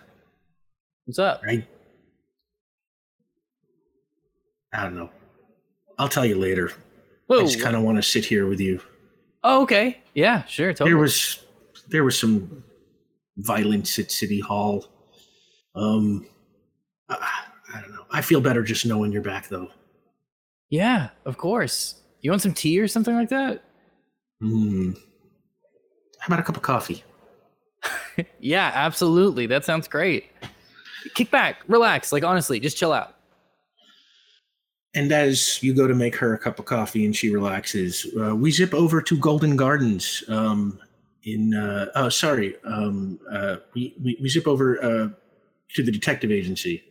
what's 1.06 1.18
up? 1.18 1.42
Right? 1.44 1.66
I 4.72 4.84
don't 4.84 4.96
know. 4.96 5.10
I'll 5.98 6.10
tell 6.10 6.28
you 6.28 6.38
later. 6.38 6.72
Whoa. 7.28 7.40
I 7.40 7.44
just 7.44 7.62
kind 7.62 7.76
of 7.76 7.84
want 7.84 7.98
to 7.98 8.04
sit 8.04 8.26
here 8.26 8.48
with 8.48 8.60
you. 8.60 8.82
oh, 9.44 9.64
okay. 9.64 10.02
Yeah, 10.14 10.44
sure. 10.46 10.72
Totally. 10.74 10.90
There 10.92 10.98
was 10.98 11.40
there 11.90 12.04
was 12.04 12.18
some 12.18 12.64
violence 13.38 13.98
at 14.00 14.12
City 14.12 14.40
Hall. 14.40 14.86
Um, 15.76 16.28
I, 17.10 17.46
I 17.74 17.82
don't 17.82 17.92
know. 17.92 18.06
I 18.12 18.22
feel 18.22 18.42
better 18.42 18.62
just 18.64 18.86
knowing 18.86 19.12
you're 19.12 19.22
back, 19.24 19.48
though. 19.50 19.70
yeah, 20.70 21.10
of 21.26 21.38
course. 21.38 21.96
You 22.22 22.32
want 22.32 22.42
some 22.42 22.54
tea 22.54 22.80
or 22.80 22.88
something 22.88 23.16
like 23.16 23.30
that? 23.30 23.64
Hmm. 24.42 24.92
How 26.20 26.28
about 26.28 26.40
a 26.40 26.44
cup 26.44 26.58
of 26.58 26.64
coffee? 26.64 27.04
Yeah, 28.40 28.72
absolutely. 28.76 29.48
That 29.48 29.66
sounds 29.66 29.88
great. 29.88 30.26
Kick 31.16 31.32
back, 31.32 31.64
relax. 31.68 32.12
Like 32.12 32.24
honestly, 32.24 32.60
just 32.60 32.78
chill 32.78 32.94
out. 32.94 33.16
And 34.96 35.12
as 35.12 35.62
you 35.64 35.74
go 35.74 35.88
to 35.88 35.96
make 35.96 36.16
her 36.18 36.34
a 36.34 36.38
cup 36.38 36.60
of 36.60 36.66
coffee 36.66 37.06
and 37.06 37.16
she 37.16 37.34
relaxes, 37.34 38.06
uh, 38.20 38.36
we 38.36 38.52
zip 38.52 38.74
over 38.74 39.02
to 39.02 39.18
Golden 39.18 39.56
Gardens. 39.56 40.24
Um, 40.28 40.80
in 41.24 41.54
uh, 41.54 41.88
oh, 41.96 42.10
sorry, 42.10 42.56
um, 42.66 43.20
uh, 43.32 43.58
we, 43.74 43.96
we 44.04 44.18
we 44.22 44.30
zip 44.30 44.48
over 44.48 44.84
uh, 44.84 45.10
to 45.74 45.84
the 45.84 45.92
detective 45.92 46.32
agency. 46.32 46.84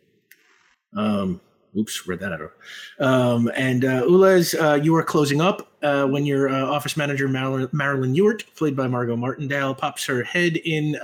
Um, 0.97 1.41
oops, 1.79 2.07
read 2.07 2.21
that 2.21 2.33
out. 2.33 2.53
Um, 2.99 3.51
and 3.55 3.85
uh, 3.85 4.03
Ulez, 4.03 4.59
uh, 4.59 4.75
you 4.75 4.95
are 4.97 5.03
closing 5.03 5.41
up 5.41 5.69
uh, 5.83 6.07
when 6.07 6.27
your 6.27 6.51
office 6.51 6.97
manager 6.97 7.29
Marilyn, 7.29 8.15
Ewart, 8.15 8.45
played 8.57 8.77
by 8.77 8.87
Margot 8.87 9.17
Martindale, 9.17 9.75
pops 9.75 10.05
her 10.07 10.23
head 10.23 10.57
in. 10.57 10.97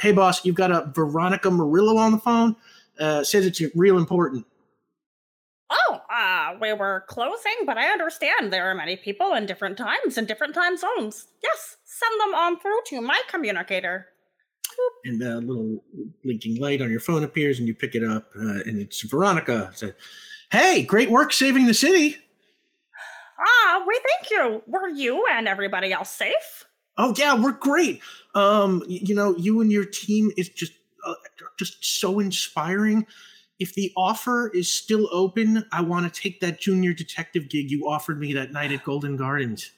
Hey, 0.00 0.12
boss, 0.12 0.44
you've 0.44 0.56
got 0.56 0.70
a 0.70 0.90
Veronica 0.94 1.50
Murillo 1.50 1.96
on 1.96 2.12
the 2.12 2.18
phone. 2.18 2.56
Says 2.98 3.46
it's 3.46 3.60
real 3.74 3.98
important. 3.98 4.46
Oh, 5.78 6.00
uh, 6.10 6.54
we 6.60 6.72
were 6.72 7.04
closing, 7.08 7.52
but 7.66 7.76
I 7.76 7.88
understand 7.88 8.52
there 8.52 8.70
are 8.70 8.74
many 8.74 8.96
people 8.96 9.34
in 9.34 9.46
different 9.46 9.76
times 9.76 10.16
and 10.16 10.26
different 10.26 10.54
time 10.54 10.76
zones. 10.76 11.26
Yes, 11.42 11.76
send 11.84 12.20
them 12.20 12.34
on 12.34 12.58
through 12.60 12.80
to 12.86 13.00
my 13.00 13.20
communicator. 13.28 14.06
and 15.04 15.22
a 15.22 15.38
little 15.38 15.82
blinking 16.24 16.60
light 16.60 16.82
on 16.82 16.90
your 16.90 17.00
phone 17.00 17.24
appears 17.24 17.58
and 17.58 17.66
you 17.68 17.74
pick 17.74 17.94
it 17.94 18.04
up 18.04 18.30
uh, 18.36 18.60
and 18.66 18.78
it's 18.80 19.00
veronica 19.02 19.72
a, 19.82 19.94
hey 20.54 20.82
great 20.82 21.08
work 21.10 21.32
saving 21.32 21.66
the 21.66 21.72
city 21.74 22.16
Ah, 23.38 23.84
we 23.86 23.98
thank 24.08 24.30
you. 24.30 24.62
Were 24.66 24.88
you 24.88 25.24
and 25.30 25.46
everybody 25.46 25.92
else 25.92 26.10
safe? 26.10 26.64
oh 26.98 27.12
yeah 27.18 27.34
we're 27.40 27.52
great 27.52 28.00
um 28.34 28.82
you 28.88 29.14
know 29.14 29.36
you 29.36 29.60
and 29.60 29.70
your 29.70 29.84
team 29.84 30.30
is 30.38 30.48
just 30.48 30.72
uh, 31.06 31.14
just 31.58 31.84
so 31.84 32.18
inspiring 32.20 33.06
if 33.58 33.74
the 33.74 33.92
offer 33.96 34.50
is 34.54 34.72
still 34.72 35.08
open 35.12 35.64
i 35.72 35.80
want 35.80 36.12
to 36.12 36.20
take 36.20 36.40
that 36.40 36.60
junior 36.60 36.92
detective 36.92 37.48
gig 37.48 37.70
you 37.70 37.88
offered 37.88 38.18
me 38.18 38.32
that 38.32 38.52
night 38.52 38.72
at 38.72 38.84
golden 38.84 39.16
gardens 39.16 39.72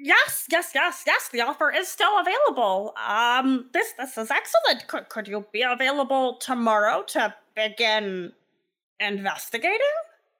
Yes, 0.00 0.46
yes, 0.48 0.70
yes, 0.76 1.02
yes. 1.08 1.28
The 1.32 1.40
offer 1.40 1.72
is 1.72 1.88
still 1.88 2.20
available. 2.20 2.94
Um, 3.04 3.68
this 3.72 3.94
this 3.98 4.16
is 4.16 4.30
excellent. 4.30 4.86
Could 4.86 5.08
could 5.08 5.26
you 5.26 5.44
be 5.52 5.62
available 5.62 6.36
tomorrow 6.36 7.02
to 7.08 7.34
begin 7.56 8.32
investigating? 9.00 9.80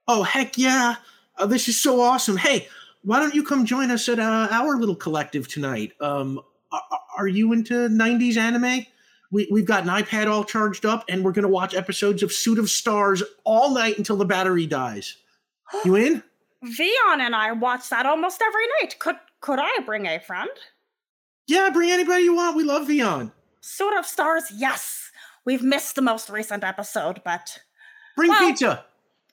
oh 0.08 0.22
heck 0.22 0.58
yeah 0.58 0.96
uh, 1.36 1.46
this 1.46 1.68
is 1.68 1.80
so 1.80 2.00
awesome 2.00 2.36
hey 2.36 2.66
why 3.04 3.20
don't 3.20 3.34
you 3.34 3.44
come 3.44 3.64
join 3.64 3.90
us 3.90 4.08
at 4.08 4.18
uh, 4.18 4.48
our 4.50 4.76
little 4.76 4.96
collective 4.96 5.46
tonight 5.46 5.92
um 6.00 6.40
are, 6.72 6.82
are 7.18 7.28
you 7.28 7.52
into 7.52 7.88
90s 7.88 8.36
anime 8.36 8.84
we, 9.30 9.46
we've 9.50 9.66
got 9.66 9.82
an 9.84 9.88
ipad 9.90 10.26
all 10.26 10.44
charged 10.44 10.86
up 10.86 11.04
and 11.08 11.24
we're 11.24 11.32
going 11.32 11.42
to 11.42 11.48
watch 11.48 11.74
episodes 11.74 12.22
of 12.22 12.32
suit 12.32 12.58
of 12.58 12.68
stars 12.70 13.22
all 13.44 13.74
night 13.74 13.98
until 13.98 14.16
the 14.16 14.24
battery 14.24 14.66
dies 14.66 15.16
you 15.84 15.94
in 15.96 16.22
Vion 16.64 17.20
and 17.20 17.36
I 17.36 17.52
watch 17.52 17.88
that 17.90 18.04
almost 18.04 18.42
every 18.42 18.64
night. 18.82 18.98
Could 18.98 19.14
could 19.40 19.60
I 19.60 19.78
bring 19.86 20.06
a 20.06 20.18
friend? 20.18 20.50
yeah 21.46 21.70
bring 21.70 21.90
anybody 21.90 22.24
you 22.24 22.34
want 22.34 22.56
we 22.56 22.64
love 22.64 22.88
Vion. 22.88 23.30
Suit 23.60 23.96
of 23.96 24.04
Stars, 24.06 24.44
yes. 24.54 25.10
We've 25.44 25.62
missed 25.62 25.94
the 25.94 26.02
most 26.02 26.28
recent 26.30 26.64
episode, 26.64 27.22
but 27.24 27.58
bring 28.16 28.30
Well- 28.30 28.48
pizza 28.48 28.84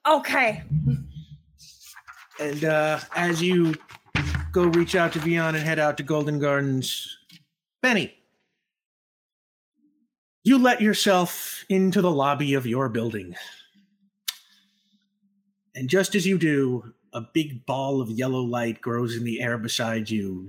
okay. 0.07 0.63
and 2.39 2.63
uh 2.63 2.99
as 3.15 3.41
you 3.41 3.73
go 4.51 4.65
reach 4.65 4.95
out 4.95 5.11
to 5.13 5.19
Vion 5.19 5.49
and 5.49 5.57
head 5.57 5.79
out 5.79 5.97
to 5.97 6.03
golden 6.03 6.37
gardens 6.39 7.17
benny 7.81 8.13
you 10.45 10.57
let 10.57 10.79
yourself 10.81 11.65
into 11.69 12.01
the 12.01 12.11
lobby 12.11 12.53
of 12.53 12.65
your 12.67 12.87
building 12.89 13.35
and 15.75 15.89
just 15.89 16.15
as 16.15 16.25
you 16.25 16.37
do 16.37 16.93
a 17.13 17.21
big 17.21 17.65
ball 17.65 17.99
of 18.01 18.09
yellow 18.09 18.41
light 18.41 18.79
grows 18.81 19.15
in 19.15 19.23
the 19.23 19.41
air 19.41 19.57
beside 19.57 20.09
you 20.09 20.47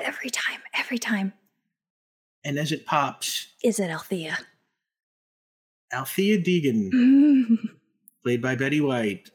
Every 0.00 0.30
time, 0.30 0.60
every 0.74 0.98
time. 0.98 1.32
and 2.44 2.58
as 2.58 2.70
it 2.72 2.86
pops 2.86 3.48
Is 3.64 3.78
it 3.80 3.90
Althea? 3.90 4.38
althea 5.92 6.38
deegan 6.38 6.90
Mm. 6.92 7.56
played 8.22 8.42
by 8.42 8.54
betty 8.54 8.80
white 8.80 9.30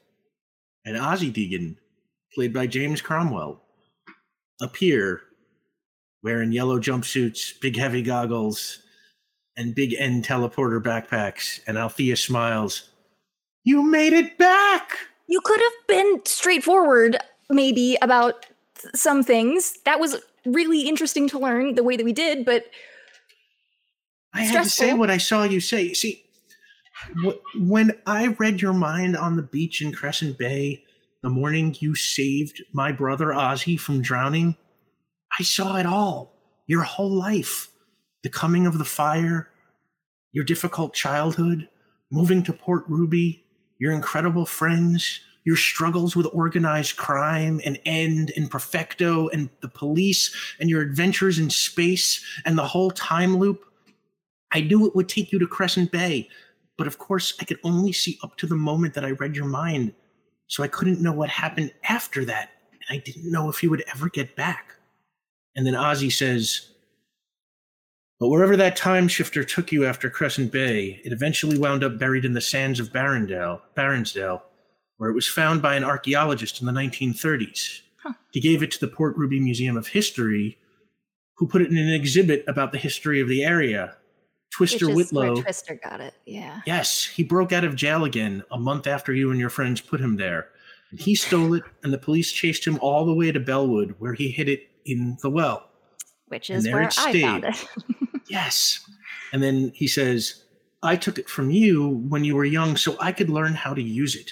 and 0.85 0.95
ozzy 0.98 1.33
deegan 1.33 1.77
played 2.35 2.53
by 2.53 2.67
james 2.67 3.01
cromwell 3.01 3.64
appear 4.61 5.22
wearing 6.23 6.51
yellow 6.51 6.79
jumpsuits 6.79 7.59
big 7.61 7.77
heavy 7.77 8.01
goggles 8.01 8.79
and 9.57 9.75
big 9.75 9.93
end 9.99 10.25
teleporter 10.25 10.81
backpacks 10.81 11.59
and 11.67 11.77
althea 11.77 12.15
smiles 12.15 12.89
you 13.63 13.83
made 13.83 14.13
it 14.13 14.37
back 14.37 14.97
You 15.27 15.41
could 15.41 15.59
have 15.59 15.87
been 15.87 16.21
straightforward, 16.25 17.17
maybe, 17.49 17.97
about 18.01 18.45
some 18.93 19.23
things. 19.23 19.77
That 19.85 19.99
was 19.99 20.17
really 20.45 20.81
interesting 20.81 21.27
to 21.29 21.39
learn 21.39 21.75
the 21.75 21.83
way 21.83 21.95
that 21.95 22.03
we 22.03 22.13
did, 22.13 22.45
but 22.45 22.65
I 24.33 24.41
had 24.41 24.63
to 24.63 24.69
say 24.69 24.93
what 24.93 25.09
I 25.09 25.17
saw 25.17 25.43
you 25.43 25.59
say. 25.59 25.93
See, 25.93 26.23
when 27.57 27.93
I 28.05 28.27
read 28.27 28.61
your 28.61 28.73
mind 28.73 29.15
on 29.15 29.35
the 29.35 29.43
beach 29.43 29.81
in 29.81 29.91
Crescent 29.91 30.37
Bay 30.37 30.83
the 31.21 31.29
morning 31.29 31.73
you 31.79 31.95
saved 31.95 32.61
my 32.73 32.91
brother 32.91 33.27
Ozzy 33.27 33.79
from 33.79 34.01
drowning, 34.01 34.57
I 35.39 35.43
saw 35.43 35.77
it 35.77 35.85
all. 35.85 36.33
Your 36.67 36.83
whole 36.83 37.11
life. 37.11 37.69
The 38.23 38.29
coming 38.29 38.65
of 38.65 38.77
the 38.77 38.85
fire, 38.85 39.49
your 40.31 40.45
difficult 40.45 40.93
childhood, 40.93 41.67
moving 42.09 42.41
to 42.43 42.53
Port 42.53 42.85
Ruby, 42.87 43.45
your 43.79 43.91
incredible 43.91 44.45
friends, 44.45 45.19
your 45.43 45.57
struggles 45.57 46.15
with 46.15 46.27
organized 46.31 46.95
crime 46.95 47.59
and 47.65 47.79
End 47.85 48.31
and 48.37 48.49
Perfecto 48.49 49.27
and 49.29 49.49
the 49.61 49.67
police, 49.67 50.33
and 50.59 50.69
your 50.69 50.81
adventures 50.81 51.37
in 51.37 51.49
space 51.49 52.23
and 52.45 52.57
the 52.57 52.65
whole 52.65 52.91
time 52.91 53.37
loop. 53.37 53.65
I 54.51 54.61
knew 54.61 54.85
it 54.87 54.95
would 54.95 55.09
take 55.09 55.31
you 55.31 55.39
to 55.39 55.47
Crescent 55.47 55.91
Bay, 55.91 56.29
but 56.77 56.87
of 56.87 56.97
course, 56.97 57.33
I 57.41 57.45
could 57.45 57.59
only 57.63 57.91
see 57.91 58.19
up 58.23 58.37
to 58.37 58.47
the 58.47 58.55
moment 58.55 58.93
that 58.93 59.03
I 59.03 59.11
read 59.11 59.35
your 59.35 59.45
mind, 59.45 59.93
so 60.47 60.63
I 60.63 60.67
couldn't 60.67 61.01
know 61.01 61.11
what 61.11 61.29
happened 61.29 61.73
after 61.83 62.23
that, 62.25 62.51
and 62.71 62.97
I 62.97 63.01
didn't 63.03 63.29
know 63.29 63.49
if 63.49 63.61
you 63.61 63.69
would 63.69 63.83
ever 63.93 64.09
get 64.09 64.35
back. 64.35 64.75
And 65.56 65.65
then 65.65 65.73
Ozzy 65.73 66.11
says, 66.11 66.72
But 68.19 68.30
wherever 68.30 68.57
that 68.57 68.75
time 68.75 69.07
shifter 69.07 69.43
took 69.43 69.72
you 69.72 69.85
after 69.85 70.09
Crescent 70.09 70.51
Bay, 70.51 71.01
it 71.03 71.14
eventually 71.14 71.57
wound 71.57 71.83
up 71.83 71.99
buried 71.99 72.25
in 72.25 72.33
the 72.33 72.41
sands 72.41 72.80
of 72.80 72.91
Barrendale, 72.91 73.61
Barrensdale, 73.75 74.41
where 74.98 75.09
it 75.09 75.15
was 75.15 75.27
found 75.27 75.61
by 75.61 75.75
an 75.75 75.83
archaeologist 75.83 76.59
in 76.59 76.67
the 76.67 76.73
1930s. 76.73 77.82
He 78.32 78.41
gave 78.41 78.64
it 78.64 78.72
to 78.72 78.80
the 78.80 78.88
Port 78.88 79.15
Ruby 79.15 79.40
Museum 79.40 79.77
of 79.77 79.88
History, 79.88 80.57
who 81.38 81.48
put 81.48 81.61
it 81.61 81.72
in 81.72 81.77
an 81.77 81.93
exhibit 81.93 82.43
about 82.48 82.72
the 82.72 82.77
history 82.77 83.22
of 83.22 83.27
the 83.27 83.43
area 83.43 83.95
Twister 84.53 84.88
Which 84.88 85.07
is 85.07 85.14
where 85.14 85.30
Whitlow. 85.32 85.41
Twister 85.41 85.80
got 85.83 85.99
it. 85.99 86.14
Yeah. 86.25 86.61
Yes, 86.67 87.06
he 87.06 87.23
broke 87.23 87.51
out 87.51 87.64
of 87.64 87.75
jail 87.75 88.03
again 88.03 88.43
a 88.51 88.59
month 88.59 88.85
after 88.85 89.11
you 89.11 89.32
and 89.32 89.40
your 89.40 89.49
friends 89.49 89.82
put 89.82 89.99
him 89.99 90.17
there. 90.17 90.49
And 90.91 90.99
he 90.99 91.15
stole 91.15 91.56
it, 91.56 91.64
and 91.82 91.91
the 91.91 91.98
police 91.98 92.32
chased 92.32 92.65
him 92.67 92.77
all 92.80 93.03
the 93.03 93.15
way 93.15 93.32
to 93.32 93.40
Bellwood, 93.40 93.95
where 93.98 94.14
he 94.14 94.30
hid 94.30 94.48
it 94.48 94.69
in 94.85 95.17
the 95.21 95.29
well. 95.29 95.69
Which 96.27 96.49
is 96.49 96.67
where 96.67 96.89
I 96.97 97.21
found 97.21 97.45
it. 97.45 97.65
Yes. 98.29 98.79
And 99.33 99.43
then 99.43 99.71
he 99.75 99.85
says, 99.85 100.43
I 100.81 100.95
took 100.95 101.19
it 101.19 101.29
from 101.29 101.51
you 101.51 101.89
when 102.07 102.23
you 102.23 102.35
were 102.35 102.45
young 102.45 102.77
so 102.77 102.95
I 102.99 103.11
could 103.11 103.29
learn 103.29 103.53
how 103.53 103.73
to 103.73 103.81
use 103.81 104.15
it. 104.15 104.31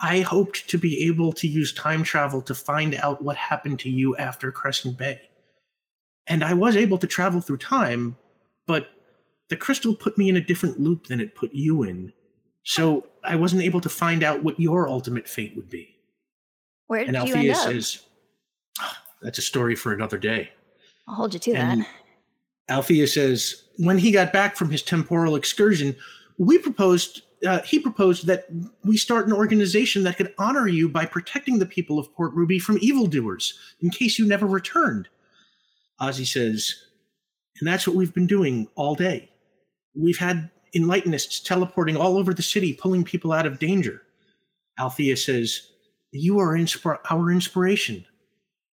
I 0.00 0.20
hoped 0.20 0.68
to 0.68 0.78
be 0.78 1.04
able 1.06 1.32
to 1.32 1.48
use 1.48 1.72
time 1.72 2.02
travel 2.04 2.42
to 2.42 2.54
find 2.54 2.94
out 2.94 3.22
what 3.22 3.36
happened 3.36 3.80
to 3.80 3.90
you 3.90 4.14
after 4.18 4.52
Crescent 4.52 4.98
Bay. 4.98 5.20
And 6.26 6.44
I 6.44 6.52
was 6.52 6.76
able 6.76 6.98
to 6.98 7.06
travel 7.06 7.40
through 7.40 7.58
time, 7.58 8.16
but 8.66 8.88
the 9.48 9.56
crystal 9.56 9.94
put 9.94 10.18
me 10.18 10.28
in 10.28 10.36
a 10.36 10.40
different 10.40 10.78
loop 10.78 11.06
than 11.06 11.18
it 11.20 11.34
put 11.34 11.52
you 11.54 11.82
in. 11.82 12.12
So 12.62 13.06
I 13.24 13.36
wasn't 13.36 13.62
able 13.62 13.80
to 13.80 13.88
find 13.88 14.22
out 14.22 14.42
what 14.44 14.60
your 14.60 14.88
ultimate 14.88 15.28
fate 15.28 15.54
would 15.56 15.70
be. 15.70 15.96
Where 16.86 17.00
And 17.00 17.12
did 17.14 17.28
you 17.28 17.34
end 17.34 17.48
Althea 17.48 17.52
up? 17.52 17.58
says, 17.72 18.00
"Ah, 18.80 19.02
That's 19.24 19.38
a 19.38 19.42
story 19.42 19.74
for 19.74 19.92
another 19.92 20.18
day. 20.18 20.50
I'll 21.08 21.14
hold 21.14 21.34
you 21.34 21.40
to 21.40 21.54
And 21.54 21.80
that. 21.80 21.88
Althea 22.68 23.06
says, 23.06 23.64
when 23.78 23.98
he 23.98 24.12
got 24.12 24.32
back 24.32 24.54
from 24.54 24.70
his 24.70 24.82
temporal 24.82 25.34
excursion, 25.34 25.96
we 26.38 26.58
proposed. 26.58 27.22
Uh, 27.44 27.60
he 27.60 27.78
proposed 27.78 28.26
that 28.26 28.46
we 28.84 28.96
start 28.96 29.26
an 29.26 29.32
organization 29.32 30.02
that 30.02 30.16
could 30.16 30.32
honor 30.38 30.66
you 30.66 30.88
by 30.88 31.04
protecting 31.04 31.58
the 31.58 31.66
people 31.66 31.98
of 31.98 32.10
Port 32.14 32.32
Ruby 32.32 32.58
from 32.58 32.78
evildoers 32.80 33.58
in 33.80 33.90
case 33.90 34.18
you 34.18 34.24
never 34.24 34.46
returned. 34.46 35.08
Ozzy 36.00 36.26
says, 36.26 36.74
and 37.60 37.68
that's 37.68 37.86
what 37.86 37.96
we've 37.96 38.14
been 38.14 38.26
doing 38.26 38.66
all 38.76 38.94
day. 38.94 39.30
We've 39.94 40.16
had 40.16 40.50
enlightenists 40.74 41.44
teleporting 41.44 41.96
all 41.98 42.16
over 42.16 42.32
the 42.32 42.42
city, 42.42 42.72
pulling 42.72 43.04
people 43.04 43.32
out 43.32 43.46
of 43.46 43.58
danger. 43.58 44.02
Althea 44.78 45.16
says, 45.16 45.70
You 46.12 46.38
are 46.38 46.54
inspir- 46.54 46.98
our 47.10 47.30
inspiration. 47.30 48.06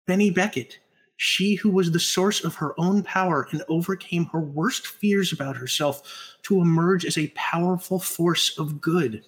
Benny 0.07 0.31
Beckett, 0.31 0.79
she 1.17 1.55
who 1.55 1.71
was 1.71 1.91
the 1.91 2.01
source 2.01 2.45
of 2.45 2.55
her 2.57 2.79
own 2.79 3.03
power 3.03 3.49
and 3.51 3.63
overcame 3.69 4.27
her 4.27 4.41
worst 4.41 4.87
fears 4.87 5.33
about 5.33 5.57
herself 5.57 6.37
to 6.43 6.61
emerge 6.61 7.05
as 7.05 7.19
a 7.19 7.33
powerful 7.35 7.99
force 7.99 8.57
of 8.59 8.81
good. 8.81 9.25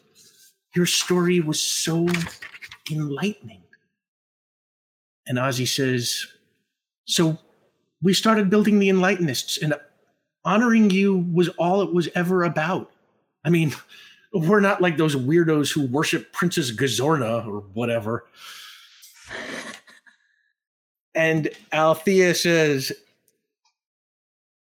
Your 0.74 0.86
story 0.86 1.40
was 1.40 1.60
so 1.60 2.06
enlightening. 2.90 3.62
And 5.26 5.38
Ozzy 5.38 5.66
says, 5.66 6.26
So 7.06 7.38
we 8.02 8.14
started 8.14 8.50
building 8.50 8.78
the 8.78 8.88
Enlightenists, 8.88 9.60
and 9.60 9.74
honoring 10.44 10.90
you 10.90 11.26
was 11.32 11.48
all 11.50 11.82
it 11.82 11.92
was 11.92 12.08
ever 12.14 12.44
about. 12.44 12.90
I 13.44 13.50
mean, 13.50 13.74
we're 14.32 14.60
not 14.60 14.80
like 14.80 14.96
those 14.96 15.16
weirdos 15.16 15.72
who 15.72 15.86
worship 15.86 16.32
Princess 16.32 16.70
Gazorna 16.70 17.46
or 17.46 17.60
whatever. 17.74 18.26
And 21.14 21.50
Althea 21.72 22.34
says, 22.34 22.92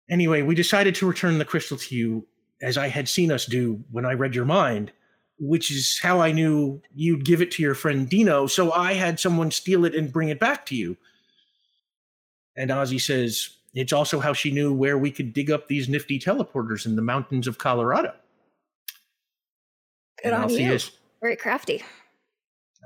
Anyway, 0.10 0.42
we 0.44 0.54
decided 0.54 0.94
to 0.96 1.08
return 1.08 1.40
the 1.40 1.46
crystal 1.46 1.78
to 1.78 1.96
you 1.96 2.28
as 2.62 2.78
I 2.78 2.88
had 2.88 3.10
seen 3.10 3.32
us 3.32 3.46
do 3.46 3.84
when 3.92 4.06
I 4.06 4.14
read 4.14 4.36
your 4.36 4.46
mind, 4.46 4.92
which 5.40 5.72
is 5.72 6.00
how 6.02 6.22
I 6.22 6.32
knew 6.32 6.82
you'd 6.94 7.26
give 7.26 7.42
it 7.42 7.52
to 7.52 7.64
your 7.64 7.74
friend 7.74 8.08
Dino. 8.08 8.48
So 8.48 8.72
I 8.72 8.94
had 8.94 9.20
someone 9.20 9.52
steal 9.52 9.84
it 9.86 9.96
and 9.96 10.14
bring 10.14 10.30
it 10.30 10.40
back 10.40 10.66
to 10.68 10.76
you. 10.76 10.96
And 12.56 12.70
Ozzy 12.70 13.02
says, 13.02 13.50
It's 13.74 13.94
also 13.94 14.20
how 14.20 14.34
she 14.34 14.52
knew 14.52 14.74
where 14.74 14.98
we 14.98 15.12
could 15.12 15.34
dig 15.34 15.52
up 15.52 15.68
these 15.68 15.90
nifty 15.90 16.20
teleporters 16.20 16.86
in 16.86 16.96
the 16.96 17.02
mountains 17.02 17.48
of 17.48 17.58
Colorado. 17.58 18.14
Good 20.24 20.34
and 20.34 20.44
on 20.44 20.50
you. 20.50 20.80
Very 21.22 21.36
crafty. 21.36 21.84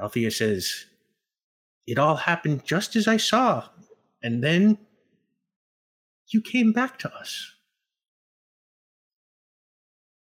Althea 0.02 0.32
says, 0.32 0.86
It 1.90 1.98
all 1.98 2.18
happened 2.18 2.66
just 2.66 2.96
as 2.96 3.08
I 3.08 3.18
saw. 3.18 3.68
And 4.22 4.44
then 4.44 4.78
you 6.28 6.40
came 6.40 6.72
back 6.72 7.00
to 7.00 7.12
us. 7.12 7.56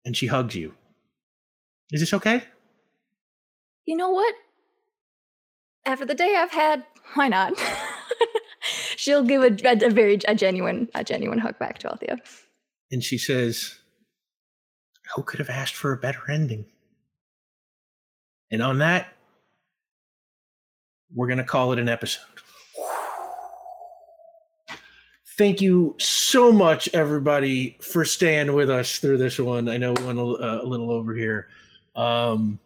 And 0.06 0.16
she 0.16 0.26
hugs 0.28 0.54
you. 0.54 0.72
Is 1.90 2.00
this 2.00 2.14
okay? 2.14 2.44
You 3.84 3.94
know 3.94 4.08
what? 4.08 4.34
After 5.84 6.06
the 6.06 6.14
day 6.14 6.34
I've 6.34 6.50
had, 6.50 6.86
why 7.12 7.28
not? 7.28 7.52
She'll 8.96 9.22
give 9.22 9.42
a, 9.42 9.54
a, 9.68 9.86
a 9.86 9.90
very 9.90 10.18
a 10.26 10.34
genuine 10.34 10.88
a 10.94 11.04
genuine 11.04 11.38
hug 11.38 11.58
back 11.58 11.76
to 11.80 11.90
Althea. 11.90 12.16
And 12.90 13.04
she 13.04 13.18
says, 13.18 13.80
Who 15.14 15.24
could 15.24 15.40
have 15.40 15.50
asked 15.50 15.74
for 15.74 15.92
a 15.92 15.98
better 15.98 16.30
ending? 16.30 16.64
And 18.50 18.62
on 18.62 18.78
that, 18.78 19.12
we're 21.14 21.26
going 21.26 21.38
to 21.38 21.44
call 21.44 21.72
it 21.72 21.78
an 21.78 21.88
episode. 21.88 22.24
Thank 25.38 25.60
you 25.62 25.96
so 25.98 26.52
much, 26.52 26.88
everybody, 26.92 27.78
for 27.80 28.04
staying 28.04 28.52
with 28.52 28.68
us 28.68 28.98
through 28.98 29.16
this 29.18 29.38
one. 29.38 29.68
I 29.68 29.78
know 29.78 29.94
we 29.94 30.04
went 30.04 30.18
a, 30.18 30.22
uh, 30.22 30.60
a 30.62 30.66
little 30.66 30.90
over 30.90 31.14
here. 31.14 31.48
Um, 31.96 32.58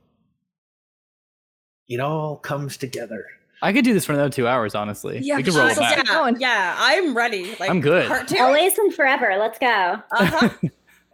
it 1.88 2.00
all 2.00 2.36
comes 2.36 2.76
together. 2.76 3.26
I 3.62 3.72
could 3.72 3.84
do 3.84 3.94
this 3.94 4.04
for 4.04 4.12
another 4.12 4.30
two 4.30 4.48
hours, 4.48 4.74
honestly. 4.74 5.20
Yeah, 5.22 5.36
we 5.36 5.42
could 5.44 5.54
roll 5.54 5.68
sure. 5.68 5.76
back. 5.76 6.04
Yeah, 6.06 6.32
yeah, 6.38 6.74
I'm 6.76 7.16
ready. 7.16 7.54
Like, 7.60 7.70
I'm 7.70 7.80
good. 7.80 8.08
Part 8.08 8.28
two. 8.28 8.38
Always 8.38 8.76
and 8.76 8.92
forever. 8.92 9.36
Let's 9.38 9.58
go. 9.58 10.02
Uh-huh. 10.12 10.50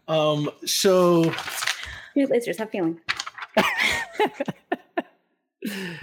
Um, 0.09 0.51
so 0.67 1.33
New 2.17 2.27
lasers 2.27 2.59
have 2.59 2.71
feeling. 2.71 2.99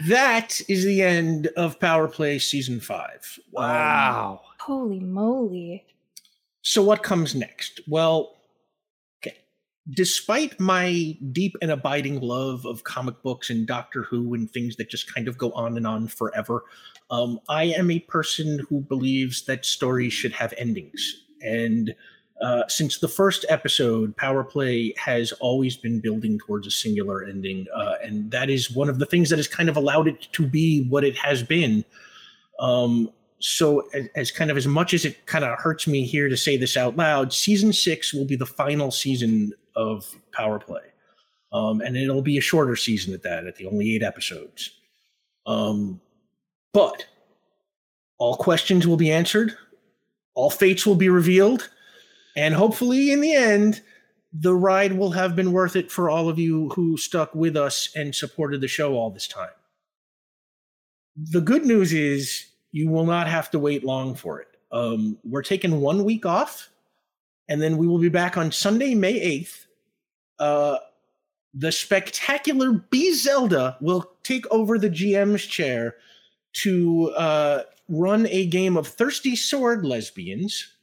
that 0.07 0.61
is 0.69 0.85
the 0.85 1.01
end 1.01 1.47
of 1.57 1.79
Power 1.79 2.07
Play 2.07 2.39
Season 2.39 2.79
5. 2.79 3.39
Um, 3.47 3.51
Wow. 3.53 4.41
Holy 4.59 4.99
moly. 4.99 5.85
So 6.61 6.83
what 6.83 7.01
comes 7.01 7.33
next? 7.33 7.79
Well, 7.87 8.35
okay. 9.19 9.37
Despite 9.89 10.59
my 10.59 11.17
deep 11.31 11.55
and 11.61 11.71
abiding 11.71 12.19
love 12.19 12.65
of 12.65 12.83
comic 12.83 13.21
books 13.23 13.49
and 13.49 13.65
Doctor 13.65 14.03
Who 14.03 14.33
and 14.33 14.51
things 14.51 14.75
that 14.75 14.89
just 14.89 15.13
kind 15.13 15.27
of 15.27 15.37
go 15.37 15.51
on 15.53 15.77
and 15.77 15.87
on 15.87 16.07
forever, 16.07 16.63
um, 17.09 17.39
I 17.47 17.65
am 17.65 17.89
a 17.89 17.99
person 17.99 18.59
who 18.69 18.81
believes 18.81 19.45
that 19.45 19.65
stories 19.65 20.13
should 20.13 20.33
have 20.33 20.53
endings. 20.57 21.23
And 21.41 21.95
uh, 22.41 22.63
since 22.67 22.99
the 22.99 23.07
first 23.07 23.45
episode, 23.49 24.15
Power 24.15 24.43
Play 24.43 24.93
has 24.97 25.31
always 25.33 25.75
been 25.75 25.99
building 25.99 26.37
towards 26.37 26.67
a 26.67 26.71
singular 26.71 27.23
ending, 27.23 27.65
uh, 27.75 27.95
and 28.03 28.29
that 28.31 28.49
is 28.49 28.69
one 28.69 28.89
of 28.89 28.99
the 28.99 29.05
things 29.05 29.29
that 29.29 29.39
has 29.39 29.47
kind 29.47 29.69
of 29.69 29.77
allowed 29.77 30.07
it 30.07 30.27
to 30.33 30.45
be 30.45 30.85
what 30.87 31.03
it 31.03 31.17
has 31.17 31.41
been. 31.41 31.83
Um, 32.59 33.11
so 33.39 33.87
as, 33.93 34.07
as 34.15 34.31
kind 34.31 34.51
of 34.51 34.57
as 34.57 34.67
much 34.67 34.93
as 34.93 35.05
it 35.05 35.25
kind 35.25 35.43
of 35.43 35.57
hurts 35.59 35.87
me 35.87 36.05
here 36.05 36.29
to 36.29 36.37
say 36.37 36.57
this 36.57 36.75
out 36.77 36.95
loud 36.95 37.31
season 37.33 37.71
six 37.71 38.13
will 38.13 38.25
be 38.25 38.35
the 38.35 38.45
final 38.45 38.91
season 38.91 39.53
of 39.75 40.15
power 40.31 40.59
play. 40.59 40.81
Um, 41.51 41.81
and 41.81 41.95
it'll 41.95 42.21
be 42.21 42.37
a 42.37 42.41
shorter 42.41 42.75
season 42.75 43.13
at 43.13 43.23
that 43.23 43.47
at 43.47 43.55
the 43.55 43.67
only 43.67 43.95
eight 43.95 44.03
episodes. 44.03 44.71
Um, 45.45 46.01
but 46.73 47.05
all 48.17 48.35
questions 48.35 48.85
will 48.85 48.97
be 48.97 49.11
answered. 49.11 49.55
All 50.33 50.49
fates 50.49 50.85
will 50.85 50.95
be 50.95 51.09
revealed 51.09 51.69
and 52.37 52.55
hopefully 52.55 53.11
in 53.11 53.19
the 53.19 53.33
end 53.33 53.81
the 54.31 54.55
ride 54.55 54.93
will 54.93 55.11
have 55.11 55.35
been 55.35 55.51
worth 55.51 55.75
it 55.75 55.91
for 55.91 56.09
all 56.09 56.29
of 56.29 56.39
you 56.39 56.69
who 56.69 56.95
stuck 56.95 57.35
with 57.35 57.57
us 57.57 57.89
and 57.95 58.15
supported 58.15 58.61
the 58.61 58.67
show 58.67 58.93
all 58.93 59.09
this 59.09 59.27
time 59.27 59.49
the 61.17 61.41
good 61.41 61.65
news 61.65 61.93
is 61.93 62.47
you 62.71 62.89
will 62.89 63.05
not 63.05 63.27
have 63.27 63.49
to 63.51 63.59
wait 63.59 63.83
long 63.83 64.15
for 64.15 64.39
it. 64.39 64.47
Um, 64.71 65.17
we're 65.23 65.41
taking 65.41 65.81
one 65.81 66.03
week 66.03 66.25
off, 66.25 66.69
and 67.49 67.61
then 67.61 67.77
we 67.77 67.87
will 67.87 67.99
be 67.99 68.09
back 68.09 68.37
on 68.37 68.51
Sunday, 68.51 68.93
May 68.93 69.19
8th. 69.19 69.65
Uh, 70.37 70.77
the 71.53 71.71
spectacular 71.71 72.73
B 72.91 73.13
Zelda 73.13 73.77
will 73.81 74.11
take 74.21 74.45
over 74.51 74.77
the 74.77 74.89
GM's 74.89 75.45
chair 75.45 75.95
to 76.53 77.09
uh, 77.17 77.63
run 77.89 78.27
a 78.27 78.45
game 78.45 78.77
of 78.77 78.87
Thirsty 78.87 79.35
Sword 79.35 79.83
Lesbians. 79.83 80.73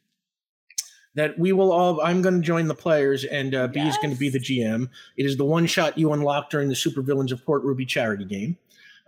That 1.14 1.38
we 1.38 1.52
will 1.52 1.70
all, 1.70 2.00
I'm 2.00 2.22
going 2.22 2.34
to 2.34 2.40
join 2.40 2.66
the 2.66 2.74
players, 2.74 3.24
and 3.24 3.54
uh, 3.54 3.68
B 3.68 3.80
is 3.80 3.96
going 3.98 4.12
to 4.12 4.18
be 4.18 4.28
the 4.28 4.40
GM. 4.40 4.88
It 5.16 5.26
is 5.26 5.36
the 5.36 5.44
one 5.44 5.66
shot 5.66 5.96
you 5.96 6.12
unlock 6.12 6.50
during 6.50 6.68
the 6.68 6.74
super 6.74 7.02
villains 7.02 7.30
of 7.30 7.44
Port 7.44 7.62
Ruby 7.62 7.86
charity 7.86 8.24
game 8.24 8.56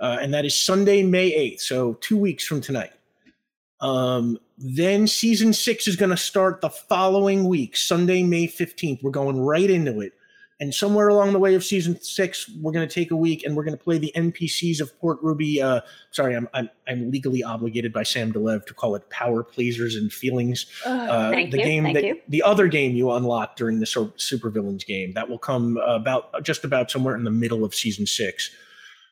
uh, 0.00 0.18
and 0.20 0.32
that 0.34 0.44
is 0.44 0.60
Sunday, 0.60 1.02
May 1.02 1.30
8th. 1.32 1.60
So 1.60 1.94
two 1.94 2.18
weeks 2.18 2.44
from 2.44 2.60
tonight. 2.60 2.92
Um, 3.80 4.38
then 4.58 5.06
season 5.06 5.52
six 5.52 5.86
is 5.86 5.96
going 5.96 6.10
to 6.10 6.16
start 6.16 6.60
the 6.60 6.70
following 6.70 7.46
week, 7.46 7.76
Sunday, 7.76 8.22
May 8.22 8.46
15th. 8.46 9.02
We're 9.02 9.10
going 9.10 9.40
right 9.40 9.68
into 9.68 10.00
it. 10.00 10.12
And 10.58 10.74
somewhere 10.74 11.08
along 11.08 11.34
the 11.34 11.38
way 11.38 11.54
of 11.54 11.62
season 11.62 12.00
six, 12.00 12.50
we're 12.62 12.72
going 12.72 12.88
to 12.88 12.94
take 12.94 13.10
a 13.10 13.16
week 13.16 13.44
and 13.44 13.54
we're 13.54 13.64
going 13.64 13.76
to 13.76 13.82
play 13.82 13.98
the 13.98 14.10
NPCs 14.16 14.80
of 14.80 14.98
Port 14.98 15.18
Ruby. 15.20 15.60
Uh, 15.60 15.82
sorry, 16.12 16.34
I'm, 16.34 16.48
I'm 16.54 16.70
I'm 16.88 17.10
legally 17.10 17.42
obligated 17.42 17.92
by 17.92 18.04
Sam 18.04 18.32
Delev 18.32 18.64
to 18.66 18.72
call 18.72 18.94
it 18.94 19.08
Power 19.10 19.42
Pleasers 19.42 19.96
and 19.96 20.10
Feelings. 20.10 20.64
Uh, 20.86 21.30
Thank 21.30 21.50
the 21.50 21.58
you, 21.58 21.64
game 21.64 21.82
thank 21.84 21.94
that 21.96 22.04
you. 22.04 22.20
the 22.28 22.42
other 22.42 22.68
game 22.68 22.96
you 22.96 23.10
unlock 23.10 23.56
during 23.56 23.80
the 23.80 23.86
Super 23.86 24.16
Supervillains 24.16 24.86
game 24.86 25.12
that 25.12 25.28
will 25.28 25.38
come 25.38 25.76
about 25.76 26.42
just 26.42 26.64
about 26.64 26.90
somewhere 26.90 27.16
in 27.16 27.24
the 27.24 27.30
middle 27.30 27.62
of 27.62 27.74
season 27.74 28.06
six. 28.06 28.50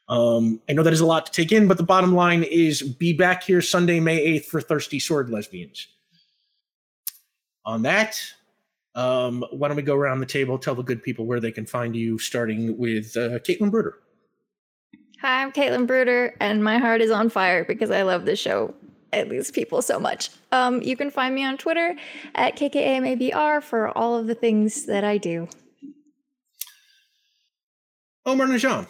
Um, 0.09 0.61
I 0.69 0.73
know 0.73 0.83
that 0.83 0.93
is 0.93 1.01
a 1.01 1.07
lot 1.07 1.27
to 1.27 1.33
take 1.33 1.53
in, 1.53 1.67
but 1.69 1.77
the 1.77 1.83
bottom 1.83 2.15
line 2.15 2.43
is 2.43 2.83
be 2.83 3.13
back 3.13 3.43
here 3.43 3.63
Sunday, 3.63 4.01
May 4.01 4.39
8th 4.39 4.47
for 4.47 4.61
Thirsty 4.61 4.99
Sword 4.99 5.31
Lesbians. 5.31 5.89
On 7.65 7.83
that, 7.83 8.21
um, 8.95 9.45
why 9.51 9.69
don't 9.69 9.77
we 9.77 9.83
go 9.83 9.97
around 9.97 10.21
the 10.21 10.27
table, 10.27 10.59
tell 10.59 10.75
the 10.75 10.83
good 10.83 11.03
people 11.03 11.27
where 11.27 11.41
they 11.41 11.53
can 11.53 11.67
find 11.67 11.97
you, 11.97 12.19
starting 12.19 12.77
with 12.79 13.17
uh, 13.17 13.39
Caitlin 13.41 13.71
Bruder. 13.71 13.99
Hi, 15.21 15.43
I'm 15.43 15.53
Caitlin 15.53 15.87
Bruder, 15.87 16.35
and 16.41 16.63
my 16.63 16.79
heart 16.79 17.01
is 17.01 17.11
on 17.11 17.31
fire 17.31 17.65
because 17.65 17.91
I 17.91 18.03
love 18.03 18.25
this 18.25 18.39
show 18.39 18.75
and 19.13 19.31
these 19.31 19.51
people 19.51 19.81
so 19.81 19.99
much. 19.99 20.31
Um, 20.53 20.83
you 20.83 20.97
can 20.97 21.11
find 21.11 21.35
me 21.35 21.45
on 21.45 21.57
Twitter 21.57 21.97
at 22.35 22.57
KKAMABR 22.57 23.63
for 23.63 23.97
all 23.97 24.17
of 24.17 24.27
the 24.27 24.35
things 24.35 24.87
that 24.87 25.05
I 25.05 25.19
do. 25.19 25.49
Omar 28.27 28.47
Najam. 28.47 28.87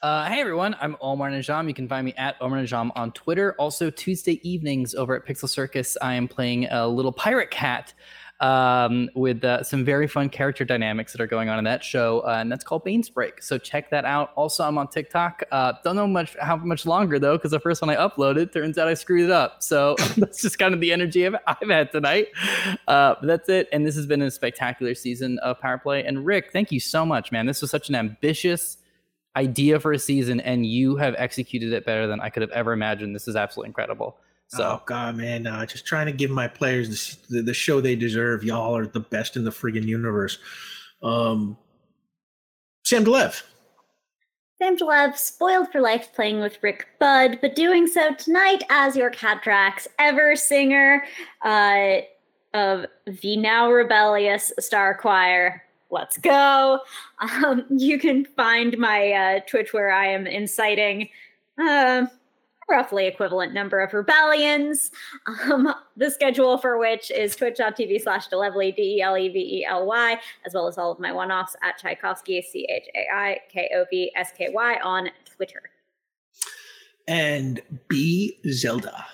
Uh, 0.00 0.28
hey 0.28 0.40
everyone, 0.40 0.74
I'm 0.80 0.96
Omar 1.00 1.30
Najam. 1.30 1.68
You 1.68 1.74
can 1.74 1.86
find 1.86 2.04
me 2.04 2.12
at 2.16 2.36
Omar 2.40 2.58
Najam 2.58 2.90
on 2.96 3.12
Twitter. 3.12 3.54
Also, 3.58 3.88
Tuesday 3.88 4.40
evenings 4.42 4.94
over 4.94 5.14
at 5.14 5.24
Pixel 5.24 5.48
Circus, 5.48 5.96
I 6.02 6.14
am 6.14 6.26
playing 6.26 6.66
a 6.66 6.88
little 6.88 7.12
pirate 7.12 7.50
cat 7.50 7.94
um, 8.42 9.08
with 9.14 9.44
uh, 9.44 9.62
some 9.62 9.84
very 9.84 10.08
fun 10.08 10.28
character 10.28 10.64
dynamics 10.64 11.12
that 11.12 11.20
are 11.20 11.28
going 11.28 11.48
on 11.48 11.58
in 11.58 11.64
that 11.64 11.84
show, 11.84 12.20
uh, 12.26 12.38
and 12.40 12.50
that's 12.50 12.64
called 12.64 12.82
Bane's 12.82 13.08
Break. 13.08 13.40
So 13.40 13.56
check 13.56 13.88
that 13.90 14.04
out. 14.04 14.32
Also, 14.34 14.64
I'm 14.64 14.76
on 14.78 14.88
TikTok. 14.88 15.44
Uh, 15.52 15.74
don't 15.84 15.94
know 15.94 16.08
much 16.08 16.36
how 16.40 16.56
much 16.56 16.84
longer 16.84 17.20
though, 17.20 17.36
because 17.36 17.52
the 17.52 17.60
first 17.60 17.80
one 17.80 17.88
I 17.88 17.96
uploaded 17.96 18.52
turns 18.52 18.78
out 18.78 18.88
I 18.88 18.94
screwed 18.94 19.26
it 19.26 19.30
up. 19.30 19.62
So 19.62 19.94
that's 20.16 20.42
just 20.42 20.58
kind 20.58 20.74
of 20.74 20.80
the 20.80 20.92
energy 20.92 21.24
I've, 21.24 21.36
I've 21.46 21.68
had 21.68 21.92
tonight. 21.92 22.28
Uh, 22.88 23.14
that's 23.22 23.48
it. 23.48 23.68
And 23.72 23.86
this 23.86 23.94
has 23.94 24.06
been 24.06 24.22
a 24.22 24.30
spectacular 24.30 24.96
season 24.96 25.38
of 25.38 25.60
Power 25.60 25.78
Play. 25.78 26.04
And 26.04 26.26
Rick, 26.26 26.50
thank 26.52 26.72
you 26.72 26.80
so 26.80 27.06
much, 27.06 27.30
man. 27.30 27.46
This 27.46 27.62
was 27.62 27.70
such 27.70 27.88
an 27.88 27.94
ambitious 27.94 28.78
idea 29.36 29.78
for 29.78 29.92
a 29.92 29.98
season, 29.98 30.40
and 30.40 30.66
you 30.66 30.96
have 30.96 31.14
executed 31.16 31.72
it 31.72 31.86
better 31.86 32.08
than 32.08 32.20
I 32.20 32.28
could 32.28 32.42
have 32.42 32.50
ever 32.50 32.72
imagined. 32.72 33.14
This 33.14 33.28
is 33.28 33.36
absolutely 33.36 33.68
incredible. 33.68 34.18
So 34.54 34.64
oh 34.64 34.82
god, 34.84 35.16
man, 35.16 35.46
uh, 35.46 35.64
just 35.64 35.86
trying 35.86 36.04
to 36.06 36.12
give 36.12 36.30
my 36.30 36.46
players 36.46 37.16
the, 37.26 37.36
the, 37.36 37.42
the 37.42 37.54
show 37.54 37.80
they 37.80 37.96
deserve. 37.96 38.44
Y'all 38.44 38.76
are 38.76 38.86
the 38.86 39.00
best 39.00 39.36
in 39.36 39.44
the 39.44 39.50
friggin' 39.50 39.84
universe. 39.84 40.38
Um, 41.02 41.56
Sam 42.84 43.02
Delev. 43.02 43.42
Sam 44.58 44.76
Delev, 44.76 45.16
spoiled 45.16 45.72
for 45.72 45.80
life 45.80 46.12
playing 46.14 46.40
with 46.40 46.58
Rick 46.60 46.86
Budd, 47.00 47.38
but 47.40 47.56
doing 47.56 47.86
so 47.86 48.12
tonight 48.14 48.62
as 48.68 48.94
your 48.94 49.10
Cadrax 49.10 49.86
ever 49.98 50.36
singer 50.36 51.02
uh, 51.40 52.00
of 52.52 52.84
the 53.06 53.38
now 53.38 53.70
rebellious 53.70 54.52
Star 54.60 54.94
Choir. 54.94 55.64
Let's 55.90 56.18
go. 56.18 56.80
Um, 57.20 57.64
you 57.70 57.98
can 57.98 58.26
find 58.26 58.76
my 58.76 59.12
uh, 59.12 59.40
Twitch 59.48 59.72
where 59.72 59.90
I 59.90 60.08
am 60.08 60.26
inciting 60.26 61.08
uh, 61.58 62.06
roughly 62.72 63.06
equivalent 63.06 63.54
number 63.54 63.78
of 63.80 63.92
rebellions. 63.94 64.90
Um, 65.44 65.72
the 65.96 66.10
schedule 66.10 66.58
for 66.58 66.78
which 66.78 67.10
is 67.12 67.36
twitch.tv 67.36 68.00
slash 68.02 68.28
Delevely, 68.28 68.74
D 68.74 68.96
E 68.96 69.02
L 69.02 69.16
E 69.16 69.28
V 69.28 69.38
E 69.38 69.66
L 69.68 69.86
Y, 69.86 70.18
as 70.44 70.54
well 70.54 70.66
as 70.66 70.76
all 70.78 70.90
of 70.90 70.98
my 70.98 71.12
one 71.12 71.30
offs 71.30 71.54
at 71.62 71.78
Tchaikovsky, 71.78 72.42
C 72.42 72.66
H 72.68 72.88
A 72.96 73.14
I 73.14 73.38
K 73.48 73.70
O 73.76 73.84
V 73.90 74.10
S 74.16 74.32
K 74.36 74.48
Y 74.52 74.78
on 74.82 75.10
Twitter. 75.36 75.62
and 77.06 77.60
B 77.88 78.38
Zelda. 78.50 79.04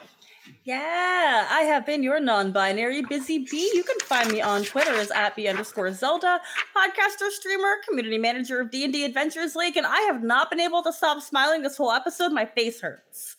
Yeah, 0.65 1.47
I 1.51 1.63
have 1.63 1.87
been 1.87 2.03
your 2.03 2.21
non-binary 2.21 3.03
busy 3.09 3.39
bee. 3.51 3.71
You 3.75 3.83
can 3.83 3.99
find 4.01 4.31
me 4.31 4.43
on 4.43 4.65
Twitter 4.65 4.93
as 4.97 5.11
at 5.13 5.35
b 5.35 5.49
underscore 5.49 5.91
Zelda, 5.95 6.43
podcaster, 6.77 7.31
streamer, 7.31 7.77
community 7.89 8.19
manager 8.19 8.61
of 8.61 8.71
D&D 8.71 9.03
Adventures 9.07 9.57
League, 9.57 9.79
and 9.79 9.87
I 9.87 9.99
have 10.03 10.23
not 10.23 10.51
been 10.51 10.61
able 10.61 10.83
to 10.83 10.93
stop 10.93 11.23
smiling 11.23 11.63
this 11.63 11.79
whole 11.79 11.91
episode. 11.91 12.33
My 12.33 12.45
face 12.45 12.83
hurts. 12.83 13.38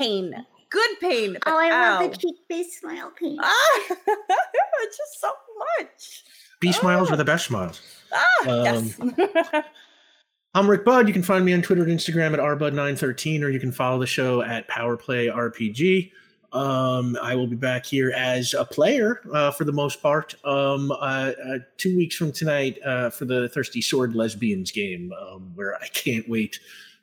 Pain. 0.00 0.46
Good 0.70 0.98
pain. 0.98 1.36
Oh, 1.44 1.58
I 1.58 1.68
love 1.68 2.10
the 2.10 2.16
cheek 2.16 2.36
based 2.48 2.80
smile 2.80 3.12
pain. 3.20 3.36
Ah, 3.38 3.80
just 3.88 5.20
so 5.20 5.30
much. 5.78 6.24
B 6.58 6.72
smiles 6.72 7.10
are 7.10 7.18
the 7.18 7.24
best 7.24 7.44
smiles. 7.44 7.82
Ah, 8.10 8.48
Um, 8.48 8.64
yes. 8.64 8.98
I'm 10.54 10.70
Rick 10.70 10.86
Budd. 10.86 11.06
You 11.06 11.12
can 11.12 11.22
find 11.22 11.44
me 11.44 11.52
on 11.52 11.60
Twitter 11.60 11.82
and 11.82 11.92
Instagram 11.92 12.32
at 12.32 12.38
rbud913, 12.38 13.42
or 13.42 13.50
you 13.50 13.60
can 13.60 13.72
follow 13.72 13.98
the 13.98 14.06
show 14.06 14.40
at 14.40 14.66
Powerplay 14.70 15.30
RPG. 15.30 16.12
Um, 16.56 17.18
I 17.20 17.34
will 17.34 17.46
be 17.46 17.56
back 17.56 17.84
here 17.84 18.10
as 18.16 18.54
a 18.54 18.64
player 18.64 19.20
uh, 19.34 19.50
for 19.50 19.64
the 19.64 19.72
most 19.72 20.00
part. 20.00 20.34
Um, 20.46 20.92
uh, 20.92 20.94
uh, 20.94 21.58
two 21.76 21.94
weeks 21.94 22.16
from 22.16 22.32
tonight 22.32 22.78
uh, 22.86 23.10
for 23.10 23.26
the 23.26 23.50
Thirsty 23.50 23.82
Sword 23.82 24.14
Lesbians 24.14 24.70
game, 24.70 25.12
um, 25.12 25.52
where 25.54 25.76
I 25.76 25.88
can't 25.88 26.26
wait 26.26 26.58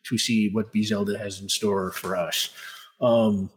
to 0.06 0.18
see 0.18 0.50
what 0.50 0.72
B 0.72 0.84
Zelda 0.84 1.16
has 1.20 1.42
in 1.42 1.48
store 1.48 1.92
for 1.92 2.16
us. 2.16 2.50
Um, 3.02 3.50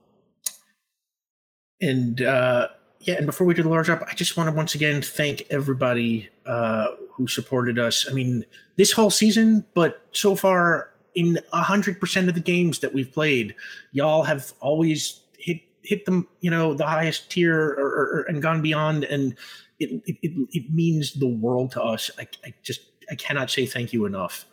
and 1.81 2.21
uh, 2.23 2.69
yeah, 3.01 3.15
and 3.15 3.27
before 3.27 3.47
we 3.47 3.55
do 3.55 3.63
the 3.63 3.69
large 3.69 3.89
up, 3.89 4.03
I 4.07 4.15
just 4.15 4.37
want 4.37 4.49
to 4.51 4.55
once 4.55 4.75
again 4.75 5.01
thank 5.03 5.43
everybody 5.51 6.29
uh, 6.47 6.89
who 7.13 7.27
supported 7.27 7.79
us. 7.79 8.07
I 8.09 8.13
mean, 8.13 8.45
this 8.77 8.93
whole 8.93 9.11
season, 9.11 9.65
but 9.75 10.07
so 10.13 10.35
far 10.37 10.91
in 11.15 11.39
hundred 11.53 11.99
percent 12.01 12.29
of 12.29 12.35
the 12.35 12.41
games 12.41 12.81
that 12.81 12.93
we've 12.93 13.11
played, 13.13 13.55
y'all 13.93 14.23
have 14.25 14.53
always 14.61 15.21
hit 15.39 15.61
hit 15.83 16.05
them, 16.05 16.29
you 16.41 16.51
know, 16.51 16.75
the 16.75 16.87
highest 16.87 17.31
tier 17.31 17.59
or, 17.59 17.87
or, 17.87 18.19
or- 18.19 18.27
and 18.29 18.43
gone 18.43 18.61
beyond, 18.61 19.05
and 19.05 19.35
it, 19.79 20.03
it 20.07 20.17
it 20.23 20.49
it 20.51 20.75
means 20.75 21.15
the 21.15 21.27
world 21.27 21.73
to 21.73 21.83
us. 21.83 22.11
I, 22.19 22.29
I 22.45 22.53
just 22.63 22.83
I 23.11 23.15
cannot 23.15 23.51
say 23.51 23.65
thank 23.65 23.93
you 23.95 24.05
enough. 24.05 24.45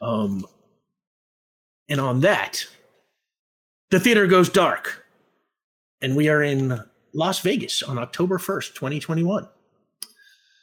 Um, 0.00 0.46
and 1.88 2.00
on 2.00 2.20
that, 2.20 2.66
the 3.92 4.00
theater 4.00 4.26
goes 4.26 4.48
dark, 4.48 5.04
and 6.00 6.16
we 6.16 6.30
are 6.30 6.42
in 6.42 6.82
Las 7.12 7.40
Vegas 7.40 7.82
on 7.82 7.98
October 7.98 8.38
first, 8.38 8.74
twenty 8.74 8.98
twenty 8.98 9.22
one. 9.22 9.46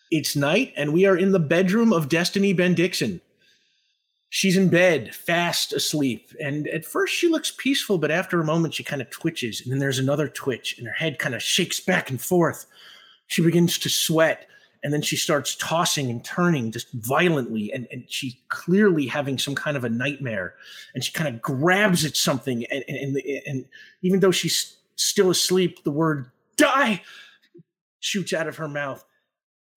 It's 0.09 0.35
night, 0.35 0.74
and 0.75 0.91
we 0.91 1.06
are 1.06 1.16
in 1.16 1.32
the 1.32 1.40
bedroom 1.40 1.93
of 1.93 2.09
Destiny 2.09 2.53
Ben 2.53 2.74
Dixon. 2.74 3.22
She's 4.32 4.58
in 4.58 4.69
bed, 4.69 5.14
fast 5.14 5.74
asleep. 5.74 6.32
And 6.43 6.67
at 6.69 6.85
first 6.85 7.14
she 7.14 7.27
looks 7.27 7.53
peaceful, 7.56 7.99
but 7.99 8.09
after 8.09 8.41
a 8.41 8.45
moment 8.45 8.74
she 8.74 8.83
kind 8.83 9.01
of 9.01 9.11
twitches. 9.11 9.61
And 9.61 9.72
then 9.72 9.77
there's 9.77 9.99
another 9.99 10.27
twitch, 10.27 10.80
and 10.80 10.88
her 10.88 10.93
head 10.93 11.19
kind 11.19 11.35
of 11.35 11.43
shakes 11.43 11.80
back 11.80 12.09
and 12.09 12.19
forth. 12.19 12.66
She 13.27 13.43
begins 13.43 13.77
to 13.77 13.90
sweat, 13.90 14.49
and 14.83 14.93
then 14.93 15.01
she 15.01 15.17
starts 15.17 15.56
tossing 15.56 16.09
and 16.09 16.24
turning 16.24 16.72
just 16.72 16.91
violently. 16.93 17.72
And, 17.74 17.88
and 17.91 18.06
she's 18.08 18.35
clearly 18.48 19.08
having 19.08 19.38
some 19.38 19.56
kind 19.56 19.75
of 19.75 19.83
a 19.83 19.90
nightmare. 19.90 20.56
And 20.93 21.03
she 21.03 21.11
kind 21.11 21.33
of 21.33 21.41
grabs 21.41 22.06
at 22.06 22.16
something. 22.16 22.66
And, 22.72 22.83
and, 22.88 22.98
and, 22.98 23.41
and 23.45 23.66
even 24.01 24.22
though 24.22 24.32
she's 24.32 24.77
still 24.95 25.30
asleep, 25.30 25.83
the 25.83 25.91
word 25.91 26.32
die 26.56 27.01
shoots 27.99 28.32
out 28.32 28.48
of 28.48 28.56
her 28.58 28.69
mouth. 28.69 29.03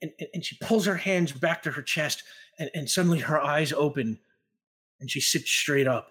And, 0.01 0.13
and, 0.35 0.45
she 0.45 0.57
pulls 0.61 0.87
her 0.87 0.97
hands 0.97 1.31
back 1.31 1.63
to 1.63 1.71
her 1.71 1.83
chest, 1.83 2.25
and, 2.59 2.71
and 2.75 2.91
suddenly 2.91 3.21
her 3.21 3.41
eyes 3.41 3.73
open 3.73 4.19
and 5.03 5.11
she 5.11 5.21
sits 5.21 5.51
straight 5.51 5.87
up. 5.87 6.09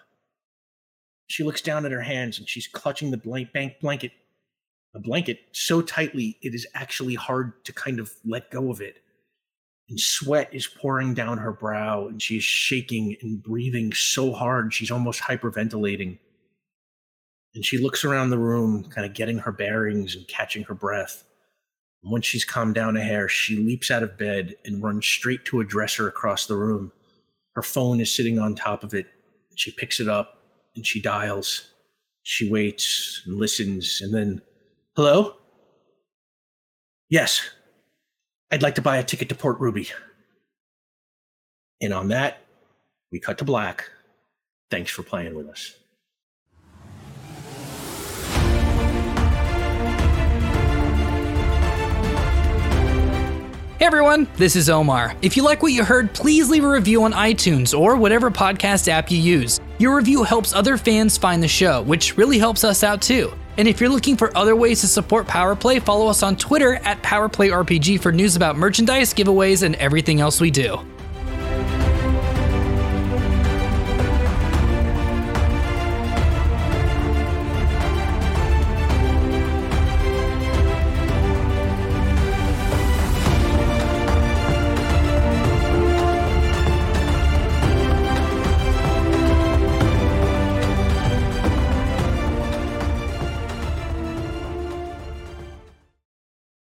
She 1.28 1.44
looks 1.44 1.62
down 1.62 1.86
at 1.86 1.92
her 1.92 2.02
hands 2.02 2.38
and 2.38 2.48
she's 2.48 2.68
clutching 2.68 3.10
the 3.10 3.18
blank 3.18 3.54
bank 3.54 3.80
blanket, 3.82 4.12
the 4.94 5.00
blanket 5.00 5.40
so 5.52 5.82
tightly 5.82 6.38
it 6.42 6.54
is 6.54 6.68
actually 6.74 7.16
hard 7.16 7.64
to 7.66 7.74
kind 7.74 8.00
of 8.00 8.12
let 8.26 8.52
go 8.52 8.72
of 8.72 8.82
it. 8.82 8.98
And 9.90 10.00
sweat 10.00 10.50
is 10.54 10.68
pouring 10.68 11.14
down 11.14 11.38
her 11.38 11.52
brow 11.52 12.08
and 12.08 12.22
she 12.22 12.38
is 12.38 12.44
shaking 12.44 13.16
and 13.22 13.42
breathing 13.42 13.94
so 13.94 14.32
hard 14.32 14.74
she's 14.74 14.92
almost 14.92 15.22
hyperventilating. 15.22 16.18
And 17.54 17.66
she 17.66 17.78
looks 17.78 18.06
around 18.06 18.30
the 18.30 18.38
room, 18.38 18.86
kind 18.86 19.06
of 19.06 19.14
getting 19.14 19.40
her 19.40 19.52
bearings 19.52 20.16
and 20.16 20.28
catching 20.28 20.64
her 20.64 20.74
breath. 20.74 21.26
And 22.04 22.12
once 22.12 22.26
she's 22.26 22.46
calmed 22.46 22.76
down 22.76 22.96
a 22.96 23.04
hair, 23.04 23.28
she 23.28 23.58
leaps 23.58 23.92
out 23.92 24.04
of 24.04 24.18
bed 24.18 24.56
and 24.64 24.82
runs 24.82 25.06
straight 25.06 25.44
to 25.46 25.60
a 25.60 25.66
dresser 25.66 26.08
across 26.08 26.48
the 26.48 26.56
room. 26.56 26.92
Her 27.54 27.62
phone 27.62 28.00
is 28.00 28.14
sitting 28.14 28.40
on 28.40 28.56
top 28.56 28.84
of 28.84 28.94
it. 28.94 29.08
She 29.56 29.72
picks 29.72 30.00
it 30.00 30.08
up 30.08 30.42
and 30.76 30.88
she 30.88 31.02
dials. 31.02 31.70
She 32.24 32.50
waits 32.50 33.22
and 33.26 33.38
listens 33.38 34.00
and 34.02 34.14
then, 34.14 34.42
hello? 34.96 35.36
Yes, 37.10 37.50
I'd 38.52 38.62
like 38.62 38.76
to 38.76 38.82
buy 38.82 38.98
a 38.98 39.04
ticket 39.04 39.30
to 39.30 39.36
Port 39.36 39.60
Ruby. 39.60 39.90
And 41.82 41.94
on 41.94 42.10
that, 42.10 42.42
we 43.12 43.20
cut 43.20 43.38
to 43.40 43.46
black. 43.46 43.90
Thanks 44.70 44.92
for 44.92 45.04
playing 45.04 45.36
with 45.36 45.48
us. 45.50 45.76
Hey 53.80 53.88
everyone, 53.88 54.28
this 54.38 54.56
is 54.56 54.70
Omar. 54.70 55.16
If 55.24 55.36
you 55.36 55.42
like 55.42 55.64
what 55.64 55.74
you 55.74 55.84
heard, 55.84 56.14
please 56.14 56.52
leave 56.52 56.64
a 56.64 56.70
review 56.70 57.04
on 57.04 57.14
iTunes 57.14 57.78
or 57.78 57.96
whatever 57.96 58.30
podcast 58.30 58.88
app 58.88 59.10
you 59.10 59.18
use. 59.18 59.60
Your 59.80 59.96
review 59.96 60.22
helps 60.22 60.54
other 60.54 60.78
fans 60.78 61.18
find 61.18 61.42
the 61.42 61.48
show, 61.48 61.82
which 61.82 62.16
really 62.16 62.38
helps 62.38 62.64
us 62.64 62.84
out 62.84 63.02
too. 63.02 63.34
And 63.58 63.68
if 63.68 63.80
you're 63.80 63.90
looking 63.90 64.18
for 64.18 64.36
other 64.36 64.56
ways 64.56 64.82
to 64.82 64.88
support 64.88 65.28
PowerPlay, 65.28 65.82
follow 65.82 66.08
us 66.08 66.24
on 66.24 66.36
Twitter 66.36 66.76
at 66.76 67.02
PowerPlayRPG 67.04 68.00
for 68.00 68.12
news 68.12 68.36
about 68.36 68.56
merchandise, 68.56 69.14
giveaways, 69.14 69.64
and 69.64 69.76
everything 69.76 70.22
else 70.22 70.40
we 70.40 70.52
do. 70.52 70.80